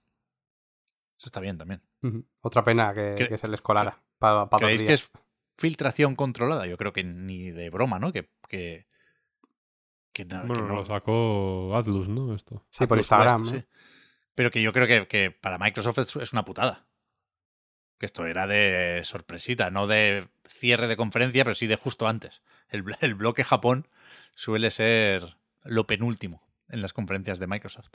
Eso 1.19 1.29
está 1.29 1.41
bien 1.41 1.59
también. 1.59 1.83
Uh 2.03 2.09
-huh. 2.09 2.27
Otra 2.41 2.65
pena 2.65 2.95
que, 2.95 3.27
que, 3.29 3.39
se 3.39 3.47
les 3.47 3.61
colara 3.61 4.03
para 4.19 4.49
pa 4.49 4.59
¿Creéis 4.59 4.83
que 4.83 4.93
es 4.93 5.11
filtración 5.59 6.17
controlada? 6.17 6.67
Yo 6.67 6.77
creo 6.77 6.93
que 6.93 7.05
ni 7.05 7.51
de 7.51 7.71
broma, 7.71 7.99
¿no? 7.99 8.13
Que, 8.13 8.31
que, 8.49 8.87
que, 10.13 10.25
no, 10.25 10.45
bueno, 10.47 10.55
que 10.55 10.61
no... 10.63 10.75
lo 10.77 10.87
sacó 10.87 11.77
Atlus, 11.77 12.09
¿no? 12.09 12.35
Esto. 12.35 12.67
Sí, 12.71 12.87
por 12.87 12.99
Instagram. 12.99 13.43
West, 13.43 13.53
¿no? 13.53 13.61
sí. 13.61 13.67
Pero 14.35 14.51
que 14.51 14.63
yo 14.63 14.73
creo 14.73 14.87
que, 14.87 15.07
que, 15.07 15.31
para 15.31 15.59
Microsoft 15.59 16.17
es 16.17 16.33
una 16.33 16.45
putada. 16.45 16.87
Que 18.03 18.07
esto 18.07 18.27
era 18.27 18.49
de 18.49 19.03
sorpresita, 19.05 19.71
no 19.71 19.87
de 19.87 20.27
cierre 20.49 20.89
de 20.89 20.97
conferencia, 20.97 21.45
pero 21.45 21.55
sí 21.55 21.69
de 21.69 21.77
justo 21.77 22.09
antes. 22.09 22.43
El, 22.69 22.83
el 23.01 23.15
bloque 23.15 23.45
Japón 23.45 23.87
suele 24.35 24.73
ser 24.73 25.37
lo 25.63 25.87
penúltimo 25.87 26.43
en 26.69 26.83
las 26.83 26.93
conferencias 26.93 27.39
de 27.39 27.47
Microsoft. 27.47 27.93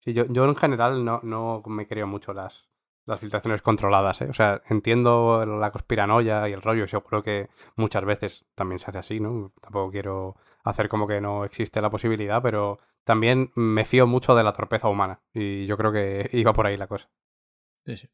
Sí, 0.00 0.12
yo, 0.12 0.26
yo 0.26 0.44
en 0.44 0.56
general 0.56 1.06
no, 1.06 1.20
no 1.22 1.62
me 1.64 1.88
creo 1.88 2.06
mucho 2.06 2.34
las, 2.34 2.68
las 3.06 3.18
filtraciones 3.18 3.62
controladas. 3.62 4.20
¿eh? 4.20 4.28
O 4.28 4.34
sea, 4.34 4.60
entiendo 4.68 5.42
la 5.46 5.70
conspiranoia 5.70 6.46
y 6.46 6.52
el 6.52 6.60
rollo. 6.60 6.86
Seguro 6.86 7.22
que 7.22 7.48
muchas 7.76 8.04
veces 8.04 8.44
también 8.54 8.78
se 8.78 8.90
hace 8.90 8.98
así, 8.98 9.20
¿no? 9.20 9.54
Tampoco 9.62 9.90
quiero 9.90 10.36
hacer 10.64 10.90
como 10.90 11.08
que 11.08 11.22
no 11.22 11.46
existe 11.46 11.80
la 11.80 11.88
posibilidad, 11.88 12.42
pero 12.42 12.78
también 13.04 13.52
me 13.54 13.86
fío 13.86 14.06
mucho 14.06 14.34
de 14.34 14.44
la 14.44 14.52
torpeza 14.52 14.88
humana. 14.88 15.22
Y 15.32 15.64
yo 15.64 15.78
creo 15.78 15.92
que 15.92 16.28
iba 16.34 16.52
por 16.52 16.66
ahí 16.66 16.76
la 16.76 16.88
cosa. 16.88 17.08
Sí, 17.86 17.96
sí. 17.96 18.10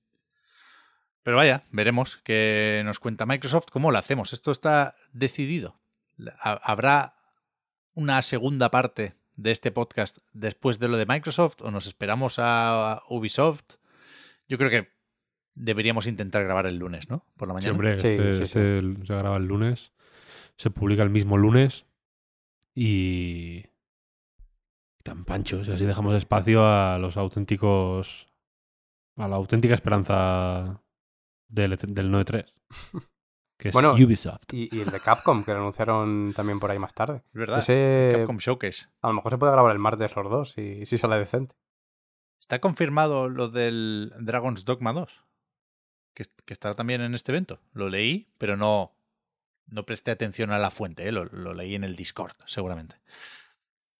Pero 1.25 1.37
vaya, 1.39 1.65
veremos 1.73 2.19
qué 2.19 2.83
nos 2.85 3.01
cuenta 3.01 3.27
Microsoft. 3.27 3.67
¿Cómo 3.73 3.91
lo 3.91 3.99
hacemos? 3.99 4.33
Esto 4.33 4.53
está 4.53 4.95
decidido. 5.13 5.81
¿Habrá 6.39 7.17
una 7.95 8.23
segunda 8.23 8.71
parte 8.71 9.15
de 9.37 9.51
este 9.51 9.73
podcast 9.73 10.19
después 10.33 10.79
de 10.79 10.87
lo 10.89 10.97
de 10.97 11.07
Microsoft 11.07 11.63
o 11.63 11.71
nos 11.73 11.87
esperamos 11.87 12.37
a 12.39 13.03
Ubisoft? 13.09 13.65
Yo 14.49 14.59
creo 14.59 14.69
que 14.71 14.93
deberíamos 15.55 16.07
intentar 16.07 16.45
grabar 16.45 16.67
el 16.67 16.77
lunes, 16.77 17.09
¿no? 17.09 17.25
Por 17.37 17.49
la 17.49 17.55
mañana. 17.55 17.69
Sí, 17.69 17.75
hombre, 17.75 17.99
Sí, 17.99 18.07
este- 18.09 18.33
sí, 18.35 18.43
este 18.43 18.81
se 19.07 19.15
graba 19.17 19.39
el 19.39 19.47
lunes, 19.47 19.93
se 20.57 20.71
publica 20.71 21.03
el 21.03 21.11
mismo 21.11 21.39
lunes 21.39 21.87
y 22.75 23.65
tan 25.03 25.25
panchos. 25.25 25.69
Y 25.69 25.73
así 25.73 25.87
dejamos 25.87 26.15
espacio 26.15 26.67
a 26.67 26.99
los 26.99 27.17
auténticos. 27.17 28.27
a 29.17 29.29
la 29.29 29.37
auténtica 29.37 29.75
esperanza 29.75 30.83
del, 31.49 31.77
del 31.77 32.11
9.3. 32.11 32.53
Que 33.57 33.69
es 33.69 33.73
Bueno, 33.73 33.93
Ubisoft. 33.95 34.53
Y, 34.53 34.69
y 34.77 34.81
el 34.81 34.91
de 34.91 34.99
Capcom, 34.99 35.45
que 35.45 35.53
lo 35.53 35.59
anunciaron 35.59 36.33
también 36.35 36.59
por 36.59 36.73
ahí 36.73 36.79
más 36.81 36.93
tarde. 36.93 37.23
Es 37.29 37.35
verdad. 37.35 37.61
Ese 37.61 38.13
Capcom 38.17 38.39
Showcase. 38.39 38.87
a 39.01 39.09
lo 39.09 39.15
mejor 39.15 39.31
se 39.31 39.39
puede 39.39 39.53
grabar 39.53 39.71
el 39.73 39.79
martes 39.79 40.15
los 40.17 40.29
dos 40.29 40.59
y 40.59 40.85
si 40.87 40.99
sale 40.99 41.17
decente. 41.19 41.55
¿Está 42.41 42.59
confirmado 42.61 43.29
lo 43.29 43.49
del 43.49 44.13
Dragon's 44.19 44.65
Dogma 44.65 44.93
2? 44.93 45.25
Que, 46.15 46.25
que 46.45 46.53
estará 46.53 46.75
también 46.75 47.01
en 47.01 47.15
este 47.15 47.33
evento. 47.33 47.61
Lo 47.73 47.89
leí, 47.89 48.29
pero 48.39 48.57
no, 48.57 48.97
no 49.67 49.87
presté 49.87 50.11
atención 50.11 50.51
a 50.51 50.59
la 50.59 50.71
fuente. 50.71 51.09
¿eh? 51.09 51.13
Lo, 51.13 51.25
lo 51.25 51.55
leí 51.55 51.75
en 51.75 51.85
el 51.85 51.97
Discord, 51.97 52.35
seguramente. 52.47 52.97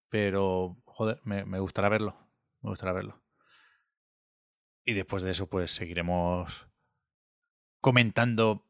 Pero, 0.09 0.77
joder, 0.85 1.21
me, 1.25 1.45
me 1.45 1.59
gustará 1.61 1.89
verlo. 1.89 2.17
Me 2.61 2.71
gustará 2.71 2.93
verlo. 2.93 3.23
Y 4.85 4.93
después 4.93 5.23
de 5.23 5.31
eso, 5.31 5.49
pues 5.49 5.71
seguiremos 5.75 6.69
comentando, 7.85 8.65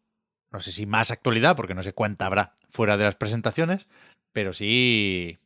no 0.51 0.59
sé 0.59 0.73
si 0.73 0.87
más 0.87 1.13
actualidad, 1.13 1.55
porque 1.55 1.77
no 1.77 1.85
sé 1.85 1.93
cuánta 1.93 2.27
habrá 2.27 2.57
fuera 2.69 2.97
de 2.97 3.05
las 3.05 3.15
presentaciones, 3.15 3.87
pero 4.33 4.53
sí 4.53 5.39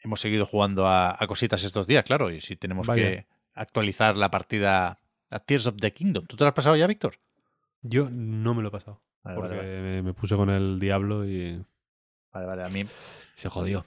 hemos 0.00 0.20
seguido 0.20 0.44
jugando 0.44 0.86
a, 0.86 1.16
a 1.18 1.26
cositas 1.26 1.64
estos 1.64 1.86
días, 1.86 2.04
claro, 2.04 2.30
y 2.30 2.42
si 2.42 2.54
tenemos 2.54 2.86
Vaya. 2.86 3.02
que 3.02 3.26
actualizar 3.54 4.14
la 4.14 4.30
partida 4.30 4.98
a 5.30 5.38
Tears 5.38 5.68
of 5.68 5.76
the 5.76 5.90
Kingdom. 5.94 6.26
¿Tú 6.26 6.36
te 6.36 6.44
lo 6.44 6.48
has 6.48 6.54
pasado 6.54 6.76
ya, 6.76 6.86
Víctor? 6.86 7.18
Yo 7.80 8.10
no 8.10 8.52
me 8.52 8.60
lo 8.60 8.68
he 8.68 8.72
pasado. 8.72 9.00
Vale, 9.22 9.36
porque 9.36 9.56
vale, 9.56 9.80
vale. 9.80 10.02
Me, 10.02 10.12
puse 10.12 10.36
con 10.36 10.50
el 10.50 10.78
Diablo 10.78 11.26
y 11.26 11.64
Vale, 12.30 12.46
vale, 12.46 12.62
a 12.62 12.68
mí 12.68 12.84
se 13.36 13.48
jodió. 13.48 13.86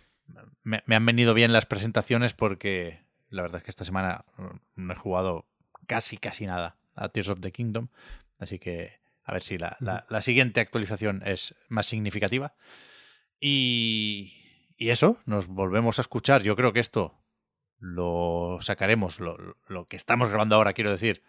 me, 0.63 0.81
me 0.87 0.95
han 0.95 1.05
venido 1.05 1.35
bien 1.35 1.53
las 1.53 1.67
presentaciones 1.67 2.33
porque 2.33 3.03
la 3.29 3.43
verdad 3.43 3.57
es 3.57 3.65
que 3.65 3.69
esta 3.69 3.85
semana 3.85 4.25
no 4.75 4.93
he 4.93 4.95
jugado 4.95 5.45
casi, 5.85 6.17
casi 6.17 6.47
nada 6.47 6.75
a 6.95 7.09
Tears 7.09 7.29
of 7.29 7.41
the 7.41 7.51
Kingdom. 7.51 7.89
Así 8.39 8.57
que 8.57 9.00
a 9.31 9.35
ver 9.35 9.43
si 9.43 9.57
la, 9.57 9.77
la- 9.79 10.05
la 10.09 10.21
siguiente 10.21 10.59
actualización 10.59 11.23
es 11.25 11.55
más 11.69 11.85
significativa. 11.85 12.53
Y, 13.39 14.33
y 14.77 14.89
eso, 14.89 15.19
nos 15.25 15.47
volvemos 15.47 15.97
a 15.99 16.01
escuchar. 16.01 16.43
Yo 16.43 16.55
creo 16.55 16.73
que 16.73 16.79
esto 16.79 17.17
lo 17.79 18.59
sacaremos, 18.61 19.19
lo, 19.19 19.37
lo 19.67 19.87
que 19.87 19.95
estamos 19.95 20.29
grabando 20.29 20.55
ahora, 20.55 20.73
quiero 20.73 20.91
decir, 20.91 21.23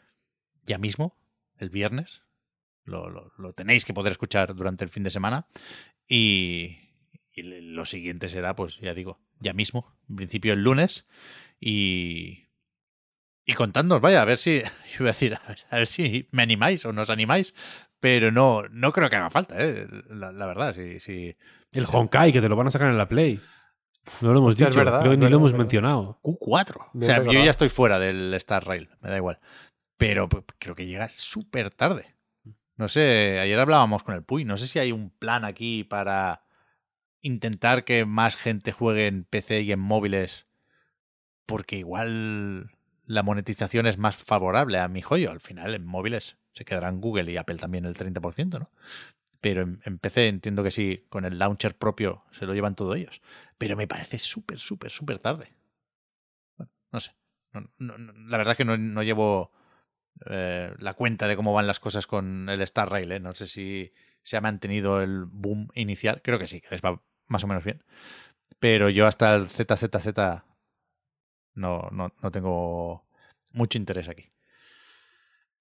ya 0.66 0.78
mismo, 0.78 1.16
el 1.58 1.70
viernes. 1.70 2.22
Lo, 2.84 3.08
lo- 3.08 3.32
lo 3.38 3.52
tenéis 3.54 3.84
que 3.84 3.94
poder 3.94 4.12
escuchar 4.12 4.54
durante 4.54 4.84
el 4.84 4.90
fin 4.90 5.04
de 5.04 5.10
semana. 5.10 5.46
Y, 6.08 6.78
y 7.32 7.42
lo 7.42 7.84
siguiente 7.86 8.28
será, 8.28 8.56
pues 8.56 8.78
ya 8.78 8.94
digo, 8.94 9.20
ya 9.38 9.52
mismo, 9.52 9.96
en 10.08 10.16
principio 10.16 10.52
el 10.52 10.62
lunes. 10.64 11.06
Y, 11.60 12.48
y 13.44 13.54
contadnos, 13.54 14.00
vaya, 14.00 14.22
a 14.22 14.24
ver 14.26 14.38
si, 14.38 14.62
yo 14.98 15.04
a 15.04 15.08
decir, 15.08 15.34
a 15.36 15.48
ver, 15.48 15.58
a 15.70 15.76
ver 15.76 15.86
si 15.86 16.28
me 16.32 16.42
animáis 16.42 16.84
o 16.84 16.92
nos 16.92 17.08
animáis, 17.10 17.54
pero 18.02 18.32
no, 18.32 18.62
no 18.72 18.92
creo 18.92 19.08
que 19.08 19.14
haga 19.14 19.30
falta, 19.30 19.54
¿eh? 19.60 19.86
la, 20.10 20.32
la 20.32 20.46
verdad, 20.46 20.74
si, 20.74 20.98
si 20.98 21.36
El 21.70 21.86
Honkai, 21.86 22.32
que 22.32 22.40
te 22.40 22.48
lo 22.48 22.56
van 22.56 22.66
a 22.66 22.72
sacar 22.72 22.88
en 22.88 22.98
la 22.98 23.06
Play. 23.08 23.38
No 24.22 24.32
lo 24.32 24.40
hemos 24.40 24.56
dicho, 24.56 24.76
verdad, 24.76 24.98
creo 24.98 25.12
que 25.12 25.14
es 25.14 25.18
ni 25.20 25.28
lo 25.28 25.36
hemos 25.36 25.52
verdad. 25.52 25.64
mencionado. 25.64 26.18
Q4. 26.20 26.90
O 27.00 27.04
sea, 27.04 27.22
yo 27.22 27.44
ya 27.44 27.52
estoy 27.52 27.68
fuera 27.68 28.00
del 28.00 28.34
Star 28.34 28.66
Rail, 28.66 28.88
me 29.02 29.08
da 29.08 29.16
igual. 29.18 29.38
Pero 29.98 30.28
creo 30.58 30.74
que 30.74 30.86
llega 30.86 31.08
súper 31.10 31.70
tarde. 31.70 32.16
No 32.74 32.88
sé, 32.88 33.38
ayer 33.38 33.56
hablábamos 33.60 34.02
con 34.02 34.16
el 34.16 34.24
Puy, 34.24 34.44
no 34.44 34.56
sé 34.56 34.66
si 34.66 34.80
hay 34.80 34.90
un 34.90 35.10
plan 35.10 35.44
aquí 35.44 35.84
para 35.84 36.42
intentar 37.20 37.84
que 37.84 38.04
más 38.04 38.34
gente 38.34 38.72
juegue 38.72 39.06
en 39.06 39.22
PC 39.22 39.60
y 39.60 39.70
en 39.70 39.78
móviles, 39.78 40.48
porque 41.46 41.76
igual 41.76 42.72
la 43.06 43.22
monetización 43.22 43.86
es 43.86 43.96
más 43.96 44.16
favorable 44.16 44.80
a 44.80 44.88
mi 44.88 45.02
joyo. 45.02 45.30
Al 45.30 45.38
final, 45.38 45.76
en 45.76 45.86
móviles 45.86 46.36
se 46.52 46.64
quedarán 46.64 47.00
Google 47.00 47.30
y 47.30 47.36
Apple 47.36 47.56
también 47.56 47.84
el 47.84 47.96
30%, 47.96 48.58
¿no? 48.58 48.70
Pero 49.40 49.62
en, 49.62 49.98
PC 49.98 50.28
entiendo 50.28 50.62
que 50.62 50.70
sí, 50.70 51.04
con 51.08 51.24
el 51.24 51.38
launcher 51.38 51.76
propio 51.76 52.24
se 52.30 52.46
lo 52.46 52.54
llevan 52.54 52.76
todos 52.76 52.96
ellos. 52.96 53.20
Pero 53.58 53.76
me 53.76 53.88
parece 53.88 54.20
súper, 54.20 54.60
súper, 54.60 54.92
súper 54.92 55.18
tarde. 55.18 55.52
Bueno, 56.56 56.72
no 56.92 57.00
sé. 57.00 57.10
la 57.52 58.38
verdad 58.38 58.52
es 58.52 58.56
que 58.56 58.64
no, 58.64 59.02
llevo 59.02 59.50
eh, 60.26 60.72
la 60.78 60.94
cuenta 60.94 61.26
de 61.26 61.34
cómo 61.34 61.52
van 61.52 61.66
las 61.66 61.80
cosas 61.80 62.06
con 62.06 62.48
el 62.48 62.62
Star 62.62 62.88
Rail. 62.88 63.10
¿eh? 63.10 63.18
No 63.18 63.34
sé 63.34 63.48
si 63.48 63.92
se 64.22 64.36
ha 64.36 64.40
mantenido 64.40 65.02
el 65.02 65.24
boom 65.24 65.68
inicial. 65.74 66.22
Creo 66.22 66.38
que 66.38 66.46
sí, 66.46 66.60
que 66.60 66.70
les 66.70 66.80
va 66.80 67.02
más 67.26 67.42
o 67.42 67.48
menos 67.48 67.64
bien. 67.64 67.82
Pero 68.60 68.90
yo 68.90 69.08
hasta 69.08 69.34
el 69.34 69.48
ZZZ 69.48 70.44
no, 71.54 71.88
no, 71.90 72.14
no 72.22 72.30
tengo 72.30 73.04
mucho 73.50 73.76
interés 73.76 74.08
aquí. 74.08 74.30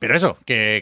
Pero 0.02 0.16
eso, 0.16 0.36
que, 0.48 0.82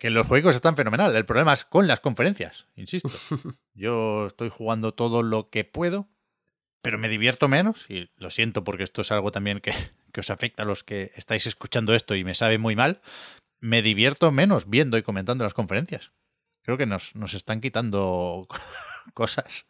que, 0.00 0.10
los 0.10 0.28
juegos 0.28 0.54
están 0.54 0.76
fenomenal. 0.76 1.16
El 1.16 1.26
problema 1.26 1.52
es 1.52 1.64
con 1.64 1.88
las 1.88 1.98
conferencias, 1.98 2.68
insisto. 2.76 3.08
Yo 3.74 4.28
estoy 4.28 4.50
jugando 4.50 4.94
todo 4.94 5.24
lo 5.24 5.50
que 5.50 5.64
puedo, 5.64 6.06
pero 6.80 6.96
me 6.96 7.08
divierto 7.08 7.48
menos, 7.48 7.90
y 7.90 8.08
lo 8.14 8.30
siento 8.30 8.62
porque 8.62 8.84
esto 8.84 9.00
es 9.00 9.10
algo 9.10 9.32
también 9.32 9.58
que, 9.58 9.74
que 10.12 10.20
os 10.20 10.30
afecta 10.30 10.62
a 10.62 10.66
los 10.66 10.84
que 10.84 11.10
estáis 11.16 11.48
escuchando 11.48 11.92
esto 11.92 12.14
y 12.14 12.22
me 12.22 12.36
sabe 12.36 12.58
muy 12.58 12.76
mal. 12.76 13.00
Me 13.60 13.82
divierto 13.82 14.30
menos 14.30 14.70
viendo 14.70 14.96
y 14.96 15.02
comentando 15.02 15.42
las 15.42 15.54
conferencias. 15.54 16.12
Creo 16.62 16.78
que 16.78 16.86
nos, 16.86 17.16
nos 17.16 17.34
están 17.34 17.60
quitando 17.60 18.46
cosas. 19.12 19.66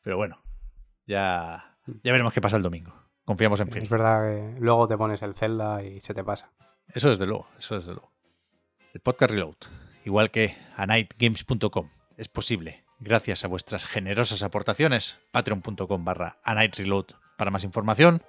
Pero 0.00 0.16
bueno, 0.16 0.40
ya, 1.06 1.76
ya 2.02 2.12
veremos 2.12 2.32
qué 2.32 2.40
pasa 2.40 2.56
el 2.56 2.62
domingo. 2.62 2.94
Confiamos 3.26 3.60
en 3.60 3.68
Phil. 3.68 3.82
Es 3.82 3.90
verdad 3.90 4.22
que 4.22 4.60
luego 4.60 4.88
te 4.88 4.96
pones 4.96 5.20
el 5.20 5.34
Zelda 5.34 5.84
y 5.84 6.00
se 6.00 6.14
te 6.14 6.24
pasa. 6.24 6.54
Eso 6.94 7.10
desde 7.10 7.26
luego, 7.26 7.48
eso 7.58 7.76
desde 7.76 7.92
luego. 7.92 8.12
El 8.94 9.00
podcast 9.00 9.30
Reload, 9.30 9.56
igual 10.04 10.30
que 10.30 10.56
a 10.76 10.86
nightgames.com, 10.86 11.90
es 12.16 12.28
posible 12.28 12.84
gracias 13.00 13.44
a 13.44 13.48
vuestras 13.48 13.86
generosas 13.86 14.42
aportaciones. 14.42 15.18
Patreon.com 15.30 16.04
barra 16.04 16.38
a 16.42 16.54
Reload 16.54 17.06
para 17.36 17.50
más 17.50 17.64
información. 17.64 18.22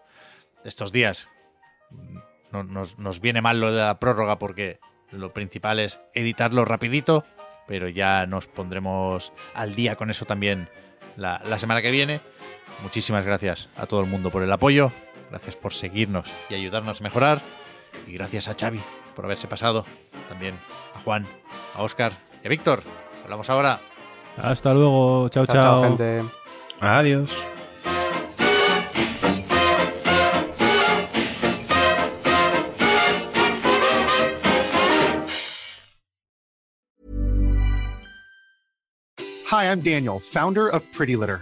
Estos 0.63 0.91
días 0.91 1.27
no, 2.51 2.63
nos, 2.63 3.21
viene 3.21 3.41
mal 3.41 3.59
lo 3.59 3.71
de 3.71 3.81
la 3.81 3.99
prórroga 3.99 4.39
porque 4.39 4.79
lo 5.11 5.33
principal 5.33 5.79
es 5.79 5.99
editarlo 6.13 6.65
rapidito, 6.65 7.25
pero 7.67 7.87
ya 7.87 8.25
nos 8.27 8.47
pondremos 8.47 9.31
al 9.53 9.75
día 9.75 9.95
con 9.95 10.09
eso 10.09 10.25
también 10.25 10.69
la 11.15 11.59
semana 11.59 11.81
que 11.81 11.91
viene. 11.91 12.21
Muchísimas 12.83 13.25
gracias 13.25 13.69
a 13.75 13.87
todo 13.87 14.01
el 14.01 14.07
mundo 14.07 14.31
por 14.31 14.43
el 14.43 14.51
apoyo, 14.51 14.91
gracias 15.29 15.55
por 15.55 15.73
seguirnos 15.73 16.31
y 16.49 16.55
ayudarnos 16.55 17.01
a 17.01 17.03
mejorar, 17.03 17.41
y 18.07 18.13
gracias 18.13 18.47
a 18.47 18.53
Xavi 18.53 18.81
por 19.15 19.25
haberse 19.25 19.47
pasado, 19.47 19.85
también 20.27 20.57
a 20.95 21.01
Juan, 21.01 21.27
a 21.75 21.83
Oscar 21.83 22.13
y 22.43 22.47
a 22.47 22.49
Víctor. 22.49 22.83
Hablamos 23.23 23.49
ahora. 23.49 23.79
Hasta 24.37 24.73
luego, 24.73 25.29
chao, 25.29 25.45
chao. 25.45 25.55
chao 25.55 25.83
gente. 25.83 26.23
Adiós. 26.81 27.37
Hi, 39.51 39.65
I'm 39.65 39.81
Daniel, 39.81 40.19
founder 40.19 40.69
of 40.69 40.83
Pretty 40.91 41.15
Litter. 41.15 41.41